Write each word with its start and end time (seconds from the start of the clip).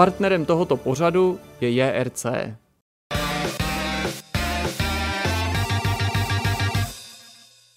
partnerem 0.00 0.46
tohoto 0.46 0.76
pořadu 0.76 1.40
je 1.60 1.70
JRC. 1.70 2.26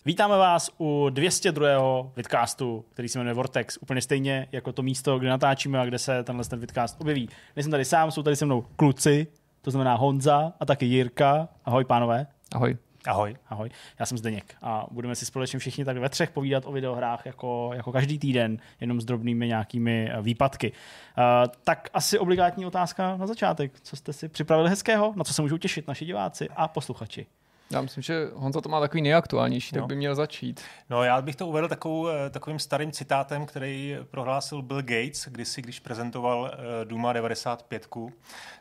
Vítáme 0.05 0.37
vás 0.37 0.69
u 0.79 1.09
202. 1.09 1.67
vidcastu, 2.15 2.85
který 2.89 3.07
se 3.07 3.19
jmenuje 3.19 3.33
Vortex, 3.33 3.77
úplně 3.81 4.01
stejně 4.01 4.47
jako 4.51 4.71
to 4.71 4.81
místo, 4.81 5.19
kde 5.19 5.29
natáčíme 5.29 5.79
a 5.79 5.85
kde 5.85 5.99
se 5.99 6.23
tenhle 6.23 6.45
ten 6.45 6.59
vidcast 6.59 7.01
objeví. 7.01 7.29
Nejsem 7.55 7.71
tady 7.71 7.85
sám, 7.85 8.11
jsou 8.11 8.23
tady 8.23 8.35
se 8.35 8.45
mnou 8.45 8.61
kluci, 8.75 9.27
to 9.61 9.71
znamená 9.71 9.95
Honza 9.95 10.53
a 10.59 10.65
taky 10.65 10.85
Jirka. 10.85 11.47
Ahoj 11.65 11.85
pánové. 11.85 12.27
Ahoj. 12.55 12.77
Ahoj. 13.07 13.35
Ahoj. 13.49 13.69
Já 13.99 14.05
jsem 14.05 14.17
Zdeněk 14.17 14.55
a 14.61 14.85
budeme 14.91 15.15
si 15.15 15.25
společně 15.25 15.59
všichni 15.59 15.85
tak 15.85 15.97
ve 15.97 16.09
třech 16.09 16.29
povídat 16.29 16.63
o 16.65 16.71
videohrách 16.71 17.25
jako, 17.25 17.71
jako 17.73 17.91
každý 17.91 18.19
týden, 18.19 18.57
jenom 18.81 19.01
s 19.01 19.05
drobnými 19.05 19.47
nějakými 19.47 20.09
eh, 20.11 20.21
výpadky. 20.21 20.71
Uh, 20.71 21.53
tak 21.63 21.89
asi 21.93 22.19
obligátní 22.19 22.65
otázka 22.65 23.17
na 23.17 23.27
začátek. 23.27 23.79
Co 23.81 23.95
jste 23.95 24.13
si 24.13 24.29
připravili 24.29 24.69
hezkého? 24.69 25.13
Na 25.15 25.23
co 25.23 25.33
se 25.33 25.41
můžou 25.41 25.57
těšit 25.57 25.87
naši 25.87 26.05
diváci 26.05 26.49
a 26.55 26.67
posluchači? 26.67 27.25
Já 27.73 27.81
myslím, 27.81 28.03
že 28.03 28.29
Honza 28.33 28.61
to 28.61 28.69
má 28.69 28.79
takový 28.79 29.01
nejaktuálnější, 29.01 29.75
no. 29.75 29.81
tak 29.81 29.87
by 29.87 29.95
měl 29.95 30.15
začít. 30.15 30.61
No 30.89 31.03
já 31.03 31.21
bych 31.21 31.35
to 31.35 31.47
uvedl 31.47 31.67
takovou, 31.67 32.07
eh, 32.07 32.29
takovým 32.29 32.59
starým 32.59 32.91
citátem, 32.91 33.45
který 33.45 33.97
prohlásil 34.11 34.61
Bill 34.61 34.81
Gates, 34.81 35.27
kdysi, 35.31 35.61
když 35.61 35.79
prezentoval 35.79 36.51
Duma 36.83 37.13
95, 37.13 37.87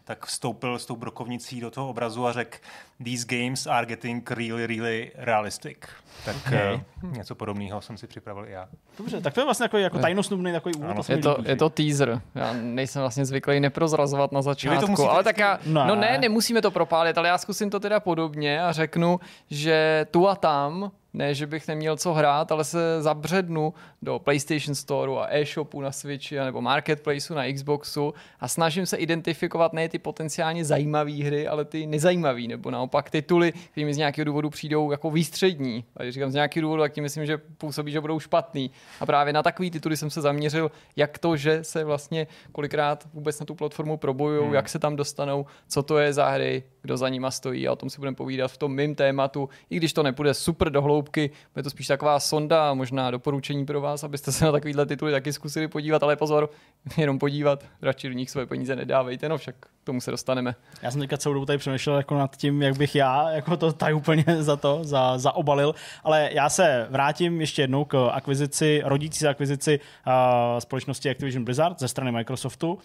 tak 0.05 0.27
vstoupil 0.27 0.79
s 0.79 0.87
tou 0.87 0.97
brokovnicí 0.97 1.61
do 1.61 1.71
toho 1.71 1.89
obrazu 1.89 2.27
a 2.27 2.33
řekl 2.33 2.59
These 3.05 3.27
games 3.27 3.67
are 3.67 3.87
getting 3.87 4.31
really, 4.31 4.67
really 4.67 5.13
realistic. 5.15 5.79
Tak 6.25 6.37
okay. 6.47 6.81
uh, 7.03 7.13
něco 7.13 7.35
podobného 7.35 7.81
jsem 7.81 7.97
si 7.97 8.07
připravil 8.07 8.49
i 8.49 8.51
já. 8.51 8.69
Dobře, 8.99 9.21
tak 9.21 9.35
to 9.35 9.41
je 9.41 9.45
vlastně 9.45 9.65
jako, 9.65 9.79
jako 9.79 9.99
tajnosnubný 9.99 10.53
takový 10.53 10.75
úvod. 10.75 10.91
Ano, 10.91 11.03
je, 11.09 11.19
to, 11.19 11.37
je 11.45 11.57
to 11.57 11.71
teaser. 11.71 12.21
Já 12.35 12.53
nejsem 12.53 13.03
vlastně 13.03 13.25
zvyklý 13.25 13.61
neprozrazovat 13.61 14.33
na 14.33 14.43
začátku. 14.43 15.11
Ale 15.11 15.25
tak 15.25 15.39
já, 15.39 15.59
ne. 15.67 15.85
no 15.87 15.95
ne, 15.97 16.19
nemusíme 16.19 16.63
to 16.63 16.71
propálit, 16.71 17.19
ale 17.19 17.29
já 17.29 17.39
zkusím 17.39 17.71
to 17.71 17.81
teda 17.81 18.01
podobně 18.01 18.63
a 18.63 18.73
řeknu, 18.73 19.02
že 19.51 20.07
tu 20.11 20.29
a 20.29 20.35
tam 20.37 20.93
ne, 21.15 21.35
že 21.35 21.47
bych 21.47 21.69
neměl 21.69 21.97
co 21.97 22.13
hrát, 22.13 22.53
ale 22.53 22.65
se 22.65 23.03
zabřednu 23.03 23.75
do 24.03 24.19
PlayStation 24.19 24.75
Store 24.75 25.13
a 25.13 25.27
e-shopu 25.31 25.81
na 25.81 25.93
Switchi 25.93 26.37
nebo 26.37 26.61
Marketplaceu 26.61 27.35
na 27.35 27.53
Xboxu 27.53 28.15
a 28.41 28.49
snažím 28.49 28.87
se 28.87 28.97
identifikovat 28.97 29.73
ne 29.73 29.89
ty 29.89 29.99
potenciálně 29.99 30.65
zajímavé 30.65 31.13
hry, 31.13 31.49
ale 31.49 31.65
ty 31.65 31.87
nezajímavé, 31.87 32.41
nebo 32.41 32.71
naopak 32.71 33.11
tituly, 33.11 33.53
které 33.71 33.85
mi 33.85 33.95
z 33.95 33.97
nějakého 33.97 34.25
důvodu 34.25 34.51
přijdou 34.51 34.91
jako 34.91 35.11
výstřední. 35.11 35.85
A 35.97 36.03
když 36.03 36.15
říkám 36.15 36.31
z 36.31 36.35
nějakého 36.35 36.63
důvodu, 36.63 36.83
tak 36.83 36.93
tím 36.93 37.03
myslím, 37.03 37.27
že 37.27 37.39
působí, 37.39 37.93
že 37.93 38.01
budou 38.01 38.21
špatný. 38.21 38.71
A 39.01 39.07
právě 39.07 39.33
na 39.33 39.43
takový 39.43 39.71
tituly 39.71 39.97
jsem 39.97 40.11
se 40.11 40.21
zaměřil, 40.21 40.71
jak 40.97 41.19
to, 41.19 41.37
že 41.37 41.65
se 41.65 41.85
vlastně 41.85 42.27
kolikrát 42.53 43.09
vůbec 43.15 43.41
na 43.41 43.47
tu 43.47 43.55
platformu 43.55 43.97
probojují, 43.97 44.45
hmm. 44.45 44.55
jak 44.55 44.69
se 44.69 44.79
tam 44.79 44.97
dostanou, 44.97 45.47
co 45.69 45.83
to 45.83 45.99
je 45.99 46.13
za 46.13 46.29
hry, 46.29 46.63
kdo 46.83 46.97
za 46.97 47.09
nima 47.09 47.31
stojí 47.31 47.69
a 47.69 47.73
o 47.73 47.77
tom 47.77 47.91
si 47.91 47.99
budeme 47.99 48.15
povídat 48.15 48.51
v 48.51 48.57
tom 48.57 48.75
mým 48.75 48.95
tématu, 48.95 49.49
i 49.71 49.77
když 49.77 49.93
to 49.93 50.03
nepůjde 50.03 50.35
super 50.35 50.71
do 50.71 50.83
hloubky, 51.03 51.31
bude 51.55 51.63
to 51.63 51.71
spíš 51.71 51.87
taková 51.87 52.21
sonda 52.21 52.71
a 52.71 52.75
možná 52.75 53.11
doporučení 53.11 53.67
pro 53.67 53.81
vás, 53.81 54.05
abyste 54.05 54.33
se 54.33 54.45
na 54.45 54.53
takovýhle 54.53 54.87
tituly 54.87 55.13
taky 55.13 55.33
zkusili 55.33 55.69
podívat, 55.69 56.03
ale 56.03 56.17
pozor, 56.17 56.51
jenom 56.97 57.19
podívat, 57.19 57.65
radši 57.83 58.09
do 58.09 58.15
nich 58.15 58.31
své 58.31 58.47
peníze 58.47 58.77
nedávejte, 58.77 59.29
no 59.29 59.39
však 59.39 59.55
k 59.59 59.85
tomu 59.85 60.01
se 60.01 60.11
dostaneme. 60.11 60.55
Já 60.83 60.91
jsem 60.91 61.01
teďka 61.01 61.17
celou 61.17 61.35
dobu 61.35 61.47
tady 61.47 61.59
přemýšlel 61.59 61.97
jako 61.97 62.19
nad 62.19 62.37
tím, 62.37 62.63
jak 62.63 62.77
bych 62.77 62.95
já 62.95 63.31
jako 63.31 63.57
to 63.57 63.73
tady 63.73 63.95
úplně 63.95 64.25
za 64.39 64.57
to, 64.57 64.79
za, 64.83 65.19
zaobalil, 65.19 65.75
ale 66.05 66.31
já 66.33 66.49
se 66.49 66.87
vrátím 66.91 67.41
ještě 67.41 67.63
jednou 67.63 67.85
k 67.85 68.09
akvizici, 68.13 68.83
rodící 68.85 69.27
akvizici 69.27 69.81
uh, 70.07 70.13
společnosti 70.59 71.11
Activision 71.11 71.45
Blizzard 71.45 71.81
ze 71.81 71.89
strany 71.89 72.13
Microsoftu 72.13 72.79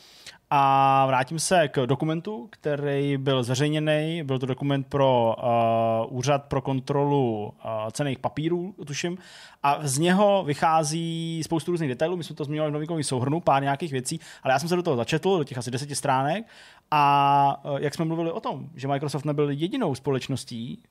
a 0.49 1.05
vrátím 1.05 1.39
se 1.39 1.67
k 1.67 1.85
dokumentu, 1.85 2.47
který 2.49 3.17
byl 3.17 3.43
zveřejněný. 3.43 4.23
Byl 4.23 4.39
to 4.39 4.45
dokument 4.45 4.87
pro 4.87 5.35
uh, 5.37 6.17
Úřad 6.17 6.43
pro 6.43 6.61
kontrolu 6.61 7.53
uh, 7.65 7.71
cených 7.91 8.19
papírů, 8.19 8.75
tuším. 8.85 9.17
A 9.63 9.79
z 9.81 9.97
něho 9.97 10.43
vychází 10.43 11.41
spoustu 11.43 11.71
různých 11.71 11.89
detailů. 11.89 12.17
My 12.17 12.23
jsme 12.23 12.35
to 12.35 12.43
zmiňovali 12.43 12.71
v 12.71 12.73
novinkovém 12.73 13.03
souhrnu, 13.03 13.39
pár 13.39 13.63
nějakých 13.63 13.91
věcí, 13.91 14.19
ale 14.43 14.53
já 14.53 14.59
jsem 14.59 14.69
se 14.69 14.75
do 14.75 14.83
toho 14.83 14.97
začetl, 14.97 15.37
do 15.37 15.43
těch 15.43 15.57
asi 15.57 15.71
deseti 15.71 15.95
stránek. 15.95 16.45
A 16.91 17.61
uh, 17.63 17.77
jak 17.77 17.93
jsme 17.93 18.05
mluvili 18.05 18.31
o 18.31 18.39
tom, 18.39 18.69
že 18.75 18.87
Microsoft 18.87 19.25
nebyl 19.25 19.49
jedinou 19.49 19.95
společností, 19.95 20.83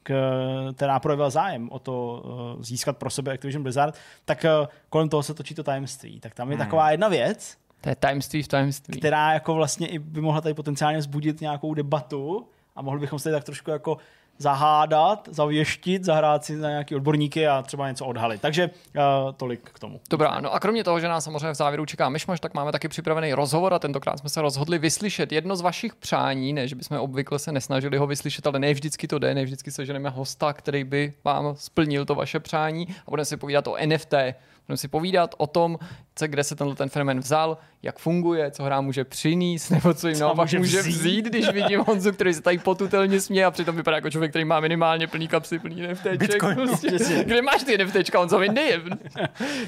která 0.76 1.00
projevila 1.00 1.30
zájem 1.30 1.68
o 1.70 1.78
to 1.78 2.22
uh, 2.56 2.62
získat 2.62 2.96
pro 2.96 3.10
sebe 3.10 3.32
Activision 3.32 3.62
Blizzard, 3.62 3.94
tak 4.24 4.44
uh, 4.44 4.66
kolem 4.88 5.08
toho 5.08 5.22
se 5.22 5.34
točí 5.34 5.54
to 5.54 5.62
tajemství. 5.62 6.20
Tak 6.20 6.34
tam 6.34 6.50
je 6.50 6.56
hmm. 6.56 6.64
taková 6.64 6.90
jedna 6.90 7.08
věc, 7.08 7.56
to 7.80 7.88
je 7.88 7.96
tajemství 7.96 8.42
v 8.42 8.48
tajemství. 8.48 8.98
Která 8.98 9.32
jako 9.32 9.54
vlastně 9.54 9.86
i 9.86 9.98
by 9.98 10.20
mohla 10.20 10.40
tady 10.40 10.54
potenciálně 10.54 11.02
zbudit 11.02 11.40
nějakou 11.40 11.74
debatu 11.74 12.46
a 12.76 12.82
mohli 12.82 13.00
bychom 13.00 13.18
se 13.18 13.24
tady 13.24 13.34
tak 13.34 13.44
trošku 13.44 13.70
jako 13.70 13.98
zahádat, 14.38 15.28
zavěštit, 15.32 16.04
zahrát 16.04 16.44
si 16.44 16.56
na 16.56 16.68
nějaký 16.68 16.94
odborníky 16.94 17.46
a 17.46 17.62
třeba 17.62 17.88
něco 17.88 18.06
odhalit. 18.06 18.40
Takže 18.40 18.70
uh, 18.96 19.02
tolik 19.36 19.70
k 19.70 19.78
tomu. 19.78 20.00
Dobrá, 20.10 20.40
no 20.40 20.54
a 20.54 20.60
kromě 20.60 20.84
toho, 20.84 21.00
že 21.00 21.08
nás 21.08 21.24
samozřejmě 21.24 21.50
v 21.52 21.56
závěru 21.56 21.86
čeká 21.86 22.08
myšmaš, 22.08 22.40
tak 22.40 22.54
máme 22.54 22.72
taky 22.72 22.88
připravený 22.88 23.34
rozhovor 23.34 23.74
a 23.74 23.78
tentokrát 23.78 24.18
jsme 24.18 24.28
se 24.28 24.42
rozhodli 24.42 24.78
vyslyšet 24.78 25.32
jedno 25.32 25.56
z 25.56 25.60
vašich 25.60 25.94
přání, 25.94 26.52
ne, 26.52 26.68
že 26.68 26.76
bychom 26.76 26.98
obvykle 26.98 27.38
se 27.38 27.52
nesnažili 27.52 27.98
ho 27.98 28.06
vyslyšet, 28.06 28.46
ale 28.46 28.58
ne 28.58 28.74
vždycky 28.74 29.08
to 29.08 29.18
jde, 29.18 29.34
ne 29.34 29.44
vždycky 29.44 29.70
se 29.70 29.86
ženeme 29.86 30.10
hosta, 30.10 30.52
který 30.52 30.84
by 30.84 31.12
vám 31.24 31.54
splnil 31.56 32.04
to 32.04 32.14
vaše 32.14 32.40
přání 32.40 32.86
a 33.06 33.10
budeme 33.10 33.24
si 33.24 33.36
povídat 33.36 33.66
o 33.66 33.76
NFT. 33.86 34.14
Budeme 34.66 34.76
si 34.76 34.88
povídat 34.88 35.34
o 35.38 35.46
tom, 35.46 35.78
kde 36.26 36.44
se 36.44 36.56
tenhle 36.56 36.76
ten 36.76 36.88
fenomén 36.88 37.20
vzal, 37.20 37.58
jak 37.82 37.98
funguje, 37.98 38.50
co 38.50 38.62
hra 38.62 38.80
může 38.80 39.04
přinést, 39.04 39.70
nebo 39.70 39.94
co 39.94 40.08
jim 40.08 40.18
naopak 40.18 40.44
může, 40.44 40.58
může 40.58 40.82
vzít. 40.82 40.90
vzít, 40.90 41.24
když 41.24 41.48
vidím 41.48 41.80
Honzu, 41.80 42.12
který 42.12 42.34
se 42.34 42.42
tady 42.42 42.58
potutelně 42.58 43.20
směje 43.20 43.44
a 43.44 43.50
přitom 43.50 43.76
vypadá 43.76 43.96
jako 43.96 44.10
člověk, 44.10 44.32
který 44.32 44.44
má 44.44 44.60
minimálně 44.60 45.06
plný 45.06 45.28
kapsy, 45.28 45.58
plný 45.58 45.82
NFTček. 45.82 46.42
Prostě. 46.54 46.90
Kde 47.24 47.42
máš 47.42 47.64
ty 47.64 47.84
NFTčka, 47.84 48.18
Honzo, 48.18 48.38
vyndej 48.38 48.80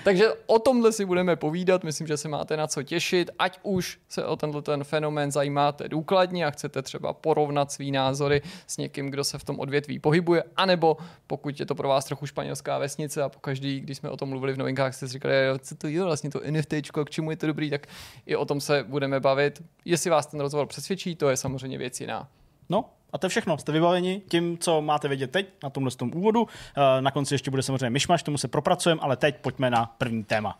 Takže 0.04 0.28
o 0.46 0.58
tomhle 0.58 0.92
si 0.92 1.04
budeme 1.04 1.36
povídat, 1.36 1.84
myslím, 1.84 2.06
že 2.06 2.16
se 2.16 2.28
máte 2.28 2.56
na 2.56 2.66
co 2.66 2.82
těšit, 2.82 3.30
ať 3.38 3.58
už 3.62 3.98
se 4.08 4.24
o 4.24 4.36
tenhle 4.36 4.62
ten 4.62 4.84
fenomén 4.84 5.30
zajímáte 5.30 5.88
důkladně 5.88 6.46
a 6.46 6.50
chcete 6.50 6.82
třeba 6.82 7.12
porovnat 7.12 7.72
svý 7.72 7.92
názory 7.92 8.42
s 8.66 8.76
někým, 8.76 9.10
kdo 9.10 9.24
se 9.24 9.38
v 9.38 9.44
tom 9.44 9.60
odvětví 9.60 9.98
pohybuje, 9.98 10.44
anebo 10.56 10.96
pokud 11.26 11.60
je 11.60 11.66
to 11.66 11.74
pro 11.74 11.88
vás 11.88 12.04
trochu 12.04 12.26
španělská 12.26 12.78
vesnice 12.78 13.22
a 13.22 13.28
pokaždý, 13.28 13.80
když 13.80 13.98
jsme 13.98 14.10
o 14.10 14.16
tom 14.16 14.28
mluvili 14.28 14.52
v 14.52 14.58
novinkách, 14.58 14.87
jste 14.94 15.08
si 15.08 15.12
říkali, 15.12 15.34
co 15.58 15.74
to 15.74 15.86
je 15.86 16.04
vlastně 16.04 16.30
to 16.30 16.40
NFT, 16.50 16.74
k 17.04 17.10
čemu 17.10 17.30
je 17.30 17.36
to 17.36 17.46
dobrý, 17.46 17.70
tak 17.70 17.86
i 18.26 18.36
o 18.36 18.44
tom 18.44 18.60
se 18.60 18.84
budeme 18.88 19.20
bavit. 19.20 19.62
Jestli 19.84 20.10
vás 20.10 20.26
ten 20.26 20.40
rozhovor 20.40 20.66
přesvědčí, 20.66 21.16
to 21.16 21.30
je 21.30 21.36
samozřejmě 21.36 21.78
věc 21.78 22.00
jiná. 22.00 22.28
No, 22.68 22.84
a 23.12 23.18
to 23.18 23.26
je 23.26 23.30
všechno. 23.30 23.58
Jste 23.58 23.72
vybaveni 23.72 24.22
tím, 24.28 24.58
co 24.58 24.82
máte 24.82 25.08
vědět 25.08 25.30
teď 25.30 25.48
na 25.62 25.70
tomhle 25.70 25.90
tom 25.90 26.12
úvodu. 26.14 26.46
Eh, 26.76 27.02
na 27.02 27.10
konci 27.10 27.34
ještě 27.34 27.50
bude 27.50 27.62
samozřejmě 27.62 27.90
myšmaš, 27.90 28.22
tomu 28.22 28.38
se 28.38 28.48
propracujeme, 28.48 29.00
ale 29.00 29.16
teď 29.16 29.36
pojďme 29.36 29.70
na 29.70 29.86
první 29.98 30.24
téma. 30.24 30.58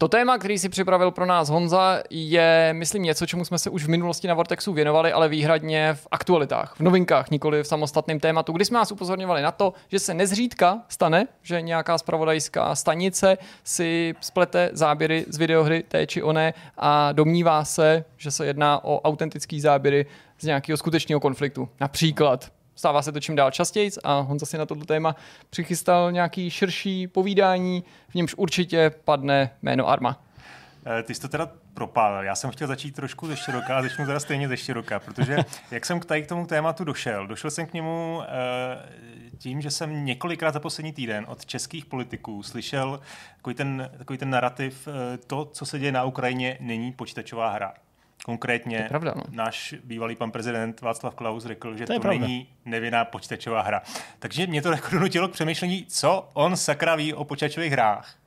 To 0.00 0.08
téma, 0.08 0.38
který 0.38 0.58
si 0.58 0.68
připravil 0.68 1.10
pro 1.10 1.26
nás 1.26 1.48
Honza, 1.48 2.02
je, 2.10 2.70
myslím, 2.72 3.02
něco, 3.02 3.26
čemu 3.26 3.44
jsme 3.44 3.58
se 3.58 3.70
už 3.70 3.84
v 3.84 3.88
minulosti 3.88 4.28
na 4.28 4.34
Vortexu 4.34 4.72
věnovali, 4.72 5.12
ale 5.12 5.28
výhradně 5.28 5.94
v 5.94 6.06
aktualitách, 6.10 6.74
v 6.76 6.80
novinkách, 6.80 7.30
nikoli 7.30 7.62
v 7.62 7.66
samostatném 7.66 8.20
tématu, 8.20 8.52
kdy 8.52 8.64
jsme 8.64 8.78
vás 8.78 8.92
upozorňovali 8.92 9.42
na 9.42 9.52
to, 9.52 9.72
že 9.88 9.98
se 9.98 10.14
nezřídka 10.14 10.82
stane, 10.88 11.26
že 11.42 11.62
nějaká 11.62 11.98
spravodajská 11.98 12.74
stanice 12.74 13.38
si 13.64 14.14
splete 14.20 14.70
záběry 14.72 15.24
z 15.28 15.36
videohry 15.36 15.82
té 15.88 16.06
či 16.06 16.22
oné 16.22 16.54
a 16.76 17.12
domnívá 17.12 17.64
se, 17.64 18.04
že 18.16 18.30
se 18.30 18.46
jedná 18.46 18.84
o 18.84 19.00
autentický 19.00 19.60
záběry 19.60 20.06
z 20.38 20.44
nějakého 20.44 20.76
skutečného 20.76 21.20
konfliktu. 21.20 21.68
Například 21.80 22.50
Stává 22.78 23.02
se 23.02 23.12
to 23.12 23.20
čím 23.20 23.36
dál 23.36 23.50
častěji 23.50 23.90
a 24.04 24.20
Honza 24.20 24.46
si 24.46 24.58
na 24.58 24.66
toto 24.66 24.84
téma 24.84 25.16
přichystal 25.50 26.12
nějaký 26.12 26.50
širší 26.50 27.06
povídání, 27.06 27.84
v 28.08 28.14
němž 28.14 28.34
určitě 28.34 28.90
padne 29.04 29.50
jméno 29.62 29.88
Arma. 29.88 30.20
Eh, 30.86 31.02
ty 31.02 31.14
jsi 31.14 31.20
to 31.20 31.28
teda 31.28 31.50
propálil. 31.74 32.24
Já 32.24 32.34
jsem 32.34 32.50
chtěl 32.50 32.68
začít 32.68 32.94
trošku 32.94 33.26
ze 33.26 33.36
široka 33.36 33.78
a 33.78 33.82
začnu 33.82 34.06
teda 34.06 34.20
stejně 34.20 34.48
ze 34.48 34.56
široka, 34.56 34.98
protože 34.98 35.36
jak 35.70 35.86
jsem 35.86 36.00
tady 36.00 36.22
k 36.22 36.26
tomu 36.26 36.46
tématu 36.46 36.84
došel? 36.84 37.26
Došel 37.26 37.50
jsem 37.50 37.66
k 37.66 37.72
němu 37.72 38.22
eh, 38.22 38.28
tím, 39.38 39.60
že 39.60 39.70
jsem 39.70 40.04
několikrát 40.04 40.54
za 40.54 40.60
poslední 40.60 40.92
týden 40.92 41.24
od 41.28 41.46
českých 41.46 41.86
politiků 41.86 42.42
slyšel 42.42 43.00
takový 43.36 43.54
ten, 43.54 43.90
takový 43.98 44.18
ten 44.18 44.30
narrativ, 44.30 44.88
eh, 44.88 45.18
to, 45.18 45.44
co 45.44 45.66
se 45.66 45.78
děje 45.78 45.92
na 45.92 46.04
Ukrajině, 46.04 46.58
není 46.60 46.92
počítačová 46.92 47.50
hra. 47.50 47.74
Konkrétně 48.24 48.86
pravda, 48.88 49.14
no. 49.16 49.22
náš 49.30 49.74
bývalý 49.84 50.16
pan 50.16 50.30
prezident 50.30 50.80
Václav 50.80 51.14
Klaus 51.14 51.44
řekl, 51.44 51.76
že 51.76 51.86
to, 51.86 52.00
to 52.00 52.08
není 52.08 52.48
nevinná 52.64 53.04
počítačová 53.04 53.62
hra. 53.62 53.82
Takže 54.18 54.46
mě 54.46 54.62
to 54.62 54.70
jako 54.72 54.90
donutilo 54.90 55.28
k 55.28 55.32
přemýšlení, 55.32 55.86
co 55.88 56.28
on 56.32 56.56
sakra 56.56 56.96
ví 56.96 57.14
o 57.14 57.24
počítačových 57.24 57.72
hrách. 57.72 58.17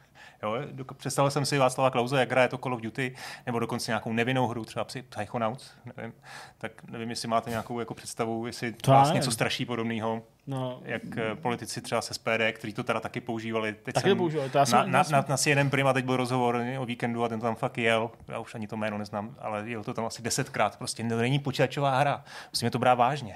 Jo? 0.43 0.57
Představil 0.97 1.31
jsem 1.31 1.45
si 1.45 1.57
Václava 1.57 1.89
Klauze, 1.89 2.19
jak 2.19 2.31
hraje 2.31 2.47
to 2.47 2.57
Call 2.57 2.73
of 2.73 2.81
Duty, 2.81 3.15
nebo 3.45 3.59
dokonce 3.59 3.91
nějakou 3.91 4.13
nevinnou 4.13 4.47
hru, 4.47 4.65
třeba 4.65 4.85
Psychonauts, 5.09 5.71
nevím. 5.97 6.13
Tak 6.57 6.71
nevím, 6.83 7.09
jestli 7.09 7.27
máte 7.27 7.49
nějakou 7.49 7.79
jako 7.79 7.93
představu, 7.93 8.47
jestli 8.47 8.71
to 8.71 8.91
vás 8.91 9.13
něco 9.13 9.31
straší 9.31 9.65
podobného. 9.65 10.21
No, 10.47 10.81
jak 10.85 11.01
eh, 11.17 11.35
politici 11.35 11.81
třeba 11.81 12.01
z 12.01 12.13
SPD, 12.13 12.41
kteří 12.51 12.73
to 12.73 12.83
teda 12.83 12.99
taky 12.99 13.21
používali. 13.21 13.73
Teď 13.73 13.95
taky 13.95 14.09
to 14.09 14.15
používali. 14.15 14.49
To 14.49 14.57
já 14.57 14.65
jsem, 14.65 14.79
na, 14.79 14.85
na, 14.85 15.03
na, 15.11 15.25
na 15.29 15.38
CNN 15.38 15.69
Prima 15.69 15.93
teď 15.93 16.05
byl 16.05 16.17
rozhovor 16.17 16.63
o 16.79 16.85
víkendu 16.85 17.23
a 17.23 17.29
ten 17.29 17.39
tam 17.39 17.55
fakt 17.55 17.77
jel. 17.77 18.11
Já 18.27 18.39
už 18.39 18.55
ani 18.55 18.67
to 18.67 18.77
jméno 18.77 18.97
neznám, 18.97 19.35
ale 19.39 19.69
jel 19.69 19.83
to 19.83 19.93
tam 19.93 20.05
asi 20.05 20.21
desetkrát. 20.21 20.77
Prostě 20.77 21.03
to 21.03 21.17
není 21.17 21.39
počítačová 21.39 21.99
hra. 21.99 22.23
Musíme 22.51 22.71
to 22.71 22.79
brát 22.79 22.95
vážně. 22.95 23.35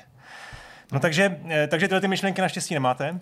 No 0.91 0.99
takže, 0.99 1.41
eh, 1.49 1.67
takže 1.67 1.87
tyhle 1.87 2.01
ty 2.01 2.07
myšlenky 2.07 2.41
naštěstí 2.41 2.73
nemáte. 2.73 3.19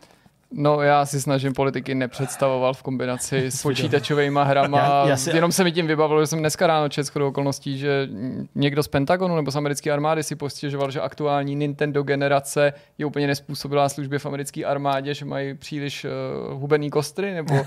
No, 0.56 0.82
já 0.82 1.06
si 1.06 1.22
snažím 1.22 1.54
politiky 1.54 1.96
nepředstavoval 1.96 2.74
v 2.74 2.84
kombinaci 2.84 3.46
s 3.46 3.62
počítačovými 3.62 4.40
hrama. 4.44 4.80
Já, 4.80 5.06
já 5.08 5.18
si... 5.18 5.30
Jenom 5.30 5.52
se 5.52 5.64
mi 5.64 5.72
tím 5.72 5.88
vybavilo, 5.88 6.22
že 6.22 6.28
jsem 6.28 6.40
dneska 6.40 6.68
ráno 6.68 6.90
čet 6.90 7.04
shodou 7.04 7.28
okolností, 7.28 7.78
že 7.78 8.08
někdo 8.56 8.84
z 8.84 8.88
Pentagonu 8.88 9.36
nebo 9.36 9.52
z 9.52 9.56
americké 9.56 9.92
armády 9.92 10.24
si 10.24 10.36
postěžoval, 10.36 10.92
že 10.92 11.02
aktuální 11.02 11.56
Nintendo 11.56 12.04
generace 12.04 12.74
je 12.98 13.06
úplně 13.06 13.28
nespůsobila 13.28 13.90
službě 13.90 14.20
v 14.20 14.26
americké 14.26 14.66
armádě, 14.66 15.14
že 15.14 15.26
mají 15.26 15.54
příliš 15.54 16.06
uh, 16.06 16.12
hubený 16.60 16.90
kostry 16.90 17.34
nebo 17.34 17.56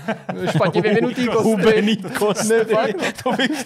špatně 0.49 0.81
vyvinutý 0.81 1.27
kostry. 1.27 1.43
Hubený 1.43 1.97
kostry. 1.97 2.57
Ne, 2.57 2.65
fakt, 2.65 2.95
no. 2.97 3.11
to 3.23 3.31
bych 3.31 3.63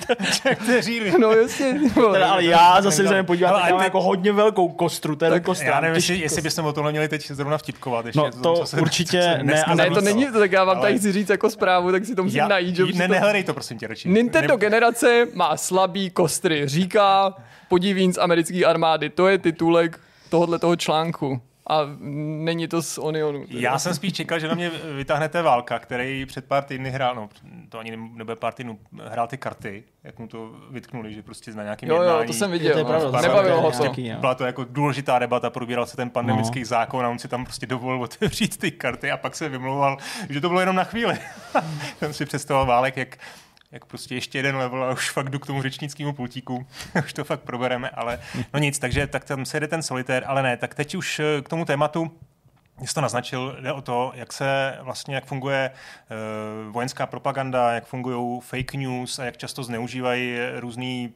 kteří 0.56 1.02
No 1.20 1.32
jasně. 1.32 1.80
Teda, 2.14 2.32
ale 2.32 2.44
já 2.44 2.82
zase 2.82 3.08
se 3.08 3.24
podívat, 3.24 3.50
ale 3.50 3.70
já 3.70 3.84
jako 3.84 4.02
hodně 4.02 4.32
velkou 4.32 4.70
kostru, 4.70 5.16
ten 5.16 5.42
kostru. 5.42 5.68
Já 5.68 5.82
nevím, 5.82 5.96
jestli, 5.96 6.20
jestli 6.20 6.42
bychom 6.42 6.66
o 6.66 6.74
tomhle 6.74 6.92
měli 6.92 7.08
teď 7.08 7.32
zrovna 7.32 7.58
vtipkovat. 7.58 8.06
Ještě, 8.06 8.20
no, 8.20 8.32
to, 8.32 8.64
to 8.66 8.78
určitě 8.82 9.11
určitě 9.18 9.44
ne, 9.44 9.64
ne, 9.76 9.90
to 9.90 10.02
není 10.02 10.26
to, 10.26 10.40
tak 10.40 10.52
já 10.52 10.64
vám 10.64 10.78
ale... 10.78 10.88
tady 10.88 11.00
chci 11.00 11.12
říct 11.12 11.30
jako 11.30 11.50
zprávu, 11.50 11.92
tak 11.92 12.06
si 12.06 12.16
to 12.16 12.24
musím 12.24 12.38
já, 12.38 12.48
najít. 12.48 12.76
Že 12.76 12.84
ne, 12.86 13.08
to... 13.08 13.14
nehledej 13.14 13.44
to 13.44 13.54
prosím 13.54 13.78
tě 13.78 13.88
radši. 13.88 14.10
Nintendo 14.10 14.54
ne... 14.54 14.60
generace 14.60 15.28
má 15.34 15.58
slabý 15.58 16.10
kostry, 16.10 16.68
říká 16.68 17.34
podivín 17.68 18.14
z 18.14 18.18
americké 18.18 18.66
armády. 18.66 19.10
To 19.10 19.28
je 19.28 19.38
titulek 19.38 20.00
tohohle 20.30 20.60
toho 20.60 20.76
článku 20.76 21.42
a 21.72 21.88
není 22.00 22.68
to 22.68 22.82
z 22.82 22.98
Onionu. 22.98 23.48
Teda. 23.48 23.60
Já 23.60 23.80
jsem 23.80 23.94
spíš 23.94 24.14
čekal, 24.14 24.40
že 24.40 24.48
na 24.48 24.56
mě 24.56 24.72
vytáhnete 24.96 25.42
válka, 25.42 25.80
který 25.80 26.26
před 26.26 26.46
pár 26.46 26.64
týdny 26.64 26.90
hrál, 26.90 27.16
no 27.16 27.30
to 27.70 27.80
ani 27.80 27.98
nebude 27.98 28.36
pár 28.36 28.54
týdnů, 28.54 28.80
hrál 29.04 29.28
ty 29.28 29.38
karty, 29.38 29.84
jak 30.04 30.20
mu 30.20 30.28
to 30.28 30.52
vytknuli, 30.70 31.14
že 31.14 31.24
prostě 31.24 31.52
na 31.52 31.64
nějakým 31.64 31.90
jo, 31.90 31.96
jednání. 31.96 32.22
Jo, 32.22 32.28
to 32.28 32.34
jsem 32.34 32.52
viděl, 32.52 32.74
to 32.74 32.80
je 32.80 32.86
pravda, 32.86 33.22
nebavilo 33.22 33.62
ho 33.62 33.72
to. 33.72 33.94
Byla 34.20 34.36
to 34.36 34.46
jako 34.46 34.66
důležitá 34.70 35.20
debata, 35.20 35.50
probíral 35.50 35.86
se 35.86 35.98
ten 35.98 36.10
pandemický 36.10 36.60
no. 36.60 36.66
zákon 36.66 37.06
a 37.06 37.10
on 37.10 37.20
si 37.20 37.28
tam 37.28 37.46
prostě 37.46 37.66
dovolil 37.66 38.02
otevřít 38.02 38.58
ty 38.58 38.72
karty 38.72 39.12
a 39.12 39.18
pak 39.18 39.36
se 39.36 39.50
vymlouval, 39.50 39.98
že 40.30 40.42
to 40.42 40.48
bylo 40.48 40.60
jenom 40.60 40.76
na 40.76 40.84
chvíli. 40.84 41.18
jsem 42.00 42.14
si 42.14 42.26
představoval 42.26 42.68
válek, 42.68 42.98
jak 42.98 43.18
jak 43.72 43.86
prostě 43.86 44.16
ještě 44.16 44.38
jeden 44.38 44.56
level 44.56 44.84
a 44.84 44.92
už 44.92 45.10
fakt 45.10 45.30
jdu 45.30 45.40
k 45.40 45.48
tomu 45.48 45.62
řečnickému 45.62 46.14
pultíku, 46.14 46.68
už 47.06 47.14
to 47.14 47.24
fakt 47.24 47.42
probereme, 47.42 47.90
ale 47.90 48.20
no 48.54 48.60
nic, 48.60 48.80
takže 48.80 49.08
tak 49.08 49.26
tam 49.26 49.46
se 49.46 49.60
jde 49.60 49.68
ten 49.68 49.84
solitér, 49.84 50.24
ale 50.28 50.44
ne, 50.44 50.58
tak 50.58 50.76
teď 50.76 50.96
už 50.96 51.20
eh, 51.20 51.42
k 51.42 51.50
tomu 51.50 51.66
tématu, 51.66 52.12
jsi 52.88 52.94
to 52.94 53.02
naznačil, 53.02 53.58
jde 53.62 53.72
o 53.72 53.82
to, 53.82 54.12
jak 54.16 54.34
se 54.34 54.78
vlastně, 54.82 55.16
jak 55.16 55.26
funguje 55.26 55.72
uh, 55.72 56.74
vojenská 56.74 57.06
propaganda, 57.08 57.72
jak 57.72 57.86
fungují 57.86 58.42
fake 58.42 58.74
news 58.74 59.20
a 59.20 59.26
jak 59.26 59.38
často 59.38 59.64
zneužívají 59.64 60.38
různý, 60.60 61.14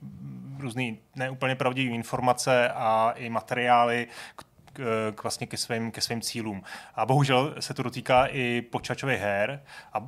různý 0.60 1.00
neúplně 1.16 1.56
pravdivé 1.56 1.96
informace 1.96 2.70
a 2.70 3.14
i 3.16 3.30
materiály 3.30 4.08
k, 4.36 4.44
k, 5.16 5.24
vlastně 5.24 5.48
ke 5.48 5.58
svým, 5.58 5.92
ke 5.92 6.02
svým 6.02 6.22
cílům. 6.22 6.64
A 6.96 7.06
bohužel 7.06 7.56
se 7.60 7.74
to 7.74 7.84
dotýká 7.84 8.26
i 8.26 8.62
počítačových 8.62 9.20
her 9.20 9.62
a 9.94 10.08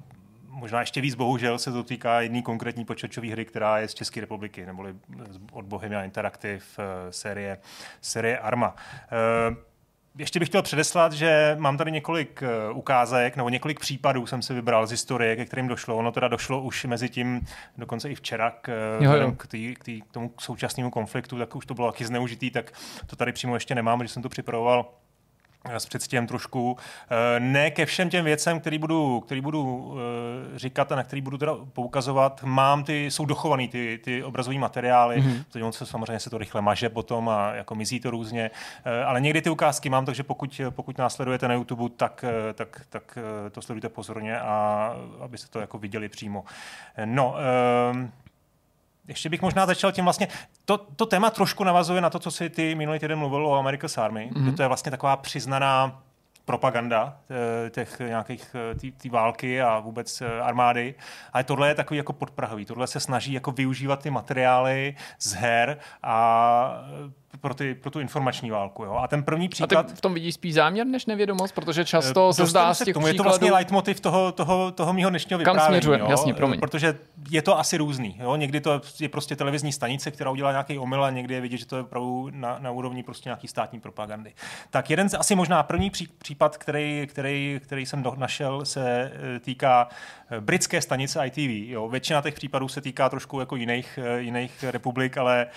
možná 0.58 0.80
ještě 0.80 1.02
víc 1.02 1.16
bohužel 1.16 1.58
se 1.58 1.72
to 1.72 1.84
týká 1.84 2.22
jedné 2.22 2.42
konkrétní 2.42 2.86
počítačové 2.86 3.28
hry, 3.28 3.46
která 3.46 3.80
je 3.80 3.88
z 3.88 3.94
České 3.94 4.22
republiky, 4.22 4.66
neboli 4.66 4.96
od 5.52 5.66
Bohemia 5.66 6.04
Interactive 6.04 6.60
eh, 6.80 6.84
série, 7.12 7.58
série 8.02 8.40
Arma. 8.40 8.76
Eh, 9.52 9.56
ještě 10.18 10.40
bych 10.40 10.50
chtěl 10.50 10.62
předeslat, 10.62 11.14
že 11.14 11.56
mám 11.60 11.78
tady 11.78 11.92
několik 11.92 12.44
eh, 12.44 12.72
ukázek 12.72 13.36
nebo 13.36 13.50
několik 13.50 13.80
případů 13.80 14.26
jsem 14.26 14.42
si 14.42 14.54
vybral 14.54 14.88
z 14.88 14.92
historie, 14.92 15.36
ke 15.36 15.46
kterým 15.46 15.68
došlo. 15.68 15.98
Ono 15.98 16.12
teda 16.12 16.28
došlo 16.28 16.62
už 16.62 16.86
mezi 16.86 17.10
tím, 17.10 17.42
dokonce 17.78 18.10
i 18.10 18.16
včera 18.16 18.52
k, 18.62 18.98
jo, 19.00 19.14
jo. 19.14 19.32
k, 19.32 19.48
tý, 19.48 19.76
k, 19.76 19.84
tý, 19.84 20.02
k 20.02 20.12
tomu 20.12 20.34
současnému 20.40 20.92
konfliktu, 20.92 21.38
tak 21.38 21.56
už 21.56 21.66
to 21.66 21.74
bylo 21.74 21.92
taky 21.92 22.06
zneužitý, 22.06 22.52
tak 22.52 22.72
to 23.06 23.16
tady 23.16 23.32
přímo 23.32 23.56
ještě 23.56 23.76
nemám, 23.76 24.04
že 24.04 24.10
jsem 24.10 24.24
to 24.24 24.30
připravoval 24.30 24.86
s 25.74 25.86
předstihem 25.86 26.28
trošku. 26.28 26.78
Eh, 27.10 27.40
ne 27.40 27.72
ke 27.72 27.86
všem 27.86 28.10
těm 28.10 28.26
věcem, 28.26 28.60
který 28.60 28.78
budu, 28.78 29.20
který 29.20 29.42
budu 29.42 29.94
eh, 30.56 30.60
říkat 30.60 30.92
a 30.92 30.96
na 30.96 31.04
který 31.04 31.22
budu 31.22 31.38
teda 31.38 31.56
poukazovat, 31.74 32.44
mám 32.44 32.84
ty, 32.84 33.06
jsou 33.06 33.26
dochovaný 33.26 33.68
ty, 33.68 34.00
ty 34.04 34.24
obrazové 34.24 34.58
materiály, 34.58 35.22
mm-hmm. 35.22 35.70
se 35.70 35.86
samozřejmě 35.86 36.20
se 36.20 36.30
to 36.30 36.38
rychle 36.38 36.62
maže 36.62 36.90
potom 36.90 37.30
a 37.30 37.56
jako 37.56 37.76
mizí 37.76 38.00
to 38.00 38.12
různě, 38.12 38.52
eh, 38.86 39.04
ale 39.04 39.22
někdy 39.22 39.42
ty 39.42 39.50
ukázky 39.50 39.90
mám, 39.90 40.06
takže 40.06 40.24
pokud, 40.24 40.62
pokud 40.70 40.98
následujete 40.98 41.48
na 41.48 41.54
YouTube, 41.54 41.90
tak, 41.98 42.26
tak, 42.54 42.82
tak 42.90 43.18
to 43.52 43.62
sledujte 43.62 43.90
pozorně 43.90 44.40
a 44.40 44.94
aby 45.20 45.38
se 45.38 45.50
to 45.50 45.60
jako 45.60 45.78
viděli 45.78 46.10
přímo. 46.10 46.44
No, 47.06 47.36
ještě 49.08 49.30
bych 49.30 49.42
možná 49.42 49.66
začal 49.66 49.92
tím 49.92 50.04
vlastně, 50.04 50.28
to, 50.66 50.78
to 50.78 51.06
téma 51.06 51.30
trošku 51.30 51.64
navazuje 51.64 52.02
na 52.02 52.10
to, 52.10 52.20
co 52.20 52.32
si 52.32 52.50
ty 52.50 52.76
minulý 52.76 53.00
týden 53.00 53.20
mluvil 53.20 53.48
o 53.48 53.56
America's 53.56 53.98
Army, 53.98 54.30
mm-hmm. 54.34 54.56
to 54.56 54.62
je 54.62 54.68
vlastně 54.68 54.92
taková 54.92 55.18
přiznaná 55.18 56.02
propaganda 56.48 57.18
eh, 57.30 57.70
těch 57.70 58.00
nějakých 58.00 58.56
eh, 58.86 58.92
té 58.92 59.10
války 59.10 59.62
a 59.62 59.80
vůbec 59.80 60.22
eh, 60.22 60.42
armády. 60.42 60.96
Ale 61.34 61.44
tohle 61.44 61.68
je 61.68 61.76
takový 61.76 61.98
jako 61.98 62.14
podprahový. 62.14 62.66
Tohle 62.66 62.88
se 62.88 63.00
snaží 63.00 63.34
jako 63.34 63.52
využívat 63.52 64.00
ty 64.00 64.10
materiály 64.10 64.96
z 65.20 65.34
her 65.34 65.78
a 66.04 66.86
pro, 67.42 67.54
ty, 67.54 67.76
pro 67.76 67.92
tu 67.92 68.00
informační 68.00 68.52
válku. 68.52 68.84
Jo? 68.84 68.94
A 68.94 69.08
ten 69.08 69.24
první 69.24 69.50
příklad... 69.50 69.80
A 69.80 69.84
ty 69.84 69.96
v 69.96 70.02
tom 70.02 70.14
vidíš 70.14 70.34
spíš 70.34 70.54
záměr 70.54 70.88
než 70.88 71.06
nevědomost, 71.06 71.52
protože 71.52 71.86
často 71.86 72.34
se 72.34 72.46
zdá 72.46 72.74
z 72.74 72.84
těch 72.84 72.94
tomu. 72.94 73.08
Je 73.08 73.14
to 73.14 73.24
vlastně 73.24 73.52
leitmotiv 73.52 74.00
toho, 74.00 74.32
toho, 74.32 74.72
toho 74.72 74.94
mého 74.94 75.10
dnešního 75.10 75.38
vyprávění. 75.38 75.64
Kam 75.64 75.72
směřuje, 75.72 76.00
jo? 76.00 76.08
jasně, 76.10 76.34
promiň. 76.34 76.60
Protože 76.60 77.00
je 77.30 77.42
to 77.42 77.60
asi 77.60 77.78
různý. 77.78 78.18
Jo? 78.20 78.36
Někdy 78.36 78.62
to 78.62 78.82
je 79.00 79.10
prostě 79.10 79.36
televizní 79.36 79.72
stanice, 79.72 80.12
která 80.12 80.32
udělá 80.32 80.52
nějaký 80.52 80.78
omyl 80.78 81.04
a 81.04 81.10
někdy 81.10 81.34
je 81.34 81.42
vidět, 81.42 81.58
že 81.58 81.66
to 81.66 81.76
je 81.76 81.82
opravdu 81.82 82.30
na, 82.32 82.60
na 82.60 82.72
úrovni 82.72 83.04
prostě 83.04 83.30
nějaký 83.30 83.48
státní 83.48 83.80
propagandy. 83.80 84.34
Tak 84.70 84.90
jeden 84.90 85.10
z 85.10 85.14
asi 85.14 85.36
možná 85.36 85.64
první 85.64 85.90
pří, 85.90 86.08
případ, 86.18 86.58
který, 86.58 87.08
který, 87.10 87.60
který 87.64 87.86
jsem 87.86 88.04
do, 88.04 88.14
našel, 88.18 88.66
se 88.66 89.12
e, 89.36 89.40
týká 89.40 89.88
britské 90.40 90.82
stanice 90.82 91.28
ITV. 91.28 91.70
Jo? 91.70 91.90
Většina 91.90 92.22
těch 92.22 92.34
případů 92.34 92.68
se 92.68 92.82
týká 92.82 93.10
trošku 93.10 93.40
jako 93.40 93.56
jiných, 93.56 94.00
e, 94.04 94.22
jiných 94.22 94.64
republik, 94.64 95.18
ale 95.18 95.48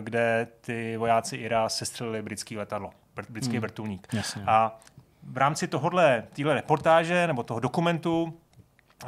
kde 0.00 0.46
ty 0.60 0.96
vojáci 0.96 1.36
Ira 1.36 1.68
sestřelili 1.68 2.22
britský 2.22 2.56
letadlo, 2.56 2.90
britský 3.28 3.52
hmm. 3.52 3.60
vrtulník. 3.60 4.08
Jasně. 4.12 4.42
A 4.46 4.78
v 5.22 5.36
rámci 5.36 5.68
tohohle, 5.68 6.24
téhle 6.32 6.54
reportáže 6.54 7.26
nebo 7.26 7.42
toho 7.42 7.60
dokumentu 7.60 8.38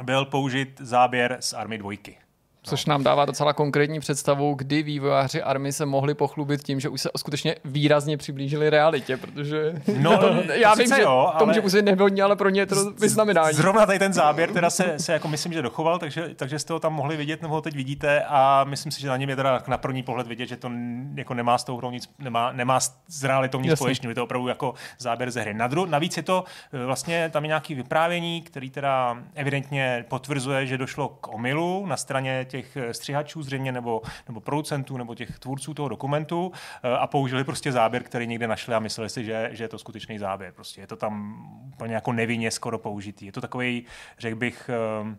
byl 0.03 0.25
použit 0.25 0.81
záběr 0.81 1.37
z 1.39 1.53
Army 1.53 1.77
dvojky. 1.77 2.17
Což 2.65 2.85
nám 2.85 3.03
dává 3.03 3.25
docela 3.25 3.53
konkrétní 3.53 3.99
představu, 3.99 4.53
kdy 4.53 4.83
vývojáři 4.83 5.43
army 5.43 5.73
se 5.73 5.85
mohli 5.85 6.13
pochlubit 6.13 6.63
tím, 6.63 6.79
že 6.79 6.89
už 6.89 7.01
se 7.01 7.09
skutečně 7.17 7.55
výrazně 7.65 8.17
přiblížili 8.17 8.69
realitě, 8.69 9.17
protože 9.17 9.73
no, 9.99 10.11
já 10.53 10.75
vím, 10.75 10.87
že 10.95 11.01
jo, 11.01 11.31
to 11.39 11.45
může 11.45 11.61
působit 11.61 11.81
nevhodně, 11.81 12.23
ale 12.23 12.35
pro 12.35 12.49
ně 12.49 12.61
je 12.61 12.65
to 12.65 12.91
vyznamenání. 12.91 13.53
Zrovna 13.53 13.85
tady 13.85 13.99
ten 13.99 14.13
záběr 14.13 14.51
teda 14.51 14.69
se, 14.69 14.99
se 14.99 15.13
jako 15.13 15.27
myslím, 15.27 15.53
že 15.53 15.61
dochoval, 15.61 15.99
takže, 15.99 16.29
takže 16.35 16.59
jste 16.59 16.73
ho 16.73 16.79
tam 16.79 16.93
mohli 16.93 17.17
vidět, 17.17 17.41
nebo 17.41 17.53
ho 17.53 17.61
teď 17.61 17.75
vidíte 17.75 18.23
a 18.27 18.63
myslím 18.63 18.91
si, 18.91 19.01
že 19.01 19.07
na 19.07 19.17
něm 19.17 19.29
je 19.29 19.35
teda 19.35 19.63
na 19.67 19.77
první 19.77 20.03
pohled 20.03 20.27
vidět, 20.27 20.45
že 20.45 20.57
to 20.57 20.71
jako 21.15 21.33
nemá 21.33 21.57
s 21.57 21.63
tou 21.63 21.77
hrou 21.77 21.91
nic, 21.91 22.09
nemá, 22.19 22.51
nemá 22.51 22.79
s 22.79 23.23
realitou 23.23 23.59
nic 23.59 23.73
společného, 23.75 24.11
je 24.11 24.15
to 24.15 24.23
opravdu 24.23 24.47
jako 24.47 24.73
záběr 24.99 25.31
ze 25.31 25.41
hry. 25.41 25.53
Na 25.53 25.67
dru, 25.67 25.85
navíc 25.85 26.17
je 26.17 26.23
to 26.23 26.43
eh, 26.73 26.85
vlastně 26.85 27.29
tam 27.29 27.43
je 27.43 27.47
nějaký 27.47 27.75
vyprávění, 27.75 28.41
který 28.41 28.69
teda 28.69 29.17
evidentně 29.35 30.05
potvrzuje, 30.09 30.65
že 30.65 30.77
došlo 30.77 31.09
k 31.09 31.33
omylu 31.33 31.85
na 31.85 31.97
straně 31.97 32.45
těch 32.49 32.54
eh, 32.75 32.93
střihačů 32.93 33.43
zřejmě 33.43 33.71
nebo, 33.71 34.01
nebo 34.27 34.39
producentů 34.39 34.97
nebo 34.97 35.15
těch 35.15 35.39
tvůrců 35.39 35.73
toho 35.73 35.89
dokumentu 35.89 36.51
eh, 36.83 36.97
a 36.97 37.07
použili 37.07 37.43
prostě 37.43 37.71
záběr, 37.71 38.03
který 38.03 38.27
někde 38.27 38.47
našli 38.47 38.73
a 38.75 38.79
mysleli 38.79 39.09
si, 39.09 39.25
že, 39.25 39.49
že 39.51 39.63
je 39.63 39.67
to 39.67 39.77
skutečný 39.79 40.19
záběr. 40.19 40.51
Prostě 40.53 40.81
je 40.81 40.87
to 40.87 40.95
tam 40.95 41.45
úplně 41.73 41.95
jako 41.95 42.13
nevinně 42.13 42.51
skoro 42.51 42.77
použitý. 42.77 43.25
Je 43.25 43.31
to 43.31 43.41
takový, 43.41 43.85
řekl 44.19 44.35
bych, 44.35 44.69
eh, 44.69 45.15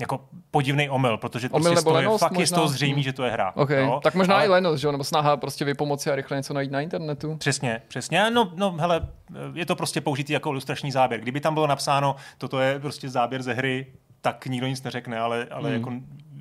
jako 0.00 0.28
podivný 0.50 0.90
omyl, 0.90 1.16
protože 1.16 1.48
Omyl 1.48 1.62
prostě 1.64 1.74
nebo 1.74 1.90
toho 1.90 2.00
je, 2.00 2.06
lenost 2.06 2.20
fakt 2.20 2.38
je 2.38 2.46
z 2.46 2.50
toho 2.50 2.62
možná? 2.62 2.76
zřejmý, 2.76 3.02
že 3.02 3.12
to 3.12 3.24
je 3.24 3.30
hra. 3.30 3.52
Okay. 3.54 3.82
jo. 3.82 4.00
Tak 4.02 4.14
možná 4.14 4.34
Ale- 4.34 4.44
i 4.44 4.48
lenost, 4.48 4.80
že? 4.80 4.92
Nebo 4.92 5.04
snaha 5.04 5.36
prostě 5.36 5.64
vypomoci 5.64 6.10
a 6.10 6.14
rychle 6.14 6.36
něco 6.36 6.54
najít 6.54 6.70
na 6.70 6.80
internetu. 6.80 7.36
Přesně, 7.36 7.82
přesně. 7.88 8.30
No, 8.30 8.52
no, 8.56 8.72
hele, 8.72 9.08
je 9.54 9.66
to 9.66 9.76
prostě 9.76 10.00
použitý 10.00 10.32
jako 10.32 10.50
ilustrační 10.50 10.90
záběr. 10.92 11.20
Kdyby 11.20 11.40
tam 11.40 11.54
bylo 11.54 11.66
napsáno, 11.66 12.16
toto 12.38 12.60
je 12.60 12.78
prostě 12.80 13.08
záběr 13.08 13.42
ze 13.42 13.52
hry, 13.52 13.86
tak 14.20 14.46
nikdo 14.46 14.66
nic 14.66 14.82
neřekne, 14.82 15.18
ale, 15.18 15.46
ale 15.50 15.68
Hmm. 15.70 15.78
jako 15.78 15.92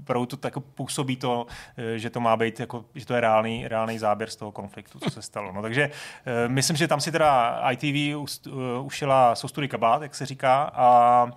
opravdu 0.07 0.25
to 0.25 0.37
tak 0.37 0.59
působí 0.59 1.15
to, 1.15 1.47
eh, 1.77 1.99
že 1.99 2.09
to 2.09 2.19
má 2.19 2.37
být, 2.37 2.59
jako, 2.59 2.85
že 2.95 3.05
to 3.05 3.13
je 3.13 3.21
reálný, 3.21 3.67
reálný 3.67 3.99
záběr 3.99 4.29
z 4.29 4.35
toho 4.35 4.51
konfliktu, 4.51 4.99
co 4.99 5.09
se 5.09 5.21
stalo. 5.21 5.51
No, 5.51 5.61
takže 5.61 5.91
eh, 6.25 6.47
myslím, 6.47 6.77
že 6.77 6.87
tam 6.87 7.01
si 7.01 7.11
teda 7.11 7.59
ITV 7.71 8.15
eh, 8.15 8.55
ušila 8.81 9.35
soustudy 9.35 9.67
kabát, 9.67 10.01
jak 10.01 10.15
se 10.15 10.25
říká, 10.25 10.71
a 10.73 11.27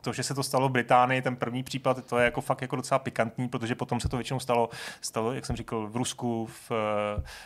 to, 0.00 0.12
že 0.12 0.22
se 0.22 0.34
to 0.34 0.42
stalo 0.42 0.68
v 0.68 0.72
Británii, 0.72 1.22
ten 1.22 1.36
první 1.36 1.62
případ, 1.62 2.04
to 2.06 2.18
je 2.18 2.24
jako 2.24 2.40
fakt 2.40 2.62
jako 2.62 2.76
docela 2.76 2.98
pikantní, 2.98 3.48
protože 3.48 3.74
potom 3.74 4.00
se 4.00 4.08
to 4.08 4.16
většinou 4.16 4.40
stalo, 4.40 4.68
stalo 5.00 5.32
jak 5.32 5.46
jsem 5.46 5.56
říkal, 5.56 5.86
v 5.86 5.96
Rusku, 5.96 6.46
v, 6.46 6.70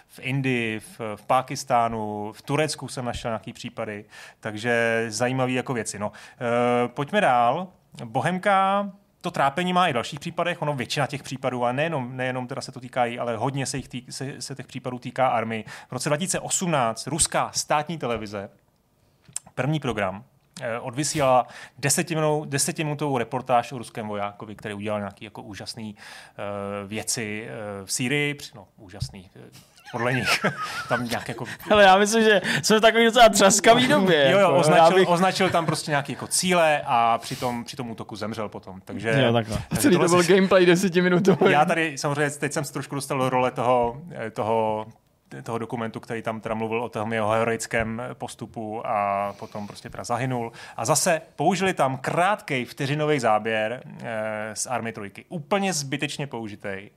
v 0.09 0.19
Indii, 0.21 0.81
v, 0.81 1.01
v 1.17 1.27
Pákistánu, 1.27 2.33
v 2.33 2.43
Turecku 2.43 2.89
jsem 2.89 3.05
našel 3.05 3.31
nějaký 3.31 3.53
případy, 3.53 4.05
takže 4.41 5.05
zajímavé 5.09 5.53
jako 5.53 5.75
věci. 5.75 5.99
No. 5.99 6.13
E, 6.15 6.89
pojďme 6.89 7.21
dál. 7.21 7.69
Bohemka 8.05 8.91
to 9.25 9.31
trápení 9.31 9.73
má 9.73 9.89
i 9.89 9.91
v 9.91 9.95
dalších 9.95 10.21
případech, 10.21 10.63
ono 10.63 10.75
většina 10.75 11.07
těch 11.07 11.23
případů, 11.23 11.65
a 11.65 11.73
nejenom, 11.73 12.17
nejenom 12.17 12.47
teda 12.47 12.61
se 12.61 12.73
to 12.73 12.81
týká 12.81 13.03
ale 13.03 13.37
hodně 13.37 13.67
se, 13.67 13.77
jich 13.77 13.89
tý, 13.89 14.03
se, 14.11 14.41
se 14.41 14.55
těch 14.55 14.67
případů 14.67 14.99
týká 14.99 15.29
army. 15.29 15.65
V 15.89 15.93
roce 15.93 16.09
2018 16.09 17.07
ruská 17.07 17.51
státní 17.55 17.99
televize, 17.99 18.51
první 19.55 19.81
program, 19.81 20.25
eh, 20.61 20.79
odvysílala 20.79 21.47
desetiminutovou, 21.79 22.45
desetiminutovou 22.45 23.19
reportáž 23.19 23.73
o 23.73 23.79
ruském 23.79 24.09
vojákovi, 24.09 24.57
který 24.57 24.75
udělal 24.75 25.01
nějaké 25.01 25.25
jako 25.25 25.43
úžasné 25.43 25.83
uh, 25.83 25.93
věci 26.87 27.49
uh, 27.49 27.87
v 27.87 27.93
Sýrii. 27.93 28.39
No, 28.55 28.69
úžasný. 28.77 29.31
Podle 29.93 30.13
nich. 30.13 30.41
Tam 30.89 31.05
nějak 31.09 31.29
jako 31.29 31.45
Ale 31.71 31.83
já 31.85 31.99
myslím, 31.99 32.25
že 32.25 32.41
jsme 32.63 32.79
v 32.79 32.81
takový 32.81 33.05
docela 33.05 33.29
třaskavý 33.29 33.87
době. 33.89 34.31
Jo, 34.31 34.39
jo, 34.39 34.39
jako, 34.39 34.57
označil, 34.57 34.97
bych- 34.99 35.09
označil 35.09 35.51
tam 35.51 35.67
prostě 35.67 35.91
nějaké 35.91 36.13
jako 36.13 36.27
cíle 36.27 36.83
a 36.87 37.19
při 37.19 37.37
tom, 37.37 37.65
při 37.65 37.77
tom 37.77 37.91
útoku 37.91 38.17
zemřel 38.17 38.49
potom. 38.49 38.81
Takže, 38.85 39.23
Jo, 39.27 39.33
takhle. 39.33 39.59
takže 39.69 39.83
Celý 39.83 39.99
to 39.99 40.09
byl 40.09 40.23
si- 40.23 40.33
gameplay 40.35 40.67
desetiminutové. 40.67 41.53
já 41.53 41.65
tady 41.65 41.99
samozřejmě 41.99 42.31
teď 42.31 42.53
jsem 42.53 42.65
se 42.65 42.73
trošku 42.73 42.95
dostal 42.95 43.19
do 43.19 43.29
role 43.31 43.51
toho, 43.51 43.97
toho 44.33 44.87
toho 45.43 45.59
dokumentu, 45.59 46.01
který 46.01 46.23
tam 46.23 46.41
teda 46.41 46.55
mluvil 46.55 46.83
o 46.83 46.89
tom 46.89 47.13
jeho 47.13 47.31
heroickém 47.31 48.03
postupu 48.15 48.87
a 48.87 49.33
potom 49.39 49.67
prostě 49.67 49.91
teda 49.91 50.05
zahynul. 50.05 50.53
A 50.77 50.85
zase 50.85 51.21
použili 51.37 51.75
tam 51.75 51.97
krátkej 51.97 52.65
vteřinový 52.65 53.21
záběr 53.21 53.83
eh, 54.03 54.51
z 54.55 54.67
Army 54.67 54.93
trojky. 54.93 55.25
Úplně 55.29 55.73
zbytečně 55.73 56.27
použitej. 56.27 56.91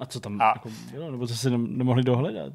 A 0.00 0.06
co 0.06 0.20
tam 0.20 0.40
A- 0.42 0.46
jako 0.48 0.68
bylo? 0.92 1.10
Nebo 1.10 1.26
co 1.26 1.36
si 1.36 1.50
nemohli 1.50 2.02
dohledat? 2.02 2.52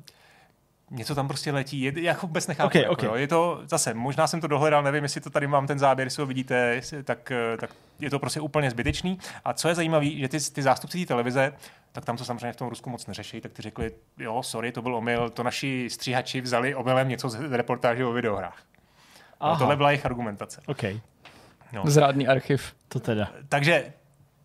Něco 0.91 1.15
tam 1.15 1.27
prostě 1.27 1.51
letí, 1.51 1.81
je, 1.81 2.01
já 2.03 2.15
vůbec 2.21 2.47
nechápu. 2.47 2.67
Ok, 2.67 2.75
jako, 2.75 2.91
ok. 2.93 3.03
jo. 3.03 3.15
Je 3.15 3.27
to 3.27 3.61
zase, 3.69 3.93
možná 3.93 4.27
jsem 4.27 4.41
to 4.41 4.47
dohledal, 4.47 4.83
nevím, 4.83 5.03
jestli 5.03 5.21
to 5.21 5.29
tady 5.29 5.47
mám 5.47 5.67
ten 5.67 5.79
záběr, 5.79 6.05
jestli 6.07 6.21
ho 6.21 6.27
vidíte, 6.27 6.55
jestli, 6.75 7.03
tak, 7.03 7.31
eh, 7.31 7.57
tak 7.57 7.69
je 7.99 8.09
to 8.09 8.19
prostě 8.19 8.39
úplně 8.39 8.71
zbytečný. 8.71 9.19
A 9.45 9.53
co 9.53 9.67
je 9.67 9.75
zajímavé, 9.75 10.05
že 10.09 10.27
ty, 10.27 10.37
ty 10.39 10.61
zástupci 10.61 10.99
té 10.99 11.05
televize, 11.05 11.53
tak 11.91 12.05
tam 12.05 12.17
to 12.17 12.25
samozřejmě 12.25 12.53
v 12.53 12.55
tom 12.55 12.67
Rusku 12.69 12.89
moc 12.89 13.07
neřeší, 13.07 13.41
tak 13.41 13.51
ty 13.51 13.61
řekli, 13.61 13.91
jo, 14.19 14.43
sorry, 14.43 14.71
to 14.71 14.81
byl 14.81 14.95
omyl, 14.95 15.29
to 15.29 15.43
naši 15.43 15.87
stříhači 15.89 16.41
vzali 16.41 16.75
omylem 16.75 17.09
něco 17.09 17.29
z 17.29 17.51
reportáže 17.51 18.05
o 18.05 18.11
videohrách. 18.11 18.63
A 19.39 19.55
tohle 19.55 19.75
byla 19.75 19.91
jejich 19.91 20.05
argumentace. 20.05 20.61
OK, 20.65 20.83
No. 21.73 21.83
Zrádný 21.85 22.27
archiv. 22.27 22.73
to 22.87 22.99
teda. 22.99 23.31
Takže 23.49 23.93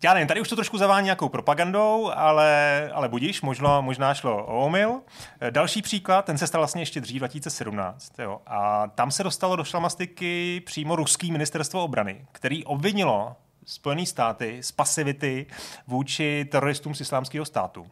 já 0.03 0.13
nevím, 0.13 0.27
tady 0.27 0.41
už 0.41 0.49
to 0.49 0.55
trošku 0.55 0.77
zavání 0.77 1.05
nějakou 1.05 1.29
propagandou, 1.29 2.11
ale, 2.15 2.91
ale 2.93 3.09
budíš, 3.09 3.41
možná, 3.41 3.81
možná 3.81 4.13
šlo 4.13 4.45
o 4.45 4.65
omyl. 4.65 5.01
Další 5.49 5.81
příklad, 5.81 6.25
ten 6.25 6.37
se 6.37 6.47
stal 6.47 6.61
vlastně 6.61 6.81
ještě 6.81 7.01
dřív, 7.01 7.19
2017. 7.19 8.19
Jo, 8.19 8.41
a 8.47 8.87
tam 8.87 9.11
se 9.11 9.23
dostalo 9.23 9.55
do 9.55 9.63
šlamastiky 9.63 10.61
přímo 10.65 10.95
ruský 10.95 11.31
ministerstvo 11.31 11.83
obrany, 11.83 12.25
který 12.31 12.65
obvinilo 12.65 13.35
Spojené 13.65 14.05
státy 14.05 14.63
z 14.63 14.71
pasivity 14.71 15.45
vůči 15.87 16.47
teroristům 16.51 16.95
z 16.95 17.01
islámského 17.01 17.45
státu. 17.45 17.87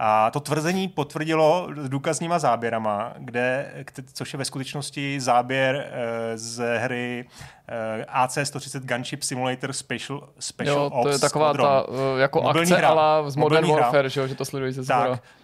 A 0.00 0.30
to 0.30 0.40
tvrzení 0.40 0.88
potvrdilo 0.88 1.68
důkazníma 1.88 2.38
záběrama, 2.38 3.12
kde, 3.18 3.72
což 4.12 4.32
je 4.32 4.38
ve 4.38 4.44
skutečnosti 4.44 5.20
záběr 5.20 5.86
eh, 5.92 6.38
z 6.38 6.78
hry 6.78 7.24
eh, 7.68 8.04
AC-130 8.04 8.80
Gunship 8.80 9.22
Simulator 9.22 9.72
Special, 9.72 10.28
Special 10.38 10.76
Jo, 10.76 10.90
to 11.02 11.08
je 11.08 11.14
Ops 11.14 11.20
taková 11.20 11.52
Squadron. 11.52 11.66
ta 11.84 11.88
uh, 11.88 11.96
jako 12.18 12.42
Mobilní 12.42 12.72
akce 12.72 12.78
hra. 12.78 12.88
ala 12.88 13.30
z 13.30 13.36
Modern 13.36 13.54
Mobilní 13.54 13.72
hra. 13.74 13.82
Warfare, 13.82 14.08
že, 14.10 14.20
jo, 14.20 14.26
že 14.26 14.34
to 14.34 14.44
sledují 14.44 14.72
ze 14.72 14.82
zhora. 14.82 15.08
Tak, 15.08 15.20
eh, 15.24 15.37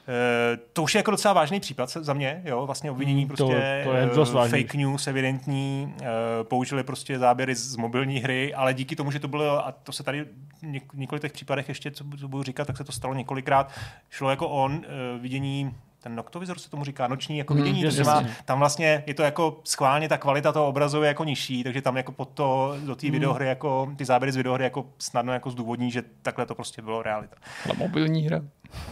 to 0.73 0.83
už 0.83 0.95
je 0.95 0.99
jako 0.99 1.11
docela 1.11 1.35
vážný 1.35 1.61
případ 1.61 1.91
za 1.91 2.13
mě, 2.13 2.43
jo, 2.45 2.67
vlastně 2.67 2.91
obvinění 2.91 3.21
Hmm, 3.25 3.29
to- 3.37 3.47
prostě 3.47 3.81
to 3.85 3.93
je 3.93 4.03
eh, 4.13 4.15
dost 4.15 4.33
vážný. 4.33 4.63
fake 4.63 4.75
news 4.75 5.07
evidentní, 5.07 5.95
eh, 6.03 6.05
použili 6.43 6.85
prostě 6.85 7.19
záběry 7.19 7.55
z 7.55 7.77
mobilní 7.77 8.19
hry, 8.19 8.55
ale 8.55 8.75
díky 8.75 8.97
tomu, 8.97 9.11
že 9.11 9.19
to 9.21 9.29
bylo, 9.29 9.67
a 9.67 9.73
to 9.73 9.93
se 9.93 10.03
tady 10.03 10.27
něk- 10.63 10.83
několik 10.95 11.23
těch 11.23 11.33
případech 11.33 11.69
ještě, 11.69 11.91
co, 11.91 12.05
bu- 12.05 12.17
co 12.17 12.29
budu 12.29 12.43
říkat, 12.43 12.65
tak 12.67 12.77
se 12.77 12.85
to 12.85 12.93
stalo 12.93 13.15
několikrát, 13.15 13.71
šlo 14.11 14.31
jako 14.31 14.49
on 14.49 14.85
eh, 14.85 15.19
vidění 15.19 15.75
ten 16.05 16.15
noktovizor 16.15 16.59
se 16.59 16.71
tomu 16.71 16.85
říká, 16.85 17.09
noční 17.09 17.39
jako 17.39 17.55
Hmm, 17.55 17.63
vidění, 17.63 17.83
jasně, 17.83 18.05
znamená, 18.05 18.29
jasně. 18.29 18.45
tam 18.45 18.59
vlastně 18.59 19.05
je 19.07 19.15
to 19.15 19.23
jako 19.23 19.61
schválně 19.65 20.09
ta 20.09 20.19
kvalita 20.19 20.53
toho 20.53 20.69
obrazu 20.69 21.03
je 21.03 21.09
jako 21.09 21.25
nižší, 21.25 21.65
takže 21.65 21.83
tam 21.83 21.97
jako 21.97 22.13
pod 22.13 22.29
to, 22.29 22.77
do 22.87 22.97
té 22.97 23.11
videohry 23.11 23.47
jako, 23.49 23.93
ty 23.97 24.05
záběry 24.05 24.33
z 24.33 24.37
videohry 24.37 24.65
jako 24.65 24.87
snadno 24.99 25.33
jako 25.33 25.51
zdůvodní, 25.51 25.91
že 25.91 26.03
takhle 26.23 26.47
to 26.47 26.55
prostě 26.55 26.83
bylo 26.83 27.03
realita. 27.03 27.37
Ale 27.65 27.75
mobilní 27.79 28.23
hra. 28.23 28.41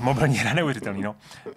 Mobilní 0.01 0.37
hra 0.37 0.55
neuvěřitelný, 0.55 1.03
no. 1.03 1.11
Uh, 1.47 1.53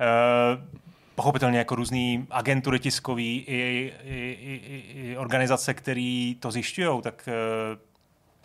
pochopitelně 1.16 1.58
jako 1.58 1.76
různý 1.76 2.28
agentury 2.32 2.80
tiskový 2.80 3.38
i, 3.48 3.94
i, 4.04 4.38
i, 4.42 4.84
i, 5.12 5.18
organizace, 5.18 5.74
které 5.74 6.34
to 6.40 6.52
zjišťují, 6.52 7.02
tak 7.02 7.30
uh, 7.72 7.80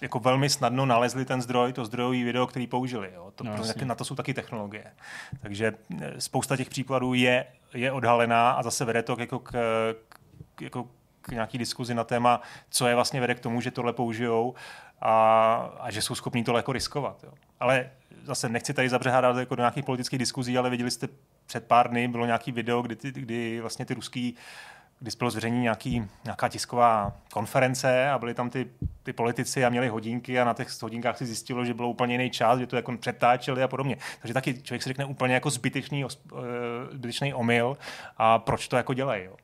jako 0.00 0.18
velmi 0.18 0.50
snadno 0.50 0.86
nalezli 0.86 1.24
ten 1.24 1.42
zdroj, 1.42 1.72
to 1.72 1.84
zdrojový 1.84 2.24
video, 2.24 2.46
který 2.46 2.66
použili. 2.66 3.10
Jo. 3.14 3.32
To, 3.34 3.44
No, 3.44 3.52
jasně. 3.56 3.84
na 3.86 3.94
to 3.94 4.04
jsou 4.04 4.14
taky 4.14 4.34
technologie. 4.34 4.84
Takže 5.40 5.72
eh, 6.02 6.20
spousta 6.20 6.56
těch 6.56 6.70
příkladů 6.70 7.14
je, 7.14 7.46
je 7.74 7.92
odhalená 7.92 8.50
a 8.50 8.62
zase 8.62 8.84
vede 8.84 9.02
to 9.02 9.16
jako 9.18 9.38
k, 9.38 9.52
k, 10.54 10.62
jako 10.62 10.88
k 11.22 11.28
nějaký 11.28 11.58
diskuzi 11.58 11.94
na 11.94 12.04
téma, 12.04 12.40
co 12.70 12.86
je 12.86 12.94
vlastně 12.94 13.20
vede 13.20 13.34
k 13.34 13.40
tomu, 13.40 13.60
že 13.60 13.70
tohle 13.70 13.92
použijou 13.92 14.54
a, 15.00 15.54
a 15.80 15.90
že 15.90 16.02
jsou 16.02 16.14
schopní 16.14 16.44
tohle 16.44 16.58
jako 16.58 16.72
riskovat. 16.72 17.24
Jo. 17.24 17.32
Ale 17.60 17.90
zase 18.24 18.48
nechci 18.48 18.74
tady 18.74 18.88
zabřehádat 18.88 19.36
jako 19.36 19.54
do 19.54 19.60
nějakých 19.60 19.84
politických 19.84 20.18
diskuzí, 20.18 20.58
ale 20.58 20.70
viděli 20.70 20.90
jste 20.90 21.08
před 21.46 21.66
pár 21.66 21.90
dny, 21.90 22.08
bylo 22.08 22.26
nějaký 22.26 22.52
video, 22.52 22.82
kdy, 22.82 22.96
ty, 22.96 23.12
kdy 23.12 23.60
vlastně 23.60 23.84
ty 23.84 23.94
ruský 23.94 24.36
kdy 25.00 25.10
bylo 25.18 25.30
zveřejnění 25.30 25.62
nějaký, 25.62 26.08
nějaká 26.24 26.48
tisková 26.48 27.12
konference 27.32 28.10
a 28.10 28.18
byli 28.18 28.34
tam 28.34 28.50
ty, 28.50 28.66
ty 29.02 29.12
politici 29.12 29.64
a 29.64 29.68
měli 29.68 29.88
hodinky 29.88 30.40
a 30.40 30.44
na 30.44 30.54
těch 30.54 30.82
hodinkách 30.82 31.18
si 31.18 31.26
zjistilo, 31.26 31.64
že 31.64 31.74
bylo 31.74 31.90
úplně 31.90 32.14
jiný 32.14 32.30
čas, 32.30 32.58
že 32.58 32.66
to 32.66 32.76
jako 32.76 32.96
přetáčeli 32.96 33.62
a 33.62 33.68
podobně. 33.68 33.96
Takže 34.20 34.34
taky 34.34 34.62
člověk 34.62 34.82
si 34.82 34.88
řekne 34.88 35.04
úplně 35.04 35.34
jako 35.34 35.50
zbytečný, 35.50 36.04
eh, 36.04 36.08
zbytečný 36.92 37.34
omyl 37.34 37.76
a 38.16 38.38
proč 38.38 38.68
to 38.68 38.76
jako 38.76 38.94
dělají. 38.94 39.24
Jo. 39.24 39.36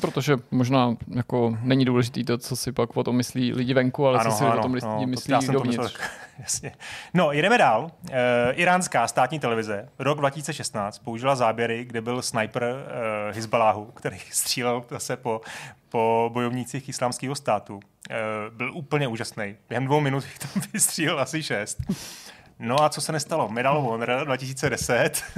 Protože 0.00 0.36
možná 0.50 0.96
jako 1.08 1.56
není 1.62 1.84
důležitý 1.84 2.24
to, 2.24 2.38
co 2.38 2.56
si 2.56 2.72
pak 2.72 2.96
o 2.96 3.04
tom 3.04 3.16
myslí 3.16 3.52
lidi 3.52 3.74
venku, 3.74 4.06
ale 4.06 4.24
co 4.24 4.30
si 4.30 4.44
o 4.44 4.52
tom 4.62 4.80
to- 4.80 5.06
myslí 5.06 5.34
to 5.46 5.52
dovnitř. 5.52 5.78
myslel 5.78 5.88
tak, 5.88 6.10
jasně. 6.38 6.72
No, 7.14 7.32
jedeme 7.32 7.58
dál. 7.58 7.90
E, 8.10 8.52
iránská 8.52 9.08
státní 9.08 9.38
televize 9.40 9.88
rok 9.98 10.18
2016 10.18 10.98
použila 10.98 11.36
záběry, 11.36 11.84
kde 11.84 12.00
byl 12.00 12.22
sniper 12.22 12.64
e, 12.64 13.32
Hezbaláhu, 13.32 13.84
který 13.84 14.18
střílel 14.30 14.84
zase 14.90 15.16
po, 15.16 15.40
po 15.88 16.30
bojovnících 16.32 16.88
islámského 16.88 17.34
státu. 17.34 17.80
E, 18.10 18.16
byl 18.50 18.70
úplně 18.74 19.08
úžasný. 19.08 19.56
Během 19.68 19.84
dvou 19.86 20.00
minut 20.00 20.24
jich 20.24 20.38
tam 20.38 20.50
vystřílel 20.72 21.20
asi 21.20 21.42
šest. 21.42 21.78
No 22.64 22.82
a 22.84 22.88
co 22.88 23.00
se 23.00 23.12
nestalo? 23.12 23.48
Medal 23.48 23.78
of 23.78 23.84
Honor 23.84 24.24
2010. 24.24 25.22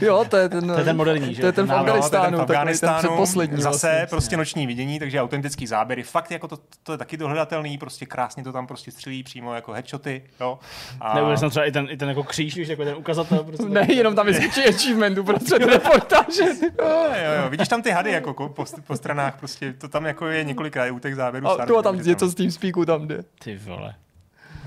Jo, 0.00 0.24
to 0.30 0.36
je 0.36 0.48
ten, 0.48 0.66
To 0.68 0.78
je 0.78 0.84
ten 0.84 0.96
moderní, 0.96 1.34
že 1.34 1.40
To 1.40 1.46
je 1.46 1.52
ten 1.52 1.66
v 1.66 1.68
ten. 1.68 1.78
Afganistánu, 1.78 2.38
No, 2.38 2.46
takový 2.46 2.78
ten 2.78 2.94
předposlední. 2.98 3.62
Zase 3.62 3.86
vlastně. 3.88 4.06
prostě 4.10 4.36
noční 4.36 4.66
vidění, 4.66 4.98
takže 4.98 5.20
autentický 5.22 5.66
záběry. 5.66 6.02
Fakt 6.02 6.30
jako 6.30 6.48
to, 6.48 6.58
to 6.82 6.92
je 6.92 6.98
taky 6.98 7.16
dohledatelný, 7.16 7.78
prostě 7.78 8.06
krásně 8.06 8.44
to 8.44 8.52
tam 8.52 8.66
prostě 8.66 8.90
střílí 8.90 9.22
přímo 9.22 9.54
jako 9.54 9.72
headshoty. 9.72 10.22
Jo. 10.40 10.58
A... 11.00 11.14
Nebo 11.14 11.36
jsem 11.36 11.50
třeba 11.50 11.66
i 11.66 11.72
ten, 11.72 11.86
i 11.90 11.96
ten 11.96 12.08
jako 12.08 12.22
kříž, 12.22 12.56
víš, 12.56 12.68
jako 12.68 12.84
ten 12.84 12.94
ukazatel. 12.96 13.44
Prostě 13.44 13.64
Ne, 13.68 13.86
jenom 13.92 14.14
tam 14.14 14.26
vyskočí 14.32 14.64
achievement 14.68 15.18
uprostřed 15.18 15.62
reportáže. 15.62 16.44
Jo, 16.62 17.04
jo, 17.24 17.42
jo. 17.42 17.50
Vidíš 17.50 17.68
tam 17.68 17.82
ty 17.82 17.90
hady 17.90 18.10
jako 18.12 18.30
ko- 18.32 18.48
po, 18.48 18.64
po 18.86 18.96
stranách, 18.96 19.38
prostě 19.38 19.72
to 19.72 19.88
tam 19.88 20.04
jako 20.06 20.26
je 20.26 20.44
několikrát 20.44 20.90
u 20.90 20.98
těch 20.98 21.14
záběrů. 21.16 21.48
A 21.48 21.66
tu 21.66 21.78
a 21.78 21.82
tam 21.82 21.96
něco 22.02 22.28
z 22.28 22.34
TeamSpeaku 22.34 22.84
tam 22.86 23.08
jde. 23.08 23.24
Ty 23.44 23.56
vole. 23.56 23.94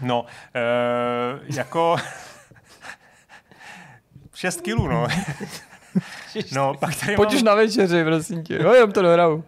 No, 0.02 0.22
uh, 0.22 0.28
jako... 1.56 1.96
6 4.34 4.62
kilů, 4.62 4.88
no. 4.88 5.08
No, 6.52 6.74
pak 6.74 6.96
tady, 6.96 7.16
Pojď 7.16 7.34
už 7.34 7.44
mám, 7.44 7.46
na 7.46 7.56
večeři, 7.56 8.04
prosím 8.04 8.44
tě. 8.44 8.56
Jo, 8.56 8.74
jenom 8.74 8.92
to 8.92 9.02
dohraju. 9.02 9.44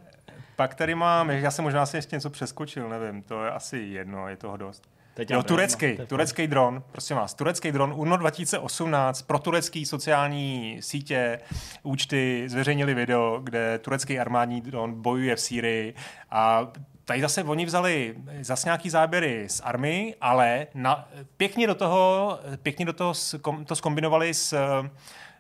pak 0.55 0.75
tady 0.75 0.95
mám, 0.95 1.29
já 1.29 1.51
jsem 1.51 1.63
možná 1.63 1.85
si 1.85 1.97
ještě 1.97 2.15
něco 2.15 2.29
přeskočil, 2.29 2.89
nevím, 2.89 3.21
to 3.21 3.43
je 3.43 3.51
asi 3.51 3.77
jedno, 3.77 4.27
je 4.27 4.37
toho 4.37 4.57
dost. 4.57 4.83
Teď 5.13 5.31
Jo, 5.31 5.43
turecký, 5.43 5.85
nevím, 5.85 5.99
no, 5.99 6.05
turecký 6.05 6.47
dron, 6.47 6.83
prosím 6.91 7.17
vás, 7.17 7.33
turecký 7.33 7.71
dron, 7.71 7.93
únor 7.95 8.19
2018, 8.19 9.21
pro 9.21 9.39
turecký 9.39 9.85
sociální 9.85 10.77
sítě, 10.79 11.39
účty 11.83 12.43
zveřejnili 12.47 12.93
video, 12.93 13.39
kde 13.43 13.79
turecký 13.79 14.19
armádní 14.19 14.61
dron 14.61 15.01
bojuje 15.01 15.35
v 15.35 15.39
Sýrii 15.39 15.93
a 16.31 16.67
Tady 17.09 17.21
zase 17.21 17.43
oni 17.43 17.65
vzali 17.65 18.15
zase 18.41 18.67
nějaký 18.67 18.89
záběry 18.89 19.49
z 19.49 19.61
army, 19.63 20.15
ale 20.21 20.67
na, 20.73 21.07
pěkně 21.37 21.67
do 21.67 21.75
toho, 21.75 22.39
pěkně 22.63 22.85
do 22.85 22.93
toho 22.93 23.13
skom, 23.13 23.65
to 23.65 23.75
skombinovali 23.75 24.33
s, 24.33 24.55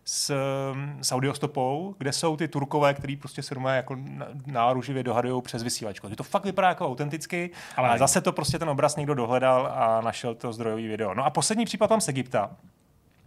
s, 0.05 0.33
s 1.01 1.11
audiostopou, 1.11 1.95
kde 1.97 2.11
jsou 2.11 2.37
ty 2.37 2.47
turkové, 2.47 2.93
který 2.93 3.17
prostě 3.17 3.43
se 3.43 3.55
doma 3.55 3.73
jako 3.73 3.97
náruživě 4.45 5.03
dohadují 5.03 5.41
přes 5.41 5.63
vysílačku. 5.63 6.07
Takže 6.07 6.15
to 6.15 6.23
fakt 6.23 6.45
vypadá 6.45 6.67
jako 6.67 6.87
autenticky, 6.87 7.49
ale, 7.77 7.89
ale 7.89 7.99
zase 7.99 8.21
to 8.21 8.31
prostě 8.31 8.59
ten 8.59 8.69
obraz 8.69 8.95
někdo 8.95 9.13
dohledal 9.13 9.71
a 9.73 10.01
našel 10.01 10.35
to 10.35 10.53
zdrojový 10.53 10.87
video. 10.87 11.13
No 11.13 11.25
a 11.25 11.29
poslední 11.29 11.65
případ 11.65 11.87
tam 11.87 12.01
z 12.01 12.07
Egypta 12.07 12.51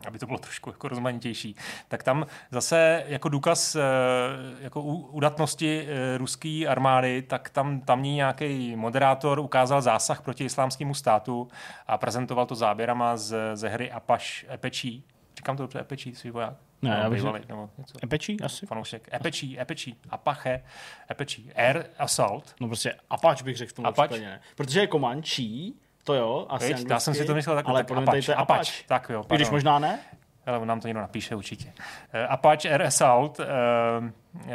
aby 0.06 0.18
to 0.18 0.26
bylo 0.26 0.38
trošku 0.38 0.70
jako 0.70 0.88
rozmanitější, 0.88 1.56
tak 1.88 2.02
tam 2.02 2.26
zase 2.50 3.04
jako 3.06 3.28
důkaz 3.28 3.74
eh, 3.74 3.80
jako 4.60 4.82
udatnosti 4.82 5.86
eh, 5.88 6.18
ruské 6.18 6.64
armády, 6.68 7.22
tak 7.22 7.50
tam 7.50 7.80
tamní 7.80 8.14
nějaký 8.14 8.76
moderátor 8.76 9.38
ukázal 9.38 9.82
zásah 9.82 10.22
proti 10.22 10.44
islámskému 10.44 10.94
státu 10.94 11.48
a 11.86 11.98
prezentoval 11.98 12.46
to 12.46 12.54
záběrama 12.54 13.16
z, 13.16 13.36
ze 13.54 13.68
hry 13.68 13.92
Apache, 13.92 14.54
Epečí. 14.54 15.04
Říkám 15.36 15.56
to 15.56 15.62
dobře, 15.62 15.80
Epečí, 15.80 16.14
svý 16.14 16.30
voják. 16.30 16.54
Ne, 16.82 16.90
no, 16.90 16.96
já 16.96 17.10
bych 17.10 17.18
bývalý, 17.22 17.44
nebo 17.48 17.70
něco. 17.78 17.98
Epečí 18.04 18.40
asi? 18.40 18.66
Fanoušek. 18.66 19.08
Epečí, 19.14 19.60
Epečí, 19.60 19.96
Apache, 20.10 20.64
Epečí. 21.10 21.52
Air 21.54 21.84
Assault. 21.98 22.54
No 22.60 22.66
prostě 22.66 22.94
Apache 23.10 23.44
bych 23.44 23.56
řekl 23.56 23.70
v 23.70 23.72
tom 23.72 23.86
Apache? 23.86 24.08
případě. 24.08 24.40
Protože 24.54 24.80
je 24.80 24.88
Comanche, 24.88 25.42
to 26.04 26.14
jo, 26.14 26.46
asi 26.48 26.74
Viď? 26.74 26.90
Já 26.90 27.00
jsem 27.00 27.14
si 27.14 27.24
to 27.24 27.34
myslel 27.34 27.56
takhle, 27.56 27.74
ale 27.74 27.84
tak 27.84 27.98
Apache, 27.98 28.34
Apache. 28.34 28.34
Apache. 28.34 28.72
Tak 28.86 29.10
jo, 29.10 29.20
I 29.20 29.34
když 29.34 29.48
pardon. 29.48 29.54
možná 29.54 29.78
ne? 29.78 29.98
Ale 30.46 30.58
on 30.58 30.68
nám 30.68 30.80
to 30.80 30.88
někdo 30.88 31.00
napíše 31.00 31.34
určitě. 31.34 31.66
Uh, 31.66 32.32
Apache 32.32 32.70
Air 32.70 32.82
Assault 32.82 33.38
uh, 33.38 33.44
uh, 34.34 34.50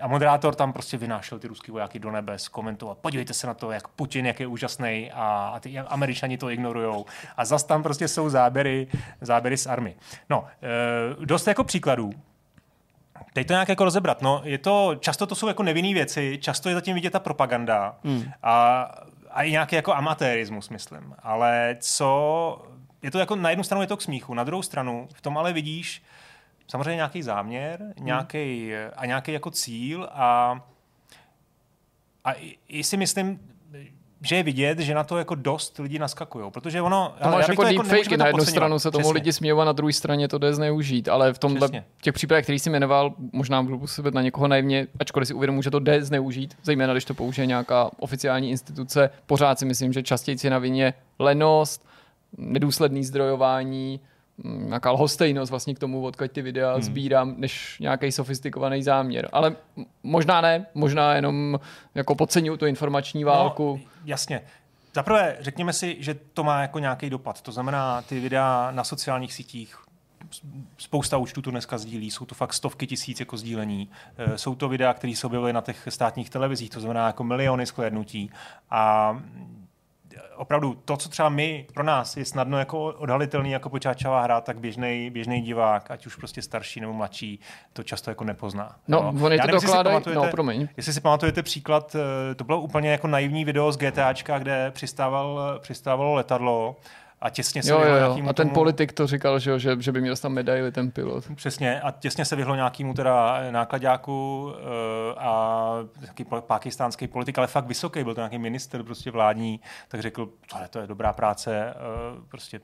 a 0.00 0.06
moderátor 0.06 0.54
tam 0.54 0.72
prostě 0.72 0.96
vynášel 0.96 1.38
ty 1.38 1.48
ruský 1.48 1.72
vojáky 1.72 1.98
do 1.98 2.10
nebes, 2.10 2.48
komentoval, 2.48 2.94
podívejte 2.94 3.34
se 3.34 3.46
na 3.46 3.54
to, 3.54 3.70
jak 3.70 3.88
Putin, 3.88 4.26
jak 4.26 4.40
je 4.40 4.46
úžasný 4.46 5.10
a, 5.14 5.52
a 5.54 5.60
ty 5.60 5.78
američani 5.78 6.38
to 6.38 6.50
ignorujou. 6.50 7.06
A 7.36 7.44
zas 7.44 7.64
tam 7.64 7.82
prostě 7.82 8.08
jsou 8.08 8.28
záběry, 8.28 8.86
záběry 9.20 9.56
z 9.56 9.66
army. 9.66 9.96
No, 10.30 10.40
uh, 10.40 11.24
dost 11.24 11.46
jako 11.46 11.64
příkladů. 11.64 12.10
Teď 13.32 13.46
to 13.46 13.52
nějak 13.52 13.68
jako 13.68 13.84
rozebrat. 13.84 14.22
No, 14.22 14.40
je 14.44 14.58
to, 14.58 14.94
často 15.00 15.26
to 15.26 15.34
jsou 15.34 15.48
jako 15.48 15.62
nevinné 15.62 15.94
věci, 15.94 16.38
často 16.40 16.68
je 16.68 16.74
zatím 16.74 16.94
vidět 16.94 17.10
ta 17.10 17.18
propaganda 17.20 17.96
Hmm. 18.04 18.24
a, 18.42 18.82
a 19.38 19.42
i 19.42 19.50
nějaký 19.50 19.76
jako 19.76 19.94
amatérismus, 19.94 20.68
myslím. 20.68 21.14
Ale 21.18 21.76
co, 21.80 22.62
je 23.02 23.10
to 23.10 23.18
jako 23.18 23.36
na 23.36 23.50
jednu 23.50 23.64
stranu 23.64 23.82
je 23.82 23.86
to 23.86 23.96
k 23.96 24.02
smíchu, 24.02 24.34
na 24.34 24.44
druhou 24.44 24.62
stranu 24.62 25.08
v 25.14 25.20
tom 25.20 25.38
ale 25.38 25.52
vidíš 25.52 26.02
samozřejmě 26.68 26.94
nějaký 26.94 27.22
záměr, 27.22 27.94
nějaký, 27.98 28.74
a 28.96 29.06
nějaký 29.06 29.32
jako 29.32 29.50
cíl 29.50 30.08
a, 30.12 30.60
a 32.24 32.32
i, 32.32 32.58
i 32.68 32.84
si 32.84 32.96
myslím, 32.96 33.40
že 34.22 34.36
je 34.36 34.42
vidět, 34.42 34.78
že 34.78 34.94
na 34.94 35.04
to 35.04 35.18
jako 35.18 35.34
dost 35.34 35.78
lidí 35.78 35.98
naskakují, 35.98 36.50
protože 36.50 36.82
ono... 36.82 37.14
To 37.22 37.28
máš 37.28 37.48
jako 37.48 37.62
nemůžeme 37.64 37.88
deepfakey, 37.88 38.16
to 38.16 38.16
na 38.16 38.26
jednu 38.26 38.38
podceňovat. 38.38 38.50
stranu 38.56 38.78
se 38.78 38.90
tomu 38.90 39.02
Přesně. 39.02 39.14
lidi 39.14 39.32
smějou 39.32 39.60
a 39.60 39.64
na 39.64 39.72
druhé 39.72 39.92
straně 39.92 40.28
to 40.28 40.38
jde 40.38 40.54
zneužít, 40.54 41.08
ale 41.08 41.32
v 41.32 41.38
tomhle 41.38 41.60
Přesně. 41.68 41.84
těch 42.02 42.14
případech, 42.14 42.44
který 42.44 42.58
jsi 42.58 42.70
jmenoval, 42.70 43.14
možná 43.32 43.62
budu 43.62 43.78
působit 43.78 44.14
na 44.14 44.22
někoho 44.22 44.48
naivně, 44.48 44.86
ačkoliv 45.00 45.28
si 45.28 45.34
uvědomuji, 45.34 45.62
že 45.62 45.70
to 45.70 45.78
jde 45.78 46.04
zneužít, 46.04 46.56
zejména 46.62 46.92
když 46.94 47.04
to 47.04 47.14
použije 47.14 47.46
nějaká 47.46 47.90
oficiální 48.00 48.50
instituce, 48.50 49.10
pořád 49.26 49.58
si 49.58 49.64
myslím, 49.64 49.92
že 49.92 50.02
častěji 50.02 50.38
si 50.38 50.50
na 50.50 50.58
vině 50.58 50.94
lenost, 51.18 51.86
nedůsledný 52.38 53.04
zdrojování, 53.04 54.00
nějaká 54.44 54.90
lhostejnost 54.90 55.50
vlastně 55.50 55.74
k 55.74 55.78
tomu, 55.78 56.02
odkud 56.02 56.32
ty 56.32 56.42
videa 56.42 56.72
hmm. 56.72 56.82
sbírám, 56.82 57.34
než 57.36 57.78
nějaký 57.80 58.12
sofistikovaný 58.12 58.82
záměr. 58.82 59.28
Ale 59.32 59.56
možná 60.02 60.40
ne, 60.40 60.66
možná 60.74 61.14
jenom 61.14 61.60
jako 61.94 62.14
podceňuju 62.14 62.56
tu 62.56 62.66
informační 62.66 63.24
válku. 63.24 63.80
No, 63.84 63.90
jasně. 64.04 64.40
Zaprvé 64.94 65.36
řekněme 65.40 65.72
si, 65.72 65.96
že 66.00 66.14
to 66.14 66.44
má 66.44 66.62
jako 66.62 66.78
nějaký 66.78 67.10
dopad. 67.10 67.40
To 67.40 67.52
znamená, 67.52 68.02
ty 68.02 68.20
videa 68.20 68.70
na 68.70 68.84
sociálních 68.84 69.32
sítích, 69.32 69.76
spousta 70.78 71.16
účtů 71.16 71.42
to 71.42 71.50
dneska 71.50 71.78
sdílí, 71.78 72.10
jsou 72.10 72.24
to 72.24 72.34
fakt 72.34 72.52
stovky 72.52 72.86
tisíc 72.86 73.20
jako 73.20 73.36
sdílení. 73.36 73.88
Eh, 74.18 74.38
Jsou 74.38 74.54
to 74.54 74.68
videa, 74.68 74.94
které 74.94 75.16
se 75.16 75.26
objevily 75.26 75.52
na 75.52 75.60
těch 75.60 75.88
státních 75.88 76.30
televizích, 76.30 76.70
to 76.70 76.80
znamená 76.80 77.06
jako 77.06 77.24
miliony 77.24 77.66
shlédnutí. 77.66 78.30
A 78.70 79.22
opravdu 80.36 80.74
to, 80.84 80.96
co 80.96 81.08
třeba 81.08 81.28
my, 81.28 81.66
pro 81.74 81.82
nás 81.82 82.16
je 82.16 82.24
snadno 82.24 82.58
jako 82.58 82.84
odhalitelný 82.84 83.50
jako 83.50 83.70
počáčová 83.70 84.22
hra, 84.22 84.40
tak 84.40 84.58
běžný 84.60 85.10
běžný 85.10 85.40
divák, 85.40 85.90
ať 85.90 86.06
už 86.06 86.16
prostě 86.16 86.42
starší 86.42 86.80
nebo 86.80 86.92
mladší, 86.92 87.40
to 87.72 87.82
často 87.82 88.10
jako 88.10 88.24
nepozná. 88.24 88.76
No, 88.88 88.98
Jo. 88.98 89.08
oni 89.08 89.18
to 89.18 89.28
nevím, 89.28 89.54
jestli 89.54 89.60
si 89.60 89.66
dokládají, 89.66 90.00
no 90.14 90.26
promiň. 90.30 90.68
Jestli 90.76 90.92
si 90.92 91.00
pamatujete 91.00 91.42
příklad, 91.42 91.96
eh, 92.30 92.34
to 92.34 92.44
bylo 92.44 92.60
úplně 92.60 92.90
jako 92.90 93.06
naivní 93.06 93.44
video 93.44 93.72
z 93.72 93.76
GTAčka, 93.76 94.38
kde 94.38 94.70
přistával, 94.70 95.58
přistávalo 95.62 96.14
letadlo 96.14 96.76
a 97.20 97.30
těsně 97.30 97.62
se 97.62 97.70
Jo, 97.70 97.78
vyhlo 97.78 97.94
jo. 97.96 98.00
nějakému 98.06 98.28
A 98.28 98.32
ten 98.32 98.46
tomu, 98.48 98.54
politik 98.54 98.92
to 98.92 99.06
říkal, 99.06 99.38
že, 99.38 99.58
že, 99.58 99.76
že 99.80 99.92
by 99.92 100.00
měl 100.00 100.16
tam 100.16 100.32
medaili 100.32 100.72
ten 100.72 100.90
pilot. 100.90 101.24
Přesně, 101.34 101.80
a 101.80 101.90
těsně 101.90 102.24
se 102.24 102.36
vyhlo 102.36 102.54
nějakému 102.54 102.94
teda 102.94 103.38
nákladáku 103.50 104.48
eh, 104.58 105.14
a 105.18 105.72
pa- 106.28 106.40
pakistánský 106.40 107.06
politik, 107.08 107.38
ale 107.38 107.46
fakt 107.46 107.66
vysoký, 107.66 108.04
byl 108.04 108.14
to 108.14 108.20
nějaký 108.20 108.38
minister 108.38 108.82
prostě 108.82 109.10
vládní, 109.10 109.60
tak 109.88 110.00
řekl, 110.00 110.28
tohle 110.50 110.68
to 110.68 110.78
je 110.78 110.86
dobrá 110.86 111.12
práce, 111.12 111.64
eh, 111.70 111.74
prostě 112.28 112.60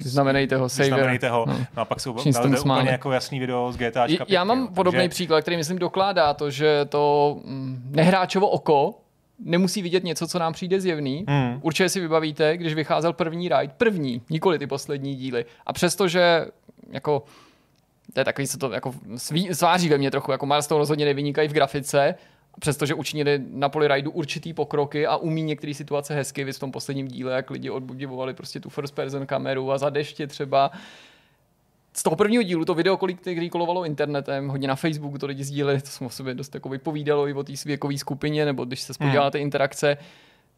Znamenejte 0.00 0.56
ho, 0.56 0.68
savior. 0.68 0.94
znamenejte 0.98 1.28
ho. 1.30 1.44
No. 1.48 1.58
No 1.76 1.82
a 1.82 1.84
pak 1.84 2.00
jsou 2.00 2.12
úplně 2.12 2.56
smáli. 2.56 2.88
jako 2.90 3.12
jasný 3.12 3.38
video 3.40 3.72
z 3.72 3.76
GTAčka. 3.76 4.24
I- 4.24 4.32
Já 4.34 4.44
mám 4.44 4.68
podobný 4.74 5.08
příklad, 5.08 5.40
který 5.40 5.56
myslím 5.56 5.78
dokládá 5.78 6.34
to, 6.34 6.50
že 6.50 6.84
to 6.84 7.36
mm, 7.44 7.82
nehráčovo 7.94 8.48
oko 8.48 8.94
nemusí 9.38 9.82
vidět 9.82 10.04
něco, 10.04 10.26
co 10.26 10.38
nám 10.38 10.52
přijde 10.52 10.80
zjevný. 10.80 11.24
Hmm. 11.28 11.58
Určitě 11.62 11.88
si 11.88 12.00
vybavíte, 12.00 12.56
když 12.56 12.74
vycházel 12.74 13.12
první 13.12 13.48
ride, 13.48 13.74
první, 13.76 14.22
nikoli 14.30 14.58
ty 14.58 14.66
poslední 14.66 15.14
díly. 15.14 15.44
A 15.66 15.72
přestože 15.72 16.46
jako 16.90 17.22
to 18.12 18.20
je 18.20 18.24
takový, 18.24 18.48
co 18.48 18.58
to 18.58 18.72
jako 18.72 18.94
sví, 19.16 19.48
sváří 19.54 19.88
ve 19.88 19.98
mně 19.98 20.10
trochu, 20.10 20.32
jako 20.32 20.46
Milestone 20.46 20.78
rozhodně 20.78 21.04
nevynikají 21.04 21.48
v 21.48 21.52
grafice, 21.52 22.14
přestože 22.58 22.94
učinili 22.94 23.40
na 23.50 23.68
poli 23.68 23.88
rajdu 23.88 24.10
určitý 24.10 24.52
pokroky 24.52 25.06
a 25.06 25.16
umí 25.16 25.42
některé 25.42 25.74
situace 25.74 26.14
hezky, 26.14 26.44
vy 26.44 26.52
v 26.52 26.58
tom 26.58 26.72
posledním 26.72 27.08
díle, 27.08 27.32
jak 27.32 27.50
lidi 27.50 27.70
odbudivovali 27.70 28.34
prostě 28.34 28.60
tu 28.60 28.68
first 28.68 28.94
person 28.94 29.26
kameru 29.26 29.72
a 29.72 29.78
za 29.78 29.90
deště 29.90 30.26
třeba. 30.26 30.70
Z 31.96 32.02
toho 32.02 32.16
prvního 32.16 32.42
dílu 32.42 32.64
to 32.64 32.74
video, 32.74 32.96
kolik 32.96 33.20
který 33.20 33.50
kolovalo 33.50 33.84
internetem, 33.84 34.48
hodně 34.48 34.68
na 34.68 34.74
Facebooku 34.76 35.18
to 35.18 35.26
lidi 35.26 35.44
sdíleli, 35.44 35.80
to 35.80 35.86
jsem 35.88 36.06
o 36.06 36.10
sobě 36.10 36.34
dost 36.34 36.54
jako 36.54 36.68
vypovídalo 36.68 37.28
i 37.28 37.34
o 37.34 37.42
té 37.42 37.52
věkové 37.66 37.98
skupině, 37.98 38.44
nebo 38.44 38.64
když 38.64 38.80
se 38.80 38.94
spolu 38.94 39.10
Hmm. 39.10 39.30
interakce, 39.36 39.96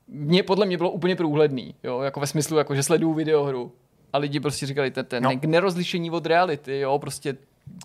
mě, 0.09 0.43
podle 0.43 0.67
mě 0.67 0.77
bylo 0.77 0.91
úplně 0.91 1.17
průhledný, 1.17 1.75
jo, 1.85 2.01
jako 2.01 2.21
ve 2.21 2.27
smyslu, 2.27 2.59
jako 2.59 2.75
že 2.75 2.83
sleduju 2.83 3.15
videohru 3.15 3.73
a 4.13 4.19
lidi 4.19 4.41
prostě 4.41 4.67
říkali, 4.67 4.91
ten, 4.91 5.05
ten 5.05 5.23
No. 5.23 5.31
no. 5.33 5.41
nerozlišení 5.47 6.11
od 6.11 6.27
reality, 6.27 6.79
jo, 6.79 6.99
prostě 6.99 7.37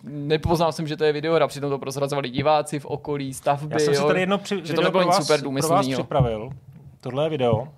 nepoznal 0.04 0.72
jsem, 0.72 0.86
že 0.86 0.96
to 0.96 1.04
je 1.04 1.12
videohra, 1.12 1.46
přitom 1.48 1.70
to 1.70 1.78
prozrazovali 1.78 2.30
diváci 2.30 2.80
v 2.80 2.86
okolí, 2.86 3.34
stavby, 3.34 3.74
Já 3.74 3.78
jsem 3.78 3.94
si 3.94 4.02
tady 4.02 4.20
jedno 4.20 4.38
při, 4.38 4.60
že 4.64 4.72
to 4.72 4.82
nebylo 4.82 5.02
nic 5.02 5.14
super 5.14 5.40
pro 5.40 5.68
vás 5.68 5.88
připravil. 5.88 6.50
Tohle 7.00 7.24
je 7.26 7.30
video. 7.30 7.68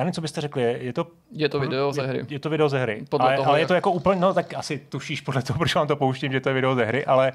Já 0.00 0.04
nevím, 0.04 0.14
co 0.14 0.20
byste 0.20 0.40
řekli. 0.40 0.76
Je, 0.80 0.92
to 0.92 1.06
Je 1.32 1.48
to 1.48 1.60
video 1.60 1.92
ze 1.92 2.06
hry. 2.06 2.18
Je, 2.18 2.24
je 2.28 2.38
to 2.38 2.50
video 2.50 2.68
ze 2.68 2.78
hry. 2.78 3.04
Podle 3.08 3.26
ale, 3.26 3.36
toho, 3.36 3.48
ale 3.48 3.60
je 3.60 3.66
to 3.66 3.74
jako 3.74 3.92
úplně, 3.92 4.20
no 4.20 4.34
tak 4.34 4.54
asi 4.54 4.78
tušíš 4.78 5.20
podle 5.20 5.42
toho, 5.42 5.58
proč 5.58 5.74
vám 5.74 5.86
to 5.86 5.96
pouštím, 5.96 6.32
že 6.32 6.40
to 6.40 6.48
je 6.48 6.54
video 6.54 6.74
ze 6.74 6.84
hry, 6.84 7.06
ale, 7.06 7.32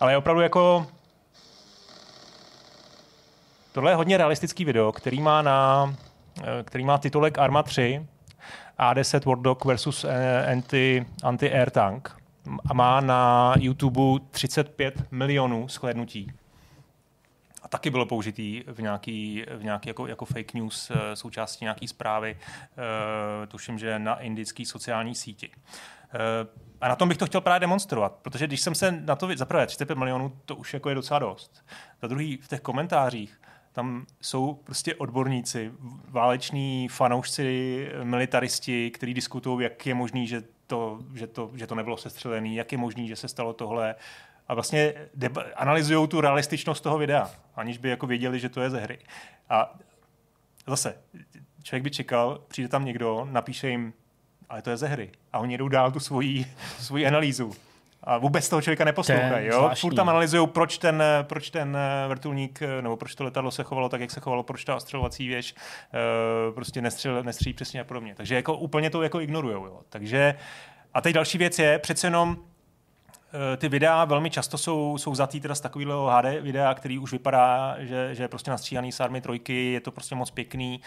ale 0.00 0.12
je 0.12 0.16
opravdu 0.16 0.40
jako 0.42 0.86
Tohle 3.72 3.90
je 3.90 3.94
hodně 3.94 4.16
realistický 4.16 4.64
video, 4.64 4.92
který 4.92 5.20
má 5.20 5.42
na 5.42 5.94
eh, 6.42 6.62
který 6.64 6.84
má 6.84 6.98
titulek 6.98 7.38
Arma 7.38 7.62
3 7.62 8.06
A10 8.78 9.28
War 9.28 9.38
Dog 9.38 9.64
versus 9.64 10.04
eh, 10.04 10.52
anti, 10.52 11.06
anti-air 11.22 11.70
tank 11.70 12.16
a 12.70 12.74
má 12.74 13.00
na 13.00 13.54
YouTube 13.58 14.24
35 14.30 15.04
milionů 15.10 15.68
shlédnutí. 15.68 16.32
A 17.62 17.68
taky 17.68 17.90
bylo 17.90 18.06
použitý 18.06 18.64
v 18.66 18.82
nějaký, 18.82 19.44
v 19.56 19.64
nějaký 19.64 19.88
jako, 19.88 20.06
jako 20.06 20.24
fake 20.24 20.54
news 20.54 20.90
eh, 20.90 21.16
součástí 21.16 21.64
nějaký 21.64 21.88
zprávy, 21.88 22.38
eh, 22.40 23.46
tuším, 23.46 23.78
že 23.78 23.98
na 23.98 24.14
indické 24.14 24.66
sociální 24.66 25.14
síti. 25.14 25.50
Eh, 26.14 26.46
A 26.80 26.88
na 26.88 26.96
tom 26.96 27.08
bych 27.08 27.18
to 27.18 27.26
chtěl 27.26 27.40
právě 27.40 27.60
demonstrovat, 27.60 28.12
protože 28.22 28.46
když 28.46 28.60
jsem 28.60 28.74
se 28.74 28.92
na 28.92 29.16
to, 29.16 29.28
za 29.36 29.44
prvé 29.44 29.66
35 29.66 29.98
milionů, 29.98 30.32
to 30.44 30.56
už 30.56 30.74
jako 30.74 30.88
je 30.88 30.94
docela 30.94 31.18
dost. 31.18 31.66
Za 32.02 32.08
druhý, 32.08 32.36
v 32.36 32.48
těch 32.48 32.60
komentářích 32.60 33.40
tam 33.72 34.06
jsou 34.20 34.54
prostě 34.54 34.94
odborníci, 34.94 35.72
váleční 36.08 36.88
fanoušci, 36.88 37.88
militaristi, 38.02 38.90
kteří 38.90 39.14
diskutují, 39.14 39.64
jak 39.64 39.86
je 39.86 39.94
možný, 39.94 40.26
že 40.26 40.42
to, 40.66 40.98
že, 41.14 41.26
to, 41.26 41.50
že 41.54 41.66
to 41.66 41.74
nebylo 41.74 41.96
sestřelený, 41.96 42.56
jak 42.56 42.72
je 42.72 42.78
možný, 42.78 43.08
že 43.08 43.16
se 43.16 43.28
stalo 43.28 43.52
tohle. 43.52 43.94
A 44.50 44.54
vlastně 44.54 44.94
deba- 45.16 45.44
analyzují 45.56 46.08
tu 46.08 46.20
realističnost 46.20 46.82
toho 46.82 46.98
videa, 46.98 47.30
aniž 47.54 47.78
by 47.78 47.88
jako 47.88 48.06
věděli, 48.06 48.38
že 48.40 48.48
to 48.48 48.60
je 48.60 48.70
ze 48.70 48.80
hry. 48.80 48.98
A 49.48 49.74
zase, 50.66 50.94
člověk 51.62 51.82
by 51.82 51.90
čekal, 51.90 52.40
přijde 52.48 52.68
tam 52.68 52.84
někdo, 52.84 53.28
napíše 53.30 53.68
jim, 53.68 53.92
ale 54.48 54.62
to 54.62 54.70
je 54.70 54.76
ze 54.76 54.86
hry. 54.86 55.10
A 55.32 55.38
oni 55.38 55.58
jdou 55.58 55.68
dál 55.68 55.92
tu 55.92 56.00
svoji, 56.00 56.46
svoji 56.78 57.06
analýzu. 57.06 57.52
A 58.04 58.18
vůbec 58.18 58.48
toho 58.48 58.62
člověka 58.62 58.84
neposlouchají. 58.84 59.46
Jo? 59.46 59.70
Furt 59.80 59.94
tam 59.94 60.08
analyzují, 60.08 60.48
proč 60.48 60.78
ten, 60.78 61.02
proč 61.22 61.50
ten 61.50 61.76
eh, 61.76 62.08
vrtulník, 62.08 62.62
eh, 62.62 62.82
nebo 62.82 62.96
proč 62.96 63.14
to 63.14 63.24
letadlo 63.24 63.50
se 63.50 63.62
chovalo 63.62 63.88
tak, 63.88 64.00
jak 64.00 64.10
se 64.10 64.20
chovalo, 64.20 64.42
proč 64.42 64.64
ta 64.64 64.76
ostřelovací 64.76 65.28
věž 65.28 65.54
uh, 65.54 66.54
prostě 66.54 66.82
nestřel, 66.82 67.22
nestří 67.22 67.52
přesně 67.52 67.80
a 67.80 67.84
podobně. 67.84 68.14
Takže 68.14 68.34
jako 68.34 68.56
úplně 68.56 68.90
to 68.90 69.02
jako 69.02 69.20
ignorujou. 69.20 69.66
Jo? 69.66 69.80
Takže 69.88 70.34
a 70.94 71.00
teď 71.00 71.14
další 71.14 71.38
věc 71.38 71.58
je, 71.58 71.78
přece 71.78 72.06
jenom 72.06 72.36
Eh, 72.36 72.49
ty 73.56 73.68
videa 73.68 74.04
velmi 74.04 74.30
často 74.30 74.58
jsou, 74.58 74.98
jsou 74.98 75.14
zatý 75.14 75.40
teda 75.40 75.54
z 75.54 75.60
takového 75.60 76.10
HD 76.10 76.42
videa, 76.42 76.74
který 76.74 76.98
už 76.98 77.12
vypadá, 77.12 77.76
že, 77.78 78.14
že 78.14 78.22
je 78.22 78.28
prostě 78.28 78.50
nastříhaný 78.50 78.92
z 78.92 79.00
army 79.00 79.20
trojky, 79.20 79.72
je 79.72 79.80
to 79.80 79.90
prostě 79.90 80.14
moc 80.14 80.30
pěkný, 80.30 80.80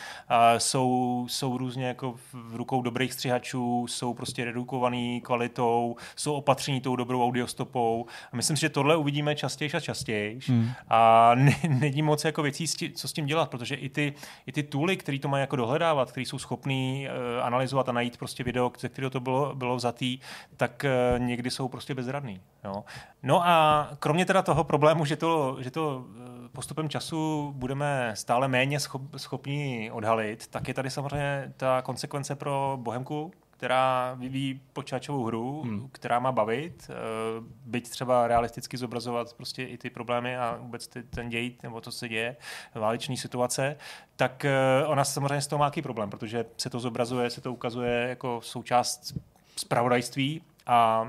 jsou, 0.58 1.26
jsou 1.30 1.58
různě 1.58 1.88
jako 1.88 2.16
v 2.34 2.56
rukou 2.56 2.82
dobrých 2.82 3.14
střihačů, 3.14 3.88
jsou 3.88 4.14
prostě 4.14 4.46
redukovaný 4.46 5.22
kvalitou, 5.22 5.96
jsou 6.16 6.34
opatření 6.34 6.82
tou 6.82 6.96
dobrou 6.96 7.24
audiostopou. 7.24 8.06
A 8.32 8.36
myslím 8.36 8.58
si, 8.58 8.62
že 8.62 8.70
tohle 8.70 8.96
uvidíme 8.96 9.36
častěji 9.36 9.72
a 9.74 9.80
častěji. 9.80 10.40
Hmm. 10.48 10.70
A 10.88 11.32
ne, 11.36 11.56
není 11.68 12.02
moc 12.02 12.26
jako 12.26 12.42
věcí, 12.42 12.68
co 12.68 13.08
s 13.08 13.14
tím 13.14 13.26
dělat, 13.26 13.50
protože 13.50 13.76
i 13.76 13.90
ty, 13.90 14.14
i 14.48 14.52
ty 14.52 14.64
tooly, 14.64 14.98
které 14.98 15.20
to 15.20 15.28
mají 15.28 15.42
jako 15.42 15.56
dohledávat, 15.56 16.12
které 16.12 16.26
jsou 16.26 16.40
schopný 16.40 17.08
uh, 17.08 17.46
analyzovat 17.46 17.90
a 17.90 17.92
najít 17.92 18.18
prostě 18.18 18.44
video, 18.44 18.72
ze 18.80 18.90
kterého 18.90 19.10
to 19.10 19.20
bylo, 19.20 19.56
bylo 19.56 19.76
vzatý, 19.76 20.20
tak 20.58 20.86
uh, 20.86 21.20
někdy 21.20 21.52
jsou 21.52 21.68
prostě 21.68 21.96
bezradný 21.96 22.33
možný. 22.34 22.54
Jo. 22.64 22.84
No 23.24 23.48
a 23.48 23.90
kromě 24.00 24.26
teda 24.26 24.42
toho 24.42 24.64
problému, 24.64 25.06
že 25.06 25.16
to, 25.16 25.58
že 25.60 25.72
to 25.72 26.06
eh, 26.06 26.50
postupem 26.52 26.90
času 26.90 27.52
budeme 27.56 28.12
stále 28.14 28.48
méně 28.48 28.80
schop, 28.80 29.02
schopni 29.18 29.92
odhalit, 29.94 30.48
tak 30.48 30.68
je 30.68 30.74
tady 30.74 30.90
samozřejmě 30.90 31.54
ta 31.58 31.82
konsekvence 31.82 32.36
pro 32.36 32.78
Bohemku, 32.82 33.32
která 33.52 34.14
vyvíjí 34.14 34.62
počáčovou 34.74 35.24
hru, 35.26 35.62
hmm. 35.62 35.90
která 35.92 36.20
má 36.20 36.32
bavit, 36.32 36.90
eh, 36.90 36.94
byť 37.66 37.90
třeba 37.90 38.28
realisticky 38.28 38.78
zobrazovat 38.78 39.34
prostě 39.34 39.64
i 39.64 39.78
ty 39.78 39.90
problémy 39.90 40.38
a 40.38 40.58
vůbec 40.62 40.88
ty, 40.88 41.04
ten 41.04 41.30
děj, 41.30 41.56
nebo 41.64 41.82
to, 41.82 41.92
co 41.92 41.98
se 41.98 42.10
děje, 42.10 42.36
váleční 42.76 43.18
situace, 43.18 43.76
tak 44.16 44.46
eh, 44.46 44.86
ona 44.86 45.04
samozřejmě 45.06 45.42
z 45.42 45.48
toho 45.48 45.60
má 45.60 45.72
problém, 45.84 46.10
protože 46.10 46.46
se 46.58 46.70
to 46.70 46.80
zobrazuje, 46.80 47.30
se 47.30 47.42
to 47.42 47.54
ukazuje 47.54 48.06
jako 48.10 48.40
součást 48.44 49.14
zpravodajství 49.58 50.42
a 50.68 51.08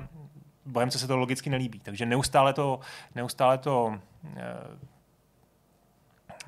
Bohemce 0.66 0.98
se 0.98 1.06
to 1.06 1.16
logicky 1.16 1.50
nelíbí. 1.50 1.80
Takže 1.80 2.06
neustále 2.06 2.52
to, 2.52 2.80
neustále 3.14 3.58
to 3.58 3.98
eh, 4.36 4.42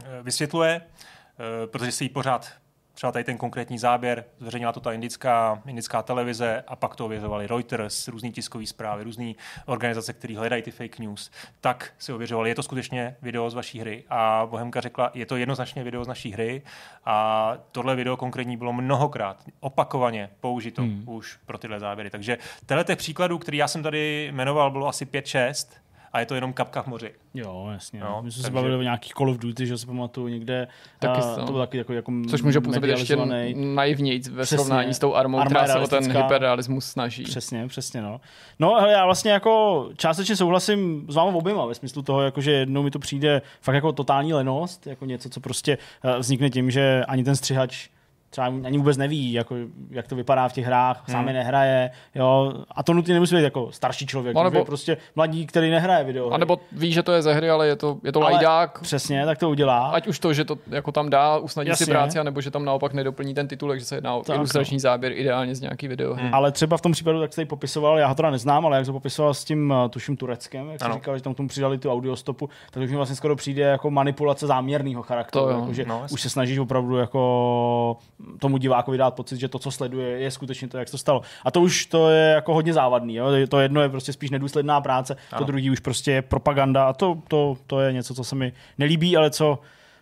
eh, 0.04 0.22
vysvětluje, 0.22 0.80
eh, 0.80 1.66
protože 1.66 1.92
se 1.92 2.04
jí 2.04 2.08
pořád 2.08 2.52
třeba 2.96 3.12
tady 3.12 3.24
ten 3.24 3.36
konkrétní 3.36 3.78
záběr, 3.78 4.24
zveřejnila 4.38 4.72
to 4.72 4.80
ta 4.80 4.92
indická, 4.92 5.62
indická 5.66 6.02
televize 6.02 6.64
a 6.66 6.76
pak 6.76 6.96
to 6.96 7.04
ověřovali 7.04 7.46
Reuters, 7.46 8.08
různý 8.08 8.32
tiskový 8.32 8.66
zprávy, 8.66 9.04
různé 9.04 9.32
organizace, 9.66 10.12
které 10.12 10.38
hledají 10.38 10.62
ty 10.62 10.70
fake 10.70 10.98
news, 10.98 11.30
tak 11.60 11.92
si 11.98 12.12
ověřovali, 12.12 12.50
je 12.50 12.54
to 12.54 12.62
skutečně 12.62 13.16
video 13.22 13.50
z 13.50 13.54
vaší 13.54 13.80
hry. 13.80 14.04
A 14.08 14.46
Bohemka 14.50 14.80
řekla, 14.80 15.10
je 15.14 15.26
to 15.26 15.36
jednoznačně 15.36 15.84
video 15.84 16.04
z 16.04 16.08
naší 16.08 16.32
hry 16.32 16.62
a 17.04 17.56
tohle 17.72 17.96
video 17.96 18.16
konkrétní 18.16 18.56
bylo 18.56 18.72
mnohokrát, 18.72 19.44
opakovaně 19.60 20.30
použito 20.40 20.82
hmm. 20.82 21.04
už 21.06 21.38
pro 21.46 21.58
tyhle 21.58 21.80
záběry. 21.80 22.10
Takže 22.10 22.38
tenhle 22.66 22.84
těch 22.84 22.98
příkladů, 22.98 23.38
který 23.38 23.58
já 23.58 23.68
jsem 23.68 23.82
tady 23.82 24.28
jmenoval, 24.32 24.70
bylo 24.70 24.88
asi 24.88 25.04
5-6 25.04 25.68
a 26.16 26.20
je 26.20 26.26
to 26.26 26.34
jenom 26.34 26.52
kapka 26.52 26.82
v 26.82 26.86
moři. 26.86 27.10
Jo, 27.34 27.68
jasně. 27.72 28.00
No, 28.00 28.22
My 28.22 28.30
jsme 28.30 28.36
takže... 28.36 28.42
se 28.42 28.50
bavili 28.50 28.76
o 28.76 28.82
nějakých 28.82 29.12
Call 29.12 29.30
of 29.30 29.38
Duty, 29.38 29.66
že 29.66 29.78
se 29.78 29.86
pamatuju 29.86 30.28
někde. 30.28 30.68
Taky 30.98 31.20
a, 31.20 31.36
to 31.36 31.52
bylo 31.52 31.58
taky 31.58 31.78
jako, 31.78 31.92
jako 31.92 32.12
Což 32.30 32.42
může 32.42 32.60
působit 32.60 32.88
ještě 32.90 33.16
naivnějc 33.54 34.28
ve 34.28 34.42
přesně. 34.42 34.58
srovnání 34.58 34.94
s 34.94 34.98
tou 34.98 35.14
armou, 35.14 35.44
která 35.44 35.66
se 35.66 35.78
o 35.78 35.86
ten 35.86 36.16
hyperrealismus 36.16 36.84
snaží. 36.84 37.22
Přesně, 37.22 37.68
přesně. 37.68 38.02
No, 38.02 38.20
no 38.58 38.74
hele, 38.74 38.92
já 38.92 39.04
vlastně 39.04 39.30
jako 39.30 39.88
částečně 39.96 40.36
souhlasím 40.36 41.06
s 41.08 41.14
vámi 41.14 41.36
oběma 41.36 41.66
ve 41.66 41.74
smyslu 41.74 42.02
toho, 42.02 42.22
jako, 42.22 42.40
že 42.40 42.52
jednou 42.52 42.82
mi 42.82 42.90
to 42.90 42.98
přijde 42.98 43.42
fakt 43.60 43.74
jako 43.74 43.92
totální 43.92 44.32
lenost, 44.34 44.86
jako 44.86 45.04
něco, 45.04 45.28
co 45.30 45.40
prostě 45.40 45.78
eh, 46.04 46.18
vznikne 46.18 46.50
tím, 46.50 46.70
že 46.70 47.04
ani 47.08 47.24
ten 47.24 47.36
střihač 47.36 47.88
třeba 48.30 48.46
ani 48.46 48.78
vůbec 48.78 48.96
neví, 48.96 49.32
jako, 49.32 49.54
jak 49.90 50.08
to 50.08 50.16
vypadá 50.16 50.48
v 50.48 50.52
těch 50.52 50.66
hrách, 50.66 51.02
hmm. 51.06 51.12
sám 51.12 51.28
je 51.28 51.34
nehraje, 51.34 51.90
jo, 52.14 52.52
a 52.70 52.82
to 52.82 52.92
nutně 52.92 53.14
nemusí 53.14 53.36
být 53.36 53.42
jako 53.42 53.72
starší 53.72 54.06
člověk, 54.06 54.36
no, 54.36 54.44
nebo, 54.44 54.64
prostě 54.64 54.96
mladí, 55.16 55.46
který 55.46 55.70
nehraje 55.70 56.04
video. 56.04 56.30
A 56.30 56.38
nebo 56.38 56.60
ví, 56.72 56.92
že 56.92 57.02
to 57.02 57.12
je 57.12 57.22
ze 57.22 57.34
hry, 57.34 57.50
ale 57.50 57.66
je 57.66 57.76
to, 57.76 57.98
je 58.04 58.12
to 58.12 58.22
ale 58.22 58.32
lajdák. 58.32 58.80
Přesně, 58.80 59.26
tak 59.26 59.38
to 59.38 59.50
udělá. 59.50 59.90
Ať 59.90 60.06
už 60.06 60.18
to, 60.18 60.32
že 60.32 60.44
to 60.44 60.58
jako 60.66 60.92
tam 60.92 61.10
dá, 61.10 61.38
usnadní 61.38 61.68
Jasně. 61.68 61.86
si 61.86 61.92
práci, 61.92 62.24
nebo 62.24 62.40
že 62.40 62.50
tam 62.50 62.64
naopak 62.64 62.92
nedoplní 62.92 63.34
ten 63.34 63.48
titulek, 63.48 63.80
že 63.80 63.86
se 63.86 63.94
jedná 63.94 64.14
o 64.14 64.22
tak, 64.22 64.36
ilustrační 64.36 64.76
no. 64.76 64.80
záběr 64.80 65.12
ideálně 65.12 65.54
z 65.54 65.60
nějaký 65.60 65.88
video. 65.88 66.14
Hmm. 66.14 66.34
Ale 66.34 66.52
třeba 66.52 66.76
v 66.76 66.80
tom 66.80 66.92
případu, 66.92 67.20
tak 67.20 67.32
jste 67.32 67.44
popisoval, 67.44 67.98
já 67.98 68.06
ho 68.06 68.14
teda 68.14 68.30
neznám, 68.30 68.66
ale 68.66 68.76
jak 68.76 68.86
to 68.86 68.92
popisoval 68.92 69.34
s 69.34 69.44
tím 69.44 69.70
uh, 69.70 69.88
tuším 69.90 70.16
Tureckem, 70.16 70.70
jak 70.70 70.80
jsi 70.82 70.92
říkal, 70.92 71.16
že 71.16 71.22
tam 71.22 71.34
tomu 71.34 71.48
přidali 71.48 71.78
tu 71.78 71.92
audiostopu, 71.92 72.48
tak 72.70 72.82
už 72.82 72.90
mi 72.90 72.96
vlastně 72.96 73.16
skoro 73.16 73.36
přijde 73.36 73.62
jako 73.62 73.90
manipulace 73.90 74.46
záměrného 74.46 75.02
charakteru, 75.02 75.48
jako, 75.48 75.72
že 75.72 75.84
no, 75.84 76.06
už 76.10 76.22
se 76.22 76.30
snažíš 76.30 76.58
opravdu 76.58 76.96
jako 76.96 77.96
tomu 78.38 78.56
divákovi 78.58 78.98
dát 78.98 79.14
pocit, 79.14 79.40
že 79.40 79.48
to, 79.48 79.58
co 79.58 79.70
sleduje, 79.70 80.08
je 80.08 80.30
skutečně 80.30 80.68
to, 80.68 80.78
jak 80.78 80.90
to 80.90 80.98
stalo. 80.98 81.22
A 81.44 81.50
to 81.50 81.60
už 81.60 81.86
to 81.86 82.10
je 82.10 82.30
jako 82.30 82.54
hodně 82.54 82.72
závadný. 82.72 83.14
Jo? 83.14 83.26
To 83.48 83.60
jedno 83.60 83.82
je 83.82 83.88
prostě 83.88 84.12
spíš 84.12 84.30
nedůsledná 84.30 84.80
práce, 84.80 85.16
ano. 85.32 85.38
to 85.38 85.44
druhý 85.44 85.70
už 85.70 85.80
prostě 85.80 86.12
je 86.12 86.22
propaganda 86.22 86.84
a 86.84 86.92
to, 86.92 87.22
to, 87.28 87.56
to 87.66 87.80
je 87.80 87.92
něco, 87.92 88.14
co 88.14 88.24
se 88.24 88.34
mi 88.34 88.52
nelíbí, 88.78 89.16
ale 89.16 89.30
co 89.30 89.58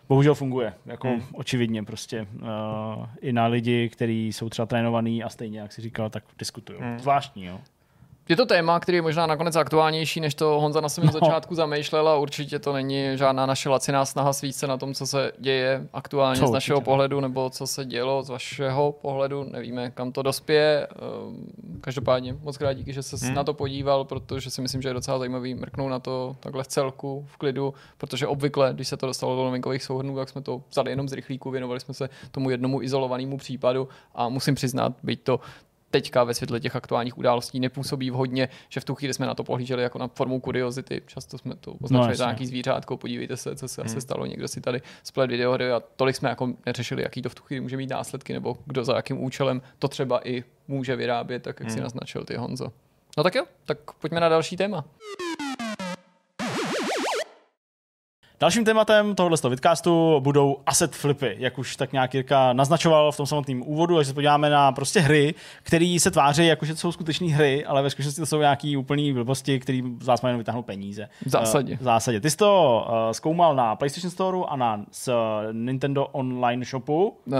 bohužel 0.09 0.35
funguje. 0.35 0.73
Jako 0.85 1.07
hmm. 1.07 1.23
očividně 1.33 1.83
prostě. 1.83 2.27
Uh, 2.41 3.05
I 3.21 3.33
na 3.33 3.47
lidi, 3.47 3.89
kteří 3.89 4.33
jsou 4.33 4.49
třeba 4.49 4.65
trénovaní 4.65 5.23
a 5.23 5.29
stejně, 5.29 5.59
jak 5.59 5.71
si 5.73 5.81
říkal, 5.81 6.09
tak 6.09 6.23
diskutují. 6.37 6.79
Hmm. 6.81 6.99
Zvláštní, 6.99 7.45
jo. 7.45 7.59
Je 8.29 8.35
to 8.35 8.45
téma, 8.45 8.79
který 8.79 8.95
je 8.95 9.01
možná 9.01 9.27
nakonec 9.27 9.55
aktuálnější, 9.55 10.19
než 10.19 10.35
to 10.35 10.59
Honza 10.59 10.81
na 10.81 10.89
svém 10.89 11.05
no. 11.05 11.11
začátku 11.11 11.55
zamýšlel 11.55 12.09
a 12.09 12.17
určitě 12.17 12.59
to 12.59 12.73
není 12.73 13.17
žádná 13.17 13.45
naše 13.45 13.69
laciná 13.69 14.05
snaha 14.05 14.33
svít 14.33 14.55
se 14.55 14.67
na 14.67 14.77
tom, 14.77 14.93
co 14.93 15.07
se 15.07 15.31
děje 15.39 15.87
aktuálně 15.93 16.39
co 16.39 16.47
z 16.47 16.51
našeho 16.51 16.77
určitě. 16.77 16.85
pohledu 16.85 17.19
nebo 17.19 17.49
co 17.49 17.67
se 17.67 17.85
dělo 17.85 18.23
z 18.23 18.29
vašeho 18.29 18.91
pohledu. 18.91 19.43
Nevíme, 19.43 19.91
kam 19.91 20.11
to 20.11 20.21
dospěje. 20.21 20.87
Ehm, 20.87 21.45
každopádně 21.81 22.35
moc 22.43 22.57
krát 22.57 22.73
díky, 22.73 22.93
že 22.93 23.03
se 23.03 23.25
hmm. 23.25 23.35
na 23.35 23.43
to 23.43 23.53
podíval, 23.53 24.03
protože 24.03 24.49
si 24.49 24.61
myslím, 24.61 24.81
že 24.81 24.89
je 24.89 24.93
docela 24.93 25.19
zajímavý 25.19 25.55
mrknout 25.55 25.91
na 25.91 25.99
to 25.99 26.35
takhle 26.39 26.63
v 26.63 26.67
celku, 26.67 27.25
v 27.27 27.37
klidu, 27.37 27.73
protože 27.97 28.27
obvykle, 28.27 28.73
když 28.73 28.87
se 28.87 28.97
to 28.97 29.05
dostalo 29.05 29.35
do 29.35 29.43
novinkových 29.43 29.83
souhrnů, 29.83 30.15
tak 30.15 30.29
jsme 30.29 30.41
to 30.41 30.61
vzali 30.69 30.91
jenom 30.91 31.09
z 31.09 31.13
rychlíku, 31.13 31.51
věnovali 31.51 31.79
jsme 31.79 31.93
se 31.93 32.09
tomu 32.31 32.49
jednomu 32.49 32.81
izolovanému 32.81 33.37
případu 33.37 33.87
a 34.15 34.29
musím 34.29 34.55
přiznat, 34.55 34.93
byť 35.03 35.23
to 35.23 35.39
teďka 35.91 36.23
ve 36.23 36.33
světle 36.33 36.59
těch 36.59 36.75
aktuálních 36.75 37.17
událostí 37.17 37.59
nepůsobí 37.59 38.11
vhodně, 38.11 38.49
že 38.69 38.79
v 38.79 38.85
tu 38.85 38.95
chvíli 38.95 39.13
jsme 39.13 39.25
na 39.25 39.33
to 39.33 39.43
pohlíželi 39.43 39.83
jako 39.83 39.99
na 39.99 40.07
formu 40.07 40.39
kuriozity. 40.39 41.01
Často 41.07 41.37
jsme 41.37 41.55
to 41.55 41.73
označili 41.73 42.09
no, 42.09 42.15
za 42.15 42.25
nějaký 42.25 42.45
zvířátko, 42.45 42.97
podívejte 42.97 43.37
se, 43.37 43.55
co 43.55 43.67
se 43.67 43.81
hmm. 43.81 43.91
asi 43.91 44.01
stalo, 44.01 44.25
někdo 44.25 44.47
si 44.47 44.61
tady 44.61 44.81
splet 45.03 45.29
videohry 45.29 45.71
a 45.71 45.81
tolik 45.95 46.15
jsme 46.15 46.29
jako 46.29 46.53
neřešili, 46.65 47.03
jaký 47.03 47.21
to 47.21 47.29
v 47.29 47.35
tu 47.35 47.43
chvíli 47.43 47.61
může 47.61 47.77
mít 47.77 47.89
následky, 47.89 48.33
nebo 48.33 48.57
kdo 48.65 48.83
za 48.83 48.95
jakým 48.95 49.23
účelem 49.23 49.61
to 49.79 49.87
třeba 49.87 50.27
i 50.27 50.43
může 50.67 50.95
vyrábět, 50.95 51.43
tak 51.43 51.59
jak 51.59 51.69
hmm. 51.69 51.77
si 51.77 51.81
naznačil 51.81 52.23
ty 52.23 52.35
Honzo. 52.35 52.71
No 53.17 53.23
tak 53.23 53.35
jo, 53.35 53.45
tak 53.65 53.77
pojďme 53.99 54.19
na 54.19 54.29
další 54.29 54.57
téma. 54.57 54.85
Dalším 58.39 58.65
tématem 58.65 59.15
tohoto 59.15 59.49
vidcastu 59.49 60.19
budou 60.19 60.57
asset 60.65 60.95
flipy, 60.95 61.35
jak 61.39 61.57
už 61.57 61.75
tak 61.75 61.93
nějak 61.93 62.13
Jirka 62.13 62.53
naznačoval 62.53 63.11
v 63.11 63.17
tom 63.17 63.25
samotném 63.25 63.61
úvodu, 63.65 63.97
až 63.97 64.07
se 64.07 64.13
podíváme 64.13 64.49
na 64.49 64.71
prostě 64.71 64.99
hry, 64.99 65.33
které 65.63 65.97
se 65.99 66.11
tváří 66.11 66.47
jako, 66.47 66.65
že 66.65 66.73
to 66.73 66.79
jsou 66.79 66.91
skutečné 66.91 67.27
hry, 67.27 67.65
ale 67.65 67.81
ve 67.83 67.89
skutečnosti 67.89 68.21
to 68.21 68.25
jsou 68.25 68.39
nějaké 68.39 68.77
úplné 68.77 69.13
blbosti, 69.13 69.59
které 69.59 69.81
z 69.99 70.05
vás 70.05 70.21
mají 70.21 70.31
jenom 70.31 70.39
vytáhnout 70.39 70.65
peníze. 70.65 71.09
V 71.25 71.29
zásadě. 71.29 71.73
Uh, 71.73 71.79
v 71.79 71.83
zásadě. 71.83 72.21
Ty 72.21 72.29
jsi 72.29 72.37
to 72.37 72.85
uh, 72.87 73.11
zkoumal 73.11 73.55
na 73.55 73.75
PlayStation 73.75 74.11
Store 74.11 74.37
a 74.47 74.55
na 74.55 74.81
s, 74.91 75.13
Nintendo 75.51 76.05
Online 76.05 76.65
Shopu. 76.65 77.17
Uh, 77.25 77.35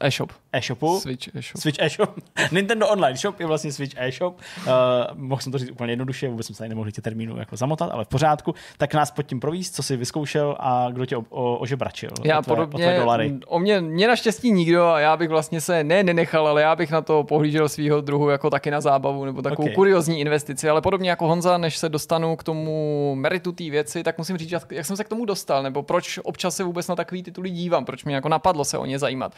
e-shop. 0.00 0.32
E-shopu. 0.56 1.00
Switch 1.00 1.28
e-shop. 1.36 1.60
Switch 1.60 1.78
e-shop. 1.78 2.10
Nintendo 2.52 2.88
Online 2.88 3.16
Shop 3.16 3.40
je 3.40 3.46
vlastně 3.46 3.72
Switch 3.72 3.94
e-shop. 3.96 4.40
Uh, 4.66 4.72
mohl 5.14 5.40
jsem 5.40 5.52
to 5.52 5.58
říct 5.58 5.70
úplně 5.70 5.92
jednoduše, 5.92 6.28
vůbec 6.28 6.46
jsem 6.46 6.54
se 6.54 6.58
tady 6.58 6.68
nemohl 6.68 6.90
tě 6.90 7.02
termínu 7.02 7.38
jako 7.38 7.56
zamotat, 7.56 7.90
ale 7.92 8.04
v 8.04 8.08
pořádku. 8.08 8.54
Tak 8.78 8.94
nás 8.94 9.10
pod 9.10 9.22
tím 9.22 9.40
províst, 9.40 9.74
co 9.74 9.82
si 9.82 9.96
vyzkoušel 9.96 10.56
a 10.58 10.88
kdo 10.90 11.06
tě 11.06 11.16
o, 11.16 11.24
o, 11.28 11.56
ožebračil? 11.56 12.10
Já 12.24 12.38
o 12.38 12.42
tvé, 12.42 12.54
podobně, 12.56 13.00
o, 13.00 13.18
o 13.46 13.58
mě, 13.58 13.80
mě 13.80 14.08
naštěstí 14.08 14.50
nikdo 14.50 14.86
a 14.86 15.00
já 15.00 15.16
bych 15.16 15.28
vlastně 15.28 15.60
se 15.60 15.84
ne 15.84 16.02
nenechal, 16.02 16.46
ale 16.46 16.62
já 16.62 16.76
bych 16.76 16.90
na 16.90 17.00
to 17.00 17.24
pohlížel 17.24 17.68
svého 17.68 18.00
druhu 18.00 18.28
jako 18.28 18.50
taky 18.50 18.70
na 18.70 18.80
zábavu 18.80 19.24
nebo 19.24 19.42
takovou 19.42 19.66
okay. 19.66 19.74
kuriozní 19.74 20.20
investici, 20.20 20.68
ale 20.68 20.80
podobně 20.80 21.10
jako 21.10 21.28
Honza, 21.28 21.58
než 21.58 21.76
se 21.76 21.88
dostanu 21.88 22.36
k 22.36 22.44
tomu 22.44 23.14
meritu 23.14 23.52
té 23.52 23.70
věci, 23.70 24.02
tak 24.02 24.18
musím 24.18 24.36
říct, 24.36 24.50
jak 24.70 24.86
jsem 24.86 24.96
se 24.96 25.04
k 25.04 25.08
tomu 25.08 25.24
dostal, 25.24 25.62
nebo 25.62 25.82
proč 25.82 26.20
občas 26.22 26.56
se 26.56 26.64
vůbec 26.64 26.88
na 26.88 26.96
takový 26.96 27.22
tituly 27.22 27.50
dívám, 27.50 27.84
proč 27.84 28.04
mě 28.04 28.14
jako 28.14 28.28
napadlo 28.28 28.64
se 28.64 28.78
o 28.78 28.86
ně 28.86 28.98
zajímat. 28.98 29.32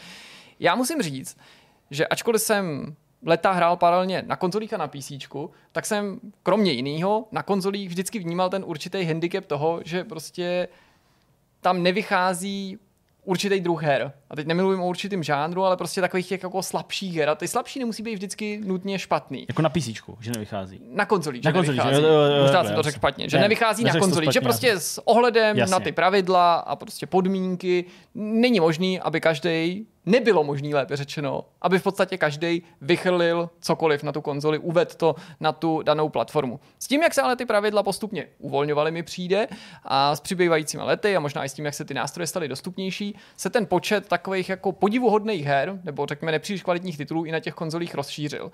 Já 0.59 0.75
musím 0.75 1.01
říct, 1.01 1.37
že 1.91 2.07
ačkoliv 2.07 2.41
jsem 2.41 2.95
leta 3.25 3.51
hrál 3.51 3.77
paralelně 3.77 4.23
na 4.27 4.35
konzolích 4.35 4.73
a 4.73 4.77
na 4.77 4.87
PC, 4.87 5.11
tak 5.71 5.85
jsem 5.85 6.19
kromě 6.43 6.71
jiného 6.71 7.27
na 7.31 7.43
konzolích 7.43 7.89
vždycky 7.89 8.19
vnímal 8.19 8.49
ten 8.49 8.63
určitý 8.65 9.03
handicap 9.03 9.45
toho, 9.45 9.81
že 9.85 10.03
prostě 10.03 10.67
tam 11.61 11.83
nevychází 11.83 12.79
určitý 13.23 13.59
druh 13.59 13.83
her. 13.83 14.13
A 14.29 14.35
teď 14.35 14.47
nemluvím 14.47 14.81
o 14.81 14.87
určitém 14.87 15.23
žánru, 15.23 15.63
ale 15.65 15.77
prostě 15.77 16.01
takových 16.01 16.27
těch 16.27 16.43
jako 16.43 16.63
slabších 16.63 17.15
her. 17.15 17.29
A 17.29 17.35
ty 17.35 17.47
slabší 17.47 17.79
nemusí 17.79 18.03
být 18.03 18.13
vždycky 18.13 18.61
nutně 18.65 18.99
špatný. 18.99 19.45
Jako 19.49 19.61
na 19.61 19.69
PC, 19.69 19.85
že 20.19 20.31
nevychází. 20.31 20.81
Na 20.93 21.05
konzolích, 21.05 21.43
Na 21.43 21.51
že 21.51 21.53
konzolích, 21.53 21.81
nevychází. 21.83 22.03
jo, 22.05 22.09
jo, 22.11 22.21
jo, 22.35 22.41
Možná 22.43 22.63
jsem 22.63 22.75
to 22.75 22.81
řekl 22.81 22.95
špatně. 22.95 23.29
Že 23.29 23.37
Ne, 23.37 23.41
nevychází 23.43 23.83
na 23.83 23.99
konzolích. 23.99 24.31
Že 24.33 24.41
prostě 24.41 24.79
s 24.79 25.07
ohledem 25.07 25.57
Jasně. 25.57 25.71
na 25.71 25.79
ty 25.79 25.91
pravidla 25.91 26.55
a 26.55 26.75
prostě 26.75 27.05
podmínky 27.07 27.85
není 28.15 28.59
možný, 28.59 28.99
aby 28.99 29.21
každý 29.21 29.87
nebylo 30.05 30.43
možný, 30.43 30.73
lépe 30.73 30.95
řečeno, 30.97 31.45
aby 31.61 31.79
v 31.79 31.83
podstatě 31.83 32.17
každý 32.17 32.63
vychrlil 32.81 33.49
cokoliv 33.61 34.03
na 34.03 34.11
tu 34.11 34.21
konzoli, 34.21 34.57
uved 34.57 34.95
to 34.95 35.15
na 35.39 35.51
tu 35.51 35.81
danou 35.83 36.09
platformu. 36.09 36.59
S 36.79 36.87
tím, 36.87 37.03
jak 37.03 37.13
se 37.13 37.21
ale 37.21 37.35
ty 37.35 37.45
pravidla 37.45 37.83
postupně 37.83 38.27
uvolňovaly, 38.39 38.91
mi 38.91 39.03
přijde, 39.03 39.47
a 39.83 40.15
s 40.15 40.19
přibývajícími 40.19 40.83
lety 40.83 41.15
a 41.15 41.19
možná 41.19 41.45
i 41.45 41.49
s 41.49 41.53
tím, 41.53 41.65
jak 41.65 41.73
se 41.73 41.85
ty 41.85 41.93
nástroje 41.93 42.27
staly 42.27 42.47
dostupnější, 42.47 43.15
se 43.37 43.49
ten 43.49 43.65
počet 43.65 44.07
takových 44.19 44.49
jako 44.49 44.71
podivuhodných 44.71 45.45
her, 45.45 45.79
nebo 45.83 46.05
řekněme 46.05 46.31
nepříliš 46.31 46.63
kvalitních 46.63 46.97
titulů 46.97 47.25
i 47.25 47.31
na 47.31 47.39
těch 47.39 47.53
konzolích 47.53 47.95
rozšířil. 47.95 48.51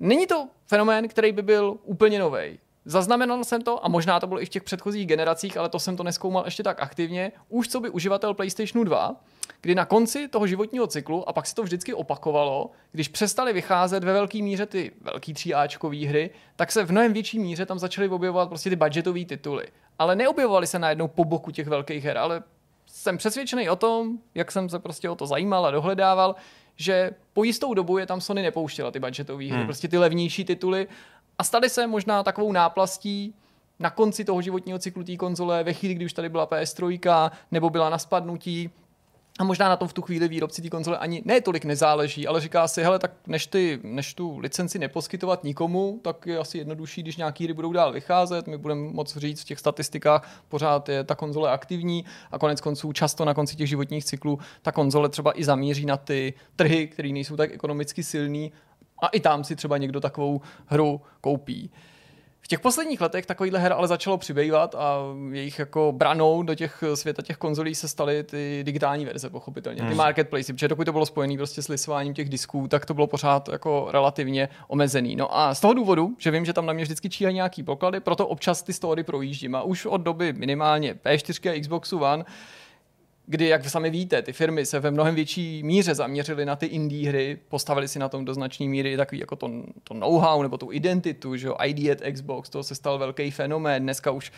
Není 0.00 0.26
to 0.26 0.48
fenomén, 0.66 1.08
který 1.08 1.32
by 1.32 1.42
byl 1.42 1.76
úplně 1.84 2.18
nový. 2.18 2.58
Zaznamenal 2.84 3.44
jsem 3.44 3.62
to, 3.62 3.84
a 3.84 3.88
možná 3.88 4.20
to 4.20 4.26
bylo 4.26 4.42
i 4.42 4.46
v 4.46 4.48
těch 4.48 4.62
předchozích 4.62 5.06
generacích, 5.06 5.56
ale 5.56 5.68
to 5.68 5.78
jsem 5.78 5.96
to 5.96 6.02
neskoumal 6.02 6.44
ještě 6.44 6.62
tak 6.62 6.82
aktivně, 6.82 7.32
už 7.48 7.68
co 7.68 7.80
by 7.80 7.90
uživatel 7.90 8.34
PlayStationu 8.34 8.84
2, 8.84 9.16
kdy 9.60 9.74
na 9.74 9.84
konci 9.84 10.28
toho 10.28 10.46
životního 10.46 10.86
cyklu, 10.86 11.28
a 11.28 11.32
pak 11.32 11.46
se 11.46 11.54
to 11.54 11.62
vždycky 11.62 11.94
opakovalo, 11.94 12.70
když 12.92 13.08
přestaly 13.08 13.52
vycházet 13.52 14.04
ve 14.04 14.12
velké 14.12 14.42
míře 14.42 14.66
ty 14.66 14.92
velký 15.00 15.34
3Ačkové 15.34 16.08
hry, 16.08 16.30
tak 16.56 16.72
se 16.72 16.84
v 16.84 16.90
mnohem 16.90 17.12
větší 17.12 17.38
míře 17.38 17.66
tam 17.66 17.78
začaly 17.78 18.08
objevovat 18.08 18.48
prostě 18.48 18.70
ty 18.70 18.76
budgetové 18.76 19.24
tituly. 19.24 19.66
Ale 19.98 20.16
neobjevovaly 20.16 20.66
se 20.66 20.78
najednou 20.78 21.08
po 21.08 21.24
boku 21.24 21.50
těch 21.50 21.68
velkých 21.68 22.04
her, 22.04 22.18
ale 22.18 22.42
jsem 22.92 23.18
přesvědčený 23.18 23.70
o 23.70 23.76
tom, 23.76 24.18
jak 24.34 24.52
jsem 24.52 24.68
se 24.68 24.78
prostě 24.78 25.10
o 25.10 25.14
to 25.14 25.26
zajímal 25.26 25.66
a 25.66 25.70
dohledával, 25.70 26.34
že 26.76 27.10
po 27.32 27.44
jistou 27.44 27.74
dobu 27.74 27.98
je 27.98 28.06
tam 28.06 28.20
Sony 28.20 28.42
nepouštěla 28.42 28.90
ty 28.90 29.00
budgetové 29.00 29.44
hry, 29.44 29.56
hmm. 29.56 29.66
prostě 29.66 29.88
ty 29.88 29.98
levnější 29.98 30.44
tituly 30.44 30.88
a 31.38 31.44
staly 31.44 31.70
se 31.70 31.86
možná 31.86 32.22
takovou 32.22 32.52
náplastí 32.52 33.34
na 33.78 33.90
konci 33.90 34.24
toho 34.24 34.42
životního 34.42 34.78
cyklu 34.78 35.04
té 35.04 35.16
konzole, 35.16 35.64
ve 35.64 35.72
chvíli, 35.72 35.94
kdy 35.94 36.04
už 36.04 36.12
tady 36.12 36.28
byla 36.28 36.46
PS3 36.46 37.30
nebo 37.50 37.70
byla 37.70 37.90
na 37.90 37.98
spadnutí, 37.98 38.70
a 39.38 39.44
možná 39.44 39.68
na 39.68 39.76
tom 39.76 39.88
v 39.88 39.92
tu 39.92 40.02
chvíli 40.02 40.28
výrobci 40.28 40.62
té 40.62 40.70
konzole 40.70 40.98
ani 40.98 41.22
ne 41.24 41.40
tolik 41.40 41.64
nezáleží, 41.64 42.26
ale 42.26 42.40
říká 42.40 42.68
si, 42.68 42.82
hele, 42.82 42.98
tak 42.98 43.12
než, 43.26 43.46
ty, 43.46 43.80
než 43.82 44.14
tu 44.14 44.38
licenci 44.38 44.78
neposkytovat 44.78 45.44
nikomu, 45.44 46.00
tak 46.02 46.26
je 46.26 46.38
asi 46.38 46.58
jednodušší, 46.58 47.02
když 47.02 47.16
nějaký 47.16 47.44
hry 47.44 47.52
budou 47.52 47.72
dál 47.72 47.92
vycházet, 47.92 48.46
my 48.46 48.58
budeme 48.58 48.80
moc 48.80 49.16
říct 49.16 49.40
v 49.40 49.44
těch 49.44 49.58
statistikách, 49.58 50.42
pořád 50.48 50.88
je 50.88 51.04
ta 51.04 51.14
konzole 51.14 51.50
aktivní 51.50 52.04
a 52.30 52.38
konec 52.38 52.60
konců 52.60 52.92
často 52.92 53.24
na 53.24 53.34
konci 53.34 53.56
těch 53.56 53.68
životních 53.68 54.04
cyklů 54.04 54.38
ta 54.62 54.72
konzole 54.72 55.08
třeba 55.08 55.40
i 55.40 55.44
zamíří 55.44 55.86
na 55.86 55.96
ty 55.96 56.34
trhy, 56.56 56.88
které 56.88 57.08
nejsou 57.08 57.36
tak 57.36 57.52
ekonomicky 57.52 58.02
silný 58.02 58.52
a 59.02 59.08
i 59.08 59.20
tam 59.20 59.44
si 59.44 59.56
třeba 59.56 59.78
někdo 59.78 60.00
takovou 60.00 60.40
hru 60.66 61.00
koupí. 61.20 61.70
V 62.44 62.48
těch 62.48 62.60
posledních 62.60 63.00
letech 63.00 63.26
takovýhle 63.26 63.58
her 63.58 63.72
ale 63.72 63.88
začalo 63.88 64.18
přibývat 64.18 64.74
a 64.74 64.98
jejich 65.32 65.58
jako 65.58 65.92
branou 65.96 66.42
do 66.42 66.54
těch 66.54 66.84
světa 66.94 67.22
těch 67.22 67.36
konzolí 67.36 67.74
se 67.74 67.88
staly 67.88 68.24
ty 68.24 68.60
digitální 68.62 69.04
verze, 69.04 69.30
pochopitelně, 69.30 69.82
ty 69.82 69.94
marketplace, 69.94 70.52
protože 70.52 70.68
dokud 70.68 70.84
to 70.84 70.92
bylo 70.92 71.06
spojené 71.06 71.36
prostě 71.36 71.62
s 71.62 71.68
lisováním 71.68 72.14
těch 72.14 72.28
disků, 72.28 72.68
tak 72.68 72.86
to 72.86 72.94
bylo 72.94 73.06
pořád 73.06 73.48
jako 73.52 73.88
relativně 73.90 74.48
omezený. 74.68 75.16
No 75.16 75.38
a 75.38 75.54
z 75.54 75.60
toho 75.60 75.74
důvodu, 75.74 76.10
že 76.18 76.30
vím, 76.30 76.44
že 76.44 76.52
tam 76.52 76.66
na 76.66 76.72
mě 76.72 76.84
vždycky 76.84 77.10
číhají 77.10 77.34
nějaký 77.34 77.62
poklady, 77.62 78.00
proto 78.00 78.26
občas 78.28 78.62
ty 78.62 78.72
story 78.72 79.04
projíždím 79.04 79.54
a 79.54 79.62
už 79.62 79.86
od 79.86 80.00
doby 80.00 80.32
minimálně 80.32 80.94
P4 80.94 81.50
a 81.50 81.60
Xboxu 81.60 81.98
One 81.98 82.24
kdy, 83.26 83.48
jak 83.48 83.68
sami 83.68 83.90
víte, 83.90 84.22
ty 84.22 84.32
firmy 84.32 84.66
se 84.66 84.80
ve 84.80 84.90
mnohem 84.90 85.14
větší 85.14 85.62
míře 85.62 85.94
zaměřily 85.94 86.44
na 86.44 86.56
ty 86.56 86.66
indie 86.66 87.08
hry, 87.08 87.38
postavili 87.48 87.88
si 87.88 87.98
na 87.98 88.08
tom 88.08 88.24
do 88.24 88.34
značné 88.34 88.66
míry 88.66 88.96
takový 88.96 89.18
jako 89.18 89.36
to, 89.36 89.50
to 89.84 89.94
know-how 89.94 90.42
nebo 90.42 90.58
tu 90.58 90.72
identitu, 90.72 91.36
že 91.36 91.46
jo, 91.46 91.56
ID 91.64 91.90
at 91.90 92.12
Xbox, 92.12 92.50
to 92.50 92.62
se 92.62 92.74
stal 92.74 92.98
velký 92.98 93.30
fenomén, 93.30 93.82
dneska 93.82 94.10
už 94.10 94.32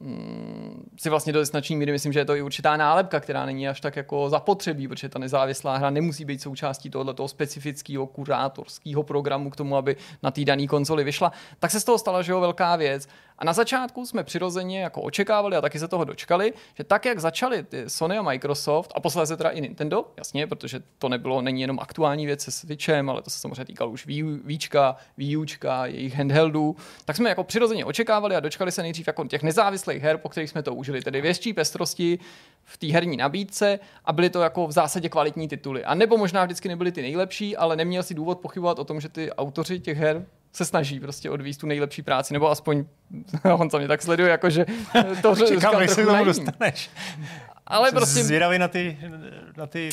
mm, 0.00 0.90
si 0.98 1.10
vlastně 1.10 1.32
do 1.32 1.44
značné 1.44 1.76
míry 1.76 1.92
myslím, 1.92 2.12
že 2.12 2.18
je 2.18 2.24
to 2.24 2.36
i 2.36 2.42
určitá 2.42 2.76
nálepka, 2.76 3.20
která 3.20 3.46
není 3.46 3.68
až 3.68 3.80
tak 3.80 3.96
jako 3.96 4.30
zapotřebí, 4.30 4.88
protože 4.88 5.08
ta 5.08 5.18
nezávislá 5.18 5.76
hra 5.76 5.90
nemusí 5.90 6.24
být 6.24 6.42
součástí 6.42 6.90
tohoto 6.90 7.28
specifického 7.28 8.06
kurátorského 8.06 9.02
programu 9.02 9.50
k 9.50 9.56
tomu, 9.56 9.76
aby 9.76 9.96
na 10.22 10.30
té 10.30 10.44
dané 10.44 10.66
konzoli 10.66 11.04
vyšla. 11.04 11.32
Tak 11.58 11.70
se 11.70 11.80
z 11.80 11.84
toho 11.84 11.98
stala, 11.98 12.22
že 12.22 12.32
jo, 12.32 12.40
velká 12.40 12.76
věc. 12.76 13.08
A 13.38 13.44
na 13.44 13.52
začátku 13.52 14.06
jsme 14.06 14.24
přirozeně 14.24 14.82
jako 14.82 15.02
očekávali 15.02 15.56
a 15.56 15.60
taky 15.60 15.78
se 15.78 15.88
toho 15.88 16.04
dočkali, 16.04 16.52
že 16.74 16.84
tak, 16.84 17.04
jak 17.04 17.18
začaly 17.18 17.62
ty 17.62 17.90
Sony 17.90 18.18
a 18.18 18.22
Microsoft 18.22 18.92
a 18.94 19.00
posléze 19.00 19.36
teda 19.36 19.50
i 19.50 19.60
Nintendo, 19.60 20.04
jasně, 20.16 20.46
protože 20.46 20.80
to 20.98 21.08
nebylo, 21.08 21.42
není 21.42 21.60
jenom 21.60 21.78
aktuální 21.80 22.26
věc 22.26 22.40
se 22.40 22.50
Switchem, 22.50 23.10
ale 23.10 23.22
to 23.22 23.30
se 23.30 23.38
samozřejmě 23.38 23.64
týkalo 23.64 23.90
už 23.90 24.06
Víčka, 24.44 24.96
Wii 25.16 25.36
Učka, 25.36 25.86
jejich 25.86 26.14
handheldů, 26.14 26.76
tak 27.04 27.16
jsme 27.16 27.28
jako 27.28 27.44
přirozeně 27.44 27.84
očekávali 27.84 28.36
a 28.36 28.40
dočkali 28.40 28.72
se 28.72 28.82
nejdřív 28.82 29.06
jako 29.06 29.24
těch 29.24 29.42
nezávislých 29.42 30.02
her, 30.02 30.18
po 30.18 30.28
kterých 30.28 30.50
jsme 30.50 30.62
to 30.62 30.74
užili, 30.74 31.02
tedy 31.02 31.20
větší 31.20 31.52
pestrosti 31.52 32.18
v 32.64 32.78
té 32.78 32.86
herní 32.86 33.16
nabídce 33.16 33.78
a 34.04 34.12
byly 34.12 34.30
to 34.30 34.42
jako 34.42 34.66
v 34.66 34.72
zásadě 34.72 35.08
kvalitní 35.08 35.48
tituly. 35.48 35.84
A 35.84 35.94
nebo 35.94 36.16
možná 36.16 36.44
vždycky 36.44 36.68
nebyly 36.68 36.92
ty 36.92 37.02
nejlepší, 37.02 37.56
ale 37.56 37.76
neměl 37.76 38.02
si 38.02 38.14
důvod 38.14 38.40
pochybovat 38.40 38.78
o 38.78 38.84
tom, 38.84 39.00
že 39.00 39.08
ty 39.08 39.32
autoři 39.32 39.80
těch 39.80 39.98
her 39.98 40.26
se 40.54 40.64
snaží 40.64 41.00
prostě 41.00 41.30
odvíst 41.30 41.60
tu 41.60 41.66
nejlepší 41.66 42.02
práci, 42.02 42.32
nebo 42.32 42.50
aspoň 42.50 42.84
on 43.58 43.68
to 43.68 43.78
mě 43.78 43.88
tak 43.88 44.02
sleduje, 44.02 44.30
jakože 44.30 44.66
to 45.22 45.36
Čekám, 45.36 45.78
než 45.78 45.90
se 45.90 46.06
tomu 46.06 46.24
dostaneš. 46.24 46.90
Ale 47.66 47.88
Jsem 47.88 47.96
prostě, 47.96 48.24
Zvědavý 48.24 48.58
na 48.58 48.68
ty, 48.68 48.98
na 49.56 49.66
ty 49.66 49.90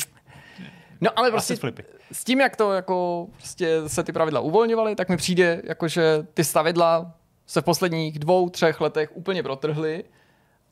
no 1.00 1.10
ale 1.18 1.30
prostě 1.30 1.54
prostě 1.54 1.60
flipy. 1.60 1.84
s 2.12 2.24
tím, 2.24 2.40
jak 2.40 2.56
to 2.56 2.72
jako 2.72 3.26
prostě 3.36 3.82
se 3.86 4.02
ty 4.02 4.12
pravidla 4.12 4.40
uvolňovaly, 4.40 4.96
tak 4.96 5.08
mi 5.08 5.16
přijde, 5.16 5.62
jako 5.64 5.88
že 5.88 6.26
ty 6.34 6.44
stavidla 6.44 7.14
se 7.46 7.60
v 7.60 7.64
posledních 7.64 8.18
dvou, 8.18 8.48
třech 8.48 8.80
letech 8.80 9.16
úplně 9.16 9.42
protrhly 9.42 10.04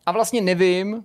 a 0.07 0.12
vlastně 0.12 0.40
nevím, 0.40 1.05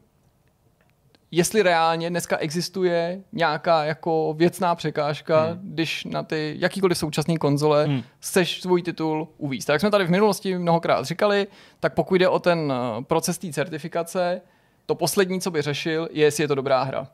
jestli 1.36 1.64
reálně 1.64 2.10
dneska 2.10 2.38
existuje 2.38 3.22
nějaká 3.32 3.84
jako 3.84 4.34
věcná 4.38 4.76
překážka, 4.76 5.44
hmm. 5.44 5.60
když 5.64 6.06
na 6.06 6.24
ty 6.24 6.56
jakýkoliv 6.60 6.98
současné 6.98 7.38
konzole 7.38 7.86
hmm. 7.86 8.04
chceš 8.20 8.62
svůj 8.62 8.82
titul 8.82 9.28
uvízt. 9.38 9.68
Tak 9.68 9.74
jak 9.74 9.82
jsme 9.82 9.92
tady 9.92 10.06
v 10.06 10.10
minulosti 10.10 10.58
mnohokrát 10.58 11.06
říkali, 11.06 11.48
tak 11.80 11.94
pokud 11.94 12.16
jde 12.16 12.30
o 12.30 12.40
ten 12.40 12.74
eh, 12.74 13.04
proces 13.04 13.38
té 13.38 13.54
certifikace, 13.54 14.42
to 14.86 14.96
poslední, 14.96 15.42
co 15.42 15.52
by 15.52 15.62
řešil, 15.62 16.08
je, 16.12 16.26
jestli 16.26 16.44
je 16.44 16.48
to 16.48 16.56
dobrá 16.56 16.84
hra. 16.84 17.08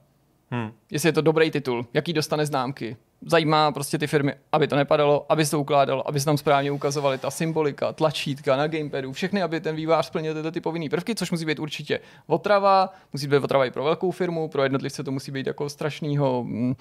Hmm. 0.51 0.71
Jestli 0.91 1.09
je 1.09 1.13
to 1.13 1.21
dobrý 1.21 1.51
titul, 1.51 1.85
jaký 1.93 2.13
dostane 2.13 2.45
známky. 2.45 2.97
Zajímá 3.25 3.71
prostě 3.71 3.97
ty 3.97 4.07
firmy, 4.07 4.33
aby 4.51 4.67
to 4.67 4.75
nepadalo, 4.75 5.25
aby 5.29 5.45
se 5.45 5.51
to 5.51 5.59
ukládalo, 5.59 6.07
aby 6.07 6.19
se 6.19 6.25
tam 6.25 6.37
správně 6.37 6.71
ukazovaly 6.71 7.17
ta 7.17 7.31
symbolika, 7.31 7.93
tlačítka 7.93 8.55
na 8.55 8.67
gamepadu, 8.67 9.11
všechny, 9.13 9.41
aby 9.43 9.59
ten 9.59 9.75
vývář 9.75 10.05
splnil 10.05 10.33
tyhle 10.33 10.51
ty 10.51 10.61
povinné 10.61 10.89
prvky, 10.89 11.15
což 11.15 11.31
musí 11.31 11.45
být 11.45 11.59
určitě 11.59 11.99
otrava, 12.27 12.93
musí 13.13 13.27
být 13.27 13.43
otrava 13.43 13.65
i 13.65 13.71
pro 13.71 13.83
velkou 13.83 14.11
firmu, 14.11 14.47
pro 14.47 14.63
jednotlivce 14.63 15.03
to 15.03 15.11
musí 15.11 15.31
být 15.31 15.47
jako 15.47 15.69
strašnýho, 15.69 16.43
mm, 16.43 16.75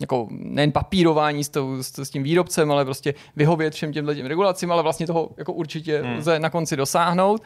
jako 0.00 0.28
nejen 0.30 0.72
papírování 0.72 1.44
s, 1.44 1.48
tou, 1.48 1.82
s, 1.82 1.98
s 1.98 2.10
tím 2.10 2.22
výrobcem, 2.22 2.72
ale 2.72 2.84
prostě 2.84 3.14
vyhovět 3.36 3.74
všem 3.74 3.92
těmhle 3.92 4.14
těm 4.14 4.26
regulacím, 4.26 4.72
ale 4.72 4.82
vlastně 4.82 5.06
toho 5.06 5.30
jako 5.36 5.52
určitě 5.52 6.02
Hmm. 6.02 6.16
lze 6.16 6.38
na 6.38 6.50
konci 6.50 6.76
dosáhnout. 6.76 7.42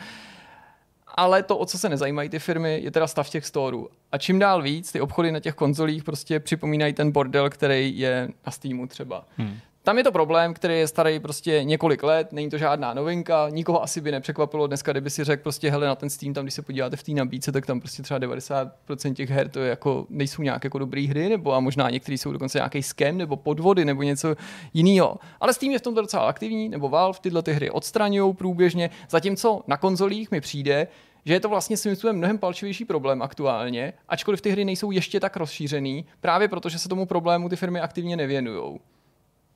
Ale 1.17 1.43
to, 1.43 1.59
o 1.59 1.67
co 1.67 1.79
se 1.79 1.89
nezajímají 1.89 2.29
ty 2.29 2.39
firmy, 2.39 2.81
je 2.83 2.91
teda 2.91 3.07
stav 3.07 3.29
těch 3.29 3.47
storů. 3.47 3.89
A 4.13 4.19
čím 4.19 4.39
dál 4.39 4.63
víc, 4.63 4.93
ty 4.93 5.01
obchody 5.01 5.33
na 5.33 5.41
těch 5.41 5.55
konzolích 5.55 6.05
prostě 6.05 6.41
připomínají 6.41 6.93
ten 6.93 7.11
bordel, 7.11 7.51
který 7.51 7.99
je 7.99 8.29
na 8.47 8.53
Steamu 8.53 8.87
třeba. 8.87 9.25
Hmm. 9.37 9.59
Tam 9.87 9.99
je 9.99 10.05
to 10.05 10.13
problém, 10.13 10.55
který 10.55 10.79
je 10.79 10.89
starý 10.89 11.21
prostě 11.21 11.65
několik 11.65 12.03
let, 12.03 12.33
není 12.33 12.51
to 12.51 12.59
žádná 12.59 12.95
novinka, 12.95 13.49
nikoho 13.51 13.83
asi 13.83 14.01
by 14.01 14.13
nepřekvapilo 14.13 14.67
dneska, 14.67 14.93
kdyby 14.93 15.11
si 15.11 15.25
řekl 15.25 15.43
prostě 15.43 15.71
hele 15.71 15.87
na 15.87 15.95
ten 15.95 16.11
Steam, 16.11 16.35
tam 16.35 16.45
když 16.45 16.55
se 16.55 16.63
podíváte 16.63 16.97
v 16.97 17.03
té 17.03 17.13
nabídce, 17.13 17.53
tak 17.53 17.67
tam 17.67 17.81
prostě 17.81 18.03
třeba 18.03 18.21
90% 18.21 19.15
těch 19.15 19.31
her 19.31 19.49
to 19.49 19.61
je 19.61 19.71
jako, 19.71 20.07
nejsou 20.11 20.43
nějak 20.43 20.65
jako 20.65 20.79
dobré 20.79 21.07
hry, 21.07 21.29
nebo 21.29 21.55
a 21.55 21.61
možná 21.61 21.91
některý 21.91 22.19
jsou 22.19 22.33
dokonce 22.33 22.59
nějaký 22.59 22.83
scam 22.83 23.19
nebo 23.19 23.37
podvody 23.37 23.85
nebo 23.85 24.03
něco 24.03 24.37
jiného. 24.75 25.19
Ale 25.41 25.55
Steam 25.55 25.73
je 25.73 25.79
v 25.79 25.83
tom 25.83 25.95
docela 25.95 26.23
aktivní, 26.23 26.69
nebo 26.69 26.89
Valve 26.89 27.19
tyhle 27.23 27.43
ty 27.43 27.53
hry 27.53 27.71
odstraňují 27.71 28.35
průběžně, 28.35 28.91
zatímco 29.11 29.63
na 29.67 29.77
konzolích 29.77 30.31
mi 30.31 30.41
přijde, 30.41 30.89
že 31.27 31.35
je 31.35 31.41
to 31.41 31.49
vlastně 31.49 31.77
svým 31.77 31.95
způsobem 31.97 32.17
mnohem 32.17 32.39
palčivější 32.39 32.85
problém 32.85 33.23
aktuálně, 33.23 33.93
ačkoliv 34.09 34.41
ty 34.41 34.51
hry 34.51 34.65
nejsou 34.65 34.91
ještě 34.91 35.21
tak 35.21 35.37
rozšířený, 35.37 36.05
právě 36.21 36.49
protože 36.49 36.79
se 36.79 36.89
tomu 36.89 37.07
problému 37.07 37.49
ty 37.49 37.57
firmy 37.57 37.81
aktivně 37.81 38.17
nevěnují. 38.17 38.79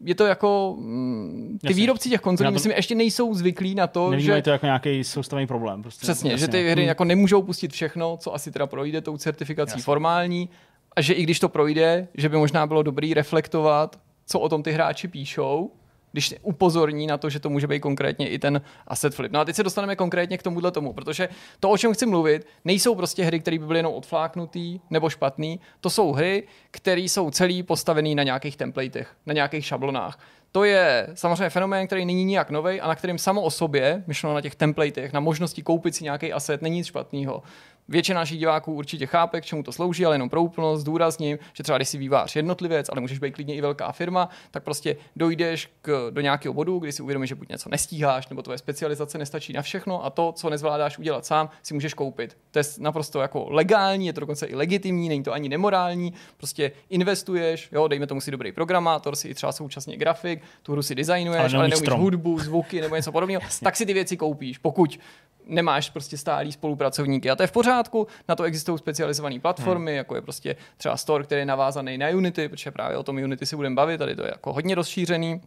Je 0.04 0.14
to 0.14 0.26
jako, 0.26 0.76
mm, 0.78 1.58
ty 1.60 1.66
Jasně. 1.66 1.80
výrobci 1.82 2.08
těch 2.10 2.20
konzolí, 2.20 2.48
to- 2.48 2.52
myslím, 2.52 2.72
ještě 2.72 2.94
nejsou 2.94 3.34
zvyklí 3.34 3.74
na 3.74 3.86
to, 3.86 4.10
Nevnímají 4.10 4.38
že 4.38 4.42
to 4.42 4.50
jako 4.50 4.66
nějaký 4.66 5.04
soustavný 5.04 5.46
problém. 5.46 5.82
Prostě. 5.82 6.02
Přesně, 6.02 6.30
Jasně. 6.30 6.46
že 6.46 6.48
ty 6.50 6.70
hry 6.70 6.82
Hmm. 6.82 6.88
jako 6.88 7.04
nemůžou 7.04 7.42
pustit 7.42 7.72
všechno, 7.72 8.16
co 8.16 8.34
asi 8.34 8.52
teda 8.52 8.66
projde 8.66 9.00
tou 9.00 9.16
certifikací 9.16 9.70
Jasně. 9.70 9.82
formální, 9.82 10.48
a 10.96 11.00
že 11.00 11.14
i 11.14 11.22
když 11.22 11.40
to 11.40 11.48
projde, 11.48 12.08
že 12.14 12.28
by 12.28 12.36
možná 12.36 12.66
bylo 12.66 12.82
dobrý 12.82 13.14
reflektovat, 13.14 14.00
co 14.26 14.40
o 14.40 14.48
tom 14.48 14.62
ty 14.62 14.72
hráči 14.72 15.08
píšou, 15.08 15.70
když 16.12 16.34
upozorní 16.42 17.06
na 17.06 17.18
to, 17.18 17.30
že 17.30 17.40
to 17.40 17.50
může 17.50 17.66
být 17.66 17.80
konkrétně 17.80 18.28
i 18.28 18.38
ten 18.38 18.60
asset 18.86 19.14
flip. 19.14 19.32
No 19.32 19.40
a 19.40 19.44
teď 19.44 19.56
se 19.56 19.62
dostaneme 19.62 19.96
konkrétně 19.96 20.38
k 20.38 20.42
tomuhle 20.42 20.70
tomu, 20.70 20.92
protože 20.92 21.28
to, 21.60 21.70
o 21.70 21.78
čem 21.78 21.94
chci 21.94 22.06
mluvit, 22.06 22.46
nejsou 22.64 22.94
prostě 22.94 23.24
hry, 23.24 23.40
které 23.40 23.58
by 23.58 23.66
byly 23.66 23.78
jenom 23.78 23.94
odfláknutý 23.94 24.80
nebo 24.90 25.10
špatný. 25.10 25.60
To 25.80 25.90
jsou 25.90 26.12
hry, 26.12 26.42
které 26.70 27.00
jsou 27.00 27.30
celý 27.30 27.62
postavený 27.62 28.14
na 28.14 28.22
nějakých 28.22 28.56
templatech, 28.56 29.16
na 29.26 29.32
nějakých 29.32 29.66
šablonách. 29.66 30.18
To 30.52 30.64
je 30.64 31.08
samozřejmě 31.14 31.50
fenomén, 31.50 31.86
který 31.86 32.04
není 32.04 32.24
nijak 32.24 32.50
nový 32.50 32.80
a 32.80 32.88
na 32.88 32.94
kterým 32.94 33.18
samo 33.18 33.42
o 33.42 33.50
sobě, 33.50 34.04
myšleno 34.06 34.34
na 34.34 34.40
těch 34.40 34.54
templatech, 34.54 35.12
na 35.12 35.20
možnosti 35.20 35.62
koupit 35.62 35.94
si 35.94 36.04
nějaký 36.04 36.32
asset, 36.32 36.62
není 36.62 36.76
nic 36.76 36.86
špatného. 36.86 37.42
Většina 37.90 38.20
našich 38.20 38.38
diváků 38.38 38.74
určitě 38.74 39.06
chápe, 39.06 39.40
k 39.40 39.44
čemu 39.44 39.62
to 39.62 39.72
slouží, 39.72 40.06
ale 40.06 40.14
jenom 40.14 40.28
pro 40.28 40.42
úplnost 40.42 40.80
zdůrazním, 40.80 41.38
že 41.52 41.62
třeba 41.62 41.78
když 41.78 41.88
si 41.88 41.98
vývář 41.98 42.36
jednotlivec, 42.36 42.88
ale 42.88 43.00
můžeš 43.00 43.18
být 43.18 43.34
klidně 43.34 43.54
i 43.54 43.60
velká 43.60 43.92
firma, 43.92 44.28
tak 44.50 44.62
prostě 44.62 44.96
dojdeš 45.16 45.70
k, 45.82 46.10
do 46.10 46.20
nějakého 46.20 46.54
bodu, 46.54 46.78
kdy 46.78 46.92
si 46.92 47.02
uvědomíš, 47.02 47.28
že 47.28 47.34
buď 47.34 47.48
něco 47.48 47.68
nestíháš, 47.68 48.28
nebo 48.28 48.42
tvoje 48.42 48.58
specializace 48.58 49.18
nestačí 49.18 49.52
na 49.52 49.62
všechno 49.62 50.04
a 50.04 50.10
to, 50.10 50.32
co 50.32 50.50
nezvládáš 50.50 50.98
udělat 50.98 51.26
sám, 51.26 51.50
si 51.62 51.74
můžeš 51.74 51.94
koupit. 51.94 52.36
To 52.50 52.58
je 52.58 52.64
naprosto 52.78 53.20
jako 53.20 53.46
legální, 53.50 54.06
je 54.06 54.12
to 54.12 54.20
dokonce 54.20 54.46
i 54.46 54.54
legitimní, 54.54 55.08
není 55.08 55.22
to 55.22 55.32
ani 55.32 55.48
nemorální, 55.48 56.12
prostě 56.36 56.72
investuješ, 56.90 57.68
jo, 57.72 57.88
dejme 57.88 58.06
tomu 58.06 58.20
si 58.20 58.30
dobrý 58.30 58.52
programátor, 58.52 59.16
si 59.16 59.28
i 59.28 59.34
třeba 59.34 59.52
současně 59.52 59.96
grafik, 59.96 60.42
tu 60.62 60.72
hru 60.72 60.82
si 60.82 60.94
designuješ, 60.94 61.40
ale, 61.40 61.54
ale 61.54 61.68
neumíš 61.68 61.78
strom. 61.78 62.00
hudbu, 62.00 62.38
zvuky 62.38 62.80
nebo 62.80 62.96
něco 62.96 63.12
podobného, 63.12 63.42
tak 63.62 63.76
si 63.76 63.86
ty 63.86 63.94
věci 63.94 64.16
koupíš. 64.16 64.58
Pokud 64.58 64.98
nemáš 65.46 65.90
prostě 65.90 66.18
stálý 66.18 66.52
spolupracovníky. 66.52 67.30
A 67.30 67.36
to 67.36 67.42
je 67.42 67.46
v 67.46 67.52
pořádku, 67.52 68.06
na 68.28 68.34
to 68.36 68.44
existují 68.44 68.78
specializované 68.78 69.40
platformy, 69.40 69.90
hmm. 69.90 69.96
jako 69.96 70.14
je 70.14 70.20
prostě 70.20 70.56
třeba 70.76 70.96
Store, 70.96 71.24
který 71.24 71.40
je 71.40 71.46
navázaný 71.46 71.98
na 71.98 72.08
Unity, 72.08 72.48
protože 72.48 72.70
právě 72.70 72.96
o 72.96 73.02
tom 73.02 73.16
Unity 73.16 73.46
si 73.46 73.56
budeme 73.56 73.74
bavit, 73.74 73.98
tady 73.98 74.16
to 74.16 74.22
je 74.22 74.30
jako 74.30 74.52
hodně 74.52 74.74
rozšířený. 74.74 75.40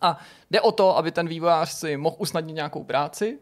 A 0.00 0.18
jde 0.50 0.60
o 0.60 0.72
to, 0.72 0.96
aby 0.96 1.10
ten 1.10 1.28
vývojář 1.28 1.70
si 1.70 1.96
mohl 1.96 2.16
usnadnit 2.18 2.54
nějakou 2.54 2.84
práci, 2.84 3.38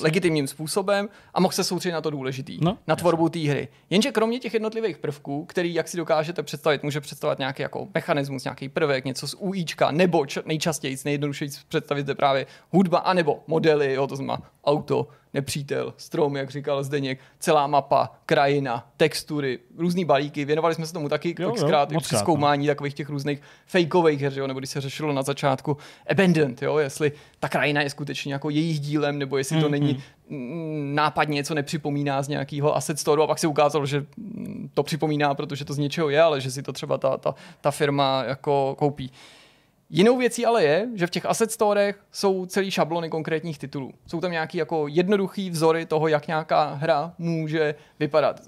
legitimním 0.00 0.46
způsobem 0.46 1.08
a 1.34 1.40
mohl 1.40 1.52
se 1.52 1.64
soustředit 1.64 1.92
na 1.92 2.00
to 2.00 2.10
důležitý, 2.10 2.58
no, 2.60 2.78
na 2.86 2.96
tvorbu 2.96 3.28
té 3.28 3.38
hry. 3.38 3.68
Jenže 3.90 4.12
kromě 4.12 4.38
těch 4.38 4.54
jednotlivých 4.54 4.98
prvků, 4.98 5.44
který, 5.44 5.74
jak 5.74 5.88
si 5.88 5.96
dokážete 5.96 6.42
představit, 6.42 6.82
může 6.82 7.00
představovat 7.00 7.38
nějaký 7.38 7.62
jako 7.62 7.88
mechanismus, 7.94 8.44
nějaký 8.44 8.68
prvek, 8.68 9.04
něco 9.04 9.28
z 9.28 9.34
UIčka, 9.38 9.90
nebo 9.90 10.26
č- 10.26 10.42
nejčastěji, 10.46 10.96
nejjednodušeji 11.04 11.50
představit 11.68 12.08
je 12.08 12.14
právě 12.14 12.46
hudba, 12.70 12.98
anebo 12.98 13.42
modely, 13.46 13.94
jo, 13.94 14.06
to 14.06 14.16
znamená 14.16 14.42
auto, 14.64 15.08
nepřítel, 15.34 15.94
strom, 15.96 16.36
jak 16.36 16.50
říkal 16.50 16.84
Zdeněk, 16.84 17.20
celá 17.38 17.66
mapa, 17.66 18.10
krajina, 18.26 18.88
textury, 18.96 19.58
různý 19.76 20.04
balíky. 20.04 20.44
Věnovali 20.44 20.74
jsme 20.74 20.86
se 20.86 20.92
tomu 20.92 21.08
taky 21.08 21.34
jo, 21.38 21.52
xkrát 21.52 21.92
jo, 21.92 22.00
při 22.00 22.14
no. 22.14 22.20
zkoumání 22.20 22.66
takových 22.66 22.94
těch 22.94 23.08
různých 23.08 23.40
fakeových 23.66 24.20
her, 24.20 24.32
jo, 24.36 24.46
nebo 24.46 24.60
když 24.60 24.70
se 24.70 24.80
řešilo 24.80 25.12
na 25.12 25.22
začátku 25.22 25.76
Abandoned, 26.10 26.62
jo, 26.62 26.78
jestli 26.78 27.12
ta 27.40 27.48
krajina 27.48 27.82
je 27.82 27.90
skutečně 27.90 28.32
jako 28.32 28.50
jejich 28.50 28.80
dílem, 28.80 29.18
nebo 29.18 29.38
jestli 29.38 29.60
to 29.60 29.66
mm-hmm. 29.66 29.70
není 29.70 30.02
nápadně 30.94 31.34
něco 31.34 31.54
nepřipomíná 31.54 32.22
z 32.22 32.28
nějakého 32.28 32.76
asset 32.76 32.98
store 32.98 33.22
a 33.22 33.26
pak 33.26 33.38
se 33.38 33.46
ukázalo, 33.46 33.86
že 33.86 34.06
to 34.74 34.82
připomíná, 34.82 35.34
protože 35.34 35.64
to 35.64 35.74
z 35.74 35.78
něčeho 35.78 36.10
je, 36.10 36.22
ale 36.22 36.40
že 36.40 36.50
si 36.50 36.62
to 36.62 36.72
třeba 36.72 36.98
ta, 36.98 37.16
ta, 37.16 37.34
ta 37.60 37.70
firma 37.70 38.24
jako 38.24 38.74
koupí. 38.78 39.10
Jinou 39.90 40.18
věcí 40.18 40.46
ale 40.46 40.64
je, 40.64 40.88
že 40.94 41.06
v 41.06 41.10
těch 41.10 41.26
asset 41.26 41.52
storech 41.52 42.04
jsou 42.12 42.46
celý 42.46 42.70
šablony 42.70 43.10
konkrétních 43.10 43.58
titulů. 43.58 43.92
Jsou 44.06 44.20
tam 44.20 44.32
nějaký 44.32 44.58
jako 44.58 44.88
jednoduchý 44.88 45.50
vzory 45.50 45.86
toho, 45.86 46.08
jak 46.08 46.26
nějaká 46.26 46.74
hra 46.74 47.14
může 47.18 47.74
vypadat. 48.00 48.40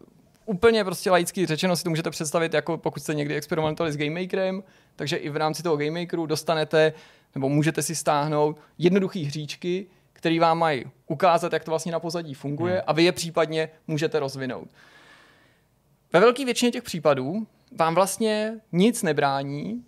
Úplně 0.47 0.85
prostě 0.85 1.11
laicky 1.11 1.47
řečeno 1.47 1.77
si 1.77 1.85
to 1.85 1.91
můžete 1.91 2.11
představit, 2.11 2.55
jako 2.55 2.79
pokud 2.79 3.01
jste 3.01 3.15
někdy 3.15 3.35
experimentovali 3.35 3.93
s 3.93 3.97
Game 3.97 4.21
Makerem, 4.21 4.63
takže 4.97 5.17
i 5.17 5.29
v 5.29 5.37
rámci 5.37 5.63
toho 5.63 5.77
Game 5.77 6.01
Makeru 6.01 6.27
dostanete 6.27 6.93
nebo 7.35 7.49
můžete 7.49 7.83
si 7.83 7.95
stáhnout 7.95 8.61
jednoduché 8.79 9.19
hříčky, 9.19 9.87
které 10.13 10.41
vám 10.41 10.59
mají 10.59 10.85
ukázat, 11.07 11.53
jak 11.53 11.65
to 11.65 11.71
vlastně 11.71 11.93
na 11.93 12.01
pozadí 12.01 12.35
funguje 12.35 12.75
hmm. 12.75 12.83
a 12.87 12.93
vy 12.93 13.05
je 13.05 13.13
případně 13.13 13.69
můžete 13.87 14.19
rozvinout. 14.19 14.69
Ve 16.13 16.21
velké 16.21 16.45
většině 16.45 16.71
těch 16.71 16.83
případů 16.83 17.47
vám 17.79 17.95
vlastně 17.95 18.61
nic 18.73 19.03
nebrání 19.03 19.85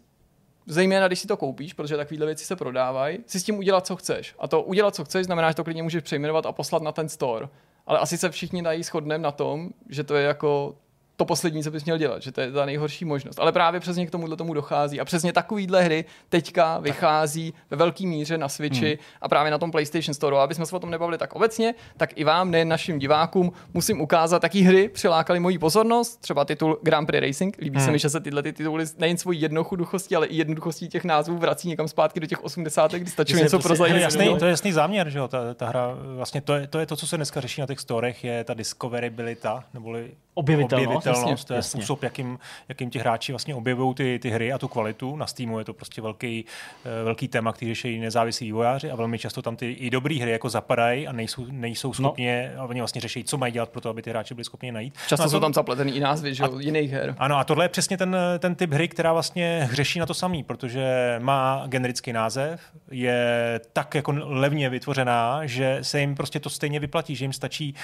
zejména 0.69 1.07
když 1.07 1.19
si 1.19 1.27
to 1.27 1.37
koupíš, 1.37 1.73
protože 1.73 1.97
takovéhle 1.97 2.27
věci 2.27 2.45
se 2.45 2.57
prodávají, 2.57 3.19
si 3.27 3.41
s 3.41 3.45
tím 3.45 3.59
udělat, 3.59 3.87
co 3.87 3.97
chceš. 3.97 4.35
A 4.39 4.49
to 4.49 4.63
udělat, 4.63 4.95
co 4.95 5.05
chceš, 5.05 5.27
znamená, 5.27 5.51
že 5.51 5.55
to 5.55 5.65
klidně 5.65 5.83
můžeš 5.83 6.03
přejmenovat 6.03 6.47
a 6.47 6.53
poslat 6.53 6.83
na 6.83 6.93
ten 6.93 7.09
store. 7.09 7.49
Ale 7.87 7.99
asi 7.99 8.19
se 8.19 8.31
všichni 8.31 8.63
dají 8.63 8.83
shodnem 8.83 9.23
na 9.23 9.33
tom, 9.33 9.71
že 9.89 10.05
to 10.05 10.15
je 10.15 10.25
jako 10.25 10.77
to 11.19 11.25
poslední, 11.25 11.63
co 11.63 11.71
bys 11.71 11.85
měl 11.85 11.99
dělat, 11.99 12.23
že 12.23 12.33
to 12.33 12.41
je 12.41 12.53
ta 12.53 12.67
nejhorší 12.67 13.05
možnost. 13.05 13.39
Ale 13.41 13.53
právě 13.53 13.81
přesně 13.81 14.07
k 14.07 14.11
tomuhle 14.11 14.37
tomu 14.37 14.55
dochází. 14.55 15.01
A 15.01 15.05
přesně 15.05 15.33
takovýhle 15.33 15.83
hry 15.83 16.05
teďka 16.29 16.79
vychází 16.79 17.55
ve 17.71 17.77
velké 17.77 18.07
míře 18.07 18.39
na 18.39 18.49
Switchi 18.49 18.87
hmm. 18.87 18.97
a 19.21 19.29
právě 19.29 19.51
na 19.51 19.59
tom 19.59 19.71
PlayStation 19.71 20.15
Store. 20.15 20.37
A 20.37 20.43
aby 20.43 20.55
jsme 20.55 20.67
se 20.67 20.77
o 20.77 20.79
tom 20.79 20.91
nebavili 20.91 21.19
tak 21.19 21.33
obecně, 21.33 21.75
tak 21.97 22.11
i 22.15 22.25
vám, 22.25 22.51
nejen 22.51 22.69
našim 22.69 22.99
divákům, 22.99 23.53
musím 23.75 24.01
ukázat, 24.01 24.43
jaký 24.43 24.63
hry 24.63 24.89
přilákaly 24.89 25.41
moji 25.41 25.59
pozornost. 25.59 26.21
Třeba 26.21 26.45
titul 26.45 26.79
Grand 26.83 27.07
Prix 27.07 27.27
Racing. 27.27 27.57
Líbí 27.59 27.77
hmm. 27.77 27.87
se 27.87 27.93
mi, 27.93 27.99
že 27.99 28.11
se 28.11 28.21
tyhle 28.21 28.43
ty 28.43 28.53
tituly 28.53 28.85
nejen 28.99 29.19
svojí 29.19 29.41
jednoduchosti, 29.41 30.17
ale 30.17 30.27
i 30.27 30.37
jednoduchostí 30.37 30.89
těch 30.89 31.05
názvů 31.05 31.39
vrací 31.39 31.69
někam 31.69 31.89
zpátky 31.89 32.21
do 32.21 32.27
těch 32.27 32.45
80. 32.45 32.93
kdy 32.93 33.11
stačí 33.11 33.35
něco 33.35 33.59
pro 33.59 33.75
jasný, 33.87 34.39
To 34.39 34.45
je 34.45 34.51
jasný 34.51 34.73
záměr, 34.73 35.11
že 35.11 35.19
jo? 35.19 35.29
Ta, 35.29 35.55
ta 35.55 35.69
hra, 35.69 35.97
vlastně 36.17 36.41
to 36.41 36.55
je, 36.55 36.67
to 36.67 36.79
je 36.79 36.87
to, 36.87 36.97
co 36.97 37.07
se 37.07 37.17
dneska 37.17 37.41
řeší 37.41 37.61
na 37.61 37.67
těch 37.67 37.81
storech, 37.81 38.25
je 38.25 38.45
ta 38.45 38.55
discoverabilita, 38.55 39.65
neboli 39.75 40.11
objevitelnost 40.38 41.07
objevitelnost, 41.07 41.44
to 41.44 41.53
je 41.53 41.57
jasně. 41.57 41.70
způsob, 41.70 42.03
jakým, 42.03 42.38
jakým 42.68 42.90
ti 42.90 42.98
hráči 42.98 43.33
vlastně 43.33 43.55
objevují 43.55 43.94
ty, 43.94 44.18
ty 44.22 44.31
hry 44.31 44.53
a 44.53 44.59
tu 44.59 44.68
kvalitu. 44.68 45.16
Na 45.16 45.27
Steamu 45.27 45.59
je 45.59 45.64
to 45.64 45.72
prostě 45.72 46.03
velký, 46.03 46.44
eh, 46.85 47.05
velký 47.05 47.29
téma, 47.29 47.53
který 47.53 47.74
řeší 47.74 48.01
nezávislí 48.01 48.46
vývojáři 48.46 48.90
a 48.90 48.96
velmi 48.96 49.18
často 49.18 49.42
tam 49.42 49.57
ty 49.57 49.72
i 49.72 49.90
dobré 49.90 50.14
hry 50.14 50.31
jako 50.31 50.48
zapadají 50.48 51.09
a 51.09 51.12
nejsou, 51.12 51.46
nejsou 51.51 51.92
schopni, 51.92 52.48
no. 52.57 52.68
oni 52.68 52.81
vlastně 52.81 53.01
řeší, 53.01 53.24
co 53.24 53.38
mají 53.38 53.53
dělat 53.53 53.68
pro 53.68 53.81
to, 53.81 53.90
aby 53.90 54.03
ty 54.03 54.11
hráči 54.11 54.35
byli 54.35 54.44
schopni 54.44 54.72
najít. 54.72 54.94
Často 55.09 55.22
no 55.24 55.31
jsou 55.31 55.40
tam 55.40 55.55
zapletený 55.55 55.96
i 55.96 56.01
názvy, 56.01 56.35
že 56.35 56.44
a, 56.44 56.48
jiných 56.59 56.90
her. 56.90 57.14
Ano, 57.18 57.38
a 57.38 57.44
tohle 57.44 57.64
je 57.64 57.68
přesně 57.68 57.96
ten, 57.96 58.16
ten 58.38 58.55
typ 58.55 58.72
hry, 58.72 58.88
která 58.88 59.12
vlastně 59.12 59.68
hřeší 59.70 59.98
na 59.98 60.07
to 60.07 60.14
samý, 60.14 60.42
protože 60.42 61.16
má 61.18 61.64
generický 61.66 62.12
název, 62.12 62.61
je 62.90 63.61
tak 63.72 63.94
jako 63.94 64.12
levně 64.16 64.70
vytvořená, 64.70 65.46
že 65.46 65.79
se 65.83 66.01
jim 66.01 66.14
prostě 66.14 66.40
to 66.40 66.51
stejně 66.51 66.81
vyplatí, 66.81 67.16
že 67.16 67.24
jim 67.24 67.33
stačí, 67.33 67.74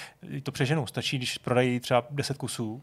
to 0.42 0.52
přeženu, 0.52 0.86
stačí, 0.86 1.18
když 1.18 1.38
prodají 1.38 1.80
třeba 1.80 2.06
10 2.10 2.38
kusů 2.44 2.82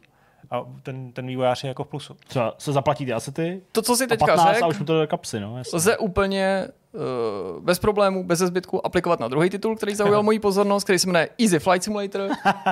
a 0.52 0.66
ten, 0.84 1.12
ten 1.12 1.28
vývojář 1.28 1.64
je 1.64 1.68
jako 1.68 1.84
v 1.84 1.88
plusu. 1.88 2.16
Třeba 2.28 2.56
se 2.58 2.74
zaplatí 2.74 3.06
ty 3.06 3.14
asety? 3.14 3.62
To, 3.72 3.82
co 3.82 3.96
si 3.96 4.08
teďka 4.08 4.54
řekl, 4.54 4.66
a 4.66 4.68
už 4.68 4.80
mu 4.80 4.86
to 4.86 5.02
do 5.02 5.08
kapsy, 5.08 5.40
no. 5.40 5.58
Jasně. 5.58 5.78
Lze 5.78 5.98
úplně 5.98 6.68
uh, 6.92 7.64
bez 7.64 7.80
problémů, 7.80 8.24
bez 8.24 8.40
zbytku 8.40 8.86
aplikovat 8.86 9.20
na 9.20 9.28
druhý 9.28 9.50
titul, 9.50 9.76
který 9.76 9.96
zaujal 9.96 10.24
moji 10.30 10.40
pozornost, 10.40 10.84
který 10.84 11.00
se 11.00 11.08
jmenuje 11.08 11.30
Easy 11.42 11.60
Flight 11.60 11.84
Simulator. 11.84 12.30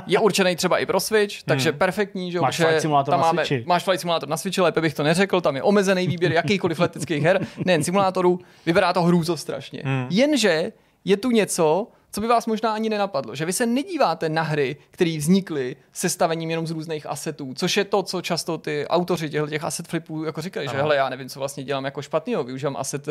Je 0.08 0.19
určený 0.19 0.56
třeba 0.56 0.78
i 0.78 0.86
pro 0.86 0.99
Switch, 0.99 1.43
takže 1.43 1.69
hmm. 1.69 1.80
perfektní, 1.80 2.32
že 2.32 2.41
Máš 2.41 2.56
flight 2.56 2.82
simulator 2.82 3.12
tam 3.12 3.19
na 3.19 3.25
máme, 3.25 3.45
Switchi. 3.45 3.65
Máš 3.67 3.84
flight 3.84 4.02
simulator 4.02 4.30
na 4.30 4.38
Switchi, 4.38 4.62
lépe 4.62 4.82
bych 4.82 4.93
to 4.93 5.04
neřekl, 5.04 5.41
tam 5.41 5.56
je 5.56 5.63
omezený 5.63 6.08
výběr 6.08 6.32
jakýchkoliv 6.32 6.80
leteckých 6.86 7.23
her, 7.23 7.47
nejen 7.65 7.84
simulátorů, 7.84 8.39
vypadá 8.65 8.93
to 8.93 9.02
hrůzo 9.02 9.38
strašně. 9.38 9.82
Hmm. 9.86 10.08
Jenže 10.10 10.71
je 11.10 11.17
tu 11.17 11.32
něco, 11.32 11.88
co 12.12 12.22
by 12.22 12.28
vás 12.28 12.45
možná 12.45 12.74
ani 12.74 12.89
nenapadlo, 12.89 13.36
že 13.36 13.45
vy 13.45 13.54
se 13.54 13.65
nedíváte 13.65 14.30
na 14.30 14.41
hry, 14.41 14.78
které 14.91 15.17
vznikly 15.17 15.76
sestavením 15.93 16.50
jenom 16.50 16.67
z 16.67 16.72
různých 16.72 17.06
asetů, 17.06 17.54
což 17.54 17.78
je 17.78 17.84
to, 17.86 18.04
co 18.04 18.22
často 18.22 18.58
ty 18.58 18.88
autoři 18.88 19.30
těch, 19.30 19.50
těch 19.50 19.63
asset 19.63 19.88
flipů 19.88 20.24
jako 20.24 20.41
říkají, 20.41 20.69
že 20.69 20.78
hele, 20.78 20.95
já 20.95 21.10
nevím, 21.10 21.30
co 21.30 21.39
vlastně 21.39 21.63
dělám 21.63 21.86
jako 21.86 22.02
špatného, 22.02 22.43
využívám 22.43 22.78
aset, 22.78 23.10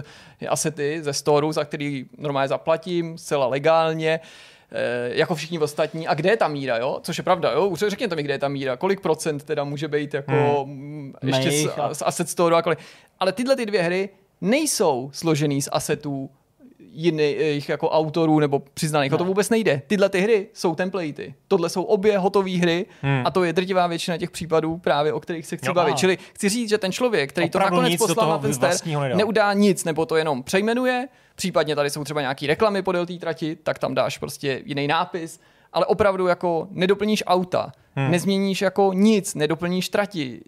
asety 0.49 0.99
ze 1.03 1.13
storu, 1.13 1.53
za 1.53 1.65
který 1.65 2.07
normálně 2.19 2.49
zaplatím, 2.49 3.19
zcela 3.19 3.47
legálně, 3.47 4.21
eh, 4.73 5.11
jako 5.15 5.35
všichni 5.35 5.59
ostatní. 5.59 6.09
A 6.09 6.15
kde 6.15 6.31
je 6.31 6.37
ta 6.37 6.49
míra, 6.49 6.79
jo? 6.79 6.99
Což 7.03 7.19
je 7.19 7.25
pravda, 7.25 7.53
jo? 7.53 7.67
Už 7.67 7.85
řekněte 7.89 8.17
mi, 8.17 8.23
kde 8.23 8.35
je 8.35 8.39
ta 8.39 8.49
míra. 8.49 8.77
Kolik 8.77 9.01
procent 9.01 9.45
teda 9.45 9.65
může 9.65 9.89
být 9.89 10.15
jako 10.15 10.65
hmm. 10.65 11.15
ještě 11.23 11.53
z, 11.53 11.69
z 11.93 12.03
asset 12.03 12.29
store 12.29 12.57
a 12.57 12.63
kolik. 12.63 12.79
Ale 13.21 13.33
tyhle 13.33 13.57
ty 13.57 13.67
dvě 13.67 13.83
hry 13.83 14.09
nejsou 14.41 15.11
složený 15.13 15.63
z 15.63 15.69
asetů 15.73 16.31
jiných 16.99 17.69
jako 17.69 17.91
autorů 17.91 18.39
nebo 18.39 18.63
přiznaných. 18.75 19.11
No. 19.11 19.15
O 19.15 19.19
to 19.19 19.25
vůbec 19.25 19.51
nejde. 19.51 19.83
Tyhle 19.87 20.09
ty 20.09 20.21
hry 20.21 20.47
jsou 20.53 20.75
templatey. 20.75 21.35
Tohle 21.49 21.69
jsou 21.69 21.83
obě 21.83 22.19
hotové 22.19 22.51
hry 22.51 22.87
hmm. 23.03 23.23
a 23.25 23.31
to 23.31 23.45
je 23.45 23.53
drtivá 23.53 23.87
většina 23.87 24.17
těch 24.17 24.31
případů, 24.31 24.79
právě 24.79 25.13
o 25.13 25.21
kterých 25.21 25.47
se 25.47 25.57
chci 25.57 25.69
jo, 25.69 25.75
bavit. 25.75 25.91
Aha. 25.91 25.99
Čili 25.99 26.19
chci 26.33 26.49
říct, 26.49 26.69
že 26.69 26.79
ten 26.79 26.93
člověk, 26.93 27.31
který 27.31 27.47
Opravdu 27.47 27.77
to 27.77 27.83
nakonec 27.83 27.99
poslal 27.99 28.31
na 28.31 28.39
ten 28.39 28.55
ster, 28.55 28.75
neudá 29.15 29.53
nic, 29.53 29.85
nebo 29.85 30.07
to 30.07 30.17
jenom 30.17 30.43
přejmenuje, 30.43 31.09
případně 31.35 31.77
tady 31.77 31.91
jsou 31.91 32.05
třeba 32.05 32.21
nějaký 32.21 32.47
reklamy 32.47 32.83
podél 32.83 33.07
té 33.07 33.15
trati, 33.15 33.57
tak 33.57 33.79
tam 33.79 33.95
dáš 33.95 34.19
prostě 34.19 34.63
jiný 34.65 34.87
nápis, 34.87 35.41
ale 35.73 35.87
opravdu 35.87 36.27
jako 36.27 36.69
nedoplníš 36.71 37.25
auta, 37.27 37.73
hmm. 37.95 38.11
nezměníš 38.11 38.63
jako 38.63 38.93
nic, 38.95 39.35
nedoplníš 39.35 39.89
trati. 39.89 40.41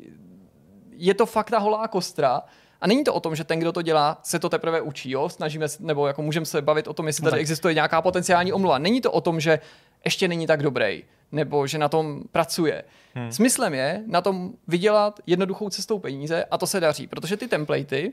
Je 0.96 1.14
to 1.14 1.26
fakt 1.26 1.50
ta 1.50 1.58
holá 1.58 1.88
kostra 1.88 2.42
a 2.80 2.86
není 2.86 3.04
to 3.04 3.14
o 3.14 3.20
tom, 3.20 3.36
že 3.36 3.44
ten, 3.44 3.58
kdo 3.58 3.72
to 3.72 3.82
dělá, 3.82 4.18
se 4.22 4.38
to 4.38 4.48
teprve 4.48 4.80
učí, 4.80 5.10
jo? 5.10 5.28
Snažíme, 5.28 5.66
nebo 5.80 6.06
jako 6.06 6.22
můžeme 6.22 6.46
se 6.46 6.62
bavit 6.62 6.88
o 6.88 6.92
tom, 6.92 7.06
jestli 7.06 7.24
tady 7.24 7.40
existuje 7.40 7.74
nějaká 7.74 8.02
potenciální 8.02 8.52
omluva. 8.52 8.78
Není 8.78 9.00
to 9.00 9.12
o 9.12 9.20
tom, 9.20 9.40
že 9.40 9.60
ještě 10.04 10.28
není 10.28 10.46
tak 10.46 10.62
dobrý, 10.62 11.04
nebo 11.32 11.66
že 11.66 11.78
na 11.78 11.88
tom 11.88 12.22
pracuje. 12.32 12.84
Hmm. 13.14 13.32
Smyslem 13.32 13.74
je 13.74 14.02
na 14.06 14.20
tom 14.20 14.52
vydělat 14.68 15.20
jednoduchou 15.26 15.70
cestou 15.70 15.98
peníze 15.98 16.44
a 16.44 16.58
to 16.58 16.66
se 16.66 16.80
daří, 16.80 17.06
protože 17.06 17.36
ty 17.36 17.48
templatey 17.48 18.12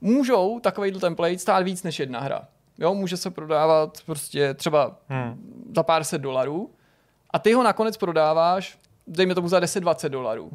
můžou 0.00 0.60
takový 0.60 0.92
template 0.92 1.38
stát 1.38 1.62
víc 1.62 1.82
než 1.82 2.00
jedna 2.00 2.20
hra. 2.20 2.48
Jo, 2.78 2.94
může 2.94 3.16
se 3.16 3.30
prodávat 3.30 3.98
prostě 4.06 4.54
třeba 4.54 4.98
hmm. 5.08 5.64
za 5.74 5.82
pár 5.82 6.04
set 6.04 6.18
dolarů 6.18 6.70
a 7.30 7.38
ty 7.38 7.52
ho 7.52 7.62
nakonec 7.62 7.96
prodáváš, 7.96 8.78
dejme 9.06 9.34
tomu 9.34 9.48
za 9.48 9.60
10-20 9.60 10.08
dolarů 10.08 10.50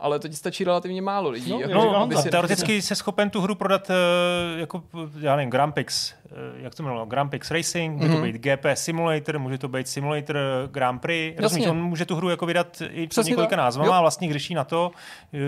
ale 0.00 0.18
to 0.18 0.28
ti 0.28 0.36
stačí 0.36 0.64
relativně 0.64 1.02
málo 1.02 1.30
lidí. 1.30 1.50
No, 1.50 1.60
jako, 1.60 1.74
no, 1.74 1.96
aby 1.96 2.16
si 2.16 2.30
teoreticky 2.30 2.82
jsi 2.82 2.96
schopen 2.96 3.30
tu 3.30 3.40
hru 3.40 3.54
prodat 3.54 3.90
uh, 3.90 4.58
jako, 4.58 4.82
já 5.20 5.36
nevím, 5.36 5.50
Grampix, 5.50 6.14
uh, 6.24 6.62
jak 6.62 6.74
to 6.74 6.82
jmenovalo, 6.82 7.06
Grampix 7.06 7.50
Racing, 7.50 7.96
může 7.96 8.08
mm-hmm. 8.08 8.12
to 8.12 8.20
mhm. 8.20 8.32
být 8.32 8.38
GP 8.38 8.66
Simulator, 8.74 9.38
může 9.38 9.58
to 9.58 9.68
být 9.68 9.88
Simulator 9.88 10.36
Grand 10.70 11.02
Prix, 11.02 11.40
rozumíš, 11.40 11.66
on 11.66 11.82
může 11.82 12.06
tu 12.06 12.16
hru 12.16 12.30
jako 12.30 12.46
vydat 12.46 12.82
i 12.90 13.06
přes 13.06 13.26
několika 13.26 13.56
názvama 13.56 13.98
a 13.98 14.00
vlastně 14.00 14.32
řeší 14.32 14.54
na 14.54 14.64
to, 14.64 14.90
uh, 15.32 15.40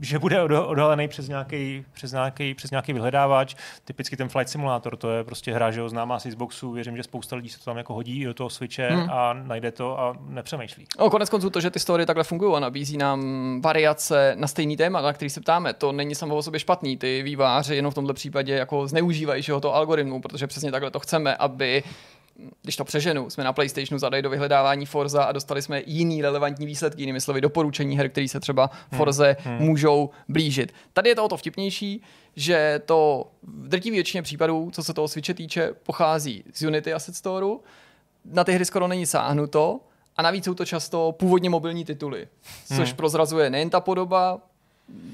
že 0.00 0.18
bude 0.18 0.42
odhalený 0.42 1.08
přes 1.08 1.28
nějaký, 1.28 1.84
přes, 1.92 2.12
nějaký, 2.12 2.54
přes 2.54 2.70
nějaký 2.70 2.92
vyhledávač. 2.92 3.54
Typicky 3.84 4.16
ten 4.16 4.28
Flight 4.28 4.48
Simulator, 4.48 4.96
to 4.96 5.10
je 5.10 5.24
prostě 5.24 5.54
hra, 5.54 5.70
že 5.70 5.80
ho 5.80 5.88
známá 5.88 6.18
z 6.18 6.28
Xboxu. 6.28 6.72
Věřím, 6.72 6.96
že 6.96 7.02
spousta 7.02 7.36
lidí 7.36 7.48
se 7.48 7.58
to 7.58 7.64
tam 7.64 7.76
jako 7.76 7.94
hodí 7.94 8.24
do 8.24 8.34
toho 8.34 8.50
switche 8.50 8.88
hmm. 8.88 9.10
a 9.10 9.32
najde 9.32 9.72
to 9.72 10.00
a 10.00 10.16
nepřemýšlí. 10.28 10.86
O, 10.98 11.10
konec 11.10 11.30
konců 11.30 11.50
to, 11.50 11.60
že 11.60 11.70
ty 11.70 11.80
story 11.80 12.06
takhle 12.06 12.24
fungují 12.24 12.56
a 12.56 12.60
nabízí 12.60 12.96
nám 12.96 13.60
variace 13.60 14.34
na 14.38 14.46
stejný 14.46 14.76
téma, 14.76 15.00
na 15.00 15.12
který 15.12 15.30
se 15.30 15.40
ptáme, 15.40 15.72
to 15.72 15.92
není 15.92 16.14
samo 16.14 16.36
o 16.36 16.42
sobě 16.42 16.60
špatný. 16.60 16.96
Ty 16.96 17.22
výváři 17.22 17.76
jenom 17.76 17.92
v 17.92 17.94
tomto 17.94 18.14
případě 18.14 18.54
jako 18.54 18.88
zneužívají 18.88 19.42
že 19.42 19.52
to 19.60 19.74
algoritmu, 19.74 20.20
protože 20.20 20.46
přesně 20.46 20.70
takhle 20.70 20.90
to 20.90 21.00
chceme, 21.00 21.36
aby 21.36 21.82
když 22.62 22.76
to 22.76 22.84
přeženu, 22.84 23.30
jsme 23.30 23.44
na 23.44 23.52
PlayStationu 23.52 23.98
zadali 23.98 24.22
do 24.22 24.30
vyhledávání 24.30 24.86
Forza 24.86 25.24
a 25.24 25.32
dostali 25.32 25.62
jsme 25.62 25.82
jiný 25.86 26.22
relevantní 26.22 26.66
výsledky, 26.66 27.02
jinými 27.02 27.20
slovy 27.20 27.40
doporučení 27.40 27.96
her, 27.96 28.08
které 28.08 28.28
se 28.28 28.40
třeba 28.40 28.70
hmm. 28.90 28.98
Forze 28.98 29.36
hmm. 29.40 29.58
můžou 29.58 30.10
blížit. 30.28 30.74
Tady 30.92 31.08
je 31.08 31.14
to 31.14 31.24
o 31.24 31.28
to 31.28 31.36
vtipnější, 31.36 32.02
že 32.36 32.80
to 32.84 33.26
v 33.42 33.68
drtivé 33.68 33.94
většině 33.94 34.22
případů, 34.22 34.70
co 34.72 34.82
se 34.82 34.94
toho 34.94 35.08
Switche 35.08 35.34
týče, 35.34 35.72
pochází 35.82 36.44
z 36.54 36.62
Unity 36.62 36.92
Asset 36.92 37.16
Store. 37.16 37.46
Na 38.24 38.44
ty 38.44 38.52
hry 38.52 38.64
skoro 38.64 38.88
není 38.88 39.06
sáhnuto, 39.06 39.80
a 40.16 40.22
navíc 40.22 40.44
jsou 40.44 40.54
to 40.54 40.64
často 40.64 41.12
původně 41.12 41.50
mobilní 41.50 41.84
tituly, 41.84 42.28
což 42.76 42.88
hmm. 42.88 42.96
prozrazuje 42.96 43.50
nejen 43.50 43.70
ta 43.70 43.80
podoba, 43.80 44.40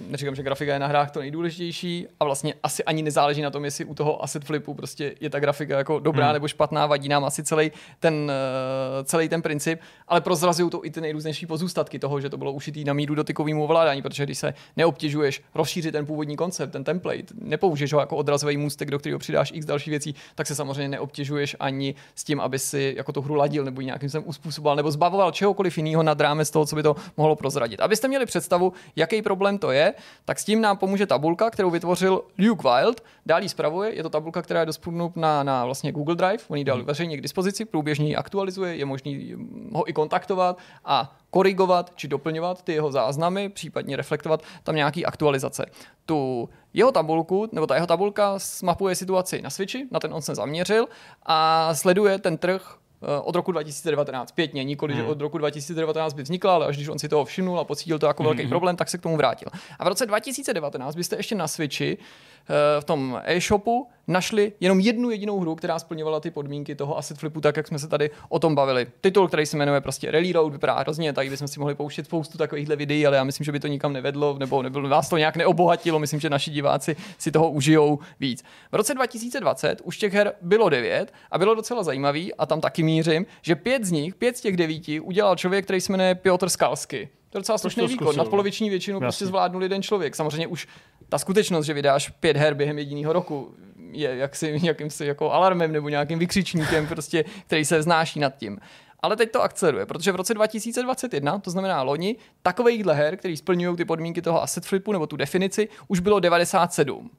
neříkám, 0.08 0.34
že 0.34 0.42
grafika 0.42 0.72
je 0.72 0.78
na 0.78 0.86
hrách 0.86 1.10
to 1.10 1.20
nejdůležitější 1.20 2.06
a 2.20 2.24
vlastně 2.24 2.54
asi 2.62 2.84
ani 2.84 3.02
nezáleží 3.02 3.42
na 3.42 3.50
tom, 3.50 3.64
jestli 3.64 3.84
u 3.84 3.94
toho 3.94 4.24
asset 4.24 4.44
flipu 4.44 4.74
prostě 4.74 5.14
je 5.20 5.30
ta 5.30 5.40
grafika 5.40 5.78
jako 5.78 5.98
dobrá 5.98 6.26
hmm. 6.26 6.32
nebo 6.32 6.48
špatná, 6.48 6.86
vadí 6.86 7.08
nám 7.08 7.24
asi 7.24 7.42
celý 7.42 7.72
ten, 8.00 8.14
uh, 8.14 9.04
celý 9.04 9.28
ten 9.28 9.42
princip, 9.42 9.80
ale 10.08 10.20
prozrazují 10.20 10.70
to 10.70 10.84
i 10.84 10.90
ty 10.90 11.00
nejrůznější 11.00 11.46
pozůstatky 11.46 11.98
toho, 11.98 12.20
že 12.20 12.30
to 12.30 12.36
bylo 12.36 12.52
ušitý 12.52 12.84
na 12.84 12.92
míru 12.92 13.14
dotykovému 13.14 13.64
ovládání, 13.64 14.02
protože 14.02 14.24
když 14.24 14.38
se 14.38 14.54
neobtěžuješ 14.76 15.42
rozšířit 15.54 15.92
ten 15.92 16.06
původní 16.06 16.36
koncept, 16.36 16.70
ten 16.70 16.84
template, 16.84 17.34
nepoužiješ 17.40 17.92
ho 17.92 18.00
jako 18.00 18.16
odrazový 18.16 18.56
můstek, 18.56 18.90
do 18.90 18.98
kterého 18.98 19.18
přidáš 19.18 19.52
x 19.54 19.66
další 19.66 19.90
věcí, 19.90 20.14
tak 20.34 20.46
se 20.46 20.54
samozřejmě 20.54 20.88
neobtěžuješ 20.88 21.56
ani 21.60 21.94
s 22.14 22.24
tím, 22.24 22.40
aby 22.40 22.58
si 22.58 22.94
jako 22.96 23.12
tu 23.12 23.22
hru 23.22 23.34
ladil 23.34 23.64
nebo 23.64 23.80
nějakým 23.80 24.08
způsobem 24.08 24.28
uspůsoboval 24.28 24.76
nebo 24.76 24.90
zbavoval 24.90 25.32
čehokoliv 25.32 25.78
jiného 25.78 26.02
nad 26.02 26.20
rámec 26.20 26.50
toho, 26.50 26.66
co 26.66 26.76
by 26.76 26.82
to 26.82 26.96
mohlo 27.16 27.36
prozradit. 27.36 27.80
Abyste 27.80 28.08
měli 28.08 28.26
představu, 28.26 28.72
jaký 28.96 29.22
problém 29.22 29.58
to 29.62 29.70
je, 29.70 29.94
tak 30.24 30.38
s 30.38 30.44
tím 30.44 30.60
nám 30.60 30.76
pomůže 30.76 31.06
tabulka, 31.06 31.50
kterou 31.50 31.70
vytvořil 31.70 32.22
Luke 32.38 32.68
Wild. 32.68 33.00
Dál 33.26 33.42
ji 33.42 33.48
zpravuje, 33.48 33.94
je 33.94 34.02
to 34.02 34.10
tabulka, 34.10 34.42
která 34.42 34.60
je 34.60 34.66
dostupná 34.66 35.10
na, 35.16 35.42
na 35.42 35.64
vlastně 35.64 35.92
Google 35.92 36.16
Drive, 36.16 36.44
on 36.48 36.58
ji 36.58 36.64
dal 36.64 36.76
hmm. 36.76 36.86
veřejně 36.86 37.16
k 37.16 37.20
dispozici, 37.20 37.64
průběžně 37.64 38.08
ji 38.08 38.16
aktualizuje, 38.16 38.76
je 38.76 38.84
možný 38.84 39.34
ho 39.72 39.88
i 39.88 39.92
kontaktovat 39.92 40.58
a 40.84 41.16
korigovat 41.30 41.92
či 41.96 42.08
doplňovat 42.08 42.62
ty 42.62 42.72
jeho 42.72 42.92
záznamy, 42.92 43.48
případně 43.48 43.96
reflektovat 43.96 44.42
tam 44.62 44.74
nějaký 44.74 45.06
aktualizace. 45.06 45.66
Tu 46.06 46.48
jeho 46.74 46.92
tabulku, 46.92 47.48
nebo 47.52 47.66
ta 47.66 47.74
jeho 47.74 47.86
tabulka 47.86 48.38
mapuje 48.62 48.94
situaci 48.94 49.42
na 49.42 49.50
Switchi, 49.50 49.86
na 49.90 50.00
ten 50.00 50.14
on 50.14 50.22
se 50.22 50.34
zaměřil 50.34 50.88
a 51.22 51.74
sleduje 51.74 52.18
ten 52.18 52.38
trh 52.38 52.81
od 53.22 53.36
roku 53.36 53.52
2019 53.52 54.32
pětně, 54.32 54.64
nikoli, 54.64 54.94
hmm. 54.94 55.02
že 55.02 55.08
od 55.08 55.20
roku 55.20 55.38
2019 55.38 56.14
by 56.14 56.22
vznikla, 56.22 56.54
ale 56.54 56.66
až 56.66 56.76
když 56.76 56.88
on 56.88 56.98
si 56.98 57.08
toho 57.08 57.24
všimnul 57.24 57.60
a 57.60 57.64
pocítil 57.64 57.98
to 57.98 58.06
jako 58.06 58.22
hmm. 58.22 58.36
velký 58.36 58.48
problém, 58.48 58.76
tak 58.76 58.88
se 58.88 58.98
k 58.98 59.02
tomu 59.02 59.16
vrátil. 59.16 59.48
A 59.78 59.84
v 59.84 59.88
roce 59.88 60.06
2019 60.06 60.94
byste 60.94 61.16
ještě 61.16 61.34
na 61.34 61.48
Switchi 61.48 61.98
Eh, 61.98 62.31
v 62.80 62.84
tom 62.84 63.20
e-shopu 63.24 63.88
našli 64.08 64.52
jenom 64.60 64.80
jednu 64.80 65.10
jedinou 65.10 65.40
hru, 65.40 65.54
která 65.54 65.78
splňovala 65.78 66.20
ty 66.20 66.30
podmínky 66.30 66.74
toho 66.74 66.98
asset 66.98 67.18
flipu, 67.18 67.40
tak 67.40 67.56
jak 67.56 67.68
jsme 67.68 67.78
se 67.78 67.88
tady 67.88 68.10
o 68.28 68.38
tom 68.38 68.54
bavili. 68.54 68.86
Titul, 69.00 69.28
který 69.28 69.46
se 69.46 69.56
jmenuje 69.56 69.80
prostě 69.80 70.10
Rally 70.10 70.32
Road, 70.32 70.52
vypadá 70.52 70.78
hrozně, 70.78 71.12
tak 71.12 71.30
bychom 71.30 71.48
si 71.48 71.60
mohli 71.60 71.74
pouštět 71.74 72.04
spoustu 72.04 72.38
takovýchhle 72.38 72.76
videí, 72.76 73.06
ale 73.06 73.16
já 73.16 73.24
myslím, 73.24 73.44
že 73.44 73.52
by 73.52 73.60
to 73.60 73.66
nikam 73.66 73.92
nevedlo, 73.92 74.36
nebo 74.38 74.62
nebylo, 74.62 74.88
vás 74.88 75.08
to 75.08 75.16
nějak 75.16 75.36
neobohatilo, 75.36 75.98
myslím, 75.98 76.20
že 76.20 76.30
naši 76.30 76.50
diváci 76.50 76.96
si 77.18 77.32
toho 77.32 77.50
užijou 77.50 77.98
víc. 78.20 78.42
V 78.72 78.76
roce 78.76 78.94
2020 78.94 79.80
už 79.84 79.98
těch 79.98 80.12
her 80.12 80.32
bylo 80.40 80.68
devět 80.68 81.12
a 81.30 81.38
bylo 81.38 81.54
docela 81.54 81.82
zajímavý, 81.82 82.34
a 82.34 82.46
tam 82.46 82.60
taky 82.60 82.82
mířím, 82.82 83.26
že 83.42 83.56
pět 83.56 83.84
z 83.84 83.90
nich, 83.90 84.14
pět 84.14 84.36
z 84.36 84.40
těch 84.40 84.56
devíti 84.56 85.00
udělal 85.00 85.36
člověk, 85.36 85.64
který 85.64 85.80
se 85.80 85.92
jmenuje 85.92 86.14
Piotr 86.14 86.48
Skalsky. 86.48 87.08
To 87.32 87.38
je 87.38 87.40
docela 87.40 87.58
slušný 87.58 87.86
výkon. 87.86 88.16
Nadpoloviční 88.16 88.70
většinu 88.70 88.96
Jasně. 88.96 89.04
prostě 89.04 89.26
zvládnul 89.26 89.62
jeden 89.62 89.82
člověk. 89.82 90.16
Samozřejmě 90.16 90.46
už 90.46 90.68
ta 91.08 91.18
skutečnost, 91.18 91.66
že 91.66 91.74
vydáš 91.74 92.08
pět 92.08 92.36
her 92.36 92.54
během 92.54 92.78
jediného 92.78 93.12
roku, 93.12 93.54
je 93.90 94.16
jaksi, 94.16 94.60
jakýmsi 94.62 95.06
jako 95.06 95.30
alarmem 95.30 95.72
nebo 95.72 95.88
nějakým 95.88 96.18
vykřičníkem, 96.18 96.86
prostě, 96.86 97.24
který 97.46 97.64
se 97.64 97.82
znáší 97.82 98.20
nad 98.20 98.36
tím. 98.36 98.58
Ale 99.00 99.16
teď 99.16 99.30
to 99.30 99.42
akceleruje, 99.42 99.86
protože 99.86 100.12
v 100.12 100.16
roce 100.16 100.34
2021, 100.34 101.38
to 101.38 101.50
znamená 101.50 101.82
loni, 101.82 102.16
takovýchhle 102.42 102.94
her, 102.94 103.16
který 103.16 103.36
splňují 103.36 103.76
ty 103.76 103.84
podmínky 103.84 104.22
toho 104.22 104.42
asset 104.42 104.66
flipu 104.66 104.92
nebo 104.92 105.06
tu 105.06 105.16
definici, 105.16 105.68
už 105.88 106.00
bylo 106.00 106.20
97 106.20 107.10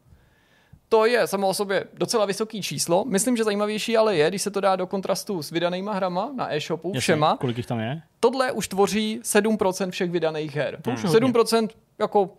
to 0.94 1.06
je 1.06 1.28
samo 1.28 1.48
o 1.48 1.54
sobě 1.54 1.86
docela 1.94 2.26
vysoký 2.26 2.62
číslo. 2.62 3.06
Myslím, 3.08 3.38
že 3.38 3.44
zajímavější 3.44 3.98
ale 3.98 4.16
je, 4.16 4.30
když 4.30 4.42
se 4.42 4.52
to 4.52 4.62
dá 4.62 4.76
do 4.76 4.88
kontrastu 4.88 5.44
s 5.44 5.52
vydanýma 5.52 5.94
hrama 5.94 6.32
na 6.36 6.56
e-shopu, 6.56 6.88
Jasně, 6.88 7.00
všema. 7.00 7.38
Kolik 7.38 7.58
jich 7.58 7.66
tam 7.66 7.80
je? 7.80 8.02
Tohle 8.20 8.52
už 8.52 8.68
tvoří 8.68 9.20
7% 9.24 9.92
všech 9.92 10.12
vydaných 10.12 10.56
her. 10.56 10.78
To 10.82 10.92
už 10.92 11.04
7% 11.06 11.70
jako 12.00 12.30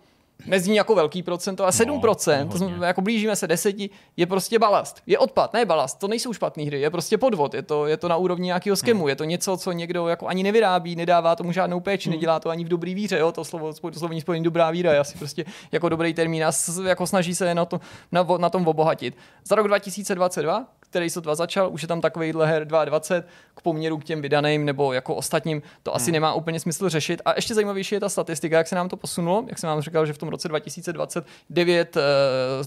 nezní 0.46 0.76
jako 0.76 0.94
velký 0.94 1.22
procento, 1.22 1.66
a 1.66 1.70
7%, 1.70 2.44
no, 2.44 2.52
to 2.52 2.58
znamená, 2.58 2.86
jako 2.86 3.00
blížíme 3.00 3.36
se 3.36 3.46
deseti, 3.46 3.90
je 4.16 4.26
prostě 4.26 4.58
balast. 4.58 5.02
Je 5.06 5.18
odpad, 5.18 5.52
ne 5.52 5.64
balast, 5.64 5.98
to 5.98 6.08
nejsou 6.08 6.32
špatné 6.32 6.64
hry, 6.64 6.80
je 6.80 6.90
prostě 6.90 7.18
podvod, 7.18 7.54
je 7.54 7.62
to, 7.62 7.86
je 7.86 7.96
to 7.96 8.08
na 8.08 8.16
úrovni 8.16 8.46
nějakého 8.46 8.76
skemu, 8.76 9.00
hmm. 9.00 9.08
je 9.08 9.16
to 9.16 9.24
něco, 9.24 9.56
co 9.56 9.72
někdo 9.72 10.08
jako 10.08 10.26
ani 10.26 10.42
nevyrábí, 10.42 10.96
nedává 10.96 11.36
tomu 11.36 11.52
žádnou 11.52 11.80
péči, 11.80 12.08
hmm. 12.08 12.16
nedělá 12.16 12.40
to 12.40 12.50
ani 12.50 12.64
v 12.64 12.68
dobrý 12.68 12.94
víře, 12.94 13.18
jo, 13.18 13.32
to 13.32 13.44
slovo, 13.44 13.72
to 13.72 13.92
slovní 13.92 14.20
spojení 14.20 14.44
dobrá 14.44 14.70
víra 14.70 14.92
je 14.92 14.98
asi 14.98 15.18
prostě 15.18 15.44
jako 15.72 15.88
dobrý 15.88 16.14
termín 16.14 16.44
a 16.44 16.50
jako 16.88 17.06
snaží 17.06 17.34
se 17.34 17.54
na, 17.54 17.64
to, 17.64 17.80
na, 18.12 18.26
na 18.38 18.50
tom 18.50 18.68
obohatit. 18.68 19.16
Za 19.44 19.54
rok 19.54 19.68
2022, 19.68 20.66
který 20.94 21.10
sotva 21.10 21.34
začal, 21.34 21.72
už 21.72 21.82
je 21.82 21.88
tam 21.88 22.00
takovýhle 22.00 22.46
her 22.46 22.64
22 22.64 23.28
k 23.54 23.60
poměru 23.60 23.98
k 23.98 24.04
těm 24.04 24.22
vydaným 24.22 24.64
nebo 24.64 24.92
jako 24.92 25.14
ostatním, 25.14 25.62
to 25.82 25.94
asi 25.94 26.04
hmm. 26.04 26.12
nemá 26.12 26.34
úplně 26.34 26.60
smysl 26.60 26.88
řešit. 26.88 27.22
A 27.24 27.32
ještě 27.36 27.54
zajímavější 27.54 27.94
je 27.94 28.00
ta 28.00 28.08
statistika, 28.08 28.56
jak 28.56 28.68
se 28.68 28.74
nám 28.74 28.88
to 28.88 28.96
posunulo, 28.96 29.44
jak 29.48 29.58
jsem 29.58 29.68
vám 29.68 29.80
říkal, 29.80 30.06
že 30.06 30.12
v 30.12 30.18
tom 30.18 30.28
roce 30.28 30.48
2029 30.48 31.96
eh, 31.96 32.00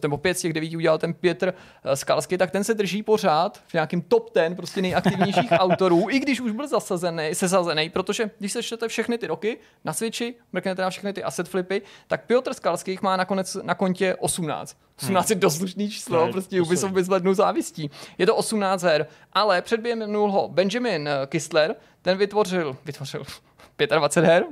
nebo 0.03 0.17
5 0.17 0.37
z 0.37 0.41
těch 0.41 0.53
9 0.53 0.75
udělal 0.75 0.97
ten 0.97 1.13
Pětr 1.13 1.53
eh, 1.83 1.95
Skalsky, 1.95 2.37
tak 2.37 2.51
ten 2.51 2.63
se 2.63 2.73
drží 2.73 3.03
pořád 3.03 3.57
v 3.67 3.73
nějakém 3.73 4.01
top 4.01 4.35
10 4.35 4.55
prostě 4.55 4.81
nejaktivnějších 4.81 5.51
autorů, 5.51 6.09
i 6.09 6.19
když 6.19 6.41
už 6.41 6.51
byl 6.51 6.67
zasazený, 6.67 7.29
sesazený, 7.33 7.89
protože 7.89 8.31
když 8.39 8.51
se 8.51 8.63
čtete 8.63 8.87
všechny 8.87 9.17
ty 9.17 9.27
roky 9.27 9.57
na 9.85 9.93
Switchi, 9.93 10.35
mrknete 10.51 10.81
na 10.81 10.89
všechny 10.89 11.13
ty 11.13 11.23
asset 11.23 11.49
flipy, 11.49 11.81
tak 12.07 12.25
Piotr 12.25 12.53
Skalský 12.53 12.99
má 13.01 13.17
nakonec 13.17 13.57
na 13.63 13.75
kontě 13.75 14.15
18. 14.15 14.77
18 14.97 15.29
hmm. 15.29 15.35
je 15.35 15.39
dost 15.41 15.57
slušný 15.57 15.89
číslo, 15.91 16.25
ne, 16.25 16.31
prostě 16.31 16.61
Ubisoft 16.61 16.93
by 16.93 17.03
zvednul 17.03 17.33
závistí. 17.33 17.91
Je 18.17 18.25
to 18.25 18.35
18 18.35 18.83
her, 18.83 19.07
ale 19.33 19.61
předběhnul 19.61 20.31
ho 20.31 20.47
Benjamin 20.47 21.07
eh, 21.07 21.27
Kistler, 21.27 21.75
ten 22.01 22.17
vytvořil, 22.17 22.77
vytvořil 22.85 23.23
25 23.97 24.27
her. 24.27 24.45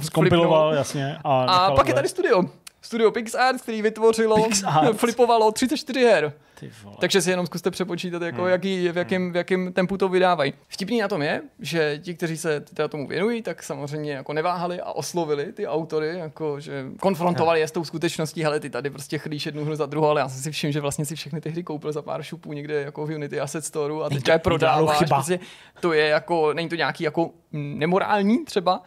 Skompiloval, 0.00 0.74
jasně. 0.74 1.18
A, 1.24 1.44
a 1.44 1.74
pak 1.74 1.88
je 1.88 1.94
tady 1.94 2.08
studio. 2.08 2.42
Studio 2.82 3.10
PixArt, 3.10 3.62
který 3.62 3.82
vytvořilo, 3.82 4.44
PixArt. 4.44 4.96
flipovalo 4.96 5.52
34 5.52 6.04
her. 6.04 6.32
Takže 7.00 7.22
si 7.22 7.30
jenom 7.30 7.46
zkuste 7.46 7.70
přepočítat, 7.70 8.22
jako 8.22 8.42
hmm. 8.42 8.50
jaký, 8.50 8.88
v, 8.88 8.96
jakém, 8.96 9.32
v 9.32 9.36
jakém 9.36 9.72
tempu 9.72 9.96
to 9.96 10.08
vydávají. 10.08 10.54
Vtipný 10.68 11.00
na 11.00 11.08
tom 11.08 11.22
je, 11.22 11.42
že 11.60 11.98
ti, 12.02 12.14
kteří 12.14 12.36
se 12.36 12.60
teda 12.60 12.88
tomu 12.88 13.06
věnují, 13.08 13.42
tak 13.42 13.62
samozřejmě 13.62 14.12
jako 14.12 14.32
neváhali 14.32 14.80
a 14.80 14.92
oslovili 14.92 15.52
ty 15.52 15.66
autory, 15.66 16.18
jako 16.18 16.60
že 16.60 16.86
konfrontovali 17.00 17.60
je 17.60 17.68
s 17.68 17.72
tou 17.72 17.84
skutečností, 17.84 18.44
ale 18.44 18.60
ty 18.60 18.70
tady 18.70 18.90
prostě 18.90 19.18
chlíš 19.18 19.46
jednu 19.46 19.64
hru 19.64 19.74
za 19.74 19.86
druhou, 19.86 20.08
ale 20.08 20.20
já 20.20 20.28
jsem 20.28 20.42
si 20.42 20.50
všiml, 20.50 20.72
že 20.72 20.80
vlastně 20.80 21.04
si 21.04 21.14
všechny 21.14 21.40
ty 21.40 21.50
hry 21.50 21.62
koupil 21.62 21.92
za 21.92 22.02
pár 22.02 22.22
šupů 22.22 22.52
někde 22.52 22.82
jako 22.82 23.06
v 23.06 23.14
Unity 23.14 23.40
Asset 23.40 23.64
Store 23.64 23.94
a 24.04 24.08
teďka 24.08 24.32
je 24.32 24.38
prodáváš. 24.38 24.98
Prostě 25.08 25.40
to 25.80 25.92
je 25.92 26.08
jako, 26.08 26.52
není 26.52 26.68
to 26.68 26.74
nějaký 26.74 27.04
jako 27.04 27.30
nemorální 27.52 28.44
třeba, 28.44 28.82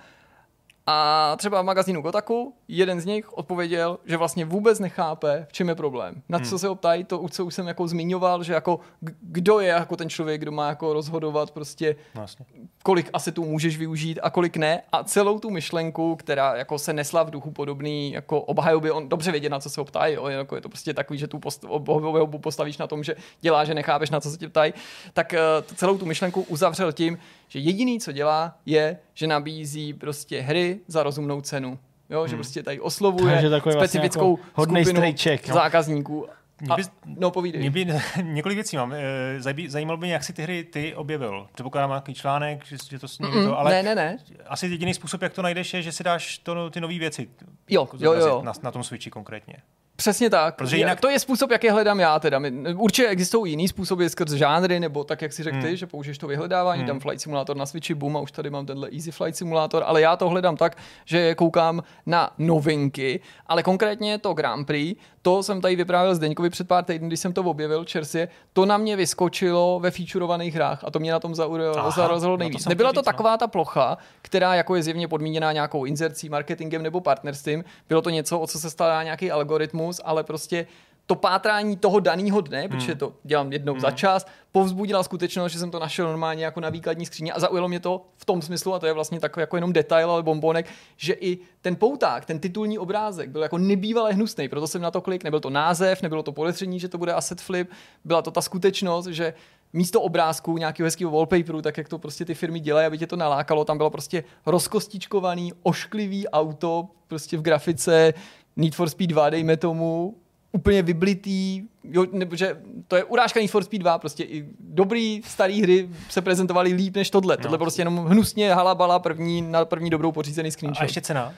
A 0.87 1.35
třeba 1.37 1.61
v 1.61 1.65
magazínu 1.65 2.01
Kotaku 2.01 2.53
jeden 2.67 3.01
z 3.01 3.05
nich 3.05 3.33
odpověděl, 3.33 3.97
že 4.05 4.17
vlastně 4.17 4.45
vůbec 4.45 4.79
nechápe, 4.79 5.45
v 5.49 5.53
čem 5.53 5.69
je 5.69 5.75
problém. 5.75 6.21
Na 6.29 6.39
co 6.39 6.49
hmm. 6.49 6.59
se 6.59 6.67
ho 6.67 6.75
ptají, 6.75 7.03
to, 7.03 7.27
co 7.29 7.45
už 7.45 7.53
jsem 7.53 7.67
jako 7.67 7.87
zmiňoval, 7.87 8.43
že 8.43 8.53
jako 8.53 8.79
kdo 9.21 9.59
je 9.59 9.67
jako 9.67 9.97
ten 9.97 10.09
člověk, 10.09 10.41
kdo 10.41 10.51
má 10.51 10.69
jako 10.69 10.93
rozhodovat 10.93 11.51
prostě, 11.51 11.95
vlastně. 12.15 12.45
kolik 12.83 13.09
asetů 13.13 13.45
můžeš 13.45 13.77
využít 13.77 14.19
a 14.23 14.29
kolik 14.29 14.57
ne. 14.57 14.81
A 14.91 15.03
celou 15.03 15.39
tu 15.39 15.49
myšlenku, 15.49 16.15
která 16.15 16.55
jako 16.55 16.79
se 16.79 16.93
nesla 16.93 17.23
v 17.23 17.31
duchu 17.31 17.51
podobný 17.51 18.11
jako 18.11 18.41
obhajoby, 18.41 18.91
on 18.91 19.09
dobře 19.09 19.31
vědět, 19.31 19.49
na 19.49 19.59
co 19.59 19.69
se 19.69 19.81
ho 19.81 19.85
ptají. 19.85 20.15
Jo, 20.15 20.27
jako 20.27 20.55
je 20.55 20.61
to 20.61 20.69
prostě 20.69 20.93
takový, 20.93 21.19
že 21.19 21.27
tu 21.27 21.39
post, 21.39 21.65
obhajobu 21.67 22.39
postavíš 22.39 22.77
na 22.77 22.87
tom, 22.87 23.03
že 23.03 23.15
dělá, 23.41 23.65
že 23.65 23.73
nechápeš, 23.73 24.09
na 24.09 24.19
co 24.19 24.31
se 24.31 24.37
tě 24.37 24.49
ptají. 24.49 24.73
Tak 25.13 25.33
uh, 25.33 25.75
celou 25.75 25.97
tu 25.97 26.05
myšlenku 26.05 26.41
uzavřel 26.41 26.91
tím, 26.91 27.17
že 27.55 27.59
jediný, 27.59 27.99
co 27.99 28.11
dělá, 28.11 28.57
je, 28.65 28.97
že 29.13 29.27
nabízí 29.27 29.93
prostě 29.93 30.41
hry 30.41 30.79
za 30.87 31.03
rozumnou 31.03 31.41
cenu. 31.41 31.79
Jo, 32.09 32.19
hmm. 32.19 32.27
že 32.27 32.35
prostě 32.35 32.63
tady 32.63 32.79
oslovuje 32.79 33.33
Takže 33.33 33.49
vlastně 33.49 33.71
specifickou 33.71 34.35
vlastně 34.35 34.79
jako 34.79 34.83
skupinu 34.83 34.97
strejček, 34.97 35.47
zákazníků. 35.47 36.27
Mě 36.61 36.75
by, 36.75 36.83
a, 36.83 36.85
no, 37.05 37.31
povídej. 37.31 37.61
Mě 37.61 37.71
by, 37.71 37.87
několik 38.23 38.55
věcí 38.55 38.77
mám. 38.77 38.93
Eh, 38.93 39.67
zajímalo 39.67 39.97
by 39.97 40.05
mě, 40.05 40.13
jak 40.13 40.23
si 40.23 40.33
ty 40.33 40.41
hry 40.41 40.63
ty 40.63 40.95
objevil. 40.95 41.47
Předpokládám 41.53 41.89
nějaký 41.89 42.13
článek, 42.13 42.65
že, 42.65 42.77
že 42.89 42.99
to 42.99 43.07
s 43.07 43.19
mm, 43.19 43.31
to, 43.31 43.59
ale 43.59 43.71
ne, 43.71 43.83
ne, 43.83 43.95
ne. 43.95 44.17
asi 44.47 44.67
jediný 44.67 44.93
způsob, 44.93 45.21
jak 45.21 45.33
to 45.33 45.41
najdeš, 45.41 45.73
je, 45.73 45.81
že 45.81 45.91
si 45.91 46.03
dáš 46.03 46.37
to, 46.37 46.69
ty 46.69 46.81
nové 46.81 46.99
věci. 46.99 47.29
Jo, 47.69 47.81
jako 47.81 47.97
jo, 47.99 48.13
jo. 48.13 48.41
Na, 48.43 48.53
na 48.63 48.71
tom 48.71 48.83
Switchi 48.83 49.09
konkrétně. 49.09 49.55
Přesně 49.95 50.29
tak. 50.29 50.55
Protože 50.55 50.77
jinak... 50.77 51.01
To 51.01 51.09
je 51.09 51.19
způsob, 51.19 51.51
jak 51.51 51.63
je 51.63 51.71
hledám 51.71 51.99
já. 51.99 52.19
Teda. 52.19 52.41
Určitě 52.75 53.07
existují 53.07 53.51
jiný 53.51 53.67
způsoby 53.67 54.07
skrz 54.07 54.31
žánry, 54.31 54.79
nebo 54.79 55.03
tak, 55.03 55.21
jak 55.21 55.33
si 55.33 55.43
řekl 55.43 55.57
hmm. 55.57 55.65
ty, 55.65 55.77
že 55.77 55.87
použiješ 55.87 56.17
to 56.17 56.27
vyhledávání, 56.27 56.79
hmm. 56.79 56.87
dám 56.87 56.99
Flight 56.99 57.21
Simulator 57.21 57.57
na 57.57 57.65
Switchi, 57.65 57.93
boom, 57.93 58.17
a 58.17 58.19
už 58.19 58.31
tady 58.31 58.49
mám 58.49 58.65
tenhle 58.65 58.89
Easy 58.93 59.11
Flight 59.11 59.37
Simulator, 59.37 59.83
ale 59.85 60.01
já 60.01 60.15
to 60.15 60.29
hledám 60.29 60.57
tak, 60.57 60.77
že 61.05 61.35
koukám 61.35 61.83
na 62.05 62.29
novinky, 62.37 63.19
ale 63.47 63.63
konkrétně 63.63 64.17
to 64.17 64.33
Grand 64.33 64.67
Prix, 64.67 65.01
to 65.21 65.43
jsem 65.43 65.61
tady 65.61 65.75
vyprávěl 65.75 66.15
Zdeňkovi 66.15 66.49
před 66.49 66.67
pár 66.67 66.83
týdny, 66.83 67.07
když 67.07 67.19
jsem 67.19 67.33
to 67.33 67.41
objevil 67.41 67.85
čerstvě, 67.85 68.27
to 68.53 68.65
na 68.65 68.77
mě 68.77 68.95
vyskočilo 68.95 69.79
ve 69.79 69.91
featurovaných 69.91 70.55
hrách 70.55 70.83
a 70.83 70.91
to 70.91 70.99
mě 70.99 71.11
na 71.11 71.19
tom 71.19 71.35
zarazilo 71.35 72.31
no 72.31 72.37
nejvíc. 72.37 72.65
No 72.65 72.69
Nebyla 72.69 72.93
to, 72.93 72.99
to 72.99 73.03
taková 73.03 73.37
ta 73.37 73.47
plocha, 73.47 73.97
která 74.21 74.55
jako 74.55 74.75
je 74.75 74.83
zjevně 74.83 75.07
podmíněná 75.07 75.51
nějakou 75.51 75.85
inzercí, 75.85 76.29
marketingem 76.29 76.83
nebo 76.83 77.01
partnerstvím. 77.01 77.63
Bylo 77.89 78.01
to 78.01 78.09
něco, 78.09 78.39
o 78.39 78.47
co 78.47 78.59
se 78.59 78.69
stará 78.69 79.03
nějaký 79.03 79.31
algoritmus, 79.31 79.84
ale 80.05 80.23
prostě 80.23 80.67
to 81.05 81.15
pátrání 81.15 81.77
toho 81.77 81.99
daného 81.99 82.41
dne, 82.41 82.59
hmm. 82.61 82.69
protože 82.69 82.95
to 82.95 83.13
dělám 83.23 83.53
jednou 83.53 83.73
hmm. 83.73 83.81
za 83.81 83.91
čas, 83.91 84.25
povzbudila 84.51 85.03
skutečnost, 85.03 85.51
že 85.51 85.59
jsem 85.59 85.71
to 85.71 85.79
našel 85.79 86.07
normálně 86.07 86.45
jako 86.45 86.59
na 86.59 86.69
výkladní 86.69 87.05
skříně 87.05 87.33
a 87.33 87.39
zaujalo 87.39 87.67
mě 87.67 87.79
to 87.79 88.05
v 88.17 88.25
tom 88.25 88.41
smyslu, 88.41 88.73
a 88.73 88.79
to 88.79 88.85
je 88.85 88.93
vlastně 88.93 89.19
takový 89.19 89.41
jako 89.41 89.57
jenom 89.57 89.73
detail, 89.73 90.11
ale 90.11 90.23
bombonek, 90.23 90.65
že 90.97 91.13
i 91.13 91.37
ten 91.61 91.75
pouták, 91.75 92.25
ten 92.25 92.39
titulní 92.39 92.79
obrázek 92.79 93.29
byl 93.29 93.41
jako 93.41 93.57
nebývalé 93.57 94.13
hnusný, 94.13 94.49
proto 94.49 94.67
jsem 94.67 94.81
na 94.81 94.91
to 94.91 95.01
klik, 95.01 95.23
nebyl 95.23 95.39
to 95.39 95.49
název, 95.49 96.01
nebylo 96.01 96.23
to 96.23 96.31
podezření, 96.31 96.79
že 96.79 96.89
to 96.89 96.97
bude 96.97 97.13
asset 97.13 97.41
flip, 97.41 97.69
byla 98.05 98.21
to 98.21 98.31
ta 98.31 98.41
skutečnost, 98.41 99.07
že 99.07 99.33
místo 99.73 100.01
obrázku 100.01 100.57
nějakého 100.57 100.85
hezkého 100.85 101.11
wallpaperu, 101.11 101.61
tak 101.61 101.77
jak 101.77 101.89
to 101.89 101.99
prostě 101.99 102.25
ty 102.25 102.33
firmy 102.33 102.59
dělají, 102.59 102.87
aby 102.87 102.97
tě 102.97 103.07
to 103.07 103.15
nalákalo, 103.15 103.65
tam 103.65 103.77
bylo 103.77 103.89
prostě 103.89 104.23
rozkostičkovaný, 104.45 105.53
ošklivý 105.63 106.27
auto, 106.27 106.87
prostě 107.07 107.37
v 107.37 107.41
grafice, 107.41 108.13
Need 108.55 108.75
for 108.75 108.89
Speed 108.89 109.09
2, 109.09 109.29
dejme 109.29 109.57
tomu, 109.57 110.15
úplně 110.51 110.81
vyblitý, 110.81 111.63
jo, 111.83 112.05
nebo 112.11 112.35
že 112.35 112.61
to 112.87 112.95
je 112.95 113.03
urážka 113.03 113.39
Need 113.39 113.51
for 113.51 113.63
Speed 113.63 113.81
2, 113.81 113.97
prostě 113.97 114.23
i 114.23 114.45
dobrý 114.59 115.21
starý 115.25 115.61
hry 115.61 115.89
se 116.09 116.21
prezentovaly 116.21 116.73
líp 116.73 116.95
než 116.95 117.09
tohle. 117.09 117.37
No. 117.37 117.43
Tohle 117.43 117.57
prostě 117.57 117.81
jenom 117.81 118.05
hnusně 118.05 118.53
halabala 118.53 118.99
první, 118.99 119.41
na 119.41 119.65
první 119.65 119.89
dobrou 119.89 120.11
pořízený 120.11 120.51
screenshot. 120.51 120.81
A 120.81 120.85
ještě 120.85 121.01
cena? 121.01 121.33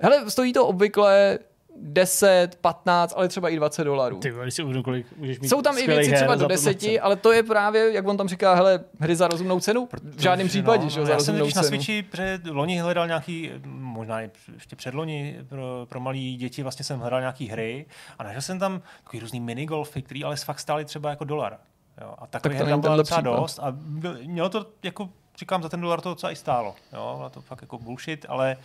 Hele, 0.00 0.30
stojí 0.30 0.52
to 0.52 0.66
obvykle 0.66 1.38
10, 1.80 2.58
15, 2.60 3.14
ale 3.16 3.28
třeba 3.28 3.48
i 3.48 3.56
20 3.56 3.84
dolarů. 3.84 4.18
Ty, 4.18 4.32
když 4.42 4.54
si 4.54 4.62
uvědomím, 4.62 4.84
kolik 4.84 5.06
můžeš 5.16 5.40
mít 5.40 5.48
Jsou 5.48 5.62
tam 5.62 5.78
i 5.78 5.86
věci 5.86 6.12
třeba 6.12 6.34
do 6.34 6.46
10, 6.46 6.78
ale 7.00 7.16
to 7.16 7.32
je 7.32 7.42
právě, 7.42 7.92
jak 7.92 8.06
on 8.06 8.16
tam 8.16 8.28
říká, 8.28 8.54
hele, 8.54 8.80
hry 9.00 9.16
za 9.16 9.28
rozumnou 9.28 9.60
cenu? 9.60 9.88
V 10.02 10.20
žádném 10.20 10.48
případě, 10.48 10.84
no, 10.84 10.90
že 10.90 11.04
za 11.04 11.12
já 11.12 11.16
rozumnou 11.16 11.50
jsem 11.50 11.62
na 11.62 11.68
Switchi 11.68 12.02
před 12.02 12.46
loni 12.46 12.78
hledal 12.78 13.06
nějaký, 13.06 13.50
možná 13.66 14.20
ještě 14.20 14.76
před 14.76 14.94
loni 14.94 15.38
pro, 15.48 15.86
pro 15.88 16.00
malý 16.00 16.36
děti 16.36 16.62
vlastně 16.62 16.84
jsem 16.84 17.00
hledal 17.00 17.20
nějaký 17.20 17.48
hry 17.48 17.86
a 18.18 18.22
našel 18.22 18.42
jsem 18.42 18.58
tam 18.58 18.82
takový 19.04 19.20
různý 19.20 19.40
minigolfy, 19.40 20.02
který 20.02 20.24
ale 20.24 20.36
fakt 20.36 20.60
stály 20.60 20.84
třeba 20.84 21.10
jako 21.10 21.24
dolar. 21.24 21.58
Jo, 22.00 22.14
a 22.18 22.26
takový 22.26 22.58
tak 22.58 22.68
tam 22.68 22.80
bylo 22.80 22.96
docela 22.96 23.20
dost 23.20 23.58
a 23.58 23.76
mělo 24.24 24.48
to 24.48 24.66
jako 24.82 25.08
říkám, 25.38 25.62
za 25.62 25.68
ten 25.68 25.80
dolar 25.80 26.00
to 26.00 26.08
docela 26.08 26.32
i 26.32 26.36
stálo. 26.36 26.74
Jo, 26.92 27.14
bylo 27.16 27.30
to 27.30 27.40
fakt 27.40 27.62
jako 27.62 27.78
bullshit, 27.78 28.26
ale 28.28 28.56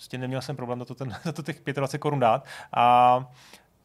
Prostě 0.00 0.18
neměl 0.18 0.42
jsem 0.42 0.56
problém 0.56 0.78
na 0.78 0.84
to, 0.84 0.94
ten, 0.94 1.08
na 1.24 1.32
to 1.32 1.42
těch 1.42 1.60
25 1.74 1.98
korun 1.98 2.20
dát. 2.20 2.44
A 2.72 3.24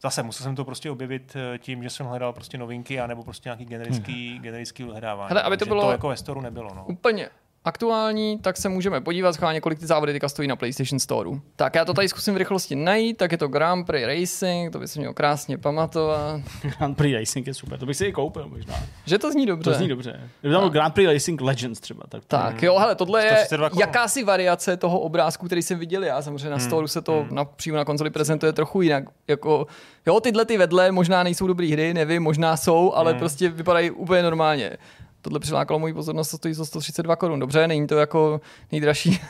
zase 0.02 0.24
musel 0.24 0.44
jsem 0.44 0.56
to 0.56 0.66
prostě 0.66 0.92
objevit 0.92 1.36
eh, 1.36 1.58
tím, 1.58 1.84
že 1.84 1.90
jsem 1.90 2.06
hledal 2.06 2.34
prostě 2.34 2.58
novinky, 2.58 3.00
anebo 3.00 3.24
prostě 3.24 3.50
nějaký 3.50 3.66
generický, 3.66 4.34
hmm. 4.34 4.42
generický 4.42 4.84
hledávání. 4.84 5.30
Hele, 5.30 5.42
aby 5.42 5.58
to 5.58 5.66
bylo 5.66 5.84
to 5.84 5.92
jako 5.92 6.08
ve 6.08 6.18
storu 6.18 6.42
nebylo. 6.42 6.74
No. 6.76 6.86
Úplně 6.86 7.30
aktuální, 7.66 8.40
tak 8.40 8.58
se 8.58 8.70
můžeme 8.70 9.02
podívat 9.02 9.34
schválně, 9.34 9.62
kolik 9.62 9.80
ty 9.80 9.86
závody 9.86 10.14
teďka 10.14 10.30
stojí 10.30 10.48
na 10.48 10.56
PlayStation 10.56 11.00
Store. 11.00 11.30
Tak 11.56 11.76
já 11.76 11.86
to 11.86 11.94
tady 11.94 12.10
zkusím 12.10 12.34
v 12.34 12.38
rychlosti 12.38 12.76
najít, 12.76 13.18
tak 13.18 13.32
je 13.32 13.38
to 13.38 13.48
Grand 13.48 13.88
Prix 13.88 14.08
Racing, 14.08 14.72
to 14.72 14.80
by 14.80 14.88
se 14.88 15.00
mělo 15.00 15.14
krásně 15.14 15.58
pamatovat. 15.58 16.42
Grand 16.78 16.98
Prix 16.98 17.20
Racing 17.20 17.48
je 17.48 17.54
super, 17.54 17.80
to 17.80 17.86
bych 17.86 17.98
si 17.98 18.06
i 18.06 18.12
koupil 18.12 18.48
možná. 18.48 18.76
Že 19.06 19.18
to 19.18 19.32
zní 19.32 19.46
dobře. 19.46 19.72
To 19.72 19.78
zní 19.78 19.88
dobře. 19.88 20.20
Kdyby 20.42 20.56
tam 20.56 20.70
Grand 20.70 20.94
Prix 20.94 21.14
Racing 21.14 21.42
Legends 21.42 21.80
třeba. 21.80 22.04
Tak, 22.10 22.26
tak 22.26 22.64
jo, 22.64 22.80
hele, 22.80 22.96
tohle 22.96 23.26
je 23.26 23.48
jakási 23.80 24.24
variace 24.24 24.78
toho 24.78 25.00
obrázku, 25.00 25.46
který 25.46 25.62
jsem 25.62 25.80
viděl 25.80 26.04
já. 26.04 26.22
Samozřejmě 26.22 26.50
na 26.50 26.56
hmm. 26.56 26.66
Store 26.66 26.88
se 26.88 27.02
to 27.02 27.22
hmm. 27.22 27.36
na, 27.36 27.46
přímo 27.46 27.78
na 27.78 27.86
konzoli 27.86 28.10
prezentuje 28.10 28.54
trochu 28.54 28.82
jinak. 28.82 29.04
Jako, 29.28 29.68
jo, 30.06 30.20
tyhle 30.20 30.46
ty 30.46 30.58
vedle 30.58 30.92
možná 30.92 31.24
nejsou 31.24 31.48
dobré 31.48 31.68
hry, 31.68 31.94
nevím, 31.94 32.24
možná 32.24 32.58
jsou, 32.58 32.94
ale 32.94 33.12
hmm. 33.12 33.20
prostě 33.20 33.50
vypadají 33.50 33.92
úplně 33.92 34.24
normálně 34.24 34.78
tohle 35.26 35.40
přilákalo 35.40 35.80
moji 35.80 35.94
pozornost, 35.94 36.32
to 36.32 36.38
stojí 36.38 36.54
za 36.54 36.66
132 36.66 37.16
korun. 37.16 37.40
Dobře, 37.40 37.68
není 37.68 37.88
to 37.88 37.98
jako 37.98 38.42
nejdražší. 38.72 39.20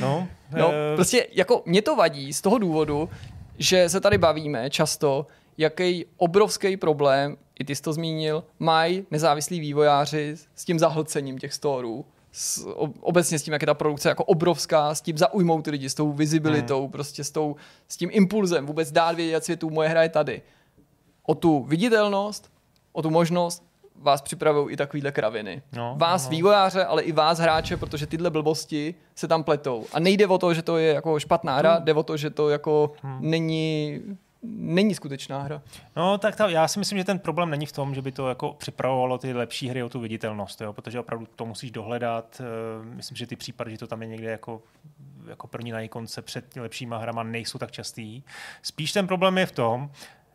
no, 0.00 0.28
no, 0.56 0.72
e... 0.72 0.94
prostě 0.94 1.26
jako 1.32 1.62
mě 1.66 1.82
to 1.82 1.96
vadí 1.96 2.32
z 2.32 2.40
toho 2.40 2.58
důvodu, 2.58 3.08
že 3.58 3.88
se 3.88 4.00
tady 4.00 4.18
bavíme 4.18 4.70
často, 4.70 5.26
jaký 5.58 6.06
obrovský 6.16 6.76
problém, 6.76 7.36
i 7.58 7.64
ty 7.64 7.76
jsi 7.76 7.82
to 7.82 7.92
zmínil, 7.92 8.44
mají 8.58 9.06
nezávislí 9.10 9.60
vývojáři 9.60 10.36
s 10.54 10.64
tím 10.64 10.78
zahlcením 10.78 11.38
těch 11.38 11.52
storů, 11.52 12.04
s, 12.32 12.66
obecně 13.00 13.38
s 13.38 13.42
tím, 13.42 13.52
jak 13.52 13.62
je 13.62 13.66
ta 13.66 13.74
produkce 13.74 14.08
jako 14.08 14.24
obrovská, 14.24 14.94
s 14.94 15.00
tím 15.00 15.18
zaujmout 15.18 15.64
ty 15.64 15.70
lidi, 15.70 15.90
s 15.90 15.94
tou 15.94 16.12
vizibilitou, 16.12 16.80
hmm. 16.80 16.92
prostě 16.92 17.24
s, 17.24 17.30
tou, 17.30 17.56
s 17.88 17.96
tím 17.96 18.10
impulzem, 18.12 18.66
vůbec 18.66 18.92
dát 18.92 19.16
vědět 19.16 19.44
světu, 19.44 19.70
moje 19.70 19.88
hra 19.88 20.02
je 20.02 20.08
tady. 20.08 20.42
O 21.22 21.34
tu 21.34 21.64
viditelnost, 21.68 22.55
o 22.96 23.02
tu 23.02 23.10
možnost 23.10 23.64
vás 23.98 24.22
připravují 24.22 24.72
i 24.72 24.76
takovýhle 24.76 25.12
kraviny. 25.12 25.62
No, 25.72 25.94
vás 25.98 26.24
no. 26.24 26.30
vývojáře, 26.30 26.84
ale 26.84 27.02
i 27.02 27.12
vás 27.12 27.38
hráče, 27.38 27.76
protože 27.76 28.06
tyhle 28.06 28.30
blbosti 28.30 28.94
se 29.14 29.28
tam 29.28 29.44
pletou. 29.44 29.86
A 29.92 30.00
nejde 30.00 30.26
o 30.26 30.38
to, 30.38 30.54
že 30.54 30.62
to 30.62 30.76
je 30.76 30.94
jako 30.94 31.20
špatná 31.20 31.56
hra, 31.56 31.74
hmm. 31.74 31.84
jde 31.84 31.94
o 31.94 32.02
to, 32.02 32.16
že 32.16 32.30
to 32.30 32.48
jako 32.48 32.92
hmm. 33.02 33.18
není 33.20 34.00
není 34.48 34.94
skutečná 34.94 35.42
hra. 35.42 35.62
No, 35.96 36.18
tak 36.18 36.36
ta, 36.36 36.48
já 36.48 36.68
si 36.68 36.78
myslím, 36.78 36.98
že 36.98 37.04
ten 37.04 37.18
problém 37.18 37.50
není 37.50 37.66
v 37.66 37.72
tom, 37.72 37.94
že 37.94 38.02
by 38.02 38.12
to 38.12 38.28
jako 38.28 38.52
připravovalo 38.52 39.18
ty 39.18 39.32
lepší 39.32 39.68
hry 39.68 39.82
o 39.82 39.88
tu 39.88 40.00
viditelnost, 40.00 40.60
jo? 40.60 40.72
protože 40.72 41.00
opravdu 41.00 41.26
to 41.36 41.46
musíš 41.46 41.70
dohledat. 41.70 42.40
Eh, 42.40 42.84
myslím, 42.84 43.16
že 43.16 43.26
ty 43.26 43.36
případy, 43.36 43.70
že 43.70 43.78
to 43.78 43.86
tam 43.86 44.02
je 44.02 44.08
někde 44.08 44.30
jako 44.30 44.62
jako 45.28 45.46
první 45.46 45.70
na 45.70 45.80
ikonce 45.80 46.22
před 46.22 46.56
lepšíma 46.56 46.98
hrama 46.98 47.22
nejsou 47.22 47.58
tak 47.58 47.70
častý. 47.70 48.22
Spíš 48.62 48.92
ten 48.92 49.06
problém 49.06 49.38
je 49.38 49.46
v 49.46 49.52
tom, 49.52 49.90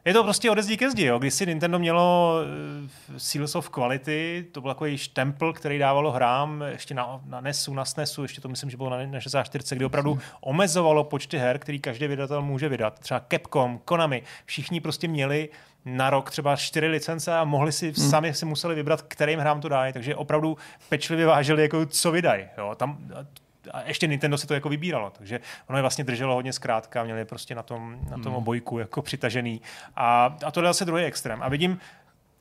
je 0.06 0.14
to 0.14 0.24
prostě 0.24 0.52
ode 0.52 0.64
zdi 0.64 0.78
ke 0.78 0.92
zdi. 0.92 1.06
Jo. 1.06 1.20
Když 1.20 1.34
si 1.34 1.46
Nintendo 1.46 1.80
mělo 1.80 2.36
uh, 3.12 3.18
Seals 3.18 3.56
of 3.56 3.70
Quality, 3.70 4.46
to 4.52 4.62
byl 4.62 4.72
takový 4.72 4.98
štempl, 4.98 5.54
který 5.54 5.78
dávalo 5.78 6.12
hrám 6.12 6.64
ještě 6.68 6.94
na, 6.94 7.22
na 7.26 7.42
NESu, 7.42 7.74
na 7.74 7.86
SNESu, 7.86 8.22
ještě 8.22 8.42
to 8.42 8.50
myslím, 8.50 8.70
že 8.70 8.78
bylo 8.78 8.90
na, 8.90 8.98
na 9.06 9.20
64, 9.20 9.76
kdy 9.76 9.86
opravdu 9.86 10.20
omezovalo 10.42 11.04
počty 11.04 11.38
her, 11.38 11.60
který 11.60 11.80
každý 11.80 12.08
vydatel 12.08 12.42
může 12.42 12.70
vydat. 12.70 13.00
Třeba 13.00 13.26
Capcom, 13.32 13.80
Konami, 13.86 14.24
všichni 14.46 14.80
prostě 14.80 15.08
měli 15.08 15.50
na 15.86 16.10
rok 16.10 16.32
třeba 16.32 16.56
čtyři 16.56 16.88
licence 16.88 17.38
a 17.38 17.44
mohli 17.44 17.72
si 17.72 17.94
hmm. 17.98 18.10
sami 18.10 18.34
si 18.34 18.46
museli 18.46 18.76
vybrat, 18.76 19.02
kterým 19.02 19.40
hrám 19.40 19.62
to 19.62 19.70
dají, 19.70 19.94
takže 19.94 20.16
opravdu 20.16 20.58
pečlivě 20.90 21.26
vážili, 21.26 21.62
jako 21.62 21.86
co 21.86 22.12
vydají. 22.12 22.46
Tam 22.76 22.98
a 23.72 23.82
ještě 23.82 24.08
Nintendo 24.08 24.38
si 24.38 24.48
to 24.48 24.54
jako 24.54 24.70
vybíralo, 24.70 25.10
takže 25.18 25.40
ono 25.68 25.78
je 25.78 25.82
vlastně 25.82 26.04
drželo 26.04 26.34
hodně 26.34 26.54
zkrátka, 26.54 27.04
měli 27.04 27.26
prostě 27.26 27.56
na 27.56 27.64
tom, 27.64 28.00
na 28.10 28.18
tom 28.18 28.26
hmm. 28.26 28.36
obojku 28.36 28.80
jako 28.80 29.02
přitažený. 29.02 29.62
A, 29.96 30.38
a 30.46 30.52
to 30.52 30.60
je 30.60 30.68
zase 30.68 30.86
druhý 30.86 31.04
extrém. 31.04 31.44
A 31.44 31.50
vidím, 31.50 31.80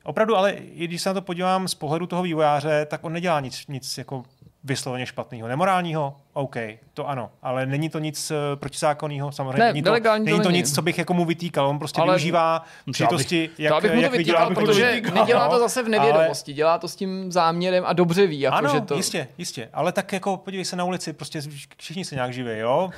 opravdu, 0.04 0.36
ale 0.36 0.50
i 0.52 0.84
když 0.84 1.02
se 1.02 1.08
na 1.08 1.14
to 1.14 1.22
podívám 1.22 1.68
z 1.68 1.74
pohledu 1.74 2.06
toho 2.06 2.22
vývojáře, 2.22 2.86
tak 2.86 3.04
on 3.04 3.12
nedělá 3.12 3.40
nic, 3.40 3.66
nic 3.66 3.98
jako 3.98 4.22
vysloveně 4.64 5.06
špatného, 5.06 5.48
nemorálního, 5.48 6.16
OK, 6.32 6.56
to 6.94 7.08
ano, 7.08 7.30
ale 7.42 7.66
není 7.66 7.88
to 7.88 7.98
nic 7.98 8.30
uh, 8.30 8.36
protizákonného, 8.54 9.32
samozřejmě. 9.32 9.58
Ne, 9.58 9.72
není 9.72 9.82
to, 9.82 9.88
nelegální 9.88 10.24
to 10.24 10.30
není 10.30 10.42
to 10.42 10.48
není. 10.48 10.58
nic, 10.58 10.74
co 10.74 10.82
bych 10.82 10.98
jako 10.98 11.14
mu 11.14 11.24
vytýkal. 11.24 11.68
On 11.68 11.78
prostě 11.78 12.00
Ale- 12.00 12.14
využívá 12.14 12.64
přitosti, 12.92 13.50
jak, 13.58 13.70
to 13.70 13.76
abych 13.76 13.90
mu 13.90 13.96
to 13.96 14.02
jak 14.02 14.12
vytýkal, 14.12 14.48
vydělá 14.48 14.60
protože 14.60 14.86
peníze. 14.86 15.14
nedělá 15.14 15.48
to 15.48 15.58
zase 15.58 15.82
v 15.82 15.88
nevědomosti, 15.88 16.52
dělá 16.52 16.78
to 16.78 16.88
s 16.88 16.96
tím 16.96 17.32
záměrem 17.32 17.84
a 17.86 17.92
dobře 17.92 18.26
ví, 18.26 18.40
jako, 18.40 18.56
ano, 18.56 18.70
že 18.74 18.80
to... 18.80 18.94
jistě, 18.94 19.28
jistě. 19.38 19.68
Ale 19.72 19.92
tak 19.92 20.12
jako 20.12 20.36
podívej 20.36 20.64
se 20.64 20.76
na 20.76 20.84
ulici, 20.84 21.12
prostě 21.12 21.40
všichni 21.76 22.04
se 22.04 22.14
nějak 22.14 22.32
živí, 22.32 22.58
jo. 22.58 22.90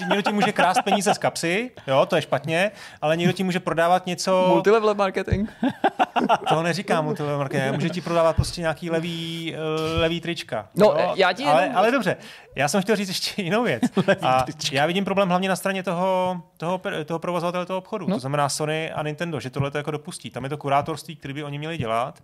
Někdo 0.00 0.22
ti 0.22 0.32
může 0.32 0.52
krást 0.52 0.82
peníze 0.84 1.14
z 1.14 1.18
kapsy, 1.18 1.70
jo, 1.86 2.06
to 2.06 2.16
je 2.16 2.22
špatně, 2.22 2.70
ale 3.02 3.16
někdo 3.16 3.32
ti 3.32 3.44
může 3.44 3.60
prodávat 3.60 4.06
něco, 4.06 4.46
Multilevel 4.48 4.94
marketing. 4.94 5.50
to 6.48 6.62
neříkám 6.62 7.04
mu 7.04 7.14
to 7.14 7.38
marketing, 7.38 7.74
může 7.74 7.88
ti 7.88 8.00
prodávat 8.00 8.36
prostě 8.36 8.60
nějaký 8.60 8.90
levý, 8.90 9.54
eh, 9.54 9.98
levý 9.98 10.20
trička. 10.20 10.68
No, 10.74 10.86
jo? 10.86 11.12
já 11.14 11.32
ti 11.32 11.44
ale, 11.44 11.70
ale 11.74 11.90
dobře, 11.90 12.16
já 12.54 12.68
jsem 12.68 12.82
chtěl 12.82 12.96
říct 12.96 13.08
ještě 13.08 13.42
jinou 13.42 13.62
věc. 13.62 13.82
A 14.22 14.44
já 14.72 14.86
vidím 14.86 15.04
problém 15.04 15.28
hlavně 15.28 15.48
na 15.48 15.56
straně 15.56 15.82
toho, 15.82 16.42
toho, 16.56 16.80
toho 17.04 17.18
provozovatele 17.18 17.66
toho 17.66 17.78
obchodu, 17.78 18.06
No. 18.08 18.16
to 18.16 18.20
znamená 18.20 18.48
Sony 18.48 18.90
a 18.92 19.02
Nintendo, 19.02 19.40
že 19.40 19.50
tohle 19.50 19.70
to 19.70 19.78
jako 19.78 19.90
dopustí. 19.90 20.30
Tam 20.30 20.44
je 20.44 20.50
to 20.50 20.56
kurátorství, 20.56 21.16
který 21.16 21.34
by 21.34 21.44
oni 21.44 21.58
měli 21.58 21.78
dělat. 21.78 22.20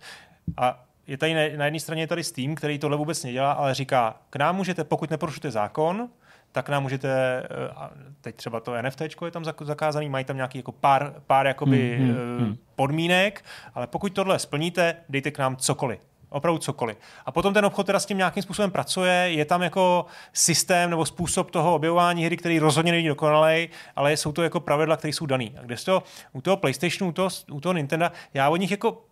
A 0.57 0.83
je 1.07 1.17
tady 1.17 1.33
na, 1.57 1.63
jedné 1.65 1.79
straně 1.79 2.01
je 2.03 2.07
tady 2.07 2.23
Steam, 2.23 2.55
který 2.55 2.79
tohle 2.79 2.97
vůbec 2.97 3.23
nedělá, 3.23 3.51
ale 3.51 3.73
říká, 3.73 4.15
k 4.29 4.35
nám 4.35 4.55
můžete, 4.55 4.83
pokud 4.83 5.09
neporušujete 5.09 5.51
zákon, 5.51 6.09
tak 6.51 6.69
nám 6.69 6.83
můžete, 6.83 7.09
eh, 7.43 7.89
teď 8.21 8.35
třeba 8.35 8.59
to 8.59 8.81
NFT 8.81 9.01
je 9.25 9.31
tam 9.31 9.43
zak- 9.43 9.65
zakázaný, 9.65 10.09
mají 10.09 10.25
tam 10.25 10.35
nějaký 10.35 10.57
jako 10.59 10.71
pár, 10.71 11.13
pár 11.27 11.47
jakoby 11.47 11.97
hmm, 11.99 12.09
hmm, 12.09 12.37
hmm. 12.39 12.57
podmínek, 12.75 13.45
ale 13.75 13.87
pokud 13.87 14.13
tohle 14.13 14.39
splníte, 14.39 14.95
dejte 15.09 15.31
k 15.31 15.39
nám 15.39 15.55
cokoliv. 15.55 15.99
Opravdu 16.29 16.57
cokoliv. 16.57 16.97
A 17.25 17.31
potom 17.31 17.53
ten 17.53 17.65
obchod 17.65 17.85
teda 17.85 17.99
s 17.99 18.05
tím 18.05 18.17
nějakým 18.17 18.43
způsobem 18.43 18.71
pracuje, 18.71 19.13
je 19.13 19.45
tam 19.45 19.61
jako 19.61 20.05
systém 20.33 20.89
nebo 20.89 21.05
způsob 21.05 21.51
toho 21.51 21.75
objevování 21.75 22.25
hry, 22.25 22.37
který 22.37 22.59
rozhodně 22.59 22.91
není 22.91 23.07
dokonalej, 23.07 23.69
ale 23.95 24.17
jsou 24.17 24.31
to 24.31 24.43
jako 24.43 24.59
pravidla, 24.59 24.97
které 24.97 25.13
jsou 25.13 25.25
daný. 25.25 25.55
A 25.59 25.61
kde 25.61 25.75
to 25.75 26.03
u 26.33 26.41
toho 26.41 26.57
PlayStationu, 26.57 27.09
u 27.09 27.13
toho, 27.13 27.29
u 27.51 27.59
toho 27.59 27.73
Nintendo, 27.73 28.09
já 28.33 28.49
od 28.49 28.57
nich 28.57 28.71
jako 28.71 29.03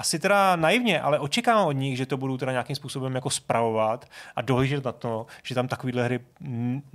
asi 0.00 0.18
teda 0.18 0.56
naivně, 0.56 1.00
ale 1.00 1.18
očekávám 1.18 1.66
od 1.66 1.72
nich, 1.72 1.96
že 1.96 2.06
to 2.06 2.16
budou 2.16 2.36
teda 2.36 2.52
nějakým 2.52 2.76
způsobem 2.76 3.14
jako 3.14 3.30
spravovat 3.30 4.04
a 4.36 4.42
dohlížet 4.42 4.84
na 4.84 4.92
to, 4.92 5.26
že 5.42 5.54
tam 5.54 5.68
takovýhle 5.68 6.04
hry 6.04 6.20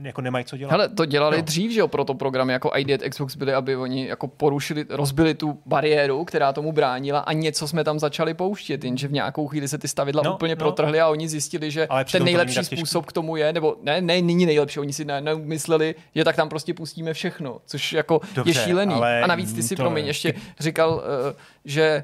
jako 0.03 0.22
nemají 0.22 0.45
co 0.45 0.58
dělat. 0.58 0.72
Hele, 0.72 0.89
to 0.89 1.06
dělali 1.06 1.38
No. 1.38 1.43
dřív, 1.43 1.72
že 1.72 1.80
jo, 1.80 1.88
proto 1.88 2.14
programy 2.14 2.53
jako 2.53 2.72
ID 2.76 2.89
at 2.91 3.01
Xbox 3.10 3.36
byly, 3.36 3.53
aby 3.53 3.76
oni 3.76 4.08
jako 4.08 4.28
porušili, 4.28 4.86
rozbili 4.89 5.34
tu 5.34 5.60
bariéru, 5.66 6.26
která 6.26 6.53
tomu 6.53 6.72
bránila 6.72 7.20
a 7.20 7.34
něco 7.34 7.68
jsme 7.68 7.84
tam 7.84 7.99
začali 7.99 8.34
pouštět, 8.34 8.84
jenže 8.84 9.08
v 9.08 9.12
nějakou 9.12 9.47
chvíli 9.47 9.68
se 9.68 9.78
ty 9.78 9.88
stavidla 9.88 10.24
No, 10.26 10.34
úplně 10.36 10.56
no. 10.56 10.60
protrhly 10.60 11.01
a 11.01 11.08
oni 11.08 11.28
zjistili, 11.30 11.72
že 11.72 11.88
Ale 11.88 12.06
ten 12.06 12.24
nejlepší 12.24 12.64
způsob 12.66 13.06
k 13.06 13.14
tomu 13.14 13.36
je, 13.36 13.53
nebo 13.53 13.76
ne, 13.84 14.01
ne, 14.01 14.22
není 14.22 14.45
nejlepší, 14.45 14.80
oni 14.80 14.93
si 14.93 15.06
ne, 15.06 15.22
nemysleli, 15.22 15.95
že 16.16 16.24
tak 16.24 16.36
tam 16.36 16.49
prostě 16.49 16.74
pustíme 16.74 17.14
všechno, 17.14 17.58
což 17.66 17.93
jako 17.93 18.22
Dobře, 18.36 18.60
je 18.60 18.64
šílený. 18.66 18.93
ale 18.93 19.22
A 19.22 19.28
navíc 19.28 19.53
ty 19.53 19.64
si, 19.64 19.76
to 19.76 19.84
promiň, 19.84 20.03
je- 20.06 20.10
ještě 20.10 20.34
říkal, 20.60 21.03
eh, 21.32 21.36
že 21.66 22.03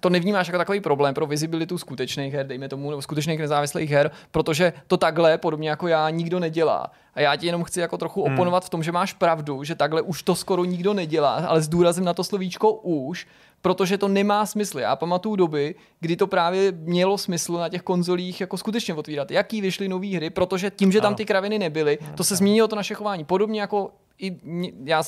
to 0.00 0.10
nevnímáš 0.10 0.46
jako 0.46 0.58
takový 0.58 0.80
problém 0.80 1.14
pro 1.14 1.26
vizibilitu 1.26 1.78
skutečných 1.78 2.34
her, 2.34 2.46
dejme 2.46 2.68
tomu, 2.68 2.90
nebo 2.90 3.02
skutečných 3.02 3.38
nezávislých 3.38 3.90
her, 3.90 4.10
protože 4.30 4.72
to 4.86 4.96
takhle, 4.96 5.38
podobně 5.38 5.70
jako 5.70 5.88
já, 5.88 6.10
nikdo 6.10 6.40
nedělá. 6.40 6.90
A 7.14 7.20
já 7.20 7.36
ti 7.36 7.46
jenom 7.46 7.64
chci 7.64 7.80
jako 7.80 7.98
trochu 7.98 8.24
Hmm. 8.24 8.34
oponovat 8.34 8.64
v 8.64 8.70
tom, 8.70 8.82
že 8.82 8.92
máš 8.92 9.12
pravdu, 9.12 9.64
že 9.64 9.74
takhle 9.74 10.02
už 10.02 10.22
to 10.22 10.34
skoro 10.34 10.64
nikdo 10.64 10.94
nedělá, 10.94 11.34
ale 11.34 11.62
s 11.62 11.68
důrazem 11.68 12.04
na 12.04 12.14
to 12.14 12.24
slovíčko 12.24 12.72
už, 12.72 13.26
protože 13.62 13.98
to 13.98 14.08
nemá 14.08 14.46
smysl. 14.46 14.78
Já 14.78 14.96
pamatuju 14.96 15.36
doby, 15.36 15.74
kdy 16.00 16.16
to 16.16 16.26
právě 16.26 16.72
mělo 16.72 17.18
smysl 17.18 17.52
na 17.52 17.68
těch 17.68 17.82
konzolích 17.82 18.40
jako 18.40 18.56
skutečně 18.56 18.94
otvírat. 18.94 19.30
Jaký 19.30 19.60
vyšly 19.60 19.88
nové 19.88 20.16
hry, 20.16 20.30
protože 20.30 20.70
tím, 20.70 20.92
že 20.92 21.00
tam 21.00 21.14
ty 21.14 21.24
kraviny 21.24 21.58
nebyly, 21.58 21.98
to 22.16 22.24
se 22.24 22.36
změnilo 22.36 22.68
to 22.68 22.76
naše 22.76 22.94
chování. 22.94 23.24
Podobně 23.24 23.60
jako 23.60 23.90
i 24.18 24.36
já 24.84 25.02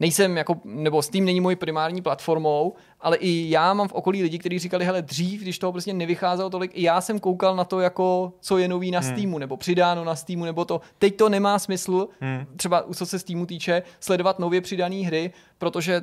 nejsem 0.00 0.36
jako, 0.36 0.60
nebo 0.64 1.02
Steam 1.02 1.24
není 1.24 1.40
mojí 1.40 1.56
primární 1.56 2.02
platformou, 2.02 2.74
ale 3.00 3.16
i 3.16 3.50
já 3.50 3.74
mám 3.74 3.88
v 3.88 3.92
okolí 3.92 4.22
lidi, 4.22 4.38
kteří 4.38 4.58
říkali, 4.58 4.84
hele, 4.84 5.02
dřív, 5.02 5.42
když 5.42 5.58
toho 5.58 5.72
prostě 5.72 5.92
nevycházelo 5.92 6.50
tolik, 6.50 6.70
i 6.74 6.82
já 6.82 7.00
jsem 7.00 7.20
koukal 7.20 7.56
na 7.56 7.64
to, 7.64 7.80
jako, 7.80 8.32
co 8.40 8.58
je 8.58 8.68
nový 8.68 8.90
na 8.90 9.02
Steamu, 9.02 9.38
nebo 9.38 9.56
přidáno 9.56 10.04
na 10.04 10.16
Steamu, 10.16 10.44
nebo 10.44 10.64
to. 10.64 10.80
Teď 10.98 11.16
to 11.16 11.28
nemá 11.28 11.58
smysl, 11.58 12.08
Hmm. 12.20 12.46
třeba 12.56 12.84
co 12.94 13.06
se 13.06 13.18
Steamu 13.18 13.46
týče, 13.46 13.82
sledovat 14.00 14.38
nově 14.38 14.60
přidané 14.60 14.96
hry, 14.96 15.32
protože 15.58 16.02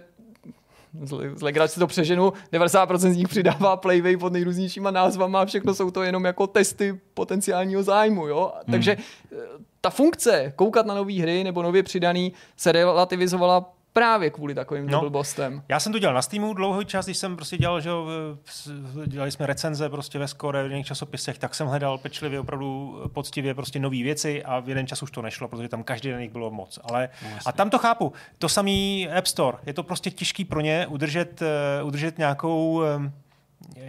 z 1.36 1.42
legrace 1.42 1.80
to 1.80 1.88
přeženu, 1.88 2.34
90% 2.52 3.14
z 3.14 3.18
nich 3.18 3.28
přidává 3.28 3.78
Playway 3.78 4.18
pod 4.18 4.34
nejrůznějšíma 4.34 4.92
názvama 4.92 5.42
a 5.42 5.46
všechno 5.46 5.74
jsou 5.74 5.92
to 5.92 6.04
jenom 6.04 6.26
jako 6.26 6.48
testy 6.48 7.00
potenciálního 7.14 7.84
zájmu, 7.84 8.28
jo. 8.28 8.52
Hmm. 8.56 8.72
Takže 8.72 8.98
eh, 9.32 9.36
ta 9.82 9.90
funkce 9.90 10.54
koukat 10.56 10.86
na 10.86 10.96
nové 10.96 11.14
hry 11.14 11.44
nebo 11.44 11.64
nově 11.64 11.84
přidaný 11.84 12.34
se 12.58 12.72
relativizovala 12.72 13.74
právě 13.94 14.30
kvůli 14.30 14.56
takovým 14.56 14.86
No. 14.86 14.92
no. 14.92 15.00
blbostem. 15.02 15.64
Já 15.70 15.80
jsem 15.80 15.92
to 15.92 16.00
dělal 16.00 16.16
na 16.16 16.22
Steamu 16.22 16.54
dlouhý 16.54 16.86
čas, 16.86 17.06
když 17.06 17.18
jsem 17.18 17.36
prostě 17.36 17.58
dělal, 17.58 17.82
že 17.82 17.90
dělali 19.08 19.32
jsme 19.32 19.46
recenze 19.48 19.90
prostě 19.90 20.20
ve 20.20 20.28
Score, 20.28 20.64
v 20.68 20.72
jiných 20.72 20.86
časopisech, 20.86 21.38
tak 21.40 21.56
jsem 21.56 21.68
hledal 21.68 21.98
pečlivě, 21.98 22.40
opravdu 22.40 23.00
poctivě 23.14 23.54
prostě 23.54 23.80
nové 23.80 23.98
věci 24.04 24.44
a 24.44 24.60
v 24.60 24.70
jeden 24.70 24.88
čas 24.88 25.04
už 25.04 25.12
to 25.12 25.22
nešlo, 25.22 25.48
protože 25.48 25.70
tam 25.70 25.84
každý 25.84 26.10
den 26.10 26.20
jich 26.22 26.32
bylo 26.32 26.52
moc. 26.52 26.80
Ale, 26.84 27.10
a 27.46 27.52
tam 27.52 27.70
to 27.70 27.78
chápu. 27.78 28.14
To 28.38 28.50
samý 28.50 29.10
App 29.18 29.28
Store. 29.28 29.58
Je 29.66 29.74
to 29.74 29.84
prostě 29.84 30.12
těžký 30.12 30.46
pro 30.46 30.62
ně 30.62 30.88
udržet, 30.88 31.42
eh, 31.42 31.84
udržet 31.84 32.18
nějakou 32.18 32.84
eh, 32.84 33.12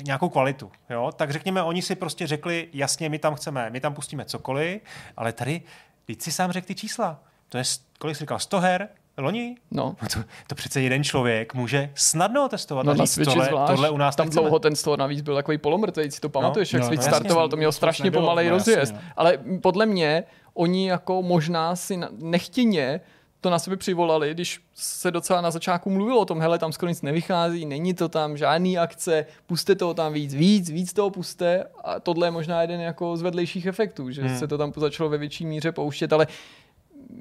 nějakou 0.04 0.28
kvalitu. 0.28 0.72
Jo? 0.90 1.12
Tak 1.16 1.30
řekněme, 1.30 1.62
oni 1.62 1.82
si 1.82 1.94
prostě 1.94 2.26
řekli, 2.26 2.68
jasně, 2.72 3.08
my 3.08 3.18
tam 3.18 3.34
chceme, 3.34 3.70
my 3.70 3.80
tam 3.80 3.94
pustíme 3.94 4.24
cokoliv, 4.24 4.82
ale 5.16 5.32
tady, 5.32 5.62
teď 6.04 6.22
si 6.22 6.32
sám 6.32 6.52
řekl 6.52 6.66
ty 6.66 6.74
čísla. 6.74 7.20
To 7.48 7.58
je, 7.58 7.64
kolik 7.98 8.16
jsi 8.16 8.20
říkal, 8.20 8.38
100 8.38 8.60
her? 8.60 8.88
Loni? 9.18 9.56
No. 9.70 9.96
To, 10.14 10.20
to 10.46 10.54
přece 10.54 10.80
jeden 10.80 11.04
člověk 11.04 11.54
může 11.54 11.90
snadno 11.94 12.48
testovat 12.48 12.86
No 12.86 12.92
a 12.92 12.94
na 12.94 13.04
říct, 13.04 13.12
Switchi 13.12 13.32
tohle, 13.34 13.46
zvlášť. 13.48 13.72
tohle 13.72 13.90
u 13.90 13.96
nás 13.96 14.16
Tam 14.16 14.26
nechceme. 14.26 14.42
dlouho 14.42 14.58
ten 14.58 14.76
store 14.76 15.00
navíc 15.00 15.20
byl 15.20 15.34
takový 15.34 15.58
polomrtvej, 15.58 16.10
si 16.10 16.20
to 16.20 16.28
pamatuješ, 16.28 16.72
No, 16.72 16.76
jak 16.76 16.82
no, 16.82 16.88
Switch 16.88 17.02
no, 17.04 17.08
startoval, 17.08 17.48
to 17.48 17.56
mělo 17.56 17.72
to 17.72 17.76
strašně 17.76 18.04
nebylo, 18.04 18.22
pomalej 18.22 18.48
no, 18.48 18.54
jasně, 18.56 18.72
rozjezd. 18.74 18.94
no. 18.94 19.00
Ale 19.16 19.38
podle 19.62 19.86
mě 19.86 20.24
oni 20.54 20.88
jako 20.88 21.22
možná 21.22 21.76
si 21.76 21.96
na- 21.96 22.08
nechtěně 22.18 23.00
to 23.40 23.50
na 23.50 23.58
sebe 23.58 23.76
přivolali, 23.76 24.30
když 24.34 24.60
se 24.74 25.10
docela 25.10 25.40
na 25.40 25.50
začátku 25.50 25.90
mluvilo 25.90 26.20
o 26.20 26.24
tom, 26.24 26.40
hele, 26.40 26.58
tam 26.58 26.72
skoro 26.72 26.88
nic 26.88 27.02
nevychází, 27.02 27.66
není 27.66 27.94
to 27.94 28.08
tam 28.08 28.36
žádný 28.36 28.78
akce, 28.78 29.26
puste 29.46 29.74
toho 29.74 29.94
tam 29.94 30.12
víc, 30.12 30.34
víc, 30.34 30.70
víc 30.70 30.92
toho 30.92 31.10
puste 31.10 31.64
a 31.84 32.00
tohle 32.00 32.26
je 32.26 32.30
možná 32.30 32.62
jeden 32.62 32.80
jako 32.80 33.16
z 33.16 33.22
vedlejších 33.22 33.66
efektů, 33.66 34.10
že 34.10 34.22
Hmm. 34.22 34.38
se 34.38 34.46
to 34.48 34.58
tam 34.58 34.72
začalo 34.76 35.08
ve 35.08 35.18
větší 35.18 35.46
míře 35.46 35.72
pouštět, 35.72 36.12
ale 36.12 36.26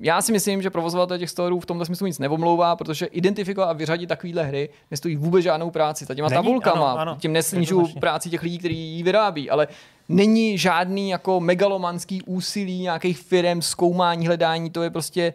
já 0.01 0.21
si 0.21 0.31
myslím, 0.31 0.61
že 0.61 0.69
provozovatel 0.69 1.17
těch 1.17 1.29
storů 1.29 1.59
v 1.59 1.65
tomto 1.65 1.85
smyslu 1.85 2.07
nic 2.07 2.19
nevomlouvá, 2.19 2.75
protože 2.75 3.05
identifikovat 3.05 3.69
a 3.69 3.73
vyřadit 3.73 4.07
takovéhle 4.07 4.43
hry 4.43 4.69
nestojí 4.91 5.15
vůbec 5.15 5.43
žádnou 5.43 5.71
práci. 5.71 6.05
Ta 6.05 6.15
těma 6.15 6.29
Není, 6.29 6.43
tabulkama, 6.43 6.91
ano, 6.91 6.99
ano, 7.01 7.17
tím 7.19 7.35
jednoznačně. 7.35 7.99
práci 7.99 8.29
těch 8.29 8.41
lidí, 8.41 8.57
kteří 8.57 8.77
ji 8.77 9.03
vyrábí, 9.03 9.49
ale 9.49 9.67
není 10.09 10.57
žádný 10.57 11.09
jako 11.09 11.39
megalomanský 11.39 12.21
úsilí 12.21 12.81
nějakých 12.81 13.17
firm, 13.17 13.61
zkoumání, 13.61 14.27
hledání, 14.27 14.69
to 14.69 14.83
je 14.83 14.89
prostě 14.89 15.33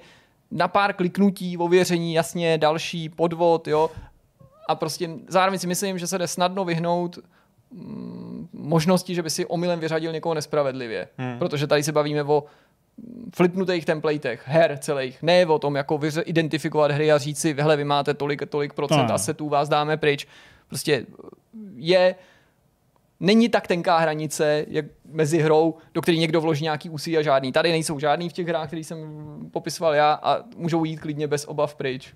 na 0.51 0.69
pár 0.69 0.93
kliknutí, 0.93 1.59
ověření, 1.59 2.15
jasně, 2.15 2.59
další 2.59 3.09
podvod, 3.09 3.69
jo. 3.69 3.91
A 4.69 4.75
prostě 4.75 5.11
zároveň 5.29 5.59
si 5.59 5.67
myslím, 5.67 5.99
že 5.99 6.07
se 6.07 6.19
jde 6.19 6.29
snadno 6.29 6.65
vyhnout 6.65 7.19
mm, 7.71 8.49
možnosti, 8.53 9.15
že 9.15 9.23
by 9.23 9.31
si 9.31 9.47
omylem 9.47 9.81
vyřadil 9.81 10.13
někoho 10.13 10.35
nespravedlivě. 10.35 11.09
Hmm. 11.19 11.39
Protože 11.39 11.67
tady 11.67 11.83
se 11.83 11.93
bavíme 11.93 12.25
o 12.25 12.45
flipnutých 13.35 13.85
templatech, 13.85 14.43
her 14.47 14.79
celých, 14.81 15.23
ne 15.23 15.47
o 15.47 15.59
tom, 15.59 15.77
jako 15.77 15.99
vyře- 15.99 16.23
identifikovat 16.27 16.91
hry 16.91 17.13
a 17.13 17.19
říct 17.19 17.39
si, 17.41 17.55
hele, 17.59 17.77
vy 17.77 17.85
máte 17.85 18.15
tolik, 18.15 18.43
tolik 18.49 18.73
procent 18.73 19.07
No. 19.09 19.15
asetů, 19.15 19.49
vás 19.49 19.69
dáme 19.69 19.97
pryč. 19.97 20.27
Prostě 20.69 21.07
je 21.77 22.15
není 23.21 23.49
tak 23.49 23.67
tenká 23.67 23.99
hranice 23.99 24.65
jak 24.69 24.85
mezi 25.13 25.39
hrou, 25.39 25.75
do 25.95 26.03
které 26.03 26.19
někdo 26.19 26.41
vloží 26.41 26.65
nějaký 26.65 26.91
úsilí 26.91 27.19
a 27.19 27.23
žádný. 27.23 27.53
Tady 27.53 27.71
nejsou 27.71 27.99
žádný 27.99 28.29
v 28.29 28.33
těch 28.33 28.47
hrách, 28.47 28.67
které 28.67 28.85
jsem 28.85 28.99
popisoval 29.53 29.95
já 29.95 30.13
a 30.23 30.39
můžou 30.57 30.85
jít 30.85 30.97
klidně 30.97 31.27
bez 31.27 31.45
obav 31.45 31.75
pryč. 31.75 32.15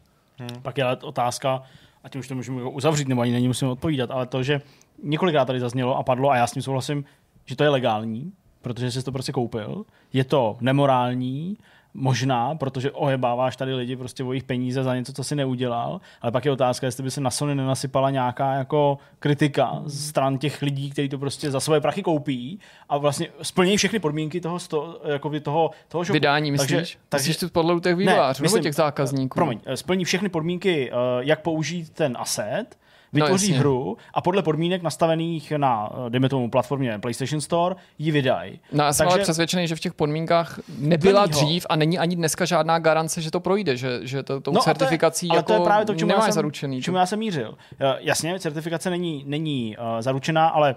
Pak 0.62 0.78
je 0.78 0.85
ale 0.85 0.97
otázka, 0.97 1.62
a 2.05 2.09
tím 2.09 2.18
už 2.18 2.28
to 2.28 2.35
můžeme 2.35 2.62
uzavřít, 2.62 3.09
nebo 3.09 3.20
ani 3.20 3.33
není 3.33 3.49
musíme 3.49 3.70
odpovídat, 3.70 4.11
ale 4.11 4.26
to, 4.26 4.43
že 4.43 4.61
několikrát 5.03 5.45
tady 5.45 5.61
zaznělo 5.61 5.97
a 5.97 6.03
padlo, 6.03 6.30
a 6.30 6.37
já 6.37 6.47
s 6.47 6.53
tím 6.53 6.62
souhlasím, 6.62 7.05
že 7.45 7.57
to 7.57 7.64
je 7.64 7.70
legální, 7.70 8.33
protože 8.62 8.90
jsi 8.90 9.02
to 9.02 9.12
prostě 9.12 9.32
koupil. 9.32 9.84
Je 10.12 10.24
to 10.24 10.56
nemorální, 10.60 11.56
možná, 11.94 12.54
protože 12.54 12.90
ohebáváš 12.90 13.56
tady 13.56 13.74
lidi 13.74 13.96
prostě 13.96 14.24
o 14.24 14.32
jejich 14.32 14.44
peníze 14.44 14.84
za 14.84 14.96
něco, 14.96 15.12
co 15.12 15.24
si 15.24 15.36
neudělal, 15.36 16.00
ale 16.22 16.32
pak 16.32 16.44
je 16.44 16.52
otázka, 16.52 16.86
jestli 16.86 17.02
by 17.02 17.10
se 17.10 17.20
na 17.20 17.30
Sony 17.30 17.54
nenasypala 17.54 18.10
nějaká 18.10 18.54
jako 18.54 18.98
kritika 19.18 19.82
z 19.84 20.08
stran 20.08 20.38
těch 20.38 20.62
lidí, 20.62 20.90
kteří 20.90 21.08
to 21.08 21.18
prostě 21.18 21.50
za 21.50 21.60
svoje 21.60 21.80
prachy 21.80 22.02
koupí 22.02 22.58
a 22.88 22.98
vlastně 22.98 23.28
splní 23.42 23.76
všechny 23.76 23.98
podmínky 23.98 24.40
toho, 24.40 24.58
sto, 24.58 25.00
jako 25.04 25.40
toho, 25.40 25.70
toho 25.88 26.04
shopu. 26.04 26.12
Vydání, 26.12 26.50
myslíš? 26.50 26.70
Takže, 26.70 26.96
takže 27.08 27.28
myslíš 27.28 27.36
to 27.36 27.48
podle 27.48 27.80
těch 27.80 27.96
vývojářů 27.96 28.42
nebo 28.42 28.58
těch 28.58 28.74
zákazníků? 28.74 29.34
Promiň, 29.34 29.60
eh, 29.64 29.76
splní 29.76 30.04
všechny 30.04 30.28
podmínky, 30.28 30.90
eh, 30.90 30.94
jak 31.20 31.42
použít 31.42 31.90
ten 31.90 32.16
asset, 32.20 32.66
vytvoří 33.12 33.46
jasně. 33.48 33.58
hru 33.58 33.96
a 34.14 34.20
podle 34.20 34.42
podmínek 34.42 34.82
nastavených 34.82 35.52
na, 35.56 35.90
eh, 36.06 36.10
dejme 36.10 36.28
tomu, 36.28 36.50
platformě 36.50 36.98
PlayStation 36.98 37.40
Store, 37.40 37.74
ji 37.98 38.10
vydají. 38.10 38.60
No, 38.72 38.84
já 38.84 38.92
jsem 38.92 39.08
ale 39.08 39.18
přesvědčený, 39.18 39.68
že 39.68 39.76
v 39.76 39.80
těch 39.80 39.94
podmínkách 39.94 40.60
nebyla 40.78 41.22
Plnýho. 41.26 41.44
dřív 41.46 41.66
a 41.68 41.76
není 41.76 41.98
ani 41.98 42.16
dneska 42.16 42.44
žádná 42.44 42.78
garance, 42.78 43.20
že 43.22 43.30
to 43.30 43.40
projde, 43.40 43.76
že, 43.76 43.98
že 44.02 44.22
to, 44.22 44.40
tou 44.40 44.52
No 44.52 44.60
a 44.60 44.64
to 44.64 44.70
je- 44.70 44.74
certifikací 44.74 45.28
ale 45.28 45.36
jako 45.38 45.46
to 45.46 45.52
je 45.52 45.60
právě 45.60 45.86
to, 45.86 45.92
k 45.94 45.96
čemu 45.96 46.10
já 46.10 46.20
jsem, 46.22 46.32
zaručený. 46.32 46.82
čemu 46.82 46.96
já 46.96 47.06
jsem 47.06 47.18
mířil. 47.18 47.54
Eh, 47.80 47.96
Jasně, 48.00 48.38
certifikace 48.40 48.90
není, 48.90 49.24
není 49.26 49.76
uh, 49.76 49.84
zaručená, 50.00 50.48
ale 50.48 50.76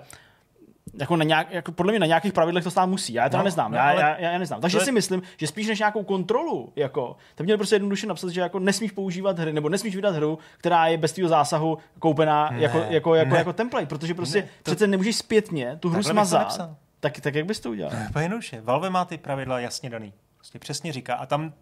jako 0.93 1.15
na 1.15 1.23
nějak, 1.23 1.51
jako 1.51 1.71
podle 1.71 1.91
mě 1.91 1.99
na 1.99 2.05
nějakých 2.05 2.33
pravidlech 2.33 2.63
to 2.63 2.71
stát 2.71 2.85
musí. 2.85 3.13
Já 3.13 3.23
je 3.23 3.29
teda 3.29 3.37
No, 3.39 3.45
neznám. 3.45 3.71
no, 3.71 3.77
já, 3.77 3.89
ale- 3.89 4.01
já, 4.01 4.17
já, 4.31 4.37
neznám. 4.37 4.61
Takže 4.61 4.77
to 4.77 4.81
je- 4.81 4.85
si 4.85 4.91
myslím, 4.91 5.21
že 5.37 5.47
spíš 5.47 5.67
než 5.67 5.79
nějakou 5.79 6.03
kontrolu, 6.03 6.73
jako, 6.75 7.15
tak 7.35 7.45
měl 7.45 7.57
prostě 7.57 7.75
jednoduše 7.75 8.07
napsat, 8.07 8.29
že 8.29 8.41
jako 8.41 8.59
nesmíš 8.59 8.91
používat 8.91 9.39
hry, 9.39 9.53
nebo 9.53 9.69
nesmíš 9.69 9.95
vydat 9.95 10.15
hru, 10.15 10.39
která 10.57 10.87
je 10.87 10.97
bez 10.97 11.13
tvého 11.13 11.29
zásahu 11.29 11.77
koupená 11.99 12.49
Ne, 12.49 12.59
jako, 12.59 12.77
jako, 12.89 13.15
jako, 13.15 13.31
ne. 13.31 13.37
jako 13.37 13.53
template, 13.53 13.85
protože 13.85 14.13
prostě 14.13 14.37
Ne, 14.41 14.43
to- 14.63 14.71
přece 14.71 14.87
nemůžeš 14.87 15.15
zpětně 15.15 15.77
tu 15.79 15.89
hru 15.89 16.03
Takhle 16.03 16.09
to 16.09 16.29
smazat. 16.29 16.69
Tak, 16.99 17.19
tak 17.19 17.35
jak 17.35 17.45
bys 17.45 17.59
to 17.59 17.69
udělal? 17.69 17.93
To 18.13 18.19
je 18.19 18.25
jednoduše. 18.25 18.61
Valve 18.61 18.89
má 18.89 19.05
ty 19.05 19.17
pravidla 19.17 19.59
jasně 19.59 19.89
daný. 19.89 20.13
Prostě 20.37 20.59
přesně 20.59 20.93
říká. 20.93 21.15
A 21.15 21.25
tam 21.25 21.53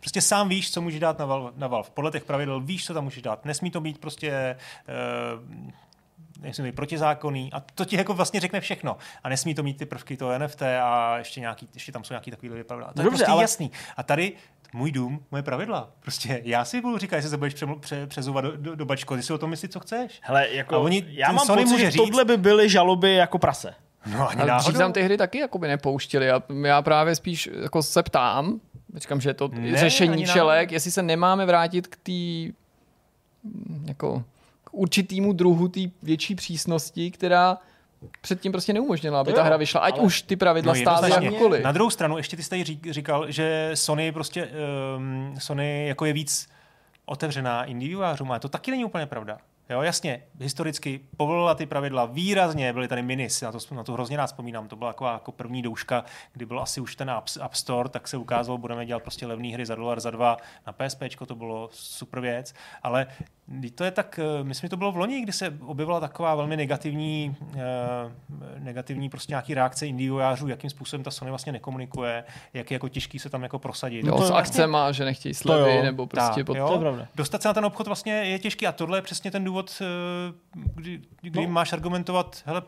prostě 0.00 0.20
sám 0.20 0.48
víš, 0.48 0.72
co 0.72 0.80
můžeš 0.80 1.00
dát 1.00 1.18
na 1.18 1.26
Valve. 1.26 1.50
Na 1.56 1.66
Valve. 1.66 1.88
Podle 1.94 2.10
těch 2.10 2.24
pravidel 2.24 2.60
víš, 2.60 2.86
co 2.86 2.94
tam 2.94 3.04
můžeš 3.04 3.22
dát. 3.22 3.44
Nesmí 3.44 3.70
to 3.70 3.80
být 3.80 3.98
prostě 3.98 4.56
uh, 5.34 5.70
nesmí 6.42 6.64
být 6.64 6.74
protizákonný 6.76 7.52
a 7.52 7.60
to 7.60 7.84
ti 7.84 7.96
jako 7.96 8.14
vlastně 8.14 8.40
řekne 8.40 8.60
všechno. 8.60 8.96
A 9.24 9.28
nesmí 9.28 9.54
to 9.54 9.62
mít 9.62 9.76
ty 9.76 9.86
prvky 9.86 10.16
toho 10.16 10.38
NFT 10.38 10.62
a 10.62 11.18
ještě, 11.18 11.40
nějaký, 11.40 11.68
ještě 11.74 11.92
tam 11.92 12.04
jsou 12.04 12.14
nějaký 12.14 12.30
takový 12.30 12.48
pravidla. 12.64 12.92
To 12.92 13.00
je 13.00 13.04
Dobře, 13.04 13.18
prostě 13.18 13.32
ale- 13.32 13.42
jasný. 13.42 13.70
A 13.96 14.02
tady 14.02 14.32
můj 14.72 14.92
dům, 14.92 15.24
moje 15.30 15.42
pravidla. 15.42 15.90
Prostě 16.00 16.40
já 16.44 16.64
si 16.64 16.80
budu 16.80 16.98
říkat, 16.98 17.16
jestli 17.16 17.30
se 17.30 17.36
budeš 17.36 17.54
přeml- 17.54 17.78
pře, 17.80 18.06
přezouvat 18.06 18.44
do, 18.44 18.56
do, 18.56 18.74
do 18.76 18.84
bačko, 18.84 19.16
ty 19.16 19.22
si 19.22 19.32
o 19.32 19.38
tom 19.38 19.50
myslíš, 19.50 19.70
co 19.70 19.80
chceš. 19.80 20.20
Hele, 20.22 20.48
jako, 20.50 20.74
A 20.74 20.78
oni- 20.78 21.04
já 21.08 21.32
mám 21.32 21.46
Sony 21.46 21.62
pocit, 21.62 21.72
může 21.72 21.84
že 21.84 21.90
říct- 21.90 22.02
tohle 22.02 22.24
by 22.24 22.36
byly 22.36 22.68
žaloby 22.68 23.14
jako 23.14 23.38
prase. 23.38 23.74
No 24.06 24.28
ani 24.28 24.40
Ale 24.42 24.50
dřív 24.58 24.66
náhodou. 24.66 24.78
tam 24.78 24.92
ty 24.92 25.02
hry 25.02 25.16
taky 25.16 25.38
jakoby 25.38 25.68
nepouštěli 25.68 26.30
a 26.30 26.42
já 26.64 26.82
právě 26.82 27.14
spíš 27.14 27.50
jako 27.62 27.82
se 27.82 28.02
ptám, 28.02 28.60
říkám, 28.96 29.20
že 29.20 29.30
je 29.30 29.34
to 29.34 29.48
Ne, 29.48 29.76
řešení 29.76 30.24
náhodou. 30.24 30.48
jestli 30.70 30.90
se 30.90 31.02
nemáme 31.02 31.46
vrátit 31.46 31.86
k 31.86 31.96
té 31.96 32.52
jako 33.88 34.24
k 34.70 34.74
určitýmu 34.74 35.32
druhu 35.32 35.68
té 35.68 35.80
větší 36.02 36.34
přísnosti, 36.34 37.10
která 37.10 37.58
předtím 38.20 38.52
prostě 38.52 38.72
neumožnila, 38.72 39.20
aby 39.20 39.30
To 39.30 39.36
ta 39.36 39.42
jo, 39.42 39.46
hra 39.46 39.56
vyšla, 39.56 39.80
ať 39.80 39.94
ale- 39.94 40.02
už 40.02 40.22
ty 40.22 40.36
pravidla 40.36 40.72
No, 40.74 40.80
stály 40.80 41.24
jakkoliv. 41.24 41.64
Na 41.64 41.72
druhou 41.72 41.90
stranu, 41.90 42.16
ještě 42.16 42.36
ty 42.36 42.42
jsi 42.42 42.50
tady 42.50 42.62
řík- 42.64 42.92
říkal, 42.92 43.30
že 43.30 43.70
Sony 43.74 44.12
prostě 44.12 44.48
um, 44.96 45.34
Sony 45.38 45.86
jako 45.86 46.04
je 46.04 46.12
víc 46.12 46.48
otevřená 47.04 47.64
indie 47.64 47.88
vývojářům, 47.88 48.30
ale 48.30 48.40
to 48.40 48.48
taky 48.48 48.70
není 48.70 48.84
úplně 48.84 49.06
pravda. 49.06 49.38
Jo, 49.70 49.82
jasně, 49.82 50.22
historicky 50.40 51.00
povolila 51.16 51.54
ty 51.54 51.66
pravidla 51.66 52.06
výrazně, 52.06 52.72
byly 52.72 52.88
tady 52.88 53.02
minis, 53.02 53.40
na 53.42 53.52
to, 53.52 53.58
na 53.74 53.84
to 53.84 53.92
hrozně 53.92 54.16
rád 54.16 54.26
vzpomínám, 54.26 54.68
to 54.68 54.76
byla 54.76 54.92
taková 54.92 55.12
jako 55.12 55.32
první 55.32 55.62
douška, 55.62 56.04
kdy 56.32 56.46
byl 56.46 56.60
asi 56.60 56.80
už 56.80 56.96
ten 56.96 57.10
App, 57.10 57.28
App 57.40 57.54
Store, 57.54 57.88
tak 57.88 58.08
se 58.08 58.16
ukázalo, 58.16 58.58
budeme 58.58 58.86
dělat 58.86 59.02
prostě 59.02 59.26
levné 59.26 59.48
hry 59.48 59.66
za 59.66 59.74
dolar, 59.74 60.00
za 60.00 60.10
dva 60.10 60.36
na 60.66 60.72
PSP, 60.72 61.02
to 61.26 61.34
bylo 61.34 61.68
super 61.72 62.20
věc, 62.20 62.54
ale 62.82 63.06
to 63.74 63.84
je 63.84 63.90
tak, 63.90 64.20
eh, 64.22 64.44
myslím, 64.44 64.66
že 64.66 64.70
to 64.70 64.76
bylo 64.76 64.92
v 64.92 64.96
loni, 64.96 65.20
kdy 65.20 65.32
se 65.32 65.58
objevila 65.66 66.00
taková 66.00 66.34
velmi 66.34 66.56
negativní, 66.56 67.36
eh, 67.54 67.58
negativní 68.58 69.08
prostě 69.08 69.32
nějaký 69.32 69.54
reakce 69.54 69.86
indie 69.86 70.06
vývojářů, 70.06 70.48
jakým 70.48 70.70
způsobem 70.70 71.04
ta 71.04 71.10
Sony 71.10 71.30
vlastně 71.30 71.52
nekomunikuje, 71.52 72.24
jak 72.54 72.70
je 72.70 72.74
jako 72.74 72.88
těžký 72.88 73.18
se 73.18 73.30
tam 73.30 73.42
jako 73.42 73.58
prosadit. 73.58 74.06
Jo, 74.06 74.16
to 74.18 74.24
s 74.26 74.30
je 74.30 74.36
akcema, 74.36 74.92
že 74.92 75.04
nechtějí 75.04 75.34
slevy, 75.34 75.76
jo. 75.76 75.82
nebo 75.82 76.06
prostě 76.06 76.34
Tak, 76.40 76.46
pod... 76.46 76.56
jo. 76.56 76.98
Dostat 77.14 77.42
se 77.42 77.48
na 77.48 77.54
ten 77.54 77.64
obchod 77.64 77.86
vlastně 77.86 78.12
je 78.12 78.38
těžký 78.38 78.66
a 78.66 78.72
tohle 78.72 78.98
je 78.98 79.02
přesně 79.02 79.30
ten 79.30 79.44
důvod, 79.44 79.82
eh, 79.82 79.84
kdy, 80.74 81.00
kdy 81.20 81.46
No. 81.46 81.52
máš 81.52 81.72
argumentovat, 81.72 82.42
hele, 82.46 82.62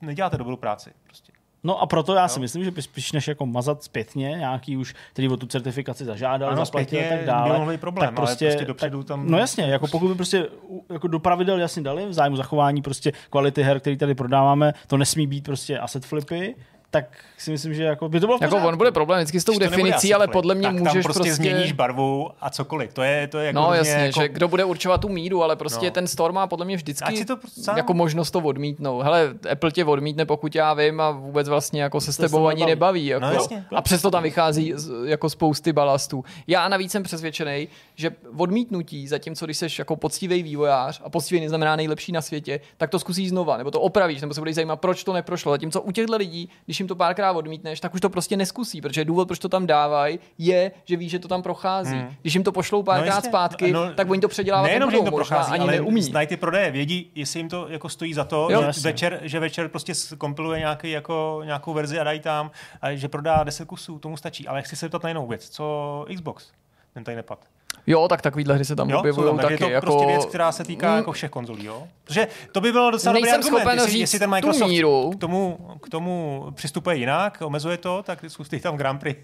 neděláte 0.00 0.36
dobrou 0.38 0.56
práci. 0.56 0.90
Prostě. 1.04 1.32
No 1.64 1.82
a 1.82 1.86
proto 1.86 2.14
já 2.14 2.28
si 2.28 2.40
myslím, 2.40 2.64
že 2.64 2.70
by 2.70 2.82
spíš 2.82 3.12
než 3.12 3.28
jako 3.28 3.46
mazat 3.46 3.82
zpětně 3.82 4.28
nějaký 4.28 4.76
už, 4.76 4.94
který 5.12 5.28
o 5.28 5.36
tu 5.36 5.46
certifikaci 5.46 6.04
zažádal, 6.04 6.48
Ano, 6.50 6.64
zaplatil 6.64 7.00
a 7.00 7.02
tak 7.08 7.24
dále. 7.24 7.66
by 7.66 7.78
problém, 7.78 8.08
tak 8.08 8.18
ale 8.18 8.26
prostě, 8.26 8.46
prostě 8.46 8.64
dopředu 8.64 9.02
tak, 9.02 9.08
tam- 9.08 9.30
No 9.30 9.38
jasně, 9.38 9.64
jako 9.64 9.86
pokud 9.88 10.08
by 10.08 10.14
prostě 10.14 10.46
jako 10.92 11.08
do 11.08 11.18
pravidel 11.18 11.58
jasně 11.60 11.82
dali 11.82 12.06
v 12.06 12.12
zájmu 12.12 12.36
zachování 12.36 12.82
prostě 12.82 13.12
kvality 13.30 13.62
her, 13.62 13.80
který 13.80 13.96
tady 13.96 14.14
prodáváme, 14.14 14.72
to 14.86 14.96
nesmí 14.96 15.26
být 15.26 15.44
prostě 15.44 15.78
asset 15.78 16.06
flipy, 16.06 16.54
tak 16.90 17.04
si 17.38 17.50
myslím, 17.50 17.74
že 17.74 17.82
jako 17.84 18.08
by 18.08 18.20
to 18.20 18.26
bylo 18.26 18.38
v 18.38 18.42
Jako 18.42 18.56
on 18.56 18.76
bude 18.76 18.92
problém 18.92 19.18
vždycky 19.20 19.40
s 19.40 19.44
tou 19.44 19.58
definicí, 19.58 20.14
ale 20.14 20.28
podle 20.28 20.54
mě 20.54 20.66
tak 20.68 20.72
můžeš 20.74 20.92
tam 20.92 21.02
prostě, 21.02 21.18
prostě 21.18 21.34
změníš 21.34 21.72
barvu 21.72 22.30
a 22.40 22.50
cokoliv. 22.50 22.94
To 22.94 23.02
je, 23.02 23.28
to 23.28 23.38
je 23.38 23.46
jako 23.46 23.60
No 23.60 23.74
jasně, 23.74 23.92
jako... 23.92 24.20
že 24.20 24.28
kdo 24.28 24.48
bude 24.48 24.64
určovat 24.64 25.00
tu 25.00 25.08
míru, 25.08 25.42
ale 25.42 25.56
prostě 25.56 25.86
No. 25.86 25.90
ten 25.92 26.06
store 26.06 26.32
má 26.32 26.46
podle 26.46 26.66
mě 26.66 26.76
vždycky 26.76 27.24
to 27.24 27.36
sám- 27.62 27.76
jako 27.76 27.94
možnost 27.94 28.30
to 28.30 28.38
odmítnout. 28.40 29.02
Hele, 29.02 29.34
Apple 29.52 29.70
tě 29.72 29.84
odmítne, 29.84 30.26
pokud 30.26 30.54
já 30.54 30.74
vím 30.74 31.00
a 31.00 31.10
vůbec 31.10 31.48
vlastně 31.48 31.82
jako 31.82 32.00
se 32.00 32.12
s 32.12 32.16
tebou 32.16 32.46
ani 32.46 32.66
nebaví. 32.66 32.70
nebaví. 32.70 33.06
Jako. 33.06 33.26
No 33.26 33.32
jasně. 33.32 33.64
a 33.76 33.82
přesto 33.82 34.10
tam 34.10 34.22
vychází 34.22 34.74
jako 35.04 35.30
spousty 35.30 35.72
balastů. 35.72 36.24
Já 36.46 36.68
navíc 36.68 36.92
jsem 36.92 37.02
přesvědčený, 37.02 37.68
že 37.94 38.10
odmítnutí, 38.36 39.08
zatímco 39.08 39.44
když 39.44 39.58
jsi 39.58 39.66
jako 39.78 39.96
poctivý 39.96 40.42
vývojář 40.42 41.00
a 41.04 41.10
poctivý 41.10 41.40
neznamená 41.40 41.76
nejlepší 41.76 42.12
na 42.12 42.22
světě, 42.22 42.60
tak 42.76 42.90
to 42.90 42.98
zkusíš 42.98 43.28
znova, 43.28 43.56
nebo 43.56 43.70
to 43.70 43.80
opravíš, 43.80 44.20
nebo 44.20 44.34
se 44.34 44.40
budeš 44.40 44.54
zajímat, 44.54 44.76
proč 44.76 45.04
to 45.04 45.12
neprošlo. 45.12 45.52
Zatímco 45.52 45.80
u 45.80 45.92
těchto 45.92 46.16
lidí, 46.16 46.48
když 46.64 46.79
jim 46.80 46.88
to 46.88 46.96
párkrát 46.96 47.32
odmítneš, 47.32 47.80
tak 47.80 47.94
už 47.94 48.00
to 48.00 48.10
prostě 48.10 48.36
neskusí, 48.36 48.80
protože 48.80 49.04
důvod, 49.04 49.28
proč 49.28 49.38
to 49.38 49.48
tam 49.48 49.66
dávají, 49.66 50.18
je, 50.38 50.72
že 50.84 50.96
ví, 50.96 51.08
že 51.08 51.18
to 51.18 51.28
tam 51.28 51.42
prochází. 51.42 51.96
Hmm. 51.96 52.14
Když 52.22 52.34
jim 52.34 52.44
to 52.44 52.52
pošlou 52.52 52.82
párkrát 52.82 53.14
jasně. 53.14 53.28
zpátky, 53.30 53.72
No, 53.72 53.94
tak 53.94 54.10
oni 54.10 54.20
to 54.20 54.28
předělávat 54.28 54.66
Nejenom, 54.66 54.90
že 54.90 54.96
jim 54.96 55.04
to 55.04 55.10
možná 55.10 55.36
prochází, 55.36 55.52
ani 55.52 55.62
ale 55.62 55.72
neumí. 55.72 56.02
znají 56.02 56.26
ty 56.26 56.36
prodeje, 56.36 56.70
vědí, 56.70 57.10
jestli 57.14 57.40
jim 57.40 57.48
to 57.48 57.66
jako 57.68 57.88
stojí 57.88 58.14
za 58.14 58.24
to, 58.24 58.48
Jo, 58.50 58.60
že, 58.60 58.66
jasně. 58.66 58.82
večer, 58.82 59.20
že 59.22 59.40
večer 59.40 59.68
prostě 59.68 59.92
kompiluje 60.18 60.58
nějaký, 60.58 60.90
jako, 60.90 61.42
nějakou 61.44 61.72
verzi 61.72 61.98
a 62.00 62.04
dají 62.04 62.20
tam, 62.20 62.50
a 62.82 62.92
že 62.94 63.08
prodá 63.08 63.44
10 63.44 63.64
kusů, 63.64 63.98
tomu 63.98 64.16
stačí. 64.16 64.48
Ale 64.48 64.62
chci 64.62 64.76
se 64.76 64.86
zeptat 64.86 65.02
na 65.02 65.08
jinou 65.08 65.26
věc. 65.26 65.48
Co 65.48 66.04
Xbox? 66.14 66.46
Ten 66.94 67.04
tady 67.04 67.16
nepad. 67.16 67.38
Jo, 67.86 68.08
tak 68.08 68.22
takovýhle 68.22 68.54
hry 68.54 68.64
se 68.64 68.76
tam 68.76 68.92
objevují 68.94 69.36
taky. 69.38 69.52
je 69.52 69.58
to 69.58 69.68
jako... 69.68 69.86
prostě 69.86 70.06
věc, 70.06 70.24
která 70.26 70.52
se 70.52 70.64
týká 70.64 70.90
Mm, 70.90 70.96
jako 70.96 71.12
všech 71.12 71.30
konzolí, 71.30 71.64
jo? 71.64 71.88
Protože 72.04 72.28
to 72.52 72.60
by 72.60 72.72
bylo 72.72 72.90
docela 72.90 73.12
dobrý 73.12 73.22
Nejsem 73.22 73.40
argument, 73.40 73.60
schopen 73.60 73.78
jestli, 73.78 73.92
říct 73.92 74.00
jestli 74.00 74.18
ten 74.18 74.28
tu 74.28 74.30
Microsoft 74.30 74.68
míru. 74.68 75.10
K, 75.10 75.16
tomu, 75.20 75.58
k 75.82 75.88
tomu 75.88 76.46
přistupuje 76.54 76.96
jinak, 76.96 77.38
omezuje 77.44 77.76
to, 77.76 78.02
tak 78.02 78.24
zkusí 78.28 78.60
tam 78.60 78.76
Grand 78.76 79.00
Prix. 79.00 79.20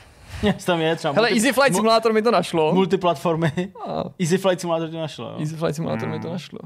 tam 0.66 0.80
je 0.80 0.96
třeba 0.96 1.14
Hele, 1.14 1.28
multi- 1.28 1.34
Easy 1.36 1.52
Flight 1.52 1.70
mu- 1.72 1.76
Simulator 1.76 2.12
mi 2.12 2.22
to 2.22 2.30
našlo. 2.30 2.74
multiplatformy. 2.74 3.52
A 3.86 4.04
Easy 4.20 4.38
Flight 4.38 4.60
Simulator 4.60 4.88
to 4.90 4.96
našlo, 5.00 5.28
jo. 5.30 5.36
Easy 5.40 5.56
Flight 5.56 5.74
Simulator 5.76 6.02
Hmm. 6.08 6.16
mi 6.16 6.20
to 6.22 6.30
našlo. 6.30 6.58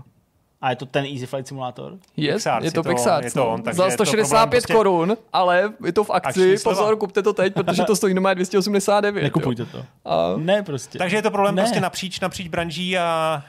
A 0.62 0.70
je 0.70 0.76
to 0.76 0.86
ten 0.86 1.04
Easy 1.04 1.26
Flight 1.26 1.48
Simulator? 1.48 1.96
Je, 2.16 2.32
Pixarts, 2.32 2.64
je 2.64 2.72
to 2.72 2.82
Pixar. 2.82 3.24
je 3.24 3.30
to 3.30 3.48
on, 3.48 3.62
takže 3.62 3.76
Za 3.76 3.84
je 3.84 3.96
to 3.96 4.04
165 4.06 4.28
problém 4.28 4.50
prostě- 4.50 4.72
korun, 4.72 5.16
ale 5.32 5.72
je 5.84 5.92
to 5.92 6.04
v 6.04 6.10
akci. 6.10 6.56
Pozor, 6.64 6.96
kupte 6.96 7.22
to 7.22 7.32
teď, 7.32 7.54
protože 7.54 7.84
to 7.84 7.96
stojí 7.96 8.14
normálně 8.14 8.34
289. 8.34 9.22
Nekupujte 9.22 9.64
to. 9.66 9.84
A 10.04 10.34
Ne 10.36 10.62
prostě. 10.62 10.98
Takže 10.98 11.16
je 11.16 11.22
to 11.22 11.30
problém 11.30 11.54
Ne. 11.54 11.62
prostě 11.62 11.80
napříč, 11.80 12.20
napříč 12.20 12.48
branží 12.48 12.98
a 12.98 13.42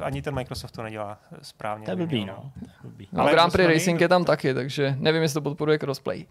uh, 0.00 0.06
ani 0.06 0.22
ten 0.22 0.34
Microsoft 0.34 0.70
to 0.72 0.82
nedělá 0.82 1.18
správně. 1.42 1.84
To 1.84 1.90
je 1.90 1.96
blbý, 1.96 2.24
no. 2.24 2.50
Blbý. 2.82 3.08
No, 3.12 3.22
Ale 3.22 3.32
Grand 3.32 3.52
Prix 3.52 3.64
prostě 3.66 3.74
Racing 3.80 3.94
nejde. 3.94 4.04
je 4.04 4.08
tam 4.08 4.24
taky, 4.24 4.54
takže 4.54 4.96
nevím, 4.98 5.22
jestli 5.22 5.34
to 5.34 5.40
podporuje 5.40 5.78
crossplay. 5.78 6.26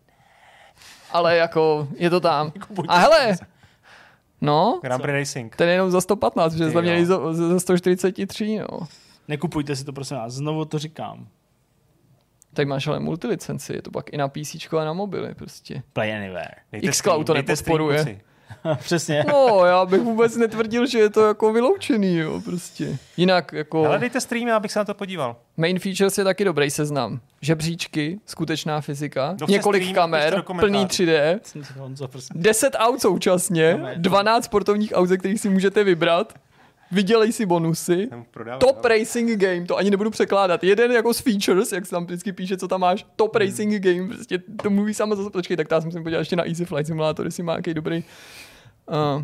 Ale 1.12 1.38
jako 1.38 1.88
je 1.98 2.10
to 2.10 2.20
tam. 2.20 2.52
A 2.88 2.98
hele, 2.98 3.36
no, 4.42 4.80
Grand 4.84 5.02
Prix 5.02 5.14
Racing. 5.20 5.56
ten 5.56 5.68
je 5.68 5.74
jenom 5.76 5.92
za 5.92 6.02
115, 6.02 6.54
že 6.54 6.70
za 6.70 6.82
mě 6.82 7.06
za 7.06 7.20
143, 7.60 8.60
no. 8.60 8.80
Nekupujte 9.28 9.76
si 9.76 9.84
to, 9.86 9.94
prosím 9.94 10.18
vás. 10.18 10.34
Znovu 10.34 10.66
to 10.66 10.80
říkám. 10.80 11.28
Tady 12.54 12.66
máš 12.66 12.88
ale 12.88 13.00
multilicenci, 13.00 13.74
je 13.74 13.82
to 13.82 13.92
pak 13.92 14.14
i 14.14 14.18
na 14.18 14.28
PC 14.28 14.74
a 14.80 14.86
na 14.86 14.94
mobily 14.94 15.36
prostě. 15.36 15.84
Play 15.94 16.16
Anywhere. 16.16 16.56
Dejte 16.72 16.88
Xcloud 16.92 17.26
stream, 17.26 17.46
to 17.46 17.52
nepodporuje. 17.52 18.04
kluci. 18.04 18.22
Přesně. 18.80 19.26
No, 19.28 19.66
já 19.66 19.86
bych 19.86 20.02
vůbec 20.02 20.38
netvrdil, 20.38 20.86
že 20.86 21.00
je 21.00 21.10
to 21.10 21.28
jako 21.28 21.54
vyloučený, 21.54 22.18
jo, 22.18 22.42
prostě. 22.46 22.98
Jinak 23.18 23.54
jako 23.54 23.86
Ale 23.86 24.00
dejte 24.00 24.22
stream, 24.22 24.48
já 24.48 24.60
bych 24.60 24.72
se 24.72 24.80
na 24.80 24.86
to 24.86 24.94
podíval. 24.94 25.36
main 25.58 25.80
features 25.80 26.18
je 26.18 26.24
taky 26.24 26.46
dobrý 26.46 26.72
seznam. 26.72 27.20
Žebříčky, 27.42 28.20
skutečná 28.26 28.82
fyzika, 28.82 29.34
chce 29.34 29.46
několik 29.52 29.84
stream, 29.84 29.96
kamer, 29.96 30.44
plný 30.60 30.86
3D, 30.86 31.40
Honzo, 31.78 32.08
prostě. 32.08 32.34
10 32.38 32.76
aut 32.80 33.02
současně, 33.02 33.74
Kamer. 33.74 33.98
12 33.98 34.46
sportovních 34.46 34.94
aut, 34.96 35.06
ze 35.10 35.18
kterých 35.18 35.40
si 35.42 35.50
můžete 35.50 35.84
vybrat, 35.84 36.34
vydělej 36.94 37.32
si 37.34 37.46
bonusy, 37.46 38.08
Jsem 38.10 38.26
prodával, 38.32 38.60
Top 38.60 38.76
jo. 38.84 38.90
Racing 38.90 39.32
Game, 39.42 39.66
to 39.66 39.78
ani 39.78 39.92
nebudu 39.92 40.10
překládat. 40.10 40.64
Jeden 40.64 40.92
jako 40.92 41.14
z 41.14 41.20
features, 41.20 41.72
jak 41.72 41.86
se 41.86 41.92
tam 41.92 42.06
vždycky 42.06 42.32
píše, 42.32 42.58
co 42.58 42.68
tam 42.68 42.82
máš, 42.82 43.06
Top 43.16 43.36
Hmm. 43.36 43.48
Racing 43.48 43.74
Game, 43.84 44.08
prostě 44.08 44.40
to 44.64 44.70
mluví 44.70 44.94
samo 44.94 45.16
za 45.16 45.24
sebe. 45.24 45.32
Počkej, 45.34 45.58
tak 45.58 45.68
já 45.72 45.82
se 45.82 45.88
musím 45.88 46.04
podívat 46.04 46.20
ještě 46.20 46.36
na 46.36 46.44
Easy 46.48 46.66
Flight 46.66 46.88
Simulator, 46.88 47.26
jestli 47.26 47.44
má 47.44 47.54
nějaký 47.54 47.74
dobrý. 47.74 48.04
Uh. 49.16 49.24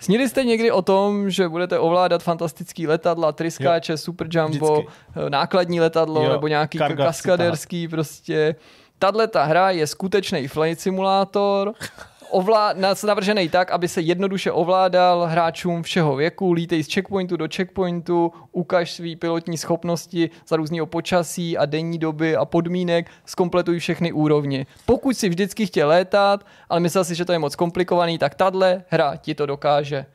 Snili 0.00 0.28
jste 0.28 0.44
někdy 0.44 0.70
o 0.70 0.82
tom, 0.82 1.30
že 1.30 1.48
budete 1.48 1.78
ovládat 1.78 2.22
fantastický 2.22 2.86
letadla, 2.86 3.32
tryskáče, 3.32 3.96
super 3.96 4.26
jumbo, 4.30 4.72
Vždycky. 4.74 4.92
eh, 5.26 5.30
nákladní 5.30 5.80
letadlo 5.80 6.24
Jo, 6.24 6.32
nebo 6.32 6.48
nějaký 6.48 6.78
karga 6.78 7.04
kaskaderský 7.04 7.88
prostě. 7.88 8.54
Tahle 8.98 9.26
ta 9.28 9.44
hra 9.44 9.70
je 9.70 9.86
skutečný 9.86 10.48
flight 10.48 10.80
simulátor, 10.80 11.72
ovlá, 12.30 12.74
navržený 13.06 13.48
tak, 13.48 13.70
aby 13.70 13.88
se 13.88 14.00
jednoduše 14.00 14.52
ovládal 14.52 15.26
hráčům 15.26 15.82
všeho 15.82 16.16
věku, 16.16 16.52
lítej 16.52 16.84
z 16.84 16.92
checkpointu 16.94 17.36
do 17.36 17.48
checkpointu, 17.56 18.32
ukaž 18.52 18.92
svý 18.92 19.16
pilotní 19.16 19.58
schopnosti 19.58 20.30
za 20.48 20.56
různého 20.56 20.86
počasí 20.86 21.58
a 21.58 21.66
denní 21.66 21.98
doby 21.98 22.36
a 22.36 22.44
podmínek, 22.44 23.10
zkompletuj 23.26 23.78
všechny 23.78 24.12
úrovně. 24.12 24.66
Pokud 24.86 25.16
si 25.16 25.28
vždycky 25.28 25.66
chtěl 25.66 25.88
létat, 25.88 26.46
ale 26.68 26.80
myslel 26.80 27.04
si, 27.04 27.14
že 27.14 27.24
to 27.24 27.32
je 27.32 27.38
moc 27.38 27.56
komplikovaný, 27.56 28.18
tak 28.18 28.34
tahle 28.34 28.84
hra 28.88 29.16
ti 29.16 29.34
to 29.34 29.46
dokáže. 29.46 30.06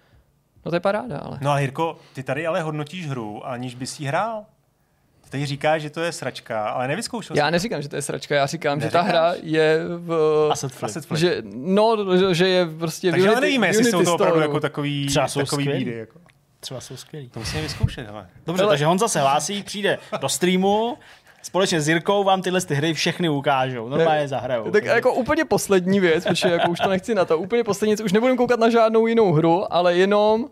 No 0.66 0.72
to 0.72 0.76
je 0.76 0.80
paráda, 0.80 1.18
ale. 1.18 1.38
No 1.42 1.52
a 1.52 1.60
Jirko, 1.60 1.98
ty 2.14 2.24
tady 2.24 2.48
ale 2.48 2.62
hodnotíš 2.62 3.08
hru, 3.08 3.48
aniž 3.48 3.76
bys 3.76 4.00
jí 4.00 4.06
hrál. 4.06 4.46
Ty 5.26 5.32
tady 5.32 5.46
říkáš, 5.46 5.82
že 5.82 5.90
to 5.90 6.02
je 6.02 6.12
sračka, 6.12 6.70
ale 6.70 6.88
nevyzkoušel 6.88 7.38
Já 7.38 7.50
neříkám, 7.50 7.82
že 7.82 7.90
to 7.90 7.96
je 7.96 8.02
sračka, 8.02 8.36
já 8.36 8.46
říkám, 8.46 8.80
Neříkáš? 8.80 9.06
že 9.06 9.12
ta 9.12 9.20
hra 9.20 9.34
je 9.44 9.80
v... 9.88 10.50
Asset 10.52 10.72
flip. 10.72 10.84
Asset 10.84 11.06
flip. 11.06 11.20
Že, 11.20 11.42
no, 11.54 11.98
že 12.34 12.48
je 12.48 12.66
prostě 12.66 13.12
Takže 13.12 13.30
ale 13.30 13.42
nevíme, 13.42 13.68
jestli 13.68 13.92
jsou 13.92 14.04
to 14.04 14.14
opravdu 14.14 14.40
jako 14.40 14.60
takový, 14.60 15.08
Třeba 15.08 15.28
jsou 15.28 15.40
takový 15.40 15.68
bídy. 15.68 15.98
Jako. 15.98 16.20
Třeba 16.60 16.82
jsou 16.82 16.98
skvělí. 16.98 17.30
To 17.30 17.40
musíme 17.40 17.62
vyzkoušet, 17.62 18.10
ale. 18.10 18.28
Dobře, 18.46 18.64
ale... 18.64 18.72
takže 18.72 18.86
Honza 18.86 19.08
se 19.08 19.20
hlásí, 19.20 19.64
přijde 19.64 19.98
do 20.22 20.30
streamu, 20.30 20.98
společně 21.42 21.82
s 21.82 21.88
Jirkou 21.88 22.24
vám 22.24 22.42
tyhle 22.42 22.62
ty 22.62 22.76
hry 22.76 22.94
všechny 22.94 23.30
ukážou. 23.30 23.90
Normálně 23.90 24.28
zahrajou. 24.28 24.72
Tak 24.72 24.86
jako 24.86 25.14
úplně 25.14 25.46
poslední 25.46 26.00
věc, 26.00 26.24
protože 26.24 26.50
jako 26.50 26.72
už 26.72 26.80
to 26.80 26.90
nechci 26.90 27.16
na 27.16 27.26
to, 27.26 27.38
úplně 27.38 27.64
poslední 27.64 27.92
věc, 27.92 28.02
už 28.02 28.14
nebudeme 28.14 28.38
koukat 28.38 28.60
na 28.60 28.70
žádnou 28.70 29.08
jinou 29.08 29.34
hru, 29.34 29.74
ale 29.74 29.96
jenom 29.96 30.46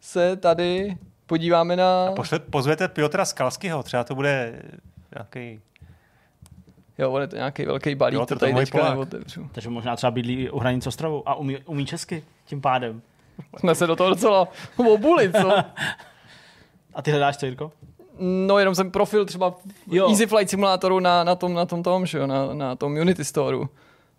se 0.00 0.36
tady 0.36 0.96
podíváme 1.26 1.76
na... 1.76 2.06
A 2.08 2.12
pošle, 2.12 2.38
pozvete 2.38 2.88
Piotra 2.88 3.24
Skalskyho, 3.24 3.82
třeba 3.82 4.04
to 4.04 4.14
bude 4.14 4.62
nějaký 5.14 5.60
Jo, 6.98 7.12
on 7.12 7.20
je 7.20 7.28
to 7.28 7.36
nějaký 7.36 7.64
velký 7.64 7.94
balík, 7.94 8.14
jo, 8.14 8.26
to, 8.26 8.34
to 8.34 8.38
tady 8.38 8.54
teďka 8.54 8.90
neotevřu. 8.90 9.48
Takže 9.52 9.70
možná 9.70 9.96
třeba 9.96 10.10
bydlí 10.10 10.50
u 10.50 10.58
hranic 10.58 10.86
Ostrovu 10.86 11.28
a 11.28 11.34
umí, 11.34 11.58
umí 11.58 11.86
česky 11.86 12.24
tím 12.44 12.60
pádem. 12.60 13.02
Jsme 13.58 13.74
se 13.74 13.86
do 13.86 13.96
toho 13.96 14.10
docela 14.10 14.48
obuli, 14.76 15.32
co? 15.32 15.52
a 16.94 17.02
ty 17.02 17.10
hledáš 17.10 17.36
co, 17.36 17.46
Jirko? 17.46 17.72
No, 18.18 18.58
jenom 18.58 18.74
jsem 18.74 18.90
profil 18.90 19.24
třeba 19.24 19.54
jo. 19.90 20.08
Easy 20.08 20.26
Flight 20.26 20.50
Simulatoru 20.50 21.00
na, 21.00 21.24
na 21.24 21.34
tom, 21.34 21.54
na 21.54 21.66
tom, 21.66 21.82
tom, 21.82 22.06
že 22.06 22.18
jo, 22.18 22.26
na, 22.26 22.54
na 22.54 22.76
tom 22.76 22.92
Unity 22.92 23.24
Store. 23.24 23.58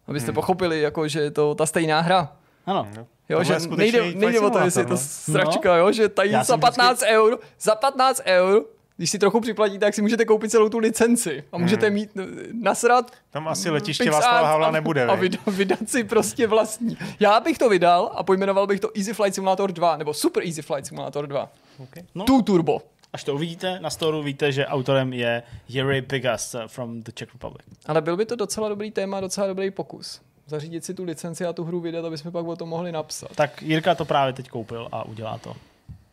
Abyste 0.07 0.27
hmm. 0.27 0.35
pochopili, 0.35 0.81
jako, 0.81 1.07
že 1.07 1.19
je 1.19 1.31
to 1.31 1.55
ta 1.55 1.65
stejná 1.65 2.01
hra. 2.01 2.36
Ano. 2.67 2.87
Jo, 3.29 3.43
že 3.43 3.55
nejde, 3.75 4.15
nejde 4.15 4.39
o 4.39 4.49
to, 4.49 4.59
jestli 4.59 4.81
je 4.81 4.85
to 4.85 4.93
no. 4.93 4.97
sračka, 4.97 5.69
no. 5.69 5.79
jo, 5.79 5.91
že 5.91 6.09
tady 6.09 6.29
Já 6.29 6.43
za 6.43 6.57
15 6.57 6.97
vždycky... 6.97 7.15
eur, 7.15 7.39
za 7.59 7.75
15 7.75 8.21
eur, 8.25 8.65
když 8.97 9.09
si 9.09 9.19
trochu 9.19 9.39
připlatíte, 9.39 9.85
tak 9.85 9.93
si 9.93 10.01
můžete 10.01 10.25
koupit 10.25 10.51
celou 10.51 10.69
tu 10.69 10.77
licenci 10.77 11.43
a 11.51 11.57
můžete 11.57 11.85
hmm. 11.85 11.93
mít 11.95 12.09
nasrat 12.53 13.11
Tam 13.29 13.47
asi 13.47 13.69
letiště 13.69 14.11
Václava 14.11 14.47
Havla 14.47 14.71
nebude. 14.71 15.05
A, 15.05 15.11
a 15.11 15.15
vydat, 15.15 15.41
vydat 15.47 15.79
si 15.89 16.03
prostě 16.03 16.47
vlastní. 16.47 16.97
Já 17.19 17.39
bych 17.39 17.57
to 17.57 17.69
vydal 17.69 18.11
a 18.15 18.23
pojmenoval 18.23 18.67
bych 18.67 18.79
to 18.79 18.89
Easy 18.97 19.13
Flight 19.13 19.35
Simulator 19.35 19.71
2, 19.71 19.97
nebo 19.97 20.13
Super 20.13 20.43
Easy 20.43 20.61
Flight 20.61 20.87
Simulator 20.87 21.27
2. 21.27 21.49
Okay. 21.79 22.03
No. 22.15 22.25
Tu 22.25 22.41
turbo. 22.41 22.81
Až 23.13 23.23
to 23.23 23.35
uvidíte 23.35 23.79
na 23.79 23.89
storu, 23.89 24.23
víte, 24.23 24.51
že 24.51 24.65
autorem 24.65 25.13
je 25.13 25.43
Jerry 25.69 26.01
Pigas 26.01 26.55
from 26.67 27.01
the 27.01 27.11
Czech 27.13 27.33
Republic. 27.33 27.67
Ale 27.85 28.01
byl 28.01 28.17
by 28.17 28.25
to 28.25 28.35
docela 28.35 28.69
dobrý 28.69 28.91
téma, 28.91 29.19
docela 29.19 29.47
dobrý 29.47 29.71
pokus 29.71 30.21
zařídit 30.47 30.85
si 30.85 30.93
tu 30.93 31.03
licenci 31.03 31.45
a 31.45 31.53
tu 31.53 31.63
hru 31.63 31.79
vydat, 31.79 32.05
aby 32.05 32.17
jsme 32.17 32.31
pak 32.31 32.47
o 32.47 32.55
tom 32.55 32.69
mohli 32.69 32.91
napsat. 32.91 33.35
Tak 33.35 33.61
Jirka 33.61 33.95
to 33.95 34.05
právě 34.05 34.33
teď 34.33 34.49
koupil 34.49 34.89
a 34.91 35.05
udělá 35.05 35.37
to. 35.37 35.55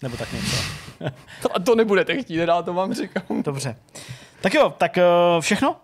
Nebo 0.02 0.16
tak 0.16 0.32
něco. 0.32 0.56
a 1.54 1.60
to 1.60 1.74
nebudete 1.74 2.22
chtít, 2.22 2.36
nedá, 2.36 2.62
to 2.62 2.74
vám 2.74 2.94
říkám. 2.94 3.42
Dobře. 3.42 3.76
Tak 4.40 4.54
jo, 4.54 4.74
tak 4.78 4.96
uh, 4.96 5.40
všechno? 5.40 5.76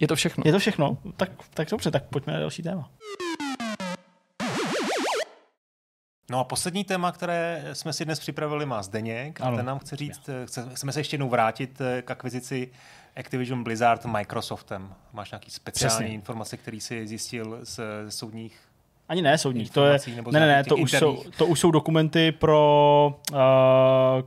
Je 0.00 0.08
to 0.08 0.16
všechno. 0.16 0.42
Je 0.46 0.52
to 0.52 0.58
všechno? 0.58 0.98
Tak, 1.16 1.30
tak 1.54 1.70
dobře, 1.70 1.90
tak 1.90 2.04
pojďme 2.04 2.32
na 2.32 2.38
další 2.38 2.62
téma. 2.62 2.90
No 6.30 6.38
a 6.38 6.44
poslední 6.44 6.84
téma, 6.84 7.12
které 7.12 7.64
jsme 7.72 7.92
si 7.92 8.04
dnes 8.04 8.20
připravili, 8.20 8.66
má 8.66 8.82
Zdeněk. 8.82 9.40
A 9.40 9.56
ten 9.56 9.66
nám 9.66 9.78
chce 9.78 9.96
říct, 9.96 10.30
chce, 10.44 10.68
chceme 10.74 10.92
se 10.92 11.00
ještě 11.00 11.14
jednou 11.14 11.28
vrátit 11.28 11.80
eh, 11.80 12.02
k 12.02 12.10
akvizici 12.10 12.70
Activision 13.16 13.64
Blizzard 13.64 14.04
Microsoftem. 14.04 14.94
Máš 15.12 15.30
nějaký 15.30 15.50
speciální 15.50 15.96
Přesně. 15.96 16.14
informace, 16.14 16.56
který 16.56 16.80
jsi 16.80 17.06
zjistil 17.06 17.58
z, 17.62 17.80
z 18.08 18.14
soudních 18.18 18.60
ani 19.08 19.22
ne 19.22 19.38
soudních, 19.38 19.70
to 19.70 19.84
je, 19.84 19.98
ne, 20.30 20.40
ne, 20.40 20.46
ne, 20.46 20.64
to 20.64 20.76
už, 20.76 20.92
jsou, 20.92 21.24
to 21.36 21.46
už 21.46 21.60
jsou 21.60 21.70
dokumenty 21.70 22.32
pro 22.32 23.14
uh, 23.32 23.38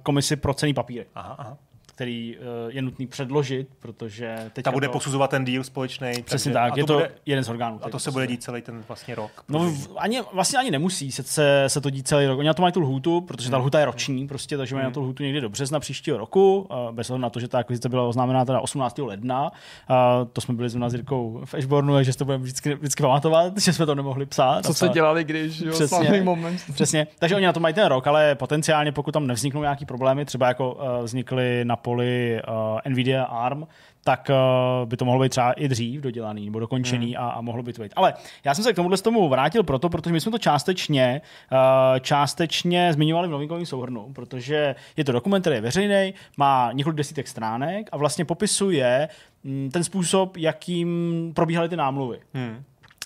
komisi 0.04 0.36
pro 0.36 0.54
cený 0.54 0.74
papíry. 0.74 1.06
Aha, 1.16 1.36
aha 1.40 1.58
který 2.04 2.38
uh, 2.38 2.72
je 2.76 2.82
nutný 2.82 3.08
předložit, 3.08 3.68
protože 3.80 4.50
teď. 4.54 4.66
Ta 4.66 4.72
bude 4.72 4.88
to... 4.88 4.94
posuzovat 4.94 5.30
ten 5.30 5.46
díl 5.46 5.64
společný. 5.64 6.12
Přesně 6.26 6.54
takže, 6.54 6.70
tak, 6.70 6.78
je 6.78 6.84
to, 6.84 6.94
bude, 6.94 7.12
jeden 7.26 7.44
z 7.44 7.50
orgánů. 7.50 7.80
A 7.82 7.90
to 7.90 8.00
se 8.00 8.12
bude 8.12 8.28
dít 8.28 8.44
celý 8.44 8.62
ten 8.62 8.84
vlastně 8.88 9.16
rok. 9.16 9.44
No 9.50 9.74
ani, 9.98 10.22
vlastně 10.34 10.60
ani 10.60 10.72
nemusí 10.72 11.12
se, 11.12 11.24
se, 11.24 11.64
se 11.68 11.82
to 11.82 11.90
dít 11.90 12.08
celý 12.08 12.26
rok. 12.26 12.40
Oni 12.40 12.48
na 12.48 12.54
to 12.54 12.62
mají 12.62 12.72
tu 12.72 12.80
lhůtu, 12.80 13.22
protože 13.22 13.50
ta 13.50 13.56
hmm. 13.56 13.62
lhůta 13.62 13.80
je 13.80 13.86
roční, 13.86 14.28
prostě, 14.28 14.58
takže 14.58 14.76
mají 14.76 14.84
hmm. 14.84 14.92
na 14.92 14.94
tu 14.94 15.02
lhůtu 15.02 15.24
někdy 15.24 15.42
do 15.42 15.50
března 15.50 15.80
příštího 15.80 16.18
roku, 16.18 16.70
bez 16.92 17.10
ohledu 17.10 17.22
na 17.22 17.30
to, 17.30 17.40
že 17.40 17.48
ta 17.48 17.60
akvizice 17.60 17.90
byla 17.90 18.04
oznámená 18.04 18.46
teda 18.46 18.60
18. 18.60 19.00
ledna. 19.00 19.52
Uh, 19.90 19.98
to 20.34 20.42
jsme 20.42 20.54
byli 20.54 20.70
s 20.70 20.76
Nazirkou 20.76 21.42
v 21.46 21.54
Ashbornu, 21.54 21.94
takže 21.94 22.18
to 22.18 22.26
budeme 22.26 22.44
vždycky, 22.44 22.76
vždycky 22.76 23.04
pamatovat, 23.04 23.58
že 23.62 23.74
jsme 23.74 23.86
to 23.86 23.96
nemohli 23.96 24.26
psát. 24.26 24.66
Co 24.66 24.74
se 24.74 24.90
dělali, 24.90 25.24
když 25.24 25.60
jo, 25.60 25.72
přesně, 25.72 26.22
moment. 26.22 26.62
přesně. 26.74 27.08
Takže 27.20 27.36
oni 27.36 27.46
na 27.46 27.54
to 27.54 27.60
mají 27.60 27.74
ten 27.74 27.88
rok, 27.88 28.08
ale 28.08 28.36
potenciálně, 28.36 28.92
pokud 28.92 29.12
tam 29.12 29.28
nevzniknou 29.28 29.62
nějaký 29.62 29.86
problémy, 29.86 30.26
třeba 30.26 30.48
jako 30.48 30.74
uh, 30.74 31.04
vznikly 31.04 31.66
na 31.66 31.76
poli 31.94 32.42
uh, 32.48 32.54
uh, 32.54 32.80
Nvidia 32.92 33.24
ARM, 33.24 33.68
tak 34.04 34.30
uh, 34.30 34.90
by 34.90 34.98
to 34.98 35.06
mohlo 35.06 35.22
být 35.22 35.30
třeba 35.30 35.54
i 35.54 35.68
dřív 35.68 36.02
dodělaný 36.02 36.46
nebo 36.46 36.60
dokončený 36.60 37.16
hmm. 37.16 37.26
a, 37.26 37.30
a 37.30 37.42
mohlo 37.42 37.64
by 37.64 37.74
to 37.74 37.82
být. 37.82 37.94
Ale 37.96 38.14
já 38.44 38.56
jsem 38.56 38.64
se 38.64 38.74
k 38.74 38.76
tomuhle 38.76 38.98
tomu 38.98 39.30
vrátil 39.30 39.64
proto, 39.64 39.90
protože 39.90 40.14
my 40.14 40.22
jsme 40.22 40.32
to 40.32 40.38
částečně, 40.38 41.22
uh, 41.52 42.00
částečně 42.00 42.94
zmiňovali 42.94 43.28
v 43.28 43.32
novinkovém 43.32 43.66
souhrnu, 43.66 44.14
protože 44.14 44.76
je 44.98 45.04
to 45.04 45.12
dokument, 45.12 45.42
který 45.42 45.56
je 45.56 45.62
veřejný, 45.62 46.14
má 46.38 46.72
několik 46.74 46.98
desítek 46.98 47.28
stránek 47.28 47.90
a 47.92 47.98
vlastně 47.98 48.26
popisuje 48.26 49.10
mm, 49.44 49.70
ten 49.74 49.84
způsob, 49.84 50.38
jakým 50.38 51.32
probíhaly 51.36 51.70
ty 51.70 51.76
námluvy. 51.76 52.20
Hmm. 52.34 52.64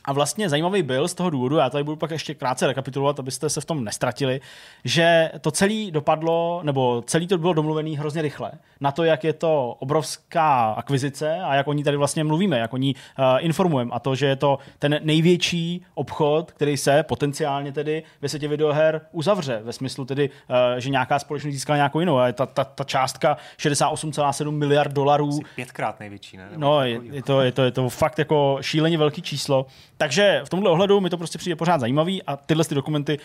A 0.08 0.14
vlastně 0.14 0.49
zajímavý 0.49 0.84
byl 0.84 1.08
z 1.08 1.14
toho 1.14 1.30
důvodu, 1.30 1.55
já 1.55 1.70
tady 1.70 1.84
budu 1.84 1.97
pak 1.97 2.12
ještě 2.12 2.34
krátce 2.34 2.68
rekapitulovat, 2.68 3.20
abyste 3.20 3.49
se 3.49 3.62
v 3.62 3.66
tom 3.66 3.84
nestratili, 3.84 4.41
že 4.84 5.32
to 5.41 5.51
celé 5.51 5.91
dopadlo, 5.91 6.62
nebo 6.64 7.03
celý 7.08 7.28
to 7.28 7.38
bylo 7.38 7.53
domluvený 7.53 7.97
hrozně 7.97 8.22
rychle. 8.22 8.51
Na 8.82 8.91
to, 8.91 9.03
jak 9.03 9.24
je 9.24 9.34
to 9.34 9.76
obrovská 9.80 10.72
akvizice 10.72 11.39
a 11.39 11.55
jak 11.55 11.68
o 11.68 11.74
ní 11.74 11.84
tady 11.84 11.97
vlastně 11.97 12.24
mluvíme, 12.24 12.60
jak 12.60 12.74
o 12.74 12.78
ní 12.78 12.95
uh, 12.95 13.26
informujeme. 13.39 13.91
A 13.93 13.99
to, 13.99 14.16
že 14.16 14.26
je 14.26 14.36
to 14.36 14.60
ten 14.80 14.99
největší 15.03 15.86
obchod, 15.93 16.51
který 16.51 16.78
se 16.78 17.03
potenciálně 17.03 17.72
tedy 17.72 18.03
ve 18.22 18.30
světě 18.30 18.47
videoher 18.47 19.01
uzavře. 19.12 19.62
Ve 19.64 19.74
smyslu 19.74 20.05
tedy, 20.05 20.30
uh, 20.30 20.55
že 20.78 20.89
nějaká 20.89 21.20
společnost 21.20 21.53
získala 21.53 21.78
nějakou 21.78 21.99
jinou. 21.99 22.18
A 22.18 22.32
ta, 22.32 22.45
ta, 22.45 22.64
ta 22.64 22.84
částka 22.84 23.38
68,7 23.58 24.51
miliard 24.51 24.91
dolarů. 24.91 25.39
Pětkrát 25.55 25.99
největší, 25.99 26.38
ne? 26.38 26.47
Nebo 26.51 26.62
no, 26.62 26.82
je, 26.84 26.99
je, 27.03 27.24
to, 27.24 27.41
je, 27.41 27.51
to, 27.51 27.64
je 27.64 27.72
to 27.72 27.89
fakt 27.89 28.20
jako 28.20 28.58
šíleně 28.62 28.97
velký 28.97 29.22
číslo. 29.22 29.66
Takže 29.98 30.41
v 30.43 30.50
tomhle 30.50 30.70
ohledu 30.70 31.02
mi 31.02 31.10
to 31.10 31.18
prostě 31.18 31.38
přijde 31.38 31.56
pořád 31.56 31.80
zajímavý 31.80 32.24
a 32.24 32.36
tyhle 32.36 32.66
ty 32.66 32.76
dokumenty 32.76 33.20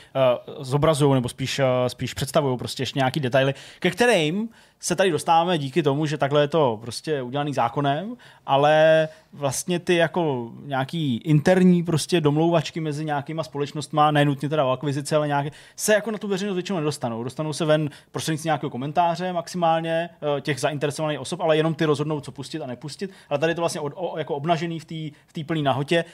uh, 0.48 0.64
zobrazují 0.64 1.14
nebo 1.14 1.28
spíš, 1.28 1.58
uh, 1.58 1.64
spíš 1.88 2.14
představují 2.14 2.58
prostě 2.58 2.82
ještě 2.82 2.98
nějaký 2.98 3.20
detaily, 3.20 3.54
ke 3.78 3.90
kterým 3.90 4.48
se 4.82 4.96
tady 4.96 5.10
dostáváme 5.10 5.58
díky 5.58 5.82
tomu, 5.82 6.06
že 6.06 6.18
takhle 6.18 6.40
je 6.40 6.48
to 6.48 6.78
prostě 6.80 7.22
udělaný 7.22 7.54
zákonem, 7.54 8.16
ale 8.46 9.08
vlastně 9.32 9.78
ty 9.78 9.96
jako 9.96 10.50
nějaký 10.64 11.16
interní 11.16 11.82
prostě 11.82 12.20
domlouvačky 12.20 12.80
mezi 12.80 13.04
nějakýma 13.04 13.44
společnostma, 13.44 14.10
nenutně 14.10 14.48
teda 14.48 14.64
o 14.64 14.70
akvizici, 14.70 15.14
ale 15.14 15.26
nějaké, 15.28 15.50
se 15.76 15.94
jako 15.94 16.10
na 16.10 16.18
tu 16.18 16.28
veřejnost 16.28 16.54
většinou 16.54 16.78
nedostanou. 16.78 17.24
Dostanou 17.24 17.52
se 17.52 17.64
ven 17.64 17.90
prostřednictvím 18.12 18.48
nějakého 18.48 18.70
komentáře 18.70 19.32
maximálně 19.32 20.10
eh, 20.36 20.40
těch 20.40 20.60
zainteresovaných 20.60 21.20
osob, 21.20 21.40
ale 21.40 21.56
jenom 21.56 21.74
ty 21.74 21.84
rozhodnou, 21.84 22.20
co 22.20 22.32
pustit 22.32 22.62
a 22.62 22.66
nepustit. 22.66 23.10
Ale 23.28 23.38
tady 23.38 23.50
je 23.50 23.54
to 23.54 23.62
vlastně 23.62 23.80
od, 23.80 23.92
o, 23.96 24.18
jako 24.18 24.34
obnažený 24.34 24.80
v 24.80 25.32
té 25.32 25.44
plné 25.44 25.62
nahotě 25.62 26.04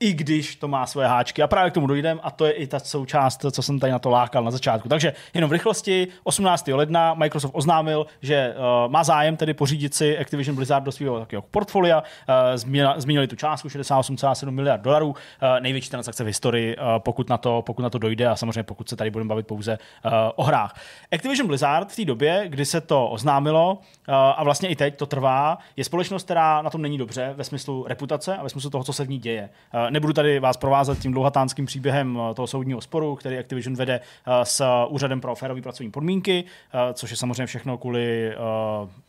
i 0.00 0.12
když 0.12 0.56
to 0.56 0.68
má 0.68 0.86
svoje 0.86 1.08
háčky. 1.08 1.42
A 1.42 1.46
právě 1.46 1.70
k 1.70 1.74
tomu 1.74 1.86
dojdem 1.86 2.20
a 2.22 2.30
to 2.30 2.46
je 2.46 2.52
i 2.52 2.66
ta 2.66 2.78
součást, 2.78 3.46
co 3.50 3.62
jsem 3.62 3.80
tady 3.80 3.92
na 3.92 3.98
to 3.98 4.10
lákal 4.10 4.44
na 4.44 4.50
začátku. 4.50 4.88
Takže 4.88 5.12
jenom 5.34 5.50
v 5.50 5.52
rychlosti, 5.52 6.08
18. 6.22 6.68
ledna 6.68 7.14
Microsoft 7.14 7.52
oznámil, 7.54 8.06
že 8.22 8.54
uh, 8.56 8.92
má 8.92 9.04
zájem 9.04 9.36
tedy 9.36 9.54
pořídit 9.54 9.94
si 9.94 10.18
Activision 10.18 10.56
Blizzard 10.56 10.84
do 10.84 10.92
svého 10.92 11.18
takového 11.18 11.42
portfolia. 11.50 12.02
Uh, 12.02 12.94
zmínili 12.96 13.26
tu 13.26 13.36
částku 13.36 13.68
68,7 13.68 14.50
miliard 14.50 14.80
dolarů, 14.80 15.08
uh, 15.08 15.14
největší 15.60 15.90
transakce 15.90 16.24
v 16.24 16.26
historii, 16.26 16.76
uh, 16.76 16.82
pokud, 16.98 17.28
na 17.28 17.38
to, 17.38 17.62
pokud 17.66 17.82
na 17.82 17.90
to 17.90 17.98
dojde 17.98 18.26
a 18.26 18.36
samozřejmě 18.36 18.62
pokud 18.62 18.88
se 18.88 18.96
tady 18.96 19.10
budeme 19.10 19.28
bavit 19.28 19.46
pouze 19.46 19.78
uh, 20.04 20.12
o 20.36 20.42
hrách. 20.42 20.80
Activision 21.12 21.48
Blizzard 21.48 21.92
v 21.92 21.96
té 21.96 22.04
době, 22.04 22.44
kdy 22.48 22.64
se 22.64 22.80
to 22.80 23.08
oznámilo 23.08 23.72
uh, 23.72 24.14
a 24.14 24.44
vlastně 24.44 24.68
i 24.68 24.76
teď 24.76 24.96
to 24.96 25.06
trvá, 25.06 25.58
je 25.76 25.84
společnost, 25.84 26.24
která 26.24 26.62
na 26.62 26.70
tom 26.70 26.82
není 26.82 26.98
dobře 26.98 27.32
ve 27.36 27.44
smyslu 27.44 27.84
reputace 27.88 28.36
a 28.36 28.42
ve 28.42 28.48
smyslu 28.48 28.70
toho, 28.70 28.84
co 28.84 28.92
se 28.92 29.04
v 29.04 29.08
ní 29.08 29.18
děje. 29.18 29.50
Uh, 29.74 29.87
nebudu 29.90 30.12
tady 30.12 30.40
vás 30.40 30.56
provázet 30.56 30.98
tím 30.98 31.12
dlouhatánským 31.12 31.66
příběhem 31.66 32.18
toho 32.34 32.46
soudního 32.46 32.80
sporu, 32.80 33.16
který 33.16 33.38
Activision 33.38 33.76
vede 33.76 34.00
s 34.42 34.64
úřadem 34.88 35.20
pro 35.20 35.34
férové 35.34 35.62
pracovní 35.62 35.90
podmínky, 35.90 36.44
což 36.92 37.10
je 37.10 37.16
samozřejmě 37.16 37.46
všechno 37.46 37.78
kvůli, 37.78 38.34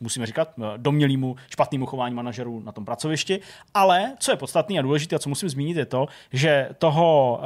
musíme 0.00 0.26
říkat, 0.26 0.48
domělému 0.76 1.36
špatnému 1.50 1.86
chování 1.86 2.14
manažerů 2.14 2.62
na 2.64 2.72
tom 2.72 2.84
pracovišti. 2.84 3.40
Ale 3.74 4.12
co 4.18 4.32
je 4.32 4.36
podstatné 4.36 4.78
a 4.78 4.82
důležité 4.82 5.16
a 5.16 5.18
co 5.18 5.28
musím 5.28 5.48
zmínit, 5.48 5.76
je 5.76 5.86
to, 5.86 6.06
že 6.32 6.68
toho 6.78 7.40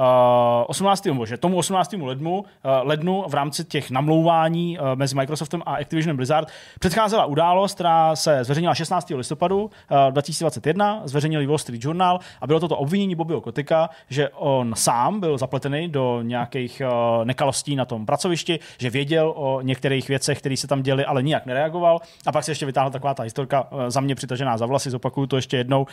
18. 0.67 1.07
že 1.25 1.37
tomu 1.37 1.57
18. 1.57 1.93
lednu, 1.93 2.45
lednu 2.83 3.25
v 3.29 3.35
rámci 3.35 3.65
těch 3.65 3.91
namlouvání 3.91 4.79
mezi 4.95 5.15
Microsoftem 5.15 5.63
a 5.67 5.77
Activision 5.77 6.17
Blizzard 6.17 6.49
předcházela 6.81 7.25
událost, 7.25 7.75
která 7.75 8.17
se 8.17 8.45
zveřejnila 8.45 8.75
16. 8.75 9.11
listopadu 9.11 9.71
2021, 10.11 11.03
zveřejnil 11.05 11.47
Wall 11.49 11.59
Street 11.59 11.85
Journal 11.85 12.21
a 12.41 12.47
bylo 12.47 12.61
toto 12.61 12.77
obvinění 12.77 13.17
Bobbyho 13.25 13.41
Kotika, 13.41 13.91
že 14.09 14.29
on 14.29 14.75
sám 14.77 15.21
byl 15.21 15.39
zapletený 15.39 15.89
do 15.89 16.23
nějakých 16.23 16.83
nekalostí 17.25 17.77
na 17.77 17.85
tom 17.85 18.07
pracovišti, 18.07 18.59
že 18.79 18.91
věděl 18.91 19.33
o 19.37 19.61
některých 19.61 20.09
věcech, 20.09 20.39
které 20.39 20.57
se 20.57 20.67
tam 20.67 20.83
děly, 20.83 21.05
ale 21.05 21.23
nijak 21.23 21.47
nereagoval. 21.47 22.01
A 22.27 22.33
pak 22.33 22.45
se 22.45 22.51
ještě 22.51 22.67
vytáhla 22.67 22.91
taková 22.91 23.15
ta 23.15 23.23
historka 23.23 23.69
za 23.89 24.01
mě 24.01 24.15
přitažená 24.15 24.59
za 24.59 24.67
vlasy, 24.67 24.91
zopakuju 24.91 25.27
to 25.27 25.37
ještě 25.37 25.57
jednou. 25.57 25.87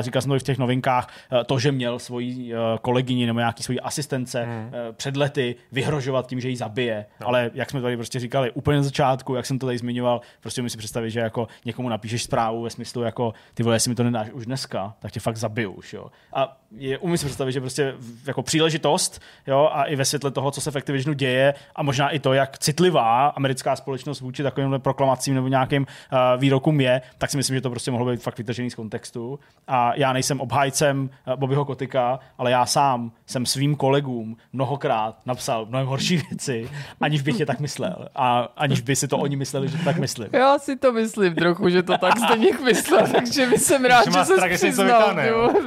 Říkal 0.00 0.22
jsem 0.22 0.28
to 0.28 0.36
i 0.36 0.38
v 0.38 0.42
těch 0.42 0.58
novinkách, 0.58 1.08
to, 1.46 1.58
že 1.58 1.72
měl 1.72 1.98
svoji 1.98 2.52
kolegyni 2.82 3.26
nebo 3.26 3.38
nějaký 3.38 3.62
svoji 3.62 3.80
asistence 3.80 4.44
hmm. 4.44 4.70
před 4.92 5.16
lety 5.16 5.56
vyhrožovat 5.72 6.26
tím, 6.26 6.40
že 6.40 6.48
ji 6.48 6.56
zabije. 6.56 7.06
No. 7.20 7.28
Ale 7.28 7.50
jak 7.54 7.70
jsme 7.70 7.80
tady 7.80 7.96
prostě 7.96 8.20
říkali 8.20 8.50
úplně 8.50 8.76
na 8.76 8.82
začátku, 8.82 9.34
jak 9.34 9.46
jsem 9.46 9.58
to 9.58 9.66
tady 9.66 9.78
zmiňoval, 9.78 10.20
prostě 10.40 10.62
mi 10.62 10.70
si 10.70 10.78
představit, 10.78 11.10
že 11.10 11.20
jako 11.20 11.48
někomu 11.64 11.88
napíšeš 11.88 12.22
zprávu 12.22 12.62
ve 12.62 12.70
smyslu 12.70 13.02
jako 13.02 13.34
ty 13.54 13.62
vole, 13.62 13.76
jestli 13.76 13.88
mi 13.88 13.94
to 13.94 14.02
nedáš 14.02 14.30
už 14.30 14.46
dneska, 14.46 14.94
tak 14.98 15.12
tě 15.12 15.20
fakt 15.20 15.36
zabiju 15.36 15.72
už, 15.72 15.92
jo. 15.92 16.06
A 16.32 16.56
je, 16.76 16.98
umím 16.98 17.16
si 17.16 17.26
představit, 17.26 17.52
že 17.52 17.60
prostě 17.60 17.94
jako 18.26 18.42
příležitost, 18.42 19.22
jo, 19.46 19.70
a 19.72 19.84
i 19.84 19.96
ve 19.96 20.04
světle 20.04 20.30
toho, 20.30 20.50
co 20.50 20.60
se 20.60 20.70
v 20.70 20.76
Activisionu 20.76 21.14
děje 21.14 21.54
a 21.76 21.82
možná 21.82 22.10
i 22.10 22.18
to, 22.18 22.32
jak 22.32 22.58
citlivá 22.58 23.26
americká 23.26 23.76
společnost 23.76 24.20
vůči 24.20 24.42
takovým 24.42 24.74
proklamacím 24.78 25.34
nebo 25.34 25.48
nějakým 25.48 25.82
uh, 26.12 26.18
výrokům 26.40 26.80
je, 26.80 27.02
tak 27.18 27.30
si 27.30 27.36
myslím, 27.36 27.56
že 27.56 27.60
to 27.60 27.70
prostě 27.70 27.90
mohlo 27.90 28.10
být 28.10 28.22
fakt 28.22 28.38
vytržený 28.38 28.70
z 28.70 28.74
kontextu. 28.74 29.38
A 29.68 29.92
já 29.96 30.12
nejsem 30.12 30.40
obhájcem 30.40 31.10
uh, 31.26 31.34
Bobbyho 31.34 31.64
Kotika, 31.64 32.18
ale 32.38 32.50
já 32.50 32.66
sám 32.66 33.12
jsem 33.26 33.46
svým 33.46 33.76
kolegům 33.76 34.36
mnohokrát 34.52 35.16
napsal 35.26 35.66
mnohem 35.66 35.86
horší 35.86 36.16
věci, 36.30 36.70
aniž 37.00 37.22
bych 37.22 37.40
je 37.40 37.46
tak 37.46 37.60
myslel. 37.60 38.08
A 38.14 38.48
aniž 38.56 38.80
by 38.80 38.96
si 38.96 39.08
to 39.08 39.18
oni 39.18 39.36
mysleli, 39.36 39.68
že 39.68 39.78
to 39.78 39.84
tak 39.84 39.98
myslím. 39.98 40.28
Já 40.32 40.58
si 40.58 40.76
to 40.76 40.92
myslím 40.92 41.34
trochu, 41.34 41.68
že 41.68 41.82
to 41.82 41.98
tak 41.98 42.18
Zdeněk 42.18 42.60
myslel, 42.60 43.06
takže 43.12 43.46
by 43.46 43.58
jsem 43.58 43.84
rád, 43.84 44.04
že, 44.04 44.18
že 44.18 44.24
se 44.24 44.48
přiznal. 44.48 45.16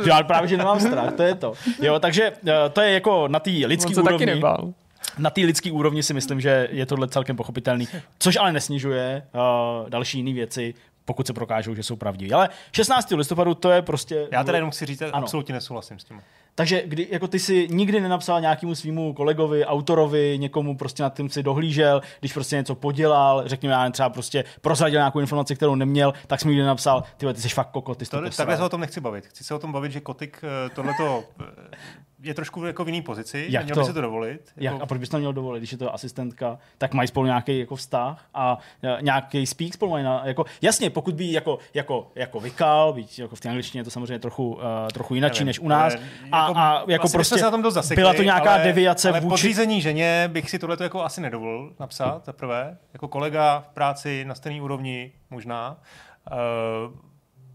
Já 0.06 0.24
právě, 0.24 0.48
že 0.48 0.58
nemám 0.58 0.80
strach, 0.92 1.14
to 1.14 1.24
je 1.24 1.36
to. 1.36 1.54
Jo, 1.82 2.00
takže 2.00 2.34
eh, 2.48 2.70
to 2.74 2.82
je 2.82 2.92
jako 2.92 3.28
na 3.28 3.40
té 3.40 3.50
lidské 3.50 3.96
úrovni. 3.96 4.12
Taky 4.12 4.26
nebál. 4.26 4.74
Na 5.18 5.30
té 5.30 5.42
lidské 5.42 5.72
úrovni 5.72 6.04
si 6.04 6.14
myslím, 6.14 6.42
že 6.42 6.68
je 6.72 6.86
tohle 6.86 7.08
celkem 7.08 7.36
pochopitelný, 7.36 7.88
což 8.20 8.36
ale 8.36 8.52
nesnižuje 8.54 9.24
uh, 9.34 9.90
další 9.90 10.18
jiné 10.18 10.34
věci, 10.34 10.74
pokud 11.06 11.28
se 11.28 11.34
prokážou, 11.34 11.76
že 11.76 11.84
jsou 11.84 11.96
pravdivé. 11.96 12.36
Ale 12.36 12.50
16. 12.72 13.12
listopadu 13.12 13.54
to 13.54 13.72
je 13.72 13.82
prostě... 13.82 14.28
Já 14.32 14.44
teda 14.44 14.58
jenom 14.58 14.72
chci 14.72 14.86
říct, 14.86 15.02
ano. 15.02 15.12
absolutně 15.16 15.54
nesouhlasím 15.54 16.00
s 16.00 16.04
tím. 16.04 16.22
Takže 16.56 16.84
kdy, 16.86 17.08
jako 17.12 17.28
ty 17.28 17.40
si 17.40 17.68
nikdy 17.72 18.00
nenapsal 18.00 18.42
nějakému 18.42 18.76
svýmu 18.76 19.14
kolegovi, 19.14 19.66
autorovi, 19.66 20.38
někomu 20.38 20.78
prostě 20.78 21.04
nad 21.04 21.18
tím 21.18 21.30
si 21.30 21.44
dohlížel, 21.44 22.02
když 22.20 22.34
prostě 22.34 22.56
něco 22.56 22.76
podělal, 22.76 23.44
řekněme, 23.46 23.74
já 23.74 23.90
třeba 23.90 24.10
prostě 24.10 24.44
prozradil 24.62 25.00
nějakou 25.00 25.20
informaci, 25.20 25.56
kterou 25.56 25.76
neměl, 25.76 26.14
tak 26.28 26.42
jsem 26.42 26.52
nikdy 26.52 26.64
napsal, 26.64 27.04
ty 27.18 27.34
ty 27.34 27.42
jsi 27.42 27.50
fakt 27.50 27.72
kokot, 27.72 27.98
ty 27.98 28.06
jsi 28.06 28.12
to, 28.12 28.22
to 28.22 28.30
Takhle 28.30 28.58
se 28.58 28.64
o 28.64 28.70
tom 28.70 28.82
nechci 28.82 29.02
bavit. 29.02 29.28
Chci 29.28 29.44
se 29.44 29.54
o 29.54 29.60
tom 29.60 29.72
bavit, 29.72 29.92
že 29.92 30.00
Kotik 30.00 30.44
eh, 30.44 30.70
tohleto 30.70 31.24
eh, 31.42 31.78
je 32.24 32.34
trošku 32.34 32.66
jako 32.66 32.84
v 32.84 32.88
jiný 32.88 33.02
pozici, 33.02 33.46
Jak 33.50 33.64
měl 33.64 33.76
to? 33.76 33.82
by 33.82 33.88
si 33.88 33.94
to 33.94 34.02
dovolit. 34.02 34.52
Jak? 34.58 34.74
Jako... 34.74 34.84
A 34.84 34.86
proč 34.86 35.00
bys 35.00 35.10
to 35.10 35.18
měl 35.18 35.34
dovolit, 35.34 35.60
když 35.60 35.72
je 35.72 35.78
to 35.78 35.94
asistentka, 35.94 36.58
tak 36.78 36.94
mají 36.94 37.08
spolu 37.08 37.26
nějaký 37.26 37.60
jako 37.60 37.76
vztah 37.76 38.26
a 38.34 38.58
e, 38.84 38.98
nějaký 39.02 39.46
speak 39.46 39.74
spolu 39.74 39.92
mají 39.92 40.04
na, 40.04 40.22
jako, 40.26 40.46
jasně, 40.62 40.90
pokud 40.90 41.16
by 41.16 41.32
jako, 41.32 41.60
jako, 41.74 42.12
jako 42.16 42.40
vykal, 42.40 42.94
být 42.94 43.20
jako 43.20 43.36
v 43.36 43.40
té 43.40 43.50
angličtině 43.50 43.80
je 43.80 43.84
to 43.84 43.92
samozřejmě 43.92 44.20
trochu, 44.20 44.54
uh, 44.54 44.62
trochu 44.94 45.16
jinačí 45.16 45.44
než 45.44 45.60
u 45.60 45.68
nás. 45.68 45.94
Ale, 45.94 46.04
a, 46.32 46.41
jako, 46.48 46.60
a 46.60 46.84
jako 46.88 47.02
vlastně 47.02 47.18
prostě 47.18 47.38
se 47.38 47.44
na 47.44 47.52
tom 47.52 47.62
dost 47.62 47.74
zasekli, 47.74 48.02
byla 48.02 48.14
to 48.14 48.24
nějaká 48.24 48.54
ale, 48.54 48.64
deviace 48.64 49.10
ale 49.10 49.20
vůči... 49.20 49.30
podřízení 49.30 49.82
ženě 49.82 50.30
bych 50.32 50.50
si 50.50 50.60
tohle 50.60 50.78
jako 50.80 51.04
asi 51.04 51.22
nedovolil 51.22 51.74
napsat, 51.80 52.26
za 52.26 52.34
prvé. 52.34 52.78
Jako 52.94 53.08
kolega 53.08 53.60
v 53.60 53.74
práci 53.74 54.26
na 54.26 54.36
stejné 54.36 54.62
úrovni 54.62 55.12
možná. 55.30 55.78
Uh, 56.32 56.38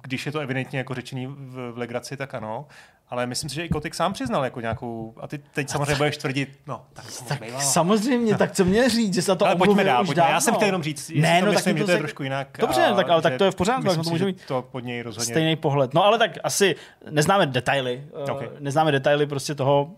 když 0.02 0.26
je 0.26 0.32
to 0.32 0.40
evidentně 0.40 0.78
jako 0.78 0.94
řečený 0.94 1.26
v, 1.26 1.72
v 1.72 1.78
legraci, 1.78 2.16
tak 2.16 2.34
ano. 2.34 2.66
Ale 3.08 3.26
myslím 3.26 3.50
si, 3.50 3.56
že 3.56 3.64
i 3.64 3.68
Kotik 3.68 3.94
sám 3.94 4.12
přiznal 4.12 4.44
jako 4.44 4.60
nějakou, 4.60 5.14
a 5.20 5.28
ty 5.28 5.38
teď 5.38 5.68
samozřejmě 5.68 5.94
budeš 5.94 6.16
tvrdit, 6.16 6.58
no, 6.66 6.84
tak, 6.92 7.04
tak 7.28 7.38
samozřejmě, 7.60 8.36
tak 8.36 8.52
co 8.52 8.64
mě 8.64 8.88
říct, 8.88 9.14
že 9.14 9.22
se 9.22 9.36
to 9.36 9.46
ale 9.46 9.56
pojďme 9.56 9.84
dál, 9.84 10.04
pojďme. 10.04 10.24
Já 10.30 10.40
jsem 10.40 10.54
chtěl 10.54 10.66
jenom 10.66 10.82
říct, 10.82 11.10
ne, 11.14 11.42
no, 11.42 11.52
myslím, 11.52 11.74
tak 11.74 11.78
že 11.78 11.84
to 11.84 11.90
je 11.90 11.98
trošku 11.98 12.22
jinak. 12.22 12.48
Dobře, 12.58 12.84
a, 12.84 12.94
tak, 12.94 13.08
ale 13.08 13.22
tak 13.22 13.36
to 13.36 13.44
je 13.44 13.50
v 13.50 13.54
pořádku, 13.54 13.82
myslím 13.82 14.04
to 14.04 14.10
může 14.10 14.24
mít 14.24 14.44
to 14.46 14.64
pod 14.72 14.80
něj 14.80 15.02
rozhodně. 15.02 15.32
stejný 15.32 15.56
pohled. 15.56 15.94
No 15.94 16.04
ale 16.04 16.18
tak 16.18 16.30
asi 16.44 16.76
neznáme 17.10 17.46
detaily, 17.46 18.04
eh, 18.28 18.32
okay. 18.32 18.48
neznáme 18.60 18.92
detaily 18.92 19.26
prostě 19.26 19.54
toho, 19.54 19.90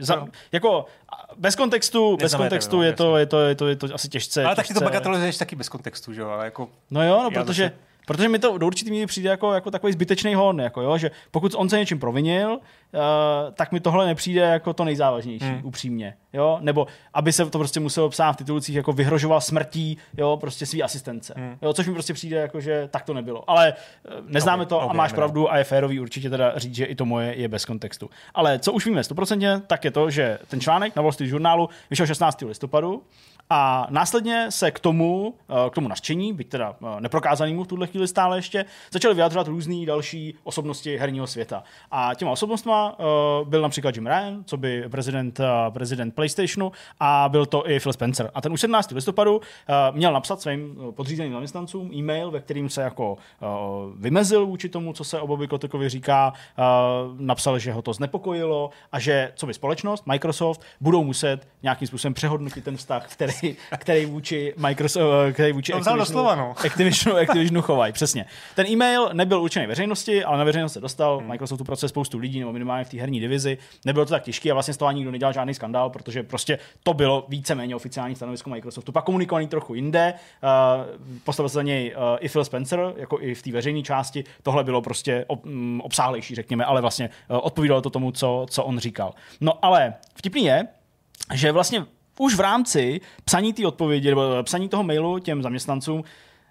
za, 0.00 0.16
no. 0.16 0.28
jako 0.52 0.86
bez 1.36 1.56
kontextu, 1.56 2.16
bez 2.16 2.34
kontextu 2.34 2.76
no, 2.76 2.82
je, 2.82 2.92
to, 2.92 3.16
je, 3.16 3.26
to, 3.26 3.40
je, 3.40 3.54
to, 3.54 3.68
je 3.68 3.76
to 3.76 3.86
asi 3.94 4.08
těžce. 4.08 4.44
Ale 4.44 4.56
tak 4.56 4.66
ty 4.66 4.74
to 4.74 4.80
bagatelizuješ 4.80 5.36
taky 5.36 5.56
bez 5.56 5.68
kontextu, 5.68 6.12
že 6.12 6.20
jo? 6.20 6.28
Ale 6.28 6.44
jako, 6.44 6.68
no 6.90 7.02
jo, 7.06 7.20
no, 7.22 7.30
protože 7.30 7.64
zase... 7.64 7.87
Protože 8.08 8.28
mi 8.28 8.38
to 8.38 8.58
do 8.58 8.66
určitý 8.66 8.90
míry 8.90 9.06
přijde 9.06 9.30
jako, 9.30 9.52
jako 9.52 9.70
takový 9.70 9.92
zbytečný 9.92 10.34
hon, 10.34 10.60
jako 10.60 10.82
jo, 10.82 10.98
že 10.98 11.10
pokud 11.30 11.54
on 11.56 11.68
se 11.68 11.78
něčím 11.78 11.98
provinil, 11.98 12.50
uh, 12.50 12.60
tak 13.54 13.72
mi 13.72 13.80
tohle 13.80 14.06
nepřijde 14.06 14.40
jako 14.40 14.72
to 14.72 14.84
nejzávažnější, 14.84 15.44
hmm. 15.44 15.60
upřímně. 15.64 16.14
Jo? 16.32 16.58
Nebo 16.60 16.86
aby 17.14 17.32
se 17.32 17.46
to 17.46 17.58
prostě 17.58 17.80
muselo 17.80 18.08
psát 18.08 18.32
v 18.32 18.36
titulcích, 18.36 18.76
jako 18.76 18.92
vyhrožoval 18.92 19.40
smrtí 19.40 19.98
jo, 20.16 20.36
prostě 20.40 20.66
svý 20.66 20.82
asistence. 20.82 21.34
Hmm. 21.36 21.56
Jo, 21.62 21.72
což 21.72 21.86
mi 21.86 21.92
prostě 21.92 22.14
přijde, 22.14 22.36
jako, 22.36 22.60
že 22.60 22.88
tak 22.90 23.04
to 23.04 23.14
nebylo. 23.14 23.50
Ale 23.50 23.74
uh, 23.74 24.30
neznáme 24.30 24.62
okay, 24.62 24.68
to 24.68 24.76
okay, 24.76 24.88
a 24.90 24.92
máš 24.92 25.12
pravdu 25.12 25.52
a 25.52 25.58
je 25.58 25.64
férový 25.64 26.00
určitě 26.00 26.30
teda 26.30 26.52
říct, 26.58 26.74
že 26.74 26.84
i 26.84 26.94
to 26.94 27.04
moje 27.04 27.34
je 27.34 27.48
bez 27.48 27.64
kontextu. 27.64 28.10
Ale 28.34 28.58
co 28.58 28.72
už 28.72 28.86
víme 28.86 29.00
100%, 29.00 29.62
tak 29.66 29.84
je 29.84 29.90
to, 29.90 30.10
že 30.10 30.38
ten 30.48 30.60
článek 30.60 30.96
na 30.96 31.02
Wall 31.02 31.12
Street 31.12 31.30
Journalu 31.30 31.68
vyšel 31.90 32.06
16. 32.06 32.40
listopadu 32.40 33.02
a 33.50 33.86
následně 33.90 34.46
se 34.50 34.70
k 34.70 34.80
tomu, 34.80 35.34
eh, 35.48 35.70
k 35.70 35.74
tomu 35.74 35.88
naštění, 35.88 36.32
byť 36.32 36.48
teda 36.48 36.76
eh, 36.82 37.00
neprokázanému 37.00 37.64
v 37.64 37.66
tuhle 37.66 37.86
chvíli 37.86 38.08
stále 38.08 38.38
ještě, 38.38 38.64
začaly 38.90 39.14
vyjadřovat 39.14 39.46
různé 39.46 39.86
další 39.86 40.34
osobnosti 40.44 40.96
herního 40.96 41.26
světa. 41.26 41.62
A 41.90 42.14
těma 42.14 42.30
osobnostma 42.30 42.96
eh, 42.98 43.04
byl 43.44 43.62
například 43.62 43.94
Jim 43.94 44.06
Ryan, 44.06 44.44
co 44.44 44.56
by 44.56 44.84
prezident, 44.88 45.40
prezident 45.70 46.14
PlayStationu, 46.18 46.72
a 47.00 47.28
byl 47.28 47.46
to 47.46 47.70
i 47.70 47.80
Phil 47.80 47.92
Spencer. 47.92 48.30
A 48.34 48.40
ten 48.40 48.52
už 48.52 48.60
17. 48.60 48.90
listopadu 48.90 49.40
měl 49.92 50.12
napsat 50.12 50.40
svým 50.40 50.76
podřízeným 50.90 51.32
zaměstnancům 51.32 51.90
e-mail, 51.94 52.30
ve 52.30 52.40
kterým 52.40 52.68
se 52.68 52.82
jako 52.82 53.16
vymezil 53.96 54.46
vůči 54.46 54.68
tomu, 54.68 54.92
co 54.92 55.04
se 55.04 55.20
o 55.20 55.26
Bobby 55.26 55.48
Kotekovi 55.48 55.88
říká, 55.88 56.32
napsal, 57.18 57.58
že 57.58 57.72
ho 57.72 57.82
to 57.82 57.92
znepokojilo 57.92 58.70
a 58.92 58.98
že 58.98 59.32
co 59.34 59.46
by 59.46 59.54
společnost, 59.54 60.06
Microsoft, 60.06 60.62
budou 60.80 61.04
muset 61.04 61.48
nějakým 61.62 61.88
způsobem 61.88 62.14
přehodnotit 62.14 62.64
ten 62.64 62.76
vztah, 62.76 63.06
který 63.12 63.56
který, 63.78 64.06
vůči 64.06 64.54
Microsoft, 64.56 65.02
eh, 65.28 65.32
který 65.32 65.52
vůči 65.52 65.72
Activisionu, 65.72 65.98
doslova, 65.98 66.34
no. 66.34 66.54
Activisionu, 66.64 67.18
Activisionu 67.18 67.62
chovají, 67.62 67.92
přesně. 67.92 68.24
Ten 68.54 68.66
e-mail 68.66 69.10
nebyl 69.12 69.42
určený 69.42 69.66
veřejnosti, 69.66 70.24
ale 70.24 70.38
na 70.38 70.44
veřejnost 70.44 70.72
se 70.72 70.80
dostal, 70.80 71.18
hmm. 71.18 71.28
Microsoftu 71.28 71.64
proces 71.64 71.90
spoustu 71.90 72.18
lidí, 72.18 72.40
nebo 72.40 72.52
minimálně 72.52 72.84
v 72.84 72.88
té 72.88 72.96
herní 72.96 73.20
divizi. 73.20 73.58
Nebylo 73.84 74.06
to 74.06 74.10
tak 74.10 74.22
těžké 74.22 74.50
a 74.50 74.54
vlastně 74.54 74.74
z 74.74 74.76
toho 74.76 74.88
ani 74.88 74.96
nikdo 74.96 75.10
nedělal 75.10 75.32
žádný 75.32 75.54
skandál, 75.54 75.90
protože 75.90 76.07
prostě 76.22 76.58
to 76.82 76.94
bylo 76.94 77.24
víceméně 77.28 77.76
oficiální 77.76 78.14
stanovisko 78.14 78.50
Microsoftu. 78.50 78.92
Pak 78.92 79.04
komunikovaný 79.04 79.48
trochu 79.48 79.74
jinde, 79.74 80.14
uh, 80.14 81.18
postavil 81.24 81.48
se 81.48 81.54
za 81.54 81.62
něj 81.62 81.94
uh, 81.96 82.02
i 82.20 82.28
Phil 82.28 82.44
Spencer, 82.44 82.94
jako 82.96 83.20
i 83.20 83.34
v 83.34 83.42
té 83.42 83.52
veřejné 83.52 83.82
části. 83.82 84.24
Tohle 84.42 84.64
bylo 84.64 84.82
prostě 84.82 85.24
um, 85.28 85.80
obsáhlejší, 85.84 86.34
řekněme, 86.34 86.64
ale 86.64 86.80
vlastně 86.80 87.10
uh, 87.30 87.38
odpovídalo 87.42 87.80
to 87.80 87.90
tomu, 87.90 88.12
co, 88.12 88.46
co 88.50 88.64
on 88.64 88.78
říkal. 88.78 89.14
No 89.40 89.64
ale 89.64 89.94
vtipný 90.14 90.44
je, 90.44 90.66
že 91.34 91.52
vlastně 91.52 91.84
už 92.18 92.34
v 92.34 92.40
rámci 92.40 93.00
psaní 93.24 93.52
té 93.52 93.66
odpovědi 93.66 94.08
nebo 94.08 94.22
psaní 94.42 94.68
toho 94.68 94.82
mailu 94.82 95.18
těm 95.18 95.42
zaměstnancům 95.42 96.04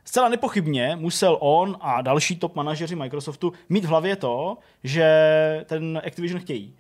zcela 0.08 0.30
nepochybně 0.30 0.96
musel 0.96 1.38
on 1.40 1.78
a 1.82 2.02
další 2.02 2.36
top 2.36 2.56
manažeři 2.56 2.96
Microsoftu 2.96 3.54
mít 3.70 3.86
v 3.86 3.88
hlavě 3.88 4.16
to, 4.16 4.58
že 4.84 5.06
ten 5.66 6.02
Activision 6.06 6.42
chtějí. 6.42 6.74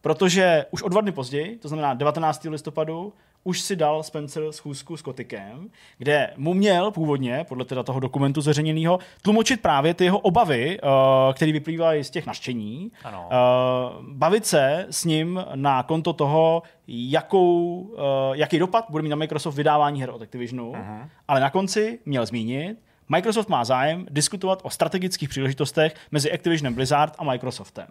Protože 0.00 0.66
už 0.70 0.82
o 0.82 0.88
dva 0.88 1.00
dny 1.00 1.12
později, 1.12 1.56
to 1.56 1.68
znamená 1.68 1.94
19. 1.94 2.44
listopadu, 2.44 3.12
už 3.44 3.60
si 3.60 3.76
dal 3.76 4.02
Spencer 4.02 4.52
schůzku 4.52 4.96
s 4.96 5.02
Kotikem, 5.02 5.70
kde 5.98 6.30
mu 6.36 6.54
měl 6.54 6.90
původně, 6.90 7.44
podle 7.48 7.64
teda 7.64 7.82
toho 7.82 8.00
dokumentu 8.00 8.40
zveřejněného, 8.40 8.98
tlumočit 9.22 9.60
právě 9.62 9.94
ty 9.94 10.04
jeho 10.04 10.18
obavy, 10.18 10.80
uh, 10.80 10.88
které 11.34 11.52
vyplývají 11.52 12.04
z 12.04 12.10
těch 12.10 12.26
naštění, 12.26 12.92
ano. 13.04 13.28
Uh, 13.30 14.04
bavit 14.08 14.46
se 14.46 14.86
s 14.90 15.04
ním 15.04 15.44
na 15.54 15.82
konto 15.82 16.12
toho, 16.12 16.62
jakou, 16.86 17.80
uh, 17.80 17.98
jaký 18.32 18.58
dopad 18.58 18.84
bude 18.90 19.02
mít 19.02 19.08
na 19.08 19.16
Microsoft 19.16 19.54
vydávání 19.54 20.00
her 20.00 20.10
od 20.10 20.22
Activisionu, 20.22 20.72
uh-huh. 20.72 21.08
ale 21.28 21.40
na 21.40 21.50
konci 21.50 21.98
měl 22.04 22.26
zmínit, 22.26 22.78
Microsoft 23.08 23.48
má 23.48 23.64
zájem 23.64 24.06
diskutovat 24.10 24.60
o 24.62 24.70
strategických 24.70 25.28
příležitostech 25.28 25.94
mezi 26.10 26.32
Activisionem 26.32 26.74
Blizzard 26.74 27.14
a 27.18 27.24
Microsoftem. 27.24 27.86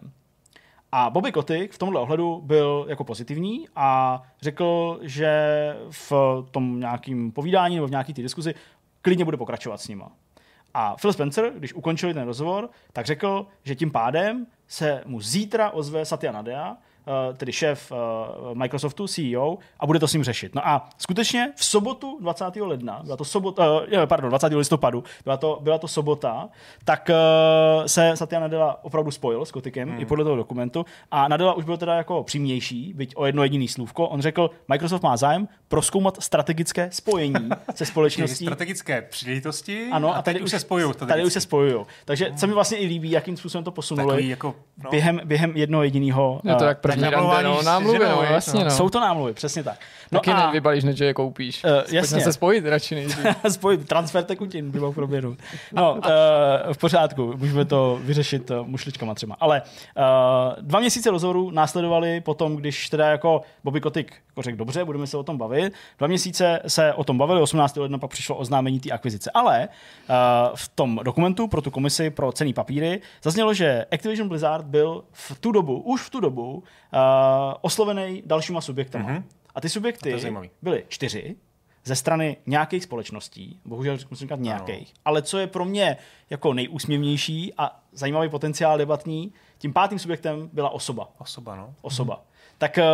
A 0.92 1.10
Bobby 1.10 1.32
Kotick 1.32 1.74
v 1.74 1.78
tomhle 1.78 2.00
ohledu 2.00 2.40
byl 2.44 2.86
jako 2.88 3.04
pozitivní 3.04 3.68
a 3.76 4.22
řekl, 4.42 4.98
že 5.02 5.30
v 5.90 6.12
tom 6.50 6.80
nějakým 6.80 7.32
povídání 7.32 7.74
nebo 7.74 7.86
v 7.86 7.90
nějaký 7.90 8.14
té 8.14 8.22
diskuzi 8.22 8.54
klidně 9.02 9.24
bude 9.24 9.36
pokračovat 9.36 9.80
s 9.80 9.88
nima. 9.88 10.12
A 10.74 10.96
Phil 10.96 11.12
Spencer, 11.12 11.52
když 11.58 11.74
ukončili 11.74 12.14
ten 12.14 12.24
rozhovor, 12.24 12.70
tak 12.92 13.06
řekl, 13.06 13.46
že 13.64 13.74
tím 13.74 13.90
pádem 13.90 14.46
se 14.68 15.02
mu 15.06 15.20
zítra 15.20 15.70
ozve 15.70 16.04
Satya 16.04 16.32
Nadella, 16.32 16.76
Eh, 16.76 16.89
tedy 17.36 17.52
šéf 17.52 17.92
eh, 17.92 18.54
Microsoftu, 18.54 19.06
CEO, 19.06 19.58
a 19.80 19.86
bude 19.86 19.98
to 19.98 20.08
s 20.08 20.12
ním 20.12 20.24
řešit. 20.24 20.54
No 20.54 20.68
a 20.68 20.88
skutečně 20.98 21.52
v 21.56 21.64
sobotu 21.64 22.18
20. 22.20 22.44
ledna, 22.60 23.00
byla 23.04 23.16
to 23.16 23.24
sobota, 23.24 23.80
uh, 23.80 23.86
pardon, 24.06 24.30
20. 24.30 24.46
listopadu, 24.52 25.04
byla 25.24 25.36
to, 25.36 25.58
byla 25.62 25.78
to 25.78 25.88
sobota, 25.88 26.48
tak 26.84 27.10
uh, 27.10 27.86
se 27.86 28.12
Satya 28.14 28.40
Nadella 28.40 28.84
opravdu 28.84 29.10
spojil 29.10 29.44
s 29.44 29.50
Kotikem 29.50 29.88
hmm. 29.88 30.00
i 30.00 30.04
podle 30.04 30.24
toho 30.24 30.36
dokumentu 30.36 30.86
a 31.10 31.28
Nadella 31.28 31.54
už 31.54 31.64
byl 31.64 31.76
teda 31.76 31.94
jako 31.94 32.24
přímější, 32.24 32.92
byť 32.96 33.12
o 33.16 33.26
jedno 33.26 33.42
jediný 33.42 33.68
slůvko. 33.68 34.08
On 34.08 34.20
řekl, 34.20 34.50
Microsoft 34.68 35.02
má 35.02 35.16
zájem 35.16 35.48
proskoumat 35.68 36.22
strategické 36.22 36.88
spojení 36.92 37.48
se 37.74 37.86
společností. 37.86 38.44
strategické 38.44 39.02
příležitosti 39.02 39.88
ano, 39.92 40.14
a, 40.14 40.18
a 40.18 40.22
tady, 40.22 40.34
tady 40.34 40.44
už 40.44 40.50
se 40.50 40.58
spojují. 40.58 40.94
Tady 40.94 41.24
už 41.24 41.32
se 41.32 41.40
spojují. 41.40 41.84
Takže 42.04 42.28
hmm. 42.28 42.38
se 42.38 42.46
mi 42.46 42.52
vlastně 42.52 42.78
i 42.78 42.86
líbí, 42.86 43.10
jakým 43.10 43.36
způsobem 43.36 43.64
to 43.64 43.70
posunuli. 43.70 44.28
jako, 44.28 44.54
no. 44.84 44.90
během, 44.90 45.20
během 45.24 45.56
jednoho 45.56 45.82
jediného. 45.82 46.40
Je 46.44 46.54
to 46.54 46.64
jak 46.64 46.80
první 46.90 47.10
rande, 47.10 47.42
no, 47.42 47.62
námluvy, 47.62 47.98
no, 47.98 48.22
jasně, 48.22 48.64
no. 48.64 48.70
Jsou 48.70 48.88
to 48.88 49.00
námluvy, 49.00 49.32
přesně 49.32 49.62
tak. 49.62 49.78
No 50.12 50.18
Taky 50.18 50.30
a... 50.30 50.46
nevybalíš, 50.46 50.84
než 50.84 50.98
je 50.98 51.14
koupíš. 51.14 51.64
Uh, 51.64 51.70
jasně. 51.94 52.20
se 52.20 52.32
spojit 52.32 52.66
radši 52.66 52.94
než 52.94 53.12
spojit, 53.48 53.88
transfer 53.88 54.24
tekutin 54.24 54.70
by 54.70 54.80
mohl 54.80 54.92
proběhnout. 54.92 55.38
No, 55.72 55.92
uh, 55.92 56.00
v 56.72 56.78
pořádku, 56.78 57.34
můžeme 57.36 57.64
to 57.64 57.98
vyřešit 58.02 58.50
uh, 58.50 58.66
mušličkama 58.66 59.14
třeba. 59.14 59.36
Ale 59.40 59.62
uh, 59.62 60.02
dva 60.60 60.80
měsíce 60.80 61.10
rozhovoru 61.10 61.50
následovali 61.50 62.20
potom, 62.20 62.56
když 62.56 62.88
teda 62.88 63.08
jako 63.08 63.42
Bobby 63.64 63.80
Kotick 63.80 64.14
jako 64.40 64.42
řekl, 64.42 64.56
dobře, 64.56 64.84
budeme 64.84 65.06
se 65.06 65.16
o 65.16 65.22
tom 65.22 65.38
bavit. 65.38 65.72
Dva 65.98 66.06
měsíce 66.06 66.60
se 66.66 66.94
o 66.94 67.04
tom 67.04 67.18
bavili, 67.18 67.40
18. 67.40 67.76
ledna 67.76 67.98
pak 67.98 68.10
přišlo 68.10 68.36
oznámení 68.36 68.80
té 68.80 68.90
akvizice. 68.90 69.30
Ale 69.34 69.68
uh, 69.68 70.14
v 70.54 70.68
tom 70.68 71.00
dokumentu 71.02 71.48
pro 71.48 71.62
tu 71.62 71.70
komisi 71.70 72.10
pro 72.10 72.32
cený 72.32 72.52
papíry 72.52 73.00
zaznělo, 73.22 73.54
že 73.54 73.86
Activision 73.92 74.28
Blizzard 74.28 74.66
byl 74.66 75.04
v 75.12 75.40
tu 75.40 75.52
dobu, 75.52 75.80
už 75.80 76.02
v 76.02 76.10
tu 76.10 76.20
dobu, 76.20 76.62
oslovený 77.60 78.22
dalšíma 78.26 78.60
subjektama. 78.60 79.08
Mm-hmm. 79.08 79.22
A 79.54 79.60
ty 79.60 79.68
subjekty 79.68 80.14
a 80.14 80.42
byly 80.62 80.84
čtyři 80.88 81.36
ze 81.84 81.96
strany 81.96 82.36
nějakých 82.46 82.82
společností, 82.82 83.60
bohužel 83.64 83.98
musím 84.10 84.24
říkat 84.26 84.40
nějakých, 84.40 84.88
ano. 84.88 85.00
ale 85.04 85.22
co 85.22 85.38
je 85.38 85.46
pro 85.46 85.64
mě 85.64 85.96
jako 86.30 86.54
nejúsměvnější 86.54 87.54
a 87.58 87.80
zajímavý 87.92 88.28
potenciál 88.28 88.78
debatní, 88.78 89.32
tím 89.58 89.72
pátým 89.72 89.98
subjektem 89.98 90.50
byla 90.52 90.70
osoba. 90.70 91.08
Osoba, 91.18 91.56
no. 91.56 91.74
Osoba. 91.82 92.22
Tak 92.60 92.78
eh, 92.78 92.84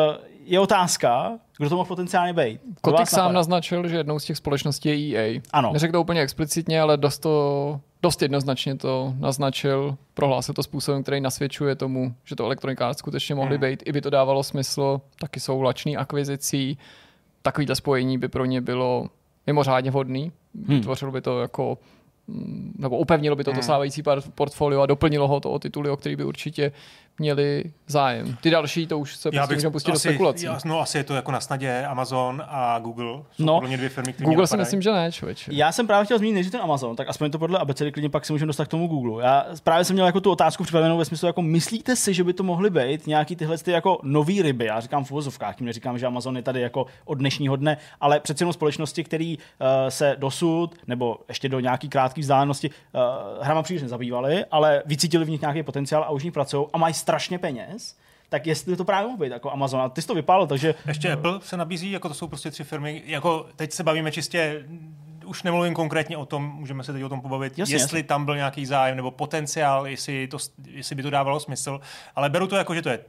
je 0.45 0.61
otázka, 0.61 1.39
kdo 1.59 1.69
to 1.69 1.77
mohl 1.77 1.89
potenciálně 1.89 2.33
být. 2.33 2.61
Kotik 2.81 3.07
sám 3.07 3.33
naznačil, 3.33 3.89
že 3.89 3.97
jednou 3.97 4.19
z 4.19 4.25
těch 4.25 4.37
společností 4.37 5.11
je 5.11 5.21
EA. 5.21 5.41
Ano. 5.53 5.73
Neřekl 5.73 5.93
to 5.93 6.01
úplně 6.01 6.21
explicitně, 6.21 6.81
ale 6.81 6.97
dost, 6.97 7.19
to, 7.19 7.81
dost 8.03 8.23
jednoznačně 8.23 8.77
to 8.77 9.14
naznačil. 9.19 9.97
Prohlásil 10.14 10.55
to 10.55 10.62
způsobem, 10.62 11.03
který 11.03 11.21
nasvědčuje 11.21 11.75
tomu, 11.75 12.14
že 12.25 12.37
to 12.37 12.45
elektronika 12.45 12.95
skutečně 12.95 13.35
mohly 13.35 13.57
hmm. 13.57 13.61
být. 13.61 13.83
I 13.87 13.93
by 13.93 14.01
to 14.01 14.11
dávalo 14.11 14.43
smysl, 14.43 15.01
taky 15.21 15.41
jsou 15.41 15.62
lačný 15.62 15.97
akvizicí. 15.97 16.79
Takovýhle 17.43 17.75
spojení 17.75 18.19
by 18.19 18.29
pro 18.29 18.45
ně 18.45 18.61
bylo 18.61 19.09
mimořádně 19.47 19.91
vhodný. 19.91 20.33
Hmm. 20.69 20.81
Tvořilo 20.81 21.12
by 21.12 21.21
to 21.21 21.41
jako 21.41 21.79
mm, 22.27 22.75
nebo 22.79 22.99
upevnilo 22.99 23.37
by 23.37 23.45
to, 23.45 23.51
to 23.51 23.55
hmm. 23.55 23.62
stávající 23.62 24.03
portfolio 24.35 24.81
a 24.81 24.87
doplnilo 24.87 25.29
ho 25.29 25.41
to 25.41 25.51
o 25.51 25.59
tituly, 25.59 25.91
o 25.91 25.97
který 25.97 26.17
by 26.17 26.25
určitě 26.25 26.73
měli 27.19 27.64
zájem. 27.87 28.37
Ty 28.41 28.51
další, 28.51 28.87
to 28.87 28.99
už 28.99 29.17
se 29.17 29.31
prostě 29.31 29.55
můžeme 29.55 29.73
pustit 29.73 29.91
asi, 29.91 30.09
do 30.09 30.11
spekulací. 30.11 30.47
No 30.64 30.81
asi 30.81 30.99
je 30.99 31.05
to 31.05 31.14
jako 31.14 31.33
na 31.33 31.41
snadě 31.41 31.85
Amazon 31.85 32.43
a 32.47 32.79
Google. 32.79 33.23
Jsou 33.33 33.45
no, 33.45 33.55
podle 33.55 33.69
mě 33.69 33.77
dvě 33.77 33.89
firmy, 33.89 34.12
které 34.12 34.27
Google 34.27 34.47
si 34.47 34.57
myslím, 34.57 34.83
že 34.83 34.93
ne, 34.93 35.12
člověče. 35.12 35.51
Já 35.55 35.73
jsem 35.73 35.87
právě 35.87 36.05
chtěl 36.05 36.19
zmínit 36.19 36.35
než 36.35 36.51
ten 36.51 36.61
Amazon, 36.61 36.97
tak 36.97 37.09
aspoň 37.09 37.31
to 37.31 37.39
podle 37.39 37.59
abecedy 37.59 37.93
klidně 37.93 38.11
pak 38.11 38.25
si 38.25 38.33
můžeme 38.33 38.47
dostat 38.47 38.64
k 38.64 38.69
tomu 38.69 38.87
Google. 38.87 39.25
Já 39.25 39.47
právě 39.64 39.85
jsem 39.85 39.95
měl 39.95 40.07
jako 40.07 40.21
tu 40.21 40.31
otázku 40.31 40.62
připravenou 40.62 40.99
ve 40.99 41.05
smyslu, 41.05 41.27
jako 41.27 41.43
myslíte 41.43 41.97
si, 41.97 42.14
že 42.14 42.25
by 42.25 42.33
to 42.33 42.43
mohly 42.43 42.71
být 42.71 43.07
nějaký 43.07 43.37
tyhle 43.37 43.59
ty 43.59 43.71
jako 43.71 43.99
nový 44.03 44.43
ryby? 44.43 44.64
Já 44.64 44.81
říkám 44.81 45.05
v 45.05 45.11
uvozovkách, 45.12 45.57
tím 45.57 45.67
neříkám, 45.67 45.99
že 45.99 46.07
Amazon 46.07 46.37
je 46.37 46.43
tady 46.43 46.61
jako 46.61 46.87
od 47.05 47.14
dnešního 47.14 47.57
dne, 47.57 47.77
ale 48.01 48.21
přece 48.21 48.43
jenom 48.43 48.53
společnosti, 48.53 49.05
které 49.05 49.35
uh, 49.39 49.67
se 49.89 50.17
dosud 50.19 50.75
nebo 50.87 51.17
ještě 51.29 51.49
do 51.49 51.61
nějaký 51.61 51.89
krátké 51.89 52.21
vzdálenosti 52.21 52.71
uh, 52.71 53.01
hrama 53.45 53.62
příliš 53.62 53.83
nezabývaly, 53.83 54.45
ale 54.51 54.83
vycítili 54.87 55.25
v 55.25 55.31
nich 55.31 55.41
nějaký 55.41 55.62
potenciál 55.62 56.03
a 56.03 56.11
už 56.11 56.25
ní 56.25 56.31
pracují 56.31 56.67
a 56.73 56.79
mají 56.79 56.95
strašně 57.07 57.39
peněz, 57.39 57.99
tak 58.29 58.47
jestli 58.47 58.77
to 58.77 58.85
právě 58.85 59.07
mohl 59.07 59.19
být 59.19 59.33
jako 59.33 59.53
Amazon. 59.53 59.81
A 59.81 59.89
ty 59.89 60.03
jsi 60.03 60.09
to 60.09 60.15
vypálil, 60.15 60.47
takže... 60.47 60.75
Ještě 60.87 61.13
Apple 61.13 61.41
se 61.41 61.57
nabízí, 61.57 61.91
jako 61.91 62.09
to 62.09 62.15
jsou 62.15 62.29
prostě 62.29 62.51
tři 62.51 62.65
firmy. 62.65 63.03
Jako 63.07 63.47
teď 63.57 63.73
se 63.73 63.83
bavíme 63.83 64.13
čistě 64.13 64.65
už 65.25 65.43
nemluvím 65.43 65.75
konkrétně 65.75 66.17
o 66.17 66.27
tom, 66.27 66.45
můžeme 66.45 66.85
se 66.85 66.93
teď 66.93 67.03
o 67.03 67.09
tom 67.09 67.21
pobavit, 67.21 67.59
jasně, 67.59 67.75
jestli 67.75 67.99
jasně. 67.99 68.09
tam 68.09 68.25
byl 68.25 68.37
nějaký 68.37 68.67
zájem 68.67 68.97
nebo 68.97 69.11
potenciál, 69.11 69.87
jestli, 69.87 70.29
to, 70.29 70.39
jestli 70.67 70.95
by 70.95 71.03
to 71.03 71.11
dávalo 71.11 71.41
smysl, 71.41 71.81
ale 72.17 72.31
beru 72.31 72.47
to 72.47 72.57
jako, 72.57 72.75
že 72.75 72.83
to 72.83 72.89
je 72.89 73.01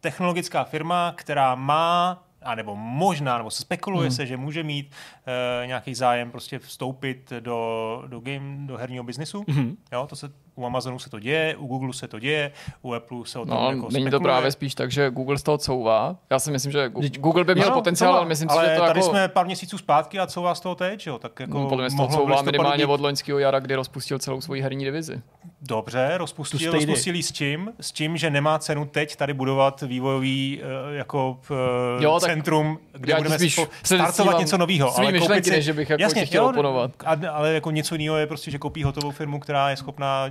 technologická 0.00 0.64
firma, 0.64 1.12
která 1.16 1.54
má 1.54 2.22
a 2.42 2.54
nebo 2.54 2.76
možná, 2.76 3.38
nebo 3.38 3.50
se 3.50 3.62
spekuluje 3.62 4.08
hmm. 4.08 4.16
se, 4.16 4.26
že 4.26 4.36
může 4.36 4.62
mít 4.62 4.90
uh, 4.90 5.66
nějaký 5.66 5.94
zájem 5.94 6.30
prostě 6.30 6.58
vstoupit 6.58 7.32
do, 7.40 8.02
do 8.06 8.20
game, 8.20 8.66
do 8.66 8.76
herního 8.76 9.04
biznisu. 9.04 9.44
Hmm. 9.48 9.76
Jo, 9.92 10.06
to 10.06 10.16
se 10.16 10.32
u 10.60 10.66
Amazonu 10.66 10.98
se 10.98 11.10
to 11.10 11.18
děje, 11.18 11.56
u 11.56 11.66
Google 11.66 11.92
se 11.92 12.08
to 12.08 12.18
děje, 12.18 12.52
u 12.82 12.92
Apple 12.92 13.18
se 13.24 13.38
o 13.38 13.46
tom 13.46 13.56
no, 13.56 13.70
jako 13.70 13.88
Není 13.92 14.10
to 14.10 14.20
právě 14.20 14.52
spíš 14.52 14.74
tak, 14.74 14.90
že 14.92 15.10
Google 15.10 15.38
z 15.38 15.42
toho 15.42 15.58
couvá. 15.58 16.16
Já 16.30 16.38
si 16.38 16.50
myslím, 16.50 16.72
že 16.72 16.88
Google 17.18 17.44
by 17.44 17.54
měl 17.54 17.68
no, 17.68 17.74
potenciál, 17.74 18.14
ale 18.14 18.26
myslím 18.26 18.50
ale 18.50 18.64
si, 18.64 18.70
že 18.70 18.76
to 18.76 18.86
tady 18.86 19.00
jako... 19.00 19.10
jsme 19.10 19.28
pár 19.28 19.46
měsíců 19.46 19.78
zpátky 19.78 20.18
a 20.18 20.26
couvá 20.26 20.54
z 20.54 20.60
toho 20.60 20.74
teď, 20.74 21.06
jo? 21.06 21.18
Tak 21.18 21.40
jako 21.40 21.58
no, 21.58 21.68
podle 21.68 21.84
mě 21.84 21.90
z 21.90 21.96
toho 21.96 22.08
couvá 22.08 22.42
minimálně 22.42 22.86
být... 22.86 22.92
od 22.92 23.00
loňského 23.00 23.38
jara, 23.38 23.60
kdy 23.60 23.74
rozpustil 23.74 24.18
celou 24.18 24.40
svoji 24.40 24.62
herní 24.62 24.84
divizi. 24.84 25.20
Dobře, 25.62 26.12
rozpustil, 26.16 26.72
rozpustil 26.72 27.14
s 27.22 27.32
tím, 27.32 27.72
s 27.80 27.92
tím, 27.92 28.16
že 28.16 28.30
nemá 28.30 28.58
cenu 28.58 28.84
teď 28.84 29.16
tady 29.16 29.34
budovat 29.34 29.82
vývojový 29.82 30.60
uh, 30.62 30.94
jako 30.94 31.38
uh, 31.50 32.02
jo, 32.02 32.20
centrum, 32.20 32.78
kde 32.92 33.14
budeme 33.14 33.38
spíš 33.38 33.60
startovat 33.82 34.38
něco 34.38 34.58
nového. 34.58 34.98
Ale 34.98 35.12
myšlenky, 35.12 35.50
než 35.50 35.64
že 35.64 35.72
bych 35.72 35.90
jako 35.90 36.02
Jasně, 36.02 36.26
chtěl 36.26 36.46
oponovat. 36.46 36.90
Ale 37.30 37.52
jako 37.52 37.70
něco 37.70 37.94
jiného 37.94 38.16
je 38.16 38.26
prostě, 38.26 38.50
že 38.50 38.58
koupí 38.58 38.82
hotovou 38.82 39.10
firmu, 39.10 39.40
která 39.40 39.70
je 39.70 39.76
schopná 39.76 40.26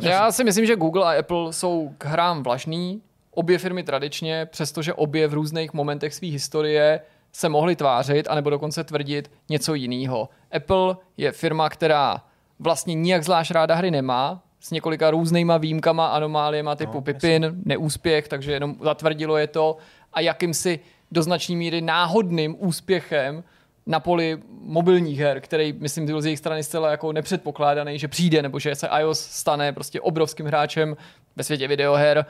já 0.00 0.32
si 0.32 0.44
myslím, 0.44 0.66
že 0.66 0.76
Google 0.76 1.04
a 1.04 1.18
Apple 1.18 1.52
jsou 1.52 1.94
k 1.98 2.04
hrám 2.04 2.42
vlažný. 2.42 3.02
Obě 3.30 3.58
firmy 3.58 3.82
tradičně, 3.82 4.46
přestože 4.46 4.94
obě 4.94 5.28
v 5.28 5.34
různých 5.34 5.72
momentech 5.72 6.14
své 6.14 6.28
historie 6.28 7.00
se 7.32 7.48
mohly 7.48 7.76
tvářit, 7.76 8.28
anebo 8.30 8.50
dokonce 8.50 8.84
tvrdit 8.84 9.30
něco 9.48 9.74
jiného. 9.74 10.28
Apple 10.52 10.96
je 11.16 11.32
firma, 11.32 11.68
která 11.68 12.24
vlastně 12.58 12.94
nijak 12.94 13.24
zvlášť 13.24 13.50
ráda 13.50 13.74
hry 13.74 13.90
nemá, 13.90 14.42
s 14.60 14.70
několika 14.70 15.10
různýma 15.10 15.58
výjimkama, 15.58 16.06
anomáliema 16.06 16.76
typu 16.76 16.94
no, 16.94 17.00
Pipin, 17.00 17.42
jasný. 17.42 17.62
neúspěch, 17.64 18.28
takže 18.28 18.52
jenom 18.52 18.76
zatvrdilo 18.80 19.36
je 19.36 19.46
to 19.46 19.76
a 20.12 20.20
jakýmsi 20.20 20.80
do 21.10 21.22
značné 21.22 21.56
míry 21.56 21.80
náhodným 21.80 22.56
úspěchem 22.58 23.44
na 23.90 24.00
poli 24.00 24.38
mobilních 24.60 25.18
her, 25.18 25.40
který, 25.40 25.72
myslím, 25.72 26.06
byl 26.06 26.20
z 26.20 26.24
jejich 26.24 26.38
strany 26.38 26.62
zcela 26.62 26.90
jako 26.90 27.12
nepředpokládaný, 27.12 27.98
že 27.98 28.08
přijde, 28.08 28.42
nebo 28.42 28.58
že 28.58 28.74
se 28.74 28.88
iOS 28.98 29.20
stane 29.20 29.72
prostě 29.72 30.00
obrovským 30.00 30.46
hráčem 30.46 30.96
ve 31.36 31.44
světě 31.44 31.68
videoher. 31.68 32.26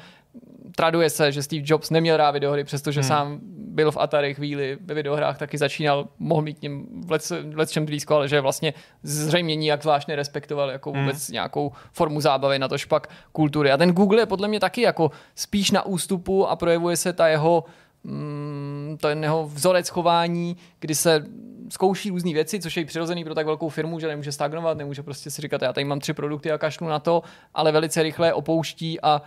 Traduje 0.76 1.10
se, 1.10 1.32
že 1.32 1.42
Steve 1.42 1.62
Jobs 1.66 1.90
neměl 1.90 2.16
rád 2.16 2.30
videohry, 2.30 2.64
přestože 2.64 3.00
hmm. 3.00 3.08
sám 3.08 3.38
byl 3.56 3.90
v 3.90 3.96
Atari 3.96 4.34
chvíli 4.34 4.78
ve 4.84 4.94
videohrách, 4.94 5.38
taky 5.38 5.58
začínal, 5.58 6.08
mohl 6.18 6.42
mít 6.42 6.58
k 6.58 6.62
ním 6.62 6.86
v 7.06 7.56
let 7.56 7.70
čem 7.70 7.86
blízko, 7.86 8.14
ale 8.14 8.28
že 8.28 8.40
vlastně 8.40 8.74
zřejmě 9.02 9.56
nijak 9.56 9.82
zvlášť 9.82 10.08
nerespektoval 10.08 10.70
jako 10.70 10.92
hmm. 10.92 11.00
vůbec 11.00 11.28
hmm. 11.28 11.32
nějakou 11.32 11.72
formu 11.92 12.20
zábavy, 12.20 12.58
na 12.58 12.68
to 12.68 12.78
špak 12.78 13.08
kultury. 13.32 13.70
A 13.70 13.76
ten 13.76 13.92
Google 13.92 14.22
je 14.22 14.26
podle 14.26 14.48
mě 14.48 14.60
taky 14.60 14.80
jako 14.80 15.10
spíš 15.34 15.70
na 15.70 15.86
ústupu 15.86 16.46
a 16.46 16.56
projevuje 16.56 16.96
se 16.96 17.12
ta 17.12 17.28
jeho 17.28 17.64
mm, 18.04 18.98
ten 19.00 19.22
jeho 19.22 19.46
vzorec 19.46 19.88
chování, 19.88 20.56
kdy 20.80 20.94
se 20.94 21.24
zkouší 21.70 22.10
různé 22.10 22.32
věci, 22.32 22.60
což 22.60 22.76
je 22.76 22.84
přirozený 22.84 23.24
pro 23.24 23.34
tak 23.34 23.46
velkou 23.46 23.68
firmu, 23.68 24.00
že 24.00 24.08
nemůže 24.08 24.32
stagnovat, 24.32 24.78
nemůže 24.78 25.02
prostě 25.02 25.30
si 25.30 25.42
říkat, 25.42 25.62
já 25.62 25.72
tady 25.72 25.84
mám 25.84 26.00
tři 26.00 26.12
produkty 26.12 26.50
a 26.50 26.58
kašlu 26.58 26.88
na 26.88 26.98
to, 26.98 27.22
ale 27.54 27.72
velice 27.72 28.02
rychle 28.02 28.32
opouští 28.32 29.00
a 29.00 29.22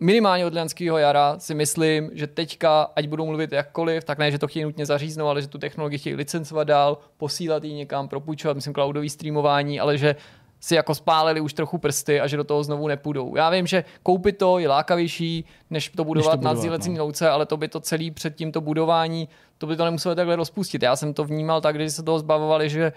minimálně 0.00 0.46
od 0.46 0.54
Lianského 0.54 0.98
jara 0.98 1.38
si 1.38 1.54
myslím, 1.54 2.10
že 2.12 2.26
teďka, 2.26 2.82
ať 2.96 3.06
budou 3.08 3.26
mluvit 3.26 3.52
jakkoliv, 3.52 4.04
tak 4.04 4.18
ne, 4.18 4.30
že 4.30 4.38
to 4.38 4.48
chtějí 4.48 4.64
nutně 4.64 4.86
zaříznout, 4.86 5.28
ale 5.28 5.42
že 5.42 5.48
tu 5.48 5.58
technologii 5.58 5.98
chtějí 5.98 6.14
licencovat 6.14 6.68
dál, 6.68 6.98
posílat 7.16 7.64
ji 7.64 7.72
někam, 7.72 8.08
propůjčovat, 8.08 8.56
myslím, 8.56 8.74
cloudový 8.74 9.10
streamování, 9.10 9.80
ale 9.80 9.98
že 9.98 10.16
si 10.60 10.74
jako 10.74 10.94
spálili 10.94 11.40
už 11.40 11.52
trochu 11.52 11.78
prsty 11.78 12.20
a 12.20 12.26
že 12.26 12.36
do 12.36 12.44
toho 12.44 12.64
znovu 12.64 12.88
nepůjdou. 12.88 13.36
Já 13.36 13.50
vím, 13.50 13.66
že 13.66 13.84
koupit 14.02 14.38
to 14.38 14.58
je 14.58 14.68
lákavější, 14.68 15.44
než 15.70 15.88
to 15.88 16.04
budovat, 16.04 16.24
než 16.24 16.32
to 16.32 16.36
budovat 16.36 16.54
na 16.54 16.60
sdílecí 16.60 16.90
no. 16.90 17.04
louce, 17.04 17.30
ale 17.30 17.46
to 17.46 17.56
by 17.56 17.68
to 17.68 17.80
celý 17.80 18.10
před 18.10 18.34
tímto 18.34 18.60
budování, 18.60 19.28
to 19.58 19.66
by 19.66 19.76
to 19.76 19.84
nemuselo 19.84 20.14
takhle 20.14 20.36
rozpustit. 20.36 20.82
Já 20.82 20.96
jsem 20.96 21.14
to 21.14 21.24
vnímal 21.24 21.60
tak, 21.60 21.74
když 21.74 21.92
se 21.92 22.02
toho 22.02 22.18
zbavovali, 22.18 22.70
že 22.70 22.92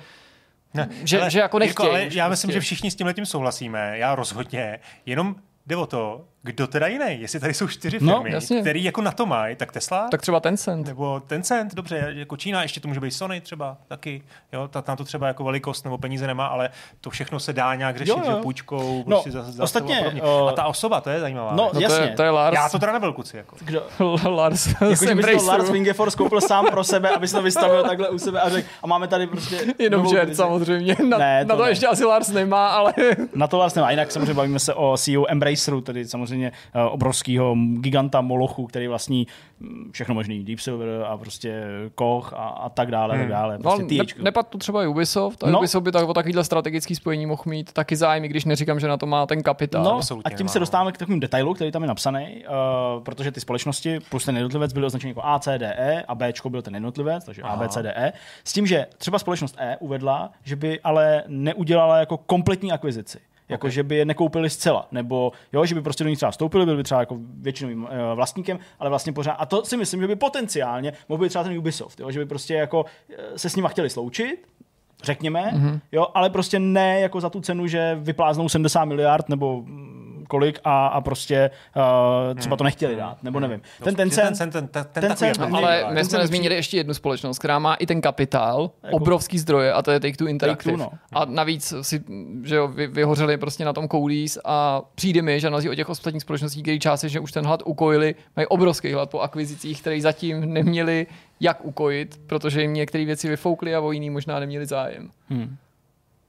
ne, 0.74 0.89
že, 1.03 1.21
ale, 1.21 1.32
že 1.32 1.39
jako 1.39 1.59
nechtějí. 1.59 1.88
Jako, 1.88 1.96
ale 1.96 2.09
já 2.12 2.29
myslím, 2.29 2.47
prostě. 2.47 2.54
že 2.54 2.59
všichni 2.59 2.92
s 2.92 2.96
tím 2.96 3.08
letím 3.08 3.25
souhlasíme. 3.25 3.97
Já 3.97 4.16
rozhodně. 4.16 4.79
Jenom 5.05 5.36
jde 5.67 5.75
o 5.75 5.86
to, 5.86 6.25
kdo 6.43 6.68
teda 6.68 6.88
jiný? 6.88 7.22
Jestli 7.22 7.39
tady 7.39 7.54
jsou 7.54 7.68
čtyři 7.68 7.97
No, 8.01 8.13
firmy, 8.16 8.32
jasně. 8.32 8.62
který 8.62 8.84
jako 8.84 9.01
na 9.01 9.12
to 9.12 9.26
mají, 9.26 9.55
tak 9.55 9.72
Tesla? 9.72 10.08
Tak 10.12 10.22
třeba 10.22 10.39
Tencent. 10.39 10.88
Nebo 10.88 11.20
Tencent, 11.20 11.76
dobře, 11.76 12.13
jako 12.16 12.38
Čína, 12.38 12.62
ještě 12.62 12.80
to 12.80 12.88
může 12.88 13.00
být 13.00 13.12
Sony 13.12 13.42
třeba 13.42 13.78
taky, 13.88 14.22
jo, 14.54 14.68
ta, 14.68 14.84
na 14.88 14.96
to 14.96 15.04
třeba 15.04 15.28
jako 15.28 15.43
velikost 15.43 15.84
nebo 15.84 15.97
peníze 15.97 16.28
nemá, 16.28 16.46
ale 16.47 16.70
to 17.01 17.09
všechno 17.09 17.39
se 17.39 17.54
dá 17.54 17.76
nějak 17.76 17.97
řešit, 17.97 18.09
Jo, 18.09 18.18
jo, 18.26 18.32
že 18.36 18.42
půjčkou, 18.42 18.97
No, 18.97 19.16
prostě 19.16 19.32
za, 19.32 19.43
za 19.51 19.63
ostatně, 19.63 20.00
a 20.05 20.42
uh, 20.42 20.50
a 20.50 20.51
ta 20.51 20.66
osoba, 20.66 21.01
to 21.01 21.09
je 21.09 21.20
zajímavá. 21.20 21.51
No. 21.51 21.58
No 21.63 21.70
to 21.70 21.80
jasně. 21.80 22.05
je, 22.05 22.16
to 22.16 22.24
je 22.24 22.30
Lars. 22.30 22.55
Já 22.55 22.70
to 22.70 22.80
teda 22.80 22.92
nebyl 22.92 23.13
kuci, 23.13 23.38
jako. 23.38 23.55
Kdo? 23.59 23.86
Lars 24.30 24.68
Jako, 24.68 24.96
že 25.05 25.16
bys 25.16 25.26
to. 25.43 25.46
Lars 25.47 25.70
Wingefors 25.70 26.16
koupil 26.16 26.42
sám 26.42 26.66
pro 26.72 26.84
sebe, 26.84 27.09
aby 27.09 27.28
se 27.28 27.36
to 27.36 27.42
vystavil 27.42 27.84
takhle 27.84 28.09
u 28.09 28.18
sebe 28.20 28.42
a 28.42 28.50
řekl, 28.50 28.68
a 28.84 28.88
máme 28.88 29.08
tady 29.08 29.28
prostě 29.28 29.58
Jenom 29.80 30.08
žert 30.08 30.36
samozřejmě. 30.36 30.96
Na, 31.09 31.18
Ne, 31.18 31.46
na 31.46 31.55
to 31.55 31.58
to 31.58 31.63
ne. 31.63 31.72
ještě 31.72 31.88
asi 31.88 32.05
Lars 32.05 32.28
nemá, 32.30 32.68
ale 32.68 32.93
Na 33.36 33.47
to 33.47 33.58
Lars 33.58 33.76
nemá. 33.76 33.92
Jinak 33.92 34.12
samozřejmě 34.12 34.34
bavíme 34.34 34.59
se 34.59 34.74
o 34.74 34.97
CEO 34.97 35.26
Embraceru, 35.30 35.82
tedy 35.82 36.05
samozřejmě 36.08 36.30
uh, 36.37 36.82
obrovského 36.93 37.55
giganta 37.74 38.21
Molochu, 38.21 38.67
který 38.67 38.87
vlastní 38.87 39.28
mm, 39.59 39.89
všechno 39.91 40.16
možný, 40.16 40.43
Deep 40.43 40.59
Silver 40.59 40.87
a 41.08 41.17
prostě 41.17 41.63
Koch 41.95 42.33
a, 42.33 42.47
a 42.47 42.70
tak 42.70 42.91
dále, 42.91 43.13
hmm. 43.13 43.24
tak 43.24 43.29
dále. 43.29 43.58
no, 43.58 43.62
Prostě 43.62 43.97
ne, 43.97 44.05
THQ. 44.05 44.24
nepad 44.24 44.47
tu 44.47 44.58
třeba 44.58 44.83
i 44.83 44.87
Ubisoft. 44.87 45.43
A 45.43 45.49
No. 45.49 45.59
Ubisoft 45.59 45.83
by 45.83 45.91
tak, 45.91 46.09
o 46.09 46.13
takovýhle 46.13 46.43
strategický 46.43 46.95
spojení 46.95 47.25
mohl 47.25 47.43
mít 47.45 47.74
taky 47.74 47.95
zájem, 47.95 48.25
i 48.25 48.28
když 48.28 48.45
neříkám, 48.45 48.79
že 48.79 48.87
na 48.87 48.97
to 48.97 49.05
má 49.05 49.25
ten 49.25 49.43
kapitál. 49.43 49.83
No, 49.83 49.95
absolutně 49.95 50.33
a 50.33 50.37
tím 50.37 50.45
nemá, 50.45 50.51
se 50.51 50.59
no. 50.59 50.62
dostáváme 50.62 50.91
k 50.91 50.97
takovému 50.97 51.20
detailu, 51.20 51.53
který 51.53 51.71
tam 51.71 51.82
je 51.82 51.87
napsaný, 51.87 52.43
uh, 52.97 53.03
protože 53.03 53.32
ty 53.32 53.41
společnosti 53.41 53.99
plus 54.09 54.25
ten 54.25 54.36
jednotlivec 54.36 54.74
byly 54.74 54.86
označeny 54.86 55.12
jako 55.12 55.21
A, 55.25 55.39
C, 55.39 55.59
D, 55.59 55.74
E 55.78 56.03
a 56.08 56.16
B 56.16 56.33
byl 56.49 56.62
ten 56.62 56.74
jednotlivec, 56.74 57.25
takže 57.25 57.41
A, 57.41 57.55
B, 57.55 57.70
C, 57.70 57.83
D, 57.83 57.93
E. 57.95 58.13
S 58.43 58.53
tím, 58.53 58.67
že 58.67 58.87
třeba 58.97 59.20
společnost 59.20 59.55
E 59.59 59.78
uvedla, 59.78 60.32
že 60.43 60.55
by 60.55 60.79
ale 60.83 61.24
neudělala 61.28 61.97
jako 61.97 62.17
kompletní 62.17 62.71
akvizici. 62.71 63.20
Jako, 63.51 63.69
že 63.69 63.83
by 63.83 63.95
je 63.95 64.05
nekoupili 64.05 64.49
zcela, 64.49 64.87
nebo 64.91 65.32
jo, 65.53 65.65
že 65.65 65.75
by 65.75 65.82
prostě 65.82 66.03
do 66.03 66.09
ní 66.09 66.15
třeba 66.15 66.32
vstoupili, 66.32 66.65
byli 66.65 66.78
by 66.78 66.83
třeba 66.83 66.99
jako 66.99 67.17
většinovým 67.19 67.83
uh, 67.83 67.89
vlastníkem, 68.15 68.59
ale 68.79 68.89
vlastně 68.89 69.13
pořád. 69.13 69.33
A 69.33 69.45
to 69.45 69.65
si 69.65 69.78
myslím, 69.78 70.01
že 70.01 70.07
by 70.07 70.15
potenciálně 70.15 70.93
mohl 71.09 71.23
být 71.23 71.29
třeba 71.29 71.43
ten 71.43 71.57
Ubisoft, 71.57 71.99
jo, 71.99 72.11
že 72.11 72.19
by 72.19 72.25
prostě 72.25 72.53
jako 72.53 72.86
eh, 73.09 73.39
se 73.39 73.49
s 73.49 73.55
nima 73.55 73.69
chtěli 73.69 73.89
sloučit, 73.89 74.47
řekněme, 75.03 75.51
mm-hmm. 75.53 75.79
jo, 75.91 76.07
ale 76.13 76.29
prostě 76.29 76.59
ne 76.59 76.99
jako 76.99 77.21
za 77.21 77.29
tu 77.29 77.41
cenu, 77.41 77.67
že 77.67 77.97
vypláznou 78.01 78.49
70 78.49 78.86
miliard 78.86 79.29
nebo 79.29 79.61
mm, 79.61 80.11
kolik 80.32 80.59
a, 80.63 80.87
a 80.87 81.01
prostě 81.01 81.51
uh, 81.75 82.39
třeba 82.39 82.55
to 82.55 82.63
nechtěli 82.63 82.95
dát, 82.95 83.24
nebo 83.24 83.39
nevím. 83.39 83.62
Ten, 83.83 83.95
ten, 83.95 84.09
ten, 84.09 84.33
ten, 84.37 84.37
ten, 84.37 84.51
ten, 84.51 84.67
ten, 84.67 84.86
ten, 84.93 85.01
Tencent, 85.01 85.37
takový, 85.37 85.51
no, 85.51 85.59
jako 85.59 85.67
Ale 85.67 85.86
my 85.89 85.95
ten 85.95 86.05
jsme 86.05 86.20
nezmínili 86.20 86.55
ještě 86.55 86.78
jednu 86.78 86.93
společnost, 86.93 87.39
která 87.39 87.59
má 87.59 87.74
i 87.74 87.86
ten 87.86 88.01
kapitál, 88.01 88.71
Jako- 88.83 88.95
obrovský 88.95 89.39
zdroje, 89.39 89.74
a 89.74 89.82
to 89.82 89.91
je 89.91 89.99
Take-Two 89.99 90.28
Interactive. 90.28 90.78
Take-Two, 90.78 90.97
A 91.13 91.25
navíc 91.25 91.74
si, 91.82 92.03
že 92.43 92.55
jo, 92.55 92.67
vy, 92.67 92.87
vyhořeli 92.87 93.37
prostě 93.37 93.66
na 93.66 93.74
tom 93.74 93.87
Coolies 93.87 94.39
a 94.45 94.82
přijde 94.95 95.21
mi, 95.21 95.39
že 95.39 95.49
na 95.49 95.58
od 95.58 95.75
těch 95.75 95.89
ostatních 95.89 96.21
společností, 96.21 96.62
které 96.62 96.79
částečně 96.79 97.20
už 97.20 97.32
ten 97.32 97.45
hlad 97.45 97.63
ukojili, 97.66 98.16
mají 98.36 98.47
obrovský 98.47 98.93
hlad 98.93 99.09
po 99.09 99.20
akvizicích, 99.20 99.82
který 99.82 100.01
zatím 100.01 100.53
neměli 100.53 101.08
jak 101.39 101.66
ukojit, 101.66 102.21
protože 102.28 102.62
jim 102.62 102.74
některé 102.74 103.05
věci 103.05 103.29
vyfoukly 103.29 103.75
a 103.75 103.79
o 103.79 103.91
jiný 103.91 104.09
možná 104.09 104.39
neměli 104.39 104.66
zájem. 104.66 105.12
Hmm. 105.29 105.58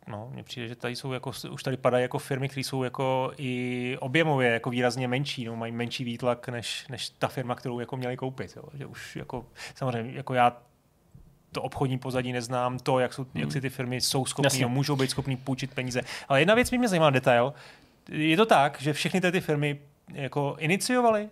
No, 0.07 0.29
mně 0.33 0.43
přijde, 0.43 0.69
že 0.69 0.77
tady 0.77 0.97
jsou 0.97 1.13
jako, 1.13 1.33
už 1.51 1.63
tady 1.63 1.77
padají 1.77 2.03
jako 2.03 2.19
firmy, 2.19 2.49
které 2.49 2.65
jsou 2.65 2.83
jako 2.83 3.33
i 3.37 3.97
objemově 4.01 4.51
jako 4.51 4.71
výrazně 4.71 5.09
menší, 5.09 5.45
no, 5.45 5.57
mají 5.57 5.73
menší 5.73 6.05
výtlak 6.05 6.49
než, 6.49 6.89
než 6.89 7.09
ta 7.11 7.29
firma, 7.29 7.55
kterou 7.55 7.81
jako 7.81 7.97
měli 7.97 8.17
koupit. 8.17 8.57
Jo. 8.57 8.63
Že 8.75 8.87
už 8.87 9.17
jako, 9.17 9.47
samozřejmě, 9.75 10.13
jako 10.13 10.35
já 10.35 10.63
to 11.53 11.63
obchodní 11.63 11.99
pozadí 11.99 12.33
neznám, 12.33 12.79
to, 12.79 12.99
jak, 12.99 13.13
jsou, 13.13 13.27
jak 13.35 13.53
si 13.53 13.61
ty 13.61 13.71
firmy 13.71 14.01
jsou 14.01 14.25
no, 14.63 14.69
můžou 14.69 14.97
být 14.97 15.11
schopní 15.11 15.37
půjčit 15.37 15.75
peníze. 15.75 16.01
Ale 16.29 16.41
jedna 16.41 16.55
věc 16.55 16.71
mi 16.71 16.79
mě 16.79 16.89
zajímá 16.89 17.11
detail. 17.11 17.55
Je 18.09 18.37
to 18.37 18.47
tak, 18.47 18.81
že 18.81 18.93
všechny 18.93 19.21
ty, 19.21 19.33
ty 19.33 19.41
firmy 19.41 19.81
jako 20.13 20.57
iniciovaly 20.59 21.29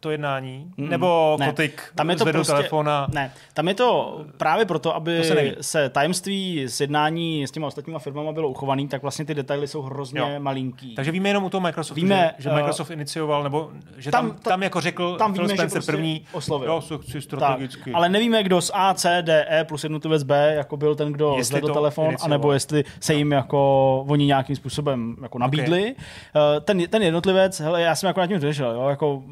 to 0.00 0.10
jednání? 0.10 0.72
Mm, 0.76 0.88
Nebo 0.88 1.36
ne. 1.40 1.46
Kotik 1.46 1.82
Tam 1.94 2.10
je 2.10 2.16
to 2.16 2.24
prostě- 2.24 2.52
telefon 2.52 2.88
a... 2.88 3.06
Ne, 3.12 3.32
tam 3.54 3.68
je 3.68 3.74
to 3.74 4.20
právě 4.36 4.64
proto, 4.66 4.94
aby 4.94 5.24
se 5.24 5.54
se 5.60 5.88
tajemství 5.88 6.64
sjednání 6.68 7.46
s 7.46 7.50
těma 7.50 7.66
ostatníma 7.66 7.98
firmama 7.98 8.32
bylo 8.32 8.48
uchovaný, 8.48 8.88
tak 8.88 9.02
vlastně 9.02 9.24
ty 9.24 9.34
detaily 9.34 9.68
jsou 9.68 9.82
hrozně 9.82 10.20
Jo. 10.20 10.28
malinký. 10.38 10.94
Takže 10.94 11.10
víme 11.12 11.28
jenom 11.28 11.44
u 11.44 11.50
toho 11.50 11.60
Microsoftu, 11.60 12.00
Víme, 12.00 12.34
že, 12.38 12.42
že 12.42 12.50
eh, 12.50 12.54
Microsoft 12.54 12.90
inicioval, 12.90 13.42
nebo 13.42 13.70
že 13.96 14.10
tam, 14.10 14.30
tam- 14.30 14.38
tam, 14.38 14.62
jako 14.62 14.80
řekl 14.80 15.16
tam 15.16 15.32
Phil 15.34 15.44
víme, 15.44 15.56
Spencer 15.56 15.76
prostě 15.76 15.92
první, 15.92 16.24
oslovil. 16.32 16.68
jo, 16.68 16.80
se 16.80 16.98
chci 16.98 17.12
tak, 17.12 17.22
strategicky. 17.22 17.92
ale 17.92 18.08
nevíme, 18.08 18.42
kdo 18.42 18.60
z 18.60 18.70
A, 18.74 18.94
C, 18.94 19.22
D, 19.22 19.46
E 19.50 19.64
plus 19.64 19.82
jednotlivec 19.84 20.22
B 20.22 20.54
jako 20.54 20.76
byl 20.76 20.94
ten, 20.94 21.12
kdo 21.12 21.34
Jestli 21.36 21.58
zvedl 21.58 21.74
telefon, 21.74 22.04
inicioval. 22.06 22.32
anebo 22.32 22.52
jestli 22.52 22.84
se 23.00 23.14
jim 23.14 23.32
jako 23.32 24.00
oni 24.08 24.26
nějakým 24.26 24.56
způsobem 24.56 25.16
jako 25.22 25.38
nabídli. 25.38 25.82
Okay. 25.82 26.60
Ten, 26.64 26.88
ten 26.88 27.02
jednotlivec, 27.02 27.60
hele, 27.60 27.82
já 27.82 27.94
jsem 27.94 28.06
jako 28.06 28.20
nad 28.20 28.26
tím 28.26 28.38
řešil, 28.40 28.70
jo, 28.70 28.88
jako 28.88 29.22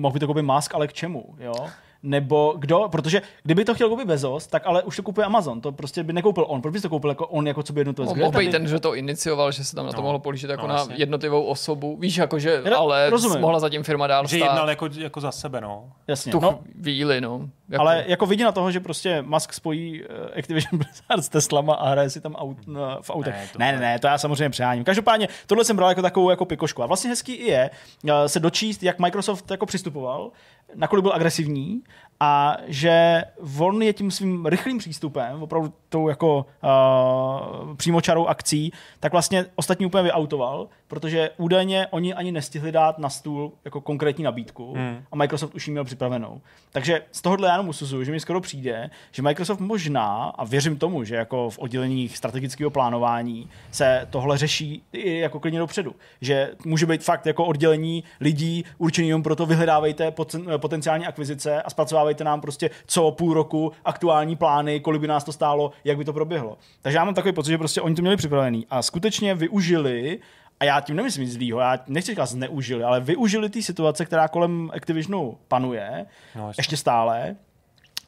mohl 0.00 0.12
by 0.12 0.20
to 0.20 0.26
koupit 0.26 0.42
Musk, 0.42 0.74
ale 0.74 0.88
k 0.88 0.92
čemu, 0.92 1.24
jo? 1.40 1.54
Nebo 2.02 2.54
kdo, 2.58 2.88
protože 2.92 3.22
kdyby 3.42 3.64
to 3.64 3.74
chtěl 3.74 3.88
koupit 3.88 4.06
Bezos, 4.06 4.46
tak 4.46 4.62
ale 4.66 4.82
už 4.82 4.96
to 4.96 5.02
kupuje 5.02 5.24
Amazon, 5.24 5.60
to 5.60 5.72
prostě 5.72 6.02
by 6.02 6.12
nekoupil 6.12 6.44
on, 6.48 6.62
proč 6.62 6.72
by 6.72 6.80
to 6.80 6.88
koupil 6.88 7.10
jako 7.10 7.26
on, 7.26 7.46
jako 7.46 7.62
co 7.62 7.72
by 7.72 7.80
jednotlivec. 7.80 8.12
Kdo 8.12 8.20
je 8.20 8.24
Mohl 8.24 8.38
být 8.38 8.44
tady- 8.44 8.52
ten, 8.58 8.68
že 8.68 8.80
to 8.80 8.94
inicioval, 8.94 9.52
že 9.52 9.64
se 9.64 9.76
tam 9.76 9.86
na 9.86 9.92
to 9.92 9.96
No, 9.96 10.02
mohlo 10.02 10.18
polížit 10.18 10.50
jako 10.50 10.62
no, 10.66 10.68
na 10.68 10.74
jasně. 10.78 10.94
jednotlivou 10.98 11.42
osobu. 11.44 11.96
Víš, 12.00 12.16
jako 12.16 12.38
že, 12.38 12.62
ale 12.76 13.10
rozumím. 13.10 13.40
mohla 13.40 13.60
zatím 13.60 13.82
firma 13.82 14.06
dál 14.06 14.26
že 14.26 14.36
stát 14.36 14.46
jednal 14.46 14.68
jako, 14.70 14.88
jako 14.98 15.20
za 15.20 15.32
sebe, 15.32 15.60
no. 15.60 15.84
Jasně, 16.08 16.32
tu 16.32 16.40
no, 16.40 16.58
chvíli, 16.80 17.20
no. 17.20 17.48
Jako, 17.70 17.80
Ale 17.82 18.04
jako 18.06 18.26
vidina 18.26 18.52
toho, 18.52 18.70
že 18.70 18.80
prostě 18.80 19.22
Musk 19.22 19.52
spojí 19.52 20.02
eh, 20.04 20.38
Activision 20.38 20.78
Blizzard 20.78 21.22
s 21.24 21.28
Teslama 21.28 21.74
a 21.74 21.88
hraje 21.88 22.10
si 22.10 22.20
tam 22.20 22.34
aut, 22.34 22.66
na, 22.66 22.98
v 23.02 23.10
autech. 23.10 23.34
Ne, 23.34 23.48
to- 23.52 23.58
Ne, 23.58 23.72
ne, 23.72 23.78
ne, 23.78 23.98
to 23.98 24.06
já 24.06 24.18
samozřejmě 24.18 24.50
přeháním. 24.50 24.84
Každopádně 24.84 25.28
tohle 25.46 25.64
jsem 25.64 25.76
bral 25.76 25.88
jako 25.88 26.02
takovou 26.02 26.30
jako 26.30 26.44
pikošku. 26.44 26.82
A 26.82 26.86
vlastně 26.86 27.10
hezký 27.10 27.32
i 27.32 27.50
je 27.50 27.70
eh, 28.08 28.28
se 28.28 28.40
dočíst, 28.40 28.82
jak 28.82 28.98
Microsoft 28.98 29.50
jako 29.50 29.66
přistupoval, 29.66 30.30
nakolik 30.74 31.02
byl 31.02 31.12
agresivní 31.12 31.82
a 32.20 32.56
že 32.66 33.22
on 33.58 33.82
je 33.82 33.92
tím 33.92 34.10
svým 34.10 34.46
rychlým 34.46 34.78
přístupem, 34.78 35.42
opravdu 35.42 35.72
tou 35.90 36.08
jako 36.08 36.46
uh, 36.62 37.76
přímočarou 37.76 38.26
akcí, 38.26 38.72
tak 39.00 39.12
vlastně 39.12 39.46
ostatní 39.54 39.86
úplně 39.86 40.02
vyautoval, 40.02 40.68
protože 40.88 41.30
údajně 41.36 41.86
oni 41.90 42.14
ani 42.14 42.32
nestihli 42.32 42.72
dát 42.72 42.98
na 42.98 43.08
stůl 43.10 43.52
jako 43.64 43.80
konkrétní 43.80 44.24
nabídku 44.24 44.74
Hmm. 44.74 45.02
a 45.12 45.16
Microsoft 45.16 45.54
už 45.54 45.66
ji 45.66 45.70
měl 45.70 45.84
připravenou. 45.84 46.40
Takže 46.72 47.02
z 47.12 47.22
tohohle 47.22 47.48
já 47.48 47.54
jenom 47.54 47.68
usuzuju, 47.68 48.04
že 48.04 48.12
mi 48.12 48.20
skoro 48.20 48.40
přijde, 48.40 48.90
že 49.12 49.22
Microsoft 49.22 49.60
možná, 49.60 50.32
a 50.38 50.44
věřím 50.44 50.78
tomu, 50.78 51.04
že 51.04 51.16
jako 51.16 51.50
v 51.50 51.58
oddělení 51.58 52.08
strategického 52.08 52.70
plánování 52.70 53.48
se 53.70 54.06
tohle 54.10 54.38
řeší 54.38 54.82
i 54.92 55.18
jako 55.18 55.40
klidně 55.40 55.58
dopředu. 55.58 55.94
Že 56.20 56.50
může 56.64 56.86
být 56.86 57.04
fakt 57.04 57.26
jako 57.26 57.44
oddělení 57.44 58.04
lidí 58.20 58.64
určený 58.78 59.08
jenom 59.08 59.22
proto 59.22 59.46
vyhledávejte 59.46 60.10
poten- 60.10 60.58
potenciální 60.58 61.06
akvizice 61.06 61.62
a 61.62 61.70
zpracovávejte 61.70 62.24
nám 62.24 62.40
prostě 62.40 62.70
co 62.86 63.10
půl 63.10 63.34
roku 63.34 63.72
aktuální 63.84 64.36
plány, 64.36 64.80
kolik 64.80 65.00
by 65.00 65.06
nás 65.06 65.24
to 65.24 65.32
stálo, 65.32 65.72
jak 65.84 65.96
by 65.98 66.04
to 66.04 66.12
proběhlo. 66.12 66.58
Takže 66.82 66.98
já 66.98 67.04
mám 67.04 67.14
takový 67.14 67.32
pocit, 67.34 67.50
že 67.50 67.58
prostě 67.58 67.80
oni 67.80 67.94
to 67.94 68.02
měli 68.02 68.16
připravený 68.16 68.66
a 68.70 68.82
skutečně 68.82 69.34
využili 69.34 70.18
a 70.60 70.64
já 70.64 70.80
tím 70.80 70.96
nemyslím 70.96 71.24
nic 71.24 71.32
zlýho, 71.32 71.60
já 71.60 71.78
nechci 71.86 72.12
říkat 72.12 72.26
zneužili, 72.26 72.84
ale 72.84 73.00
využili 73.00 73.50
ty 73.50 73.62
situace, 73.62 74.04
která 74.04 74.28
kolem 74.28 74.70
Activisionu 74.76 75.38
panuje, 75.48 76.06
No, 76.36 76.46
jasně. 76.46 76.60
ještě 76.60 76.76
stále, 76.76 77.36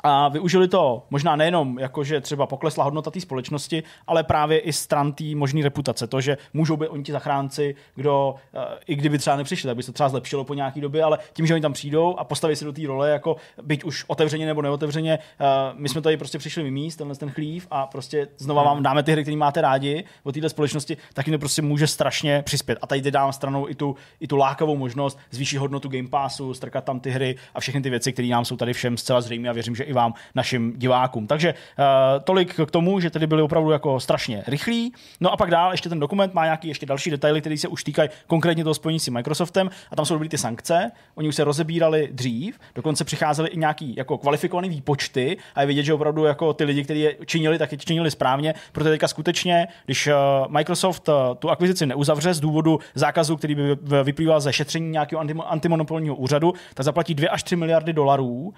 a 0.03 0.29
využili 0.29 0.69
to 0.69 1.07
možná 1.11 1.37
nejenom 1.37 1.79
jako, 1.79 2.05
že 2.05 2.21
třeba 2.21 2.47
poklesla 2.47 2.85
hodnota 2.85 3.11
té 3.11 3.21
společnosti, 3.21 3.83
ale 4.07 4.25
právě 4.25 4.59
i 4.59 4.73
stran 4.73 5.13
té 5.13 5.25
možné 5.35 5.63
reputace. 5.63 6.07
To, 6.07 6.21
že 6.21 6.39
můžou 6.53 6.77
být 6.77 6.89
oni 6.89 7.03
ti 7.03 7.13
zachránci, 7.13 7.75
kdo 7.95 8.35
eh, 8.55 8.79
i 8.87 8.95
kdyby 8.95 9.19
třeba 9.19 9.37
nepřišli, 9.37 9.67
tak 9.67 9.77
by 9.77 9.83
se 9.83 9.87
to 9.87 9.93
třeba 9.93 10.09
zlepšilo 10.09 10.45
po 10.45 10.55
nějaký 10.55 10.81
době, 10.81 11.05
ale 11.05 11.19
tím, 11.33 11.47
že 11.47 11.55
oni 11.55 11.63
tam 11.63 11.73
přijdou 11.73 12.17
a 12.17 12.25
postaví 12.25 12.57
se 12.57 12.65
do 12.65 12.73
té 12.73 12.87
role, 12.87 13.11
jako 13.11 13.37
byť 13.63 13.85
už 13.85 14.05
otevřeně 14.07 14.47
nebo 14.47 14.63
neotevřeně, 14.63 15.19
eh, 15.19 15.47
my 15.75 15.89
jsme 15.89 16.01
tady 16.01 16.17
prostě 16.17 16.39
přišli 16.39 16.63
vymíst, 16.63 16.99
tenhle 16.99 17.17
ten 17.17 17.31
chlív 17.31 17.67
a 17.71 17.87
prostě 17.87 18.29
znova 18.39 18.63
vám 18.63 18.83
dáme 18.83 19.03
ty 19.03 19.13
hry, 19.13 19.23
které 19.23 19.37
máte 19.37 19.61
rádi 19.61 20.05
od 20.23 20.35
této 20.35 20.49
společnosti, 20.49 20.97
tak 21.15 21.27
jim 21.27 21.35
to 21.35 21.39
prostě 21.39 21.63
může 21.63 21.87
strašně 21.87 22.43
přispět. 22.43 22.79
A 22.83 22.87
tady 22.87 23.11
dám 23.11 23.33
stranou 23.33 23.69
i 23.69 23.75
tu, 23.75 23.97
i 24.21 24.29
tu 24.29 24.37
lákavou 24.37 24.77
možnost 24.77 25.19
zvýšit 25.31 25.59
hodnotu 25.59 25.89
Game 25.89 26.09
Passu, 26.09 26.55
strkat 26.55 26.85
tam 26.85 27.01
ty 27.01 27.11
hry 27.11 27.37
a 27.55 27.61
všechny 27.61 27.83
ty 27.83 27.91
věci, 27.91 28.13
které 28.13 28.29
nám 28.29 28.45
jsou 28.45 28.57
tady 28.57 28.73
všem 28.73 28.97
zcela 28.97 29.21
zřejmé 29.21 29.49
a 29.49 29.53
věřím, 29.53 29.77
že 29.77 29.85
i 29.85 29.92
vám, 29.93 30.15
našim 30.35 30.73
divákům. 30.77 31.27
Takže 31.27 31.55
uh, 31.55 31.85
tolik 32.25 32.61
k 32.67 32.71
tomu, 32.71 33.01
že 33.01 33.11
tedy 33.11 33.27
byli 33.27 33.43
opravdu 33.43 33.71
jako 33.71 34.01
strašně 34.01 34.43
rychlí. 34.47 34.93
No 35.21 35.33
a 35.33 35.37
pak 35.37 35.51
dál 35.51 35.71
ještě 35.71 35.89
ten 35.89 36.01
dokument 36.01 36.35
má 36.35 36.45
nějaký 36.45 36.69
ještě 36.69 36.87
další 36.87 37.11
detaily, 37.11 37.41
které 37.41 37.57
se 37.57 37.69
už 37.69 37.85
týkají 37.85 38.09
konkrétně 38.27 38.65
toho 38.65 38.75
spojení 38.75 39.01
s 39.01 39.09
Microsoftem 39.09 39.71
a 39.91 39.97
tam 39.97 40.05
jsou 40.05 40.15
dobrý 40.15 40.29
ty 40.29 40.39
sankce. 40.39 40.91
Oni 41.15 41.29
už 41.29 41.35
se 41.35 41.45
rozebírali 41.45 42.09
dřív, 42.13 42.59
dokonce 42.75 43.05
přicházely 43.05 43.49
i 43.49 43.59
nějaký 43.59 43.95
jako 43.97 44.19
kvalifikovaný 44.19 44.69
výpočty 44.69 45.37
a 45.55 45.61
je 45.61 45.67
vidět, 45.67 45.83
že 45.83 45.95
opravdu 45.95 46.25
jako 46.25 46.53
ty 46.53 46.65
lidi, 46.65 46.85
kteří 46.85 47.01
je 47.01 47.17
činili, 47.27 47.59
tak 47.59 47.73
je 47.73 47.79
činili 47.79 48.11
správně, 48.11 48.55
protože 48.73 48.91
teďka 48.91 49.09
skutečně, 49.09 49.69
když 49.85 50.07
uh, 50.07 50.13
Microsoft 50.49 51.09
uh, 51.09 51.15
tu 51.39 51.51
akvizici 51.51 51.87
neuzavře 51.87 52.35
z 52.35 52.41
důvodu 52.41 52.79
zákazu, 52.95 53.37
který 53.37 53.55
by 53.55 53.63
vy- 53.63 54.05
vyplýval 54.05 54.41
ze 54.41 54.53
šetření 54.53 54.91
nějakého 54.91 55.23
antim- 55.23 55.45
antimonopolního 55.47 56.17
úřadu, 56.17 56.53
tak 56.75 56.85
zaplatí 56.85 57.15
2 57.15 57.31
až 57.31 57.43
3 57.43 57.57
miliardy 57.57 57.93
dolarů 57.93 58.29
uh, 58.33 58.53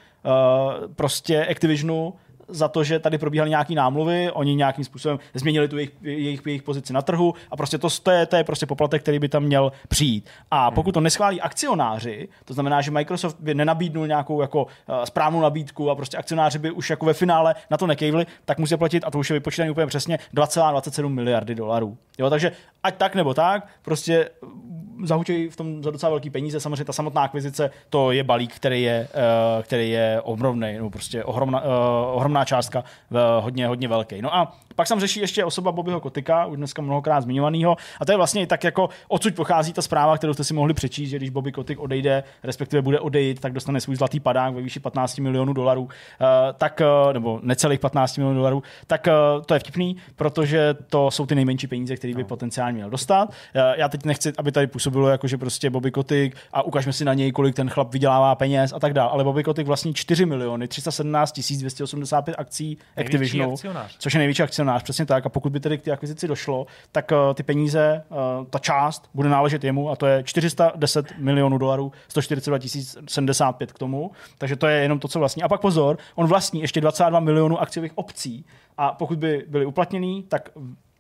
prostě 1.25 1.47
Activisionu 1.47 2.15
za 2.49 2.69
to, 2.69 2.85
že 2.85 2.99
tady 2.99 3.19
probíhaly 3.19 3.51
nějaký 3.51 3.75
námluvy, 3.75 4.31
oni 4.31 4.55
nějakým 4.55 4.85
způsobem 4.85 5.19
změnili 5.35 5.69
tu 5.69 5.77
jejich, 5.77 5.93
jejich, 6.03 6.41
jejich 6.47 6.63
pozici 6.63 6.93
na 6.93 7.03
trhu 7.03 7.35
a 7.51 7.57
prostě 7.57 7.79
to, 7.79 7.89
to, 8.03 8.11
je, 8.11 8.27
to 8.27 8.37
je 8.37 8.45
prostě 8.45 8.67
poplatek, 8.67 9.03
který 9.03 9.19
by 9.19 9.29
tam 9.29 9.43
měl 9.43 9.73
přijít. 9.89 10.27
A 10.51 10.71
pokud 10.71 10.93
to 10.93 11.01
neschválí 11.01 11.41
akcionáři, 11.41 12.29
to 12.45 12.55
znamená, 12.55 12.81
že 12.81 12.91
Microsoft 12.91 13.37
by 13.41 13.55
nenabídnul 13.55 14.07
nějakou 14.07 14.41
jako 14.41 14.65
uh, 14.65 15.05
správnou 15.05 15.41
nabídku 15.41 15.91
a 15.91 15.95
prostě 15.95 16.17
akcionáři 16.17 16.59
by 16.59 16.71
už 16.71 16.91
jako 16.91 17.07
ve 17.07 17.13
finále 17.13 17.55
na 17.71 17.77
to 17.77 17.87
nekejvli, 17.87 18.27
tak 18.45 18.59
musí 18.59 18.77
platit, 18.77 19.05
a 19.07 19.11
to 19.11 19.19
už 19.19 19.31
je 19.31 19.35
vypočítané 19.35 19.71
úplně 19.71 19.87
přesně, 19.87 20.19
2,27 20.35 21.09
miliardy 21.09 21.55
dolarů. 21.55 21.97
Jo, 22.19 22.31
takže 22.31 22.53
ať 22.83 22.97
tak 22.97 23.15
nebo 23.15 23.35
tak, 23.35 23.67
prostě 23.83 24.31
zahučej 25.03 25.49
v 25.49 25.57
tom 25.57 25.83
za 25.83 25.91
docela 25.91 26.11
velký 26.11 26.31
peníze. 26.31 26.61
Samozřejmě 26.61 26.85
ta 26.85 26.93
samotná 26.93 27.23
akvizice, 27.23 27.71
to 27.91 28.13
je 28.13 28.25
balík, 28.25 28.55
který 28.55 28.83
je, 28.83 29.09
uh, 29.15 29.63
který 29.63 29.91
je 29.91 30.21
ohromný, 30.25 30.73
nebo 30.73 30.91
prostě 30.91 31.25
ohromná, 31.25 31.61
uh, 31.61 31.69
ohromná 32.35 32.45
částka, 32.45 32.85
hodně, 33.41 33.69
hodně 33.69 33.89
velký. 33.89 34.23
No 34.23 34.35
a 34.35 34.57
pak 34.75 34.87
sam 34.87 35.01
řeší 35.01 35.21
ještě 35.21 35.45
osoba 35.45 35.73
Bobbyho 35.73 36.01
Kotika, 36.01 36.47
už 36.47 36.57
dneska 36.57 36.83
mnohokrát 36.83 37.21
zmiňovaného. 37.21 37.77
A 38.01 38.05
to 38.05 38.13
je 38.13 38.17
vlastně 38.17 38.47
tak 38.47 38.65
jako 38.65 38.89
odsud 39.09 39.35
pochází 39.35 39.73
ta 39.73 39.83
zpráva, 39.83 40.19
kterou 40.19 40.35
jste 40.35 40.45
si 40.45 40.55
mohli 40.55 40.75
přečíst, 40.75 41.11
že 41.11 41.17
když 41.17 41.31
Bobby 41.31 41.53
Kotik 41.53 41.81
odejde, 41.81 42.25
respektive 42.43 42.83
bude 42.83 43.01
odejít, 43.01 43.41
tak 43.41 43.53
dostane 43.53 43.81
svůj 43.81 43.97
zlatý 43.97 44.21
padák 44.21 44.55
ve 44.55 44.63
výši 44.63 44.81
15 44.81 45.19
milionů 45.19 45.53
dolarů, 45.53 45.83
uh, 45.83 45.89
tak, 46.59 46.83
uh, 47.07 47.13
nebo 47.13 47.41
necelých 47.43 47.81
15 47.81 48.17
milionů 48.17 48.39
dolarů, 48.39 48.63
tak 48.87 49.07
uh, 49.07 49.43
to 49.43 49.55
je 49.55 49.61
vtipný, 49.61 49.97
protože 50.17 50.75
to 50.91 51.11
jsou 51.11 51.27
ty 51.27 51.35
nejmenší 51.35 51.67
peníze, 51.67 51.97
které 51.97 52.15
by 52.15 52.23
no. 52.23 52.29
potenciálně 52.29 52.75
měl 52.75 52.91
dostat. 52.91 53.29
Uh, 53.29 53.35
já 53.77 53.89
teď 53.89 54.05
nechci, 54.05 54.33
aby 54.39 54.53
tady 54.53 54.67
působilo 54.67 55.09
jako, 55.09 55.27
že 55.29 55.39
prostě 55.39 55.71
Bobby 55.71 55.91
Kotik 55.91 56.37
a 56.53 56.63
ukažme 56.63 56.93
si 56.93 57.05
na 57.05 57.15
něj, 57.15 57.33
kolik 57.33 57.55
ten 57.55 57.71
chlap 57.71 57.93
vydělává 57.93 58.35
peněz 58.35 58.73
a 58.73 58.81
tak 58.81 58.93
dále. 58.93 59.11
Ale 59.11 59.25
Bobby 59.25 59.43
Kotik 59.43 59.67
vlastní 59.67 59.95
4 59.95 60.27
miliony 60.27 60.69
317 60.69 61.41
285 61.59 62.35
akcí 62.39 62.79
Activisionu, 62.97 63.55
což 63.99 64.15
je 64.15 64.19
největší 64.19 64.43
akcionář, 64.43 64.64
přesně 64.83 65.07
tak. 65.07 65.27
A 65.27 65.29
pokud 65.29 65.53
by 65.53 65.61
tedy 65.61 65.79
k 65.79 65.83
té 65.83 65.91
akvizici 65.91 66.29
došlo, 66.29 66.67
tak 66.93 67.11
uh, 67.11 67.35
ty 67.35 67.43
peníze, 67.43 68.05
uh, 68.09 68.47
ta 68.51 68.59
část 68.59 69.11
bude 69.15 69.29
náležet 69.29 69.65
jemu 69.65 69.91
a 69.91 69.97
to 69.97 70.07
je 70.07 70.23
410 70.23 71.19
milionů 71.19 71.59
dolarů, 71.59 71.93
142 72.09 72.59
075 73.09 73.73
k 73.73 73.79
tomu. 73.79 74.11
Takže 74.39 74.57
to 74.57 74.67
je 74.67 74.83
jenom 74.83 74.99
to, 74.99 75.09
co 75.09 75.19
vlastní. 75.19 75.43
A 75.43 75.49
pak 75.49 75.61
pozor, 75.61 75.99
on 76.15 76.27
vlastní 76.27 76.61
ještě 76.61 76.81
22 76.81 77.21
milionů 77.21 77.61
akciových 77.61 77.99
opcí. 77.99 78.45
A 78.79 78.93
pokud 78.93 79.19
by 79.19 79.45
byly 79.49 79.67
uplatněný, 79.67 80.23
tak 80.23 80.49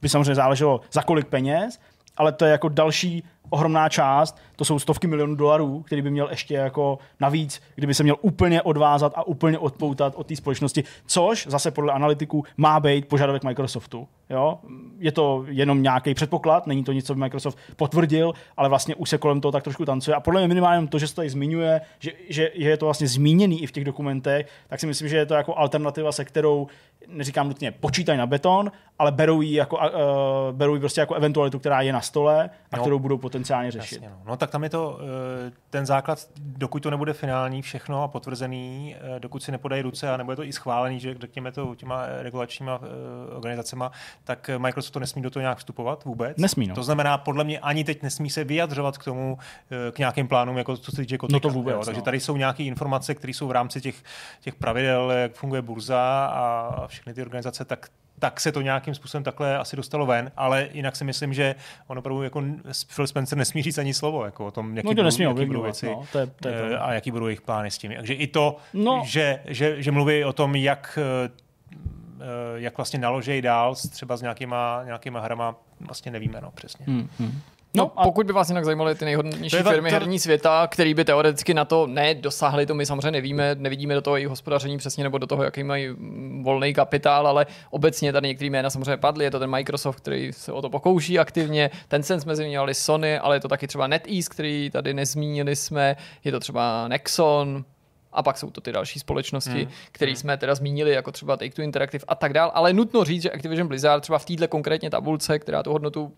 by 0.03 0.09
samozřejmě 0.09 0.35
záleželo 0.35 0.81
za 0.93 1.03
kolik 1.03 1.27
peněz, 1.27 1.78
ale 2.16 2.32
to 2.32 2.45
je 2.45 2.51
jako 2.51 2.69
další 2.69 3.24
ohromná 3.51 3.89
část, 3.89 4.39
to 4.57 4.65
jsou 4.65 4.79
stovky 4.79 5.07
milionů 5.07 5.35
dolarů, 5.35 5.83
který 5.83 6.03
by 6.03 6.11
měl 6.11 6.29
ještě 6.31 6.55
jako 6.55 6.99
navíc, 7.21 7.62
kdyby 7.75 7.95
se 7.95 8.03
měl 8.03 8.16
úplně 8.21 8.62
odvázat 8.62 9.12
a 9.16 9.27
úplně 9.27 9.59
odpoutat 9.59 10.12
od 10.16 10.27
té 10.27 10.37
společnosti, 10.37 10.85
což 11.07 11.47
zase 11.47 11.71
podle 11.71 11.93
analytiků 11.93 12.45
má 12.57 12.81
být 12.81 13.09
požadavek 13.09 13.45
Microsoftu. 13.45 14.09
Jo? 14.31 14.59
Je 14.99 15.12
to 15.12 15.45
jenom 15.49 15.83
nějaký 15.83 16.15
předpoklad, 16.15 16.66
není 16.66 16.85
to 16.85 16.93
nic, 16.93 17.07
co 17.07 17.15
by 17.15 17.21
Microsoft 17.21 17.59
potvrdil, 17.77 18.33
ale 18.57 18.69
vlastně 18.69 18.95
už 18.95 19.11
se 19.11 19.19
kolem 19.19 19.41
toho 19.41 19.53
tak 19.53 19.62
trošku 19.62 19.85
tancuje. 19.85 20.15
A 20.15 20.21
podle 20.21 20.41
mě 20.41 20.49
minimálně 20.49 20.89
to, 20.89 20.99
že 20.99 21.09
se 21.09 21.15
tady 21.15 21.31
zmiňuje, 21.31 21.81
že, 21.99 22.12
že, 22.29 22.51
je 22.55 22.77
to 22.77 22.87
vlastně 22.87 23.07
zmíněný 23.07 23.62
i 23.62 23.66
v 23.66 23.73
těch 23.73 23.85
dokumentech, 23.85 24.47
tak 24.69 24.81
si 24.81 24.87
myslím, 24.87 25.09
že 25.09 25.16
je 25.16 25.27
to 25.27 25.35
jako 25.35 25.59
alternativa, 25.59 26.12
se 26.12 26.25
kterou 26.25 26.66
neříkám 27.09 27.49
nutně 27.49 27.71
počítají 27.71 28.19
na 28.19 28.27
beton, 28.27 28.73
ale 28.99 29.12
berou 29.12 29.41
ji, 29.41 29.55
jako, 29.55 29.77
uh, 29.77 29.83
berou 30.53 30.75
ji 30.75 30.81
prostě 30.81 31.01
jako 31.01 31.15
eventualitu, 31.15 31.59
která 31.59 31.81
je 31.81 31.93
na 31.93 32.01
stole 32.01 32.51
a 32.73 32.77
no. 32.77 32.83
kterou 32.83 32.99
budou 32.99 33.19
potenciálně 33.35 33.70
řešit. 33.70 33.94
Jasně, 33.94 34.09
no. 34.09 34.23
no 34.24 34.36
tak 34.36 34.51
tam 34.51 34.65
je 34.65 34.70
to 34.70 34.98
eh, 35.01 35.52
ten 35.70 35.86
základ, 35.86 36.27
dokud 36.36 36.82
to 36.82 36.90
nebude 36.90 37.12
finální 37.12 37.62
všechno 37.62 38.02
a 38.02 38.09
potvrzený, 38.09 38.97
eh, 39.16 39.20
dokud 39.20 39.43
si 39.43 39.52
nepodají 39.52 39.82
ruce 39.82 40.11
a 40.11 40.16
nebude 40.16 40.36
to 40.36 40.44
i 40.44 40.52
schválený, 40.52 41.01
že 41.01 41.15
řekněme 41.20 41.52
to 41.52 41.74
těma 41.74 42.06
regulačníma 42.06 42.81
organizacema, 43.36 43.93
tak 44.24 44.51
Microsoft 44.59 44.93
to 44.93 45.01
nesmí 45.01 45.23
do 45.23 45.31
toho 45.31 45.40
nějak 45.40 45.59
vstupovat 45.59 46.05
vůbec. 46.05 46.36
Nesmí, 46.36 46.66
no. 46.66 46.74
To 46.74 46.82
znamená, 46.82 47.19
podle 47.19 47.44
mě 47.44 47.59
ani 47.59 47.85
teď 47.85 48.02
nesmí 48.02 48.31
se 48.31 48.44
vyjadřovat 48.44 48.98
k 48.98 49.05
tomu, 49.05 49.39
k 49.93 49.98
nějakým 49.98 50.28
plánům, 50.28 50.59
jako 50.59 50.77
co 50.77 50.90
se 50.90 50.97
týče 50.97 51.19
kotika. 51.19 51.36
No 51.36 51.40
to 51.40 51.51
vůbec, 51.51 51.74
jo. 51.74 51.85
Takže 51.85 52.01
no. 52.01 52.05
tady 52.05 52.20
jsou 52.20 52.36
nějaké 52.36 52.62
informace, 52.62 53.15
které 53.15 53.32
jsou 53.32 53.48
v 53.48 53.51
rámci 53.51 53.81
těch, 53.81 54.02
těch 54.40 54.55
pravidel, 54.55 55.11
jak 55.11 55.32
funguje 55.32 55.62
burza 55.62 56.31
a 56.32 56.86
všechny 56.86 57.15
ty 57.15 57.23
organizace, 57.23 57.65
tak 57.65 57.89
tak 58.19 58.41
se 58.41 58.53
to 58.53 58.61
nějakým 58.61 58.95
způsobem 58.95 59.24
takhle 59.24 59.59
asi 59.59 59.77
dostalo 59.77 60.07
ven, 60.07 60.32
ale 60.36 60.69
jinak 60.73 60.97
si 60.97 61.05
myslím, 61.05 61.35
že 61.35 61.55
on 61.86 61.99
opravdu 61.99 62.23
jako 62.23 62.43
Phil 62.95 63.07
Spencer 63.07 63.39
nesmí 63.39 63.62
říct 63.62 63.78
ani 63.78 63.95
slovo 63.95 64.24
jako 64.24 64.47
o 64.47 64.51
tom, 64.51 64.77
jaký, 64.77 64.89
no, 64.89 64.95
budou, 64.95 65.23
jaký 65.23 65.47
budou 65.47 65.62
věci 65.62 65.86
no, 65.86 66.05
to 66.12 66.19
je, 66.19 66.27
to 66.27 66.49
je 66.49 66.55
eh, 66.55 66.78
a 66.78 66.93
jaký 66.93 67.11
budou 67.11 67.27
jejich 67.27 67.41
plány 67.41 67.70
s 67.70 67.78
tím. 67.78 67.93
Takže 67.97 68.15
i 68.15 68.27
to, 68.27 68.57
no. 68.74 69.03
že, 69.05 69.41
že, 69.45 69.82
že 69.82 69.91
mluví 69.91 70.24
o 70.24 70.32
tom, 70.32 70.57
jak 70.57 70.99
eh, 71.03 71.31
eh, 72.20 72.24
jak 72.55 72.77
vlastně 72.77 72.99
naložej 72.99 73.43
dál 73.43 73.74
třeba 73.74 74.16
s 74.16 74.23
nějakýma, 74.23 74.82
nějakýma 74.85 75.20
hrama, 75.20 75.57
vlastně 75.81 76.12
nevíme 76.12 76.41
no, 76.41 76.51
přesně. 76.51 76.86
Hmm, 76.89 77.09
hmm. 77.19 77.41
No, 77.77 77.85
no 77.85 77.93
a 77.97 78.05
pokud 78.05 78.27
by 78.27 78.33
vás 78.33 78.49
jinak 78.49 78.65
zajímaly 78.65 78.95
ty 78.95 79.05
nejhodnější 79.05 79.57
firmy 79.57 79.91
to... 79.91 79.95
herní 79.95 80.19
světa, 80.19 80.69
který 80.71 80.95
by 80.95 81.05
teoreticky 81.05 81.55
na 81.55 81.65
to 81.65 81.87
nedosáhly, 81.87 82.67
to 82.67 82.75
my 82.75 82.87
samozřejmě 82.87 83.11
nevíme, 83.11 83.57
nevidíme 83.59 83.95
do 83.95 84.03
toho 84.03 84.17
jejich 84.17 84.29
hospodaření 84.29 84.79
přesně 84.79 85.05
nebo 85.05 85.19
do 85.19 85.27
toho, 85.27 85.45
jaký 85.45 85.65
mají 85.65 85.89
volný 86.43 86.75
kapitál, 86.75 87.27
ale 87.27 87.47
obecně 87.71 88.13
tady 88.13 88.29
některé 88.29 88.51
jména 88.51 88.71
samozřejmě 88.71 88.97
padly. 88.97 89.25
Je 89.25 89.31
to 89.31 89.39
ten 89.39 89.51
Microsoft, 89.51 89.97
který 89.97 90.33
se 90.33 90.53
o 90.53 90.63
to 90.63 90.71
pokouší 90.71 91.19
aktivně, 91.19 91.71
ten 91.89 92.03
sen 92.03 92.21
jsme 92.21 92.37
zmiňovali 92.37 92.75
Sony, 92.75 93.19
ale 93.19 93.37
je 93.37 93.41
to 93.41 93.49
taky 93.49 93.67
třeba 93.67 93.87
NetEase, 93.87 94.29
který 94.31 94.71
tady 94.73 94.95
nezmínili 94.95 95.57
jsme, 95.57 95.97
je 96.25 96.33
to 96.33 96.41
třeba 96.41 96.89
Nexon, 96.89 97.65
a 98.13 98.23
pak 98.23 98.39
jsou 98.39 98.51
to 98.51 98.61
ty 98.61 98.73
další 98.73 98.99
společnosti, 98.99 99.51
hmm. 99.51 99.73
které 99.93 100.11
hmm. 100.11 100.17
jsme 100.17 100.37
teda 100.37 100.55
zmínili, 100.55 100.91
jako 100.91 101.13
třeba 101.13 101.37
Take-Two 101.37 101.65
Interactive 101.65 102.05
a 102.09 102.15
tak 102.15 102.33
dál. 102.33 102.51
Ale 102.55 102.73
nutno 102.73 103.05
říct, 103.05 103.23
že 103.23 103.31
Activision 103.31 103.69
Blizzard 103.69 104.01
třeba 104.01 104.19
v 104.19 104.25
této 104.25 104.49
konkrétně 104.49 104.91
tabulce, 104.91 105.39
která 105.39 105.63
tu 105.63 105.73
hodnotu 105.73 106.13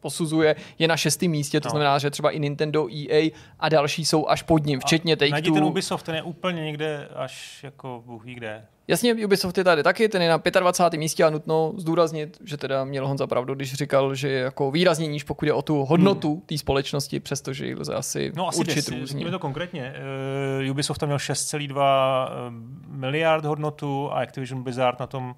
posuzuje, 0.00 0.56
je 0.78 0.88
na 0.88 0.96
šestém 0.96 1.30
místě, 1.30 1.60
to 1.60 1.68
no. 1.68 1.70
znamená, 1.70 1.98
že 1.98 2.10
třeba 2.10 2.30
i 2.30 2.38
Nintendo, 2.38 2.88
EA 2.88 3.30
a 3.60 3.68
další 3.68 4.04
jsou 4.04 4.28
až 4.28 4.42
pod 4.42 4.66
ním, 4.66 4.80
včetně 4.80 5.16
Take-Two. 5.16 5.30
Najdi 5.30 5.50
ten 5.50 5.64
Ubisoft, 5.64 6.06
ten 6.06 6.14
je 6.14 6.22
úplně 6.22 6.64
někde 6.64 7.08
až 7.14 7.64
jako 7.64 8.02
Bůh 8.06 8.24
ví 8.24 8.34
kde. 8.34 8.66
Jasně, 8.90 9.14
Ubisoft 9.14 9.58
je 9.58 9.64
tady 9.64 9.82
taky, 9.82 10.08
ten 10.08 10.22
je 10.22 10.28
na 10.28 10.40
25. 10.60 10.98
místě 10.98 11.24
a 11.24 11.30
nutno 11.30 11.72
zdůraznit, 11.76 12.38
že 12.44 12.56
teda 12.56 12.84
měl 12.84 13.08
Honza 13.08 13.26
pravdu, 13.26 13.54
když 13.54 13.74
říkal, 13.74 14.14
že 14.14 14.28
je 14.28 14.40
jako 14.40 14.70
výrazně 14.70 15.06
níž, 15.06 15.24
pokud 15.24 15.44
je 15.44 15.52
o 15.52 15.62
tu 15.62 15.84
hodnotu 15.84 16.32
hmm. 16.32 16.40
té 16.40 16.58
společnosti, 16.58 17.20
přestože 17.20 17.66
ji 17.66 17.74
lze 17.74 17.94
asi, 17.94 18.32
no, 18.36 18.48
asi 18.48 18.58
určit 18.60 18.88
různě. 18.88 19.30
to 19.30 19.38
konkrétně. 19.38 19.94
Uh, 20.64 20.70
Ubisoft 20.70 20.98
tam 20.98 21.08
měl 21.08 21.18
6,2 21.18 22.28
eh, 22.28 22.32
miliard 22.86 23.44
hodnotu 23.44 24.12
a 24.12 24.22
Activision 24.22 24.62
Blizzard 24.62 25.00
na 25.00 25.06
tom, 25.06 25.34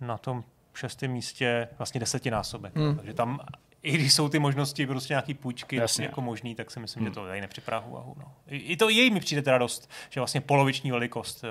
na 0.00 0.18
tom 0.18 0.44
šestém 0.74 1.10
místě 1.10 1.68
vlastně 1.78 2.00
desetinásobek. 2.00 2.76
Hmm. 2.76 2.96
Takže 2.96 3.14
tam 3.14 3.40
i 3.82 3.92
když 3.92 4.12
jsou 4.12 4.28
ty 4.28 4.38
možnosti 4.38 4.86
prostě 4.86 5.12
nějaký 5.12 5.34
půjčky 5.34 5.76
Jasně. 5.76 6.04
jako 6.04 6.20
možný, 6.20 6.54
tak 6.54 6.70
si 6.70 6.80
myslím, 6.80 7.00
hmm. 7.00 7.12
že 7.12 7.14
to 7.14 7.26
tady 7.26 7.40
nepřipravuje 7.40 7.90
úvahu. 7.90 8.14
No. 8.18 8.24
I, 8.48 8.56
I, 8.56 8.76
to 8.76 8.88
jej 8.88 9.10
mi 9.10 9.20
přijde 9.20 9.42
teda 9.42 9.58
dost, 9.58 9.90
že 10.10 10.20
vlastně 10.20 10.40
poloviční 10.40 10.90
velikost, 10.90 11.44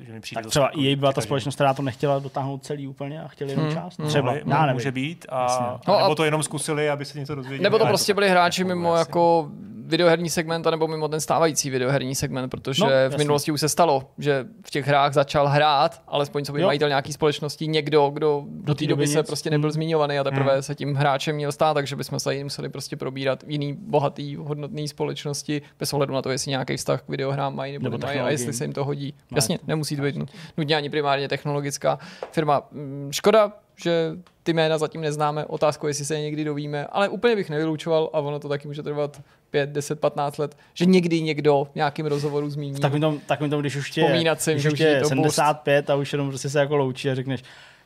eh, 0.00 0.04
že 0.04 0.12
mi 0.12 0.20
přijde 0.20 0.42
tak 0.42 0.50
třeba 0.50 0.68
i 0.68 0.82
jej 0.82 0.96
byla 0.96 1.12
ta 1.12 1.20
společnost, 1.20 1.54
která 1.54 1.74
to 1.74 1.82
nechtěla 1.82 2.18
dotáhnout 2.18 2.64
celý 2.64 2.86
úplně 2.86 3.22
a 3.22 3.28
chtěli 3.28 3.50
jenom 3.50 3.66
hmm. 3.66 3.74
část. 3.74 3.98
Hmm. 3.98 4.08
Třeba, 4.08 4.34
já 4.46 4.72
může 4.72 4.92
být. 4.92 5.26
A, 5.28 5.80
no, 5.88 5.98
nebo 5.98 6.14
to 6.14 6.24
jenom 6.24 6.42
zkusili, 6.42 6.90
aby 6.90 7.04
se 7.04 7.18
něco 7.18 7.34
dozvěděli. 7.34 7.62
Nebo 7.62 7.78
to 7.78 7.86
prostě 7.86 8.14
byli 8.14 8.28
hráči 8.28 8.64
mimo 8.64 8.96
jako 8.96 9.50
videoherní 9.92 10.30
segment, 10.30 10.66
nebo 10.70 10.88
mimo 10.88 11.08
ten 11.08 11.20
stávající 11.20 11.70
videoherní 11.70 12.14
segment, 12.14 12.48
protože 12.48 12.84
no, 12.84 13.16
v 13.16 13.18
minulosti 13.18 13.52
už 13.52 13.60
se 13.60 13.68
stalo, 13.68 14.02
že 14.18 14.44
v 14.66 14.70
těch 14.70 14.86
hrách 14.86 15.12
začal 15.12 15.48
hrát, 15.48 16.02
alespoň 16.08 16.44
co 16.44 16.52
by 16.52 16.62
majitel 16.62 16.88
nějaký 16.88 17.12
společnosti, 17.12 17.66
někdo, 17.66 18.10
kdo 18.10 18.44
do 18.46 18.74
té 18.74 18.86
doby 18.86 19.06
se 19.06 19.22
prostě 19.22 19.50
nebyl 19.50 19.68
hmm. 19.68 19.72
zmiňovaný 19.72 20.18
a 20.18 20.24
teprve 20.24 20.52
hmm. 20.52 20.62
se 20.62 20.74
tím 20.74 20.94
hráčem 20.94 21.36
měl 21.36 21.52
stát, 21.62 21.74
takže 21.74 21.96
bychom 21.96 22.20
se 22.20 22.34
jim 22.34 22.46
museli 22.46 22.68
prostě 22.68 22.96
probírat 22.96 23.42
v 23.42 23.50
jiný 23.50 23.72
bohatý, 23.72 24.36
hodnotný 24.36 24.88
společnosti, 24.88 25.62
bez 25.78 25.92
ohledu 25.92 26.14
na 26.14 26.22
to, 26.22 26.30
jestli 26.30 26.50
nějaký 26.50 26.76
vztah 26.76 27.02
k 27.02 27.08
videohrám 27.08 27.56
mají 27.56 27.72
nebo, 27.72 27.84
nebo 27.84 27.98
nemají 27.98 28.20
a 28.20 28.30
jestli 28.30 28.52
se 28.52 28.64
jim 28.64 28.72
to 28.72 28.84
hodí. 28.84 29.14
Jasně, 29.34 29.58
nemusí 29.66 29.96
to 29.96 30.02
být 30.02 30.16
nutně 30.56 30.76
ani 30.76 30.90
primárně 30.90 31.28
technologická 31.28 31.98
firma. 32.32 32.62
Mm, 32.72 33.08
škoda, 33.12 33.52
že 33.76 34.16
ty 34.42 34.52
jména 34.52 34.78
zatím 34.78 35.00
neznáme, 35.00 35.44
otázku, 35.44 35.86
jestli 35.86 36.04
se 36.04 36.14
je 36.14 36.20
někdy 36.20 36.44
dovíme, 36.44 36.86
ale 36.86 37.08
úplně 37.08 37.36
bych 37.36 37.50
nevylučoval 37.50 38.10
a 38.12 38.20
ono 38.20 38.38
to 38.38 38.48
taky 38.48 38.68
může 38.68 38.82
trvat 38.82 39.20
5, 39.50 39.70
10, 39.70 40.00
15 40.00 40.38
let, 40.38 40.56
že 40.74 40.84
někdy 40.84 41.22
někdo 41.22 41.68
v 41.72 41.74
nějakým 41.74 42.06
rozhovoru 42.06 42.50
zmíní. 42.50 42.80
Tak 42.80 42.92
tom, 43.00 43.20
tak 43.26 43.38
tom 43.38 43.60
když 43.60 43.76
už 43.76 43.90
tě, 43.90 44.24
si, 44.36 44.52
když 44.52 44.66
už 44.66 44.78
tě 44.78 44.84
je 44.84 45.04
75 45.04 45.90
a 45.90 45.94
už 45.94 46.12
jenom 46.12 46.28
prostě 46.28 46.48
se 46.48 46.58
jako 46.58 46.76
loučí 46.76 47.10
a 47.10 47.14
řekneš, 47.14 47.42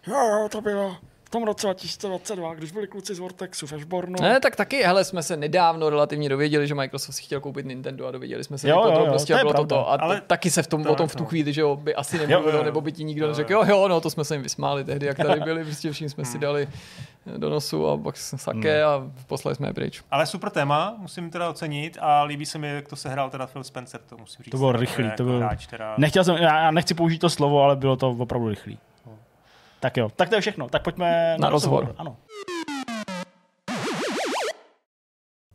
jo, 0.07 0.15
jo, 0.15 0.49
to 0.53 0.61
bylo, 0.61 0.97
tom 1.37 1.45
roce 1.45 1.67
2022, 1.67 2.55
když 2.55 2.73
byli 2.73 2.87
kluci 2.87 3.15
z 3.15 3.19
Vortexu 3.19 3.67
v 3.67 3.73
Ashbornu. 3.73 4.17
Ne, 4.21 4.41
tak 4.41 4.57
taky, 4.57 4.83
hele, 4.83 5.05
jsme 5.05 5.23
se 5.23 5.37
nedávno 5.37 5.91
relativně 5.91 6.29
dověděli, 6.29 6.67
že 6.67 6.75
Microsoft 6.75 7.15
si 7.17 7.23
chtěl 7.23 7.41
koupit 7.41 7.67
Nintendo 7.67 8.07
a 8.07 8.11
dověděli 8.11 8.45
jsme 8.45 8.59
se 8.59 8.69
Jo, 8.69 8.77
jo, 8.77 8.83
jo, 8.83 8.97
to 9.27 9.35
a 9.35 9.39
je 9.39 9.45
bylo 9.45 9.53
to 9.53 9.65
pravda. 9.65 9.77
to. 9.77 9.91
A 9.91 9.97
Ale 10.01 10.21
taky 10.27 10.51
se 10.51 10.63
v 10.63 10.67
tom, 10.67 10.85
to 10.85 10.93
o 10.93 10.95
tom 10.95 11.09
v 11.09 11.17
tu 11.17 11.25
chvíli, 11.25 11.53
že 11.53 11.61
jo, 11.61 11.77
by 11.77 11.95
asi 11.95 12.19
nemluvilo, 12.19 12.53
jo, 12.53 12.59
jo. 12.59 12.65
nebo 12.65 12.81
by 12.81 12.93
ti 12.93 13.05
nikdo 13.05 13.29
neřekl, 13.29 13.53
jo. 13.53 13.65
jo, 13.69 13.89
no, 13.89 14.01
to 14.01 14.11
jsme 14.11 14.25
se 14.25 14.35
jim 14.35 14.43
vysmáli 14.43 14.85
tehdy, 14.85 15.07
jak 15.07 15.17
tady 15.17 15.41
byli, 15.45 15.65
prostě 15.65 15.93
vším 15.93 16.09
jsme 16.09 16.23
Hmm. 16.25 16.33
si 16.33 16.39
dali 16.39 16.69
do 17.37 17.51
nosu 17.51 17.89
a 17.89 17.97
pak 17.99 18.17
sake 18.17 18.85
a 18.85 19.03
poslali 19.27 19.55
jsme 19.55 19.69
je 19.69 19.73
pryč. 19.73 20.03
Ale 20.11 20.27
super 20.27 20.51
téma, 20.51 20.95
musím 20.99 21.31
teda 21.31 21.49
ocenit 21.51 21.99
a 22.01 22.23
líbí 22.23 22.47
se 22.47 22.59
mi, 22.59 22.69
jak 22.75 22.89
to 22.89 22.97
sehrál 22.97 23.31
teda 23.31 23.47
Phil 23.47 23.65
Spencer, 23.65 24.01
to 24.09 24.17
musím 24.17 24.43
říct. 24.45 24.51
To 24.51 24.57
bylo 24.57 24.69
Jako 24.71 24.81
rychlý, 24.81 25.05
to 25.05 25.09
jako 25.11 25.23
bylo- 25.25 25.39
Hráč, 25.39 25.67
teda... 25.67 25.95
Nechtěl 25.99 26.25
jsem, 26.25 26.37
já 26.37 26.59
já 26.63 26.71
nechci 26.71 26.95
použít 26.95 27.19
to 27.19 27.31
slovo, 27.31 27.63
ale 27.63 27.77
bylo 27.77 27.97
to 27.97 28.11
opravdu 28.11 28.49
rychlý. 28.49 28.79
Tak 29.81 29.97
jo, 29.97 30.09
tak 30.17 30.29
to 30.29 30.35
je 30.35 30.41
všechno. 30.41 30.69
Tak 30.69 30.83
pojďme 30.83 31.37
na, 31.41 31.51
rozhovor. 31.51 31.95
Ano. 31.99 32.17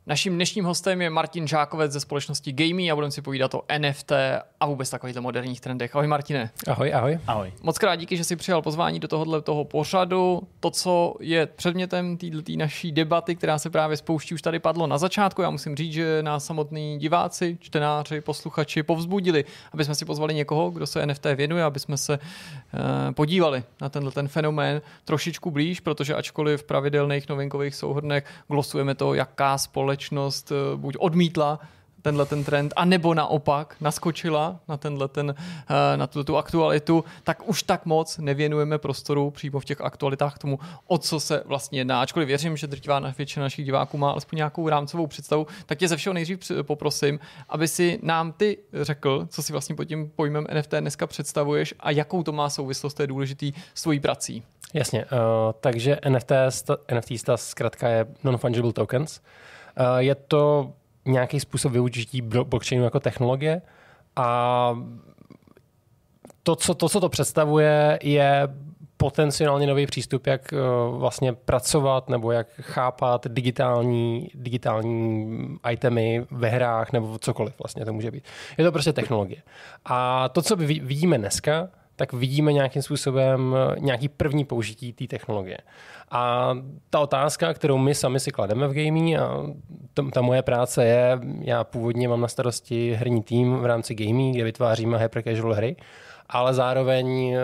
Naším 0.08 0.36
dnešním 0.36 0.66
hostem 0.66 1.02
je 1.02 1.10
Martin 1.10 1.48
Žákovec 1.48 1.92
ze 1.92 2.00
společnosti 2.00 2.52
Gamey 2.52 2.92
a 2.92 2.96
budeme 2.96 3.12
si 3.12 3.22
povídat 3.22 3.54
o 3.54 3.62
NFT 3.78 4.12
a 4.60 4.66
vůbec 4.66 4.90
takovýchto 4.90 5.22
moderních 5.22 5.62
trendech. 5.62 5.96
Ahoj 5.96 6.08
Martine. 6.08 6.50
Ahoj, 6.68 6.94
ahoj. 6.94 7.20
Ahoj. 7.28 7.54
Moc 7.62 7.78
krát 7.78 7.96
díky, 7.96 8.18
že 8.18 8.24
jsi 8.24 8.36
přijal 8.36 8.62
pozvání 8.62 9.00
do 9.00 9.08
tohohle 9.08 9.42
toho 9.42 9.66
pořadu. 9.66 10.42
To, 10.60 10.72
co 10.72 11.16
je 11.20 11.46
předmětem 11.46 12.18
této 12.18 12.38
naší 12.58 12.92
debaty, 12.92 13.36
která 13.36 13.60
se 13.60 13.70
právě 13.70 13.98
spouští, 13.98 14.34
už 14.34 14.42
tady 14.42 14.60
padlo 14.60 14.88
na 14.88 14.98
začátku. 14.98 15.42
Já 15.42 15.50
musím 15.50 15.76
říct, 15.76 15.94
že 15.94 16.24
nás 16.24 16.46
samotní 16.46 17.00
diváci, 17.00 17.58
čtenáři, 17.60 18.22
posluchači 18.22 18.84
povzbudili, 18.84 19.46
aby 19.72 19.86
jsme 19.86 19.96
si 19.96 20.06
pozvali 20.06 20.34
někoho, 20.34 20.70
kdo 20.70 20.88
se 20.88 21.06
NFT 21.06 21.26
věnuje, 21.36 21.64
aby 21.64 21.80
jsme 21.80 21.98
se 21.98 22.20
eh, 22.74 23.12
podívali 23.12 23.64
na 23.82 23.90
tenhle 23.90 24.12
ten 24.12 24.28
fenomén 24.28 24.82
trošičku 25.06 25.52
blíž, 25.52 25.80
protože 25.80 26.16
ačkoliv 26.16 26.62
v 26.62 26.64
pravidelných 26.64 27.30
novinkových 27.30 27.76
souhrnech 27.76 28.26
glosujeme 28.48 28.96
to, 28.96 29.14
jaká 29.14 29.58
společnost 29.58 29.91
eh, 30.52 30.56
buď 30.76 30.98
odmítla 31.00 31.60
tenhle 32.02 32.26
ten 32.26 32.44
trend, 32.44 32.74
anebo 32.76 33.14
naopak 33.14 33.76
naskočila 33.82 34.60
na 34.68 34.78
tenhle 34.78 35.08
ten, 35.08 35.36
eh, 35.38 35.98
na 35.98 36.08
tu, 36.08 36.24
tu 36.24 36.38
aktualitu, 36.38 37.04
tak 37.24 37.50
už 37.50 37.64
tak 37.64 37.86
moc 37.86 38.18
nevěnujeme 38.18 38.78
prostoru 38.78 39.32
přímo 39.32 39.60
v 39.60 39.66
těch 39.66 39.82
aktualitách 39.82 40.38
tomu, 40.38 40.60
o 40.88 40.98
co 40.98 41.20
se 41.20 41.44
vlastně 41.46 41.80
jedná. 41.80 42.02
Ačkoliv 42.02 42.28
věřím, 42.28 42.58
že 42.58 42.68
drtivá 42.68 43.00
na- 43.00 43.14
většina 43.18 43.46
našich 43.46 43.66
diváků 43.66 43.98
má 43.98 44.12
alespoň 44.12 44.38
nějakou 44.38 44.70
rámcovou 44.70 45.08
představu, 45.08 45.48
tak 45.66 45.78
tě 45.78 45.88
ze 45.88 45.98
všeho 45.98 46.14
nejdřív 46.14 46.52
poprosím, 46.62 47.20
aby 47.50 47.68
si 47.68 48.00
nám 48.04 48.32
ty 48.32 48.58
řekl, 48.74 49.28
co 49.30 49.44
si 49.44 49.52
vlastně 49.52 49.76
pod 49.76 49.86
tím 49.86 50.12
pojmem 50.16 50.48
NFT 50.54 50.74
dneska 50.80 51.08
představuješ 51.08 51.74
a 51.80 51.92
jakou 51.92 52.24
to 52.24 52.32
má 52.32 52.50
souvislost, 52.50 52.94
to 52.94 53.04
je 53.04 53.08
důležitý 53.08 53.54
s 53.74 53.82
tvojí 53.82 54.00
prací. 54.00 54.44
Jasně, 54.74 55.06
uh, 55.06 55.20
takže 55.60 56.00
NFT, 56.10 56.32
NFT 56.94 57.30
zkrátka 57.36 57.88
je 57.88 58.06
non-fungible 58.24 58.74
tokens. 58.74 59.20
Je 59.98 60.16
to 60.16 60.74
nějaký 61.06 61.40
způsob 61.40 61.72
využití 61.72 62.22
blo- 62.22 62.44
blockchainu 62.44 62.84
jako 62.84 63.00
technologie 63.00 63.62
a 64.16 64.78
to, 66.44 66.56
co 66.56 66.74
to, 66.74 66.90
co 66.90 67.00
to 67.00 67.10
představuje, 67.10 68.00
je 68.04 68.48
potenciálně 68.98 69.68
nový 69.68 69.86
přístup, 69.86 70.28
jak 70.28 70.54
uh, 70.54 70.98
vlastně 70.98 71.34
pracovat 71.34 72.10
nebo 72.10 72.32
jak 72.32 72.48
chápat 72.62 73.28
digitální, 73.28 74.30
digitální 74.34 75.58
itemy 75.72 76.26
ve 76.32 76.50
hrách 76.50 76.92
nebo 76.92 77.20
cokoliv 77.20 77.54
vlastně 77.64 77.86
to 77.86 77.94
může 77.94 78.12
být. 78.12 78.24
Je 78.58 78.66
to 78.66 78.72
prostě 78.72 78.94
technologie. 78.94 79.42
A 79.86 80.30
to, 80.30 80.42
co 80.42 80.56
vid- 80.56 80.86
vidíme 80.86 81.18
dneska, 81.18 81.70
tak 81.96 82.14
vidíme 82.14 82.54
nějakým 82.54 82.82
způsobem 82.82 83.56
eh, 83.56 83.76
nějaký 83.80 84.10
první 84.10 84.46
použití 84.46 84.94
té 84.94 85.08
technologie. 85.08 85.58
A 86.12 86.54
ta 86.90 87.00
otázka, 87.00 87.54
kterou 87.54 87.78
my 87.78 87.96
sami 87.96 88.20
si 88.20 88.32
klademe 88.32 88.68
v 88.68 88.74
gaming, 88.74 89.18
a 89.18 89.46
to, 89.94 90.12
ta 90.12 90.22
moje 90.22 90.42
práce 90.42 90.86
je, 90.86 91.20
já 91.42 91.64
původně 91.64 92.08
mám 92.08 92.22
na 92.22 92.28
starosti 92.28 92.94
herní 92.94 93.24
tým 93.24 93.58
v 93.58 93.66
rámci 93.66 93.96
gaming, 93.96 94.36
kde 94.36 94.44
vytváříme 94.44 94.98
hyper 94.98 95.24
casual 95.24 95.54
hry, 95.54 95.76
ale 96.30 96.54
zároveň, 96.54 97.34
eh, 97.34 97.40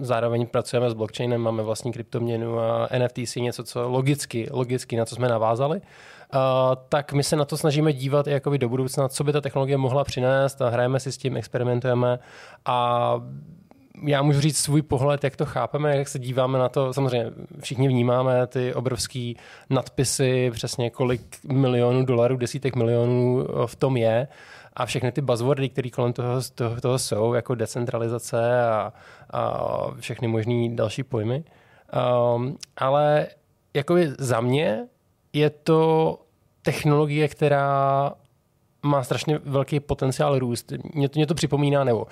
zároveň 0.00 0.46
pracujeme 0.46 0.90
s 0.90 0.94
blockchainem, 0.94 1.40
máme 1.40 1.62
vlastní 1.62 1.92
kryptoměnu 1.92 2.58
a 2.60 2.88
NFTs 2.98 3.36
je 3.36 3.42
něco, 3.42 3.64
co 3.64 3.88
logicky, 3.88 4.48
logicky 4.50 4.96
na 4.96 5.04
co 5.04 5.14
jsme 5.14 5.28
navázali. 5.28 5.80
Uh, 6.34 6.40
tak 6.88 7.12
my 7.12 7.22
se 7.22 7.36
na 7.36 7.44
to 7.44 7.56
snažíme 7.56 7.92
dívat 7.92 8.26
i 8.26 8.30
jakoby 8.30 8.58
do 8.58 8.68
budoucna, 8.68 9.08
co 9.08 9.24
by 9.24 9.32
ta 9.32 9.40
technologie 9.40 9.76
mohla 9.76 10.04
přinést 10.04 10.62
a 10.62 10.68
hrajeme 10.68 11.00
si 11.00 11.12
s 11.12 11.16
tím, 11.16 11.36
experimentujeme 11.36 12.18
a 12.64 13.14
já 14.04 14.22
můžu 14.22 14.40
říct 14.40 14.58
svůj 14.58 14.82
pohled, 14.82 15.24
jak 15.24 15.36
to 15.36 15.46
chápeme, 15.46 15.96
jak 15.96 16.08
se 16.08 16.18
díváme 16.18 16.58
na 16.58 16.68
to. 16.68 16.92
Samozřejmě 16.92 17.30
všichni 17.60 17.88
vnímáme 17.88 18.46
ty 18.46 18.74
obrovské 18.74 19.32
nadpisy, 19.70 20.50
přesně 20.50 20.90
kolik 20.90 21.20
milionů 21.52 22.04
dolarů, 22.04 22.36
desítek 22.36 22.76
milionů 22.76 23.46
v 23.66 23.76
tom 23.76 23.96
je 23.96 24.28
a 24.72 24.86
všechny 24.86 25.12
ty 25.12 25.20
buzzwordy, 25.20 25.68
které 25.68 25.90
kolem 25.90 26.12
toho, 26.12 26.28
toho, 26.54 26.80
toho 26.80 26.98
jsou, 26.98 27.34
jako 27.34 27.54
decentralizace 27.54 28.64
a, 28.64 28.92
a 29.30 29.60
všechny 30.00 30.28
možné 30.28 30.68
další 30.68 31.02
pojmy. 31.02 31.44
Um, 32.36 32.56
ale 32.76 33.26
jakoby 33.74 34.12
za 34.18 34.40
mě 34.40 34.86
je 35.32 35.50
to 35.50 36.18
technologie, 36.62 37.28
která 37.28 38.12
má 38.82 39.04
strašně 39.04 39.38
velký 39.44 39.80
potenciál 39.80 40.38
růst. 40.38 40.72
Mě 40.94 41.08
to, 41.08 41.18
mě 41.18 41.26
to 41.26 41.34
připomíná, 41.34 41.84
nebo 41.84 42.06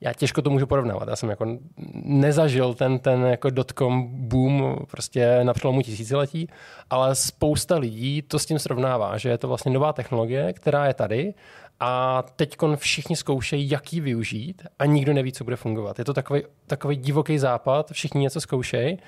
já 0.00 0.12
těžko 0.12 0.42
to 0.42 0.50
můžu 0.50 0.66
porovnávat. 0.66 1.08
Já 1.08 1.16
jsem 1.16 1.30
jako 1.30 1.58
nezažil 2.04 2.74
ten, 2.74 2.98
ten 2.98 3.24
jako 3.24 3.50
dotcom 3.50 4.08
boom 4.10 4.76
prostě 4.90 5.40
na 5.42 5.54
přelomu 5.54 5.82
tisíciletí, 5.82 6.48
ale 6.90 7.14
spousta 7.14 7.78
lidí 7.78 8.22
to 8.22 8.38
s 8.38 8.46
tím 8.46 8.58
srovnává, 8.58 9.18
že 9.18 9.28
je 9.28 9.38
to 9.38 9.48
vlastně 9.48 9.72
nová 9.72 9.92
technologie, 9.92 10.52
která 10.52 10.86
je 10.86 10.94
tady 10.94 11.34
a 11.80 12.22
teď 12.36 12.56
všichni 12.76 13.16
zkoušejí, 13.16 13.70
jak 13.70 13.92
ji 13.92 14.00
využít 14.00 14.62
a 14.78 14.86
nikdo 14.86 15.12
neví, 15.12 15.32
co 15.32 15.44
bude 15.44 15.56
fungovat. 15.56 15.98
Je 15.98 16.04
to 16.04 16.14
takový, 16.14 16.42
takový 16.66 16.96
divoký 16.96 17.38
západ, 17.38 17.90
všichni 17.92 18.20
něco 18.20 18.40
zkoušejí 18.40 18.98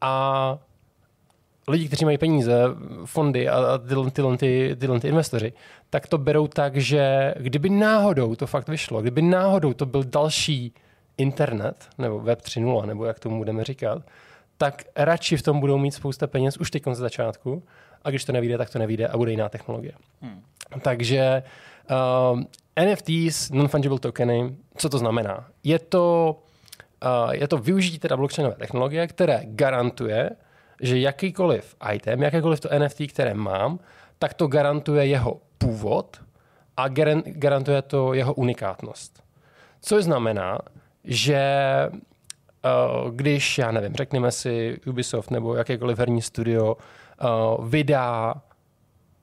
a 0.00 0.58
lidi, 1.68 1.86
kteří 1.86 2.04
mají 2.04 2.18
peníze, 2.18 2.62
fondy 3.04 3.48
a, 3.48 3.78
tyhle, 3.78 4.10
tyhle, 4.10 4.36
ty, 4.36 4.76
tyhle 4.80 5.00
ty 5.00 5.08
investoři, 5.08 5.52
tak 5.90 6.06
to 6.06 6.18
berou 6.18 6.46
tak, 6.46 6.76
že 6.76 7.34
kdyby 7.38 7.70
náhodou 7.70 8.34
to 8.34 8.46
fakt 8.46 8.68
vyšlo, 8.68 9.02
kdyby 9.02 9.22
náhodou 9.22 9.72
to 9.72 9.86
byl 9.86 10.04
další 10.04 10.74
internet, 11.18 11.88
nebo 11.98 12.20
web 12.20 12.40
3.0, 12.40 12.86
nebo 12.86 13.04
jak 13.04 13.18
tomu 13.18 13.38
budeme 13.38 13.64
říkat, 13.64 14.02
tak 14.58 14.84
radši 14.96 15.36
v 15.36 15.42
tom 15.42 15.60
budou 15.60 15.78
mít 15.78 15.90
spousta 15.90 16.26
peněz 16.26 16.56
už 16.56 16.70
teď 16.70 16.82
z 16.92 16.98
začátku 16.98 17.62
a 18.04 18.10
když 18.10 18.24
to 18.24 18.32
nevíde, 18.32 18.58
tak 18.58 18.70
to 18.70 18.78
nevíde 18.78 19.08
a 19.08 19.16
bude 19.16 19.30
jiná 19.30 19.48
technologie. 19.48 19.92
Hmm. 20.20 20.42
Takže 20.82 21.42
um, 22.32 22.46
NFTs, 22.84 23.50
non-fungible 23.50 23.98
tokeny, 23.98 24.56
co 24.76 24.88
to 24.88 24.98
znamená? 24.98 25.48
Je 25.64 25.78
to, 25.78 26.36
uh, 27.26 27.32
je 27.32 27.48
to 27.48 27.58
využití 27.58 27.98
teda 27.98 28.16
blockchainové 28.16 28.56
technologie, 28.56 29.06
které 29.06 29.40
garantuje, 29.44 30.30
že 30.80 30.98
jakýkoliv 30.98 31.76
item, 31.94 32.22
jakékoliv 32.22 32.60
to 32.60 32.68
NFT, 32.78 33.00
které 33.08 33.34
mám, 33.34 33.78
tak 34.18 34.34
to 34.34 34.46
garantuje 34.46 35.06
jeho 35.06 35.40
původ 35.58 36.20
a 36.76 36.88
garantuje 37.24 37.82
to 37.82 38.14
jeho 38.14 38.34
unikátnost. 38.34 39.22
Což 39.80 40.04
znamená, 40.04 40.58
že 41.04 41.40
uh, 41.90 43.10
když, 43.10 43.58
já 43.58 43.70
nevím, 43.70 43.94
řekněme 43.94 44.32
si 44.32 44.80
Ubisoft 44.86 45.30
nebo 45.30 45.54
jakékoliv 45.54 45.98
herní 45.98 46.22
studio 46.22 46.76
uh, 46.76 47.68
vydá 47.68 48.34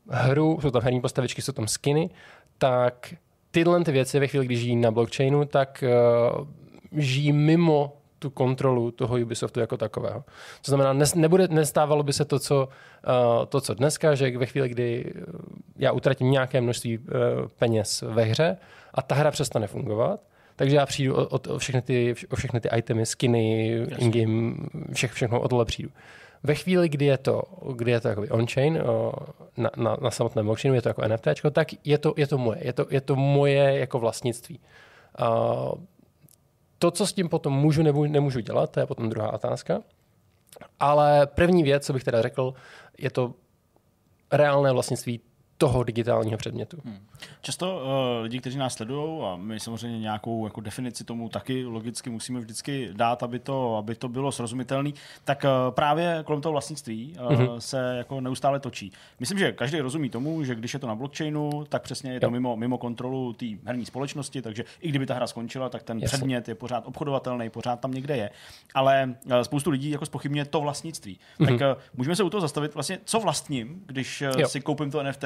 hru, 0.10 0.60
jsou 0.62 0.72
tam 0.72 0.82
herní 0.82 1.02
postavičky, 1.02 1.42
jsou 1.42 1.52
tam 1.52 1.68
skiny, 1.68 2.10
tak 2.58 3.14
tyhle 3.52 3.84
ty 3.84 3.92
věci 3.92 4.20
ve 4.20 4.28
chvíli, 4.28 4.46
když 4.46 4.60
žijí 4.60 4.76
na 4.76 4.92
blockchainu, 4.92 5.46
tak 5.46 5.84
uh, 5.84 6.48
žijí 6.92 7.34
mimo 7.34 8.01
tu 8.22 8.30
kontrolu 8.30 8.92
toho 8.92 9.18
Ubisoftu 9.18 9.60
jako 9.60 9.78
takového. 9.78 10.24
To 10.66 10.72
znamená, 10.72 10.94
nes, 10.94 11.16
nebude, 11.16 11.48
nestávalo 11.48 12.04
by 12.04 12.14
se 12.14 12.26
to 12.26 12.40
co, 12.40 12.68
uh, 12.68 13.46
to, 13.46 13.62
co 13.62 13.74
dneska, 13.74 14.16
že 14.16 14.38
ve 14.38 14.46
chvíli, 14.46 14.70
kdy 14.70 15.14
já 15.78 15.92
utratím 15.92 16.32
nějaké 16.32 16.62
množství 16.62 16.98
uh, 16.98 17.06
peněz 17.60 18.02
ve 18.02 18.24
hře 18.24 18.58
a 18.94 19.02
ta 19.02 19.16
hra 19.16 19.32
přestane 19.32 19.68
fungovat, 19.68 20.20
takže 20.56 20.76
já 20.76 20.86
přijdu 20.86 21.16
o, 21.16 21.40
o, 21.50 21.58
všechny, 21.58 21.82
ty, 21.82 22.16
o 22.30 22.36
všechny 22.36 22.60
ty 22.60 22.70
itemy, 22.78 23.06
skiny, 23.06 23.72
in-game, 23.98 24.54
vše, 24.94 25.08
všechno 25.08 25.42
o 25.42 25.48
tohle 25.48 25.66
přijdu. 25.66 25.90
Ve 26.44 26.56
chvíli, 26.56 26.90
kdy 26.90 27.06
je 27.06 27.18
to, 27.18 27.42
kdy 27.76 27.92
je 27.92 28.00
to 28.00 28.10
on-chain, 28.30 28.80
na, 29.58 29.70
na, 29.78 29.98
na 30.02 30.12
samotném 30.12 30.46
blockchainu, 30.46 30.76
je 30.76 30.82
to 30.82 30.90
jako 30.90 31.08
NFT, 31.08 31.28
tak 31.52 31.68
je 31.84 31.98
to, 31.98 32.14
je 32.18 32.28
to 32.28 32.38
moje. 32.38 32.60
Je 32.62 32.74
to, 32.74 32.86
je 32.90 33.02
to 33.02 33.16
moje 33.16 33.80
jako 33.80 34.00
vlastnictví. 34.00 34.60
Uh, 35.20 35.74
to, 36.82 36.92
co 36.92 37.08
s 37.08 37.14
tím 37.14 37.30
potom 37.30 37.54
můžu 37.54 37.84
nebo 37.84 38.06
nemůžu 38.06 38.40
dělat, 38.40 38.72
to 38.72 38.80
je 38.80 38.86
potom 38.86 39.10
druhá 39.10 39.34
otázka. 39.34 39.82
Ale 40.80 41.28
první 41.28 41.64
věc, 41.64 41.86
co 41.86 41.94
bych 41.94 42.04
teda 42.04 42.22
řekl, 42.22 42.54
je 42.98 43.10
to 43.10 43.34
reálné 44.32 44.72
vlastnictví 44.72 45.22
toho 45.62 45.84
digitálního 45.84 46.38
předmětu. 46.38 46.78
Hmm. 46.86 46.98
Často 47.42 47.76
uh, 47.76 48.24
lidi, 48.24 48.40
kteří 48.40 48.58
nás 48.58 48.74
sledují, 48.74 49.22
a 49.24 49.36
my 49.36 49.60
samozřejmě 49.60 50.00
nějakou 50.00 50.46
jako 50.46 50.62
definici 50.62 51.04
tomu 51.04 51.30
taky 51.30 51.66
logicky 51.66 52.10
musíme 52.10 52.40
vždycky 52.40 52.90
dát, 52.94 53.24
aby 53.24 53.40
to, 53.40 53.78
aby 53.78 53.96
to 53.96 54.10
bylo 54.10 54.32
srozumitelné, 54.32 54.92
tak 55.24 55.44
uh, 55.44 55.74
právě 55.74 56.24
kolem 56.26 56.42
toho 56.42 56.52
vlastnictví 56.52 57.16
uh, 57.20 57.32
mm-hmm. 57.32 57.58
se 57.58 57.96
jako 57.98 58.22
neustále 58.22 58.60
točí. 58.60 58.92
Myslím, 59.20 59.40
že 59.40 59.52
každý 59.52 59.80
rozumí 59.80 60.10
tomu, 60.10 60.44
že 60.44 60.56
když 60.56 60.74
je 60.74 60.80
to 60.80 60.88
na 60.88 60.96
blockchainu, 60.96 61.66
tak 61.70 61.82
přesně 61.82 62.14
je 62.14 62.20
to 62.20 62.30
mimo, 62.30 62.56
mimo 62.56 62.78
kontrolu 62.78 63.34
té 63.34 63.46
herní 63.66 63.86
společnosti, 63.86 64.42
takže 64.42 64.64
i 64.80 64.90
kdyby 64.90 65.06
ta 65.06 65.14
hra 65.14 65.28
skončila, 65.28 65.70
tak 65.70 65.84
ten 65.84 66.00
Jasně. 66.00 66.08
předmět 66.18 66.48
je 66.48 66.56
pořád 66.56 66.88
obchodovatelný, 66.88 67.50
pořád 67.50 67.80
tam 67.80 67.92
někde 67.92 68.18
je. 68.18 68.30
Ale 68.74 69.16
uh, 69.26 69.42
spoustu 69.42 69.70
lidí 69.70 69.90
jako 69.90 70.06
spochybně 70.06 70.46
to 70.46 70.62
vlastnictví. 70.62 71.20
Mm-hmm. 71.40 71.58
Tak 71.58 71.78
uh, 71.78 71.82
můžeme 71.94 72.16
se 72.16 72.24
u 72.24 72.30
toho 72.30 72.42
zastavit 72.42 72.74
vlastně, 72.74 73.00
co 73.06 73.20
vlastním, 73.20 73.84
když 73.86 74.22
uh, 74.22 74.44
si 74.44 74.62
koupím 74.62 74.92
to 74.92 75.04
NFT, 75.04 75.24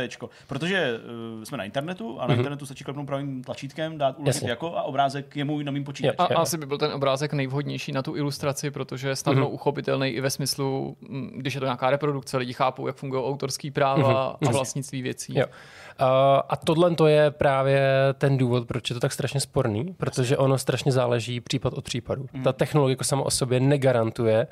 protože 0.47 0.99
uh, 1.37 1.43
jsme 1.43 1.57
na 1.57 1.63
internetu 1.63 2.19
a 2.19 2.27
na 2.27 2.33
mm-hmm. 2.33 2.37
internetu 2.37 2.65
stačí 2.65 2.83
klepnout 2.83 3.05
pravým 3.05 3.43
tlačítkem, 3.43 3.97
dát 3.97 4.19
uložit 4.19 4.43
jako 4.43 4.77
a 4.77 4.83
obrázek 4.83 5.35
je 5.35 5.45
můj 5.45 5.63
na 5.63 5.71
mým 5.71 5.83
počítači. 5.83 6.17
A, 6.17 6.23
a 6.23 6.41
asi 6.41 6.57
by 6.57 6.65
byl 6.65 6.77
ten 6.77 6.91
obrázek 6.91 7.33
nejvhodnější 7.33 7.91
na 7.91 8.01
tu 8.01 8.15
ilustraci, 8.15 8.71
protože 8.71 9.07
je 9.07 9.15
snadno 9.15 9.47
mm-hmm. 9.47 9.53
uchopitelný 9.53 10.09
i 10.09 10.21
ve 10.21 10.29
smyslu, 10.29 10.97
mm, 11.09 11.31
když 11.35 11.53
je 11.53 11.59
to 11.59 11.65
nějaká 11.65 11.89
reprodukce, 11.89 12.37
lidi 12.37 12.53
chápou, 12.53 12.87
jak 12.87 12.95
fungují 12.95 13.23
autorský 13.23 13.71
práva 13.71 14.37
mm-hmm. 14.41 14.47
a 14.47 14.51
vlastnictví 14.51 15.01
věcí. 15.01 15.37
Jo. 15.37 15.45
Uh, 16.01 16.07
a 16.49 16.55
tohle 16.55 16.95
to 16.95 17.07
je 17.07 17.31
právě 17.31 17.89
ten 18.17 18.37
důvod, 18.37 18.67
proč 18.67 18.89
je 18.89 18.93
to 18.93 18.99
tak 18.99 19.11
strašně 19.11 19.39
sporný, 19.39 19.95
protože 19.97 20.37
ono 20.37 20.57
strašně 20.57 20.91
záleží 20.91 21.41
případ 21.41 21.73
od 21.73 21.85
případu. 21.85 22.25
Ta 22.43 22.53
technologie 22.53 22.91
jako 22.93 23.03
sama 23.03 23.23
o 23.23 23.31
sobě 23.31 23.59
negarantuje 23.59 24.47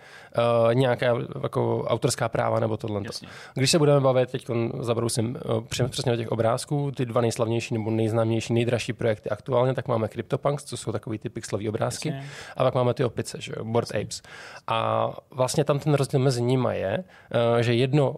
uh, 0.66 0.76
nějaká 0.76 1.06
jako 1.44 1.84
autorská 1.84 2.30
práva 2.30 2.60
nebo 2.60 2.78
tohle. 2.78 3.02
Když 3.54 3.72
se 3.72 3.80
budeme 3.80 4.00
bavit, 4.00 4.32
teď 4.32 4.48
zabrousím 4.80 5.38
uh, 5.46 5.64
přesně 5.90 6.12
do 6.12 6.18
těch 6.18 6.32
obrázků, 6.32 6.92
ty 6.92 7.06
dva 7.06 7.22
nejslavnější 7.22 7.74
nebo 7.74 7.92
nejznámější, 7.92 8.54
nejdražší 8.54 8.94
projekty 8.94 9.30
aktuálně, 9.30 9.74
tak 9.74 9.88
máme 9.88 10.08
CryptoPunks, 10.08 10.64
co 10.64 10.78
jsou 10.78 10.92
takový 10.92 11.18
ty 11.18 11.30
pixelové 11.30 11.70
obrázky, 11.70 12.10
Jasně. 12.10 12.30
a 12.58 12.64
pak 12.64 12.76
máme 12.76 12.94
ty 12.94 13.04
opice, 13.04 13.38
že, 13.42 13.54
Board 13.64 13.96
Apes. 13.96 14.22
A 14.68 15.10
vlastně 15.32 15.64
tam 15.64 15.80
ten 15.80 15.94
rozdíl 15.94 16.20
mezi 16.20 16.42
nimi 16.42 16.80
je, 16.80 17.04
uh, 17.54 17.62
že 17.62 17.74
jedno 17.74 18.16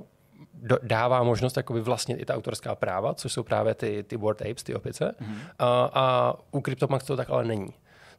dává 0.82 1.24
možnost 1.24 1.58
jakoby 1.58 1.82
vlastnit 1.82 2.22
i 2.22 2.26
ta 2.26 2.36
autorská 2.36 2.76
práva, 2.76 3.14
což 3.14 3.34
jsou 3.34 3.44
právě 3.44 3.74
ty, 3.74 4.04
ty 4.04 4.18
board 4.18 4.42
apes, 4.42 4.64
ty 4.64 4.76
opice. 4.76 5.16
Mm-hmm. 5.22 5.38
A, 5.60 5.92
a 5.94 6.34
u 6.52 6.62
CryptoPunks 6.62 7.06
to 7.06 7.18
tak 7.18 7.30
ale 7.30 7.46
není. 7.46 7.68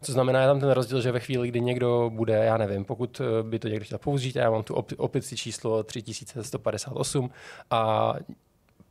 Co 0.02 0.12
znamená, 0.12 0.40
je 0.40 0.46
tam 0.46 0.60
ten 0.60 0.70
rozdíl, 0.70 1.00
že 1.00 1.12
ve 1.12 1.20
chvíli, 1.20 1.48
kdy 1.48 1.60
někdo 1.60 2.10
bude, 2.14 2.34
já 2.34 2.56
nevím, 2.56 2.84
pokud 2.84 3.20
eh, 3.20 3.42
by 3.42 3.58
to 3.58 3.68
někdo 3.68 3.84
chtěl 3.84 3.98
použít, 3.98 4.36
já 4.36 4.50
mám 4.50 4.62
tu 4.62 4.74
opici 4.96 5.36
číslo 5.36 5.82
3158 5.82 7.30
a 7.70 8.14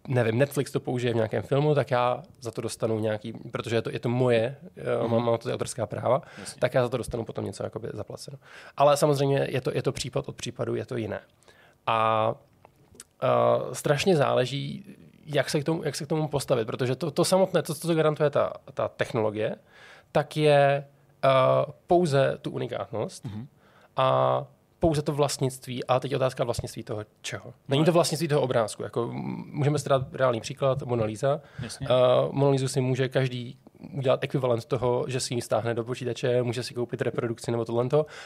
nevím, 0.07 0.37
Netflix 0.37 0.71
to 0.71 0.79
použije 0.79 1.13
v 1.13 1.15
nějakém 1.15 1.43
filmu, 1.43 1.75
tak 1.75 1.91
já 1.91 2.23
za 2.41 2.51
to 2.51 2.61
dostanu 2.61 2.99
nějaký, 2.99 3.33
protože 3.51 3.75
je 3.75 3.81
to, 3.81 3.89
je 3.89 3.99
to 3.99 4.09
moje, 4.09 4.55
mm-hmm. 4.77 5.07
mám, 5.07 5.25
mám 5.25 5.37
to 5.37 5.53
autorská 5.53 5.85
práva, 5.85 6.21
Jasně. 6.37 6.59
tak 6.59 6.73
já 6.73 6.83
za 6.83 6.89
to 6.89 6.97
dostanu 6.97 7.25
potom 7.25 7.45
něco 7.45 7.63
jakoby 7.63 7.89
zaplaceno. 7.93 8.37
Ale 8.77 8.97
samozřejmě 8.97 9.47
je 9.51 9.61
to, 9.61 9.71
je 9.73 9.81
to 9.81 9.91
případ 9.91 10.29
od 10.29 10.35
případu, 10.35 10.75
je 10.75 10.85
to 10.85 10.97
jiné. 10.97 11.19
A 11.87 12.35
uh, 13.23 13.73
strašně 13.73 14.15
záleží, 14.15 14.85
jak 15.25 15.49
se, 15.49 15.61
k 15.61 15.63
tomu, 15.63 15.83
jak 15.83 15.95
se 15.95 16.05
k 16.05 16.07
tomu 16.07 16.27
postavit, 16.27 16.65
protože 16.65 16.95
to, 16.95 17.11
to 17.11 17.25
samotné, 17.25 17.61
to, 17.61 17.73
co 17.73 17.87
to 17.87 17.95
garantuje 17.95 18.29
ta, 18.29 18.53
ta 18.73 18.87
technologie, 18.87 19.55
tak 20.11 20.37
je 20.37 20.85
uh, 21.25 21.73
pouze 21.87 22.37
tu 22.41 22.51
unikátnost 22.51 23.25
mm-hmm. 23.25 23.45
a 23.97 24.43
pouze 24.79 25.01
to 25.01 25.13
vlastnictví, 25.13 25.85
a 25.85 25.99
teď 25.99 26.15
otázka 26.15 26.43
vlastnictví 26.43 26.83
toho 26.83 27.05
čeho. 27.21 27.53
Není 27.67 27.85
to 27.85 27.91
vlastnictví 27.91 28.27
toho 28.27 28.41
obrázku. 28.41 28.83
Jako, 28.83 29.09
můžeme 29.51 29.79
si 29.79 29.89
dát 29.89 30.13
reálný 30.13 30.41
příklad, 30.41 30.83
Mona 30.83 31.05
Lisa. 31.05 31.41
Uh, 31.81 31.87
Mona 32.31 32.51
Lisa 32.51 32.67
si 32.67 32.81
může 32.81 33.09
každý 33.09 33.57
udělat 33.93 34.23
ekvivalent 34.23 34.65
toho, 34.65 35.05
že 35.07 35.19
si 35.19 35.33
ji 35.33 35.41
stáhne 35.41 35.73
do 35.73 35.83
počítače, 35.83 36.43
může 36.43 36.63
si 36.63 36.73
koupit 36.73 37.01
reprodukci 37.01 37.51
nebo 37.51 37.65
tohle, 37.65 37.85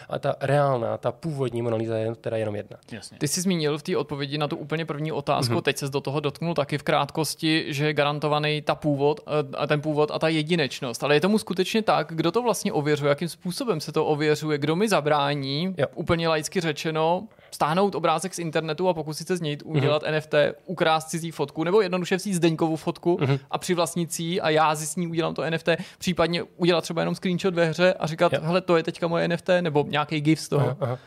a 0.09 0.19
ta 0.19 0.35
reálná, 0.41 0.97
ta 0.97 1.11
původní 1.11 1.61
Mona 1.61 1.77
Lisa 1.77 1.97
je 1.97 2.15
teda 2.15 2.37
jenom 2.37 2.55
jedna. 2.55 2.77
Jasně. 2.91 3.17
Ty 3.17 3.27
jsi 3.27 3.41
zmínil 3.41 3.77
v 3.77 3.83
té 3.83 3.97
odpovědi 3.97 4.37
na 4.37 4.47
tu 4.47 4.55
úplně 4.55 4.85
první 4.85 5.11
otázku, 5.11 5.53
mm-hmm. 5.53 5.61
teď 5.61 5.77
se 5.77 5.89
do 5.89 6.01
toho 6.01 6.19
dotknul 6.19 6.53
taky 6.53 6.77
v 6.77 6.83
krátkosti, 6.83 7.65
že 7.67 7.85
je 7.85 7.93
garantovaný 7.93 8.61
ta 8.61 8.75
původ, 8.75 9.19
a 9.57 9.67
ten 9.67 9.81
původ 9.81 10.11
a 10.11 10.19
ta 10.19 10.27
jedinečnost. 10.27 11.03
Ale 11.03 11.15
je 11.15 11.21
tomu 11.21 11.37
skutečně 11.37 11.81
tak, 11.81 12.11
kdo 12.15 12.31
to 12.31 12.41
vlastně 12.41 12.73
ověřuje, 12.73 13.09
jakým 13.09 13.29
způsobem 13.29 13.81
se 13.81 13.91
to 13.91 14.05
ověřuje, 14.05 14.57
kdo 14.57 14.75
mi 14.75 14.89
zabrání, 14.89 15.75
jo. 15.77 15.87
úplně 15.95 16.27
laicky 16.27 16.61
řečeno, 16.61 17.27
stáhnout 17.51 17.95
obrázek 17.95 18.33
z 18.33 18.39
internetu 18.39 18.89
a 18.89 18.93
pokusit 18.93 19.27
se 19.27 19.37
z 19.37 19.41
něj 19.41 19.57
udělat 19.65 20.03
mm-hmm. 20.03 20.17
NFT, 20.17 20.33
ukrást 20.65 21.09
cizí 21.09 21.31
fotku, 21.31 21.63
nebo 21.63 21.81
jednoduše 21.81 22.15
vzít 22.15 22.33
Zdeňkovu 22.33 22.75
fotku 22.75 23.17
mm-hmm. 23.21 23.39
a 23.51 23.57
přivlastnit 23.57 24.13
si 24.13 24.41
a 24.41 24.49
já 24.49 24.75
si 24.75 24.85
s 24.85 24.95
ní 24.95 25.07
udělám 25.07 25.33
to 25.33 25.49
NFT, 25.49 25.69
případně 25.97 26.43
udělat 26.43 26.81
třeba 26.81 27.01
jenom 27.01 27.15
screenshot 27.15 27.53
ve 27.53 27.65
hře 27.65 27.93
a 27.93 28.07
říkat, 28.07 28.31
yeah. 28.31 28.45
hele, 28.45 28.61
to 28.61 28.77
je 28.77 28.83
teďka 28.83 29.07
moje 29.07 29.27
NFT, 29.27 29.49
nebo 29.61 29.85
nějaký 29.87 30.21
GIF 30.21 30.39
z 30.39 30.49
toho. 30.49 30.65
Aha, 30.65 30.77
aha. 30.81 30.97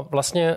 Uh, 0.00 0.06
vlastně, 0.10 0.56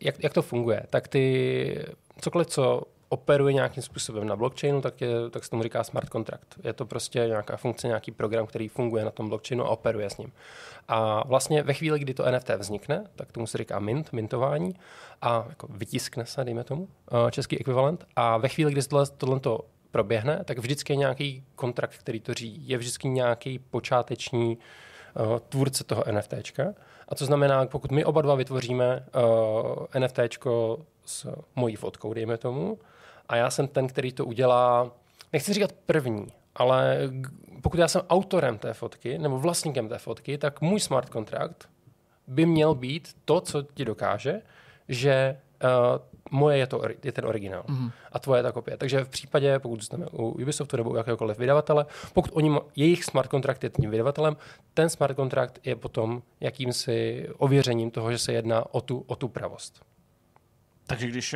jak, 0.00 0.22
jak 0.22 0.32
to 0.32 0.42
funguje? 0.42 0.82
Tak 0.90 1.08
ty 1.08 1.84
cokoliv, 2.20 2.46
co 2.46 2.82
operuje 3.14 3.54
nějakým 3.54 3.82
způsobem 3.82 4.26
na 4.26 4.36
blockchainu, 4.36 4.80
tak, 4.80 5.00
je, 5.00 5.30
tak 5.30 5.44
se 5.44 5.50
tomu 5.50 5.62
říká 5.62 5.84
smart 5.84 6.08
contract. 6.08 6.46
Je 6.64 6.72
to 6.72 6.86
prostě 6.86 7.18
nějaká 7.18 7.56
funkce, 7.56 7.86
nějaký 7.86 8.12
program, 8.12 8.46
který 8.46 8.68
funguje 8.68 9.04
na 9.04 9.10
tom 9.10 9.28
blockchainu 9.28 9.64
a 9.64 9.68
operuje 9.68 10.10
s 10.10 10.16
ním. 10.16 10.32
A 10.88 11.26
vlastně 11.26 11.62
ve 11.62 11.74
chvíli, 11.74 11.98
kdy 11.98 12.14
to 12.14 12.30
NFT 12.30 12.50
vznikne, 12.58 13.04
tak 13.16 13.32
tomu 13.32 13.46
se 13.46 13.58
říká 13.58 13.78
mint, 13.78 14.12
mintování, 14.12 14.74
a 15.22 15.44
jako 15.48 15.66
vytiskne 15.70 16.26
se, 16.26 16.44
dejme 16.44 16.64
tomu, 16.64 16.88
eh, 16.88 17.30
český 17.30 17.60
ekvivalent. 17.60 18.06
A 18.16 18.36
ve 18.36 18.48
chvíli, 18.48 18.72
kdy 18.72 18.82
tohle, 18.82 19.06
tohle 19.06 19.40
to 19.40 19.60
proběhne, 19.90 20.44
tak 20.44 20.58
vždycky 20.58 20.92
je 20.92 20.96
nějaký 20.96 21.44
kontrakt, 21.54 21.96
který 21.98 22.20
to 22.20 22.34
řídí. 22.34 22.68
Je 22.68 22.78
vždycky 22.78 23.08
nějaký 23.08 23.58
počáteční 23.58 24.58
uh, 24.58 25.38
tvůrce 25.48 25.84
toho 25.84 26.04
NFTčka. 26.12 26.74
A 27.08 27.14
co 27.14 27.26
znamená, 27.26 27.66
pokud 27.66 27.90
my 27.90 28.04
oba 28.04 28.22
dva 28.22 28.34
vytvoříme 28.34 29.06
uh, 29.14 30.02
NFTčko 30.02 30.78
s 31.06 31.28
mojí 31.54 31.76
fotkou, 31.76 32.14
dejme 32.14 32.36
tomu, 32.38 32.78
a 33.28 33.36
já 33.36 33.50
jsem 33.50 33.68
ten, 33.68 33.86
který 33.86 34.12
to 34.12 34.24
udělá, 34.24 34.90
nechci 35.32 35.52
říkat 35.52 35.72
první, 35.72 36.26
ale 36.54 36.98
pokud 37.62 37.80
já 37.80 37.88
jsem 37.88 38.02
autorem 38.08 38.58
té 38.58 38.74
fotky 38.74 39.18
nebo 39.18 39.38
vlastníkem 39.38 39.88
té 39.88 39.98
fotky, 39.98 40.38
tak 40.38 40.60
můj 40.60 40.80
smart 40.80 41.08
kontrakt 41.08 41.68
by 42.26 42.46
měl 42.46 42.74
být 42.74 43.16
to, 43.24 43.40
co 43.40 43.62
ti 43.62 43.84
dokáže, 43.84 44.42
že 44.88 45.40
uh, 45.64 45.68
moje 46.30 46.58
je, 46.58 46.66
to, 46.66 46.82
je 47.02 47.12
ten 47.12 47.26
originál 47.26 47.62
mm-hmm. 47.62 47.90
a 48.12 48.18
tvoje 48.18 48.38
je 48.38 48.42
ta 48.42 48.52
kopie. 48.52 48.76
Takže 48.76 49.04
v 49.04 49.08
případě, 49.08 49.58
pokud 49.58 49.80
zůstaneme 49.80 50.10
u 50.12 50.28
Ubisoftu 50.28 50.76
nebo 50.76 50.90
u 50.90 50.96
jakéhokoliv 50.96 51.38
vydavatele, 51.38 51.86
pokud 52.12 52.30
oni, 52.34 52.58
jejich 52.76 53.04
smart 53.04 53.30
kontrakt 53.30 53.64
je 53.64 53.70
tím 53.70 53.90
vydavatelem, 53.90 54.36
ten 54.74 54.88
smart 54.88 55.16
kontrakt 55.16 55.58
je 55.66 55.76
potom 55.76 56.22
jakýmsi 56.40 57.28
ověřením 57.36 57.90
toho, 57.90 58.12
že 58.12 58.18
se 58.18 58.32
jedná 58.32 58.74
o 58.74 58.80
tu, 58.80 59.04
o 59.06 59.16
tu 59.16 59.28
pravost. 59.28 59.82
Takže 60.86 61.06
když 61.06 61.34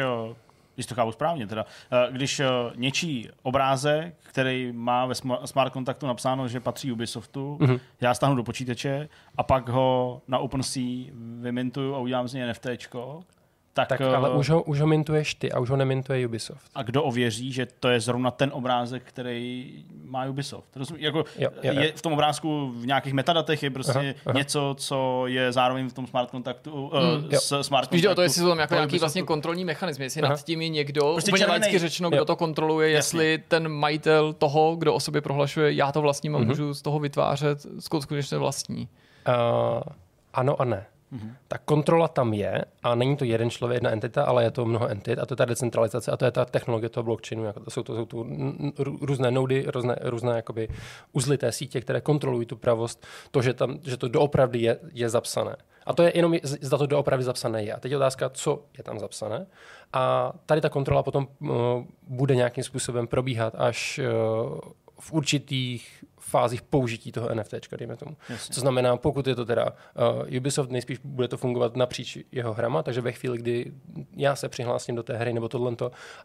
když 0.78 0.86
to 0.86 0.94
chápu 0.94 1.12
správně, 1.12 1.46
teda, 1.46 1.66
eh, 1.92 2.12
když 2.12 2.40
eh, 2.40 2.46
něčí 2.74 3.28
obrázek, 3.42 4.14
který 4.22 4.72
má 4.72 5.06
ve 5.06 5.14
smart 5.44 5.72
kontaktu 5.72 6.06
napsáno, 6.06 6.48
že 6.48 6.60
patří 6.60 6.92
Ubisoftu, 6.92 7.58
mm-hmm. 7.60 7.80
já 8.00 8.14
stáhnu 8.14 8.36
do 8.36 8.42
počítače 8.42 9.08
a 9.36 9.42
pak 9.42 9.68
ho 9.68 10.22
na 10.28 10.38
OpenSea 10.38 11.12
vymintuju 11.40 11.94
a 11.94 11.98
udělám 11.98 12.28
z 12.28 12.34
něj 12.34 12.48
NFTčko, 12.48 13.20
tak, 13.86 13.98
tak 13.98 14.14
ale 14.14 14.30
uh, 14.30 14.38
už 14.38 14.50
ho, 14.50 14.62
už 14.62 14.80
ho 14.80 14.86
mintuješ 14.86 15.34
ty 15.34 15.52
a 15.52 15.58
už 15.58 15.70
ho 15.70 15.76
nemintuje 15.76 16.26
Ubisoft. 16.26 16.70
A 16.74 16.82
kdo 16.82 17.02
ověří, 17.02 17.52
že 17.52 17.66
to 17.66 17.88
je 17.88 18.00
zrovna 18.00 18.30
ten 18.30 18.50
obrázek, 18.54 19.02
který 19.04 19.72
má 20.04 20.26
Ubisoft? 20.26 20.76
Rozumí, 20.76 21.02
jako 21.02 21.24
jo, 21.38 21.50
jo, 21.62 21.72
je 21.80 21.92
v 21.92 22.02
tom 22.02 22.12
obrázku 22.12 22.72
v 22.76 22.86
nějakých 22.86 23.12
metadatech 23.12 23.62
je 23.62 23.70
prostě 23.70 23.98
aha, 23.98 24.14
aha. 24.26 24.38
něco, 24.38 24.74
co 24.78 25.26
je 25.26 25.52
zároveň 25.52 25.88
v 25.88 25.92
tom 25.92 26.06
smart 26.06 26.30
kontaktu, 26.30 26.86
uh, 26.86 26.92
mm, 26.92 27.28
s 27.32 27.62
smart 27.62 27.88
kontaktu. 27.88 28.10
o 28.10 28.14
to, 28.14 28.22
jestli 28.22 28.42
jsou 28.42 28.48
tam 28.48 28.58
jako 28.58 28.74
nějaký 28.74 28.98
vlastně 28.98 29.22
kontrolní 29.22 29.64
mechanismy, 29.64 30.04
jestli 30.04 30.22
aha. 30.22 30.30
nad 30.30 30.44
tím 30.44 30.62
je 30.62 30.68
někdo, 30.68 31.12
prostě 31.12 31.30
úplně 31.30 31.46
laicky 31.46 31.78
řečeno, 31.78 32.08
kdo 32.08 32.18
jo. 32.18 32.24
to 32.24 32.36
kontroluje, 32.36 32.90
jestli 32.90 33.32
Jasně. 33.32 33.44
ten 33.48 33.68
majitel 33.68 34.32
toho, 34.32 34.76
kdo 34.76 34.94
o 34.94 35.00
sobě 35.00 35.20
prohlašuje, 35.20 35.72
já 35.72 35.92
to 35.92 36.00
vlastním 36.00 36.36
a 36.36 36.38
mm-hmm. 36.38 36.46
můžu 36.46 36.74
z 36.74 36.82
toho 36.82 36.98
vytvářet 36.98 37.66
skutečně 37.80 38.38
vlastní. 38.38 38.88
Uh, 39.28 39.82
ano 40.34 40.60
a 40.60 40.64
ne. 40.64 40.86
Mm-hmm. 41.12 41.34
Ta 41.48 41.58
kontrola 41.58 42.08
tam 42.08 42.32
je 42.34 42.64
a 42.82 42.94
není 42.94 43.16
to 43.16 43.24
jeden 43.24 43.50
člověk, 43.50 43.76
jedna 43.76 43.90
entita, 43.90 44.24
ale 44.24 44.44
je 44.44 44.50
to 44.50 44.64
mnoho 44.64 44.88
entit 44.88 45.18
a 45.18 45.26
to 45.26 45.32
je 45.32 45.36
ta 45.36 45.44
decentralizace 45.44 46.10
a 46.10 46.16
to 46.16 46.24
je 46.24 46.30
ta 46.30 46.44
technologie 46.44 46.88
toho 46.88 47.04
blockchainu. 47.04 47.44
Jako 47.44 47.60
to 47.60 47.70
jsou 47.70 47.82
to, 47.82 47.96
jsou 47.96 48.06
to 48.06 48.26
různé 49.00 49.30
nody, 49.30 49.64
různé, 49.66 49.96
různé 50.02 50.36
jakoby 50.36 50.68
uzlité 51.12 51.52
sítě, 51.52 51.80
které 51.80 52.00
kontrolují 52.00 52.46
tu 52.46 52.56
pravost, 52.56 53.06
to, 53.30 53.42
že, 53.42 53.54
tam, 53.54 53.78
že 53.84 53.96
to 53.96 54.08
doopravdy 54.08 54.58
je, 54.58 54.78
je 54.92 55.08
zapsané. 55.08 55.56
A 55.86 55.92
to 55.92 56.02
je 56.02 56.12
jenom, 56.14 56.34
zda 56.42 56.78
to 56.78 56.86
doopravdy 56.86 57.24
zapsané 57.24 57.62
je. 57.64 57.72
A 57.72 57.80
teď 57.80 57.90
je 57.90 57.96
otázka, 57.96 58.30
co 58.30 58.64
je 58.78 58.84
tam 58.84 58.98
zapsané. 58.98 59.46
A 59.92 60.32
tady 60.46 60.60
ta 60.60 60.68
kontrola 60.68 61.02
potom 61.02 61.28
uh, 61.38 61.48
bude 62.08 62.34
nějakým 62.34 62.64
způsobem 62.64 63.06
probíhat 63.06 63.54
až 63.56 63.98
uh, 63.98 64.58
v 65.00 65.12
určitých 65.12 66.04
fázích 66.28 66.62
použití 66.62 67.12
toho 67.12 67.34
NFT, 67.34 67.54
dejme 67.78 67.96
tomu. 67.96 68.16
Jasně. 68.28 68.54
Co 68.54 68.60
znamená, 68.60 68.96
pokud 68.96 69.26
je 69.26 69.34
to 69.34 69.44
teda 69.44 69.64
uh, 69.66 70.36
Ubisoft, 70.36 70.70
nejspíš 70.70 70.98
bude 71.04 71.28
to 71.28 71.36
fungovat 71.36 71.76
napříč 71.76 72.18
jeho 72.32 72.54
hrama, 72.54 72.82
takže 72.82 73.00
ve 73.00 73.12
chvíli, 73.12 73.38
kdy 73.38 73.72
já 74.16 74.36
se 74.36 74.48
přihlásím 74.48 74.94
do 74.94 75.02
té 75.02 75.16
hry 75.16 75.32
nebo 75.32 75.48
tohle 75.48 75.76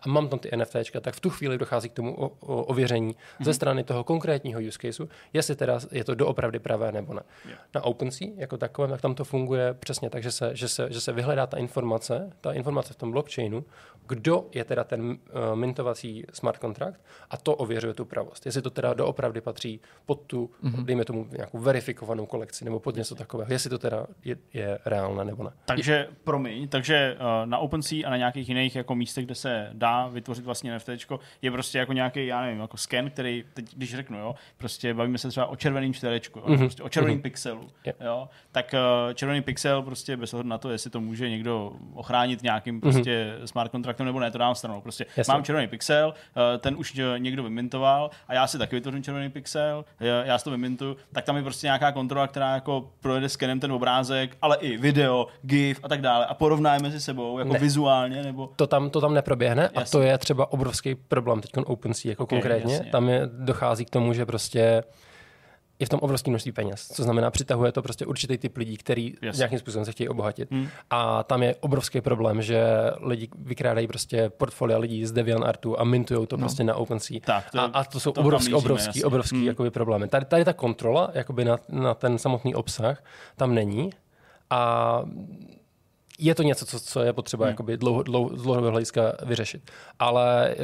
a 0.02 0.10
mám 0.10 0.28
tam 0.28 0.40
ty 0.40 0.50
NFT, 0.58 0.76
tak 1.02 1.16
v 1.16 1.20
tu 1.20 1.30
chvíli 1.30 1.58
dochází 1.58 1.90
k 1.90 1.94
tomu 1.94 2.16
o, 2.16 2.28
o, 2.28 2.64
ověření 2.64 3.12
mm-hmm. 3.14 3.44
ze 3.44 3.50
Mhm. 3.50 3.54
strany 3.54 3.84
toho 3.84 4.04
konkrétního 4.04 4.62
use 4.68 4.78
caseu, 4.82 5.10
jestli 5.34 5.56
teda 5.56 5.80
je 5.92 6.04
to 6.04 6.16
doopravdy 6.16 6.60
pravé 6.60 6.92
nebo 6.92 7.14
ne. 7.14 7.22
Yeah. 7.46 7.60
Na 7.76 7.84
OpenSea 7.84 8.28
jako 8.36 8.58
takovém, 8.58 8.92
tak 8.92 9.02
tam 9.02 9.16
to 9.16 9.24
funguje 9.24 9.74
přesně 9.74 10.10
tak, 10.10 10.24
že 10.24 10.32
se, 10.32 10.56
že 10.56 10.68
se, 10.68 10.88
že 10.92 11.02
se 11.02 11.12
vyhledá 11.12 11.48
ta 11.48 11.58
informace, 11.58 12.30
ta 12.42 12.54
informace 12.54 12.94
v 12.94 12.98
tom 12.98 13.12
blockchainu, 13.12 13.66
kdo 14.08 14.46
je 14.54 14.64
teda 14.64 14.84
ten 14.84 15.02
uh, 15.10 15.18
mintovací 15.56 16.26
smart 16.34 16.60
contract 16.62 17.02
a 17.30 17.38
to 17.38 17.56
ověřuje 17.56 17.94
tu 17.94 18.06
pravost. 18.06 18.46
Jestli 18.46 18.62
to 18.62 18.70
teda 18.70 18.94
doopravdy 18.94 19.42
patří 19.42 19.82
pod 20.06 20.22
tu, 20.28 20.50
mm-hmm. 20.64 20.86
dejme 20.86 21.06
tomu, 21.06 21.28
nějakou 21.32 21.60
verifikovanou 21.60 22.26
kolekci 22.26 22.66
nebo 22.66 22.80
pod 22.80 22.96
něco 22.96 23.16
takového, 23.16 23.52
jestli 23.54 23.70
to 23.70 23.78
teda 23.78 24.06
je, 24.26 24.38
je 24.54 24.80
reálné 24.86 25.26
nebo 25.26 25.44
ne. 25.44 25.50
Takže, 25.66 26.08
promiň, 26.24 26.68
takže 26.68 27.16
uh, 27.20 27.50
na 27.50 27.58
OpenSea 27.58 28.08
a 28.08 28.10
na 28.10 28.18
nějakých 28.18 28.50
jiných 28.50 28.76
jako 28.76 28.96
místech, 28.96 29.26
kde 29.26 29.36
se 29.36 29.70
dá 29.74 30.08
vytvořit 30.08 30.46
vlastně 30.46 30.76
NFT, 30.76 30.90
je 31.42 31.52
prostě 31.52 31.78
jako 31.78 31.94
nějaký, 31.94 32.28
já 32.28 32.42
nevím, 32.42 32.60
jako 32.60 32.78
scan, 32.78 33.10
který, 33.10 33.44
teď, 33.54 33.76
když 33.76 33.96
řeknu, 33.96 34.20
jo, 34.20 34.36
prostě 34.58 34.94
bavíme 34.94 35.18
se 35.18 35.30
třeba 35.30 35.46
o 35.46 35.56
červeném 35.56 35.94
čtverečku, 35.94 36.42
Mhm. 36.48 36.58
prostě 36.58 36.84
o 36.84 36.90
červeném 36.90 37.16
Mhm. 37.18 37.22
pixelu, 37.24 37.68
Je. 37.86 37.94
jo, 38.06 38.30
tak 38.52 38.74
uh, 39.08 39.14
červený 39.14 39.42
pixel 39.42 39.82
prostě 39.82 40.18
bez 40.18 40.34
ohledu 40.34 40.50
na 40.50 40.58
to, 40.58 40.70
jestli 40.70 40.90
to 40.90 41.02
může 41.02 41.30
někdo 41.30 41.72
ochránit 41.94 42.44
nějakým 42.44 42.82
prostě 42.82 43.36
smart 43.46 43.72
kontraktem 43.72 44.06
nebo 44.06 44.20
ne, 44.20 44.32
to 44.32 44.38
dám 44.38 44.56
stranou. 44.56 44.82
Prostě 44.82 45.06
Jasně. 45.18 45.34
mám 45.34 45.44
červený 45.44 45.68
pixel, 45.68 46.08
uh, 46.36 46.60
ten 46.60 46.76
už 46.78 47.00
někdo 47.18 47.44
vymintoval 47.44 48.10
a 48.28 48.34
já 48.34 48.48
si 48.48 48.58
taky 48.58 48.76
vytvořím 48.76 49.04
červený 49.04 49.30
pixel, 49.30 49.83
já, 50.00 50.24
já 50.26 50.38
si 50.38 50.44
to 50.44 50.52
vymintuju, 50.52 50.98
tak 51.14 51.26
tam 51.26 51.38
je 51.38 51.44
prostě 51.44 51.68
nějaká 51.68 51.92
kontrola, 51.92 52.28
která 52.28 52.54
jako 52.54 52.90
projede 53.00 53.30
skenem 53.30 53.60
ten 53.60 53.72
obrázek, 53.72 54.38
ale 54.42 54.58
i 54.58 54.78
video, 54.78 55.28
GIF 55.42 55.80
a 55.84 55.88
tak 55.88 56.02
dále 56.02 56.26
a 56.26 56.34
porovná 56.34 56.74
je 56.74 56.80
mezi 56.80 57.02
sebou 57.02 57.40
jako 57.40 57.54
Ne. 57.54 57.60
vizuálně 57.60 58.24
nebo 58.24 58.50
To 58.56 58.68
tam, 58.68 58.90
to 58.90 59.02
tam 59.02 59.14
neproběhne 59.14 59.68
a 59.68 59.80
Jasně. 59.80 59.92
to 60.00 60.02
je 60.02 60.18
třeba 60.18 60.52
obrovský 60.52 60.96
problém 60.96 61.42
teď 61.42 61.52
OpenSea 61.66 62.10
jako 62.10 62.24
Okay, 62.24 62.40
konkrétně. 62.40 62.74
jasně. 62.74 62.92
Tam 62.92 63.10
je, 63.10 63.22
dochází 63.34 63.86
k 63.86 63.90
tomu, 63.90 64.14
že 64.14 64.26
prostě 64.26 64.84
je 65.80 65.86
v 65.86 65.90
tom 65.90 66.00
obrovské 66.00 66.30
množství 66.32 66.52
peněz, 66.52 66.88
co 66.88 67.04
znamená, 67.04 67.32
přitahuje 67.32 67.72
to 67.72 67.82
prostě 67.82 68.06
určitý 68.06 68.38
typ 68.38 68.58
lidí, 68.58 68.78
který 68.78 69.14
Jasně. 69.22 69.38
nějakým 69.40 69.60
způsobem 69.60 69.86
se 69.86 69.92
chtějí 69.92 70.10
obohatit. 70.10 70.52
Hmm. 70.52 70.68
A 70.90 71.24
tam 71.24 71.44
je 71.44 71.56
obrovský 71.60 72.02
problém, 72.02 72.42
že 72.42 72.64
lidi 73.02 73.30
vykrádají 73.40 73.88
prostě 73.88 74.30
portfolia 74.30 74.78
lidí 74.78 75.06
z 75.06 75.12
DeviantArtu 75.12 75.80
a 75.80 75.84
mintujou 75.84 76.26
to 76.26 76.38
no. 76.38 76.42
prostě 76.42 76.64
na 76.64 76.76
OpenSea. 76.76 77.20
Tak, 77.26 77.52
to- 77.52 77.60
a, 77.60 77.64
a 77.64 77.84
to 77.84 78.00
jsou 78.00 78.12
to 78.12 78.22
obrovský, 78.22 78.46
míříme, 78.54 78.58
obrovský, 78.58 78.88
jasně. 78.88 79.06
obrovský 79.06 79.36
Hmm. 79.36 79.48
jakoby 79.48 79.72
problémy. 79.72 80.08
Tady, 80.08 80.26
tady 80.26 80.46
ta 80.46 80.54
kontrola 80.54 81.10
jakoby 81.14 81.46
na, 81.46 81.58
na 81.70 81.94
ten 81.94 82.18
samotný 82.18 82.56
obsah 82.56 83.04
tam 83.36 83.56
není 83.56 83.90
a 84.50 85.02
je 86.20 86.36
to 86.36 86.44
něco, 86.44 86.66
co, 86.66 86.80
co 86.80 87.02
je 87.04 87.14
potřeba 87.14 87.46
Hmm. 87.46 87.52
jakoby 87.52 87.78
dlouho, 87.78 88.04
dlouho, 88.04 88.30
z 88.38 88.42
dlouhodobého 88.42 88.72
hlediska 88.72 89.02
vyřešit. 89.26 89.72
Ale 90.00 90.50
eh, 90.50 90.56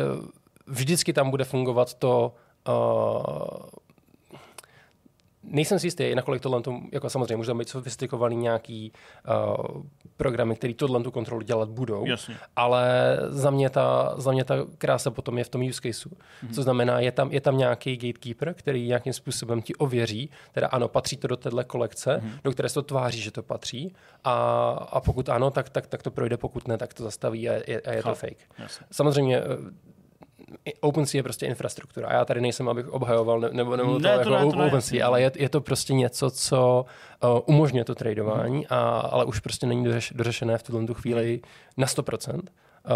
vždycky 0.68 1.14
tam 1.14 1.30
bude 1.32 1.44
fungovat 1.44 1.94
to, 1.94 2.34
uh, 2.68 2.74
nejsem 5.44 5.80
si 5.80 5.88
jistý, 5.88 6.16
nakolik 6.16 6.42
tohle, 6.42 6.62
to, 6.62 6.80
jako 6.92 7.10
samozřejmě 7.10 7.46
tam 7.46 7.58
být 7.58 7.70
sofistikovaný 7.70 8.36
nějaký 8.36 8.92
uh, 9.28 9.82
programy, 10.18 10.56
které 10.56 10.74
tohle 10.74 11.04
tu 11.04 11.12
kontrolu 11.12 11.42
dělat 11.42 11.70
budou, 11.70 12.06
Jasně. 12.06 12.36
ale 12.56 13.18
za 13.30 13.50
mě, 13.50 13.70
ta, 13.70 14.14
za 14.18 14.32
mě 14.32 14.44
ta 14.44 14.56
krása 14.78 15.12
potom 15.12 15.38
je 15.38 15.44
v 15.44 15.50
tom 15.50 15.62
use 15.62 15.82
caseu. 15.82 16.10
Mm-hmm. 16.10 16.54
Co 16.54 16.64
znamená, 16.64 17.00
je 17.00 17.12
tam, 17.12 17.32
je 17.32 17.42
tam 17.42 17.58
nějaký 17.58 17.98
gatekeeper, 17.98 18.54
který 18.54 18.88
nějakým 18.88 19.14
způsobem 19.14 19.62
ti 19.62 19.76
ověří, 19.76 20.30
teda 20.52 20.68
ano, 20.68 20.88
patří 20.88 21.18
to 21.18 21.28
do 21.28 21.38
téhle 21.38 21.64
kolekce, 21.64 22.22
mm-hmm. 22.24 22.40
do 22.44 22.52
které 22.52 22.70
se 22.70 22.76
to 22.76 22.82
tváří, 22.82 23.22
že 23.22 23.32
to 23.32 23.44
patří 23.44 23.94
a, 24.24 24.34
a 24.92 25.00
pokud 25.00 25.30
ano, 25.30 25.52
tak, 25.52 25.70
tak, 25.70 25.88
tak 25.88 26.04
to 26.04 26.12
projde, 26.12 26.38
pokud 26.38 26.68
ne, 26.68 26.78
tak 26.78 26.94
to 26.94 27.04
zastaví 27.04 27.50
a 27.50 27.54
je, 27.54 27.82
a 27.82 27.92
je 27.92 28.04
to 28.04 28.16
fake. 28.16 28.50
Jasně. 28.58 28.86
Samozřejmě 28.92 29.38
eh, 29.38 29.44
OpenSea 30.82 31.20
je 31.20 31.24
prostě 31.24 31.46
infrastruktura. 31.46 32.08
A 32.08 32.14
já 32.14 32.26
tady 32.26 32.42
nejsem, 32.42 32.70
abych 32.70 32.90
obhajoval 32.90 33.40
ne- 33.40 33.50
nebo, 33.52 33.76
nebo 33.76 34.00
Ne, 34.00 34.14
to, 34.14 34.20
jako 34.20 34.46
ne, 34.46 34.52
to 34.52 34.56
ne. 34.60 34.66
OpenSea, 34.68 35.08
ale 35.08 35.22
je, 35.22 35.32
je 35.36 35.50
to 35.50 35.62
prostě 35.62 35.94
něco, 35.94 36.32
co 36.32 36.86
uh, 37.24 37.40
umožňuje 37.46 37.86
to 37.86 37.96
tradování, 37.96 38.56
Mhm. 38.58 38.66
a, 38.70 39.00
ale 39.00 39.26
už 39.26 39.40
prostě 39.40 39.68
není 39.68 39.84
dořeš, 39.84 40.14
dořešené 40.16 40.58
v 40.58 40.64
tuhle 40.64 40.86
tu 40.88 40.94
chvíli 40.94 41.42
na 41.78 41.88
100%. 41.88 42.40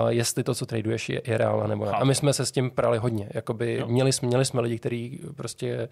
Uh, 0.01 0.07
jestli 0.07 0.43
to, 0.43 0.55
co 0.55 0.65
traduješ, 0.65 1.09
je, 1.09 1.21
je 1.27 1.37
reálné 1.37 1.67
nebo 1.67 1.85
ne. 1.85 1.91
A 1.91 2.03
my 2.03 2.15
jsme 2.15 2.33
se 2.33 2.45
s 2.45 2.51
tím 2.51 2.71
prali 2.71 2.97
hodně. 2.97 3.29
Jakoby 3.33 3.73
Jo. 3.73 3.87
měli, 3.87 4.13
jsme, 4.13 4.27
měli 4.27 4.45
jsme 4.45 4.61
lidi, 4.61 4.79
kteří 4.79 5.19
prostě 5.35 5.89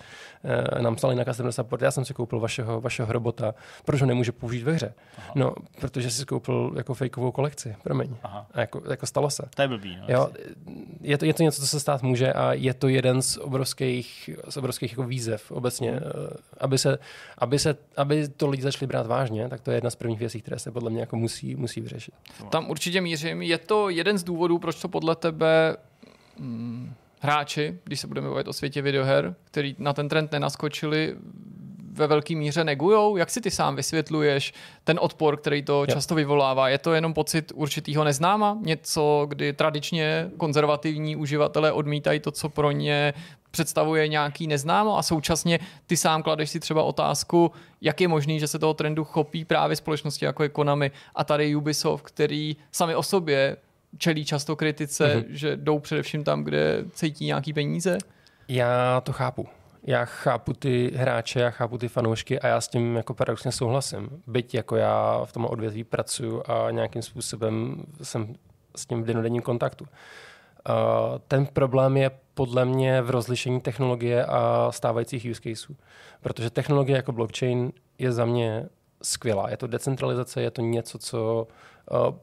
uh, 0.75 0.81
nám 0.81 0.95
psali 0.95 1.15
na 1.15 1.23
customer 1.23 1.51
support, 1.51 1.81
já 1.81 1.91
jsem 1.91 2.05
si 2.05 2.13
koupil 2.13 2.39
vašeho, 2.39 2.81
vašeho 2.81 3.13
robota, 3.13 3.53
proč 3.85 4.01
ho 4.01 4.07
nemůže 4.07 4.31
použít 4.31 4.63
ve 4.63 4.71
hře? 4.71 4.93
Aha. 5.17 5.31
No, 5.35 5.53
protože 5.79 6.11
jsi 6.11 6.25
koupil 6.25 6.73
jako 6.77 6.93
fejkovou 6.93 7.31
kolekci, 7.31 7.75
promiň. 7.83 8.15
Aha. 8.23 8.47
A 8.53 8.59
jako, 8.59 8.81
jako 8.89 9.05
stalo 9.05 9.29
se. 9.29 9.43
To 9.55 9.61
je 9.61 9.67
blbý. 9.67 9.97
No, 10.01 10.05
Jo, 10.07 10.29
je 11.01 11.17
to, 11.17 11.25
je 11.25 11.33
to 11.33 11.43
něco, 11.43 11.61
co 11.61 11.67
se 11.67 11.79
stát 11.79 12.03
může 12.03 12.33
a 12.33 12.53
je 12.53 12.73
to 12.73 12.87
jeden 12.87 13.21
z 13.21 13.37
obrovských, 13.37 14.29
z 14.49 14.57
obrovských 14.57 14.91
jako 14.91 15.03
výzev 15.03 15.51
obecně. 15.51 15.91
Mhm. 15.91 16.01
Mm. 16.03 16.37
Aby, 16.57 16.77
se, 16.77 16.97
aby, 17.37 17.59
se, 17.59 17.75
aby 17.97 18.27
to 18.27 18.47
lidi 18.47 18.63
začali 18.63 18.87
brát 18.87 19.07
vážně, 19.07 19.49
tak 19.49 19.61
to 19.61 19.71
je 19.71 19.77
jedna 19.77 19.89
z 19.89 19.95
prvních 19.95 20.19
věcí, 20.19 20.41
které 20.41 20.59
se 20.59 20.71
podle 20.71 20.89
mě 20.89 20.99
jako 20.99 21.15
musí, 21.15 21.55
musí 21.55 21.81
vyřešit. 21.81 22.13
Tam 22.49 22.69
určitě 22.69 23.01
mířím. 23.01 23.41
Je 23.41 23.57
to 23.57 23.89
jeden 23.91 24.17
z 24.17 24.23
důvodů, 24.23 24.59
proč 24.59 24.81
to 24.81 24.87
podle 24.87 25.15
tebe 25.15 25.77
hm, 26.39 26.93
hráči, 27.19 27.79
když 27.83 27.99
se 27.99 28.07
budeme 28.07 28.29
bavit 28.29 28.47
o 28.47 28.53
světě 28.53 28.81
videoher, 28.81 29.35
který 29.45 29.75
na 29.79 29.93
ten 29.93 30.09
trend 30.09 30.31
nenaskočili, 30.31 31.15
ve 31.93 32.07
velké 32.07 32.35
míře 32.35 32.63
negujou? 32.63 33.17
Jak 33.17 33.29
si 33.29 33.41
ty 33.41 33.51
sám 33.51 33.75
vysvětluješ 33.75 34.53
ten 34.83 34.99
odpor, 35.01 35.37
který 35.37 35.63
to 35.63 35.85
často 35.85 36.15
vyvolává? 36.15 36.69
Je 36.69 36.77
to 36.77 36.93
jenom 36.93 37.13
pocit 37.13 37.51
určitýho 37.55 38.03
neznáma? 38.03 38.57
Něco, 38.61 39.25
kdy 39.29 39.53
tradičně 39.53 40.31
konzervativní 40.37 41.15
uživatelé 41.15 41.71
odmítají 41.71 42.19
to, 42.19 42.31
co 42.31 42.49
pro 42.49 42.71
ně 42.71 43.13
představuje 43.51 44.07
nějaký 44.07 44.47
neznámo 44.47 44.97
a 44.97 45.03
současně 45.03 45.59
ty 45.87 45.97
sám 45.97 46.23
kladeš 46.23 46.49
si 46.49 46.59
třeba 46.59 46.83
otázku, 46.83 47.51
jak 47.81 48.01
je 48.01 48.07
možný, 48.07 48.39
že 48.39 48.47
se 48.47 48.59
toho 48.59 48.73
trendu 48.73 49.03
chopí 49.03 49.45
právě 49.45 49.75
společnosti 49.75 50.25
jako 50.25 50.43
je 50.43 50.49
Konami 50.49 50.91
a 51.15 51.23
tady 51.23 51.55
Ubisoft, 51.55 52.05
který 52.05 52.55
sami 52.71 52.95
o 52.95 53.03
sobě 53.03 53.57
čelí 53.97 54.25
často 54.25 54.55
kritice, 54.55 55.07
Mhm. 55.15 55.23
mm-hmm. 55.23 55.25
že 55.29 55.57
jdou 55.57 55.79
především 55.79 56.23
tam, 56.23 56.43
kde 56.43 56.83
cítí 56.93 57.25
nějaký 57.25 57.53
peníze? 57.53 57.97
Já 58.47 59.01
to 59.01 59.13
chápu. 59.13 59.47
Já 59.83 60.05
chápu 60.05 60.53
ty 60.53 60.91
hráče, 60.95 61.39
já 61.39 61.49
chápu 61.49 61.77
ty 61.77 61.87
fanoušky 61.87 62.39
a 62.39 62.47
já 62.47 62.61
s 62.61 62.67
tím 62.67 62.95
jako 62.95 63.13
paradoxně 63.13 63.51
souhlasím. 63.51 64.09
Byť 64.27 64.53
jako 64.55 64.75
já 64.75 65.21
v 65.25 65.31
tom 65.33 65.45
odvětví 65.45 65.83
pracuji 65.83 66.41
a 66.45 66.71
nějakým 66.71 67.01
způsobem 67.01 67.83
jsem 68.01 68.35
s 68.75 68.85
tím 68.85 69.03
v 69.03 69.05
denodenním 69.05 69.41
kontaktu. 69.41 69.85
Uh, 70.69 71.17
ten 71.27 71.45
problém 71.45 71.97
je 71.97 72.11
podle 72.33 72.65
mě 72.65 73.01
v 73.01 73.09
rozlišení 73.09 73.61
technologie 73.61 74.25
a 74.25 74.67
stávajících 74.71 75.27
use 75.31 75.41
caseů. 75.41 75.75
Protože 76.21 76.49
technologie 76.49 76.95
jako 76.95 77.11
blockchain 77.11 77.71
je 77.99 78.11
za 78.11 78.25
mě 78.25 78.65
skvělá. 79.03 79.49
Je 79.49 79.57
to 79.57 79.67
decentralizace, 79.67 80.41
je 80.41 80.51
to 80.51 80.61
něco, 80.61 80.97
co 80.97 81.47
uh, 81.91 82.15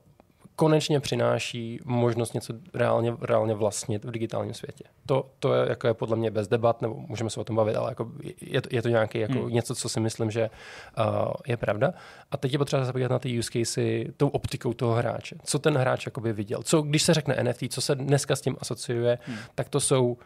konečně 0.58 1.00
přináší 1.00 1.80
možnost 1.84 2.34
něco 2.34 2.54
reálně, 2.74 3.14
reálně 3.20 3.54
vlastnit 3.54 4.04
v 4.04 4.10
digitálním 4.10 4.54
světě. 4.54 4.84
To, 5.06 5.30
to 5.38 5.54
je, 5.54 5.68
jako 5.68 5.86
je 5.86 5.94
podle 5.94 6.16
mě 6.16 6.30
bez 6.30 6.48
debat, 6.48 6.82
nebo 6.82 6.94
můžeme 6.94 7.30
se 7.30 7.40
o 7.40 7.44
tom 7.44 7.56
bavit, 7.56 7.76
ale 7.76 7.90
jako 7.90 8.10
je, 8.40 8.62
to, 8.62 8.68
je 8.72 8.82
to 8.82 8.88
nějaký 8.88 9.18
jako 9.18 9.32
Hmm. 9.38 9.48
něco, 9.52 9.74
co 9.74 9.88
si 9.88 10.00
myslím, 10.00 10.30
že 10.30 10.50
uh, 10.98 11.32
je 11.46 11.56
pravda. 11.56 11.92
A 12.30 12.36
teď 12.36 12.52
je 12.52 12.58
potřeba 12.58 12.84
se 12.86 12.92
podívat 12.92 13.10
na 13.10 13.18
ty 13.18 13.38
use 13.38 13.50
casey 13.52 14.12
tou 14.16 14.28
optikou 14.28 14.72
toho 14.72 14.94
hráče. 14.94 15.36
Co 15.44 15.58
ten 15.58 15.78
hráč 15.78 16.06
jakoby 16.06 16.32
viděl? 16.32 16.62
Co, 16.62 16.82
když 16.82 17.02
se 17.02 17.14
řekne 17.14 17.36
NFT, 17.42 17.62
co 17.70 17.80
se 17.80 17.94
dneska 17.94 18.36
s 18.36 18.40
tím 18.40 18.56
asociuje, 18.60 19.18
Hmm. 19.26 19.36
tak 19.54 19.68
to 19.68 19.80
jsou, 19.80 20.16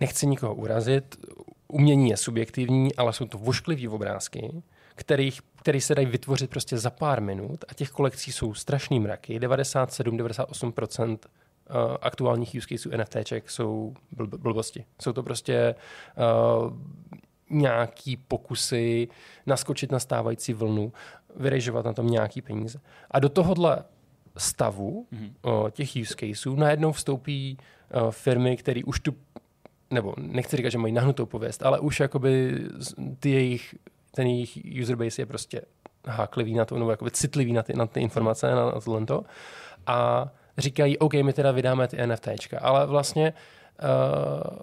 nechci 0.00 0.26
nikoho 0.26 0.54
urazit, 0.54 1.16
umění 1.68 2.10
je 2.10 2.16
subjektivní, 2.16 2.94
ale 2.94 3.12
jsou 3.12 3.26
to 3.26 3.38
vošklivý 3.38 3.88
obrázky, 3.88 4.62
kterých, 4.94 5.40
který 5.64 5.80
se 5.80 5.94
dají 5.94 6.06
vytvořit 6.06 6.50
prostě 6.50 6.78
za 6.78 6.90
pár 6.90 7.20
minut 7.22 7.64
a 7.68 7.74
těch 7.74 7.90
kolekcí 7.90 8.32
jsou 8.32 8.54
strašný 8.54 9.00
mraky. 9.00 9.40
97-98% 9.40 11.08
uh, 11.10 11.16
aktuálních 12.00 12.54
use 12.58 12.66
caseů 12.68 12.92
NFTček 12.96 13.50
jsou 13.50 13.94
bl- 14.16 14.38
blbosti. 14.38 14.84
Jsou 15.02 15.12
to 15.12 15.22
prostě 15.22 15.74
uh, 16.64 16.72
nějaký 17.50 18.16
pokusy 18.16 19.08
naskočit 19.46 19.92
na 19.92 19.98
stávající 19.98 20.52
vlnu, 20.52 20.92
vyrežovat 21.36 21.84
na 21.84 21.92
tom 21.92 22.06
nějaký 22.06 22.42
peníze. 22.42 22.80
A 23.10 23.18
do 23.20 23.28
tohohle 23.28 23.84
stavu 24.36 25.06
Mhm. 25.10 25.34
uh, 25.44 25.70
těch 25.70 25.88
use 26.02 26.14
caseů 26.14 26.56
najednou 26.56 26.92
vstoupí 26.92 27.58
uh, 28.02 28.10
firmy, 28.10 28.56
které 28.56 28.80
už 28.84 29.00
tu 29.00 29.14
nebo 29.90 30.14
nechci 30.18 30.56
říkat, 30.56 30.68
že 30.70 30.78
mají 30.78 30.92
nahnutou 30.92 31.26
pověst, 31.26 31.62
ale 31.62 31.78
už 31.80 32.00
jakoby 32.00 32.60
ty 33.18 33.30
jejich, 33.30 33.74
ten 34.14 34.26
jejich 34.26 34.58
user 34.82 34.96
base 34.96 35.22
je 35.22 35.26
prostě 35.26 35.62
háklivý 36.06 36.54
na 36.54 36.64
to, 36.64 36.78
nebo 36.78 36.90
jakoby 36.90 37.10
citlivý 37.10 37.52
na 37.52 37.62
ty, 37.62 37.72
na 37.76 37.86
ty 37.86 38.00
informace, 38.00 38.50
na, 38.50 38.64
na 38.64 38.80
tohle. 38.80 39.06
A 39.86 40.28
říkají, 40.58 40.98
OK, 40.98 41.14
my 41.14 41.32
teda 41.32 41.52
vydáme 41.52 41.88
ty 41.88 42.06
NFTčka, 42.06 42.58
ale 42.58 42.86
vlastně 42.86 43.32
uh, 43.82 44.58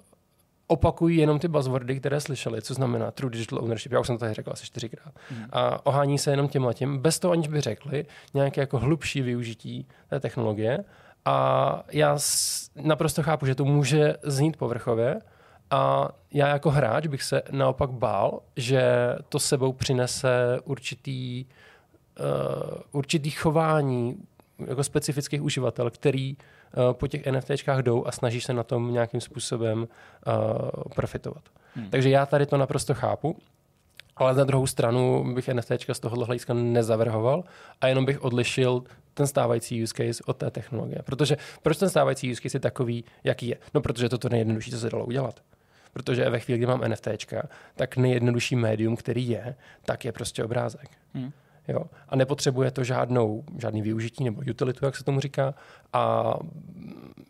opakují 0.67 1.17
jenom 1.17 1.39
ty 1.39 1.47
buzzwordy, 1.47 1.99
které 1.99 2.21
slyšeli, 2.21 2.61
co 2.61 2.73
znamená 2.73 3.11
true 3.11 3.31
digital 3.31 3.59
ownership. 3.59 3.91
Já 3.91 3.99
už 3.99 4.07
jsem 4.07 4.15
to 4.15 4.19
tady 4.19 4.33
řekl 4.33 4.51
asi 4.51 4.65
čtyřikrát. 4.65 5.13
Mm. 5.31 5.45
A 5.51 5.85
ohání 5.85 6.17
se 6.17 6.31
jenom 6.31 6.47
tím 6.47 6.67
tím, 6.73 6.97
bez 6.97 7.19
toho, 7.19 7.31
aniž 7.31 7.47
by 7.47 7.61
řekli 7.61 8.05
nějaké 8.33 8.61
jako 8.61 8.79
hlubší 8.79 9.21
využití 9.21 9.87
té 10.09 10.19
technologie. 10.19 10.83
A 11.25 11.83
já 11.91 12.17
naprosto 12.75 13.23
chápu, 13.23 13.45
že 13.45 13.55
to 13.55 13.65
může 13.65 14.15
znít 14.23 14.57
povrchově, 14.57 15.21
a 15.71 16.09
já 16.33 16.47
jako 16.47 16.69
hráč 16.69 17.07
bych 17.07 17.23
se 17.23 17.41
naopak 17.51 17.91
bál, 17.91 18.41
že 18.55 18.83
to 19.29 19.39
sebou 19.39 19.73
přinese 19.73 20.59
určitý, 20.63 21.45
uh, 22.19 22.77
určitý 22.91 23.29
chování 23.29 24.17
jako 24.67 24.83
specifických 24.83 25.41
uživatel, 25.41 25.89
který 25.89 26.35
uh, 26.37 26.93
po 26.93 27.07
těch 27.07 27.25
NFTčkách 27.25 27.79
jdou 27.79 28.07
a 28.07 28.11
snaží 28.11 28.41
se 28.41 28.53
na 28.53 28.63
tom 28.63 28.93
nějakým 28.93 29.21
způsobem 29.21 29.79
uh, 29.79 29.87
profitovat. 30.95 31.43
Hmm. 31.75 31.89
Takže 31.89 32.09
já 32.09 32.25
tady 32.25 32.45
to 32.45 32.57
naprosto 32.57 32.93
chápu. 32.93 33.37
Ale 34.15 34.33
na 34.33 34.43
druhou 34.43 34.67
stranu 34.67 35.33
bych 35.33 35.47
NFT 35.47 35.71
z 35.91 35.99
tohohle 35.99 36.25
hlediska 36.25 36.53
nezavrhoval 36.53 37.43
a 37.81 37.87
jenom 37.87 38.05
bych 38.05 38.23
odlišil 38.23 38.83
ten 39.13 39.27
stávající 39.27 39.83
use 39.83 39.93
case 39.97 40.23
od 40.25 40.37
té 40.37 40.51
technologie. 40.51 41.01
Protože 41.05 41.37
proč 41.61 41.77
ten 41.77 41.89
stávající 41.89 42.31
use 42.31 42.41
case 42.41 42.55
je 42.55 42.59
takový, 42.59 43.03
jaký 43.23 43.47
je? 43.47 43.57
No, 43.73 43.81
protože 43.81 44.09
to 44.09 44.17
to 44.17 44.29
nejjednodušší, 44.29 44.71
co 44.71 44.79
se 44.79 44.89
dalo 44.89 45.05
udělat 45.05 45.41
protože 45.93 46.29
ve 46.29 46.39
chvíli, 46.39 46.57
kdy 46.57 46.65
mám 46.65 46.81
NFT, 46.89 47.07
tak 47.75 47.97
nejjednodušší 47.97 48.55
médium, 48.55 48.95
který 48.95 49.29
je, 49.29 49.55
tak 49.85 50.05
je 50.05 50.11
prostě 50.11 50.43
obrázek. 50.43 50.89
Hmm. 51.13 51.31
Jo? 51.71 51.83
A 52.09 52.15
nepotřebuje 52.15 52.71
to 52.71 52.83
žádnou, 52.83 53.43
žádný 53.57 53.81
využití 53.81 54.23
nebo 54.23 54.41
utilitu, 54.49 54.85
jak 54.85 54.95
se 54.95 55.03
tomu 55.03 55.19
říká. 55.19 55.53
A 55.93 56.33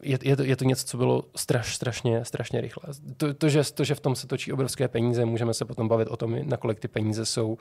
je, 0.03 0.19
je, 0.23 0.35
to, 0.35 0.43
je 0.43 0.55
to 0.55 0.63
něco, 0.63 0.85
co 0.85 0.97
bylo 0.97 1.23
straš, 1.35 1.75
strašně, 1.75 2.25
strašně 2.25 2.61
rychle. 2.61 2.83
To, 3.17 3.33
to, 3.33 3.49
že, 3.49 3.61
to, 3.73 3.83
že 3.83 3.95
v 3.95 3.99
tom 3.99 4.15
se 4.15 4.27
točí 4.27 4.53
obrovské 4.53 4.87
peníze, 4.87 5.25
můžeme 5.25 5.53
se 5.53 5.65
potom 5.65 5.87
bavit 5.87 6.07
o 6.07 6.17
tom, 6.17 6.35
nakolik 6.43 6.79
ty 6.79 6.87
peníze 6.87 7.25
jsou, 7.25 7.57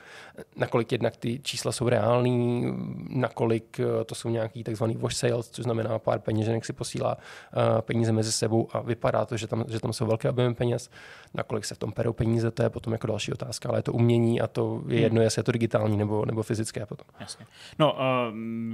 nakolik 0.57 0.93
jednak 0.93 1.16
ty 1.16 1.40
čísla 1.43 1.73
jsou 1.73 1.89
reální, 1.89 2.73
nakolik 3.09 3.81
eh, 3.81 4.05
to 4.05 4.15
jsou 4.15 4.28
nějaký 4.28 4.65
takzvaný 4.65 4.97
wash 4.97 5.16
sales, 5.16 5.51
což 5.51 5.65
znamená 5.65 5.98
pár 5.98 6.19
peněženek 6.20 6.65
si 6.65 6.73
posílá 6.73 7.16
uh, 7.16 7.81
peníze 7.81 8.12
mezi 8.12 8.32
sebou 8.32 8.69
a 8.73 8.81
vypadá 8.81 9.24
to, 9.24 9.36
že 9.36 9.47
tam, 9.47 9.65
že 9.69 9.81
tam 9.81 9.93
jsou 9.93 10.07
velké 10.07 10.31
objemy 10.31 10.55
peněz. 10.55 10.90
Nakolik 11.35 11.65
se 11.65 11.74
v 11.74 11.78
tom 11.78 11.93
perou 11.93 12.12
peníze, 12.12 12.51
to 12.51 12.62
je 12.62 12.70
potom 12.70 12.93
jako 12.93 13.07
další 13.07 13.32
otázka, 13.32 13.69
ale 13.69 13.78
je 13.78 13.82
to 13.82 13.93
umění 13.93 14.40
a 14.40 14.47
to 14.47 14.82
je 14.86 14.94
hmm. 14.94 15.02
jedno, 15.02 15.23
jestli 15.23 15.40
je 15.40 15.44
to 15.44 15.52
digitální 15.52 15.97
nebo, 15.97 16.24
nebo 16.24 16.43
fyzické 16.43 16.69
potom. 16.72 17.06
Jasně. 17.20 17.47
No, 17.78 17.92
uh, 17.92 17.98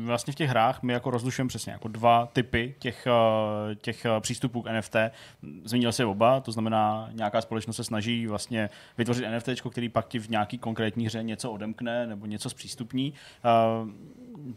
vlastně 0.06 0.32
v 0.32 0.36
těch 0.36 0.50
hrách 0.50 0.82
my 0.82 0.92
jako 0.92 1.10
rozlišujeme 1.10 1.48
přesně 1.48 1.72
jako 1.72 1.88
dva 1.88 2.26
typy 2.26 2.74
těch 2.78 3.06
uh, 3.06 3.74
těch 3.74 4.04
eh, 4.04 4.20
přístupů 4.20 4.62
k 4.62 4.72
NFT. 4.72 4.96
Zmínil 5.64 5.92
se 5.92 6.04
oba, 6.04 6.40
to 6.40 6.52
znamená, 6.52 7.08
nějaká 7.12 7.40
společnost 7.40 7.76
se 7.76 7.84
snaží 7.84 8.26
vlastně 8.26 8.70
vytvořit 8.98 9.26
NFT, 9.30 9.48
který 9.70 9.88
pak 9.88 10.08
ti 10.08 10.18
v 10.18 10.28
nějaký 10.28 10.58
konkrétní 10.58 11.06
hře 11.06 11.22
něco 11.22 11.52
odemkne 11.52 12.06
nebo 12.06 12.26
něco 12.26 12.50
zpřístupní. 12.50 13.12
Uh, 13.82 13.90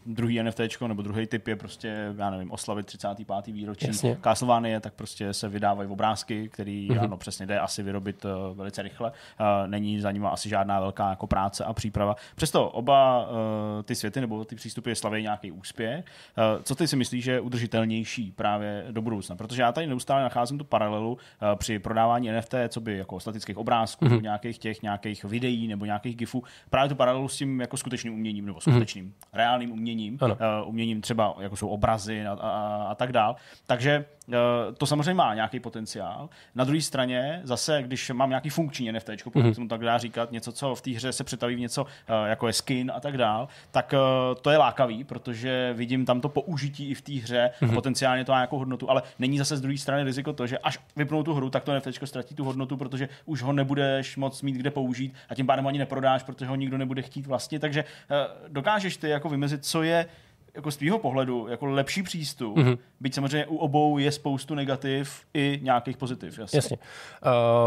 druhý 0.06 0.42
NFT 0.42 0.60
nebo 0.88 1.02
druhý 1.02 1.26
typ 1.26 1.48
je 1.48 1.56
prostě, 1.56 2.14
já 2.16 2.30
nevím, 2.30 2.50
oslavit 2.50 2.86
35. 2.86 3.46
výročí 3.46 3.86
Jasně. 3.86 4.18
Castlevania, 4.24 4.80
tak 4.80 4.94
prostě 4.94 5.32
se 5.32 5.48
vydávají 5.48 5.88
obrázky, 5.88 6.48
který 6.48 6.88
mm-hmm. 6.88 7.04
ano, 7.04 7.16
přesně 7.16 7.46
jde 7.46 7.58
asi 7.58 7.82
vyrobit 7.82 8.24
uh, 8.24 8.56
velice 8.56 8.82
rychle. 8.82 9.10
Uh, 9.10 9.46
není 9.66 10.00
za 10.00 10.10
nimi 10.10 10.26
asi 10.30 10.48
žádná 10.48 10.80
velká 10.80 11.10
jako 11.10 11.26
práce 11.26 11.64
a 11.64 11.72
příprava. 11.72 12.16
Přesto 12.34 12.68
oba 12.68 13.28
uh, 13.28 13.36
ty 13.84 13.94
světy 13.94 14.20
nebo 14.20 14.44
ty 14.44 14.56
přístupy 14.56 14.92
slaví 14.92 15.22
nějaký 15.22 15.52
úspěch. 15.52 16.04
Uh, 16.04 16.62
co 16.62 16.74
ty 16.74 16.88
si 16.88 16.96
myslíš, 16.96 17.24
že 17.24 17.32
je 17.32 17.40
udržitelnější 17.40 18.32
právě 18.32 18.86
do 18.90 19.02
budoucna? 19.02 19.36
Protože 19.36 19.62
já 19.62 19.72
tady 19.72 19.86
neustále 19.86 20.22
nacházím 20.22 20.58
tu 20.58 20.64
paralelu 20.64 21.12
uh, 21.12 21.18
při 21.54 21.78
prodávání 21.78 22.32
NFT, 22.32 22.54
co 22.68 22.80
by 22.80 22.98
jako 22.98 23.20
statických 23.20 23.56
obrázků, 23.56 24.04
mm-hmm. 24.04 24.22
nějakých 24.22 24.58
těch 24.58 24.82
nějakých 24.82 25.24
videí 25.24 25.68
nebo 25.68 25.84
nějakých 25.84 26.16
gifů, 26.16 26.42
právě 26.70 26.88
tu 26.88 26.94
paralelu 26.94 27.28
s 27.28 27.36
tím 27.36 27.60
jako 27.60 27.76
skutečným 27.76 28.14
uměním 28.14 28.46
nebo 28.46 28.60
skutečným 28.60 29.06
mm-hmm. 29.06 29.28
reálným 29.32 29.69
uměním, 29.72 30.18
ano. 30.20 30.36
Uh, 30.62 30.68
uměním 30.68 31.00
třeba 31.00 31.34
jako 31.40 31.56
jsou 31.56 31.68
obrazy 31.68 32.26
a, 32.26 32.32
a, 32.32 32.86
a 32.90 32.94
tak 32.94 33.12
dál. 33.12 33.36
Takže 33.66 34.04
uh, 34.28 34.34
to 34.78 34.86
samozřejmě 34.86 35.14
má 35.14 35.34
nějaký 35.34 35.60
potenciál. 35.60 36.28
Na 36.54 36.64
druhé 36.64 36.80
straně 36.80 37.40
zase, 37.44 37.82
když 37.82 38.10
mám 38.10 38.28
nějaký 38.28 38.50
funkční 38.50 38.92
NFT, 38.92 39.10
pokud 39.24 39.44
mm-hmm. 39.44 39.68
tak 39.68 39.80
dá 39.80 39.98
říkat, 39.98 40.32
něco, 40.32 40.52
co 40.52 40.74
v 40.74 40.80
té 40.80 40.90
hře 40.90 41.12
se 41.12 41.24
přetaví 41.24 41.54
v 41.54 41.60
něco, 41.60 41.82
uh, 41.82 41.88
jako 42.26 42.46
je 42.46 42.52
skin 42.52 42.92
a 42.94 43.00
tak 43.00 43.16
dál, 43.16 43.48
tak 43.70 43.94
uh, 43.94 44.34
to 44.42 44.50
je 44.50 44.58
lákavý, 44.58 45.04
protože 45.04 45.72
vidím 45.76 46.04
tam 46.04 46.20
to 46.20 46.28
použití 46.28 46.90
i 46.90 46.94
v 46.94 47.00
té 47.00 47.12
hře, 47.12 47.50
mm-hmm. 47.60 47.74
potenciálně 47.74 48.24
to 48.24 48.32
má 48.32 48.38
nějakou 48.38 48.58
hodnotu, 48.58 48.90
ale 48.90 49.02
není 49.18 49.38
zase 49.38 49.56
z 49.56 49.60
druhé 49.60 49.78
strany 49.78 50.04
riziko 50.04 50.32
to, 50.32 50.46
že 50.46 50.58
až 50.58 50.78
vypnou 50.96 51.22
tu 51.22 51.34
hru, 51.34 51.50
tak 51.50 51.64
to 51.64 51.74
NFT 51.74 51.88
ztratí 52.04 52.34
tu 52.34 52.44
hodnotu, 52.44 52.76
protože 52.76 53.08
už 53.24 53.42
ho 53.42 53.52
nebudeš 53.52 54.16
moc 54.16 54.42
mít 54.42 54.56
kde 54.56 54.70
použít 54.70 55.14
a 55.28 55.34
tím 55.34 55.46
pádem 55.46 55.66
ani 55.66 55.78
neprodáš, 55.78 56.22
protože 56.22 56.46
ho 56.46 56.56
nikdo 56.56 56.78
nebude 56.78 57.02
chtít 57.02 57.26
vlastně. 57.26 57.58
Takže 57.58 57.84
uh, 57.84 58.52
dokážeš 58.52 58.96
ty 58.96 59.08
jako 59.08 59.28
vymezit, 59.28 59.59
co 59.60 59.82
je 59.82 60.06
jako 60.54 60.70
z 60.70 60.76
tvýho 60.76 60.98
pohledu 60.98 61.46
jako 61.48 61.66
lepší 61.66 62.02
přístup, 62.02 62.56
mm-hmm. 62.56 62.78
byť 63.00 63.14
samozřejmě 63.14 63.46
u 63.46 63.56
obou 63.56 63.98
je 63.98 64.12
spoustu 64.12 64.54
negativ 64.54 65.22
i 65.34 65.60
nějakých 65.62 65.96
pozitiv. 65.96 66.38
Jasně. 66.38 66.56
jasně. 66.56 66.78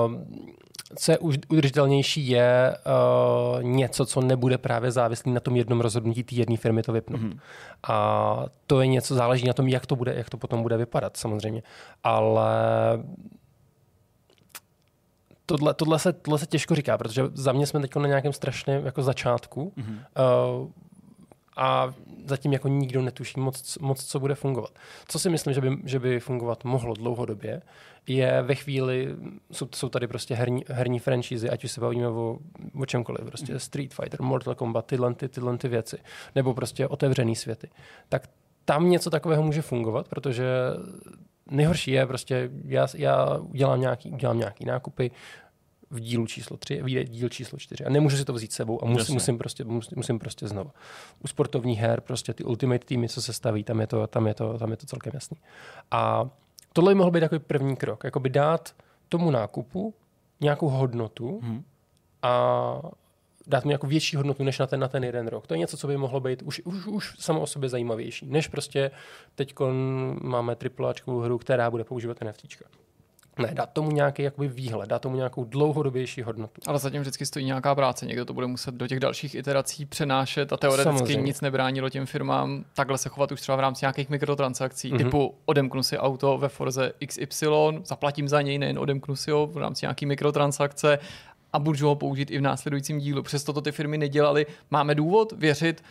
Uh, 0.05 0.21
co 0.95 1.11
je 1.11 1.17
udržitelnější 1.49 2.27
je 2.27 2.77
uh, 3.55 3.63
něco, 3.63 4.05
co 4.05 4.21
nebude 4.21 4.57
právě 4.57 4.91
závislý 4.91 5.31
na 5.31 5.39
tom 5.39 5.55
jednom 5.55 5.81
rozhodnutí 5.81 6.23
té 6.23 6.35
jedné 6.35 6.57
firmy 6.57 6.83
to 6.83 6.93
vypnout. 6.93 7.21
Mm-hmm. 7.21 7.39
A 7.87 8.45
to 8.67 8.81
je 8.81 8.87
něco, 8.87 9.15
záleží 9.15 9.47
na 9.47 9.53
tom, 9.53 9.67
jak 9.67 9.85
to 9.85 9.95
bude, 9.95 10.13
jak 10.13 10.29
to 10.29 10.37
potom 10.37 10.61
bude 10.61 10.77
vypadat 10.77 11.17
samozřejmě. 11.17 11.63
Ale 12.03 12.53
tohle, 15.45 15.73
tohle, 15.73 15.99
se, 15.99 16.13
tohle 16.13 16.39
se 16.39 16.45
těžko 16.45 16.75
říká, 16.75 16.97
protože 16.97 17.23
za 17.33 17.51
mě 17.51 17.67
jsme 17.67 17.79
teď 17.79 17.95
na 17.95 18.07
nějakém 18.07 18.33
strašném 18.33 18.85
jako 18.85 19.03
začátku. 19.03 19.73
Mm-hmm. 19.77 19.97
Uh, 20.61 20.69
a 21.57 21.93
zatím 22.25 22.53
jako 22.53 22.67
nikdo 22.67 23.01
netuší 23.01 23.39
moc, 23.39 23.77
moc, 23.77 24.05
co 24.05 24.19
bude 24.19 24.35
fungovat. 24.35 24.71
Co 25.07 25.19
si 25.19 25.29
myslím, 25.29 25.53
že 25.53 25.61
by, 25.61 25.77
že 25.83 25.99
by 25.99 26.19
fungovat 26.19 26.63
mohlo 26.63 26.93
dlouhodobě, 26.93 27.61
je 28.07 28.41
ve 28.41 28.55
chvíli, 28.55 29.15
jsou, 29.51 29.67
jsou 29.75 29.89
tady 29.89 30.07
prostě 30.07 30.35
herní, 30.35 30.65
herní 30.67 30.99
franšízy, 30.99 31.49
ať 31.49 31.63
už 31.63 31.71
se 31.71 31.81
bavíme 31.81 32.07
o, 32.07 32.39
o 32.79 32.85
čemkoliv, 32.85 33.25
prostě 33.25 33.59
Street 33.59 33.93
Fighter, 33.93 34.21
Mortal 34.21 34.55
Kombat, 34.55 34.85
tyhle, 34.85 35.13
ty, 35.13 35.29
tyhle 35.29 35.57
ty 35.57 35.67
věci, 35.67 35.97
nebo 36.35 36.53
prostě 36.53 36.87
otevřený 36.87 37.35
světy, 37.35 37.69
tak 38.09 38.29
tam 38.65 38.89
něco 38.89 39.09
takového 39.09 39.43
může 39.43 39.61
fungovat, 39.61 40.07
protože 40.07 40.45
nejhorší 41.51 41.91
je 41.91 42.05
prostě, 42.05 42.49
já, 42.65 42.87
já 42.95 43.37
udělám 43.37 43.81
nějaký, 43.81 44.11
udělám 44.11 44.37
nějaký 44.37 44.65
nákupy, 44.65 45.11
v 45.93 45.99
dílu 45.99 46.27
číslo 46.27 46.57
3, 46.57 46.81
vyjde 46.83 47.03
díl 47.03 47.29
číslo 47.29 47.59
4 47.59 47.85
a 47.85 47.89
nemůžu 47.89 48.17
si 48.17 48.25
to 48.25 48.33
vzít 48.33 48.51
sebou 48.51 48.83
a 48.83 48.85
musím, 48.85 49.13
musím, 49.13 49.37
prostě, 49.37 49.63
musím, 49.63 49.93
musím 49.95 50.19
prostě 50.19 50.47
znovu. 50.47 50.71
U 51.23 51.27
sportovních 51.27 51.79
her 51.79 52.01
prostě 52.01 52.33
ty 52.33 52.43
ultimate 52.43 52.85
týmy, 52.85 53.09
co 53.09 53.21
se 53.21 53.33
staví, 53.33 53.63
tam 53.63 53.81
je 53.81 53.87
to, 53.87 54.07
tam 54.07 54.27
je 54.27 54.33
to, 54.33 54.57
tam 54.57 54.71
je 54.71 54.77
to 54.77 54.85
celkem 54.85 55.11
jasný. 55.13 55.37
A 55.91 56.29
tohle 56.73 56.91
by 56.91 56.95
mohl 56.95 57.11
být 57.11 57.19
takový 57.19 57.39
první 57.39 57.75
krok, 57.75 58.03
jako 58.03 58.19
by 58.19 58.29
dát 58.29 58.75
tomu 59.09 59.31
nákupu 59.31 59.93
nějakou 60.41 60.69
hodnotu 60.69 61.39
hmm. 61.43 61.63
a 62.21 62.81
dát 63.47 63.65
mu 63.65 63.71
jako 63.71 63.87
větší 63.87 64.15
hodnotu 64.15 64.43
než 64.43 64.59
na 64.59 64.67
ten, 64.67 64.79
na 64.79 64.87
ten 64.87 65.03
jeden 65.03 65.27
rok. 65.27 65.47
To 65.47 65.53
je 65.53 65.57
něco, 65.57 65.77
co 65.77 65.87
by 65.87 65.97
mohlo 65.97 66.19
být 66.19 66.41
už, 66.41 66.61
už, 66.65 66.87
už 66.87 67.15
samo 67.19 67.41
o 67.41 67.47
sobě 67.47 67.69
zajímavější, 67.69 68.25
než 68.25 68.47
prostě 68.47 68.91
teď 69.35 69.55
máme 70.21 70.55
AAAčkovou 70.79 71.19
hru, 71.19 71.37
která 71.37 71.71
bude 71.71 71.83
používat 71.83 72.17
NFTčka. 72.21 72.65
Ne, 73.37 73.51
dát 73.53 73.69
tomu 73.73 73.91
nějaký 73.91 74.23
jakoby 74.23 74.47
výhled, 74.47 74.89
dát 74.89 75.01
tomu 75.01 75.15
nějakou 75.15 75.43
dlouhodobější 75.43 76.21
hodnotu. 76.21 76.61
Ale 76.67 76.79
zatím 76.79 77.01
vždycky 77.01 77.25
stojí 77.25 77.45
nějaká 77.45 77.75
práce. 77.75 78.05
Někdo 78.05 78.25
to 78.25 78.33
bude 78.33 78.47
muset 78.47 78.75
do 78.75 78.87
těch 78.87 78.99
dalších 78.99 79.35
iterací 79.35 79.85
přenášet 79.85 80.53
a 80.53 80.57
teoreticky 80.57 80.97
Samozřejmě. 80.97 81.21
nic 81.21 81.41
nebránilo 81.41 81.89
těm 81.89 82.05
firmám 82.05 82.65
takhle 82.75 82.97
se 82.97 83.09
chovat 83.09 83.31
už 83.31 83.41
třeba 83.41 83.55
v 83.55 83.59
rámci 83.59 83.85
nějakých 83.85 84.09
mikrotransakcí, 84.09 84.93
mm-hmm. 84.93 84.97
typu 84.97 85.35
odemknu 85.45 85.83
si 85.83 85.97
auto 85.97 86.37
ve 86.37 86.49
Forze 86.49 86.91
XY, 87.07 87.47
zaplatím 87.83 88.27
za 88.27 88.41
něj, 88.41 88.57
nejen 88.57 88.79
odemknu 88.79 89.15
si 89.15 89.31
ho 89.31 89.47
v 89.47 89.57
rámci 89.57 89.85
nějaký 89.85 90.05
mikrotransakce 90.05 90.99
a 91.53 91.59
budu 91.59 91.87
ho 91.87 91.95
použít 91.95 92.31
i 92.31 92.37
v 92.37 92.41
následujícím 92.41 92.99
dílu. 92.99 93.23
Přesto 93.23 93.53
to 93.53 93.61
ty 93.61 93.71
firmy 93.71 93.97
nedělaly. 93.97 94.45
Máme 94.71 94.95
důvod 94.95 95.31
věřit, 95.31 95.83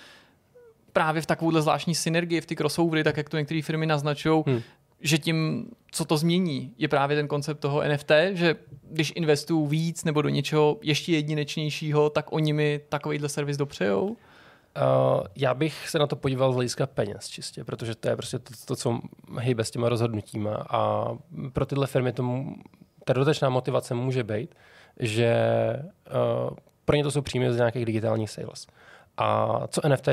právě 0.93 1.23
v 1.23 1.27
takovouhle 1.27 1.63
zvláštní 1.63 1.95
synergii, 1.95 2.41
v 2.41 2.47
ty 2.47 2.57
crossovery, 2.57 3.05
tak 3.05 3.17
jak 3.17 3.29
to 3.29 3.37
některé 3.37 3.63
firmy 3.63 3.87
naznačují, 3.87 4.45
hmm 4.47 4.63
že 5.03 5.19
tím, 5.19 5.67
co 5.91 6.05
to 6.05 6.17
změní, 6.17 6.75
je 6.79 6.89
právě 6.89 7.17
ten 7.17 7.29
koncept 7.29 7.59
toho 7.59 7.83
NFT, 7.89 8.11
že 8.33 8.57
když 8.83 9.13
investuju 9.17 9.67
víc 9.67 10.05
nebo 10.05 10.23
do 10.23 10.29
něčeho 10.29 10.79
ještě 10.83 11.13
jedinečnějšího, 11.13 12.11
tak 12.11 12.33
oni 12.33 12.53
mi 12.53 12.81
takovýhle 12.89 13.29
servis 13.29 13.57
dopřejou? 13.57 14.05
Uh, 14.07 14.17
já 15.37 15.55
bych 15.55 15.89
se 15.89 15.99
na 15.99 16.07
to 16.07 16.17
podíval 16.17 16.53
z 16.53 16.55
hlediska 16.55 16.87
peněz 16.87 17.29
čistě, 17.29 17.65
protože 17.65 17.95
to 17.95 18.09
je 18.09 18.17
prostě 18.17 18.39
to, 18.39 18.55
to 18.67 18.77
co 18.77 19.01
hýbe 19.41 19.65
s 19.65 19.71
těma 19.71 19.89
rozhodnutíma 19.89 20.67
a 20.71 21.09
pro 21.53 21.67
tyhle 21.67 21.87
firmy 21.87 22.13
to, 22.13 22.45
ta 23.05 23.13
dodatečná 23.13 23.49
motivace 23.49 23.95
může 23.95 24.25
být, 24.25 24.55
že 25.01 25.35
uh, 26.49 26.57
pro 26.85 26.97
ně 26.97 27.03
to 27.03 27.11
jsou 27.11 27.23
příjmy 27.23 27.53
z 27.53 27.57
nějakých 27.57 27.85
digitálních 27.85 28.31
sales. 28.31 28.67
A 29.17 29.59
co 29.69 29.89
NFT 29.89 30.09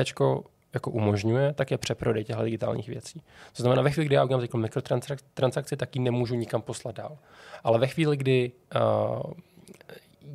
jako 0.74 0.90
umožňuje, 0.90 1.52
tak 1.52 1.70
je 1.70 1.78
přeprodej 1.78 2.24
těchto 2.24 2.42
digitálních 2.42 2.88
věcí. 2.88 3.22
To 3.56 3.62
znamená, 3.62 3.82
ve 3.82 3.90
chvíli, 3.90 4.06
kdy 4.06 4.14
já 4.14 4.24
udělám 4.24 4.42
mikrotransakci, 4.56 5.76
tak 5.76 5.96
ji 5.96 6.02
nemůžu 6.02 6.34
nikam 6.34 6.62
poslat 6.62 6.96
dál. 6.96 7.18
Ale 7.64 7.78
ve 7.78 7.86
chvíli, 7.86 8.16
kdy 8.16 8.52
uh, 8.76 9.32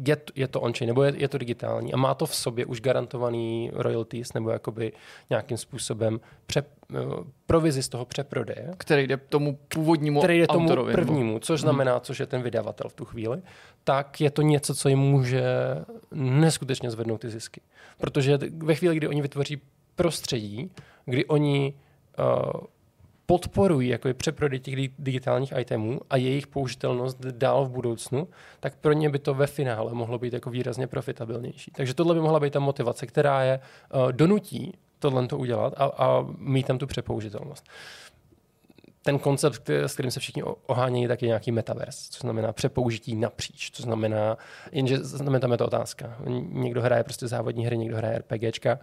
je, 0.08 0.18
je 0.36 0.48
to 0.48 0.62
on-chain, 0.62 0.88
nebo 0.88 1.04
je, 1.04 1.14
je 1.18 1.28
to 1.28 1.38
digitální 1.38 1.94
a 1.94 1.98
má 1.98 2.14
to 2.14 2.26
v 2.26 2.36
sobě 2.36 2.66
už 2.66 2.82
garantovaný 2.82 3.72
royalties, 3.74 4.34
nebo 4.34 4.50
jakoby 4.50 4.94
nějakým 5.30 5.58
způsobem 5.58 6.20
pře, 6.46 6.64
uh, 6.64 7.14
provizi 7.46 7.84
z 7.84 7.90
toho 7.90 8.06
přeprodeje. 8.06 8.74
Který 8.78 9.08
jde 9.08 9.18
tomu 9.18 9.60
původnímu 9.68 10.20
Který 10.20 10.40
jde 10.40 10.48
tomu 10.48 10.66
autorovi, 10.66 10.94
prvnímu, 10.94 11.40
což 11.40 11.62
znamená, 11.62 12.00
což 12.00 12.20
je 12.20 12.26
ten 12.26 12.42
vydavatel 12.42 12.90
v 12.90 12.94
tu 12.94 13.06
chvíli, 13.06 13.42
tak 13.84 14.22
je 14.22 14.32
to 14.32 14.42
něco, 14.42 14.76
co 14.76 14.90
jim 14.90 15.00
může 15.00 15.44
neskutečně 16.14 16.92
zvednout 16.92 17.22
ty 17.22 17.30
zisky. 17.30 17.62
Protože 17.98 18.40
ve 18.58 18.76
chvíli, 18.76 18.96
kdy 18.96 19.08
oni 19.08 19.22
vytvoří 19.22 19.62
prostředí, 19.96 20.72
kdy 21.06 21.26
oni 21.26 21.74
uh, 22.20 22.52
podporují 23.26 23.90
jako 23.90 24.14
přeprodej 24.14 24.60
těch 24.60 24.76
digitálních 25.00 25.54
itemů 25.60 26.00
a 26.10 26.18
jejich 26.18 26.48
použitelnost 26.48 27.22
dál 27.22 27.66
v 27.66 27.70
budoucnu, 27.70 28.28
tak 28.60 28.76
pro 28.76 28.94
ně 28.94 29.10
by 29.10 29.20
to 29.20 29.34
ve 29.34 29.48
finále 29.48 29.94
mohlo 29.94 30.20
být 30.20 30.34
jako 30.34 30.50
výrazně 30.50 30.88
profitabilnější. 30.88 31.72
Takže 31.72 31.94
tohle 31.94 32.14
by 32.14 32.22
mohla 32.22 32.40
být 32.40 32.54
ta 32.54 32.60
motivace, 32.60 33.06
která 33.06 33.44
je 33.44 33.60
uh, 33.94 34.12
donutí 34.12 34.74
tohle 35.00 35.28
to 35.28 35.38
udělat 35.38 35.74
a, 35.78 35.86
a 35.86 36.26
mít 36.38 36.66
tam 36.68 36.78
tu 36.78 36.88
přepoužitelnost. 36.88 37.66
Ten 39.02 39.20
koncept, 39.20 39.70
s 39.70 39.94
kterým 39.94 40.12
se 40.12 40.20
všichni 40.20 40.44
ohánějí, 40.44 41.08
tak 41.08 41.22
je 41.22 41.28
nějaký 41.28 41.52
metaverse, 41.52 42.12
co 42.12 42.20
znamená 42.20 42.54
přepoužití 42.54 43.16
napříč, 43.16 43.72
co 43.72 43.84
znamená, 43.84 44.38
jenže 44.72 44.98
znamená 44.98 45.40
tam 45.40 45.52
je 45.52 45.58
to 45.58 45.66
otázka. 45.66 46.18
Někdo 46.50 46.82
hraje 46.82 47.04
prostě 47.04 47.28
závodní 47.28 47.66
hry, 47.66 47.78
někdo 47.78 47.98
hraje 47.98 48.20
RPGčka, 48.20 48.80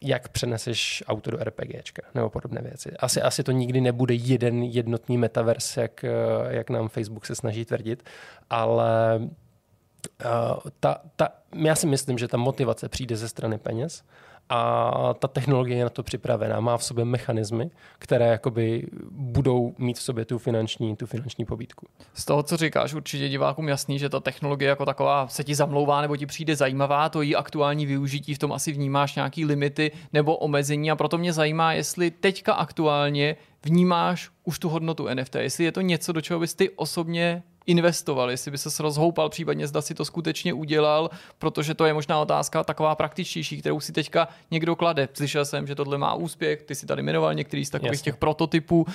jak 0.00 0.28
přeneseš 0.28 1.04
auto 1.06 1.30
do 1.30 1.38
RPGčka 1.44 2.02
nebo 2.14 2.30
podobné 2.30 2.62
věci. 2.62 2.90
Asi, 2.98 3.22
asi 3.22 3.42
to 3.42 3.52
nikdy 3.52 3.80
nebude 3.80 4.14
jeden 4.14 4.62
jednotný 4.62 5.18
metaverse, 5.18 5.80
jak, 5.80 6.04
jak 6.48 6.70
nám 6.70 6.88
Facebook 6.88 7.26
se 7.26 7.34
snaží 7.34 7.64
tvrdit, 7.64 8.02
ale 8.50 9.20
uh, 9.20 10.60
ta, 10.80 11.00
ta, 11.16 11.28
já 11.54 11.74
si 11.74 11.86
myslím, 11.86 12.18
že 12.18 12.28
ta 12.28 12.36
motivace 12.36 12.88
přijde 12.88 13.16
ze 13.16 13.28
strany 13.28 13.58
peněz 13.58 14.02
a 14.50 15.14
ta 15.18 15.28
technologie 15.28 15.78
je 15.78 15.84
na 15.84 15.90
to 15.90 16.02
připravená, 16.02 16.60
má 16.60 16.76
v 16.76 16.84
sobě 16.84 17.04
mechanismy, 17.04 17.70
které 17.98 18.26
jakoby 18.26 18.86
budou 19.10 19.74
mít 19.78 19.98
v 19.98 20.02
sobě 20.02 20.24
tu 20.24 20.38
finanční, 20.38 20.96
tu 20.96 21.06
finanční 21.06 21.44
pobídku. 21.44 21.86
Z 22.14 22.24
toho, 22.24 22.42
co 22.42 22.56
říkáš, 22.56 22.94
určitě 22.94 23.28
divákům 23.28 23.68
jasný, 23.68 23.98
že 23.98 24.08
ta 24.08 24.20
technologie 24.20 24.68
jako 24.68 24.86
taková 24.86 25.28
se 25.28 25.44
ti 25.44 25.54
zamlouvá 25.54 26.00
nebo 26.00 26.16
ti 26.16 26.26
přijde 26.26 26.56
zajímavá, 26.56 27.08
to 27.08 27.22
její 27.22 27.36
aktuální 27.36 27.86
využití, 27.86 28.34
v 28.34 28.38
tom 28.38 28.52
asi 28.52 28.72
vnímáš 28.72 29.14
nějaký 29.14 29.44
limity 29.44 29.92
nebo 30.12 30.36
omezení 30.36 30.90
a 30.90 30.96
proto 30.96 31.18
mě 31.18 31.32
zajímá, 31.32 31.72
jestli 31.72 32.10
teďka 32.10 32.54
aktuálně 32.54 33.36
vnímáš 33.64 34.30
už 34.44 34.58
tu 34.58 34.68
hodnotu 34.68 35.08
NFT, 35.14 35.34
jestli 35.34 35.64
je 35.64 35.72
to 35.72 35.80
něco, 35.80 36.12
do 36.12 36.20
čeho 36.20 36.40
bys 36.40 36.54
ty 36.54 36.70
osobně 36.70 37.42
investoval, 37.70 38.30
jestli 38.30 38.50
by 38.50 38.58
se 38.58 38.82
rozhoupal, 38.82 39.28
případně 39.28 39.68
zda 39.68 39.82
si 39.82 39.94
to 39.94 40.04
skutečně 40.04 40.52
udělal, 40.52 41.10
protože 41.38 41.74
to 41.74 41.84
je 41.84 41.94
možná 41.94 42.20
otázka 42.20 42.64
taková 42.64 42.94
praktičtější, 42.94 43.60
kterou 43.60 43.80
si 43.80 43.92
teďka 43.92 44.28
někdo 44.50 44.76
klade. 44.76 45.08
Slyšel 45.12 45.44
jsem, 45.44 45.66
že 45.66 45.74
tohle 45.74 45.98
má 45.98 46.14
úspěch, 46.14 46.62
ty 46.62 46.74
si 46.74 46.86
tady 46.86 47.02
jmenoval 47.02 47.34
některý 47.34 47.64
z 47.64 47.70
takových 47.70 47.92
Jasně. 47.92 48.04
těch 48.04 48.16
prototypů. 48.16 48.86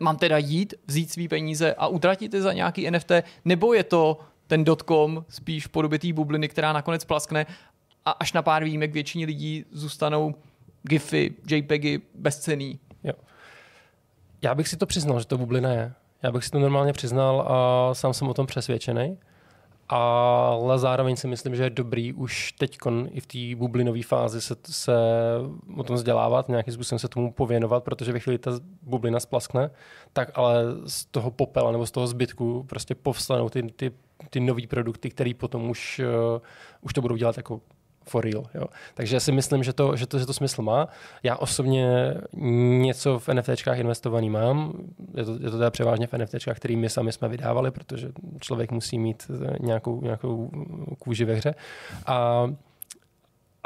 Mám 0.00 0.16
teda 0.16 0.38
jít, 0.38 0.74
vzít 0.86 1.12
svý 1.12 1.28
peníze 1.28 1.74
a 1.74 1.86
utratit 1.86 2.34
je 2.34 2.42
za 2.42 2.52
nějaký 2.52 2.90
NFT, 2.90 3.10
nebo 3.44 3.74
je 3.74 3.84
to 3.84 4.18
ten 4.46 4.64
dotcom 4.64 5.24
spíš 5.28 5.66
v 5.66 5.68
podobě 5.68 5.98
té 5.98 6.12
bubliny, 6.12 6.48
která 6.48 6.72
nakonec 6.72 7.04
plaskne 7.04 7.46
a 8.04 8.10
až 8.10 8.32
na 8.32 8.42
pár 8.42 8.64
výjimek 8.64 8.92
většině 8.92 9.26
lidí 9.26 9.64
zůstanou 9.70 10.34
GIFy, 10.82 11.34
JPEGy 11.50 12.00
bezcený. 12.14 12.78
Jo. 13.04 13.12
Já 14.42 14.54
bych 14.54 14.68
si 14.68 14.76
to 14.76 14.86
přiznal, 14.86 15.20
že 15.20 15.26
to 15.26 15.38
bublina 15.38 15.72
je. 15.72 15.92
Já 16.22 16.32
bych 16.32 16.44
si 16.44 16.50
to 16.50 16.58
normálně 16.58 16.92
přiznal 16.92 17.40
a 17.48 17.94
sám 17.94 18.14
jsem 18.14 18.28
o 18.28 18.34
tom 18.34 18.46
přesvědčený. 18.46 19.18
Ale 19.88 20.78
zároveň 20.78 21.16
si 21.16 21.28
myslím, 21.28 21.56
že 21.56 21.62
je 21.62 21.70
dobrý 21.70 22.12
už 22.12 22.52
teď 22.52 22.78
i 23.10 23.20
v 23.20 23.26
té 23.26 23.38
bublinové 23.56 24.02
fázi 24.02 24.40
se, 24.40 24.56
se 24.70 24.92
o 25.76 25.82
tom 25.82 25.96
vzdělávat, 25.96 26.48
nějakým 26.48 26.74
způsobem 26.74 26.98
se 26.98 27.08
tomu 27.08 27.32
pověnovat, 27.32 27.84
protože 27.84 28.12
ve 28.12 28.20
chvíli 28.20 28.38
ta 28.38 28.50
bublina 28.82 29.20
splaskne, 29.20 29.70
tak 30.12 30.30
ale 30.34 30.64
z 30.86 31.04
toho 31.04 31.30
popela 31.30 31.72
nebo 31.72 31.86
z 31.86 31.90
toho 31.90 32.06
zbytku 32.06 32.64
prostě 32.68 32.94
povstanou 32.94 33.48
ty, 33.48 33.62
ty, 33.62 33.92
ty 34.30 34.40
nové 34.40 34.66
produkty, 34.66 35.10
které 35.10 35.32
potom 35.38 35.70
už, 35.70 36.00
uh, 36.34 36.40
už 36.80 36.92
to 36.92 37.00
budou 37.00 37.16
dělat 37.16 37.36
jako 37.36 37.60
for 38.08 38.24
real. 38.24 38.44
Jo. 38.54 38.64
Takže 38.94 39.20
si 39.20 39.32
myslím, 39.32 39.62
že 39.62 39.72
to, 39.72 39.96
že, 39.96 40.06
to, 40.06 40.18
že 40.18 40.26
to 40.26 40.32
smysl 40.32 40.62
má. 40.62 40.88
Já 41.22 41.36
osobně 41.36 42.14
něco 42.78 43.18
v 43.18 43.28
NFTčkách 43.28 43.78
investovaný 43.78 44.30
mám. 44.30 44.72
Je 45.14 45.24
to, 45.24 45.32
je 45.32 45.50
to 45.50 45.58
teda 45.58 45.70
převážně 45.70 46.06
v 46.06 46.12
NFTčkách, 46.12 46.56
který 46.56 46.76
my 46.76 46.90
sami 46.90 47.12
jsme 47.12 47.28
vydávali, 47.28 47.70
protože 47.70 48.08
člověk 48.40 48.72
musí 48.72 48.98
mít 48.98 49.30
nějakou, 49.60 50.00
nějakou 50.00 50.50
kůži 50.98 51.24
ve 51.24 51.34
hře. 51.34 51.54
A, 52.06 52.46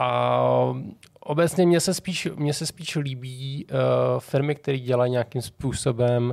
a 0.01 0.75
obecně 1.21 1.67
mně 1.67 1.81
se 1.81 1.95
spíš, 1.95 2.29
mně 2.37 2.55
se 2.55 2.67
spíš 2.67 2.97
líbí 2.97 3.67
uh, 3.71 3.79
firmy, 4.21 4.55
které 4.55 4.79
dělají 4.79 5.13
nějakým 5.13 5.43
způsobem 5.43 6.25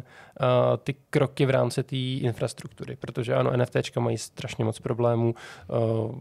uh, 0.41 0.77
ty 0.77 0.95
kroky 1.09 1.45
v 1.45 1.49
rámci 1.49 1.83
té 1.83 1.95
infrastruktury, 1.95 2.95
protože 2.95 3.35
ano, 3.35 3.57
NFTčka 3.57 3.99
mají 3.99 4.17
strašně 4.17 4.65
moc 4.65 4.79
problémů, 4.79 5.35
uh, 5.67 6.15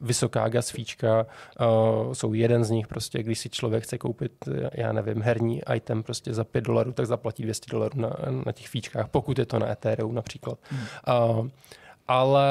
vysoká 0.00 0.48
gas 0.48 0.70
fíčka, 0.70 1.26
uh, 1.60 2.12
jsou 2.12 2.32
jeden 2.32 2.64
z 2.64 2.70
nich 2.70 2.86
prostě, 2.86 3.22
když 3.22 3.38
si 3.38 3.48
člověk 3.48 3.84
chce 3.84 3.98
koupit, 3.98 4.32
já 4.72 4.92
nevím, 4.92 5.22
herní 5.22 5.62
item 5.74 6.02
prostě 6.02 6.34
za 6.34 6.44
5 6.44 6.60
dolarů, 6.60 6.92
tak 6.92 7.06
zaplatí 7.06 7.42
200 7.42 7.66
dolarů 7.70 8.00
na, 8.00 8.16
na 8.46 8.52
těch 8.52 8.68
fíčkách, 8.68 9.08
pokud 9.08 9.38
je 9.38 9.46
to 9.46 9.58
na 9.58 9.70
Ethereum 9.70 10.14
například. 10.14 10.58
Hmm. 10.70 10.86
Uh, 11.40 11.48
ale 12.08 12.48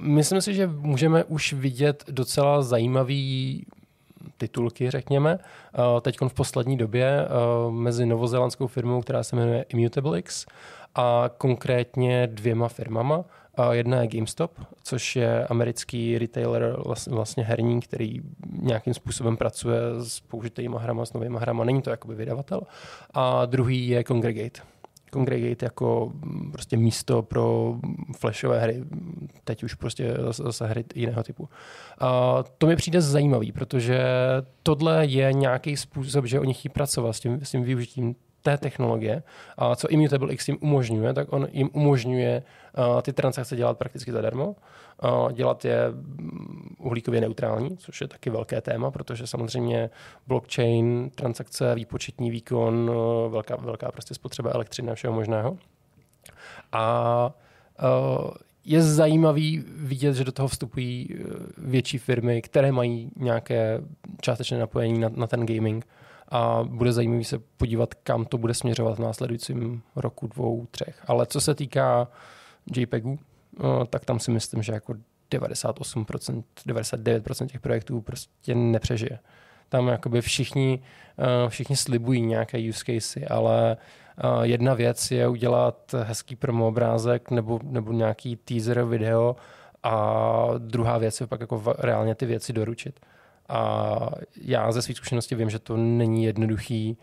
myslím 0.00 0.40
si, 0.40 0.54
že 0.54 0.66
můžeme 0.66 1.24
už 1.24 1.52
vidět 1.52 2.04
docela 2.10 2.62
zajímavý 2.62 3.66
titulky, 4.36 4.90
řekněme, 4.90 5.38
eh, 5.38 6.00
teď 6.00 6.16
v 6.28 6.34
poslední 6.34 6.76
době 6.76 7.06
eh, 7.06 7.28
mezi 7.70 8.06
novozélandskou 8.06 8.66
firmou, 8.66 9.00
která 9.00 9.22
se 9.22 9.36
jmenuje 9.36 9.64
ImmutableX 9.68 10.46
a 10.94 11.30
konkrétně 11.38 12.26
dvěma 12.26 12.68
firmama. 12.68 13.24
Jedna 13.70 14.02
je 14.02 14.08
GameStop, 14.08 14.52
což 14.82 15.16
je 15.16 15.46
americký 15.46 16.18
retailer, 16.18 16.76
vlastně 17.10 17.44
herní, 17.44 17.80
který 17.80 18.20
nějakým 18.60 18.94
způsobem 18.94 19.36
pracuje 19.36 19.78
s 20.02 20.20
použitými 20.20 20.76
hrama, 20.78 21.06
s 21.06 21.12
novými 21.12 21.38
hrama. 21.40 21.64
Není 21.64 21.82
to 21.82 21.90
jakoby 21.90 22.14
vydavatel. 22.14 22.60
A 23.14 23.46
druhý 23.46 23.88
je 23.88 24.04
Congregate 24.04 24.73
Congregate 25.14 25.66
jako 25.66 26.12
mm, 26.14 26.52
prostě 26.52 26.76
místo 26.76 27.22
pro 27.22 27.76
flashové 28.16 28.60
hry, 28.60 28.84
teď 29.44 29.64
už 29.64 29.74
prostě 29.74 30.16
zase 30.30 30.66
hry 30.66 30.84
jiného 30.94 31.22
typu. 31.22 31.48
A 31.98 32.42
to 32.58 32.66
mi 32.66 32.76
přijde 32.76 33.00
zajímavý, 33.00 33.52
protože 33.52 34.04
tohle 34.62 35.06
je 35.06 35.32
nějaký 35.32 35.76
způsob, 35.76 36.26
že 36.26 36.40
oni 36.40 36.54
chtějí 36.54 36.72
pracovat 36.72 37.12
s 37.12 37.20
tím, 37.20 37.40
s 37.42 37.50
tím 37.50 37.64
využitím 37.64 38.14
té 38.42 38.58
technologie, 38.58 39.22
a 39.58 39.76
co 39.76 39.88
Immutable 39.88 40.32
X 40.32 40.48
jim 40.48 40.58
umožňuje, 40.60 41.14
tak 41.14 41.32
on 41.32 41.48
jim 41.52 41.70
umožňuje 41.72 42.42
ty 43.02 43.12
transakce 43.12 43.56
dělat 43.56 43.78
prakticky 43.78 44.12
zadarmo, 44.12 44.56
dělat 45.32 45.64
je 45.64 45.90
mm, 45.90 46.76
uhlíkově 46.78 47.20
neutrální, 47.20 47.76
což 47.76 48.00
je 48.00 48.08
taky 48.08 48.30
velké 48.30 48.60
téma, 48.60 48.90
protože 48.90 49.26
samozřejmě 49.26 49.90
blockchain, 50.26 51.10
transakce, 51.14 51.74
výpočetní 51.74 52.30
výkon, 52.30 52.90
uh, 52.90 53.32
velká, 53.32 53.56
velká 53.56 53.92
prostě 53.92 54.14
spotřeba 54.14 54.50
elektřiny 54.54 54.90
a 54.90 54.94
všeho 54.94 55.14
možného. 55.14 55.58
A 56.72 57.30
uh, 57.82 58.30
je 58.64 58.82
zajímavý 58.82 59.64
vidět, 59.76 60.14
že 60.14 60.24
do 60.24 60.32
toho 60.32 60.48
vstupují 60.48 61.08
větší 61.58 61.98
firmy, 61.98 62.42
které 62.42 62.72
mají 62.72 63.10
nějaké 63.16 63.80
částečné 64.20 64.58
napojení 64.58 64.98
na, 64.98 65.08
na 65.08 65.26
ten 65.26 65.46
gaming 65.46 65.86
a 66.28 66.64
bude 66.64 66.92
zajímavý 66.92 67.24
se 67.24 67.38
podívat, 67.56 67.94
kam 67.94 68.24
to 68.24 68.38
bude 68.38 68.54
směřovat 68.54 68.98
v 68.98 69.02
následujícím 69.02 69.82
roku, 69.96 70.26
dvou, 70.26 70.66
třech. 70.70 71.02
Ale 71.06 71.26
co 71.26 71.40
se 71.40 71.54
týká 71.54 72.08
JPEGů, 72.76 73.10
no, 73.10 73.33
tak 73.90 74.04
tam 74.04 74.20
si 74.20 74.30
myslím, 74.30 74.62
že 74.62 74.72
jako 74.72 74.94
98%, 75.30 76.42
99% 76.66 77.46
těch 77.46 77.60
projektů 77.60 78.00
prostě 78.00 78.54
nepřežije. 78.54 79.18
Tam 79.68 79.88
jakoby 79.88 80.20
všichni, 80.20 80.82
všichni 81.48 81.76
slibují 81.76 82.20
nějaké 82.20 82.58
use 82.68 82.84
casey, 82.86 83.26
ale 83.30 83.76
jedna 84.42 84.74
věc 84.74 85.10
je 85.10 85.28
udělat 85.28 85.94
hezký 86.02 86.36
promo 86.36 86.68
obrázek 86.68 87.30
nebo, 87.30 87.60
nebo 87.62 87.92
nějaký 87.92 88.36
teaser 88.36 88.84
video 88.84 89.36
a 89.82 90.46
druhá 90.58 90.98
věc 90.98 91.20
je 91.20 91.26
pak 91.26 91.40
jako 91.40 91.62
reálně 91.78 92.14
ty 92.14 92.26
věci 92.26 92.52
doručit. 92.52 93.00
A 93.48 94.10
já 94.36 94.72
ze 94.72 94.82
své 94.82 94.94
zkušenosti 94.94 95.34
vím, 95.34 95.50
že 95.50 95.58
to 95.58 95.76
není 95.76 96.24
jednoduchý, 96.24 96.98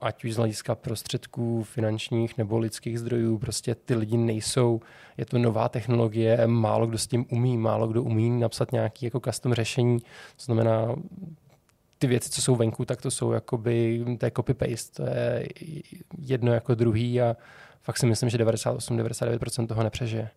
ať 0.00 0.24
už 0.24 0.34
z 0.34 0.36
hlediska 0.36 0.74
prostředků 0.74 1.62
finančních 1.62 2.38
nebo 2.38 2.58
lidských 2.58 2.98
zdrojů, 3.00 3.38
prostě 3.38 3.74
ty 3.74 3.94
lidi 3.94 4.16
nejsou, 4.16 4.80
je 5.16 5.26
to 5.26 5.38
nová 5.38 5.68
technologie, 5.68 6.46
málo 6.46 6.86
kdo 6.86 6.98
s 6.98 7.06
tím 7.06 7.26
umí, 7.30 7.58
málo 7.58 7.88
kdo 7.88 8.02
umí 8.02 8.30
napsat 8.30 8.72
nějaký 8.72 9.06
jako 9.06 9.20
custom 9.20 9.54
řešení, 9.54 10.00
to 10.00 10.44
znamená 10.44 10.94
ty 11.98 12.06
věci, 12.06 12.30
co 12.30 12.42
jsou 12.42 12.56
venku, 12.56 12.84
tak 12.84 13.02
to 13.02 13.10
jsou 13.10 13.32
jakoby, 13.32 14.04
to 14.18 14.26
je 14.26 14.30
copy-paste, 14.30 14.92
to 14.96 15.02
je 15.02 15.48
jedno 16.18 16.52
jako 16.52 16.74
druhý 16.74 17.20
a 17.20 17.36
fakt 17.82 17.98
si 17.98 18.06
myslím, 18.06 18.30
že 18.30 18.38
98-99% 18.38 19.66
toho 19.66 19.82
nepřežije. 19.82 20.30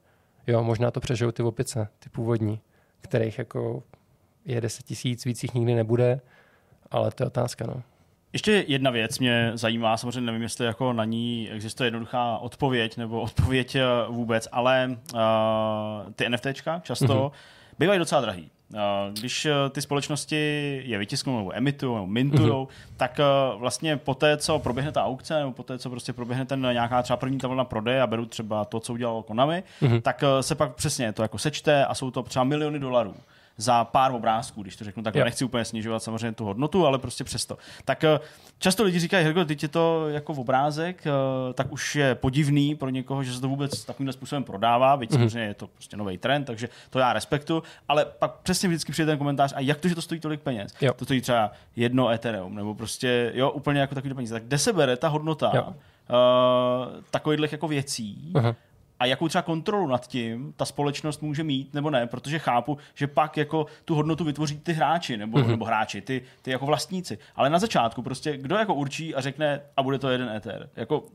Jo, 0.47 0.63
možná 0.63 0.91
to 0.91 0.99
přežijou 0.99 1.31
ty 1.31 1.43
opice, 1.43 1.87
ty 1.99 2.09
původní, 2.09 2.59
kterých 3.01 3.37
jako 3.37 3.83
je 4.45 4.61
10 4.61 4.85
tisíc, 4.85 5.25
víc 5.25 5.43
jich 5.43 5.53
nikdy 5.53 5.75
nebude, 5.75 6.21
ale 6.91 7.11
to 7.11 7.23
je 7.23 7.27
otázka, 7.27 7.65
no. 7.67 7.83
Ještě 8.33 8.65
jedna 8.67 8.91
věc 8.91 9.19
mě 9.19 9.51
zajímá, 9.53 9.97
samozřejmě 9.97 10.21
nevím, 10.21 10.41
jestli 10.41 10.65
jako 10.65 10.93
na 10.93 11.05
ní 11.05 11.49
existuje 11.51 11.87
jednoduchá 11.87 12.37
odpověď 12.37 12.97
nebo 12.97 13.21
odpověď 13.21 13.75
eh, 13.75 13.83
vůbec, 14.07 14.47
ale 14.51 14.97
uh, 15.13 15.19
ty 16.15 16.29
NFTčka 16.29 16.79
často 16.79 17.05
mm-hmm. 17.05 17.31
bývají 17.79 17.99
docela 17.99 18.21
drahý. 18.21 18.49
Když 19.19 19.45
eh, 19.45 19.53
ty 19.69 19.81
společnosti 19.81 20.35
je 20.85 20.97
vytisknou 20.97 21.37
nebo 21.37 21.57
emitují 21.57 21.93
nebo 21.93 22.07
mintujou, 22.07 22.65
mm-hmm. 22.65 22.93
tak 22.97 23.19
vlastně 23.55 23.97
po 23.97 24.13
té, 24.13 24.37
co 24.37 24.59
proběhne 24.59 24.91
ta 24.91 25.05
aukce, 25.05 25.39
nebo 25.39 25.51
po 25.51 25.63
té, 25.63 25.77
co 25.77 25.89
prostě 25.89 26.13
proběhne 26.13 26.45
ten 26.45 26.61
nějaká 26.71 27.01
třeba 27.01 27.17
první 27.17 27.37
ta 27.37 27.63
prodeje 27.63 28.01
a 28.01 28.07
beru 28.07 28.25
třeba 28.25 28.65
to, 28.65 28.79
co 28.79 28.93
udělal 28.93 29.23
Konami, 29.23 29.63
mm-hmm. 29.81 30.01
tak 30.01 30.23
se 30.41 30.55
pak 30.55 30.75
přesně 30.75 31.13
to 31.13 31.21
jako 31.21 31.37
sečte 31.37 31.85
a 31.85 31.93
jsou 31.93 32.11
to 32.11 32.23
třeba 32.23 32.43
miliony 32.43 32.79
dolarů 32.79 33.15
za 33.59 33.83
pár 33.83 34.11
obrázků, 34.11 34.61
když 34.61 34.75
to 34.75 34.83
řeknu 34.83 35.03
tak. 35.03 35.15
Nechci 35.15 35.45
úplně 35.45 35.65
snižovat 35.65 36.03
samozřejmě 36.03 36.31
tu 36.31 36.45
hodnotu, 36.45 36.85
ale 36.85 36.99
prostě 36.99 37.23
přesto. 37.23 37.57
Tak 37.85 38.03
eh, 38.03 38.19
často 38.59 38.83
lidi 38.83 38.99
říkají, 38.99 39.25
Hergo, 39.25 39.45
teď 39.45 39.63
je 39.63 39.69
to 39.69 40.09
jako 40.09 40.33
obrázek, 40.33 41.03
eh, 41.07 41.53
tak 41.53 41.71
už 41.71 41.95
je 41.95 42.15
podivný 42.15 42.75
pro 42.75 42.89
někoho, 42.89 43.23
že 43.23 43.33
se 43.33 43.41
to 43.41 43.47
vůbec 43.49 43.85
takovým 43.85 44.11
způsobem 44.11 44.43
prodává, 44.43 44.97
byť 44.97 45.09
mm-hmm. 45.09 45.13
samozřejmě 45.13 45.47
je 45.47 45.53
to 45.53 45.67
prostě 45.67 45.97
nový 45.97 46.17
trend, 46.17 46.45
takže 46.45 46.69
to 46.89 46.99
já 46.99 47.13
respektu, 47.13 47.63
ale 47.87 48.05
pak 48.05 48.31
přesně 48.33 48.69
vždycky 48.69 48.91
přijde 48.91 49.05
ten 49.05 49.17
komentář, 49.17 49.53
a 49.55 49.59
jak 49.59 49.79
to, 49.79 49.87
že 49.87 49.95
to 49.95 50.01
stojí 50.01 50.21
tolik 50.21 50.41
peněz? 50.41 50.73
Jo. 50.81 50.93
To 50.93 51.05
stojí 51.05 51.21
třeba 51.21 51.51
jedno 51.75 52.09
Ethereum, 52.09 52.55
nebo 52.55 52.75
prostě, 52.75 53.31
jo, 53.35 53.51
úplně 53.51 53.79
jako 53.79 53.95
takový 53.95 54.13
peníze. 54.13 54.35
Tak 54.35 54.43
kde 54.43 54.57
se 54.57 54.73
bere 54.73 54.97
ta 54.97 55.07
hodnota 55.07 55.51
uh, 55.63 55.73
takových 57.11 57.51
jako 57.51 57.67
věcí? 57.67 58.31
Uh-huh 58.33 58.55
a 58.99 59.05
jakou 59.05 59.27
třeba 59.27 59.41
kontrolu 59.41 59.87
nad 59.87 60.07
tím 60.07 60.53
ta 60.57 60.65
společnost 60.65 61.21
může 61.21 61.43
mít 61.43 61.73
nebo 61.73 61.89
ne, 61.89 62.07
protože 62.07 62.39
chápu, 62.39 62.77
že 62.95 63.07
pak 63.07 63.37
jako 63.37 63.65
tu 63.85 63.95
hodnotu 63.95 64.23
vytvoří 64.23 64.59
ty 64.59 64.73
hráči 64.73 65.17
nebo, 65.17 65.37
mm-hmm. 65.37 65.47
nebo 65.47 65.65
hráči, 65.65 66.01
ty, 66.01 66.21
ty 66.41 66.51
jako 66.51 66.65
vlastníci. 66.65 67.17
Ale 67.35 67.49
na 67.49 67.59
začátku 67.59 68.01
prostě 68.01 68.37
kdo 68.37 68.55
jako 68.55 68.73
určí 68.73 69.15
a 69.15 69.21
řekne 69.21 69.61
a 69.77 69.83
bude 69.83 69.99
to 69.99 70.09
jeden 70.09 70.29
Ether. 70.29 70.69
Jako 70.75 71.05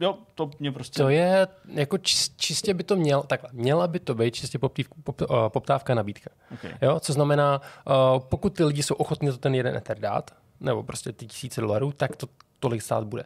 jo, 0.00 0.18
to 0.34 0.50
mě 0.58 0.72
prostě... 0.72 1.02
To 1.02 1.08
je, 1.08 1.48
jako 1.68 1.98
čistě 2.36 2.74
by 2.74 2.84
to 2.84 2.96
měl, 2.96 3.22
takhle, 3.22 3.50
měla 3.52 3.86
by 3.86 4.00
to 4.00 4.14
být 4.14 4.34
čistě 4.34 4.58
poptýv, 4.58 4.88
pop, 5.04 5.20
uh, 5.20 5.48
poptávka, 5.48 5.94
nabídka. 5.94 6.30
Okay. 6.54 6.72
Jo, 6.82 7.00
co 7.00 7.12
znamená, 7.12 7.60
uh, 7.60 7.94
pokud 8.18 8.56
ty 8.56 8.64
lidi 8.64 8.82
jsou 8.82 8.94
ochotní 8.94 9.28
to 9.28 9.36
ten 9.36 9.54
jeden 9.54 9.76
Ether 9.76 9.98
dát, 9.98 10.30
nebo 10.60 10.82
prostě 10.82 11.12
ty 11.12 11.26
tisíce 11.26 11.60
dolarů, 11.60 11.92
tak 11.92 12.16
to 12.16 12.26
tolik 12.60 12.82
stát 12.82 13.04
bude. 13.04 13.24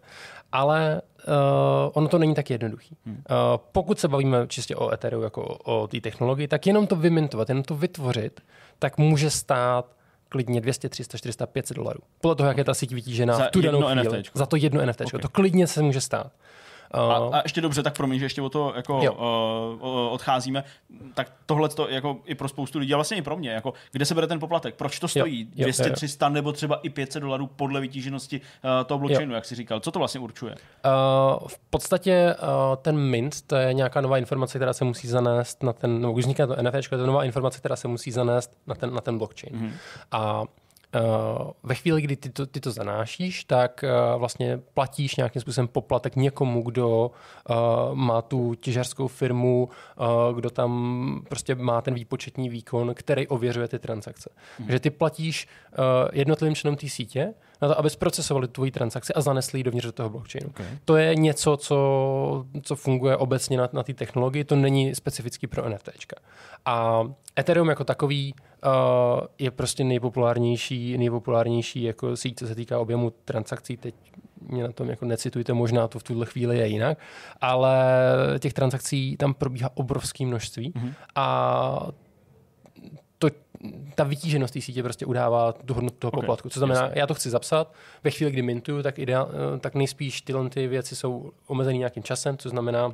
Ale 0.53 1.03
uh, 1.29 1.33
ono 1.93 2.09
to 2.09 2.19
není 2.19 2.35
tak 2.35 2.51
jednoduchý. 2.51 2.97
Hmm. 3.07 3.17
Uh, 3.17 3.23
pokud 3.73 4.01
se 4.01 4.09
bavíme 4.09 4.47
čistě 4.47 4.77
o 4.77 4.93
Ethereum 4.93 5.23
jako 5.23 5.43
o, 5.43 5.83
o 5.83 5.87
té 5.87 6.01
technologii, 6.01 6.49
tak 6.49 6.67
jenom 6.67 6.87
to 6.87 6.97
vymintovat, 6.97 7.49
jenom 7.49 7.65
to 7.65 7.75
vytvořit, 7.75 8.41
tak 8.79 8.99
může 8.99 9.31
stát 9.31 9.87
klidně 10.29 10.61
200, 10.61 10.89
300, 10.89 11.19
400, 11.19 11.47
500 11.47 11.77
dolarů. 11.77 12.01
Podle 12.21 12.35
toho, 12.35 12.49
jak 12.49 12.59
je 12.59 12.65
ta 12.65 12.75
síť 12.75 12.93
vytížená 12.93 13.35
za 13.35 13.45
v 13.45 13.51
tu 13.51 13.61
danou 13.61 13.83
chvíli. 13.83 14.03
NFT. 14.05 14.31
Za 14.35 14.47
to 14.47 14.57
jedno 14.57 14.87
NFT. 14.87 15.01
Okay. 15.01 15.21
To 15.21 15.29
klidně 15.29 15.67
se 15.67 15.83
může 15.83 16.01
stát. 16.01 16.33
A, 16.95 17.39
a 17.39 17.41
ještě 17.45 17.61
dobře, 17.61 17.83
tak 17.83 17.97
promiň, 17.97 18.19
že 18.19 18.25
ještě 18.25 18.43
o 18.43 18.49
to 18.49 18.73
jako 18.77 18.99
uh, 18.99 20.13
odcházíme. 20.13 20.65
Tak 21.15 21.33
tohle 21.47 21.69
to 21.69 21.89
jako 21.89 22.17
i 22.25 22.35
pro 22.35 22.49
spoustu 22.49 22.79
lidí, 22.79 22.95
a 22.95 22.97
vlastně 22.97 23.17
i 23.17 23.23
pro 23.23 23.37
mě, 23.37 23.51
jako, 23.51 23.73
kde 23.93 24.05
se 24.05 24.15
bere 24.15 24.27
ten 24.27 24.41
poplatek? 24.41 24.75
Proč 24.75 24.99
to 24.99 25.09
stojí? 25.09 25.49
Jo, 25.57 25.65
200, 25.65 25.83
jo, 25.83 25.89
jo. 25.89 25.95
300 25.95 26.29
nebo 26.29 26.53
třeba 26.53 26.77
i 26.77 26.91
500 26.91 27.23
dolarů 27.23 27.47
podle 27.47 27.81
vytíženosti 27.81 28.41
uh, 28.41 28.71
toho 28.87 28.99
blockchainu, 28.99 29.33
jo. 29.33 29.35
jak 29.35 29.45
jsi 29.45 29.55
říkal. 29.55 29.81
Co 29.81 29.91
to 29.91 29.99
vlastně 29.99 30.21
určuje? 30.21 30.53
Uh, 30.55 31.49
v 31.49 31.59
podstatě 31.71 32.37
uh, 32.43 32.77
ten 32.83 32.99
mint, 32.99 33.43
to 33.43 33.57
je 33.57 33.75
nějaká 33.75 34.01
nová 34.01 34.19
informace, 34.19 34.59
která 34.59 34.73
se 34.73 34.85
musí 34.85 35.09
zanést 35.09 35.63
na 35.63 35.73
ten, 35.73 36.01
no, 36.01 36.13
když 36.13 36.25
vzniká 36.25 36.47
to 36.47 36.63
NFT, 36.63 36.89
to 36.89 36.97
je 36.97 37.07
nová 37.07 37.25
informace, 37.25 37.59
která 37.59 37.77
se 37.77 37.89
musí 37.89 38.11
zanést 38.11 38.53
na 38.67 38.75
ten, 38.75 38.95
na 38.95 39.01
ten 39.01 39.19
blockchain. 39.19 39.57
Mm-hmm. 39.57 39.73
A 40.13 40.45
ve 41.63 41.75
chvíli, 41.75 42.03
kdy 42.03 42.17
ty 42.17 42.31
to, 42.31 42.47
ty 42.47 42.61
to 42.61 42.71
zanášíš, 42.71 43.45
tak 43.45 43.85
uh, 43.85 44.21
vlastně 44.21 44.61
platíš 44.75 45.17
nějakým 45.17 45.43
způsobem 45.43 45.69
poplatek 45.69 46.17
někomu, 46.17 46.63
kdo 46.63 47.11
uh, 47.51 47.57
má 47.95 48.23
tu 48.23 48.55
těžařskou 48.55 49.09
firmu, 49.09 49.69
kdo 50.35 50.51
tam 50.51 51.23
prostě 51.29 51.55
má 51.55 51.81
ten 51.81 51.95
výpočetní 51.95 52.49
výkon, 52.49 52.95
který 52.95 53.29
ověřuje 53.29 53.69
ty 53.69 53.79
transakce. 53.79 54.31
Hmm. 54.59 54.67
Takže 54.67 54.81
ty 54.81 54.91
platíš 54.91 55.49
jednotlivým 56.13 56.55
členům 56.55 56.77
té 56.77 56.89
sítě 56.89 57.35
na 57.63 57.69
to, 57.69 57.79
aby 57.79 57.91
zprocesovali 57.91 58.49
tvoji 58.49 58.71
transakci 58.71 59.15
a 59.15 59.21
zanesli 59.21 59.59
ji 59.59 59.65
dovnitř 59.65 59.87
do 59.87 59.93
toho 59.93 60.11
blockchainu. 60.11 60.49
Okay. 60.51 60.67
To 60.85 60.97
je 60.97 61.15
něco, 61.15 61.57
co, 61.57 62.47
co 62.63 62.77
funguje 62.77 63.17
obecně 63.17 63.59
na, 63.59 63.69
na 63.73 63.83
té 63.83 63.95
technologii, 63.95 64.45
to 64.45 64.57
není 64.57 64.95
specifický 64.95 65.47
pro 65.47 65.69
NFT. 65.69 65.89
A 66.65 67.05
Ethereum 67.39 67.69
jako 67.69 67.85
takový 67.85 68.35
uh, 68.35 68.71
je 69.39 69.51
prostě 69.51 69.85
nejpopulárnější, 69.85 70.99
nejpopulárnější 70.99 71.83
jako 71.83 72.17
síť, 72.17 72.39
co 72.39 72.47
se 72.47 72.55
týká 72.55 72.79
objemu 72.79 73.13
transakcí. 73.25 73.77
Teď 73.77 73.95
mě 74.49 74.63
na 74.63 74.73
tom 74.73 74.91
jako 74.91 75.05
necitujte, 75.05 75.53
možná 75.53 75.89
to 75.89 75.99
v 75.99 76.03
tuhle 76.03 76.27
chvíli 76.27 76.59
je 76.59 76.67
jinak, 76.67 76.99
ale 77.41 77.77
těch 78.39 78.53
transakcí 78.53 79.17
tam 79.17 79.35
probíhá 79.35 79.71
obrovské 79.75 80.27
množství 80.27 80.73
mm-hmm. 80.73 80.95
a 81.15 81.89
ta 83.95 84.05
vytíženost 84.05 84.55
té 84.55 84.61
sítě 84.61 84.83
prostě 84.83 85.07
udává 85.07 85.53
tu 85.53 85.75
hodnotu 85.75 85.97
toho 85.99 86.11
okay, 86.11 86.21
poplatku. 86.21 86.49
Co 86.49 86.61
znamená, 86.61 86.83
jasně. 86.83 87.01
já 87.01 87.07
to 87.07 87.15
chci 87.15 87.31
zapsat, 87.31 87.73
ve 88.05 88.11
chvíli, 88.11 88.33
kdy 88.33 88.43
mintuju, 88.43 88.83
tak, 88.83 88.99
ideál, 88.99 89.31
tak 89.61 89.75
nejspíš 89.75 90.23
tyhle 90.23 90.51
ty 90.51 90.67
věci 90.67 90.97
jsou 90.97 91.33
omezený 91.47 91.79
nějakým 91.79 92.03
časem, 92.03 92.39
co 92.39 92.49
znamená, 92.49 92.93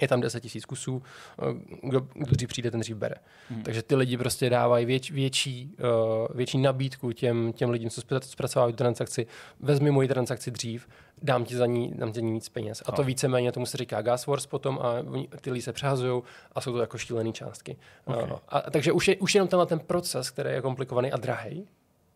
je 0.00 0.08
tam 0.08 0.20
10 0.20 0.40
tisíc 0.40 0.64
kusů, 0.64 1.02
eh, 1.42 1.44
kdo, 1.82 2.00
kdo 2.14 2.36
dřív 2.36 2.48
přijde, 2.48 2.70
ten 2.70 2.80
dřív 2.80 2.96
bere. 2.96 3.14
Hmm. 3.50 3.62
Takže 3.62 3.82
ty 3.82 3.96
lidi 3.96 4.16
prostě 4.16 4.50
dávají 4.50 4.86
věč, 4.86 5.10
větší, 5.10 5.76
uh, 5.78 6.36
větší 6.36 6.58
nabídku 6.58 7.12
těm, 7.12 7.52
těm 7.52 7.70
lidem, 7.70 7.90
co 7.90 8.00
zpracovávají 8.20 8.72
tu 8.72 8.76
transakci. 8.76 9.26
Vezmi 9.60 9.90
moji 9.90 10.08
transakci 10.08 10.50
dřív, 10.50 10.88
dám 11.22 11.44
ti 11.44 11.56
za 11.56 11.66
ní, 11.66 11.92
dám 11.94 12.12
ti 12.12 12.20
víc 12.20 12.48
peněz. 12.48 12.82
A 12.86 12.92
to 12.92 13.04
víceméně 13.04 13.52
tomu 13.52 13.66
se 13.66 13.76
říká 13.76 14.02
gas 14.02 14.26
wars 14.26 14.46
potom 14.46 14.78
a 14.82 14.94
ty 15.40 15.50
lidi 15.50 15.62
se 15.62 15.72
přehazují 15.72 16.22
a 16.52 16.60
jsou 16.60 16.72
to 16.72 16.80
jako 16.80 16.98
šílené 16.98 17.32
částky. 17.32 17.76
Okay. 18.04 18.22
Uh, 18.22 18.38
a, 18.48 18.70
takže 18.70 18.92
už, 18.92 19.08
je, 19.08 19.16
už 19.16 19.34
jenom 19.34 19.48
tenhle 19.48 19.66
ten 19.66 19.78
proces, 19.78 20.30
který 20.30 20.50
je 20.50 20.62
komplikovaný 20.62 21.12
a 21.12 21.16
drahý, 21.16 21.68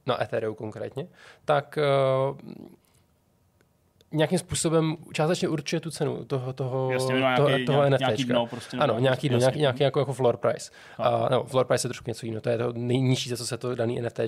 na 0.07 0.23
Ethereum 0.23 0.55
konkrétně, 0.55 1.07
tak 1.44 1.78
uh, 2.31 2.39
nějakým 4.12 4.39
způsobem 4.39 4.97
částečně 5.12 5.48
určuje 5.48 5.80
tu 5.80 5.90
cenu 5.90 6.24
toho, 6.24 6.52
toho, 6.52 6.90
Jasně, 6.93 7.20
no, 7.20 7.36
toho, 7.36 7.48
nějaký, 7.48 7.64
toho 7.64 7.89
nějaký, 7.89 8.05
Nějaký 8.05 8.24
dno 8.24 8.47
prostě, 8.47 8.76
ano, 8.76 8.98
nějaký 8.98 9.28
dno, 9.28 9.39
nějaký, 9.39 9.59
nějaký 9.59 9.82
jako, 9.82 9.98
jako 9.98 10.12
floor 10.12 10.36
price. 10.36 10.70
A, 10.98 11.28
no, 11.30 11.44
floor 11.44 11.66
price 11.66 11.86
je 11.86 11.89
trošku 11.89 12.10
něco 12.10 12.26
jiného, 12.26 12.40
to 12.40 12.48
je 12.48 12.59
to 12.59 12.72
nejnižší, 12.72 13.30
za 13.30 13.36
co 13.36 13.47
se 13.47 13.59
to 13.59 13.74
daný 13.74 14.01
NFT 14.01 14.20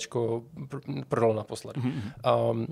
prodalo 1.08 1.34
naposled. 1.34 1.76
Mm-hmm. 1.76 2.50
Um, 2.50 2.66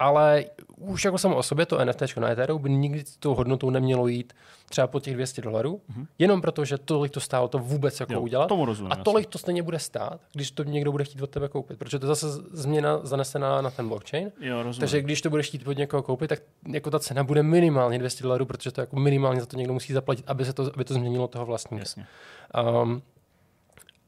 ale 0.00 0.44
už 0.76 1.04
jako 1.04 1.18
samo 1.18 1.36
o 1.36 1.42
sobě 1.42 1.66
to 1.66 1.84
NFT 1.84 2.16
na 2.16 2.30
Ethereum 2.30 2.62
by 2.62 2.70
nikdy 2.70 3.04
tou 3.18 3.34
hodnotou 3.34 3.70
nemělo 3.70 4.06
jít 4.08 4.32
třeba 4.68 4.86
po 4.86 5.00
těch 5.00 5.14
200 5.14 5.42
dolarů, 5.42 5.80
mm-hmm. 5.90 6.06
jenom 6.18 6.40
proto, 6.40 6.64
že 6.64 6.78
tolik 6.78 7.12
to 7.12 7.20
stálo 7.20 7.48
to 7.48 7.58
vůbec 7.58 8.00
jako 8.00 8.12
jo, 8.12 8.20
udělat. 8.20 8.46
Tomu 8.46 8.64
rozumím, 8.64 8.92
a 8.92 8.96
tolik 8.96 9.26
to 9.26 9.38
stejně 9.38 9.62
bude 9.62 9.78
stát, 9.78 10.20
když 10.32 10.50
to 10.50 10.64
někdo 10.64 10.92
bude 10.92 11.04
chtít 11.04 11.22
od 11.22 11.30
tebe 11.30 11.48
koupit, 11.48 11.78
protože 11.78 11.98
to 11.98 12.06
je 12.06 12.08
zase 12.08 12.26
změna 12.52 13.00
zanesená 13.02 13.60
na 13.60 13.70
ten 13.70 13.88
blockchain. 13.88 14.32
Jo, 14.40 14.64
Takže 14.80 15.02
když 15.02 15.22
to 15.22 15.30
budeš 15.30 15.46
chtít 15.46 15.66
od 15.66 15.78
někoho 15.78 16.02
koupit, 16.02 16.28
tak 16.28 16.42
jako 16.72 16.90
ta 16.90 16.98
cena 16.98 17.24
bude 17.24 17.42
minimálně 17.42 17.98
200 17.98 18.22
dolarů, 18.22 18.46
protože 18.46 18.70
to 18.70 18.80
jako 18.80 18.96
minimálně 18.96 19.40
za 19.40 19.46
to 19.46 19.56
někdo 19.56 19.72
musí 19.72 19.92
zaplatit, 19.92 20.24
aby 20.28 20.44
se 20.44 20.52
to, 20.52 20.70
aby 20.74 20.84
to 20.84 20.94
změnilo 20.94 21.28
toho 21.28 21.46
vlastníka. 21.46 21.84
Um, 22.82 23.02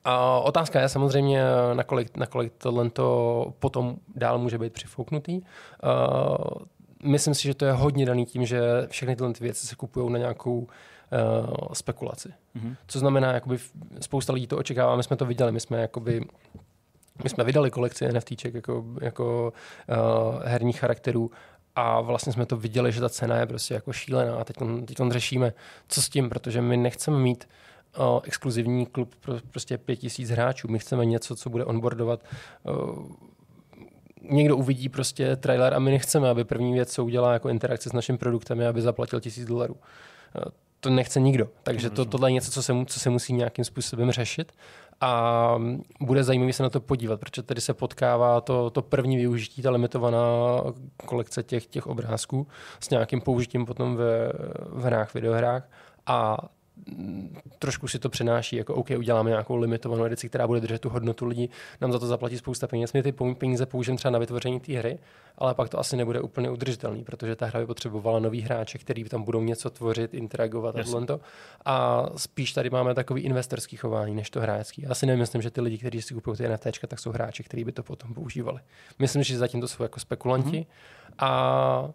a 0.05 0.41
otázka 0.41 0.81
je 0.81 0.89
samozřejmě, 0.89 1.43
nakolik, 1.75 2.17
nakolik 2.17 2.53
tohle 2.59 2.91
potom 3.59 3.97
dál 4.15 4.39
může 4.39 4.59
být 4.59 4.73
přifouknutý. 4.73 5.41
Uh, 5.41 5.47
myslím 7.05 7.35
si, 7.35 7.43
že 7.43 7.55
to 7.55 7.65
je 7.65 7.73
hodně 7.73 8.07
daný 8.07 8.27
tím, 8.27 8.47
že 8.47 8.61
všechny 8.87 9.17
tyhle 9.17 9.33
věci 9.41 9.67
se 9.67 9.77
kupují 9.77 10.13
na 10.13 10.19
nějakou 10.19 10.59
uh, 10.59 10.67
spekulaci. 11.73 12.29
Mm-hmm. 12.29 12.77
Co 12.87 12.99
znamená, 12.99 13.33
jakoby 13.33 13.59
spousta 14.01 14.33
lidí 14.33 14.47
to 14.47 14.59
očekává, 14.59 14.97
my 14.97 15.03
jsme 15.03 15.17
to 15.17 15.27
viděli, 15.27 15.53
my 15.53 15.61
jsme 15.61 15.81
jakoby 15.81 16.21
my 17.25 17.31
jsme 17.31 17.45
vydali 17.45 17.71
kolekci 17.71 18.13
NFTček 18.13 18.55
jako, 18.55 18.85
jako 19.01 19.53
uh, 19.89 20.43
herních 20.45 20.81
charakterů 20.81 21.31
a 21.77 22.01
vlastně 22.01 22.33
jsme 22.33 22.47
to 22.47 22.57
viděli, 22.57 22.93
že 22.93 23.01
ta 23.01 23.09
cena 23.09 23.37
je 23.37 23.47
prostě 23.47 23.75
jako 23.75 23.93
šílená 23.93 24.37
a 24.37 24.45
teď, 24.45 24.57
teď 24.85 24.97
řešíme, 25.11 25.53
co 25.89 26.03
s 26.03 26.09
tím, 26.09 26.29
protože 26.29 26.63
my 26.63 26.77
nechceme 26.77 27.19
mít 27.19 27.45
uh, 27.45 27.72
o 27.97 28.21
exkluzivní 28.25 28.87
klub 28.87 29.15
pro 29.21 29.35
prostě 29.51 29.79
pět 29.79 29.97
tisíc 29.97 30.31
hráčů. 30.31 30.69
My 30.69 30.79
chceme 30.79 31.05
něco, 31.05 31.37
co 31.37 31.51
bude 31.51 31.65
onboardovat 31.65 32.21
někdo 34.31 34.57
uvidí 34.57 34.89
prostě 34.89 35.37
trailer 35.37 35.75
a 35.75 35.79
my 35.79 35.91
nechceme, 35.91 36.29
aby 36.29 36.45
první 36.45 36.73
věc, 36.73 36.93
co 36.93 37.05
udělá 37.05 37.33
jako 37.33 37.49
interakce 37.49 37.89
s 37.89 37.93
naším 37.93 38.19
produktem, 38.19 38.61
je, 38.61 38.69
aby 38.69 38.83
zaplatil 38.83 39.21
tisíc 39.21 39.45
dolarů. 39.47 39.77
To 40.81 40.91
nechce 40.91 41.21
nikdo. 41.21 41.49
Takže 41.63 41.91
to, 41.91 42.05
tohle 42.05 42.29
je 42.29 42.33
něco, 42.33 42.51
co 42.51 42.63
se, 42.63 42.75
co 42.87 43.01
se 43.01 43.11
musí 43.11 43.33
nějakým 43.33 43.65
způsobem 43.65 44.11
řešit. 44.11 44.53
A 45.01 45.55
bude 46.01 46.25
zajímavé 46.25 46.53
se 46.53 46.63
na 46.63 46.71
to 46.71 46.81
podívat, 46.81 47.21
protože 47.21 47.43
tady 47.43 47.61
se 47.61 47.75
potkává 47.75 48.41
to, 48.41 48.71
to 48.71 48.83
první 48.83 49.17
využití, 49.17 49.63
ta 49.63 49.71
limitovaná 49.71 50.19
kolekce 51.07 51.43
těch, 51.43 51.67
těch 51.67 51.87
obrázků 51.87 52.47
s 52.81 52.91
nějakým 52.91 53.21
použitím 53.21 53.67
potom 53.67 53.97
ve, 53.97 54.33
v 54.67 54.83
hrách, 54.85 55.15
videohrách. 55.15 55.69
A 56.07 56.37
trošku 57.59 57.89
si 57.89 57.99
to 57.99 58.09
přenáší, 58.09 58.57
jako 58.57 58.75
OK, 58.75 58.91
uděláme 58.99 59.31
nějakou 59.31 59.57
limitovanou 59.57 60.05
edici, 60.05 60.29
která 60.29 60.47
bude 60.47 60.61
držet 60.61 60.81
tu 60.81 60.89
hodnotu 60.89 61.27
lidí, 61.27 61.51
nám 61.81 61.93
za 61.93 61.99
to 61.99 62.07
zaplatí 62.07 62.39
spousta 62.39 62.67
peněz, 62.67 62.93
my 62.93 63.03
ty 63.03 63.13
peníze 63.13 63.67
použijeme 63.67 63.97
třeba 63.97 64.13
na 64.13 64.19
vytvoření 64.19 64.61
té 64.61 64.73
hry, 64.73 64.99
ale 65.39 65.55
pak 65.55 65.69
to 65.69 65.79
asi 65.79 65.97
nebude 65.97 66.21
úplně 66.21 66.51
udržitelný, 66.51 67.05
protože 67.05 67.37
ta 67.37 67.47
hra 67.47 67.61
by 67.61 67.67
potřebovala 67.67 68.19
nový 68.19 68.41
hráče, 68.41 68.79
který 68.79 69.05
tam 69.05 69.23
budou 69.23 69.41
něco 69.41 69.71
tvořit, 69.71 70.15
interagovat 70.15 70.77
a 70.77 71.07
to. 71.07 71.21
A 71.65 72.07
spíš 72.17 72.53
tady 72.53 72.71
máme 72.71 72.95
takový 72.95 73.23
investorský 73.23 73.77
chování, 73.77 74.15
než 74.15 74.31
to 74.31 74.41
hráčský. 74.41 74.83
Já 74.83 74.95
si 74.95 75.07
nemyslím, 75.07 75.43
že 75.43 75.51
ty 75.51 75.61
lidi, 75.61 75.79
kteří 75.79 76.03
si 76.03 76.15
kupují 76.15 76.37
ty 76.37 76.49
NFT, 76.49 76.67
tak 76.87 76.99
jsou 76.99 77.11
hráči, 77.11 77.43
kteří 77.43 77.65
by 77.65 77.73
to 77.73 77.83
potom 77.83 78.15
používali. 78.15 78.61
Myslím, 78.99 79.23
že 79.23 79.39
zatím 79.39 79.61
to 79.61 79.69
jsou 79.69 79.83
jako 79.83 80.01
spekulanti 80.01 80.59
mm-hmm. 80.59 81.15
a 81.19 81.89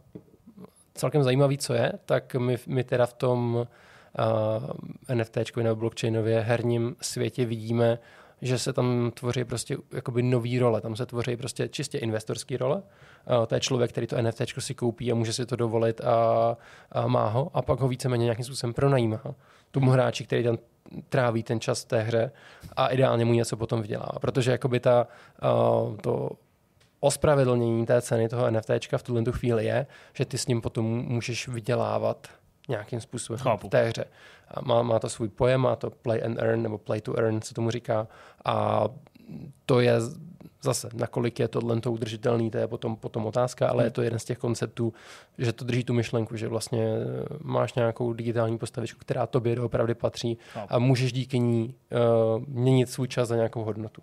celkem 0.93 1.23
zajímavý, 1.23 1.57
co 1.57 1.73
je, 1.73 1.93
tak 2.05 2.35
my, 2.35 2.57
my 2.68 2.84
teda 2.84 3.05
v 3.05 3.14
tom 3.14 3.68
NFT 5.14 5.38
nebo 5.57 5.76
blockchainově 5.76 6.39
herním 6.39 6.95
světě 7.02 7.45
vidíme, 7.45 7.99
že 8.41 8.60
se 8.60 8.73
tam 8.73 9.11
tvoří 9.14 9.44
prostě 9.44 9.77
jakoby 9.94 10.23
nový 10.23 10.60
role. 10.60 10.81
Tam 10.81 10.95
se 10.95 11.06
tvoří 11.06 11.38
prostě 11.38 11.68
čistě 11.68 11.98
investorský 11.98 12.57
role. 12.57 12.76
Uh, 12.76 13.45
to 13.45 13.56
je 13.56 13.61
člověk, 13.61 13.91
který 13.91 14.07
to 14.07 14.22
NFT 14.22 14.41
si 14.60 14.76
koupí 14.76 15.11
a 15.11 15.15
může 15.15 15.34
si 15.34 15.45
to 15.45 15.56
dovolit 15.56 16.02
a, 16.02 16.57
a 16.91 17.07
má 17.07 17.27
ho 17.27 17.52
a 17.53 17.61
pak 17.61 17.80
ho 17.80 17.88
víceméně 17.88 18.23
nějakým 18.23 18.45
způsobem 18.45 18.73
pronajímá 18.73 19.22
tomu 19.72 19.91
hráči, 19.91 20.23
který 20.23 20.44
tam 20.44 20.57
tráví 21.10 21.44
ten 21.44 21.60
čas 21.60 21.84
v 21.84 21.88
té 21.88 22.02
hře 22.02 22.31
a 22.76 22.88
ideálně 22.88 23.26
mu 23.26 23.34
něco 23.34 23.57
potom 23.57 23.81
vydělá. 23.81 24.10
Protože 24.22 24.52
jakoby 24.52 24.80
ta, 24.80 25.07
uh, 25.88 25.98
to 25.98 26.30
ospravedlnění 26.99 27.85
té 27.85 28.02
ceny 28.02 28.30
toho 28.30 28.52
NFT 28.52 28.69
v 28.98 29.03
tuhle 29.03 29.23
chvíli 29.31 29.65
je, 29.65 29.88
že 30.14 30.26
ty 30.26 30.38
s 30.38 30.48
ním 30.48 30.61
potom 30.61 30.85
můžeš 30.85 31.48
vydělávat 31.48 32.27
nějakým 32.68 33.02
způsobem 33.02 33.39
Chápu. 33.39 33.68
v 33.68 33.69
té 33.69 33.84
hře. 33.84 34.06
Má, 34.61 34.81
má 34.81 34.99
to 34.99 35.10
svůj 35.10 35.30
pojem, 35.30 35.61
má 35.61 35.76
to 35.76 35.89
play 35.89 36.23
and 36.26 36.39
earn, 36.39 36.61
nebo 36.61 36.77
play 36.77 37.02
to 37.02 37.19
earn, 37.19 37.41
se 37.41 37.53
tomu 37.53 37.72
říká. 37.72 38.07
A 38.45 38.84
to 39.65 39.80
je 39.80 39.94
zase, 40.64 40.89
nakolik 40.94 41.39
je 41.39 41.48
tohle 41.48 41.81
to 41.81 41.91
udržitelný, 41.91 42.52
to 42.52 42.57
je 42.57 42.68
potom, 42.68 42.95
potom 42.95 43.26
otázka, 43.26 43.68
ale 43.68 43.77
hmm. 43.77 43.85
je 43.85 43.91
to 43.91 44.02
jeden 44.02 44.19
z 44.19 44.26
těch 44.26 44.38
konceptů, 44.38 44.94
že 45.38 45.53
to 45.53 45.65
drží 45.65 45.84
tu 45.84 45.94
myšlenku, 45.94 46.35
že 46.35 46.48
vlastně 46.48 46.88
máš 47.41 47.73
nějakou 47.73 48.14
digitální 48.14 48.57
postavičku, 48.57 48.99
která 48.99 49.27
tobě 49.27 49.56
doopravdy 49.56 49.95
patří 49.95 50.38
a 50.69 50.80
můžeš 50.80 51.14
díky 51.14 51.39
ní 51.39 51.76
uh, 51.91 52.44
měnit 52.48 52.89
svůj 52.89 53.07
čas 53.07 53.27
za 53.27 53.35
nějakou 53.35 53.64
hodnotu. 53.64 54.02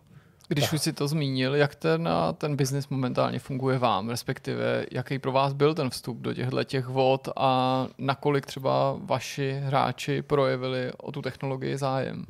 Když 0.49 0.73
už 0.73 0.81
si 0.81 0.93
to 0.93 1.09
zmínil, 1.09 1.55
jak 1.55 1.75
ten, 1.75 2.09
ten 2.39 2.57
biznis 2.57 2.89
momentálně 2.89 3.39
funguje 3.39 3.79
vám, 3.79 4.09
respektive 4.09 4.87
jaký 4.93 5.19
pro 5.19 5.33
vás 5.33 5.53
byl 5.53 5.75
ten 5.75 5.91
vstup 5.91 6.19
do 6.19 6.35
těchto 6.35 6.65
těch 6.65 6.87
vod 6.87 7.29
a 7.37 7.87
nakolik 7.99 8.47
třeba 8.47 8.97
vaši 9.05 9.61
hráči 9.65 10.23
projevili 10.23 10.93
o 10.97 11.13
tu 11.13 11.23
technologii 11.23 11.77
zájem? 11.77 12.25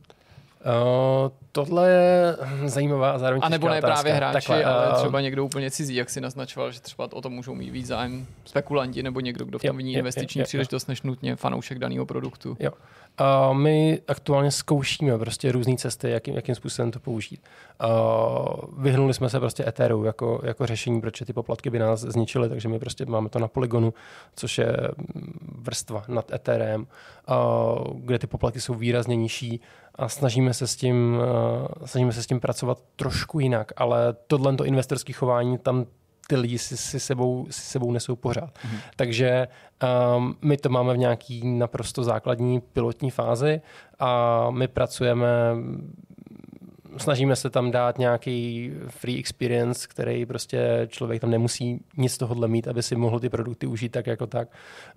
Uh, 0.65 1.31
tohle 1.53 1.91
je 1.91 2.37
zajímavá 2.65 3.11
a 3.11 3.19
zároveň 3.19 3.41
A 3.45 3.49
nebo 3.49 3.69
ne 3.69 3.79
otázka. 3.79 3.95
právě 3.95 4.13
hráči, 4.13 4.33
Takhle, 4.33 4.65
ale 4.65 4.89
uh, 4.89 4.95
třeba 4.95 5.21
někdo 5.21 5.45
úplně 5.45 5.71
cizí, 5.71 5.95
jak 5.95 6.11
si 6.11 6.21
naznačoval, 6.21 6.73
že 6.73 6.81
třeba 6.81 7.09
o 7.13 7.21
tom 7.21 7.33
můžou 7.33 7.55
mít 7.55 7.71
víc 7.71 7.87
zájem 7.87 8.27
spekulanti 8.45 9.03
nebo 9.03 9.21
někdo, 9.21 9.45
kdo 9.45 9.59
v 9.59 9.63
tom 9.63 9.77
vidí 9.77 9.93
investiční 9.93 10.39
jo, 10.39 10.45
příležitost, 10.45 10.87
než 10.87 11.03
nutně 11.03 11.37
fanoušek 11.37 11.79
daného 11.79 12.07
produktu. 12.07 12.57
Jo. 12.61 12.71
Uh, 13.21 13.57
my 13.57 14.01
aktuálně 14.09 14.51
zkoušíme 14.51 15.19
prostě 15.19 15.53
různé 15.53 15.77
cesty, 15.77 16.11
jakým, 16.11 16.35
jakým 16.35 16.55
způsobem 16.55 16.91
to 16.91 17.01
použít. 17.01 17.41
Uh, 17.85 18.83
vyhnuli 18.83 19.15
jsme 19.15 19.31
se 19.31 19.41
prostě 19.41 19.69
Etheru 19.69 20.05
jako, 20.05 20.41
jako 20.45 20.67
řešení, 20.67 21.01
protože 21.01 21.25
ty 21.25 21.33
poplatky 21.33 21.71
by 21.71 21.79
nás 21.79 22.01
zničily, 22.01 22.49
takže 22.49 22.69
my 22.69 22.79
prostě 22.79 23.07
máme 23.07 23.29
to 23.29 23.39
na 23.39 23.49
Polygonu, 23.49 23.95
což 24.37 24.59
je 24.59 24.77
vrstva 25.59 26.05
nad 26.09 26.33
Etherem, 26.33 26.87
uh, 27.29 28.01
kde 28.01 28.19
ty 28.19 28.27
poplatky 28.27 28.61
jsou 28.61 28.75
výrazně 28.75 29.17
nižší 29.17 29.61
a 29.95 30.09
snažíme 30.09 30.55
se 30.55 30.67
s 30.67 30.77
tím, 30.77 31.19
snažíme 31.85 32.13
se 32.13 32.23
s 32.23 32.27
tím 32.27 32.41
pracovat 32.41 32.79
trošku 32.97 33.41
jinak, 33.41 33.73
ale 33.77 34.17
tohle 34.27 34.57
to 34.57 34.65
investorské 34.65 35.13
chování 35.13 35.59
tam 35.59 35.87
ty 36.29 36.37
lidi 36.37 36.59
si, 36.59 36.77
si, 36.77 37.01
sebou, 37.01 37.47
si 37.51 37.61
sebou 37.61 37.93
nesou 37.93 38.17
pořád. 38.17 38.51
Mm-hmm. 38.55 38.79
Takže 38.97 39.49
um, 40.17 40.37
my 40.43 40.57
to 40.57 40.69
máme 40.69 40.95
v 40.95 40.99
nějaký 40.99 41.59
naprosto 41.59 42.05
základní 42.05 42.61
pilotní 42.61 43.11
fázi 43.11 43.61
a 43.99 44.51
my 44.51 44.69
pracujeme 44.69 45.29
snažíme 46.97 47.37
se 47.37 47.51
tam 47.51 47.71
dát 47.71 47.99
nějaký 47.99 48.71
free 48.89 49.19
experience, 49.19 49.89
který 49.89 50.27
prostě 50.27 50.89
člověk 50.91 51.21
tam 51.21 51.31
nemusí 51.31 51.81
nic 51.97 52.19
tohohle 52.19 52.49
mít, 52.49 52.69
aby 52.69 52.83
si 52.83 52.97
mohl 52.97 53.21
ty 53.21 53.29
produkty 53.29 53.67
užít 53.67 53.93
tak 53.93 54.07
jako 54.07 54.27
tak. 54.27 54.49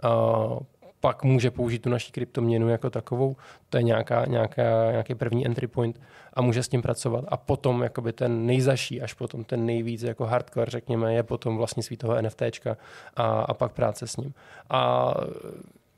Uh, 0.04 0.60
pak 1.00 1.24
může 1.24 1.52
použít 1.52 1.80
tu 1.80 1.90
naší 1.90 2.12
kryptoměnu 2.12 2.70
jako 2.70 2.90
takovou. 2.90 3.36
To 3.70 3.78
je 3.78 3.84
nějaká, 3.84 4.26
nějaká, 4.26 4.92
nějaký 4.92 5.16
první 5.16 5.46
entry 5.46 5.68
point 5.68 6.02
a 6.34 6.42
může 6.42 6.64
s 6.64 6.70
tím 6.70 6.82
pracovat. 6.82 7.26
A 7.28 7.38
potom 7.38 7.84
jakoby 7.84 8.14
ten 8.14 8.46
nejzaší, 8.46 9.02
až 9.02 9.14
potom 9.14 9.44
ten 9.44 9.66
nejvíc 9.66 10.04
jako 10.04 10.26
hardcore, 10.26 10.72
řekněme, 10.72 11.14
je 11.14 11.24
potom 11.24 11.58
vlastnictví 11.58 11.98
toho 11.98 12.22
NFTčka 12.22 12.78
a, 13.16 13.24
a 13.24 13.54
pak 13.54 13.72
práce 13.72 14.08
s 14.08 14.18
ním. 14.18 14.34
A 14.70 15.14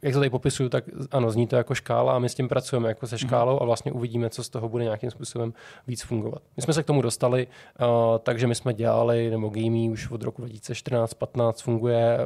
jak 0.01 0.13
to 0.13 0.19
tady 0.19 0.29
popisuju, 0.29 0.69
tak 0.69 0.83
ano, 1.11 1.31
zní 1.31 1.47
to 1.47 1.55
jako 1.55 1.75
škála 1.75 2.15
a 2.15 2.19
my 2.19 2.29
s 2.29 2.35
tím 2.35 2.47
pracujeme 2.47 2.89
jako 2.89 3.07
se 3.07 3.17
škálou 3.17 3.61
a 3.61 3.65
vlastně 3.65 3.91
uvidíme, 3.91 4.29
co 4.29 4.43
z 4.43 4.49
toho 4.49 4.69
bude 4.69 4.83
nějakým 4.83 5.11
způsobem 5.11 5.53
víc 5.87 6.03
fungovat. 6.03 6.41
My 6.57 6.63
jsme 6.63 6.73
se 6.73 6.83
k 6.83 6.85
tomu 6.85 7.01
dostali, 7.01 7.47
uh, 7.81 7.87
takže 8.23 8.47
my 8.47 8.55
jsme 8.55 8.73
dělali, 8.73 9.29
nebo 9.29 9.49
gamey 9.49 9.89
už 9.89 10.11
od 10.11 10.23
roku 10.23 10.41
2014-15 10.41 11.53
funguje, 11.63 12.17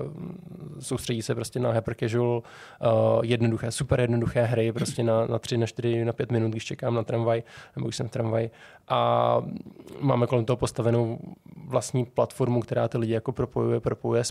soustředí 0.79 1.21
se 1.21 1.35
prostě 1.35 1.59
na 1.59 1.71
hyper 1.71 1.95
casual, 1.99 2.43
uh, 2.81 3.25
jednoduché, 3.25 3.71
super 3.71 3.99
jednoduché 3.99 4.43
hry, 4.43 4.71
prostě 4.71 5.03
na, 5.03 5.25
na 5.25 5.39
3, 5.39 5.57
na 5.57 5.65
4, 5.65 6.05
na 6.05 6.13
5 6.13 6.31
minut, 6.31 6.49
když 6.49 6.65
čekám 6.65 6.95
na 6.95 7.03
tramvaj, 7.03 7.43
nebo 7.75 7.87
když 7.87 7.95
jsem 7.95 8.07
v 8.07 8.11
tramvaj. 8.11 8.49
A 8.87 9.41
máme 9.99 10.27
kolem 10.27 10.45
toho 10.45 10.57
postavenou 10.57 11.19
vlastní 11.67 12.05
platformu, 12.05 12.61
která 12.61 12.87
ty 12.87 12.97
lidi 12.97 13.13
jako 13.13 13.31
propojuje, 13.31 13.79
propojuje 13.79 14.23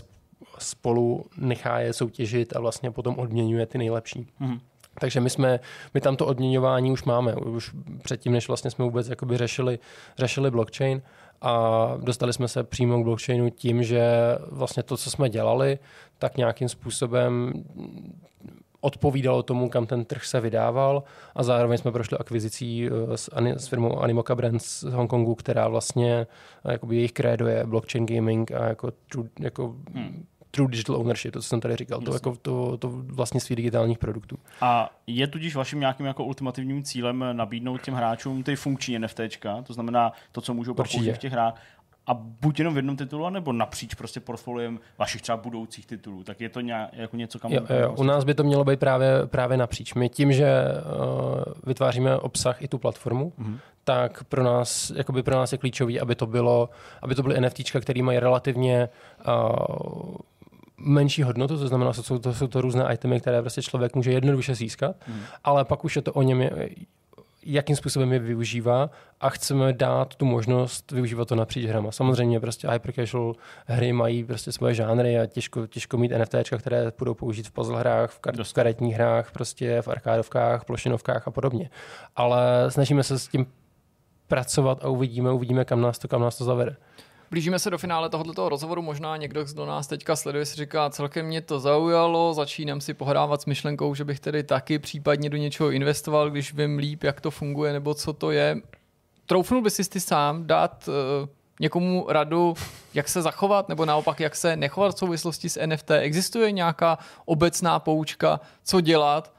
spolu 0.59 1.25
nechá 1.37 1.79
je 1.79 1.93
soutěžit 1.93 2.55
a 2.55 2.59
vlastně 2.59 2.91
potom 2.91 3.19
odměňuje 3.19 3.65
ty 3.65 3.77
nejlepší. 3.77 4.27
Mm-hmm. 4.41 4.59
Takže 4.99 5.19
my 5.19 5.29
jsme, 5.29 5.59
my 5.93 6.01
tam 6.01 6.15
to 6.15 6.25
odměňování 6.25 6.91
už 6.91 7.03
máme, 7.03 7.35
už 7.35 7.71
předtím, 8.03 8.31
než 8.31 8.47
vlastně 8.47 8.71
jsme 8.71 8.85
vůbec 8.85 9.07
jakoby 9.07 9.37
řešili, 9.37 9.79
řešili 10.17 10.51
blockchain 10.51 11.01
a 11.41 11.91
dostali 11.97 12.33
jsme 12.33 12.47
se 12.47 12.63
přímo 12.63 13.01
k 13.01 13.03
blockchainu 13.03 13.49
tím, 13.49 13.83
že 13.83 14.03
vlastně 14.51 14.83
to, 14.83 14.97
co 14.97 15.11
jsme 15.11 15.29
dělali, 15.29 15.79
tak 16.19 16.37
nějakým 16.37 16.69
způsobem 16.69 17.53
odpovídalo 18.81 19.43
tomu, 19.43 19.69
kam 19.69 19.85
ten 19.85 20.05
trh 20.05 20.25
se 20.25 20.41
vydával 20.41 21.03
a 21.35 21.43
zároveň 21.43 21.77
jsme 21.77 21.91
prošli 21.91 22.17
akvizicí 22.17 22.87
eh, 22.87 23.17
s, 23.17 23.29
s 23.57 23.67
firmou 23.67 23.99
Animoca 23.99 24.35
Brands 24.35 24.79
z 24.79 24.83
Hongkongu, 24.83 25.35
která 25.35 25.67
vlastně 25.67 26.27
eh, 26.65 26.71
jakoby 26.71 26.95
jejich 26.95 27.11
krédo 27.11 27.47
je 27.47 27.65
blockchain 27.65 28.05
gaming 28.05 28.51
a 28.51 28.65
jako, 28.65 28.91
jako 29.39 29.75
hmm 29.93 30.25
true 30.55 30.67
digital 30.67 30.95
ownership, 30.95 31.33
to, 31.33 31.41
co 31.41 31.47
jsem 31.47 31.61
tady 31.61 31.75
říkal, 31.75 32.01
to, 32.01 32.13
jako 32.13 32.35
to, 32.41 32.77
to 32.77 32.89
vlastnictví 32.91 33.55
digitálních 33.55 33.97
produktů. 33.97 34.37
A 34.61 34.89
je 35.07 35.27
tudíž 35.27 35.55
vaším 35.55 35.79
nějakým 35.79 36.05
jako 36.05 36.25
ultimativním 36.25 36.83
cílem 36.83 37.25
nabídnout 37.31 37.81
těm 37.81 37.93
hráčům 37.93 38.43
ty 38.43 38.55
funkční 38.55 38.99
NFTčka, 38.99 39.61
to 39.61 39.73
znamená 39.73 40.11
to, 40.31 40.41
co 40.41 40.53
můžou 40.53 40.73
použít 40.73 41.11
v 41.11 41.17
těch 41.17 41.31
hrách, 41.31 41.55
a 42.07 42.13
buď 42.13 42.59
jenom 42.59 42.73
v 42.73 42.77
jednom 42.77 42.97
titulu, 42.97 43.29
nebo 43.29 43.53
napříč 43.53 43.93
prostě 43.93 44.19
portfoliem 44.19 44.79
vašich 44.97 45.21
třeba 45.21 45.37
budoucích 45.37 45.85
titulů, 45.85 46.23
tak 46.23 46.41
je 46.41 46.49
to 46.49 46.61
nějak, 46.61 46.89
jako 46.93 47.17
něco, 47.17 47.39
kam... 47.39 47.51
Jo, 47.51 47.61
jo, 47.81 47.93
u 47.97 48.03
nás 48.03 48.23
by 48.23 48.33
to 48.33 48.43
mělo 48.43 48.63
být 48.63 48.79
právě, 48.79 49.07
právě 49.25 49.57
napříč. 49.57 49.93
My 49.93 50.09
tím, 50.09 50.31
že 50.33 50.63
uh, 50.63 51.43
vytváříme 51.63 52.17
obsah 52.17 52.61
i 52.61 52.67
tu 52.67 52.77
platformu, 52.77 53.33
mm-hmm. 53.39 53.57
tak 53.83 54.23
pro 54.23 54.43
nás, 54.43 54.91
jakoby 54.95 55.23
pro 55.23 55.35
nás 55.35 55.51
je 55.51 55.57
klíčový, 55.57 55.99
aby 55.99 56.15
to 56.15 56.25
bylo, 56.25 56.69
aby 57.01 57.15
to 57.15 57.23
byly 57.23 57.41
NFTčka, 57.41 57.79
které 57.79 58.03
mají 58.03 58.19
relativně 58.19 58.89
uh, 59.27 60.15
menší 60.77 61.23
hodnotu, 61.23 61.57
to 61.57 61.67
znamená, 61.67 61.91
že 61.91 62.03
jsou 62.03 62.17
to, 62.17 62.33
jsou 62.33 62.47
to 62.47 62.61
různé 62.61 62.93
itemy, 62.93 63.19
které 63.21 63.41
prostě 63.41 63.61
člověk 63.61 63.95
může 63.95 64.11
jednoduše 64.11 64.55
získat, 64.55 64.95
hmm. 65.07 65.21
ale 65.43 65.65
pak 65.65 65.85
už 65.85 65.95
je 65.95 66.01
to 66.01 66.13
o 66.13 66.21
něm, 66.21 66.49
jakým 67.45 67.75
způsobem 67.75 68.13
je 68.13 68.19
využívá 68.19 68.89
a 69.21 69.29
chceme 69.29 69.73
dát 69.73 70.15
tu 70.15 70.25
možnost 70.25 70.91
využívat 70.91 71.27
to 71.27 71.35
napříč 71.35 71.65
hrama. 71.65 71.91
Samozřejmě 71.91 72.39
prostě 72.39 72.69
hyper 72.69 72.93
casual 72.93 73.35
hry 73.65 73.93
mají 73.93 74.23
prostě 74.23 74.51
svoje 74.51 74.73
žánry 74.73 75.19
a 75.19 75.25
těžko, 75.25 75.67
těžko 75.67 75.97
mít 75.97 76.11
NFT, 76.17 76.35
které 76.57 76.91
budou 76.99 77.13
použít 77.13 77.47
v 77.47 77.51
puzzle 77.51 77.79
hrách, 77.79 78.11
v, 78.11 78.21
kar- 78.21 78.43
v 78.43 78.53
karetních 78.53 78.95
hrách, 78.95 79.31
prostě 79.31 79.81
v 79.81 79.87
arkádovkách, 79.87 80.65
plošinovkách 80.65 81.27
a 81.27 81.31
podobně. 81.31 81.69
Ale 82.15 82.71
snažíme 82.71 83.03
se 83.03 83.19
s 83.19 83.27
tím 83.27 83.45
pracovat 84.27 84.85
a 84.85 84.87
uvidíme, 84.87 85.31
uvidíme, 85.31 85.65
kam 85.65 85.81
nás 85.81 85.99
to, 85.99 86.07
kam 86.07 86.21
nás 86.21 86.37
to 86.37 86.43
zavede. 86.43 86.75
Blížíme 87.33 87.59
se 87.59 87.69
do 87.69 87.77
finále 87.77 88.09
tohoto 88.09 88.49
rozhovoru. 88.49 88.81
Možná 88.81 89.17
někdo, 89.17 89.43
kdo 89.43 89.65
nás 89.65 89.87
teďka 89.87 90.15
sleduje, 90.15 90.45
si 90.45 90.55
říká, 90.55 90.89
celkem 90.89 91.25
mě 91.25 91.41
to 91.41 91.59
zaujalo, 91.59 92.33
začínám 92.33 92.81
si 92.81 92.93
pohrávat 92.93 93.41
s 93.41 93.45
myšlenkou, 93.45 93.95
že 93.95 94.05
bych 94.05 94.19
tedy 94.19 94.43
taky 94.43 94.79
případně 94.79 95.29
do 95.29 95.37
něčeho 95.37 95.71
investoval, 95.71 96.31
když 96.31 96.53
vím 96.53 96.77
líp, 96.77 97.03
jak 97.03 97.21
to 97.21 97.31
funguje 97.31 97.73
nebo 97.73 97.93
co 97.93 98.13
to 98.13 98.31
je. 98.31 98.61
troufnul 99.25 99.61
bys 99.61 99.75
si 99.75 99.89
ty 99.89 99.99
sám 99.99 100.47
dát 100.47 100.87
uh, 100.87 101.29
někomu 101.59 102.05
radu, 102.09 102.53
jak 102.93 103.09
se 103.09 103.21
zachovat, 103.21 103.69
nebo 103.69 103.85
naopak, 103.85 104.19
jak 104.19 104.35
se 104.35 104.55
nechovat 104.55 104.95
v 104.95 104.99
souvislosti 104.99 105.49
s 105.49 105.65
NFT? 105.65 105.91
Existuje 105.91 106.51
nějaká 106.51 106.97
obecná 107.25 107.79
poučka, 107.79 108.39
co 108.63 108.81
dělat, 108.81 109.33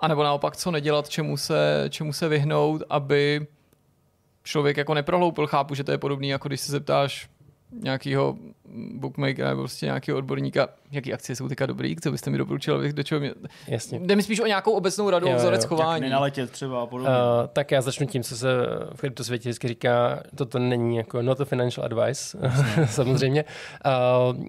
anebo 0.00 0.22
naopak, 0.22 0.56
co 0.56 0.70
nedělat, 0.70 1.08
čemu 1.08 1.36
se, 1.36 1.86
čemu 1.90 2.12
se 2.12 2.28
vyhnout, 2.28 2.82
aby 2.90 3.46
člověk 4.48 4.76
jako 4.76 4.94
neprohloupil. 4.94 5.46
Chápu, 5.46 5.74
že 5.74 5.84
to 5.84 5.92
je 5.92 5.98
podobný, 5.98 6.28
jako 6.28 6.48
když 6.48 6.60
se 6.60 6.72
zeptáš 6.72 7.28
nějakého 7.72 8.36
bookmakera 8.94 9.48
nebo 9.48 9.62
prostě 9.62 9.86
nějakého 9.86 10.18
odborníka, 10.18 10.68
jaký 10.90 11.14
akcie 11.14 11.36
jsou 11.36 11.48
teďka 11.48 11.66
dobrý, 11.66 11.96
co 11.96 12.10
byste 12.10 12.30
mi 12.30 12.38
doporučil, 12.38 12.74
abych 12.74 12.92
do 12.92 13.02
čeho 13.02 13.20
mě... 13.20 13.34
Jasně. 13.66 13.98
Jde 13.98 14.16
mi 14.16 14.22
spíš 14.22 14.40
o 14.40 14.46
nějakou 14.46 14.72
obecnou 14.72 15.10
radu, 15.10 15.26
Jo, 15.26 15.32
jo, 15.32 15.38
vzorec 15.38 15.62
jak 15.62 15.68
chování. 15.68 16.00
Nenaletět 16.00 16.50
třeba 16.50 16.82
a 16.82 16.86
podobně. 16.86 17.10
Uh, 17.10 17.46
tak 17.52 17.70
já 17.70 17.80
začnu 17.80 18.06
tím, 18.06 18.22
co 18.22 18.36
se 18.36 18.48
v 18.94 19.00
kryptosvětě 19.00 19.48
vždycky 19.48 19.68
říká, 19.68 20.22
toto 20.34 20.58
není 20.58 20.96
jako 20.96 21.22
not 21.22 21.40
a 21.40 21.44
financial 21.44 21.84
advice, 21.84 22.38
samozřejmě. 22.90 23.44
Uh, 24.28 24.44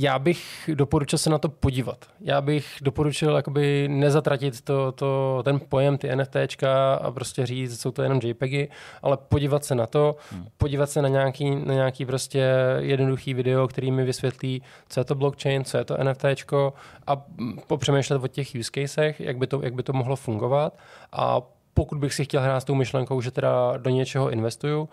já 0.00 0.18
bych 0.18 0.70
doporučil 0.74 1.18
se 1.18 1.30
na 1.30 1.38
to 1.38 1.48
podívat. 1.48 2.06
Já 2.20 2.40
bych 2.40 2.76
doporučil 2.82 3.36
jakoby 3.36 3.88
nezatratit 3.88 4.60
to, 4.60 4.92
to, 4.92 5.40
ten 5.44 5.60
pojem, 5.68 5.98
ty 5.98 6.16
NFTčka 6.16 6.94
a 6.94 7.10
prostě 7.10 7.46
říct, 7.46 7.80
jsou 7.80 7.90
to 7.90 8.02
jenom 8.02 8.20
JPEGy, 8.22 8.68
ale 9.02 9.16
podívat 9.16 9.64
se 9.64 9.74
na 9.74 9.86
to, 9.86 10.16
hmm. 10.32 10.46
podívat 10.56 10.90
se 10.90 11.02
na 11.02 11.08
nějaký, 11.08 11.56
na 11.56 11.74
nějaký 11.74 12.06
prostě 12.06 12.48
jednoduchý 12.78 13.34
video, 13.34 13.68
který 13.68 13.90
mi 13.90 14.04
vysvětlí, 14.04 14.62
co 14.88 15.00
je 15.00 15.04
to 15.04 15.14
blockchain, 15.14 15.64
co 15.64 15.78
je 15.78 15.84
to 15.84 15.96
NFTčko 16.04 16.72
a 17.06 17.24
popřemýšlet 17.66 18.24
o 18.24 18.28
těch 18.28 18.48
use 18.60 18.70
casech, 18.74 19.20
jak 19.20 19.38
by 19.38 19.46
to, 19.46 19.60
jak 19.62 19.74
by 19.74 19.82
to 19.82 19.92
mohlo 19.92 20.16
fungovat 20.16 20.78
a 21.12 21.40
pokud 21.78 21.98
bych 21.98 22.14
si 22.14 22.24
chtěl 22.24 22.42
hrát 22.42 22.60
s 22.60 22.64
tou 22.64 22.74
myšlenkou, 22.74 23.20
že 23.20 23.30
teda 23.30 23.76
do 23.76 23.90
něčeho 23.90 24.30
investuju, 24.30 24.80
uh, 24.80 24.88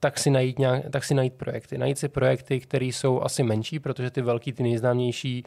tak, 0.00 0.18
si 0.18 0.30
najít 0.30 0.58
nějak, 0.58 0.90
tak 0.90 1.04
si 1.04 1.14
najít 1.14 1.34
projekty. 1.34 1.78
Najít 1.78 1.98
si 1.98 2.08
projekty, 2.08 2.60
které 2.60 2.84
jsou 2.84 3.22
asi 3.22 3.42
menší, 3.42 3.78
protože 3.78 4.10
ty 4.10 4.22
velký, 4.22 4.52
ty 4.52 4.62
nejznámější, 4.62 5.44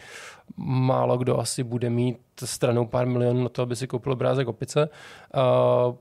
málo 0.58 1.18
kdo 1.18 1.40
asi 1.40 1.64
bude 1.64 1.90
mít 1.90 2.18
stranou 2.46 2.86
pár 2.86 3.08
milionů 3.08 3.44
na 3.44 3.50
to, 3.50 3.62
aby 3.62 3.76
si 3.76 3.88
koupil 3.88 4.12
obrázek 4.12 4.48
opice. 4.48 4.90
Uh, 5.36 5.96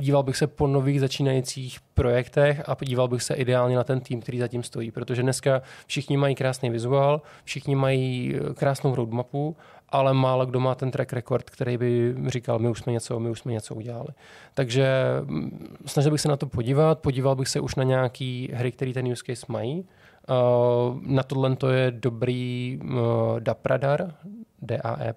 díval 0.00 0.22
bych 0.22 0.36
se 0.36 0.46
po 0.46 0.66
nových 0.66 1.00
začínajících 1.00 1.78
projektech 1.94 2.62
a 2.68 2.74
podíval 2.74 3.08
bych 3.08 3.22
se 3.22 3.34
ideálně 3.34 3.76
na 3.76 3.84
ten 3.84 4.00
tým, 4.00 4.20
který 4.20 4.38
zatím 4.38 4.62
stojí, 4.62 4.90
protože 4.90 5.22
dneska 5.22 5.62
všichni 5.86 6.16
mají 6.16 6.34
krásný 6.34 6.70
vizuál, 6.70 7.22
všichni 7.44 7.74
mají 7.74 8.34
krásnou 8.54 8.94
roadmapu 8.94 9.56
ale 9.92 10.14
málo 10.14 10.46
kdo 10.46 10.60
má 10.60 10.74
ten 10.74 10.90
track 10.90 11.12
record, 11.12 11.50
který 11.50 11.78
by 11.78 12.14
říkal, 12.26 12.58
my 12.58 12.68
už 12.68 12.78
jsme 12.78 12.92
něco, 12.92 13.20
my 13.20 13.30
už 13.30 13.40
jsme 13.40 13.52
něco 13.52 13.74
udělali. 13.74 14.08
Takže 14.54 14.88
mm, 15.22 15.76
snažil 15.86 16.12
bych 16.12 16.20
se 16.20 16.28
na 16.28 16.36
to 16.36 16.46
podívat, 16.46 16.98
podíval 16.98 17.36
bych 17.36 17.48
se 17.48 17.60
už 17.60 17.74
na 17.74 17.84
nějaký 17.84 18.50
hry, 18.52 18.72
které 18.72 18.92
ten 18.92 19.06
use 19.06 19.22
case 19.26 19.46
mají. 19.48 19.84
Uh, 20.28 20.98
na 21.02 21.22
tohle 21.22 21.56
to 21.56 21.70
je 21.70 21.90
dobrý 21.90 22.78
uh, 22.82 23.40
DAP 23.40 23.66
radar, 23.66 24.14
DAE 24.62 25.14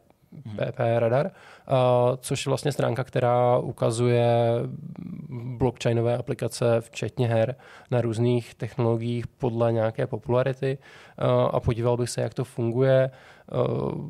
PP 0.56 0.80
radar, 0.98 1.26
uh, 1.26 1.32
což 2.18 2.45
je 2.45 2.50
vlastně 2.50 2.72
stránka, 2.72 3.04
která 3.04 3.58
ukazuje 3.58 4.28
blockchainové 5.30 6.18
aplikace, 6.18 6.82
včetně 6.82 7.28
her, 7.28 7.56
na 7.91 8.02
různých 8.02 8.56
technologiích 8.56 9.28
podle 9.28 9.72
nějaké 9.72 10.08
popularity 10.08 10.78
a 11.52 11.60
podíval 11.60 11.98
bych 11.98 12.10
se, 12.10 12.22
jak 12.22 12.34
to 12.34 12.44
funguje. 12.44 13.12
Uh, 13.52 14.10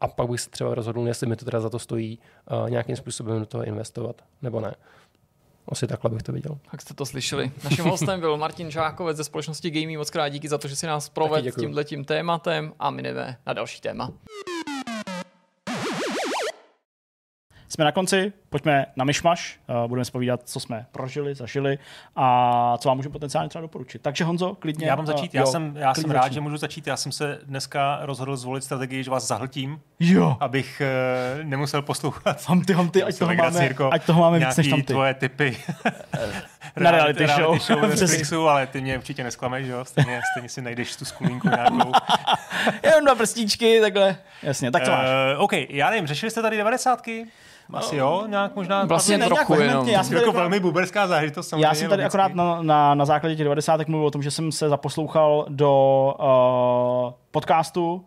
a 0.00 0.08
pak 0.08 0.28
bych 0.28 0.40
se 0.40 0.50
třeba 0.50 0.74
rozhodl, 0.74 1.08
jestli 1.08 1.26
mi 1.26 1.36
to 1.36 1.44
teda 1.44 1.60
za 1.60 1.70
to 1.70 1.78
stojí 1.78 2.18
uh, 2.62 2.70
nějakým 2.70 2.96
způsobem 2.96 3.38
do 3.38 3.46
toho 3.46 3.64
investovat, 3.64 4.22
nebo 4.42 4.60
ne. 4.60 4.74
Asi 5.68 5.86
takhle 5.86 6.10
bych 6.10 6.22
to 6.22 6.32
viděl. 6.32 6.58
Jak 6.72 6.82
jste 6.82 6.94
to 6.94 7.06
slyšeli. 7.06 7.52
Naším 7.64 7.84
hostem 7.84 8.20
byl 8.20 8.36
Martin 8.36 8.70
Žákovec 8.70 9.16
ze 9.16 9.24
společnosti 9.24 9.70
Gaming. 9.70 9.98
Moc 9.98 10.10
krát 10.10 10.28
díky 10.28 10.48
za 10.48 10.58
to, 10.58 10.68
že 10.68 10.76
si 10.76 10.86
nás 10.86 11.08
provedl 11.08 11.50
tímhle 11.50 11.84
tím 11.84 12.04
tématem 12.04 12.72
a 12.78 12.90
my 12.90 13.02
jdeme 13.02 13.38
na 13.46 13.52
další 13.52 13.80
téma. 13.80 14.10
Jsme 17.68 17.84
na 17.84 17.92
konci, 17.92 18.32
pojďme 18.50 18.86
na 18.96 19.04
myšmaš, 19.04 19.58
uh, 19.68 19.88
budeme 19.88 20.04
spovídat, 20.04 20.40
co 20.44 20.60
jsme 20.60 20.86
prožili, 20.92 21.34
zažili 21.34 21.78
a 22.16 22.74
co 22.78 22.88
vám 22.88 22.96
můžu 22.96 23.10
potenciálně 23.10 23.48
třeba 23.48 23.62
doporučit. 23.62 24.02
Takže 24.02 24.24
Honzo, 24.24 24.54
klidně. 24.54 24.86
Já 24.86 24.96
mám 24.96 25.06
začít, 25.06 25.30
uh, 25.30 25.36
já, 25.36 25.40
jo, 25.40 25.46
jsem, 25.46 25.76
já 25.76 25.94
jsem 25.94 26.10
rád, 26.10 26.22
začni. 26.22 26.34
že 26.34 26.40
můžu 26.40 26.56
začít. 26.56 26.86
Já 26.86 26.96
jsem 26.96 27.12
se 27.12 27.38
dneska 27.44 27.98
rozhodl 28.02 28.36
zvolit 28.36 28.64
strategii, 28.64 29.04
že 29.04 29.10
vás 29.10 29.26
zahltím, 29.26 29.80
Jo, 30.00 30.36
abych 30.40 30.82
uh, 31.38 31.44
nemusel 31.44 31.82
poslouchat 31.82 32.48
hamty, 32.48 32.72
hamty, 32.72 33.02
ať 33.02 33.18
toho 33.18 33.34
máme, 33.34 33.62
Jirko. 33.62 33.90
ať 33.92 34.06
toho 34.06 34.20
máme 34.20 34.38
víc 34.38 34.56
než 34.56 34.68
tamty. 34.68 34.82
tvoje 34.92 35.14
typy 35.14 35.56
Na 36.80 36.90
reality 36.90 37.26
show. 37.26 37.36
reality 37.38 37.64
show 37.64 37.78
Přesně. 37.90 38.06
Netflixu, 38.06 38.48
ale 38.48 38.66
ty 38.66 38.80
mě 38.80 38.98
určitě 38.98 39.24
nesklameš, 39.24 39.66
že 39.66 39.72
jo? 39.72 39.84
Stejně, 39.84 40.20
stejně 40.32 40.48
si 40.48 40.62
najdeš 40.62 40.96
tu 40.96 41.04
skulínku 41.04 41.48
nějakou. 41.48 41.92
Jenom 42.82 43.04
dva 43.04 43.14
prstíčky, 43.14 43.80
takhle. 43.80 44.16
Jasně, 44.42 44.70
tak 44.70 44.84
co 44.84 44.90
máš? 44.90 45.06
Uh, 45.36 45.42
OK, 45.44 45.52
já 45.68 45.90
nevím, 45.90 46.06
řešili 46.06 46.30
jste 46.30 46.42
tady 46.42 46.56
devadesátky? 46.56 47.26
Asi 47.72 47.96
jo, 47.96 48.24
nějak 48.26 48.56
možná. 48.56 48.84
Vlastně 48.84 49.18
ne, 49.18 49.26
trochu 49.26 49.54
nějak 49.54 49.70
jenom. 49.70 49.88
já 49.88 49.98
to 49.98 50.04
jsem 50.04 50.16
je 50.16 50.22
jako 50.22 50.32
velmi 50.32 50.60
buberská 50.60 51.06
zážitost 51.06 51.48
samozřejmě. 51.48 51.66
Já 51.66 51.74
jsem 51.74 51.88
tady 51.88 52.02
logicky. 52.02 52.18
akorát 52.18 52.34
na, 52.34 52.62
na, 52.62 52.94
na 52.94 53.04
základě 53.04 53.36
těch 53.36 53.44
90. 53.44 53.88
mluvil 53.88 54.06
o 54.06 54.10
tom, 54.10 54.22
že 54.22 54.30
jsem 54.30 54.52
se 54.52 54.68
zaposlouchal 54.68 55.46
do 55.48 56.14
uh, 56.18 57.12
podcastu 57.30 58.04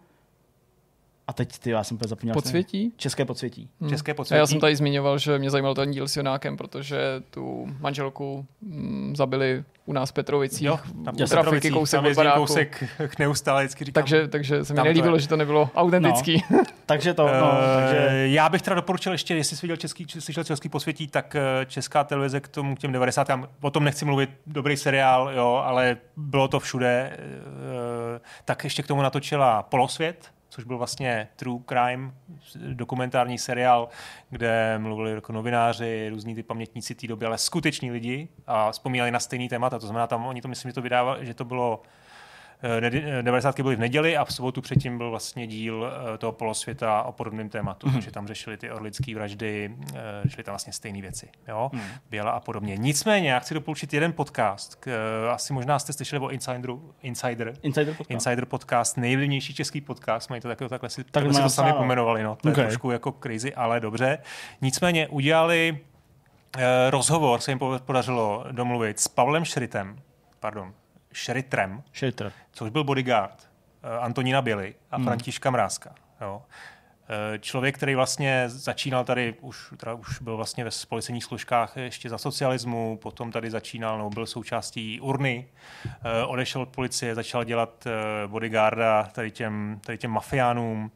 a 1.29 1.33
teď 1.33 1.59
ty, 1.59 1.69
já 1.69 1.83
jsem 1.83 1.95
úplně 1.95 2.07
zapomněl. 2.09 2.33
Podsvětí? 2.33 2.93
České 2.97 3.25
podsvětí. 3.25 3.69
České 3.89 4.11
A 4.11 4.15
podsvětí. 4.15 4.39
já 4.39 4.47
jsem 4.47 4.59
tady 4.59 4.75
zmiňoval, 4.75 5.17
že 5.17 5.39
mě 5.39 5.49
zajímal 5.49 5.75
ten 5.75 5.91
díl 5.91 6.07
s 6.07 6.17
Jonákem, 6.17 6.57
protože 6.57 6.99
tu 7.29 7.67
manželku 7.79 8.45
mm, 8.61 9.15
zabili 9.15 9.63
u 9.85 9.93
nás 9.93 10.09
v 10.09 10.13
Petrovicích. 10.13 10.61
Jo, 10.67 10.79
tam 11.05 11.15
u 11.23 11.25
trafiky 11.27 11.71
kousek 11.71 12.01
tam 12.03 12.13
baráku. 12.15 12.37
kousek 12.39 12.83
neustále, 13.19 13.61
vždycky 13.63 13.85
říkám. 13.85 14.03
Takže, 14.03 14.27
takže 14.27 14.65
se 14.65 14.73
mi 14.73 14.77
to 14.77 14.83
nelíbilo, 14.83 15.15
je. 15.15 15.21
že 15.21 15.27
to 15.27 15.37
nebylo 15.37 15.69
autentický. 15.75 16.43
Takže 16.85 17.13
to, 17.13 17.27
no, 17.27 17.51
Eh, 17.53 17.79
takže... 17.81 18.27
Já 18.29 18.49
bych 18.49 18.61
teda 18.61 18.75
doporučil 18.75 19.11
ještě, 19.11 19.35
jestli 19.35 19.57
jsi 19.57 19.61
viděl 19.67 19.77
český, 19.77 20.05
slyšel 20.19 20.43
český 20.43 20.69
posvětí, 20.69 21.07
tak 21.07 21.35
eh, 21.35 21.65
česká 21.65 22.03
televize 22.03 22.39
k 22.39 22.47
tomu 22.47 22.75
k 22.75 22.79
těm 22.79 22.91
90. 22.91 23.27
O 23.61 23.71
tom 23.71 23.83
nechci 23.83 24.05
mluvit, 24.05 24.29
dobrý 24.47 24.77
seriál, 24.77 25.31
jo, 25.35 25.61
ale 25.65 25.97
bylo 26.17 26.47
to 26.47 26.59
všude. 26.59 27.17
eh, 27.17 28.19
Tak 28.45 28.63
ještě 28.63 28.83
k 28.83 28.87
tomu 28.87 29.01
natočila 29.01 29.63
Polosvět, 29.63 30.25
což 30.49 30.63
byl 30.63 30.77
vlastně 30.77 31.27
True 31.35 31.59
Crime, 31.65 32.11
dokumentární 32.73 33.37
seriál, 33.37 33.89
kde 34.29 34.77
mluvili 34.77 35.11
jako 35.11 35.33
novináři, 35.33 36.09
různí 36.09 36.35
ty 36.35 36.43
pamětníci 36.43 36.95
té 36.95 37.07
doby, 37.07 37.25
ale 37.25 37.37
skuteční 37.37 37.91
lidi 37.91 38.27
a 38.47 38.71
vzpomínali 38.71 39.11
na 39.11 39.19
stejný 39.19 39.49
témata. 39.49 39.79
To 39.79 39.87
znamená, 39.87 40.07
tam 40.07 40.25
oni 40.25 40.41
to 40.41 40.47
myslím, 40.47 40.69
že 40.69 40.73
to 40.75 40.81
vydávali, 40.81 41.25
že 41.25 41.33
to 41.33 41.45
bylo 41.45 41.81
90. 43.21 43.59
byly 43.59 43.75
v 43.75 43.79
neděli 43.79 44.17
a 44.17 44.25
v 44.25 44.33
sobotu 44.33 44.61
předtím 44.61 44.97
byl 44.97 45.09
vlastně 45.09 45.47
díl 45.47 45.91
eh, 46.13 46.17
toho 46.17 46.31
polosvěta 46.31 47.03
o 47.03 47.11
podobném 47.11 47.49
tématu, 47.49 47.87
mm-hmm. 47.87 47.93
takže 47.93 48.11
tam 48.11 48.27
řešili 48.27 48.57
ty 48.57 48.71
orlické 48.71 49.15
vraždy, 49.15 49.75
eh, 49.95 49.99
řešili 50.23 50.43
tam 50.43 50.51
vlastně 50.51 50.73
stejné 50.73 51.01
věci, 51.01 51.29
jo, 51.47 51.69
mm. 51.73 51.81
Běla 52.09 52.31
a 52.31 52.39
podobně. 52.39 52.77
Nicméně, 52.77 53.31
já 53.31 53.39
chci 53.39 53.53
doporučit 53.53 53.93
jeden 53.93 54.13
podcast, 54.13 54.75
k, 54.75 54.87
eh, 54.87 55.29
asi 55.29 55.53
možná 55.53 55.79
jste 55.79 55.93
slyšeli 55.93 56.25
o 56.25 56.29
Insideru, 56.29 56.93
Insider, 57.01 57.53
Insider 57.61 57.93
podcast. 57.93 58.11
Insider 58.11 58.45
podcast, 58.45 58.97
nejvlivnější 58.97 59.53
český 59.53 59.81
podcast, 59.81 60.29
mají 60.29 60.41
to 60.41 60.47
takhle, 60.47 60.69
takhle 60.69 60.89
si, 60.89 61.03
Tak 61.03 61.11
takhle 61.11 61.33
si 61.33 61.41
to 61.41 61.49
sami 61.49 61.73
pomenovali, 61.73 62.23
no, 62.23 62.35
to 62.35 62.49
Okay. 62.49 62.63
je 62.63 62.67
trošku 62.67 62.91
jako 62.91 63.11
crazy, 63.23 63.55
ale 63.55 63.79
dobře. 63.79 64.17
Nicméně 64.61 65.07
udělali 65.07 65.79
eh, 66.57 66.89
rozhovor, 66.89 67.39
se 67.39 67.51
jim 67.51 67.59
podařilo 67.85 68.45
domluvit 68.51 68.99
s 68.99 69.07
Pavlem 69.07 69.45
Šritem, 69.45 69.95
pardon, 70.39 70.73
Šritrem, 71.13 71.83
Shitter. 71.95 72.31
což 72.51 72.69
byl 72.69 72.83
bodyguard 72.83 73.49
uh, 73.83 74.03
Antonína 74.03 74.41
Běly 74.41 74.75
a 74.91 74.95
Hmm. 74.95 75.05
Františka 75.05 75.49
Mrázka. 75.51 75.95
Jo. 76.21 76.41
Eh, 77.33 77.39
Člověk, 77.39 77.77
který 77.77 77.95
vlastně 77.95 78.43
začínal 78.47 79.03
tady, 79.03 79.35
už, 79.41 79.73
teda 79.77 79.93
už 79.93 80.21
byl 80.21 80.35
vlastně 80.37 80.63
ve 80.63 80.69
policejních 80.89 81.23
složkách 81.23 81.77
ještě 81.77 82.09
za 82.09 82.17
socialismu, 82.17 82.97
potom 82.97 83.31
tady 83.31 83.51
začínal, 83.51 83.97
nebo 83.97 84.09
byl 84.09 84.25
součástí 84.25 84.99
urny, 85.01 85.47
eh, 85.85 86.25
odešel 86.25 86.61
od 86.61 86.69
policie, 86.69 87.15
začal 87.15 87.43
dělat 87.43 87.87
eh, 87.87 88.27
bodyguarda 88.27 89.03
tady 89.03 89.31
těm, 89.31 89.79
tady 89.85 89.97
těm 89.97 90.11
mafiánům 90.11 90.91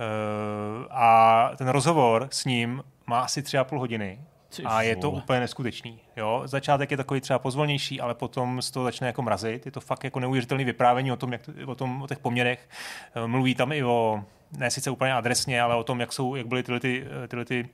Eh, 0.00 0.86
a 0.90 1.50
ten 1.56 1.68
rozhovor 1.68 2.28
s 2.30 2.44
ním 2.44 2.84
má 3.06 3.20
asi 3.20 3.42
tři 3.42 3.58
a 3.58 3.64
půl 3.64 3.78
hodiny 3.78 4.20
Ty 4.56 4.62
a 4.64 4.82
je 4.82 4.96
to 4.96 5.10
úplně 5.10 5.40
neskutečný. 5.40 6.00
Jo? 6.16 6.42
Začátek 6.44 6.90
je 6.90 6.96
takový 6.96 7.20
třeba 7.20 7.38
pozvolnější, 7.38 8.00
ale 8.00 8.14
potom 8.14 8.62
z 8.62 8.70
toho 8.70 8.84
začne 8.84 9.06
jako 9.06 9.22
mrazit. 9.22 9.66
Je 9.66 9.72
to 9.72 9.80
fakt 9.80 10.04
jako 10.04 10.20
neuvěřitelné 10.20 10.64
vyprávění 10.64 11.12
o 11.12 11.16
tom, 11.16 11.32
jak, 11.32 11.40
o, 11.66 11.74
tom, 11.74 12.02
o 12.02 12.06
těch 12.06 12.18
poměrech. 12.18 12.68
Eh, 13.14 13.26
Mluví 13.26 13.54
tam 13.54 13.72
i 13.72 13.84
o, 13.84 14.24
ne 14.58 14.70
sice 14.70 14.90
úplně 14.90 15.14
adresně, 15.14 15.62
ale 15.62 15.74
o 15.74 15.84
tom, 15.84 16.00
jak, 16.00 16.12
jsou, 16.12 16.34
jak 16.34 16.46
byly 16.46 16.62
tyhle, 16.62 16.80
ty, 16.80 17.04
tyhle 17.28 17.44
ty 17.44 17.68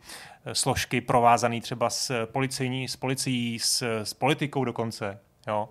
eh, 0.47 0.55
složky 0.55 1.01
provázané 1.01 1.61
třeba 1.61 1.91
s, 1.91 2.27
policejní, 2.27 2.89
s 2.89 2.97
policií, 2.97 3.59
s, 3.59 3.83
s 4.03 4.15
politikou 4.15 4.65
dokonce. 4.65 5.19
Jo? 5.47 5.69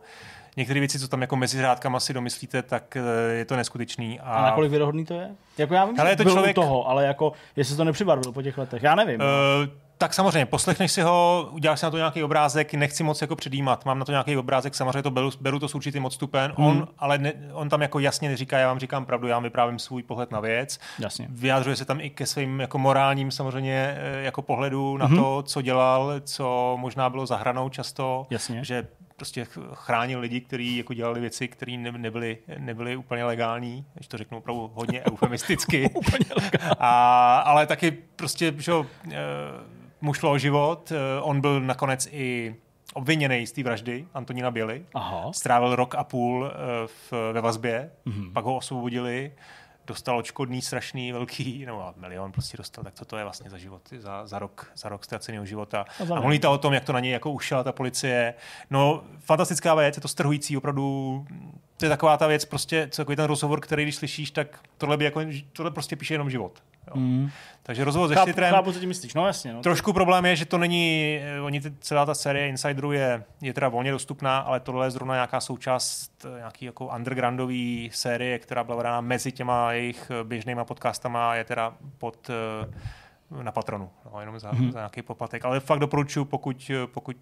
Některé 0.57 0.80
věci, 0.80 0.99
co 0.99 1.07
tam 1.07 1.21
jako 1.21 1.35
mezi 1.35 1.61
řádkama 1.61 1.99
si 1.99 2.13
domyslíte, 2.13 2.61
tak 2.61 2.97
eh, 2.97 3.34
je 3.34 3.45
to 3.45 3.55
neskutečný. 3.55 4.19
A, 4.19 4.23
A 4.23 4.41
nakolik 4.41 4.69
věrohodný 4.71 5.05
to 5.05 5.13
je? 5.13 5.31
Jako 5.57 5.73
já 5.73 5.85
vím, 5.85 5.99
Ale 5.99 6.09
že 6.09 6.11
je 6.13 6.17
to 6.17 6.23
byl 6.23 6.31
člověk- 6.34 6.55
toho, 6.55 6.88
ale 6.89 7.05
jako, 7.05 7.34
jestli 7.55 7.75
to 7.77 7.84
nepřibarvil 7.84 8.31
po 8.31 8.41
těch 8.41 8.57
letech, 8.57 8.84
já 8.84 8.95
nevím. 8.95 9.21
Eh, 9.21 9.69
tak 10.03 10.13
samozřejmě, 10.13 10.45
poslechneš 10.45 10.91
si 10.91 11.01
ho, 11.01 11.47
uděláš 11.51 11.80
si 11.80 11.85
na 11.85 11.91
to 11.91 11.97
nějaký 11.97 12.23
obrázek, 12.23 12.73
nechci 12.73 13.03
moc 13.03 13.21
jako 13.21 13.35
předjímat, 13.35 13.85
mám 13.85 13.99
na 13.99 14.05
to 14.05 14.11
nějaký 14.11 14.38
obrázek, 14.38 14.75
samozřejmě 14.75 15.03
to 15.03 15.11
beru, 15.11 15.30
beru 15.41 15.59
to 15.59 15.67
s 15.67 15.75
určitým 15.75 16.05
odstupem, 16.05 16.53
hmm. 16.57 16.67
on, 16.67 16.88
ale 16.99 17.17
ne, 17.17 17.34
on 17.53 17.69
tam 17.69 17.81
jako 17.81 17.99
jasně 17.99 18.30
neříká, 18.30 18.57
já 18.57 18.67
vám 18.67 18.80
říkám 18.80 19.05
pravdu, 19.05 19.27
já 19.27 19.35
vám 19.35 19.43
vyprávím 19.43 19.80
svůj 19.80 20.03
pohled 20.03 20.31
na 20.31 20.39
věc. 20.39 20.80
Jasně. 20.99 21.27
Vyjádřuje 21.30 21.75
se 21.75 21.85
tam 21.85 22.01
i 22.01 22.09
ke 22.09 22.25
svým 22.25 22.59
jako 22.59 22.77
morálním 22.77 23.31
samozřejmě 23.31 23.95
eh, 23.97 24.21
jako 24.23 24.41
pohledu 24.41 24.97
na 24.97 25.05
hmm. 25.05 25.17
to, 25.17 25.43
co 25.43 25.61
dělal, 25.61 26.13
co 26.19 26.77
možná 26.80 27.09
bylo 27.09 27.25
za 27.25 27.38
hranou 27.38 27.69
často, 27.69 28.27
Jasně. 28.30 28.63
že 28.63 28.88
prostě 29.15 29.47
chránil 29.73 30.19
lidi, 30.19 30.41
kteří 30.41 30.77
jako 30.77 30.93
dělali 30.93 31.21
věci, 31.21 31.47
které 31.47 31.77
ne, 31.77 31.91
nebyly, 31.91 32.38
nebyly 32.57 32.95
úplně 32.95 33.25
legální, 33.25 33.85
když 33.93 34.07
to 34.07 34.17
řeknu 34.17 34.38
opravdu 34.38 34.71
hodně 34.73 35.03
eufemisticky. 35.11 35.89
úplně. 35.89 36.25
A, 36.80 37.38
ale 37.38 37.67
taky 37.67 37.91
prostě, 37.91 38.53
že 38.57 38.71
eh, 39.11 39.13
mu 40.03 40.13
šlo 40.13 40.31
o 40.31 40.38
život. 40.38 40.91
Eh, 40.91 41.21
on 41.21 41.41
byl 41.41 41.61
nakonec 41.61 42.07
i 42.11 42.55
obviněný 42.93 43.47
z 43.47 43.51
té 43.51 43.63
vraždy 43.63 44.07
Antonína 44.13 44.51
Běly. 44.51 44.85
Aha. 44.93 45.34
Strávil 45.34 45.75
rok 45.75 45.95
a 45.95 46.03
půl 46.03 46.51
eh, 46.51 46.88
v, 46.88 47.34
ve 47.34 47.41
vazbě, 47.41 47.91
mm-hmm. 48.05 48.34
pak 48.34 48.45
ho 48.45 48.55
osvobodili 48.55 49.31
dostal 49.88 50.17
odškodný 50.17 50.61
strašný, 50.61 51.11
velký, 51.11 51.65
nebo 51.65 51.93
milion 51.97 52.31
prostě 52.31 52.57
dostal, 52.57 52.84
tak 52.84 52.93
co 52.93 53.05
to 53.05 53.17
je 53.17 53.23
vlastně 53.23 53.49
za 53.49 53.57
život, 53.57 53.81
za, 53.97 54.27
za 54.27 54.39
rok, 54.39 54.71
za 54.75 54.89
rok 54.89 55.05
ztraceného 55.05 55.45
života. 55.45 55.85
A, 55.99 56.15
a 56.15 56.19
mluví 56.19 56.39
o 56.41 56.57
tom, 56.57 56.73
jak 56.73 56.85
to 56.85 56.93
na 56.93 56.99
něj 56.99 57.11
jako 57.11 57.31
ušila 57.31 57.63
ta 57.63 57.71
policie. 57.71 58.34
No, 58.69 59.03
fantastická 59.19 59.75
věc, 59.75 59.97
je 59.97 60.01
to 60.01 60.07
strhující, 60.07 60.57
opravdu 60.57 61.25
to 61.77 61.85
je 61.85 61.89
taková 61.89 62.17
ta 62.17 62.27
věc, 62.27 62.45
prostě, 62.45 62.87
co 62.91 63.01
takový 63.01 63.15
ten 63.15 63.25
rozhovor, 63.25 63.59
který 63.59 63.83
když 63.83 63.95
slyšíš, 63.95 64.31
tak 64.31 64.59
tohle, 64.77 64.97
by 64.97 65.05
jako, 65.05 65.21
tohle 65.53 65.71
prostě 65.71 65.95
píše 65.95 66.13
jenom 66.13 66.29
život. 66.29 66.63
Jo. 66.87 66.93
Mm. 66.95 67.29
Takže 67.63 67.83
rozhovor 67.83 68.09
se 68.09 68.15
Štytrem. 68.21 68.53
Chápu, 68.53 68.71
co 68.71 68.79
ti 68.79 68.85
myslíš, 68.85 69.13
no 69.13 69.27
jasně. 69.27 69.53
No. 69.53 69.61
Trošku 69.61 69.93
problém 69.93 70.25
je, 70.25 70.35
že 70.35 70.45
to 70.45 70.57
není, 70.57 71.19
eh, 71.21 71.41
oni 71.41 71.61
celá 71.79 72.05
ta 72.05 72.13
série 72.13 72.47
Insiderů 72.47 72.91
je, 72.91 73.23
je 73.41 73.53
teda 73.53 73.69
volně 73.69 73.91
dostupná, 73.91 74.39
ale 74.39 74.59
tohle 74.59 74.87
je 74.87 74.91
zrovna 74.91 75.13
nějaká 75.13 75.39
součást 75.39 76.25
eh, 76.25 76.37
nějaký 76.37 76.65
jako 76.65 76.85
undergroundový 76.95 77.89
série, 77.93 78.39
která 78.39 78.63
byla 78.63 78.77
vydána 78.77 79.01
mezi 79.01 79.31
těma 79.31 79.71
jejich 79.71 80.11
eh, 80.11 80.23
běžnýma 80.23 80.65
podcastama 80.65 81.31
a 81.31 81.35
je 81.35 81.43
teda 81.43 81.73
pod 81.97 82.29
na 83.41 83.51
patronu, 83.51 83.89
no, 84.13 84.19
jenom 84.19 84.39
za, 84.39 84.51
mm-hmm. 84.51 84.71
za 84.71 84.79
nějaký 84.79 85.01
poplatek. 85.01 85.45
Ale 85.45 85.59
fakt 85.59 85.79
doporučuji, 85.79 86.25
pokud, 86.25 86.71
pokud 86.85 87.17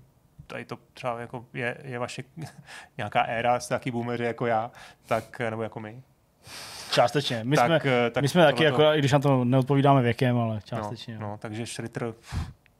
tady 0.51 0.65
to 0.65 0.77
třeba 0.93 1.19
jako 1.19 1.45
je, 1.53 1.77
je 1.83 1.99
vaše 1.99 2.23
nějaká 2.97 3.21
éra, 3.21 3.59
jste 3.59 3.75
taky 3.75 3.91
boomeři 3.91 4.23
jako 4.23 4.45
já, 4.45 4.71
tak, 5.07 5.39
nebo 5.39 5.63
jako 5.63 5.79
my, 5.79 6.01
Částečně. 6.91 7.41
My 7.43 7.55
tak, 7.55 7.65
jsme, 7.65 7.91
eh, 7.91 8.09
tak 8.09 8.21
my 8.21 8.27
jsme 8.27 8.45
taky, 8.45 8.63
jako, 8.63 8.83
i 8.83 8.99
když 8.99 9.11
na 9.11 9.19
to 9.19 9.45
neodpovídáme 9.45 10.01
věkem, 10.01 10.37
ale 10.37 10.59
částečně. 10.63 11.19
No, 11.19 11.27
no 11.27 11.37
takže 11.37 11.65
Schritter 11.65 12.13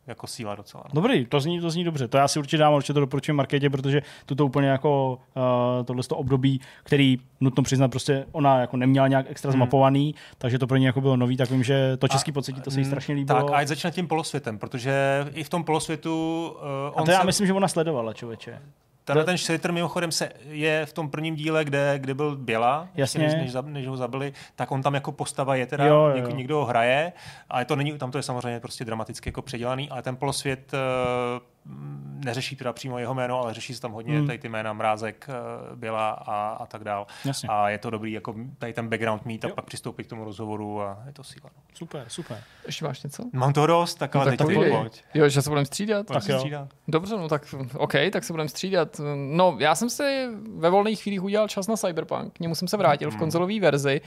jako 0.07 0.27
síla 0.27 0.55
docela. 0.55 0.83
No. 0.93 1.01
Dobrý, 1.01 1.25
to 1.25 1.39
zní, 1.39 1.59
to 1.59 1.69
zní 1.69 1.83
dobře. 1.83 2.07
To 2.07 2.17
já 2.17 2.27
si 2.27 2.39
určitě 2.39 2.57
dám, 2.57 2.73
určitě 2.73 2.93
to 2.93 2.99
doporučím 2.99 3.35
Markétě, 3.35 3.69
protože 3.69 4.01
tuto 4.25 4.45
úplně 4.45 4.67
jako 4.67 5.19
uh, 5.35 5.85
tohle 5.85 6.03
období, 6.09 6.61
který 6.83 7.17
nutno 7.41 7.63
přiznat, 7.63 7.87
prostě 7.87 8.25
ona 8.31 8.59
jako 8.59 8.77
neměla 8.77 9.07
nějak 9.07 9.25
extra 9.29 9.51
hmm. 9.51 9.57
zmapovaný, 9.57 10.15
takže 10.37 10.59
to 10.59 10.67
pro 10.67 10.77
ně 10.77 10.87
jako 10.87 11.01
bylo 11.01 11.17
nový, 11.17 11.37
tak 11.37 11.51
vím, 11.51 11.63
že 11.63 11.97
to 11.97 12.07
český 12.07 12.31
pocití, 12.31 12.61
to 12.61 12.71
se 12.71 12.79
jí 12.79 12.83
mm, 12.83 12.89
strašně 12.89 13.15
líbilo. 13.15 13.41
Tak 13.43 13.59
a 13.59 13.65
začne 13.65 13.91
tím 13.91 14.07
polosvětem, 14.07 14.57
protože 14.57 15.25
i 15.33 15.43
v 15.43 15.49
tom 15.49 15.63
polosvětu 15.63 16.45
uh, 16.49 16.97
on 16.97 17.01
A 17.01 17.05
to 17.05 17.11
já 17.11 17.19
se... 17.19 17.25
myslím, 17.25 17.47
že 17.47 17.53
ona 17.53 17.67
sledovala, 17.67 18.13
člověče. 18.13 18.61
Tenhle 19.05 19.23
ten 19.25 19.37
Slater 19.37 19.71
mimochodem 19.71 20.11
se 20.11 20.29
je 20.49 20.85
v 20.85 20.93
tom 20.93 21.09
prvním 21.09 21.35
díle, 21.35 21.65
kde, 21.65 21.93
kde 21.97 22.13
byl 22.13 22.35
Běla, 22.35 22.87
Jasně. 22.95 23.19
Než, 23.19 23.33
než, 23.53 23.63
než, 23.65 23.87
ho 23.87 23.97
zabili, 23.97 24.33
tak 24.55 24.71
on 24.71 24.81
tam 24.81 24.93
jako 24.93 25.11
postava 25.11 25.55
je 25.55 25.65
teda, 25.65 25.85
jo, 25.85 25.95
jo. 25.95 26.15
Někdo, 26.15 26.29
někdo 26.31 26.57
ho 26.57 26.65
hraje, 26.65 27.13
ale 27.49 27.65
to 27.65 27.75
není, 27.75 27.97
tam 27.97 28.11
to 28.11 28.17
je 28.17 28.23
samozřejmě 28.23 28.59
prostě 28.59 28.85
dramaticky 28.85 29.29
jako 29.29 29.41
předělaný, 29.41 29.89
ale 29.89 30.01
ten 30.01 30.15
polosvět 30.15 30.73
uh, 30.73 30.79
neřeší 32.25 32.55
teda 32.55 32.73
přímo 32.73 32.99
jeho 32.99 33.13
jméno, 33.13 33.39
ale 33.39 33.53
řeší 33.53 33.73
se 33.73 33.81
tam 33.81 33.91
hodně 33.91 34.17
hmm. 34.17 34.27
tady 34.27 34.39
ty 34.39 34.49
jména 34.49 34.73
Mrázek, 34.73 35.25
eh, 35.29 35.75
Byla 35.75 36.09
a, 36.09 36.49
a 36.49 36.65
tak 36.65 36.83
dál. 36.83 37.07
Jasně. 37.25 37.49
A 37.49 37.69
je 37.69 37.77
to 37.77 37.89
dobrý, 37.89 38.11
jako 38.11 38.35
tady 38.57 38.73
ten 38.73 38.89
background 38.89 39.25
mít 39.25 39.45
a 39.45 39.47
jo. 39.47 39.55
pak 39.55 39.65
přistoupit 39.65 40.07
k 40.07 40.09
tomu 40.09 40.23
rozhovoru 40.23 40.81
a 40.81 41.03
je 41.05 41.13
to 41.13 41.23
síla. 41.23 41.49
No. 41.55 41.63
Super, 41.73 42.05
super. 42.07 42.43
Ještě 42.65 42.85
máš 42.85 43.03
něco? 43.03 43.23
Mám 43.33 43.53
toho 43.53 43.67
dost, 43.67 43.95
tak 43.95 44.15
no, 44.15 44.21
ale 44.21 44.31
tak 44.31 44.47
teď 44.47 44.47
ty 44.47 44.69
pojď. 44.69 45.03
Jo, 45.13 45.29
že 45.29 45.41
se 45.41 45.49
budeme 45.49 45.65
střídat? 45.65 46.07
Tak 46.07 46.27
jo. 46.27 46.37
Střídat. 46.37 46.69
Dobře, 46.87 47.17
no 47.17 47.29
tak 47.29 47.55
OK, 47.73 47.93
tak 48.11 48.23
se 48.23 48.33
budeme 48.33 48.49
střídat. 48.49 49.01
No, 49.15 49.55
já 49.59 49.75
jsem 49.75 49.89
si 49.89 50.27
ve 50.57 50.69
volných 50.69 51.01
chvílích 51.01 51.23
udělal 51.23 51.47
čas 51.47 51.67
na 51.67 51.77
Cyberpunk, 51.77 52.33
k 52.33 52.39
němu 52.39 52.55
jsem 52.55 52.67
se 52.67 52.77
vrátil 52.77 53.09
hmm. 53.09 53.17
v 53.17 53.19
konzolové 53.19 53.59
verzi. 53.59 54.01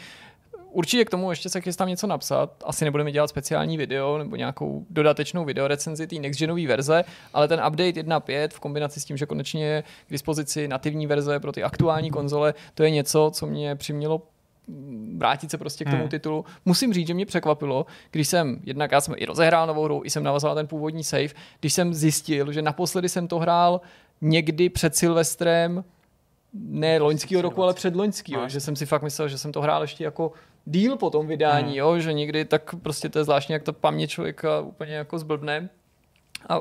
Určitě 0.75 1.05
k 1.05 1.11
tomu 1.11 1.31
ještě 1.31 1.49
se 1.49 1.61
chystám 1.61 1.89
něco 1.89 2.07
napsat. 2.07 2.51
Asi 2.65 2.85
nebudeme 2.85 3.13
dělat 3.13 3.29
speciální 3.29 3.77
video 3.77 4.19
nebo 4.19 4.37
nějakou 4.37 4.87
dodatečnou 4.91 5.45
videorecenzi 5.45 6.07
té 6.07 6.17
next 6.17 6.39
genové 6.39 6.67
verze, 6.67 7.05
ale 7.35 7.49
ten 7.49 7.61
update 7.67 8.03
1.5 8.03 8.49
v 8.49 8.61
kombinaci 8.61 9.01
s 9.01 9.05
tím, 9.05 9.17
že 9.17 9.27
konečně 9.27 9.67
je 9.67 9.83
k 10.07 10.11
dispozici 10.11 10.69
nativní 10.69 11.07
verze 11.07 11.41
pro 11.41 11.53
ty 11.53 11.63
aktuální 11.63 12.11
konzole, 12.11 12.55
to 12.75 12.83
je 12.83 12.91
něco, 12.91 13.31
co 13.35 13.47
mě 13.47 13.77
přimělo 13.77 14.23
vrátit 15.17 15.51
se 15.51 15.59
prostě 15.59 15.85
k 15.85 15.91
tomu 15.91 16.03
hmm. 16.03 16.09
titulu. 16.09 16.45
Musím 16.65 16.93
říct, 16.93 17.07
že 17.07 17.15
mě 17.15 17.27
překvapilo, 17.27 17.87
když 18.11 18.29
jsem, 18.29 18.61
jednak 18.65 18.93
já 18.93 19.01
jsem 19.01 19.15
i 19.19 19.25
rozehrál 19.25 19.67
novou 19.67 19.85
hru, 19.85 20.03
i 20.05 20.11
jsem 20.11 20.23
navazal 20.23 20.55
ten 20.55 20.67
původní 20.67 21.05
save, 21.05 21.29
když 21.61 21.73
jsem 21.73 21.95
zjistil, 21.95 22.53
že 22.53 22.63
naposledy 22.63 23.09
jsem 23.09 23.29
to 23.29 23.39
hrál 23.39 23.81
někdy 24.21 24.69
před 24.69 24.97
Silvestrem, 24.97 25.85
ne 26.55 26.99
loňského 26.99 27.43
roku, 27.43 27.63
ale 27.63 27.75
před 27.75 27.97
loňského, 27.97 28.49
že 28.49 28.61
jsem 28.61 28.77
si 28.77 28.87
fakt 28.87 29.03
myslel, 29.03 29.29
že 29.29 29.39
jsem 29.39 29.53
to 29.53 29.61
hrál 29.61 29.83
ještě 29.83 30.05
jako 30.05 30.33
díl 30.65 30.97
po 30.97 31.11
tom 31.11 31.27
vydání, 31.27 31.67
hmm. 31.67 31.75
jo, 31.75 31.99
že 31.99 32.13
někdy 32.13 32.45
tak 32.45 32.75
prostě 32.83 33.09
to 33.09 33.19
je 33.19 33.25
zvláštní, 33.25 33.53
jak 33.53 33.63
to 33.63 33.73
paměť 33.73 34.11
člověka 34.11 34.61
úplně 34.61 34.95
jako 34.95 35.19
zblbne. 35.19 35.69
A 36.49 36.61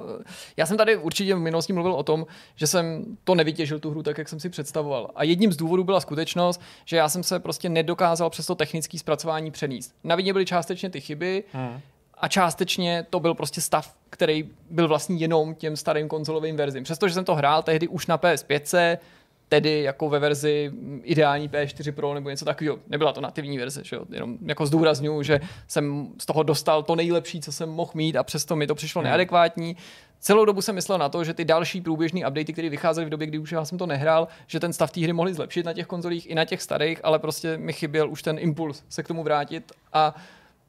já 0.58 0.66
jsem 0.66 0.78
tady 0.78 0.98
určitě 0.98 1.36
v 1.36 1.40
minulosti 1.40 1.74
mluvil 1.74 1.94
o 1.94 2.04
tom, 2.04 2.26
že 2.56 2.68
jsem 2.68 3.06
to 3.24 3.36
nevytěžil 3.36 3.80
tu 3.80 3.90
hru 3.90 4.04
tak, 4.04 4.18
jak 4.18 4.30
jsem 4.30 4.40
si 4.40 4.50
představoval. 4.50 5.12
A 5.16 5.24
jedním 5.24 5.52
z 5.52 5.58
důvodů 5.58 5.84
byla 5.84 6.00
skutečnost, 6.00 6.62
že 6.86 6.98
já 6.98 7.10
jsem 7.10 7.24
se 7.24 7.40
prostě 7.40 7.70
nedokázal 7.70 8.30
přes 8.30 8.46
to 8.46 8.56
technické 8.56 9.00
zpracování 9.00 9.52
přenést. 9.52 9.96
Na 10.04 10.16
vině 10.16 10.34
byly 10.34 10.46
částečně 10.46 10.90
ty 10.90 11.02
chyby, 11.02 11.44
hmm. 11.54 11.80
a 12.18 12.28
částečně 12.28 13.06
to 13.10 13.20
byl 13.20 13.34
prostě 13.34 13.62
stav, 13.62 13.96
který 14.10 14.50
byl 14.70 14.88
vlastně 14.88 15.16
jenom 15.16 15.56
těm 15.56 15.76
starým 15.76 16.08
konzolovým 16.08 16.58
verzím. 16.58 16.84
Přestože 16.84 17.14
jsem 17.14 17.26
to 17.26 17.36
hrál 17.36 17.64
tehdy 17.64 17.88
už 17.88 18.08
na 18.08 18.18
PS5, 18.18 18.98
tedy 19.50 19.84
jako 19.84 20.10
ve 20.10 20.20
verzi 20.20 20.72
ideální 21.04 21.50
P4 21.50 21.92
Pro 21.92 22.14
nebo 22.14 22.30
něco 22.30 22.46
takového. 22.46 22.80
Nebyla 22.88 23.14
to 23.14 23.22
nativní 23.22 23.58
verze, 23.58 23.82
že 23.84 23.96
jo? 23.96 24.06
jenom 24.10 24.38
jako 24.46 24.66
zdůraznuju, 24.66 25.24
že 25.24 25.42
jsem 25.68 26.08
z 26.22 26.26
toho 26.26 26.44
dostal 26.44 26.84
to 26.84 26.96
nejlepší, 26.96 27.42
co 27.42 27.52
jsem 27.52 27.70
mohl 27.70 27.92
mít 27.94 28.16
a 28.16 28.24
přesto 28.24 28.56
mi 28.56 28.68
to 28.68 28.76
přišlo 28.76 29.00
hmm. 29.00 29.08
neadekvátní. 29.08 29.78
Celou 30.20 30.46
dobu 30.46 30.62
jsem 30.62 30.76
myslel 30.76 30.98
na 30.98 31.10
to, 31.10 31.24
že 31.24 31.34
ty 31.34 31.46
další 31.46 31.82
průběžné 31.82 32.28
updaty, 32.28 32.54
které 32.54 32.70
vycházely 32.70 33.06
v 33.06 33.10
době, 33.10 33.28
kdy 33.28 33.38
už 33.38 33.52
já 33.52 33.66
jsem 33.66 33.78
to 33.78 33.86
nehrál, 33.86 34.28
že 34.48 34.60
ten 34.60 34.74
stav 34.74 34.92
té 34.92 35.02
hry 35.02 35.14
mohli 35.14 35.34
zlepšit 35.34 35.66
na 35.66 35.74
těch 35.74 35.88
konzolích 35.88 36.30
i 36.30 36.36
na 36.36 36.46
těch 36.46 36.62
starých, 36.62 37.00
ale 37.04 37.20
prostě 37.20 37.58
mi 37.58 37.74
chyběl 37.74 38.10
už 38.10 38.22
ten 38.22 38.40
impuls 38.40 38.84
se 38.90 39.04
k 39.04 39.08
tomu 39.08 39.24
vrátit 39.24 39.72
a 39.94 40.16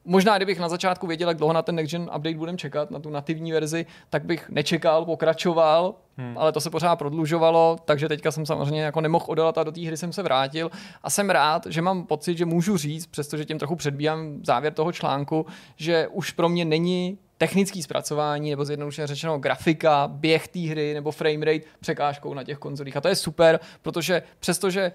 Možná, 0.05 0.37
kdybych 0.37 0.59
na 0.59 0.69
začátku 0.69 1.07
věděl, 1.07 1.27
jak 1.27 1.37
dlouho 1.37 1.53
na 1.53 1.61
ten 1.61 1.75
Next 1.75 1.91
Gen 1.91 2.01
update 2.01 2.37
budeme 2.37 2.57
čekat, 2.57 2.91
na 2.91 2.99
tu 2.99 3.09
nativní 3.09 3.51
verzi, 3.51 3.85
tak 4.09 4.25
bych 4.25 4.49
nečekal, 4.49 5.05
pokračoval, 5.05 5.95
hmm. 6.17 6.37
ale 6.37 6.51
to 6.51 6.61
se 6.61 6.69
pořád 6.69 6.95
prodlužovalo, 6.95 7.77
takže 7.85 8.07
teďka 8.07 8.31
jsem 8.31 8.45
samozřejmě 8.45 8.81
jako 8.81 9.01
nemohl 9.01 9.25
odolat 9.27 9.57
a 9.57 9.63
do 9.63 9.71
té 9.71 9.81
hry 9.81 9.97
jsem 9.97 10.13
se 10.13 10.23
vrátil 10.23 10.71
a 11.03 11.09
jsem 11.09 11.29
rád, 11.29 11.65
že 11.69 11.81
mám 11.81 12.05
pocit, 12.05 12.37
že 12.37 12.45
můžu 12.45 12.77
říct, 12.77 13.05
přestože 13.05 13.45
tím 13.45 13.59
trochu 13.59 13.75
předbíhám 13.75 14.39
závěr 14.43 14.73
toho 14.73 14.91
článku, 14.91 15.45
že 15.75 16.07
už 16.07 16.31
pro 16.31 16.49
mě 16.49 16.65
není 16.65 17.17
technický 17.37 17.83
zpracování 17.83 18.49
nebo 18.49 18.65
zjednodušeně 18.65 19.07
řečeno 19.07 19.39
grafika, 19.39 20.07
běh 20.07 20.47
té 20.47 20.59
hry 20.59 20.93
nebo 20.93 21.11
frame 21.11 21.45
rate 21.45 21.65
překážkou 21.79 22.33
na 22.33 22.43
těch 22.43 22.57
konzolích. 22.57 22.97
A 22.97 23.01
to 23.01 23.07
je 23.07 23.15
super, 23.15 23.59
protože 23.81 24.23
přestože 24.39 24.91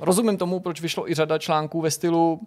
rozumím 0.00 0.36
tomu, 0.36 0.60
proč 0.60 0.80
vyšlo 0.80 1.10
i 1.10 1.14
řada 1.14 1.38
článků 1.38 1.80
ve 1.80 1.90
stylu 1.90 2.40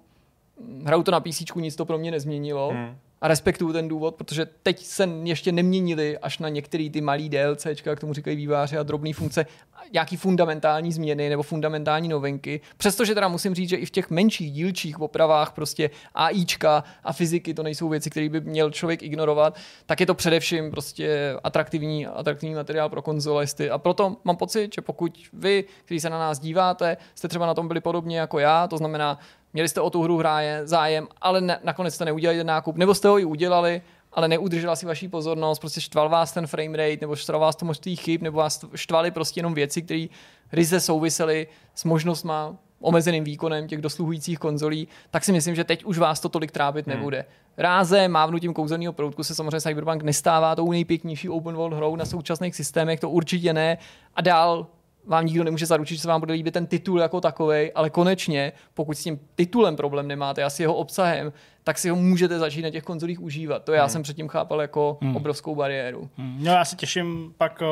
hraju 0.85 1.03
to 1.03 1.11
na 1.11 1.19
PC, 1.19 1.41
nic 1.55 1.75
to 1.75 1.85
pro 1.85 1.97
mě 1.97 2.11
nezměnilo. 2.11 2.69
Hmm. 2.69 2.95
A 3.21 3.27
respektuju 3.27 3.73
ten 3.73 3.87
důvod, 3.87 4.15
protože 4.15 4.45
teď 4.63 4.83
se 4.83 5.09
ještě 5.23 5.51
neměnili 5.51 6.17
až 6.17 6.39
na 6.39 6.49
některé 6.49 6.89
ty 6.89 7.01
malé 7.01 7.29
DLC, 7.29 7.67
jak 7.85 7.99
tomu 7.99 8.13
říkají 8.13 8.37
výváři 8.37 8.77
a 8.77 8.83
drobné 8.83 9.13
funkce, 9.13 9.45
nějaký 9.93 10.17
fundamentální 10.17 10.91
změny 10.91 11.29
nebo 11.29 11.43
fundamentální 11.43 12.07
novinky. 12.07 12.61
Přestože 12.77 13.13
teda 13.13 13.27
musím 13.27 13.55
říct, 13.55 13.69
že 13.69 13.75
i 13.75 13.85
v 13.85 13.89
těch 13.89 14.09
menších 14.09 14.51
dílčích 14.51 15.01
opravách 15.01 15.51
prostě 15.51 15.89
AIčka 16.15 16.83
a 17.03 17.13
fyziky 17.13 17.53
to 17.53 17.63
nejsou 17.63 17.89
věci, 17.89 18.09
které 18.09 18.29
by 18.29 18.41
měl 18.41 18.71
člověk 18.71 19.03
ignorovat, 19.03 19.57
tak 19.85 19.99
je 19.99 20.05
to 20.05 20.13
především 20.13 20.71
prostě 20.71 21.35
atraktivní, 21.43 22.07
atraktivní 22.07 22.55
materiál 22.55 22.89
pro 22.89 23.01
konzolisty. 23.01 23.69
A 23.69 23.77
proto 23.77 24.17
mám 24.23 24.37
pocit, 24.37 24.75
že 24.75 24.81
pokud 24.81 25.19
vy, 25.33 25.63
kteří 25.85 25.99
se 25.99 26.09
na 26.09 26.19
nás 26.19 26.39
díváte, 26.39 26.97
jste 27.15 27.27
třeba 27.27 27.45
na 27.45 27.53
tom 27.53 27.67
byli 27.67 27.81
podobně 27.81 28.19
jako 28.19 28.39
já, 28.39 28.67
to 28.67 28.77
znamená 28.77 29.19
měli 29.55 29.69
jste 29.69 29.81
o 29.81 29.89
tu 29.89 30.01
hru 30.03 30.17
hráje, 30.17 30.61
zájem, 30.63 31.07
ale 31.21 31.41
ne, 31.41 31.59
nakonec 31.63 31.95
jste 31.95 32.05
neudělali 32.05 32.37
ten 32.37 32.47
nákup, 32.47 32.77
nebo 32.77 32.95
jste 32.95 33.07
ho 33.07 33.19
i 33.19 33.25
udělali, 33.25 33.81
ale 34.13 34.27
neudržela 34.27 34.75
si 34.75 34.85
vaší 34.85 35.07
pozornost, 35.07 35.59
prostě 35.59 35.81
štval 35.81 36.09
vás 36.09 36.31
ten 36.31 36.47
frame 36.47 36.77
rate, 36.77 36.97
nebo 37.01 37.15
štval 37.15 37.39
vás 37.39 37.55
to 37.55 37.65
množství 37.65 37.95
chyb, 37.95 38.21
nebo 38.21 38.37
vás 38.37 38.65
štvali 38.75 39.11
prostě 39.11 39.39
jenom 39.39 39.53
věci, 39.53 39.81
které 39.81 40.05
ryze 40.51 40.79
souvisely 40.79 41.47
s 41.75 41.83
možnostma 41.83 42.55
omezeným 42.79 43.23
výkonem 43.23 43.67
těch 43.67 43.81
dosluhujících 43.81 44.39
konzolí, 44.39 44.87
tak 45.11 45.23
si 45.23 45.31
myslím, 45.31 45.55
že 45.55 45.63
teď 45.63 45.83
už 45.83 45.97
vás 45.97 46.19
to 46.19 46.29
tolik 46.29 46.51
trápit 46.51 46.87
hmm. 46.87 46.95
nebude. 46.95 47.25
Ráze, 47.57 48.07
mávnutím 48.07 48.53
kouzelného 48.53 48.93
proutku 48.93 49.23
se 49.23 49.35
samozřejmě 49.35 49.61
Cyberpunk 49.61 50.03
nestává 50.03 50.55
tou 50.55 50.71
nejpěknější 50.71 51.29
open 51.29 51.55
world 51.55 51.73
hrou 51.73 51.95
na 51.95 52.05
současných 52.05 52.55
systémech, 52.55 52.99
to 52.99 53.09
určitě 53.09 53.53
ne. 53.53 53.77
A 54.15 54.21
dál 54.21 54.67
vám 55.07 55.25
nikdo 55.25 55.43
nemůže 55.43 55.65
zaručit, 55.65 55.95
že 55.95 56.01
se 56.01 56.07
vám 56.07 56.19
bude 56.19 56.33
líbit 56.33 56.51
ten 56.51 56.67
titul 56.67 56.99
jako 56.99 57.21
takový, 57.21 57.71
ale 57.71 57.89
konečně, 57.89 58.51
pokud 58.73 58.97
s 58.97 59.03
tím 59.03 59.19
titulem 59.35 59.75
problém 59.75 60.07
nemáte 60.07 60.43
a 60.43 60.49
s 60.49 60.59
jeho 60.59 60.75
obsahem, 60.75 61.33
tak 61.63 61.77
si 61.77 61.89
ho 61.89 61.95
můžete 61.95 62.39
začít 62.39 62.61
na 62.61 62.69
těch 62.69 62.83
konzolích 62.83 63.21
užívat. 63.21 63.63
To 63.63 63.73
já 63.73 63.83
hmm. 63.83 63.89
jsem 63.89 64.03
předtím 64.03 64.27
chápal 64.27 64.61
jako 64.61 64.97
hmm. 65.01 65.15
obrovskou 65.15 65.55
bariéru. 65.55 66.09
Hmm. 66.17 66.37
No 66.39 66.51
já 66.51 66.65
se 66.65 66.75
těším 66.75 67.33
pak 67.37 67.63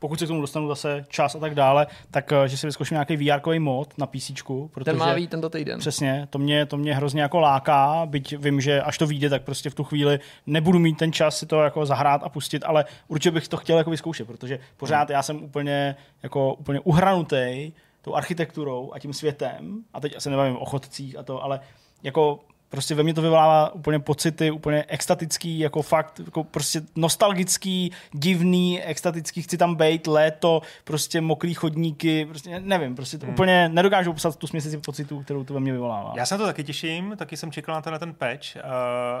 pokud 0.00 0.18
se 0.18 0.24
k 0.24 0.28
tomu 0.28 0.40
dostanu 0.40 0.68
zase 0.68 1.04
čas 1.08 1.34
a 1.34 1.38
tak 1.38 1.54
dále, 1.54 1.86
tak 2.10 2.32
eh, 2.32 2.48
že 2.48 2.56
si 2.56 2.66
vyzkouším 2.66 2.94
nějaký 2.94 3.16
VR 3.16 3.58
mod 3.58 3.98
na 3.98 4.06
PC. 4.06 4.30
Protože, 4.70 4.84
Ten 4.84 4.96
má 4.96 5.14
být 5.14 5.30
tento 5.30 5.50
týden. 5.50 5.78
Přesně, 5.78 6.26
to 6.30 6.38
mě, 6.38 6.66
to 6.66 6.76
mě 6.76 6.94
hrozně 6.94 7.22
jako 7.22 7.40
láká, 7.40 8.06
byť 8.06 8.36
vím, 8.36 8.60
že 8.60 8.82
až 8.82 8.98
to 8.98 9.06
vyjde, 9.06 9.30
tak 9.30 9.42
prostě 9.42 9.70
v 9.70 9.74
tu 9.74 9.84
chvíli 9.84 10.20
nebudu 10.46 10.78
mít 10.78 10.98
ten 10.98 11.12
čas 11.12 11.38
si 11.38 11.46
to 11.46 11.62
jako 11.62 11.86
zahrát 11.86 12.22
a 12.24 12.28
pustit, 12.28 12.64
ale 12.64 12.84
určitě 13.08 13.30
bych 13.30 13.48
to 13.48 13.56
chtěl 13.56 13.78
jako 13.78 13.90
vyzkoušet, 13.90 14.26
protože 14.26 14.58
pořád 14.76 15.08
hmm. 15.08 15.14
já 15.14 15.22
jsem 15.22 15.42
úplně, 15.42 15.96
jako, 16.22 16.54
úplně 16.54 16.80
uhranutý 16.80 17.72
tou 18.02 18.14
architekturou 18.14 18.90
a 18.94 18.98
tím 18.98 19.12
světem, 19.12 19.84
a 19.94 20.00
teď 20.00 20.16
asi 20.16 20.30
nevím 20.30 20.56
o 20.56 20.64
chodcích 20.64 21.18
a 21.18 21.22
to, 21.22 21.44
ale 21.44 21.60
jako 22.02 22.40
prostě 22.70 22.94
ve 22.94 23.02
mně 23.02 23.14
to 23.14 23.22
vyvolává 23.22 23.74
úplně 23.74 23.98
pocity, 23.98 24.50
úplně 24.50 24.84
extatický, 24.88 25.58
jako 25.58 25.82
fakt, 25.82 26.20
jako 26.24 26.44
prostě 26.44 26.82
nostalgický, 26.96 27.92
divný, 28.12 28.82
extatický, 28.82 29.42
chci 29.42 29.58
tam 29.58 29.74
být, 29.74 30.06
léto, 30.06 30.62
prostě 30.84 31.20
mokrý 31.20 31.54
chodníky, 31.54 32.26
prostě 32.26 32.60
nevím, 32.60 32.94
prostě 32.94 33.18
to 33.18 33.26
hmm. 33.26 33.34
úplně 33.34 33.68
nedokážu 33.68 34.12
popsat 34.12 34.36
tu 34.36 34.46
směsi 34.46 34.78
pocitů, 34.78 35.22
kterou 35.22 35.44
to 35.44 35.54
ve 35.54 35.60
mně 35.60 35.72
vyvolává. 35.72 36.12
Já 36.16 36.26
se 36.26 36.38
to 36.38 36.46
taky 36.46 36.64
těším, 36.64 37.14
taky 37.16 37.36
jsem 37.36 37.52
čekal 37.52 37.74
na 37.74 37.82
ten, 37.82 37.92
na 37.92 37.98
ten 37.98 38.14
patch 38.14 38.56
uh, 38.56 38.62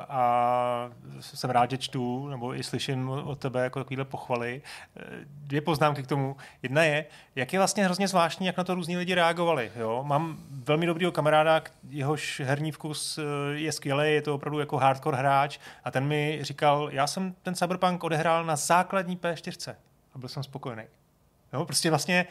a 0.08 0.90
jsem 1.20 1.50
rád, 1.50 1.70
že 1.70 1.78
čtu, 1.78 2.28
nebo 2.28 2.54
i 2.54 2.62
slyším 2.62 3.08
od 3.08 3.38
tebe 3.38 3.64
jako 3.64 3.80
takovýhle 3.80 4.04
pochvaly. 4.04 4.62
Eh, 4.96 5.02
dvě 5.24 5.60
poznámky 5.60 6.02
k 6.02 6.06
tomu. 6.06 6.36
Jedna 6.62 6.82
je, 6.82 7.04
jak 7.34 7.52
je 7.52 7.58
vlastně 7.58 7.84
hrozně 7.84 8.08
zvláštní, 8.08 8.46
jak 8.46 8.56
na 8.56 8.64
to 8.64 8.74
různí 8.74 8.96
lidi 8.96 9.14
reagovali. 9.14 9.72
Jo? 9.76 10.04
Mám 10.06 10.36
velmi 10.50 10.86
dobrýho 10.86 11.12
kamaráda, 11.12 11.62
jehož 11.90 12.42
herní 12.44 12.72
vkus 12.72 13.18
eh, 13.18 13.22
je 13.52 13.72
skvělý, 13.72 14.14
je 14.14 14.22
to 14.22 14.34
opravdu 14.34 14.60
jako 14.60 14.76
hardcore 14.76 15.16
hráč 15.16 15.58
a 15.84 15.90
ten 15.90 16.04
mi 16.04 16.38
říkal, 16.42 16.88
já 16.92 17.06
jsem 17.06 17.34
ten 17.42 17.54
Cyberpunk 17.54 18.04
odehrál 18.04 18.44
na 18.44 18.56
základní 18.56 19.16
P4 19.16 19.74
a 20.14 20.18
byl 20.18 20.28
jsem 20.28 20.42
spokojený. 20.42 20.84
Jo? 21.52 21.64
Prostě 21.64 21.90
vlastně 21.90 22.26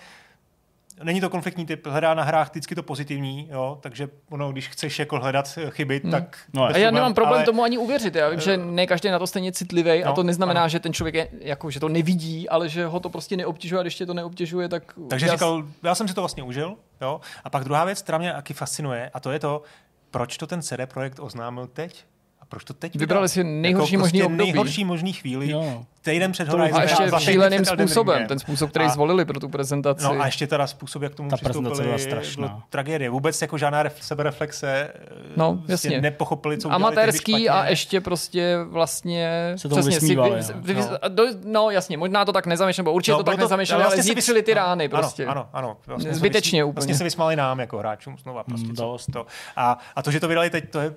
není 1.03 1.21
to 1.21 1.29
konfliktní 1.29 1.65
typ, 1.65 1.87
hledá 1.87 2.13
na 2.13 2.23
hrách 2.23 2.49
vždycky 2.49 2.75
to 2.75 2.83
pozitivní, 2.83 3.47
jo, 3.51 3.77
takže 3.81 4.09
ono, 4.29 4.51
když 4.51 4.67
chceš 4.67 4.99
jako 4.99 5.19
hledat 5.19 5.59
chyby, 5.69 5.99
hmm. 6.03 6.11
tak... 6.11 6.37
No, 6.53 6.63
a 6.63 6.77
já 6.77 6.91
nemám 6.91 7.13
problém 7.13 7.35
ale... 7.35 7.45
tomu 7.45 7.63
ani 7.63 7.77
uvěřit, 7.77 8.15
já 8.15 8.29
vím, 8.29 8.39
že 8.39 8.57
ne 8.57 8.87
každý 8.87 9.07
je 9.07 9.11
na 9.11 9.19
to 9.19 9.27
stejně 9.27 9.51
citlivý 9.51 10.01
no, 10.03 10.09
a 10.09 10.13
to 10.13 10.23
neznamená, 10.23 10.61
ano. 10.61 10.69
že 10.69 10.79
ten 10.79 10.93
člověk 10.93 11.15
je, 11.15 11.29
jako, 11.39 11.71
že 11.71 11.79
to 11.79 11.89
nevidí, 11.89 12.49
ale 12.49 12.69
že 12.69 12.85
ho 12.85 12.99
to 12.99 13.09
prostě 13.09 13.37
neobtěžuje 13.37 13.79
a 13.79 13.81
když 13.81 13.95
tě 13.95 14.05
to 14.05 14.13
neobtěžuje, 14.13 14.69
tak... 14.69 14.93
Takže 15.09 15.25
já... 15.25 15.31
říkal, 15.31 15.63
já 15.83 15.95
jsem 15.95 16.07
si 16.07 16.13
to 16.13 16.21
vlastně 16.21 16.43
užil, 16.43 16.75
jo, 17.01 17.21
a 17.43 17.49
pak 17.49 17.63
druhá 17.63 17.85
věc, 17.85 18.01
která 18.01 18.17
mě 18.17 18.33
taky 18.33 18.53
fascinuje, 18.53 19.11
a 19.13 19.19
to 19.19 19.31
je 19.31 19.39
to, 19.39 19.63
proč 20.11 20.37
to 20.37 20.47
ten 20.47 20.61
CD 20.61 20.85
Projekt 20.85 21.19
oznámil 21.19 21.67
teď? 21.67 22.05
Proč 22.49 22.63
to 22.63 22.73
teď 22.73 22.95
Vybrali 22.95 23.29
si 23.29 23.43
nejhorší 23.43 23.93
jako 23.93 24.01
možný 24.01 24.19
prostě 24.19 24.25
období. 24.25 24.51
Nejhorší 24.51 24.85
možný 24.85 25.13
chvíli. 25.13 25.49
Jo. 25.49 25.83
Týden 26.01 26.31
před 26.31 26.47
Horizon. 26.47 26.79
A 26.79 26.83
ještě 26.83 27.03
šíleným 27.17 27.65
způsobem. 27.65 28.27
Ten 28.27 28.39
způsob, 28.39 28.69
který 28.69 28.85
a, 28.85 28.89
zvolili 28.89 29.25
pro 29.25 29.39
tu 29.39 29.49
prezentaci. 29.49 30.03
No 30.03 30.21
a 30.21 30.25
ještě 30.25 30.47
teda 30.47 30.67
způsob, 30.67 31.01
jak 31.01 31.15
tomu 31.15 31.29
Ta 31.29 31.37
přistoupili, 31.37 31.83
byla 31.83 31.97
strašná. 31.97 32.63
tragédie. 32.69 33.09
Vůbec 33.09 33.41
jako 33.41 33.57
žádná 33.57 33.83
ref, 33.83 33.97
sebereflexe. 34.01 34.93
No, 35.35 35.53
prostě 35.55 35.71
jasně. 35.71 36.01
Nepochopili, 36.01 36.57
co 36.57 36.71
Amatérský 36.71 37.49
a 37.49 37.69
ještě 37.69 38.01
prostě 38.01 38.57
vlastně... 38.69 39.53
Se 39.55 39.69
tomu 39.69 39.83
vysmívali. 39.83 40.43
Si, 40.43 40.53
vy, 40.53 40.73
no. 40.73 40.87
Do, 41.07 41.23
no. 41.45 41.69
jasně, 41.69 41.97
možná 41.97 42.25
to 42.25 42.33
tak 42.33 42.45
nezamýšleli, 42.45 42.85
nebo 42.85 42.93
určitě 42.93 43.11
no, 43.11 43.17
to 43.17 43.23
tak 43.23 43.37
nezamýšleli, 43.37 43.83
ale 43.83 43.95
vlastně 43.95 44.13
zítřili 44.13 44.43
ty 44.43 44.53
rány 44.53 44.89
prostě. 44.89 45.25
Ano, 45.25 45.47
ano. 45.53 45.77
Vlastně 45.87 46.13
Zbytečně 46.13 46.63
úplně. 46.63 46.73
Vlastně 46.73 46.95
se 46.95 47.03
vysmáli 47.03 47.35
nám 47.35 47.59
jako 47.59 47.77
hráčům 47.77 48.17
znova. 48.17 48.43
Prostě, 48.43 48.67
mm, 48.67 48.75
to. 49.13 49.25
A, 49.55 49.77
a 49.95 50.01
to, 50.01 50.11
že 50.11 50.19
to 50.19 50.27
vydali 50.27 50.49
teď, 50.49 50.69
to 50.69 50.79
je 50.79 50.93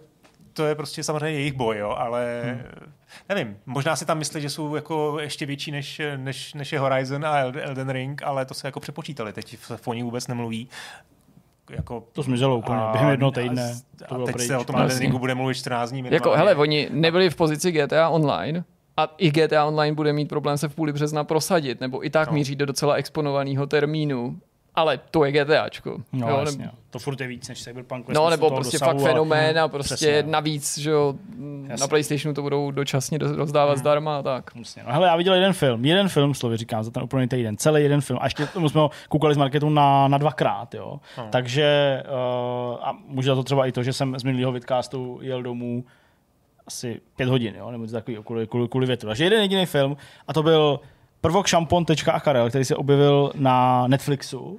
to 0.53 0.67
je 0.67 0.75
prostě 0.75 1.03
samozřejmě 1.03 1.39
jejich 1.39 1.53
boj, 1.53 1.79
jo, 1.79 1.91
ale 1.91 2.43
hmm. 2.45 2.63
nevím, 3.29 3.57
možná 3.67 3.97
si 3.97 4.07
tam 4.07 4.19
myslí, 4.19 4.41
že 4.41 4.51
jsou 4.51 4.75
jako 4.75 5.19
ještě 5.21 5.47
větší 5.47 5.71
než, 5.71 6.01
než, 6.17 6.55
než 6.55 6.73
je 6.73 6.79
Horizon 6.79 7.27
a 7.27 7.39
Elden 7.39 7.91
Ring, 7.91 8.23
ale 8.23 8.45
to 8.45 8.55
se 8.55 8.69
jako 8.69 8.81
přepočítali, 8.81 9.33
teď 9.33 9.57
v 9.77 9.87
ní 9.95 10.03
vůbec 10.03 10.27
nemluví. 10.27 10.69
Jako, 11.71 12.05
to 12.13 12.23
zmizelo 12.23 12.59
úplně, 12.59 12.79
a, 12.79 12.93
během 12.93 13.11
jednoho 13.11 13.33
týdne. 13.33 13.75
A, 14.05 14.15
to 14.15 14.23
a 14.23 14.27
teď 14.27 14.35
pryč. 14.35 14.47
se 14.47 14.57
o 14.57 14.65
tom 14.65 14.77
Elden 14.77 14.99
Ringu 14.99 15.19
bude 15.19 15.35
mluvit 15.35 15.55
14 15.55 15.91
dní. 15.91 16.05
Jako, 16.11 16.31
hele, 16.31 16.55
oni 16.55 16.89
nebyli 16.91 17.31
v 17.31 17.37
pozici 17.37 17.73
GTA 17.73 18.09
Online, 18.09 18.65
a 18.97 19.15
i 19.19 19.31
GTA 19.31 19.65
Online 19.65 19.95
bude 19.95 20.13
mít 20.13 20.29
problém 20.29 20.59
se 20.59 20.69
v 20.69 20.75
půli 20.75 20.93
března 20.93 21.25
prosadit, 21.25 21.81
nebo 21.81 22.07
i 22.07 22.11
tak 22.11 22.29
no. 22.29 22.35
míří 22.35 22.57
do 22.57 22.67
docela 22.67 22.95
exponovaného 22.95 23.67
termínu 23.67 24.41
ale 24.75 24.99
to 25.11 25.25
je 25.25 25.33
GTAčko. 25.33 25.99
No, 26.13 26.29
jo, 26.29 26.39
jasně. 26.39 26.65
Nebo... 26.65 26.77
To 26.91 26.99
furt 26.99 27.21
je 27.21 27.27
víc 27.27 27.49
než 27.49 27.63
Cyberpunk. 27.63 28.09
No, 28.09 28.31
nebo 28.31 28.51
prostě 28.51 28.79
dosahu, 28.79 28.99
fakt 28.99 29.09
fenomén 29.09 29.59
a 29.59 29.69
prostě 29.69 29.95
přesně. 29.95 30.23
navíc, 30.23 30.79
že 30.79 30.91
jo, 30.91 31.15
na 31.81 31.89
PlayStationu 31.89 32.35
to 32.35 32.43
budou 32.43 32.71
dočasně 32.71 33.19
rozdávat 33.19 33.73
hmm. 33.73 33.81
zdarma 33.81 34.19
a 34.19 34.23
tak. 34.23 34.51
Jasně. 34.55 34.83
No 34.87 34.93
hele, 34.93 35.09
já 35.09 35.17
viděl 35.17 35.35
jeden 35.35 35.53
film, 35.53 35.85
jeden 35.85 36.09
film, 36.09 36.35
slovy 36.35 36.57
říkám, 36.57 36.85
za 36.85 36.91
ten 36.91 37.03
úplný 37.03 37.29
týden, 37.29 37.57
celý 37.57 37.83
jeden 37.83 38.01
film. 38.01 38.19
A 38.23 38.27
ještě 38.27 38.47
tomu 38.47 38.69
jsme 38.69 38.81
ho 38.81 38.91
koukali 39.09 39.35
z 39.35 39.37
marketu 39.37 39.71
na, 39.71 40.09
na 40.09 40.19
dvakrát, 40.19 40.75
jo. 40.75 41.01
Hmm. 41.17 41.31
Takže, 41.31 42.03
uh, 42.07 42.77
a 42.83 42.99
může 43.07 43.35
to 43.35 43.43
třeba 43.43 43.67
i 43.67 43.73
to, 43.73 43.83
že 43.83 43.93
jsem 43.93 44.19
z 44.19 44.23
minulého 44.23 44.53
vidcastu 44.53 45.19
jel 45.23 45.43
domů 45.43 45.85
asi 46.67 47.01
pět 47.17 47.29
hodin, 47.29 47.55
jo, 47.59 47.71
nebo 47.71 47.87
takový 47.87 48.19
kvůli, 48.25 48.47
kvůli, 48.47 48.69
kvůli 48.69 48.87
větru. 48.87 49.09
Takže 49.09 49.25
jeden 49.25 49.41
jediný 49.41 49.67
film 49.67 49.97
a 50.29 50.33
to 50.33 50.43
byl 50.43 50.81
prvok 51.23 51.47
šampon.akarel, 51.47 52.49
který 52.49 52.65
se 52.65 52.77
objevil 52.77 53.33
na 53.35 53.87
Netflixu. 53.87 54.41
Uh, 54.41 54.59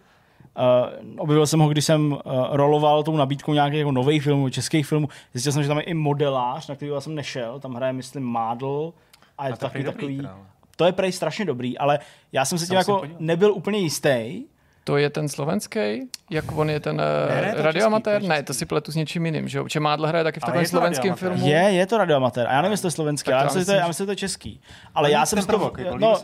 objevil 1.18 1.48
jsem 1.48 1.60
ho, 1.60 1.70
když 1.70 1.86
jsem 1.86 2.12
uh, 2.12 2.20
roloval 2.52 3.04
tou 3.04 3.18
nabídkou 3.18 3.54
nějakých 3.54 3.80
jako 3.80 3.92
nových 3.92 4.24
filmů, 4.24 4.50
českých 4.50 4.88
filmů. 4.88 5.10
Zjistil 5.34 5.52
jsem, 5.52 5.64
že 5.64 5.68
tam 5.68 5.78
je 5.78 5.84
i 5.84 5.94
modelář, 5.94 6.68
na 6.68 6.76
který 6.76 6.92
jsem 7.00 7.16
nešel. 7.16 7.60
Tam 7.60 7.74
hraje, 7.74 7.94
myslím, 7.94 8.24
Mádl. 8.24 8.94
A 9.38 9.48
je 9.48 9.54
a 9.54 9.56
to 9.56 9.66
taky 9.66 9.84
takový... 9.84 10.18
Dobrý, 10.18 10.30
to 10.76 10.86
je 10.86 10.92
prej 10.92 11.12
strašně 11.12 11.46
dobrý, 11.46 11.78
ale 11.78 12.00
já 12.32 12.46
jsem 12.46 12.58
se 12.58 12.68
tím 12.68 12.76
jako 12.76 13.02
nebyl 13.20 13.54
úplně 13.54 13.80
jistý, 13.80 14.44
to 14.84 14.98
je 14.98 15.10
ten 15.10 15.30
slovenský? 15.30 15.80
Jak 16.30 16.58
on 16.58 16.70
je 16.70 16.80
ten 16.80 16.98
ne, 16.98 17.42
ne, 17.42 17.54
radioamatér? 17.56 18.14
Český, 18.14 18.30
ne, 18.30 18.44
to 18.44 18.54
si 18.54 18.66
pletu 18.66 18.92
s 18.92 18.96
něčím 18.96 19.26
jiným, 19.26 19.48
že 19.48 19.58
jo? 19.58 19.66
Mádl 19.80 20.08
hraje 20.08 20.24
taky 20.24 20.40
v 20.40 20.44
takovém 20.44 20.66
slovenském 20.66 21.16
filmu. 21.16 21.48
Je, 21.48 21.60
je 21.60 21.86
to 21.86 21.98
radioamatér. 21.98 22.48
A 22.48 22.54
já 22.54 22.62
nevím, 22.62 22.72
jestli 22.72 22.82
to 22.82 22.88
je 22.88 22.92
slovenský, 22.92 23.32
ale 23.32 23.42
já 23.42 23.46
myslím, 23.46 23.62
že 23.62 23.66
to 23.66 23.72
je, 23.72 23.78
já 23.78 23.88
myslím, 23.88 24.04
že 24.04 24.06
to 24.06 24.12
je 24.12 24.16
český. 24.16 24.62
Ale 24.96 25.12
já 25.12 25.26
jsem 25.26 25.46
to, 25.46 25.72
no, 25.98 26.16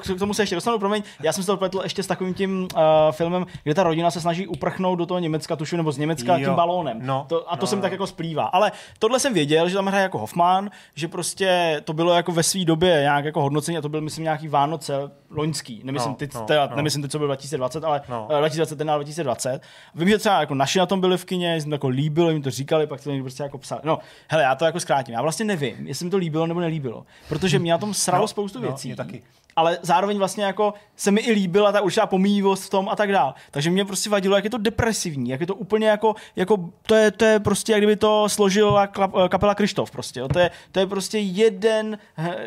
k, 0.00 0.14
k 0.16 0.18
tomu 0.18 0.34
se 0.34 0.42
ještě 0.42 0.54
dostanu, 0.54 0.78
promiň, 0.78 1.02
já 1.22 1.32
jsem 1.32 1.42
si 1.42 1.46
to 1.46 1.56
pletl 1.56 1.80
ještě 1.82 2.02
s 2.02 2.06
takovým 2.06 2.34
tím 2.34 2.68
uh, 2.74 2.80
filmem, 3.10 3.46
kde 3.62 3.74
ta 3.74 3.82
rodina 3.82 4.10
se 4.10 4.20
snaží 4.20 4.46
uprchnout 4.46 4.98
do 4.98 5.06
toho 5.06 5.20
Německa, 5.20 5.56
tušu, 5.56 5.76
nebo 5.76 5.92
z 5.92 5.98
Německa 5.98 6.36
jo. 6.36 6.44
tím 6.44 6.54
balónem. 6.54 6.98
No, 7.02 7.26
to, 7.28 7.52
a 7.52 7.56
to 7.56 7.62
no, 7.62 7.66
jsem 7.66 7.78
no. 7.78 7.82
tak 7.82 7.92
jako 7.92 8.06
splývá. 8.06 8.44
Ale 8.44 8.72
tohle 8.98 9.20
jsem 9.20 9.34
věděl, 9.34 9.68
že 9.68 9.74
tam 9.74 9.86
hraje 9.86 10.02
jako 10.02 10.18
Hoffman, 10.18 10.70
že 10.94 11.08
prostě 11.08 11.80
to 11.84 11.92
bylo 11.92 12.14
jako 12.14 12.32
ve 12.32 12.42
své 12.42 12.64
době 12.64 12.98
nějak 13.00 13.24
jako 13.24 13.42
hodnocení 13.42 13.78
a 13.78 13.80
to 13.80 13.88
byl, 13.88 14.00
myslím, 14.00 14.24
nějaký 14.24 14.48
Vánoce 14.48 14.94
loňský. 15.30 15.80
Nemyslím, 15.84 16.10
no, 16.10 16.16
teď, 16.16 16.34
no, 16.34 16.40
teda, 16.40 16.66
no. 16.66 16.76
nemyslím 16.76 17.02
teď, 17.02 17.10
co 17.10 17.18
byl 17.18 17.26
2020, 17.26 17.84
ale 17.84 18.00
no. 18.08 18.26
2021 18.38 18.94
a 18.94 18.96
2020. 18.96 19.60
Vím, 19.94 20.08
že 20.08 20.18
třeba 20.18 20.40
jako 20.40 20.54
naši 20.54 20.78
na 20.78 20.86
tom 20.86 21.00
byli 21.00 21.18
v 21.18 21.24
kině, 21.24 21.54
jim 21.54 21.64
to 21.64 21.74
jako 21.74 21.88
líbilo, 21.88 22.30
jim 22.30 22.42
to 22.42 22.50
říkali, 22.50 22.86
pak 22.86 23.00
to 23.00 23.10
někdo 23.10 23.24
prostě 23.24 23.42
jako 23.42 23.58
psali. 23.58 23.80
No, 23.84 23.98
hele, 24.28 24.42
já 24.42 24.54
to 24.54 24.64
jako 24.64 24.80
zkrátím. 24.80 25.14
Já 25.14 25.22
vlastně 25.22 25.44
nevím, 25.44 25.86
jestli 25.86 26.04
mi 26.04 26.10
to 26.10 26.16
líbilo 26.16 26.46
nebo 26.46 26.60
nelíbilo, 26.60 27.06
protože 27.28 27.58
mě 27.58 27.72
na 27.72 27.78
tom 27.78 27.94
sralo 27.94 28.24
no, 28.24 28.28
spoustu 28.28 28.60
no, 28.60 28.68
věcí. 28.68 28.96
taky 28.96 29.22
ale 29.56 29.78
zároveň 29.82 30.18
vlastně 30.18 30.44
jako 30.44 30.74
se 30.96 31.10
mi 31.10 31.20
i 31.20 31.32
líbila 31.32 31.72
ta 31.72 31.80
určitá 31.80 32.06
pomíjivost 32.06 32.64
v 32.64 32.70
tom 32.70 32.88
a 32.88 32.96
tak 32.96 33.12
dále. 33.12 33.34
Takže 33.50 33.70
mě 33.70 33.84
prostě 33.84 34.10
vadilo, 34.10 34.36
jak 34.36 34.44
je 34.44 34.50
to 34.50 34.58
depresivní, 34.58 35.30
jak 35.30 35.40
je 35.40 35.46
to 35.46 35.54
úplně 35.54 35.88
jako, 35.88 36.14
jako 36.36 36.70
to, 36.86 36.94
je, 36.94 37.10
to 37.10 37.24
je 37.24 37.40
prostě, 37.40 37.72
jak 37.72 37.80
kdyby 37.80 37.96
to 37.96 38.28
složila 38.28 38.86
kapela 39.28 39.54
Krištof 39.54 39.90
prostě. 39.90 40.20
Jo. 40.20 40.28
To, 40.28 40.38
je, 40.38 40.50
to 40.72 40.80
je 40.80 40.86
prostě 40.86 41.18
jeden 41.18 41.98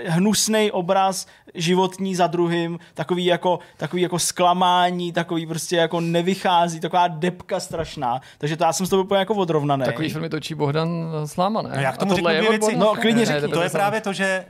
hnusný 0.05 0.71
obraz 0.71 1.27
životní 1.53 2.15
za 2.15 2.27
druhým, 2.27 2.79
takový 2.93 3.25
jako, 3.25 3.59
takový 3.77 4.01
jako 4.01 4.19
zklamání, 4.19 5.11
takový 5.11 5.45
prostě 5.45 5.75
jako 5.75 6.01
nevychází, 6.01 6.79
taková 6.79 7.07
depka 7.07 7.59
strašná. 7.59 8.21
Takže 8.37 8.57
to 8.57 8.63
já 8.63 8.73
jsem 8.73 8.85
s 8.85 8.89
toho 8.89 9.03
úplně 9.03 9.19
jako 9.19 9.35
odrovnaný. 9.35 9.85
Takový 9.85 10.09
filmy 10.09 10.29
točí 10.29 10.55
Bohdan 10.55 11.11
Sláma, 11.25 11.61
ne? 11.61 11.69
No, 11.75 11.81
jak 11.81 11.97
tomu 11.97 12.15
řeknu 12.15 12.29
dvě 12.29 12.49
věci? 12.49 12.75
No, 12.75 12.95
klidně 12.95 13.25
řekni. 13.25 13.53
To 13.53 13.61
je 13.61 13.69
právě 13.69 14.01
to, 14.01 14.13
že, 14.13 14.45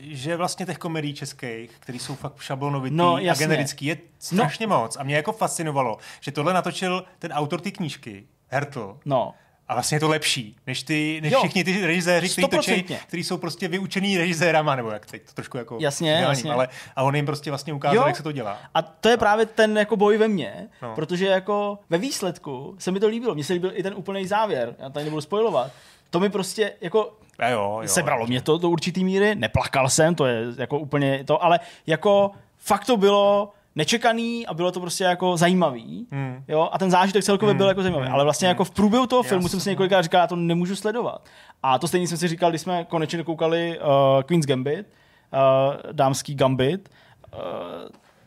že 0.00 0.36
vlastně 0.36 0.66
těch 0.66 0.78
komedií 0.78 1.14
českých, 1.14 1.70
který 1.88 1.98
jsou 1.98 2.14
fakt 2.14 2.40
šablonovitý 2.40 2.96
no, 2.96 3.14
a 3.14 3.34
generický, 3.34 3.86
je 3.86 3.96
strašně 4.18 4.66
no. 4.66 4.78
moc. 4.78 4.96
A 4.96 5.02
mě 5.02 5.16
jako 5.16 5.32
fascinovalo, 5.32 5.98
že 6.20 6.32
tohle 6.32 6.52
natočil 6.52 7.04
ten 7.18 7.32
autor 7.32 7.60
té 7.60 7.70
knížky, 7.70 8.26
Hertl. 8.48 8.98
No 9.04 9.34
A 9.68 9.74
vlastně 9.74 9.96
je 9.96 10.00
to 10.00 10.08
lepší, 10.08 10.56
než, 10.66 10.82
ty, 10.82 11.20
než 11.22 11.32
Jo. 11.32 11.38
všichni 11.38 11.64
ty 11.64 11.86
režiséři, 11.86 12.28
kteří 12.28 12.48
točí, 12.48 12.82
kteří 13.06 13.24
jsou 13.24 13.36
prostě 13.36 13.68
vyučený 13.68 14.18
režisérama, 14.18 14.76
nebo 14.76 14.90
jak 14.90 15.06
teď 15.06 15.22
to 15.26 15.32
trošku 15.32 15.56
jako 15.56 15.78
Jasně, 15.80 16.08
dělaním, 16.10 16.28
jasně. 16.28 16.52
ale 16.52 16.68
a 16.96 17.02
on 17.02 17.16
jim 17.16 17.26
prostě 17.26 17.50
vlastně 17.50 17.72
ukázal, 17.72 17.96
Jo. 17.96 18.06
jak 18.06 18.16
se 18.16 18.22
to 18.22 18.32
dělá. 18.32 18.58
A 18.74 18.82
to 18.82 19.08
je 19.08 19.16
právě 19.16 19.46
ten 19.46 19.78
jako 19.78 19.96
boj 19.96 20.18
ve 20.18 20.28
mně, 20.28 20.68
No. 20.82 20.88
no. 20.88 20.94
protože 20.94 21.26
jako 21.26 21.78
ve 21.90 21.98
výsledku 21.98 22.76
se 22.78 22.90
mi 22.90 23.00
to 23.00 23.08
líbilo. 23.08 23.34
Mně 23.34 23.44
se 23.44 23.52
líbil 23.52 23.72
i 23.74 23.82
ten 23.82 23.94
úplný 23.96 24.26
závěr, 24.26 24.74
já 24.78 24.90
tady 24.90 25.04
nebudu 25.04 25.20
spojovat. 25.20 25.70
To 26.10 26.20
mi 26.20 26.30
prostě 26.30 26.72
jako 26.80 27.12
A 27.38 27.48
jo, 27.48 27.78
jo. 27.82 27.88
sebralo 27.88 28.26
mě 28.26 28.42
to 28.42 28.58
do 28.58 28.68
určitý 28.68 29.04
míry, 29.04 29.34
neplakal 29.34 29.88
jsem, 29.88 30.14
to 30.14 30.26
je 30.26 30.44
jako 30.56 30.78
úplně 30.78 31.24
to, 31.24 31.44
ale 31.44 31.60
jako 31.86 32.30
fakt 32.56 32.86
to 32.86 32.96
bylo 32.96 33.52
nečekaný 33.74 34.46
a 34.46 34.54
bylo 34.54 34.72
to 34.72 34.80
prostě 34.80 35.04
jako 35.04 35.36
zajímavý. 35.36 36.06
Hmm. 36.10 36.44
Jo, 36.48 36.68
a 36.72 36.78
ten 36.78 36.90
zážitek 36.90 37.24
celkově 37.24 37.54
byl 37.54 37.68
jako 37.68 37.82
zajímavý. 37.82 38.06
Ale 38.06 38.24
vlastně 38.24 38.48
jako 38.48 38.64
v 38.64 38.70
průběhu 38.70 39.06
toho 39.06 39.22
filmu 39.22 39.44
Jasně. 39.44 39.50
jsem 39.50 39.60
si 39.60 39.70
několikrát 39.70 40.02
říkal, 40.02 40.20
já 40.20 40.26
to 40.26 40.36
nemůžu 40.36 40.76
sledovat. 40.76 41.24
A 41.62 41.78
to 41.78 41.88
stejně 41.88 42.08
jsem 42.08 42.18
si 42.18 42.28
říkal, 42.28 42.50
když 42.50 42.60
jsme 42.60 42.84
konečně 42.84 43.24
koukali 43.24 43.78
uh, 43.80 44.22
Queen's 44.22 44.46
Gambit, 44.46 44.86
uh, 44.86 45.92
dámský 45.92 46.34
Gambit. 46.34 46.88
Uh, 47.34 47.40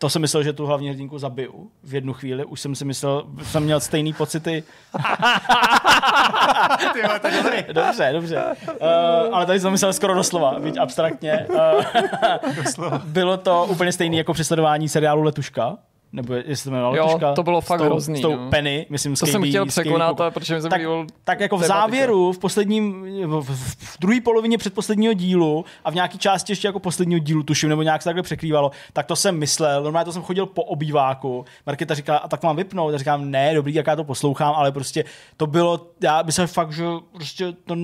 to 0.02 0.10
jsem 0.10 0.22
myslel, 0.22 0.44
že 0.44 0.53
tu 0.53 0.65
hlavní 0.65 0.90
hrdinku 0.90 1.19
zabiju 1.19 1.72
v 1.84 1.94
jednu 1.94 2.14
chvíli. 2.14 2.45
Už 2.45 2.60
jsem 2.60 2.76
si 2.76 2.86
myslel, 2.86 3.23
jsem 3.44 3.64
měl 3.64 3.80
stejný 3.80 4.14
pocity. 4.14 4.64
Ty 6.94 7.02
vole, 7.02 7.19
to 7.19 7.28
je 7.28 7.44
dobrý. 7.44 7.64
Dobře, 7.73 8.10
dobře. 8.14 8.44
Uh, 8.68 8.76
ale 9.32 9.45
tady 9.45 9.60
jsem 9.60 9.72
myslel 9.72 9.94
skoro 9.94 10.15
doslova, 10.15 10.60
byť 10.60 10.78
abstraktně. 10.78 11.48
Uh, 12.78 12.98
bylo 12.98 13.38
to 13.38 13.65
úplně 13.69 13.91
stejný 13.91 14.18
jako 14.18 14.34
při 14.34 14.44
sledování 14.44 14.90
seriálu 14.90 15.22
Letuška. 15.22 15.78
Nebo 16.13 16.33
jestli 16.33 16.63
to 16.63 16.69
jmenovalo 16.69 16.95
Jo, 16.95 17.05
Letuška. 17.05 17.33
to 17.33 17.43
bylo 17.43 17.61
s 17.61 17.65
fakt 17.65 17.79
tou, 17.79 17.85
hrozný, 17.85 18.19
S 18.19 18.21
tou 18.21 18.35
no. 18.35 18.49
Penny, 18.49 18.85
myslím, 18.89 19.15
s 19.15 19.19
To 19.19 19.25
jsem 19.25 19.43
chtěl 19.43 19.65
překonat, 19.65 20.21
ale 20.21 20.31
protože 20.31 20.55
mi 20.55 20.69
tak, 20.69 20.81
tak 21.23 21.39
jako 21.39 21.57
v 21.57 21.63
závěru, 21.63 22.31
v 22.31 22.39
posledním, 22.39 23.05
v, 23.25 23.41
v, 23.41 23.99
druhé 23.99 24.21
polovině 24.21 24.57
předposledního 24.57 25.13
dílu 25.13 25.65
a 25.83 25.91
v 25.91 25.95
nějaké 25.95 26.17
části 26.17 26.51
ještě 26.51 26.67
jako 26.67 26.79
posledního 26.79 27.19
dílu, 27.19 27.43
tuším, 27.43 27.69
nebo 27.69 27.81
nějak 27.81 28.01
se 28.01 28.09
takhle 28.09 28.23
překrývalo, 28.23 28.71
tak 28.93 29.05
to 29.05 29.15
jsem 29.15 29.38
myslel. 29.38 29.83
Normálně 29.83 30.05
to 30.05 30.11
jsem 30.11 30.21
chodil 30.21 30.45
po 30.45 30.63
obýváku. 30.63 31.45
Marketa 31.65 31.93
říkala, 31.93 32.17
a 32.17 32.27
tak 32.27 32.43
mám 32.43 32.55
vypnout. 32.55 32.91
Já 32.91 32.97
říkám, 32.97 33.31
ne, 33.31 33.53
dobrý, 33.53 33.73
jak 33.73 33.88
já 33.88 33.95
to 33.95 34.03
poslouchám, 34.03 34.53
ale 34.55 34.71
prostě 34.71 35.05
to 35.38 35.47
bylo, 35.47 35.88
já 36.03 36.23
bych 36.23 36.35
se 36.35 36.47
fakt, 36.47 36.71
že, 36.71 36.85
prostě 37.13 37.53
to, 37.65 37.75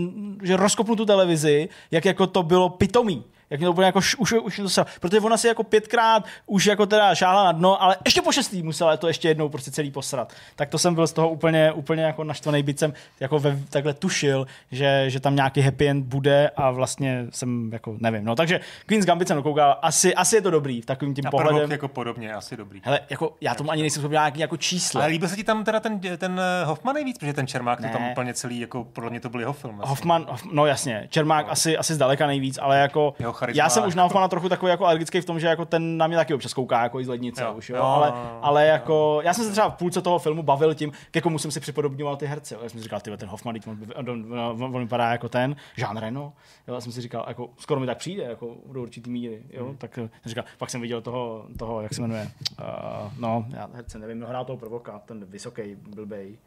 že 0.43 0.57
rozkopnu 0.57 0.95
tu 0.95 1.05
televizi, 1.05 1.69
jak 1.91 2.05
jako 2.05 2.27
to 2.27 2.43
bylo 2.43 2.69
pitomý. 2.69 3.23
Jak 3.49 3.59
mě 3.59 3.65
to 3.67 3.71
úplně 3.71 3.85
jako 3.85 3.99
š, 4.01 4.15
už, 4.17 4.33
už 4.33 4.55
to 4.55 4.69
se, 4.69 4.85
protože 4.99 5.19
ona 5.19 5.37
si 5.37 5.47
jako 5.47 5.63
pětkrát 5.63 6.25
už 6.45 6.65
jako 6.65 6.85
teda 6.85 7.15
šáhla 7.15 7.43
na 7.43 7.51
dno, 7.51 7.81
ale 7.83 7.97
ještě 8.05 8.21
po 8.21 8.31
šestý 8.31 8.63
musela 8.63 8.97
to 8.97 9.07
ještě 9.07 9.27
jednou 9.27 9.49
prostě 9.49 9.71
celý 9.71 9.91
posrat. 9.91 10.33
Tak 10.55 10.69
to 10.69 10.77
jsem 10.77 10.95
byl 10.95 11.07
z 11.07 11.13
toho 11.13 11.29
úplně, 11.29 11.71
úplně 11.71 12.03
jako 12.03 12.23
naštvaný, 12.23 12.63
byť 12.63 12.79
jsem 12.79 12.93
jako 13.19 13.39
ve, 13.39 13.59
takhle 13.69 13.93
tušil, 13.93 14.47
že, 14.71 15.05
že 15.07 15.19
tam 15.19 15.35
nějaký 15.35 15.61
happy 15.61 15.87
end 15.89 16.05
bude 16.05 16.49
a 16.55 16.71
vlastně 16.71 17.25
jsem 17.29 17.69
jako 17.73 17.95
nevím. 17.99 18.25
No 18.25 18.35
takže 18.35 18.59
Queen's 18.85 19.05
Gambit 19.05 19.27
jsem 19.27 19.37
dokoukal, 19.37 19.77
asi, 19.81 20.15
asi 20.15 20.35
je 20.35 20.41
to 20.41 20.51
dobrý 20.51 20.81
takovým 20.81 21.13
tím 21.13 21.23
pohledem. 21.31 21.71
Jako 21.71 21.87
podobně, 21.87 22.33
asi 22.33 22.57
dobrý. 22.57 22.81
Hele, 22.83 22.99
jako 23.09 23.35
já 23.41 23.55
tomu 23.55 23.71
ani 23.71 23.81
nejsem 23.81 24.01
schopný 24.01 24.13
nějaký 24.15 24.39
jako 24.39 24.57
číslo. 24.57 25.01
Ale 25.01 25.09
líbil 25.09 25.29
se 25.29 25.35
ti 25.35 25.43
tam 25.43 25.63
teda 25.63 25.79
ten, 25.79 25.99
ten 26.17 26.39
eh, 26.61 26.65
Hoffman 26.65 26.95
nejvíc, 26.95 27.17
protože 27.17 27.33
ten 27.33 27.47
Čermák 27.47 27.81
to 27.81 27.87
tam 27.89 28.01
Ne. 28.01 28.11
úplně 28.11 28.33
celý, 28.33 28.59
jako 28.59 28.83
podle 28.83 29.09
mě 29.09 29.19
to 29.19 29.29
byl 29.29 29.39
jeho 29.39 29.53
film. 29.53 29.75
Vlastně. 29.75 29.89
Hoffman, 29.89 30.23
Hoff- 30.23 30.49
no 30.51 30.65
jasně, 30.65 31.07
Čermák 31.09 31.45
No. 31.45 31.51
asi, 31.51 31.77
asi 31.77 31.93
zdaleka 31.93 32.27
nejvíc, 32.27 32.59
ale 32.61 32.77
jako 32.79 33.13
Jeho 33.19 33.33
charisma. 33.37 33.63
já 33.63 33.69
jsem 33.69 33.87
už 33.87 33.95
na 33.95 34.03
Hoffmana 34.03 34.27
trochu 34.27 34.49
takový 34.49 34.69
jako 34.69 34.85
alergický 34.85 35.21
v 35.21 35.25
tom, 35.25 35.39
že 35.39 35.47
jako 35.47 35.65
ten 35.65 35.97
na 35.97 36.07
mě 36.07 36.17
taky 36.17 36.33
občas 36.33 36.53
kouká 36.53 36.83
jako 36.83 37.03
z 37.03 37.07
lednice 37.07 37.43
Jo, 37.43 37.53
už, 37.53 37.69
jo, 37.69 37.75
jo, 37.77 37.83
ale, 37.83 38.07
jo, 38.07 38.39
ale 38.41 38.65
jako, 38.65 39.19
já 39.23 39.33
jsem 39.33 39.45
se 39.45 39.51
třeba 39.51 39.69
v 39.69 39.75
půlce 39.75 40.01
toho 40.01 40.19
filmu 40.19 40.43
bavil 40.43 40.73
tím, 40.75 40.91
ke 41.11 41.21
komu 41.21 41.39
jsem 41.39 41.51
si 41.51 41.59
připodobňoval 41.59 42.15
ty 42.15 42.25
herce, 42.25 42.55
jo. 42.55 42.59
já 42.63 42.69
jsem 42.69 42.79
si 42.79 42.83
říkal, 42.83 42.99
ty 42.99 43.17
ten 43.17 43.29
Hoffman, 43.29 43.55
on, 43.67 44.09
on, 44.09 44.39
on, 44.39 44.63
on, 44.75 44.81
vypadá 44.81 45.11
jako 45.11 45.29
ten, 45.29 45.55
Jean 45.77 45.97
Reno, 45.97 46.33
jo, 46.67 46.73
já 46.73 46.81
jsem 46.81 46.91
si 46.91 47.01
říkal, 47.01 47.25
jako 47.27 47.49
skoro 47.57 47.79
mi 47.79 47.85
tak 47.85 47.97
přijde, 47.97 48.23
jako 48.23 48.55
do 48.71 48.81
určitý 48.81 49.09
míry, 49.09 49.43
jo, 49.49 49.65
Hmm. 49.65 49.77
tak 49.77 49.95
jsem 49.95 50.09
říkal, 50.25 50.43
pak 50.57 50.69
jsem 50.69 50.81
viděl 50.81 51.01
toho, 51.01 51.45
toho 51.59 51.81
jak 51.81 51.93
se 51.93 52.01
jmenuje, 52.01 52.31
uh, 52.59 53.11
no, 53.19 53.45
já 53.53 53.69
herce 53.73 53.99
nevím, 53.99 54.19
no 54.19 54.27
hrál 54.27 54.45
toho 54.45 54.57
provoka, 54.57 55.01
ten 55.05 55.25
vysoký, 55.25 55.61
blbej, 55.75 56.37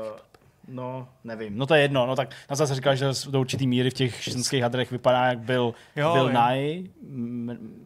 uh, 0.00 0.16
No, 0.68 1.08
nevím. 1.24 1.58
No 1.58 1.66
to 1.66 1.74
je 1.74 1.82
jedno. 1.82 2.06
No 2.06 2.16
tak 2.16 2.30
na 2.50 2.56
zase 2.56 2.74
říkal, 2.74 2.96
že 2.96 3.06
do 3.30 3.40
určitý 3.40 3.66
míry 3.66 3.90
v 3.90 3.94
těch 3.94 4.22
ženských 4.24 4.62
hadrech 4.62 4.90
vypadá, 4.90 5.26
jak 5.26 5.38
byl, 5.38 5.74
Jo, 5.96 6.12
byl. 6.12 6.32
Nye. 6.32 6.82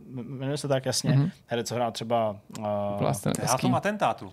Jmenuje 0.07 0.57
se 0.57 0.69
tak 0.69 0.87
jasně. 0.87 1.11
Mm-hmm. 1.11 1.31
Herec, 1.47 1.69
co 1.69 1.75
hrál 1.75 1.93
třeba 1.93 2.37
uh, 2.59 2.65
v 3.13 3.25
nebeský. 3.25 3.61
tom 3.61 3.75
atentátu. 3.75 4.33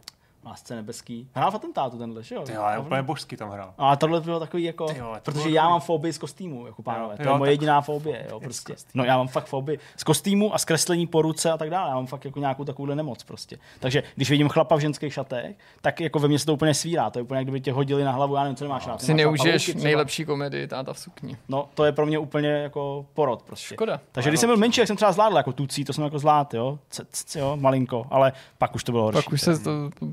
Lásce 0.50 0.76
nebeský. 0.76 1.28
Hrál 1.34 1.52
v 1.52 1.56
atentátu 1.56 1.98
tenhle, 1.98 2.24
že 2.24 2.36
jo? 2.36 2.42
Ty 2.42 2.54
jo, 2.54 2.66
je 2.72 2.78
úplně 2.80 3.02
božský 3.02 3.38
tam 3.38 3.50
hrál. 3.50 3.74
A 3.78 3.96
tohle 3.96 4.22
bylo 4.22 4.40
takový 4.40 4.64
jako, 4.64 4.88
to 4.88 5.32
protože 5.32 5.50
já 5.50 5.70
mám 5.70 5.82
fobii 5.82 6.14
z 6.14 6.18
kostýmu, 6.18 6.66
jako 6.66 6.82
pánové. 6.84 7.14
Jo, 7.14 7.18
to 7.18 7.24
je 7.24 7.28
jo, 7.28 7.38
moje 7.38 7.52
jediná 7.52 7.82
fobie, 7.82 8.26
jo, 8.30 8.40
prostě. 8.40 8.76
No 8.94 9.04
já 9.04 9.18
mám 9.18 9.28
fakt 9.28 9.46
fobii 9.46 9.80
z 9.98 10.04
kostýmu 10.04 10.56
a 10.56 10.58
z 10.58 10.66
kreslení 10.66 11.08
po 11.08 11.22
ruce 11.22 11.52
a 11.52 11.58
tak 11.58 11.70
dále. 11.70 11.90
Já 11.90 11.96
mám 11.96 12.06
fakt 12.06 12.26
jako 12.26 12.40
nějakou 12.40 12.64
takovouhle 12.64 12.96
nemoc 12.96 13.24
prostě. 13.24 13.58
Takže 13.80 14.04
když 14.16 14.30
vidím 14.30 14.50
chlapa 14.50 14.76
v 14.76 14.80
ženských 14.80 15.14
šatech, 15.14 15.56
tak 15.82 16.00
jako 16.00 16.20
ve 16.20 16.28
mně 16.28 16.40
se 16.40 16.46
to 16.46 16.54
úplně 16.54 16.74
svírá. 16.74 17.10
To 17.10 17.20
je 17.20 17.24
úplně, 17.24 17.38
jak 17.38 17.46
kdyby 17.46 17.62
tě 17.62 17.72
hodili 17.74 18.04
na 18.04 18.12
hlavu, 18.12 18.36
já 18.36 18.44
nevím, 18.44 18.56
co 18.56 18.66
nemáš 18.66 18.88
rád. 18.88 19.02
Si 19.02 19.14
neužiješ 19.14 19.76
nejlepší 19.76 20.26
komedii 20.26 20.68
Táta 20.68 20.94
v 20.94 21.00
sukni. 21.00 21.38
No, 21.50 21.70
to 21.74 21.86
je 21.86 21.92
pro 21.92 22.06
mě 22.06 22.20
úplně 22.20 22.50
jako 22.50 23.06
porod 23.14 23.42
prostě. 23.42 23.76
Škoda. 23.76 24.00
Takže 24.12 24.30
když 24.30 24.40
jsem 24.40 24.50
byl 24.50 24.58
menší, 24.58 24.82
jak 24.82 24.88
jsem 24.88 24.96
třeba 24.96 25.12
zvládl 25.12 25.38
jako 25.38 25.52
tucí, 25.52 25.86
to 25.86 25.94
jsem 25.94 26.04
jako 26.04 26.20
zvládl, 26.20 26.58
jo, 26.58 26.80
c, 26.90 27.06
c, 27.12 27.40
jo, 27.40 27.58
malinko, 27.60 28.06
ale 28.10 28.34
pak 28.58 28.76
už 28.76 28.84
to 28.84 28.92
bylo 28.92 29.04
horší. 29.04 29.24
Pak 29.24 29.34
už 29.34 29.42
se 29.42 29.60
to 29.60 29.72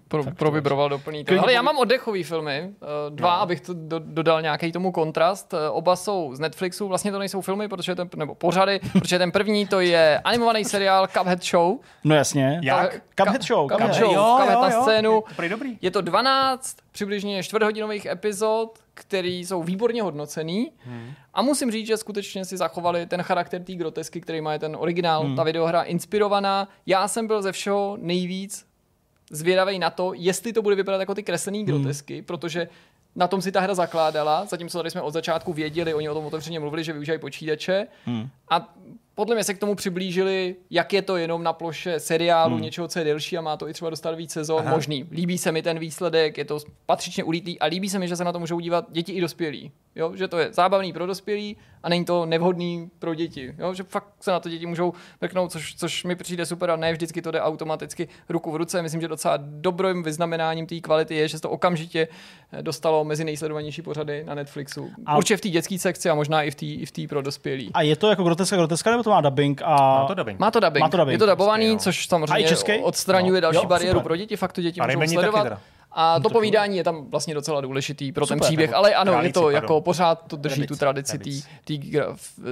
pro, 0.08 0.24
provibroval 0.34 0.88
do 0.88 0.98
plný. 0.98 1.24
toho. 1.24 1.42
Ale 1.42 1.52
já 1.52 1.62
mám 1.62 1.78
oddechový 1.78 2.22
filmy, 2.22 2.70
eh, 2.82 2.86
dva, 3.10 3.36
No. 3.36 3.42
abych 3.42 3.60
to 3.60 3.74
do, 3.74 3.98
dodal 3.98 4.42
nějaký 4.42 4.72
tomu 4.72 4.92
kontrast. 4.92 5.54
Eh, 5.54 5.70
Oba 5.70 5.96
jsou 5.96 6.34
z 6.34 6.40
Netflixu, 6.40 6.88
vlastně 6.88 7.12
to 7.12 7.18
nejsou 7.18 7.40
filmy, 7.40 7.68
protože 7.68 7.94
ten, 7.94 8.08
nebo 8.16 8.34
pořady, 8.34 8.80
protože 8.92 9.18
ten 9.18 9.32
první 9.32 9.66
to 9.66 9.80
je 9.80 10.20
animovaný 10.24 10.64
seriál 10.64 11.06
Cuphead 11.06 11.44
Show. 11.44 11.76
No 12.04 12.14
jasně. 12.14 12.60
Jak? 12.62 13.02
Cuphead 13.20 13.42
Show, 13.42 13.70
Cuphead 13.70 13.94
Cuphead. 13.94 14.12
Show, 14.12 14.40
Cuphead 14.40 14.60
na 14.62 14.82
scénu. 14.82 15.22
Je 15.42 15.48
to 15.48 15.48
dobrý. 15.48 15.78
Je 15.82 15.90
to 15.90 16.00
12 16.00 16.76
přibližně 16.92 17.42
čtvrthodinových 17.42 18.06
epizod, 18.06 18.78
které 18.94 19.28
jsou 19.28 19.62
výborně 19.62 20.02
hodnocený. 20.02 20.72
Hmm. 20.84 21.10
A 21.34 21.42
musím 21.42 21.70
říct, 21.70 21.86
že 21.86 21.96
skutečně 21.96 22.44
si 22.44 22.56
zachovali 22.56 23.06
ten 23.06 23.22
charakter 23.22 23.62
té 23.62 23.72
grotesky, 23.74 24.20
který 24.20 24.40
má 24.40 24.58
ten 24.58 24.76
originál, 24.80 25.22
hmm. 25.22 25.36
ta 25.36 25.42
videohra 25.42 25.82
inspirovaná. 25.82 26.68
Já 26.86 27.08
jsem 27.08 27.26
byl 27.26 27.42
ze 27.42 27.52
všeho 27.52 27.96
nejvíc 28.00 28.66
zvědavý 29.30 29.78
na 29.78 29.90
to, 29.90 30.12
jestli 30.14 30.52
to 30.52 30.62
bude 30.62 30.76
vypadat 30.76 31.00
jako 31.00 31.14
ty 31.14 31.22
kreslený 31.22 31.64
grotesky, 31.64 32.22
protože 32.22 32.68
na 33.16 33.28
tom 33.28 33.42
si 33.42 33.52
ta 33.52 33.60
hra 33.60 33.74
zakládala, 33.74 34.44
zatímco 34.44 34.78
tady 34.78 34.90
jsme 34.90 35.02
od 35.02 35.10
začátku 35.10 35.52
věděli, 35.52 35.94
oni 35.94 36.08
o 36.08 36.14
tom 36.14 36.26
otevřeně 36.26 36.60
mluvili, 36.60 36.84
že 36.84 36.92
využívají 36.92 37.20
počítače. 37.20 37.86
Hmm. 38.04 38.28
A 38.50 38.74
podle 39.16 39.34
mě 39.34 39.44
se 39.44 39.54
k 39.54 39.58
tomu 39.58 39.74
přiblížili, 39.74 40.56
jak 40.70 40.92
je 40.92 41.02
to 41.02 41.16
jenom 41.16 41.42
na 41.42 41.52
ploše 41.52 42.00
seriálu, 42.00 42.54
hmm. 42.54 42.62
něčeho, 42.62 42.88
co 42.88 42.98
je 42.98 43.04
delší 43.04 43.38
a 43.38 43.40
má 43.40 43.56
to 43.56 43.68
i 43.68 43.72
třeba 43.72 43.90
dostat 43.90 44.14
víc 44.14 44.32
sezon, 44.32 44.60
Aha. 44.60 44.70
možný. 44.74 45.08
Líbí 45.10 45.38
se 45.38 45.52
mi 45.52 45.62
ten 45.62 45.78
výsledek, 45.78 46.38
je 46.38 46.44
to 46.44 46.58
patřičně 46.86 47.24
ulítý 47.24 47.58
a 47.58 47.66
líbí 47.66 47.88
se 47.88 47.98
mi, 47.98 48.08
že 48.08 48.16
se 48.16 48.24
na 48.24 48.32
to 48.32 48.38
můžou 48.38 48.60
dívat 48.60 48.84
děti 48.90 49.12
i 49.12 49.20
dospělí. 49.20 49.72
Jo? 49.96 50.16
Že 50.16 50.28
to 50.28 50.38
je 50.38 50.52
zábavný 50.52 50.92
pro 50.92 51.06
dospělí 51.06 51.56
a 51.82 51.88
není 51.88 52.04
to 52.04 52.26
nevhodný 52.26 52.90
pro 52.98 53.14
děti. 53.14 53.54
Jo? 53.58 53.74
Že 53.74 53.82
fakt 53.82 54.06
se 54.20 54.30
na 54.30 54.40
to 54.40 54.48
děti 54.48 54.66
můžou 54.66 54.92
mrknout, 55.20 55.52
což, 55.52 55.74
což 55.74 56.04
mi 56.04 56.16
přijde 56.16 56.46
super 56.46 56.70
a 56.70 56.76
ne 56.76 56.92
vždycky 56.92 57.22
to 57.22 57.30
jde 57.30 57.40
automaticky 57.40 58.08
ruku 58.28 58.52
v 58.52 58.56
ruce. 58.56 58.82
Myslím, 58.82 59.00
že 59.00 59.08
docela 59.08 59.38
dobrým 59.42 60.02
vyznamenáním 60.02 60.66
té 60.66 60.80
kvality 60.80 61.14
je, 61.14 61.28
že 61.28 61.36
se 61.36 61.42
to 61.42 61.50
okamžitě 61.50 62.08
eh, 62.52 62.62
dostalo 62.62 63.04
mezi 63.04 63.24
nejsledovanější 63.24 63.82
pořady 63.82 64.24
na 64.24 64.34
Netflixu. 64.34 64.90
A- 65.06 65.16
Určitě 65.16 65.36
v 65.36 65.40
té 65.40 65.48
dětské 65.48 65.78
sekci 65.78 66.10
a 66.10 66.14
možná 66.14 66.42
i 66.42 66.50
v 66.50 66.54
té 66.54 66.66
i 66.66 66.86
v 66.86 66.90
té 66.90 67.06
pro 67.08 67.22
dospělí. 67.22 67.70
A 67.74 67.82
je 67.82 67.96
to 67.96 68.10
jako 68.10 68.24
groteska, 68.24 68.56
groteska, 68.56 68.90
nebo 68.90 69.02
to 69.06 69.10
má 69.10 69.20
dubbing? 69.20 69.62
A... 69.64 69.76
Má 69.76 70.06
to 70.06 70.14
dubbing. 70.14 70.38
Má 70.40 70.50
to 70.50 70.60
dubbing. 70.60 70.80
Má 70.80 70.88
to 70.88 70.96
dubbing, 70.96 71.12
je 71.12 71.18
to 71.18 71.26
dabovaný, 71.26 71.64
prostě, 71.72 71.88
jo. 71.88 71.92
což 71.92 72.06
samozřejmě 72.06 72.48
český? 72.48 72.72
odstraňuje 72.78 73.40
No. 73.40 73.40
další 73.40 73.56
Jo, 73.56 73.64
bariéru 73.66 73.98
super. 73.98 74.04
pro 74.04 74.16
děti, 74.16 74.36
fakt 74.36 74.52
to 74.52 74.60
děti 74.60 74.80
A 74.80 74.86
můžou 74.96 75.12
sledovat. 75.12 75.58
A 75.98 76.20
to 76.20 76.28
to 76.28 76.32
povídání 76.32 76.76
je 76.76 76.84
tam 76.84 77.06
vlastně 77.10 77.34
docela 77.34 77.60
důležitý 77.60 78.12
pro 78.12 78.26
ten 78.26 78.38
Super, 78.38 78.46
příběh, 78.48 78.70
nebo 78.70 78.78
ale 78.78 78.94
ano, 78.94 79.22
je 79.22 79.32
to 79.32 79.40
pardon. 79.40 79.54
jako 79.54 79.80
pořád 79.80 80.22
to 80.28 80.36
drží 80.36 80.54
Rebic, 80.60 80.68
tu 80.68 80.76
tradici 80.76 81.18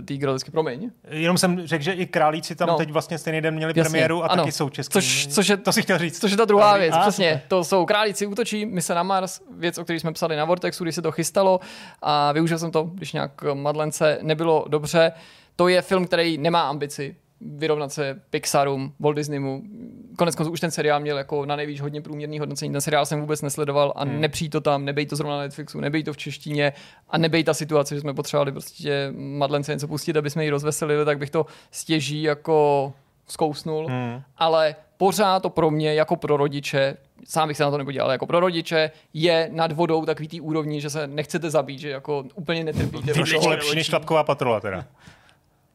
té 0.04 0.14
grotesky. 0.16 0.50
Promiň. 0.50 0.90
Jenom 1.08 1.38
jsem 1.38 1.66
řekl, 1.66 1.84
že 1.84 1.92
i 1.92 2.06
králíci 2.06 2.54
tam 2.56 2.66
No. 2.68 2.72
no. 2.72 2.78
teď 2.78 2.90
vlastně 2.90 3.18
stejný 3.18 3.40
den 3.40 3.54
měli 3.54 3.72
Jasně, 3.76 3.82
premiéru 3.90 4.24
a 4.24 4.26
ano. 4.26 4.42
taky 4.42 4.52
jsou 4.52 4.68
český. 4.68 4.92
Což- 4.92 5.26
což 5.26 5.48
je- 5.48 5.56
to 5.56 5.72
si 5.72 5.82
chtěl 5.82 5.98
říct. 5.98 6.20
Což 6.20 6.30
je 6.30 6.36
ta 6.36 6.44
druhá 6.44 6.72
Dobrý. 6.72 6.80
věc, 6.82 6.94
A, 6.94 7.00
přesně. 7.00 7.28
super. 7.32 7.42
To 7.48 7.64
jsou 7.64 7.86
Králíci 7.86 8.26
útočí, 8.26 8.66
mise 8.66 8.94
na 8.94 9.02
Mars, 9.02 9.40
věc, 9.56 9.78
o 9.78 9.84
které 9.84 10.00
jsme 10.00 10.12
psali 10.12 10.36
na 10.36 10.44
Vortexu, 10.44 10.84
když 10.84 10.94
se 10.94 11.02
to 11.02 11.12
chystalo 11.12 11.60
a 12.02 12.32
využil 12.32 12.58
jsem 12.58 12.70
to, 12.70 12.82
když 12.82 13.12
nějak 13.12 13.30
Madlence 13.54 14.18
nebylo 14.22 14.64
dobře. 14.68 15.12
To 15.56 15.68
je 15.68 15.82
film, 15.82 16.06
který 16.06 16.38
nemá 16.38 16.68
ambici 16.68 17.16
vyrovnat 17.40 17.92
se 17.92 18.20
Pixarům, 18.30 18.92
Walt 19.00 19.16
Disneymu. 19.16 19.62
Konec 20.18 20.34
konců 20.34 20.52
už 20.52 20.60
ten 20.60 20.70
seriál 20.70 21.00
měl 21.00 21.18
jako 21.18 21.46
na 21.46 21.56
nejvíc 21.56 21.80
hodně 21.80 22.00
průměrný 22.00 22.38
hodnocení. 22.38 22.72
Ten 22.72 22.80
seriál 22.80 23.06
jsem 23.06 23.20
vůbec 23.20 23.42
nesledoval 23.42 23.92
a 23.96 24.04
hmm. 24.04 24.20
nepřijít 24.20 24.48
to 24.48 24.60
tam, 24.60 24.84
nebej 24.84 25.06
to 25.06 25.16
zrovna 25.16 25.36
na 25.36 25.42
Netflixu, 25.42 25.80
nebej 25.80 26.02
to 26.04 26.12
v 26.12 26.16
češtině 26.16 26.72
a 27.10 27.18
nebej 27.18 27.44
ta 27.44 27.54
situace, 27.54 27.94
že 27.94 28.00
jsme 28.00 28.14
potřebovali 28.14 28.52
prostě 28.52 29.12
Madlence 29.16 29.72
něco 29.72 29.88
pustit, 29.88 30.16
aby 30.16 30.30
jsme 30.30 30.44
ji 30.44 30.50
rozveselili, 30.50 31.04
tak 31.04 31.18
bych 31.18 31.30
to 31.30 31.46
stěží 31.70 32.22
jako 32.22 32.92
zkousnul. 33.26 33.86
Hmm. 33.86 34.22
Ale 34.36 34.76
pořád 34.96 35.42
to 35.42 35.50
pro 35.50 35.70
mě 35.70 35.94
jako 35.94 36.16
pro 36.16 36.36
rodiče, 36.36 36.96
sám 37.24 37.48
bych 37.48 37.56
se 37.56 37.62
na 37.62 37.70
to 37.70 37.78
nepodíval, 37.78 38.06
ale 38.06 38.14
jako 38.14 38.26
pro 38.26 38.40
rodiče 38.40 38.90
je 39.14 39.48
nad 39.52 39.72
vodou 39.72 40.06
takový 40.06 40.28
tý 40.28 40.40
úrovni, 40.40 40.80
že 40.80 40.90
se 40.90 41.06
nechcete 41.06 41.50
zabít, 41.50 41.80
že 41.80 41.90
jako 41.90 42.24
úplně 42.34 42.64
netrpíte. 42.64 43.12
Trošku 43.12 43.48
lepší 43.48 43.74
než 43.76 43.88
tlapková 43.88 44.24
patrola 44.24 44.60
teda. 44.60 44.84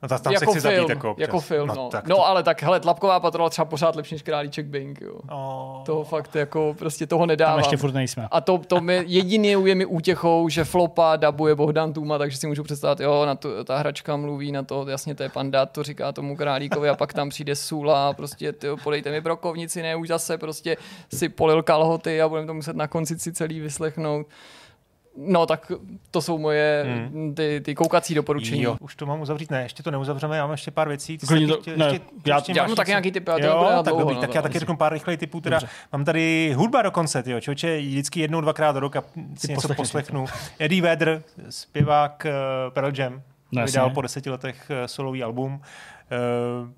No 0.02 0.08
ta, 0.10 0.20
tam 0.20 0.34
jako 0.34 0.54
se 0.54 0.60
chci 0.60 0.68
film, 0.68 0.76
zabít 0.76 0.90
jako 0.90 1.12
občas. 1.12 1.22
jako 1.22 1.40
film, 1.40 1.68
no. 1.68 1.76
No, 1.76 1.90
tak 1.90 2.08
no 2.08 2.16
to- 2.16 2.28
ale 2.28 2.44
tak, 2.44 2.62
hele, 2.64 2.80
tlapková 2.80 3.20
patrola 3.20 3.50
třeba 3.50 3.66
pořád 3.66 3.96
lepší 3.96 4.16
než 4.16 4.22
králíček 4.22 4.66
Bing, 4.66 5.02
jo. 5.02 5.14
Oh. 5.32 5.84
To 5.84 6.04
fakt 6.04 6.36
jako, 6.36 6.76
prostě 6.80 7.08
toho 7.08 7.22
Tam 7.22 7.28
nedávám. 7.28 7.60
ještě 7.60 7.78
furt 7.78 7.92
nejsme. 7.94 8.28
A 8.32 8.42
to, 8.42 8.58
to 8.58 8.82
mi 8.82 9.04
jediný 9.08 9.56
je 9.66 9.76
mi 9.76 9.86
útěchou, 9.86 10.50
že 10.50 10.64
Flopa 10.64 11.16
dabuje 11.16 11.56
Bohdan 11.56 11.94
Tuma, 11.94 12.18
takže 12.18 12.38
si 12.38 12.48
můžu 12.48 12.64
představit, 12.64 13.04
jo, 13.04 13.26
na 13.26 13.36
to, 13.36 13.64
ta 13.64 13.78
hračka 13.78 14.16
mluví 14.18 14.52
na 14.52 14.64
to, 14.64 14.86
jasně 14.90 15.16
to 15.16 15.24
je 15.24 15.30
panda, 15.30 15.66
to 15.66 15.84
říká 15.84 16.12
tomu 16.12 16.36
králíkovi 16.36 16.90
a 16.90 16.96
pak 16.96 17.14
tam 17.14 17.30
přijde 17.30 17.56
Sula, 17.56 18.14
prostě 18.14 18.54
tyjo, 18.54 18.78
podejte 18.78 19.12
mi 19.12 19.22
brokovnici, 19.22 19.82
ne, 19.82 19.96
už 19.96 20.08
zase 20.08 20.38
prostě 20.38 20.78
si 21.14 21.30
polil 21.30 21.64
kalhoty 21.64 22.22
a 22.22 22.28
budeme 22.30 22.48
to 22.48 22.54
muset 22.54 22.76
na 22.76 22.88
konci 22.88 23.20
si 23.20 23.34
celý 23.34 23.60
vyslechnout. 23.60 24.28
No 25.22 25.46
tak 25.46 25.72
to 26.12 26.22
jsou 26.22 26.38
moje 26.38 26.86
Hmm. 26.88 27.36
ty, 27.36 27.62
ty 27.66 27.76
koukací 27.76 28.14
doporučení. 28.16 28.62
Jo, 28.62 28.78
už 28.82 28.96
to 28.96 29.06
mám 29.06 29.22
uzavřít, 29.22 29.52
ne, 29.52 29.62
ještě 29.64 29.84
to 29.84 29.92
neuzavřeme, 29.92 30.38
já 30.38 30.44
mám 30.44 30.52
ještě 30.52 30.72
pár 30.72 30.88
věcí. 30.88 31.18
Ty 31.18 31.28
Klidně 31.28 31.48
to- 31.48 31.62
chtěl- 31.62 31.78
ne, 31.78 31.86
ještě- 31.86 32.02
já- 32.26 32.36
ještě 32.36 32.54
Já 32.56 32.64
něco? 32.64 32.76
taky 32.76 32.92
nějaký 32.92 33.12
typy, 33.12 33.32
ale 33.32 33.42
Jo, 33.46 33.64
tak 33.76 33.84
dlouho. 33.86 34.00
dobrý, 34.00 34.16
no, 34.16 34.22
tak 34.22 34.36
já 34.36 34.42
taky 34.42 34.60
řeknu 34.60 34.78
pár 34.78 34.94
rychlej 34.94 35.18
typů. 35.18 35.42
Teda 35.42 35.60
mám 35.94 36.06
tady 36.06 36.54
hudba 36.56 36.82
dokonce, 36.82 37.24
tyjo, 37.24 37.42
člověče, 37.42 37.78
vždycky 37.80 38.20
jednou, 38.20 38.42
dvakrát 38.42 38.72
do 38.72 38.80
roka 38.80 39.04
si 39.38 39.48
něco 39.52 39.54
poslechneš 39.56 39.78
poslechnu. 39.78 40.26
Eddie 40.60 40.82
Vedder, 40.82 41.22
zpěvák 41.50 42.26
uh, 42.26 42.74
Pearl 42.74 42.92
Jam, 42.98 43.14
No, 43.52 43.66
vydal 43.66 43.84
jasně. 43.86 43.94
po 43.94 44.02
deseti 44.02 44.30
letech 44.30 44.72
uh, 44.72 44.76
solový 44.86 45.24
album. 45.24 45.54
Uh, 46.64 46.70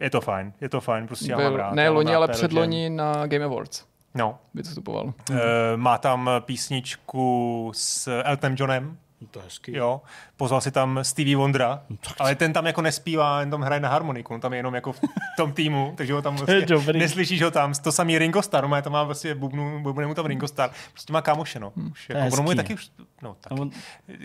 je 0.00 0.10
to 0.10 0.20
fajn, 0.20 0.52
je 0.60 0.68
to 0.68 0.80
fajn, 0.80 1.06
prostě 1.06 1.30
já 1.32 1.38
mám 1.38 1.46
Byl, 1.48 1.56
rád. 1.56 1.74
ne 1.74 1.88
loni, 1.88 2.14
ale 2.14 2.28
předloni 2.28 2.90
na 2.90 3.26
Game 3.26 3.44
Awards 3.44 3.84
No, 4.14 4.38
vystupoval. 4.54 5.04
uh, 5.30 5.36
má 5.76 5.98
tam 5.98 6.30
písničku 6.40 7.70
s 7.74 8.20
Elton 8.22 8.54
Johnem, 8.58 8.98
To 9.30 9.38
je 9.38 9.44
hezký. 9.44 9.76
Jo, 9.76 10.00
pozval 10.36 10.60
si 10.60 10.70
tam 10.70 10.98
Stevie 11.02 11.36
Wondera, 11.36 11.82
No, 11.90 11.96
ale 12.18 12.34
ten 12.34 12.52
tam 12.52 12.66
jako 12.66 12.82
nespívá, 12.82 13.40
jen 13.40 13.50
tam 13.50 13.62
hraje 13.62 13.80
na 13.80 13.88
harmoniku, 13.88 14.34
on 14.34 14.40
tam 14.40 14.52
je 14.52 14.58
jenom 14.58 14.74
jako 14.74 14.92
v 14.92 15.00
tom 15.36 15.52
týmu, 15.52 15.92
takže 15.96 16.12
ho 16.12 16.22
tam 16.22 16.36
dobrý. 16.66 16.98
neslyšíš 16.98 17.42
ho 17.42 17.50
tam. 17.50 17.72
To 17.74 17.92
samý 17.92 18.18
Ringo 18.18 18.42
Starr, 18.42 18.66
má 18.66 18.82
to 18.82 18.90
má 18.90 19.04
prostě 19.04 19.34
bubnu, 19.34 19.82
bubne 19.82 20.06
mu 20.06 20.14
tam 20.14 20.26
Ringo 20.26 20.48
Starr, 20.48 20.70
prostě 20.92 21.12
má 21.12 21.22
kámoše, 21.22 21.60
no. 21.60 21.72
Už 21.90 22.08
je 22.08 22.16
jako, 22.16 22.32
ono 22.34 22.42
mu 22.42 22.50
je 22.50 22.56
taky 22.56 22.74
už, 22.74 22.90
no 23.22 23.36
tak, 23.40 23.52
A 23.52 23.54
on 23.60 23.70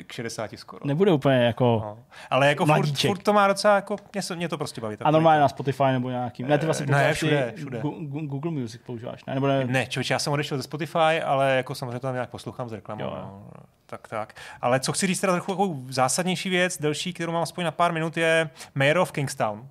k 0.08 0.12
60 0.14 0.52
skoro. 0.56 0.88
nebude 0.88 1.12
úplně 1.12 1.36
jako... 1.38 1.82
No. 1.86 1.98
Ale 2.30 2.48
jako 2.48 2.66
furt, 2.66 2.98
furt, 2.98 3.24
to 3.24 3.34
má 3.34 3.48
docela, 3.48 3.76
jako, 3.76 3.96
mě, 4.14 4.22
se, 4.22 4.36
mě 4.36 4.50
to 4.50 4.58
prostě 4.58 4.82
baví. 4.82 4.98
A 5.02 5.12
normálně 5.12 5.42
na 5.42 5.48
Spotify 5.50 5.84
nebo 5.92 6.10
nějakým. 6.10 6.48
Ne, 6.48 6.58
ty 6.58 6.66
vlastně 6.66 6.86
Ne, 6.86 6.92
používáš 6.92 7.16
všude, 7.16 7.54
všude. 7.56 7.80
Google 8.28 8.52
Music 8.52 8.82
používáš, 8.86 9.26
ne? 9.26 9.34
Nebo 9.34 9.48
ne? 9.48 9.66
Ne, 9.66 9.86
člověče, 9.86 10.14
já 10.14 10.20
jsem 10.20 10.34
odešel 10.34 10.58
ze 10.58 10.64
Spotify, 10.64 11.22
ale 11.26 11.56
jako 11.56 11.76
samozřejmě 11.76 11.94
to 11.94 12.00
tam 12.08 12.14
nějak 12.14 12.30
poslouchám 12.30 12.70
z 12.70 12.74
reklamou. 12.74 13.04
Jo. 13.04 13.18
No. 13.22 13.44
Tak, 13.90 14.08
tak. 14.08 14.34
Ale 14.62 14.80
co 14.80 14.92
chci 14.94 15.08
říct 15.08 15.20
teda 15.20 15.34
trochu 15.34 15.52
takovou 15.52 15.86
zásadnější 15.90 16.50
věc, 16.50 16.78
delší, 16.82 17.14
kterou 17.14 17.32
mám 17.32 17.44
aspoň 17.44 17.64
na 17.66 17.72
pár 17.72 17.94
minut, 17.94 18.18
je 18.18 18.50
Mayor 18.76 18.98
of 18.98 19.12
Kingstown. 19.12 19.68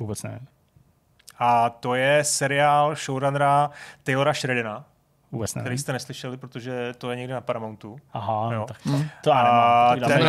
Vůbec 0.00 0.22
ne. 0.22 0.40
A 1.38 1.70
to 1.70 1.94
je 1.94 2.24
seriál 2.24 2.94
showrunnera 2.94 3.70
Taylora 4.02 4.32
Shredena, 4.32 4.84
Vůbec 5.32 5.54
ne. 5.54 5.60
který 5.62 5.78
jste 5.78 5.92
neslyšeli, 5.92 6.36
protože 6.36 6.92
to 6.98 7.10
je 7.10 7.16
někde 7.16 7.34
na 7.34 7.40
Paramountu. 7.40 7.96
Aha, 8.12 8.50
Jo. 8.52 8.60
no, 8.60 8.66
tak 8.66 8.76
to 9.22 9.30
já 9.30 9.42
nemám. 9.42 10.28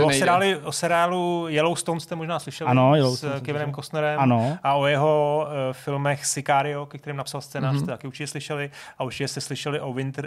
A 0.00 0.04
o, 0.04 0.10
seriálu, 0.10 0.44
o 0.64 0.72
seriálu 0.72 1.46
Yellowstone 1.48 2.00
jste 2.00 2.14
možná 2.14 2.38
slyšeli 2.38 2.70
Ano, 2.70 2.92
s 2.94 2.96
Yellowstone 2.96 3.40
Kevinem. 3.40 3.74
Costnerem. 3.74 4.20
Ano. 4.20 4.58
A 4.62 4.74
o 4.74 4.86
jeho 4.86 5.44
uh, 5.46 5.52
filmech 5.72 6.26
Sicario, 6.26 6.86
ke 6.86 6.98
kterým 6.98 7.16
napsal 7.16 7.40
scénář, 7.40 7.72
Mhm. 7.74 7.78
jste 7.84 7.86
taky 7.92 8.06
určitě 8.06 8.26
slyšeli. 8.26 8.70
A 8.98 9.04
určitě 9.04 9.28
jste 9.28 9.40
slyšeli 9.40 9.80
o 9.80 9.92
Wind, 9.92 10.18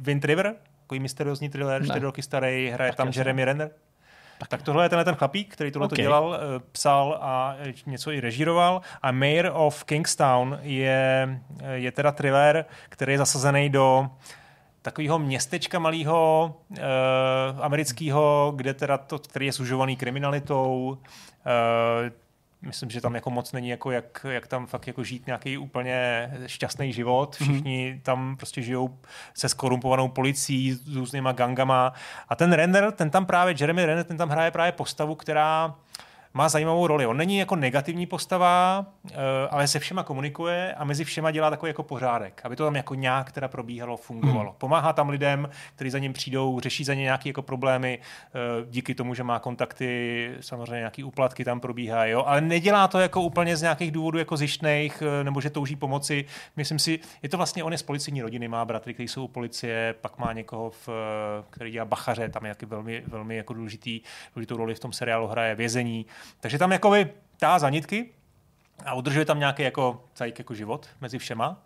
Wind 0.00 0.24
River, 0.24 0.54
takový 0.84 1.00
mysteriózní 1.00 1.48
thriller, 1.48 1.80
Ne. 1.80 1.86
čtyři 1.86 2.04
roky 2.04 2.22
starý, 2.22 2.68
hraje 2.70 2.90
Tak 2.90 2.96
tam 2.96 3.06
jasně. 3.06 3.20
Jeremy 3.20 3.44
Renner. 3.44 3.70
Tak 4.48 4.62
tohle 4.62 4.84
je 4.84 4.88
tenhle 4.88 5.04
ten 5.04 5.14
chlapík, 5.14 5.52
který 5.52 5.70
tohle 5.70 5.88
to 5.88 5.92
Okay. 5.94 6.04
dělal, 6.04 6.34
eh, 6.34 6.60
psal 6.72 7.18
a 7.20 7.56
eh, 7.58 7.72
něco 7.86 8.10
i 8.12 8.20
režíroval. 8.20 8.80
A 9.02 9.12
Mayor 9.12 9.50
of 9.54 9.84
Kingstown 9.84 10.58
je, 10.62 11.28
eh, 11.60 11.72
je 11.74 11.92
teda 11.92 12.12
thriller, 12.12 12.64
který 12.88 13.12
je 13.12 13.18
zasazený 13.18 13.70
do 13.70 14.10
takového 14.82 15.18
městečka 15.18 15.78
malého 15.78 16.54
uh, 16.70 16.76
amerického, 17.60 18.52
kde 18.56 18.74
teda 18.74 18.98
to, 18.98 19.18
který 19.18 19.46
je 19.46 19.52
sužovaný 19.52 19.96
kriminalitou. 19.96 20.98
Uh, 20.98 22.10
myslím, 22.66 22.90
že 22.90 23.00
tam 23.00 23.14
jako 23.14 23.30
moc 23.30 23.52
není 23.52 23.68
jako 23.68 23.90
jak, 23.90 24.26
jak 24.28 24.46
tam 24.46 24.66
fakt 24.66 24.86
jako 24.86 25.04
žít 25.04 25.26
nějaký 25.26 25.58
úplně 25.58 26.30
šťastný 26.46 26.92
život. 26.92 27.36
Všichni 27.36 28.00
tam 28.02 28.36
prostě 28.36 28.62
žijou 28.62 28.98
se 29.34 29.48
skorumpovanou 29.48 30.08
policií, 30.08 30.72
s 30.72 30.96
různýma 30.96 31.32
gangama. 31.32 31.92
A 32.28 32.36
ten 32.36 32.52
Renner, 32.52 32.92
ten 32.92 33.10
tam 33.10 33.26
právě, 33.26 33.54
Jeremy 33.60 33.86
Renner, 33.86 34.04
ten 34.04 34.16
tam 34.16 34.28
hraje 34.28 34.50
právě 34.50 34.72
postavu, 34.72 35.14
která 35.14 35.74
má 36.34 36.48
zajímavou 36.48 36.86
roli. 36.86 37.06
On 37.06 37.16
není 37.16 37.38
jako 37.38 37.56
negativní 37.56 38.06
postava, 38.06 38.86
eh, 39.10 39.14
ale 39.50 39.68
se 39.68 39.78
všema 39.78 40.02
komunikuje 40.02 40.74
a 40.74 40.84
mezi 40.84 41.04
všema 41.04 41.30
dělá 41.30 41.50
takový 41.50 41.70
jako 41.70 41.82
pořádek, 41.82 42.40
aby 42.44 42.56
to 42.56 42.64
tam 42.64 42.76
jako 42.76 42.94
nějak 42.94 43.32
teda 43.32 43.48
probíhalo, 43.48 43.96
fungovalo. 43.96 44.50
Hmm. 44.50 44.58
Pomáhá 44.58 44.92
tam 44.92 45.08
lidem, 45.08 45.48
kteří 45.74 45.90
za 45.90 45.98
ním 45.98 46.12
přijdou, 46.12 46.60
řeší 46.60 46.84
za 46.84 46.94
ně 46.94 47.02
nějaké 47.02 47.28
jako 47.28 47.42
problémy, 47.42 47.98
eh, 47.98 48.66
díky 48.70 48.94
tomu, 48.94 49.14
že 49.14 49.22
má 49.22 49.38
kontakty, 49.38 50.30
samozřejmě 50.40 50.74
nějaký 50.74 51.04
úplatky 51.04 51.44
tam 51.44 51.60
probíhají, 51.60 52.12
jo? 52.12 52.24
ale 52.26 52.40
nedělá 52.40 52.88
to 52.88 52.98
jako 52.98 53.22
úplně 53.22 53.56
z 53.56 53.62
nějakých 53.62 53.90
důvodů 53.90 54.18
jako 54.18 54.36
zjištných, 54.36 55.02
eh, 55.20 55.24
nebo 55.24 55.40
že 55.40 55.50
touží 55.50 55.76
pomoci. 55.76 56.24
Myslím 56.56 56.78
si, 56.78 56.98
je 57.22 57.28
to 57.28 57.36
vlastně, 57.36 57.64
on 57.64 57.72
je 57.72 57.78
z 57.78 57.82
policijní 57.82 58.22
rodiny, 58.22 58.48
má 58.48 58.64
bratry, 58.64 58.94
kteří 58.94 59.08
jsou 59.08 59.24
u 59.24 59.28
policie, 59.28 59.94
pak 60.00 60.18
má 60.18 60.32
někoho, 60.32 60.70
v, 60.70 60.88
který 61.50 61.70
dělá 61.70 61.84
bachaře, 61.84 62.28
tam 62.28 62.46
je 62.46 62.54
velmi, 62.66 63.02
velmi 63.06 63.36
jako 63.36 63.54
důležitý, 63.54 64.00
důležitou 64.34 64.56
roli 64.56 64.74
v 64.74 64.80
tom 64.80 64.92
seriálu 64.92 65.26
hraje 65.26 65.54
vězení. 65.54 66.06
Takže 66.40 66.58
tam 66.58 66.72
jakoby 66.72 67.12
tá 67.38 67.58
za 67.58 67.70
nitky 67.70 68.14
a 68.84 68.94
udržuje 68.94 69.24
tam 69.24 69.38
nějaký 69.38 69.62
jako, 69.62 70.04
cajk 70.14 70.38
jako 70.38 70.54
život 70.54 70.88
mezi 71.00 71.18
všema 71.18 71.62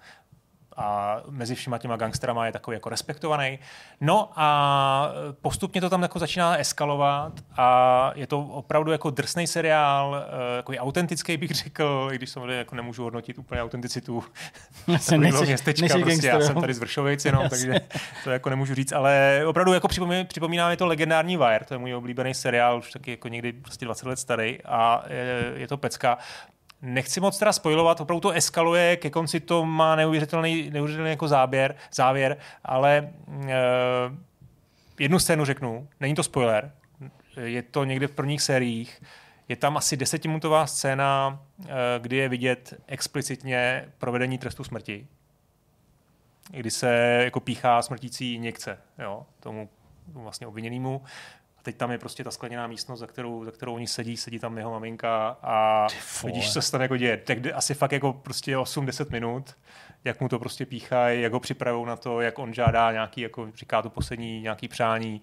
a 0.78 1.20
mezi 1.30 1.55
všema 1.55 1.78
těma 1.78 1.96
gangsterama 1.96 2.46
je 2.46 2.52
takový 2.52 2.74
jako 2.74 2.88
respektovaný. 2.88 3.59
No 4.00 4.30
a 4.36 5.12
postupně 5.40 5.80
to 5.80 5.90
tam 5.90 6.02
jako 6.02 6.18
začíná 6.18 6.56
eskalovat 6.56 7.32
a 7.56 8.12
je 8.14 8.26
to 8.26 8.40
opravdu 8.40 8.92
jako 8.92 9.10
drsný 9.10 9.46
seriál, 9.46 10.24
eh, 10.26 10.56
takový 10.56 10.78
autentický 10.78 11.36
bych 11.36 11.50
řekl, 11.50 12.09
i 12.12 12.16
když 12.16 12.30
samozřejmě 12.30 12.56
jako 12.56 12.74
nemůžu 12.74 13.02
hodnotit 13.02 13.38
úplně 13.38 13.62
autenticitu 13.62 14.24
takového 15.10 15.42
městečka, 15.42 15.86
prostě 15.86 15.98
já 15.98 16.06
gangster, 16.06 16.42
jsem 16.42 16.55
jo. 16.55 16.60
tady 16.60 16.74
z 16.74 16.78
Vršovic 16.78 17.24
jenom, 17.24 17.42
Jasně. 17.42 17.68
takže 17.68 17.80
to 18.24 18.30
jako 18.30 18.50
nemůžu 18.50 18.74
říct, 18.74 18.92
ale 18.92 19.42
opravdu 19.46 19.72
jako 19.72 19.88
připomíná, 19.88 20.24
připomíná 20.24 20.68
mi 20.68 20.76
to 20.76 20.86
legendární 20.86 21.36
Wire, 21.36 21.64
to 21.64 21.74
je 21.74 21.78
můj 21.78 21.94
oblíbený 21.94 22.34
seriál, 22.34 22.78
už 22.78 22.92
taky 22.92 23.10
jako 23.10 23.28
někdy 23.28 23.52
prostě 23.52 23.84
20 23.84 24.09
let 24.09 24.18
starý 24.18 24.59
a 24.64 25.05
je, 25.09 25.52
je 25.55 25.68
to 25.68 25.76
pecka. 25.76 26.18
Nechci 26.82 27.20
moc 27.20 27.38
teda 27.38 27.52
spojovat, 27.52 28.00
opravdu 28.00 28.20
to 28.20 28.30
eskaluje, 28.30 28.96
ke 28.96 29.10
konci 29.10 29.40
to 29.40 29.64
má 29.64 29.96
neuvěřitelný, 29.96 30.70
neuvěřitelný 30.70 31.10
jako 31.10 31.28
záběr, 31.28 31.74
závěr, 31.92 32.36
ale 32.64 33.12
e, 33.48 33.55
jednu 34.98 35.18
scénu 35.18 35.44
řeknu, 35.44 35.88
není 36.00 36.14
to 36.14 36.22
spoiler, 36.22 36.72
je 37.36 37.62
to 37.62 37.84
někde 37.84 38.06
v 38.06 38.12
prvních 38.12 38.42
sériích, 38.42 39.02
je 39.48 39.56
tam 39.56 39.76
asi 39.76 39.96
desetiminutová 39.96 40.66
scéna, 40.66 41.42
eh, 41.60 41.66
kdy 41.98 42.16
je 42.16 42.28
vidět 42.28 42.74
explicitně 42.86 43.88
provedení 43.98 44.38
trestu 44.38 44.64
smrti, 44.64 45.06
kdy 46.50 46.70
se 46.70 47.20
jako 47.24 47.40
píchá 47.40 47.82
smrtící 47.82 48.34
injekce 48.34 48.78
jo, 48.98 49.26
tomu 49.40 49.68
vlastně 50.12 50.46
obviněnému. 50.46 51.02
A 51.59 51.62
teď 51.62 51.76
tam 51.76 51.90
je 51.90 51.98
prostě 51.98 52.24
ta 52.24 52.30
skleněná 52.30 52.66
místnost, 52.66 52.98
za 53.01 53.06
kterou, 53.06 53.44
za 53.44 53.51
kterou 53.51 53.74
oni 53.74 53.86
sedí, 53.86 54.16
sedí 54.16 54.39
tam 54.39 54.59
jeho 54.59 54.70
maminka 54.70 55.36
a 55.43 55.86
vidíš, 56.24 56.52
co 56.52 56.62
se 56.62 56.72
tam 56.72 56.80
jako 56.80 56.97
děje. 56.97 57.16
Tak 57.16 57.39
asi 57.55 57.74
fakt 57.74 57.93
jako 57.93 58.12
prostě 58.12 58.56
8-10 58.56 59.12
minut, 59.12 59.56
jak 60.05 60.20
mu 60.20 60.28
to 60.28 60.39
prostě 60.39 60.66
píchají, 60.66 61.22
jak 61.22 61.32
ho 61.32 61.40
připravují 61.40 61.86
na 61.86 61.97
to, 61.97 62.20
jak 62.20 62.39
on 62.39 62.55
žádá 62.55 62.93
nějaký, 62.93 63.20
jako 63.20 63.48
říká 63.55 63.82
to 63.82 63.90
poslední 63.90 64.40
nějaký 64.40 64.68
přání. 64.68 65.20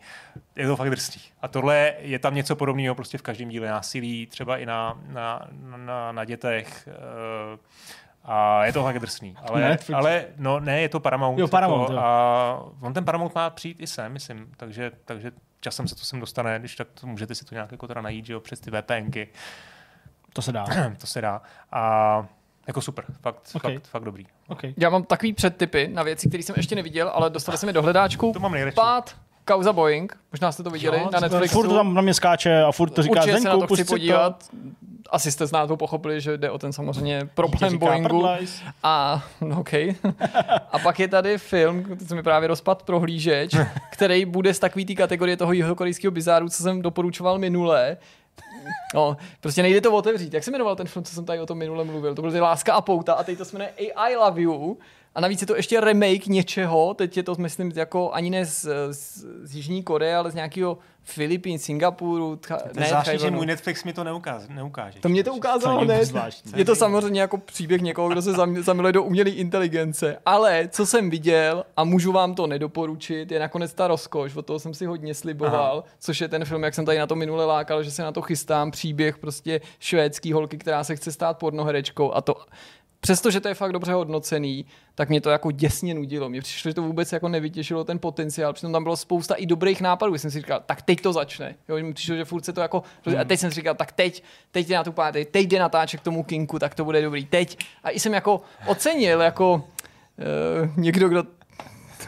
Je 0.56 0.68
to 0.68 0.76
fakt 0.76 0.90
drsný. 0.90 1.22
A 1.42 1.48
tohle 1.48 1.94
je 2.00 2.20
tam 2.20 2.36
něco 2.36 2.56
podobného 2.56 2.96
prostě 2.96 3.18
v 3.18 3.22
každém 3.22 3.50
díle 3.50 3.68
násilí, 3.68 4.28
třeba 4.28 4.58
i 4.58 4.66
na, 4.66 5.00
na, 5.08 5.48
na, 5.76 6.12
na 6.12 6.26
dětech. 6.26 6.88
eh, 6.92 7.58
A 8.24 8.66
je 8.66 8.74
to 8.74 8.84
fakt 8.84 9.00
drsný. 9.00 9.38
Ale, 9.50 9.62
Netflix. 9.62 9.98
ale 9.98 10.26
no 10.38 10.60
ne, 10.60 10.82
je 10.82 10.90
to 10.90 11.00
Paramount. 11.00 11.40
Jo, 11.40 11.48
Paramount, 11.48 11.82
jako, 11.82 11.94
jo. 11.94 12.00
a 12.00 12.64
on 12.82 12.94
ten 12.94 13.06
Paramount 13.06 13.36
má 13.36 13.50
přijít 13.50 13.78
i 13.80 13.88
sem, 13.88 14.12
myslím. 14.14 14.52
Takže, 14.58 14.92
takže 15.06 15.32
časem 15.66 15.88
se 15.88 15.96
to 15.96 16.06
sem 16.06 16.20
dostane, 16.20 16.60
když 16.60 16.76
tak 16.76 16.88
to, 16.94 17.08
můžete 17.08 17.36
si 17.36 17.46
to 17.46 17.56
nějak 17.56 17.72
jako 17.72 17.88
teda 17.88 18.02
najít, 18.02 18.26
že 18.26 18.34
jo, 18.34 18.40
přes 18.40 18.60
ty 18.60 18.72
VPNky. 18.72 19.28
To 20.34 20.42
se 20.42 20.52
dá. 20.52 20.66
to 20.98 21.08
se 21.08 21.22
dá. 21.22 21.42
A 21.72 22.26
jako 22.68 22.82
super, 22.82 23.06
fakt, 23.22 23.50
Okay. 23.54 23.76
fakt, 23.78 23.88
fakt 23.88 24.04
dobrý. 24.04 24.26
Okay. 24.48 24.74
Já 24.78 24.90
mám 24.90 25.04
takový 25.04 25.34
předtypy 25.34 25.88
na 25.88 26.04
věci, 26.04 26.28
které 26.30 26.44
jsem 26.44 26.54
ještě 26.58 26.76
neviděl, 26.76 27.10
ale 27.10 27.30
dostali 27.30 27.58
se 27.58 27.66
mi 27.66 27.74
do 27.74 27.82
hledáčku. 27.82 28.32
To 28.34 28.40
mám 28.40 28.52
nejradši. 28.52 28.76
Pát, 28.76 29.16
kauza 29.46 29.74
Boeing, 29.74 30.18
možná 30.32 30.52
jste 30.52 30.64
to 30.64 30.70
viděli 30.70 30.98
Jo, 31.00 31.10
na 31.14 31.20
Netflixu. 31.20 31.54
Furt 31.54 31.68
to 31.68 31.76
tam 31.76 31.94
na 31.94 32.02
mě 32.02 32.14
skáče 32.14 32.64
a 32.64 32.72
furt 32.72 32.90
to 32.90 33.02
říká 33.02 33.20
Určitě 33.22 33.38
se 33.38 33.48
na 33.50 33.58
to 33.58 33.66
chci 33.68 33.76
si 33.76 33.86
to. 33.86 33.94
podívat. 33.94 34.44
asi 35.10 35.32
jste 35.32 35.46
z 35.48 35.52
názvu 35.52 35.78
pochopili, 35.78 36.22
že 36.22 36.38
jde 36.38 36.52
o 36.52 36.58
ten 36.58 36.74
samozřejmě 36.74 37.30
problém 37.36 37.78
Boeingu. 37.78 38.08
prdlajs. 38.10 38.62
A, 38.84 39.24
no 39.42 39.60
OK. 39.60 39.74
A 40.72 40.80
pak 40.84 41.00
je 41.00 41.08
tady 41.08 41.38
film, 41.38 41.86
se 42.08 42.16
mi 42.16 42.24
právě 42.24 42.48
rozpad 42.48 42.84
prohlížeč, 42.84 43.56
který 43.92 44.26
bude 44.26 44.54
z 44.54 44.60
takový 44.60 44.86
té 44.86 44.94
kategorie 44.96 45.38
toho 45.38 45.54
jihokorejského 45.54 46.12
bizáru, 46.12 46.50
co 46.50 46.64
jsem 46.64 46.82
doporučoval 46.82 47.38
minule. 47.40 47.98
No, 48.96 49.18
prostě 49.42 49.62
nejde 49.62 49.82
to 49.82 49.92
otevřít. 49.92 50.34
Jak 50.34 50.44
se 50.44 50.52
jmenoval 50.52 50.76
ten 50.76 50.88
film, 50.88 51.06
co 51.06 51.14
jsem 51.16 51.26
tady 51.26 51.40
o 51.40 51.46
tom 51.46 51.58
minule 51.58 51.84
mluvil? 51.84 52.16
To 52.16 52.22
byl 52.22 52.32
ty 52.32 52.40
Láska 52.40 52.74
a 52.74 52.82
pouta 52.82 53.14
a 53.14 53.24
teď 53.24 53.38
to 53.38 53.46
se 53.46 53.58
jmenuje 53.58 53.72
I 53.96 54.16
Love 54.16 54.42
You. 54.42 54.78
A 55.16 55.22
navíc 55.22 55.42
je 55.42 55.48
to 55.48 55.56
ještě 55.56 55.80
remake 55.82 56.26
něčeho, 56.28 56.94
teď 56.94 57.18
je 57.18 57.24
to, 57.24 57.36
myslím, 57.38 57.72
jako 57.76 58.12
ani 58.12 58.30
ne 58.30 58.46
z, 58.46 58.68
z, 58.92 59.26
z 59.44 59.56
Jižní 59.56 59.84
Koreje, 59.84 60.16
ale 60.16 60.32
z 60.32 60.36
nějakého 60.36 60.78
Filipín, 61.04 61.60
Singapuru, 61.60 62.36
tcha, 62.36 62.58
To 62.58 62.80
ne 62.80 62.88
zvláštní, 62.88 63.20
že 63.20 63.32
můj 63.32 63.46
Netflix 63.46 63.84
mi 63.84 63.94
to 63.94 64.04
neukáže. 64.04 64.48
neukáže. 64.50 65.00
To 65.00 65.10
mě 65.10 65.24
to 65.24 65.34
ukázalo 65.34 65.80
hned. 65.82 66.06
zvláštní. 66.06 66.52
Je 66.56 66.66
to 66.66 66.76
samozřejmě 66.76 67.22
jako 67.22 67.38
příběh 67.38 67.82
někoho, 67.82 68.10
kdo 68.10 68.22
se 68.22 68.32
zam- 68.34 68.62
zamiluje 68.64 68.94
do 68.94 69.04
umělé 69.04 69.30
inteligence. 69.30 70.18
Ale 70.26 70.70
co 70.72 70.86
jsem 70.86 71.10
viděl, 71.10 71.66
a 71.78 71.84
můžu 71.84 72.12
vám 72.12 72.36
to 72.36 72.48
nedoporučit, 72.48 73.32
je 73.32 73.40
nakonec 73.40 73.74
ta 73.74 73.88
rozkoš, 73.88 74.36
od 74.36 74.46
toho 74.46 74.60
jsem 74.60 74.74
si 74.74 74.86
hodně 74.86 75.14
sliboval, 75.14 75.78
Aha. 75.86 75.94
což 76.00 76.22
je 76.22 76.28
ten 76.28 76.46
film, 76.46 76.64
jak 76.64 76.74
jsem 76.74 76.86
tady 76.86 76.98
na 77.00 77.08
to 77.08 77.16
minule 77.16 77.46
lákal, 77.46 77.84
že 77.84 77.92
se 77.92 78.04
na 78.04 78.12
to 78.12 78.22
chystám, 78.22 78.72
příběh 78.72 79.18
prostě 79.18 79.62
švédský 79.80 80.34
holky, 80.34 80.58
která 80.58 80.84
se 80.84 80.96
chce 80.96 81.12
stát 81.12 81.38
pornoherečkou 81.38 82.12
a 82.14 82.22
to 82.22 82.36
Přestože 83.06 83.40
to 83.40 83.48
je 83.48 83.54
fakt 83.54 83.72
dobře 83.72 83.94
hodnocený, 83.94 84.66
tak 84.96 85.10
mě 85.10 85.22
to 85.22 85.30
jako 85.30 85.52
děsně 85.52 85.94
nudilo. 85.94 86.30
Mně 86.30 86.42
přišlo, 86.42 86.70
že 86.70 86.74
to 86.74 86.82
vůbec 86.82 87.12
jako 87.12 87.30
nevytěšilo 87.30 87.84
ten 87.84 88.00
potenciál, 88.00 88.54
přitom 88.54 88.74
tam 88.74 88.84
bylo 88.84 88.98
spousta 88.98 89.36
i 89.36 89.46
dobrých 89.46 89.82
nápadů. 89.82 90.18
Jsem 90.18 90.32
si 90.32 90.40
říkal, 90.40 90.64
tak 90.66 90.82
teď 90.82 91.02
to 91.02 91.14
začne. 91.14 91.56
Jo, 91.70 91.76
mi 91.84 91.94
přišlo, 91.94 92.16
že 92.16 92.26
furt 92.26 92.46
se 92.46 92.54
to 92.54 92.62
jako... 92.62 92.84
A 93.20 93.24
teď 93.24 93.40
jsem 93.40 93.52
si 93.52 93.56
říkal, 93.56 93.76
tak 93.76 93.92
teď, 93.92 94.24
teď 94.52 94.68
jde 94.68 94.76
na 94.76 94.84
tu 94.84 94.92
páty, 94.92 95.26
teď 95.26 95.48
jde 95.48 95.60
natáčet 95.60 96.00
k 96.00 96.04
tomu 96.04 96.24
kinku, 96.24 96.60
tak 96.60 96.76
to 96.76 96.86
bude 96.86 97.02
dobrý. 97.02 97.26
Teď. 97.26 97.58
A 97.84 97.90
i 97.90 98.00
jsem 98.00 98.14
jako 98.14 98.42
ocenil, 98.68 99.22
jako 99.22 99.54
uh, 99.54 100.78
někdo, 100.78 101.10
kdo 101.10 101.24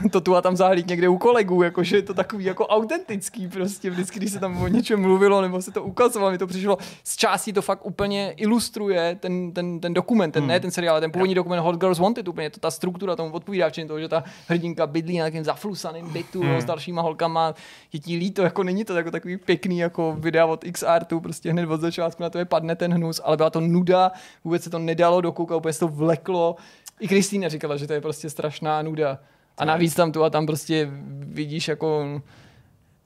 to 0.11 0.21
tu 0.21 0.35
a 0.35 0.41
tam 0.41 0.55
zahlíd 0.55 0.87
někde 0.87 1.09
u 1.09 1.17
kolegů, 1.17 1.63
jakože 1.63 1.95
je 1.95 2.01
to 2.01 2.13
takový 2.13 2.45
jako 2.45 2.67
autentický 2.67 3.47
prostě, 3.47 3.89
vždycky, 3.89 4.19
když 4.19 4.31
se 4.31 4.39
tam 4.39 4.63
o 4.63 4.67
něčem 4.67 5.01
mluvilo, 5.01 5.41
nebo 5.41 5.61
se 5.61 5.71
to 5.71 5.83
ukazovalo, 5.83 6.31
mi 6.31 6.37
to 6.37 6.47
přišlo, 6.47 6.77
z 7.03 7.15
části 7.15 7.53
to 7.53 7.61
fakt 7.61 7.85
úplně 7.85 8.33
ilustruje 8.37 9.17
ten, 9.19 9.51
ten, 9.51 9.79
ten 9.79 9.93
dokument, 9.93 10.31
ten, 10.31 10.43
hmm. 10.43 10.49
ne 10.49 10.59
ten 10.59 10.71
seriál, 10.71 10.93
ale 10.93 11.01
ten 11.01 11.11
původní 11.11 11.35
dokument 11.35 11.59
Hot 11.59 11.75
Girls 11.75 11.99
Wanted, 11.99 12.27
úplně 12.27 12.49
to 12.49 12.59
ta 12.59 12.71
struktura 12.71 13.15
tomu 13.15 13.31
odpovídá, 13.31 13.69
včetně 13.69 13.87
toho, 13.87 13.99
že 13.99 14.07
ta 14.07 14.23
hrdinka 14.47 14.87
bydlí 14.87 15.17
na 15.17 15.25
takovém 15.25 15.43
zaflusaném 15.43 16.09
bytu 16.09 16.41
hmm. 16.41 16.61
s 16.61 16.65
dalšíma 16.65 17.01
holkama, 17.01 17.53
je 17.93 17.99
ti 17.99 18.17
líto, 18.17 18.41
jako 18.41 18.63
není 18.63 18.85
to 18.85 18.95
jako 18.95 19.11
takový 19.11 19.37
pěkný 19.37 19.79
jako 19.79 20.15
videa 20.19 20.45
od 20.45 20.63
XR, 20.71 21.05
prostě 21.21 21.51
hned 21.51 21.69
od 21.69 21.81
začátku 21.81 22.23
na 22.23 22.29
to 22.29 22.37
je 22.37 22.45
padne 22.45 22.75
ten 22.75 22.93
hnus, 22.93 23.21
ale 23.23 23.37
byla 23.37 23.49
to 23.49 23.59
nuda, 23.59 24.11
vůbec 24.43 24.63
se 24.63 24.69
to 24.69 24.79
nedalo 24.79 25.21
dokoukat, 25.21 25.57
úplně 25.57 25.73
se 25.73 25.79
to 25.79 25.87
vleklo. 25.87 26.55
I 26.99 27.07
Kristýna 27.07 27.49
říkala, 27.49 27.77
že 27.77 27.87
to 27.87 27.93
je 27.93 28.01
prostě 28.01 28.29
strašná 28.29 28.81
nuda. 28.81 29.19
A 29.57 29.65
navíc 29.65 29.95
tam 29.95 30.11
tu 30.11 30.23
a 30.23 30.29
tam 30.29 30.45
prostě 30.45 30.87
vidíš 31.19 31.67
jako, 31.67 32.21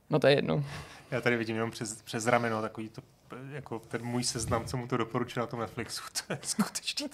no 0.09 0.19
to 0.19 0.27
je 0.27 0.33
jedno. 0.35 0.63
Já 1.11 1.21
tady 1.21 1.37
vidím 1.37 1.55
jenom 1.55 1.71
přes, 1.71 2.01
přes 2.01 2.27
rameno 2.27 2.61
takový 2.61 2.89
to, 2.89 3.01
jako 3.51 3.79
ten 3.79 4.05
můj 4.05 4.23
seznam, 4.23 4.65
co 4.65 4.77
mu 4.77 4.87
to 4.87 4.97
doporučil 4.97 5.43
na 5.43 5.47
tom 5.47 5.59
Netflixu. 5.59 6.03
To 6.27 6.33
je 6.33 6.39
skutečně, 6.41 7.07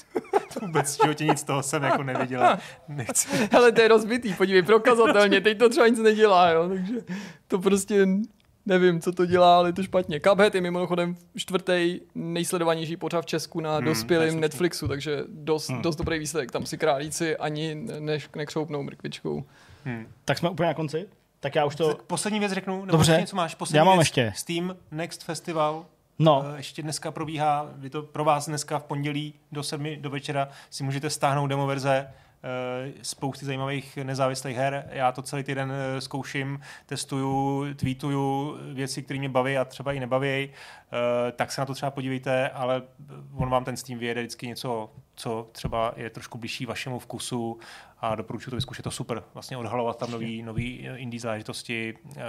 to 0.54 0.60
vůbec 0.66 0.98
v 0.98 1.04
životě 1.04 1.26
nic 1.26 1.40
z 1.40 1.44
toho 1.44 1.64
jsem 1.64 1.84
jako 1.84 2.04
neviděl. 2.04 2.58
Nechci. 2.88 3.50
Ale 3.56 3.72
to 3.72 3.82
je 3.82 3.88
rozbitý, 3.88 4.34
podívej, 4.34 4.62
prokazatelně, 4.62 5.42
teď 5.42 5.58
to 5.58 5.70
třeba 5.70 5.88
nic 5.88 6.00
nedělá, 6.00 6.50
jo, 6.50 6.70
takže 6.70 6.94
to 7.48 7.60
prostě 7.60 8.08
nevím, 8.68 9.02
co 9.02 9.12
to 9.12 9.26
dělá, 9.26 9.58
ale 9.58 9.70
je 9.70 9.74
to 9.74 9.84
špatně. 9.84 10.20
Cuphead 10.20 10.56
je 10.56 10.62
mimochodem 10.62 11.16
čtvrtý 11.36 12.00
nejsledovanější 12.16 12.98
pořád 12.98 13.22
v 13.22 13.26
Česku 13.26 13.60
na 13.60 13.76
Hmm, 13.76 13.86
dospělém 13.86 14.40
Netflixu, 14.40 14.88
takže 14.88 15.24
dost, 15.28 15.72
dost 15.82 15.96
dobrý 15.96 16.20
výsledek. 16.20 16.52
Tam 16.52 16.66
si 16.66 16.78
králíci 16.78 17.38
ani 17.38 17.76
než 18.00 18.30
nekřoupnou 18.36 18.84
mrkvičkou. 18.84 19.44
Tak 20.26 20.38
jsme 20.38 20.50
úplně 20.50 20.68
na 20.68 20.74
konci? 20.74 21.08
Tak 21.40 21.56
já 21.56 21.66
už 21.66 21.76
to... 21.76 21.88
Tak 21.88 22.02
poslední 22.02 22.40
věc 22.40 22.52
řeknu, 22.52 22.80
nebo 22.86 22.92
Dobře. 22.92 23.18
něco 23.20 23.36
máš? 23.36 23.56
Poslední 23.56 23.78
Já 23.78 23.84
mám 23.84 23.98
věc, 23.98 24.02
ještě. 24.08 24.34
Steam 24.36 24.76
Next 24.92 25.24
Festival 25.24 25.86
No, 26.20 26.44
Eh, 26.54 26.58
Ještě 26.58 26.82
dneska 26.82 27.12
probíhá, 27.12 27.70
vy 27.76 27.90
to 27.90 28.04
pro 28.04 28.24
vás 28.24 28.46
dneska 28.48 28.80
v 28.80 28.84
pondělí 28.84 29.34
do 29.52 29.64
sedmi 29.64 29.98
do 30.02 30.10
večera 30.10 30.50
si 30.70 30.84
můžete 30.84 31.10
stáhnout 31.10 31.48
demo 31.48 31.68
verze 31.68 32.08
spousty 33.02 33.46
zajímavých 33.46 33.98
nezávislých 33.98 34.58
her. 34.58 34.90
Já 34.92 35.12
to 35.12 35.22
celý 35.22 35.44
týden 35.44 35.72
eh, 35.72 36.02
zkouším, 36.02 36.60
testuju, 36.86 37.66
tweetuju 37.74 38.58
věci, 38.74 39.04
které 39.04 39.20
mě 39.20 39.30
baví 39.30 39.58
a 39.58 39.66
třeba 39.66 39.94
i 39.94 40.00
nebaví. 40.00 40.28
Eh, 40.28 41.32
Tak 41.32 41.52
se 41.52 41.62
na 41.62 41.66
to 41.66 41.74
třeba 41.74 41.92
podívejte, 41.92 42.50
ale 42.50 42.82
on 43.34 43.50
vám 43.50 43.66
ten 43.66 43.78
Steam 43.78 44.00
vyjede 44.00 44.22
vždycky 44.22 44.48
něco, 44.48 44.90
co 45.16 45.50
třeba 45.52 45.94
je 45.96 46.10
trošku 46.10 46.38
blížší 46.38 46.66
vašemu 46.66 47.00
vkusu 47.00 47.60
a 48.02 48.16
doporučuji 48.16 48.50
to 48.50 48.56
vyzkoušet. 48.56 48.84
To 48.84 48.92
super, 48.92 49.24
vlastně 49.34 49.58
odhalovat 49.58 49.98
tam 49.98 50.12
nový, 50.12 50.44
nový 50.44 50.88
eh, 50.90 50.98
indie 50.98 51.20
záležitosti, 51.22 51.98
eh, 52.18 52.22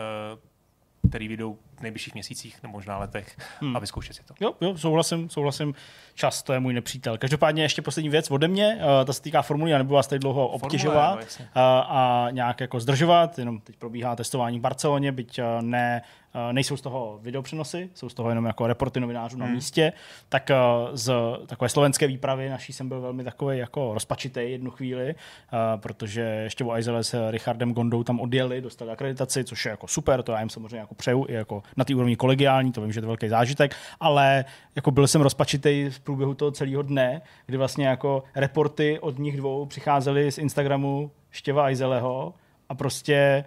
který 1.09 1.29
vyjdou 1.29 1.59
v 1.77 1.83
nejbližších 1.83 2.15
měsících 2.15 2.63
nebo 2.63 2.73
možná 2.73 2.99
letech 2.99 3.37
hmm. 3.61 3.77
a 3.77 3.79
vyzkoušet 3.79 4.17
si 4.17 4.23
to. 4.25 4.35
Jo, 4.41 4.55
jo, 4.61 4.79
souhlasím, 4.79 5.31
souhlasím. 5.31 5.75
Čas, 6.15 6.43
to 6.43 6.53
je 6.53 6.61
můj 6.61 6.75
nepřítel. 6.75 7.19
Každopádně 7.19 7.63
ještě 7.63 7.83
poslední 7.83 8.09
věc 8.09 8.31
ode 8.31 8.49
mě, 8.49 8.77
uh, 8.77 9.05
ta 9.05 9.13
se 9.13 9.23
týká 9.23 9.43
formulí, 9.43 9.71
já 9.71 9.79
nebudu 9.79 9.95
vás 9.95 10.07
tady 10.07 10.19
dlouho 10.19 10.49
obtěžovat 10.49 11.15
no, 11.15 11.21
jasně. 11.21 11.45
uh, 11.45 11.51
a 11.97 12.29
nějak 12.31 12.61
jako 12.61 12.81
zdržovat, 12.81 13.39
jenom 13.39 13.61
teď 13.61 13.77
probíhá 13.77 14.17
testování 14.17 14.59
v 14.59 14.63
Barceloně, 14.63 15.13
byť 15.13 15.39
uh, 15.39 15.45
ne, 15.63 16.03
uh, 16.03 16.28
nejsou 16.53 16.77
z 16.77 16.81
toho 16.81 17.19
videopřenosy, 17.23 17.91
jsou 17.95 18.09
z 18.09 18.15
toho 18.15 18.29
jenom 18.29 18.45
jako 18.45 18.67
reporty 18.67 19.01
novinářů 19.01 19.39
na 19.39 19.49
Hmm. 19.49 19.55
místě, 19.55 19.93
tak 20.29 20.51
uh, 20.51 20.91
z 20.93 21.13
takové 21.47 21.69
slovenské 21.69 22.07
výpravy 22.07 22.49
naší 22.49 22.73
jsem 22.73 22.89
byl 22.89 23.01
velmi 23.01 23.25
takový 23.25 23.59
jako 23.59 23.95
rozpačitý 23.95 24.41
jednu 24.41 24.71
chvíli, 24.71 25.15
uh, 25.15 25.81
protože 25.81 26.21
ještě 26.21 26.65
o 26.65 26.71
Aizele 26.71 27.05
s 27.05 27.31
Richardem 27.31 27.73
Gondou 27.75 28.05
tam 28.05 28.21
odjeli, 28.21 28.61
dostali 28.61 28.91
akreditaci, 28.91 29.45
což 29.45 29.65
je 29.65 29.71
jako 29.71 29.89
super, 29.89 30.23
to 30.23 30.33
já 30.33 30.41
jim 30.41 30.51
samozřejmě 30.51 30.79
jako 30.79 30.95
přeju, 30.95 31.27
i 31.29 31.33
jako 31.33 31.63
na 31.77 31.85
té 31.85 31.95
úrovni 31.95 32.17
kolegiální, 32.17 32.73
to 32.73 32.81
vím, 32.81 32.93
že 32.93 33.01
to 33.01 33.05
je 33.05 33.09
velký 33.09 33.29
zážitek, 33.29 33.77
ale 34.01 34.45
jako 34.77 34.91
byl 34.91 35.07
jsem 35.07 35.21
rozpačitý 35.21 35.91
v 35.91 36.01
průběhu 36.01 36.35
toho 36.35 36.51
celého 36.51 36.83
dne, 36.83 37.23
kdy 37.47 37.57
vlastně 37.57 37.87
jako 37.87 38.23
reporty 38.35 38.99
od 39.01 39.19
nich 39.19 39.37
dvou 39.37 39.67
přicházely 39.67 40.33
z 40.33 40.39
Instagramu 40.39 41.11
Štěva 41.31 41.65
Aizeleho 41.65 42.35
a 42.69 42.75
prostě 42.75 43.45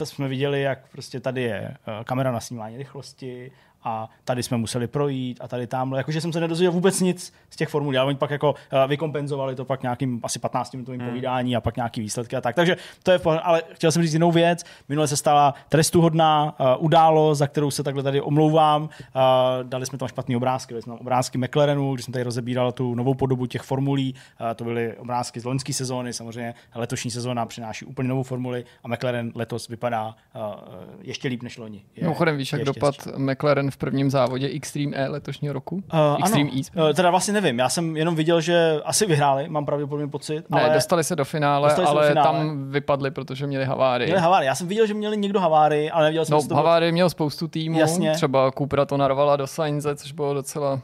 to 0.00 0.06
jsme 0.06 0.28
viděli, 0.28 0.62
jak 0.62 0.88
prostě 0.92 1.20
tady 1.20 1.42
je 1.42 1.60
eh, 1.60 2.04
kamera 2.04 2.32
na 2.32 2.40
snímání 2.40 2.76
rychlosti 2.76 3.52
a 3.84 4.08
tady 4.24 4.42
jsme 4.42 4.56
museli 4.56 4.86
projít 4.86 5.38
a 5.40 5.48
tady 5.48 5.66
tamhle. 5.66 5.98
Jakože 5.98 6.20
jsem 6.20 6.32
se 6.32 6.40
nedozvěděl 6.40 6.72
vůbec 6.72 7.00
nic 7.00 7.32
z 7.50 7.56
těch 7.56 7.68
formulí, 7.68 7.98
ale 7.98 8.06
oni 8.06 8.16
pak 8.16 8.30
jako 8.30 8.50
uh, 8.50 8.78
vykompenzovali 8.86 9.54
to 9.54 9.64
pak 9.64 9.82
nějakým 9.82 10.20
asi 10.22 10.38
15 10.38 10.72
minutovým 10.72 11.00
hmm. 11.00 11.10
povídání 11.10 11.56
a 11.56 11.60
pak 11.60 11.76
nějaký 11.76 12.00
výsledky 12.00 12.36
a 12.36 12.40
tak. 12.40 12.54
Takže 12.54 12.76
to 13.02 13.10
je, 13.10 13.18
v 13.18 13.22
pohodě. 13.22 13.40
ale 13.40 13.62
chtěl 13.72 13.92
jsem 13.92 14.02
říct 14.02 14.12
jinou 14.12 14.32
věc. 14.32 14.64
Minule 14.88 15.08
se 15.08 15.16
stala 15.16 15.54
trestuhodná 15.68 16.54
uh, 16.60 16.84
událost, 16.84 17.38
za 17.38 17.46
kterou 17.46 17.70
se 17.70 17.82
takhle 17.82 18.02
tady 18.02 18.20
omlouvám. 18.20 18.82
Uh, 18.82 18.88
dali 19.62 19.86
jsme 19.86 19.98
tam 19.98 20.08
špatný 20.08 20.36
obrázky, 20.36 20.74
dali 20.74 20.82
jsme 20.82 20.90
tam 20.90 21.00
obrázky 21.00 21.38
McLarenu, 21.38 21.94
když 21.94 22.04
jsem 22.04 22.12
tady 22.12 22.22
rozebíral 22.22 22.72
tu 22.72 22.94
novou 22.94 23.14
podobu 23.14 23.46
těch 23.46 23.62
formulí. 23.62 24.14
Uh, 24.40 24.46
to 24.54 24.64
byly 24.64 24.96
obrázky 24.96 25.40
z 25.40 25.44
loňské 25.44 25.72
sezóny, 25.72 26.12
samozřejmě 26.12 26.54
letošní 26.74 27.10
sezóna 27.10 27.46
přináší 27.46 27.84
úplně 27.84 28.08
novou 28.08 28.22
formuli 28.22 28.64
a 28.84 28.88
McLaren 28.88 29.32
letos 29.34 29.68
vypadá 29.68 30.06
uh, 30.06 30.42
ještě 31.00 31.28
líp 31.28 31.42
než 31.42 31.58
loni. 31.58 31.82
Je- 31.96 32.02
Mimochodem 32.02 32.36
víš, 32.36 32.52
jak 32.52 32.64
dopad. 32.64 32.94
McLaren 33.16 33.69
v 33.70 33.76
prvním 33.76 34.10
závodě 34.10 34.58
Xtreme 34.60 34.96
E 34.96 35.08
letošního 35.08 35.54
roku? 35.54 35.74
Uh, 35.74 35.80
Extreme 36.18 36.50
ano, 36.50 36.60
E. 36.76 36.88
Uh, 36.88 36.92
teda 36.94 37.10
vlastně 37.10 37.34
nevím, 37.34 37.58
já 37.58 37.68
jsem 37.68 37.96
jenom 37.96 38.14
viděl, 38.14 38.40
že 38.40 38.80
asi 38.84 39.06
vyhráli, 39.06 39.48
mám 39.48 39.66
pravděpodobně 39.66 40.08
pocit, 40.08 40.50
Ne, 40.50 40.62
ale 40.64 40.74
dostali 40.74 41.04
se 41.04 41.16
do 41.16 41.24
finále, 41.24 41.68
Dostali 41.68 41.86
se 41.88 41.92
do 41.92 41.98
ale 41.98 42.08
finále. 42.08 42.26
tam 42.38 42.70
vypadli, 42.70 43.10
protože 43.10 43.46
měli 43.46 43.64
havárii. 43.64 44.06
měli 44.06 44.20
havárii. 44.20 44.46
Já 44.46 44.54
jsem 44.54 44.68
viděl, 44.68 44.86
že 44.86 44.94
měli 44.94 45.16
někdo 45.16 45.40
havárii, 45.40 45.90
ale 45.90 46.04
neviděl 46.04 46.24
jsem 46.24 46.36
No, 46.36 46.42
toho... 46.48 46.56
havárii 46.56 46.92
měl 46.92 47.10
spoustu 47.10 47.48
týmů, 47.48 47.78
Jasně. 47.78 48.12
třeba 48.12 48.50
Cupra 48.58 48.84
to 48.84 48.96
narvala 48.96 49.36
do 49.36 49.46
Sainze, 49.46 49.96
což 49.96 50.12
bylo 50.12 50.34
docela 50.34 50.80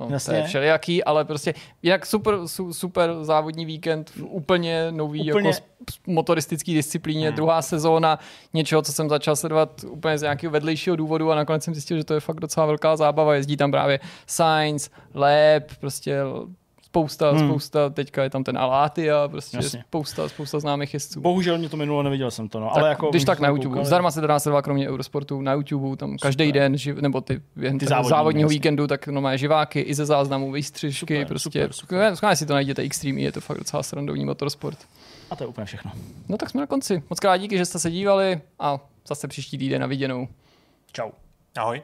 No, 0.00 0.06
to 0.06 0.12
Jasně. 0.12 0.36
je 0.36 0.42
všelijaký, 0.42 1.04
ale 1.04 1.24
prostě 1.24 1.54
jinak 1.82 2.06
super, 2.06 2.34
su, 2.46 2.72
super 2.72 3.14
závodní 3.22 3.64
víkend, 3.64 4.10
v 4.10 4.22
úplně 4.22 4.86
nový 4.90 5.20
Úplně- 5.20 5.32
úplně... 5.32 5.48
jako 5.48 5.62
motoristický 6.06 6.74
disciplíně, 6.74 7.26
hmm. 7.26 7.36
druhá 7.36 7.62
sezóna, 7.62 8.18
něčeho, 8.54 8.82
co 8.82 8.92
jsem 8.92 9.08
začal 9.08 9.36
sledovat 9.36 9.84
úplně 9.88 10.18
z 10.18 10.22
nějakého 10.22 10.50
vedlejšího 10.50 10.96
důvodu 10.96 11.32
a 11.32 11.34
nakonec 11.34 11.64
jsem 11.64 11.74
zjistil, 11.74 11.96
že 11.96 12.04
to 12.04 12.14
je 12.14 12.20
fakt 12.20 12.40
docela 12.40 12.66
velká 12.66 12.96
zábava. 12.96 13.34
Jezdí 13.34 13.56
tam 13.56 13.70
právě 13.70 14.00
Sainz, 14.26 14.90
Lab, 15.14 15.62
prostě 15.80 16.16
spousta, 16.98 17.30
Hmm. 17.30 17.48
spousta, 17.48 17.90
teďka 17.90 18.22
je 18.22 18.30
tam 18.30 18.44
ten 18.44 18.58
Aláty 18.58 19.10
a 19.10 19.28
prostě 19.28 19.56
Jasně. 19.56 19.84
spousta, 19.88 20.28
spousta 20.28 20.60
známých 20.60 20.94
jezdců. 20.94 21.20
Bohužel 21.20 21.58
mě 21.58 21.68
to 21.68 21.76
minulo, 21.76 22.02
neviděl 22.02 22.30
jsem 22.30 22.48
to, 22.48 22.60
no. 22.60 22.66
Tak, 22.68 22.76
ale 22.76 22.88
jako 22.88 23.10
když 23.10 23.24
tak 23.24 23.40
na 23.40 23.48
YouTube. 23.48 23.64
koukali. 23.64 23.86
Zdarma 23.86 24.10
se 24.10 24.20
to 24.20 24.26
dá 24.26 24.38
sledovat 24.40 24.62
kromě 24.62 24.88
Eurosportu 24.88 25.40
na 25.40 25.52
YouTube, 25.52 25.96
tam 25.96 26.16
každý 26.18 26.52
den, 26.52 26.76
živ, 26.76 26.96
nebo 26.96 27.20
ty 27.20 27.40
během 27.56 27.78
Ty 27.78 27.86
závodní, 27.86 28.08
závodního 28.10 28.46
jasně. 28.46 28.54
víkendu, 28.56 28.86
tak 28.86 29.06
no 29.08 29.20
má 29.20 29.36
živáky 29.36 29.80
i 29.80 29.94
ze 29.94 30.06
záznamů, 30.06 30.52
výstřižky, 30.52 31.14
Super, 31.14 31.26
prostě. 31.26 31.50
super, 31.62 31.72
super. 31.72 32.16
Schválně 32.16 32.36
si 32.36 32.46
to 32.46 32.52
najděte, 32.54 32.82
Extreme, 32.82 33.20
je 33.20 33.32
to 33.32 33.40
fakt 33.40 33.58
docela 33.58 33.82
srandovní 33.82 34.24
motorsport. 34.24 34.78
A 35.30 35.36
to 35.36 35.44
je 35.44 35.48
úplně 35.48 35.64
všechno. 35.64 35.90
No 36.28 36.36
tak 36.36 36.50
jsme 36.50 36.60
na 36.60 36.66
konci. 36.66 37.02
Moc 37.10 37.20
krát 37.20 37.36
díky, 37.36 37.58
že 37.58 37.64
jste 37.64 37.78
se 37.78 37.90
dívali 37.90 38.40
a 38.58 38.78
zase 39.08 39.28
příští 39.28 39.58
týden 39.58 39.80
na 39.80 39.86
viděnou. 39.86 40.28
Čau. 40.92 41.10
Ahoj. 41.58 41.82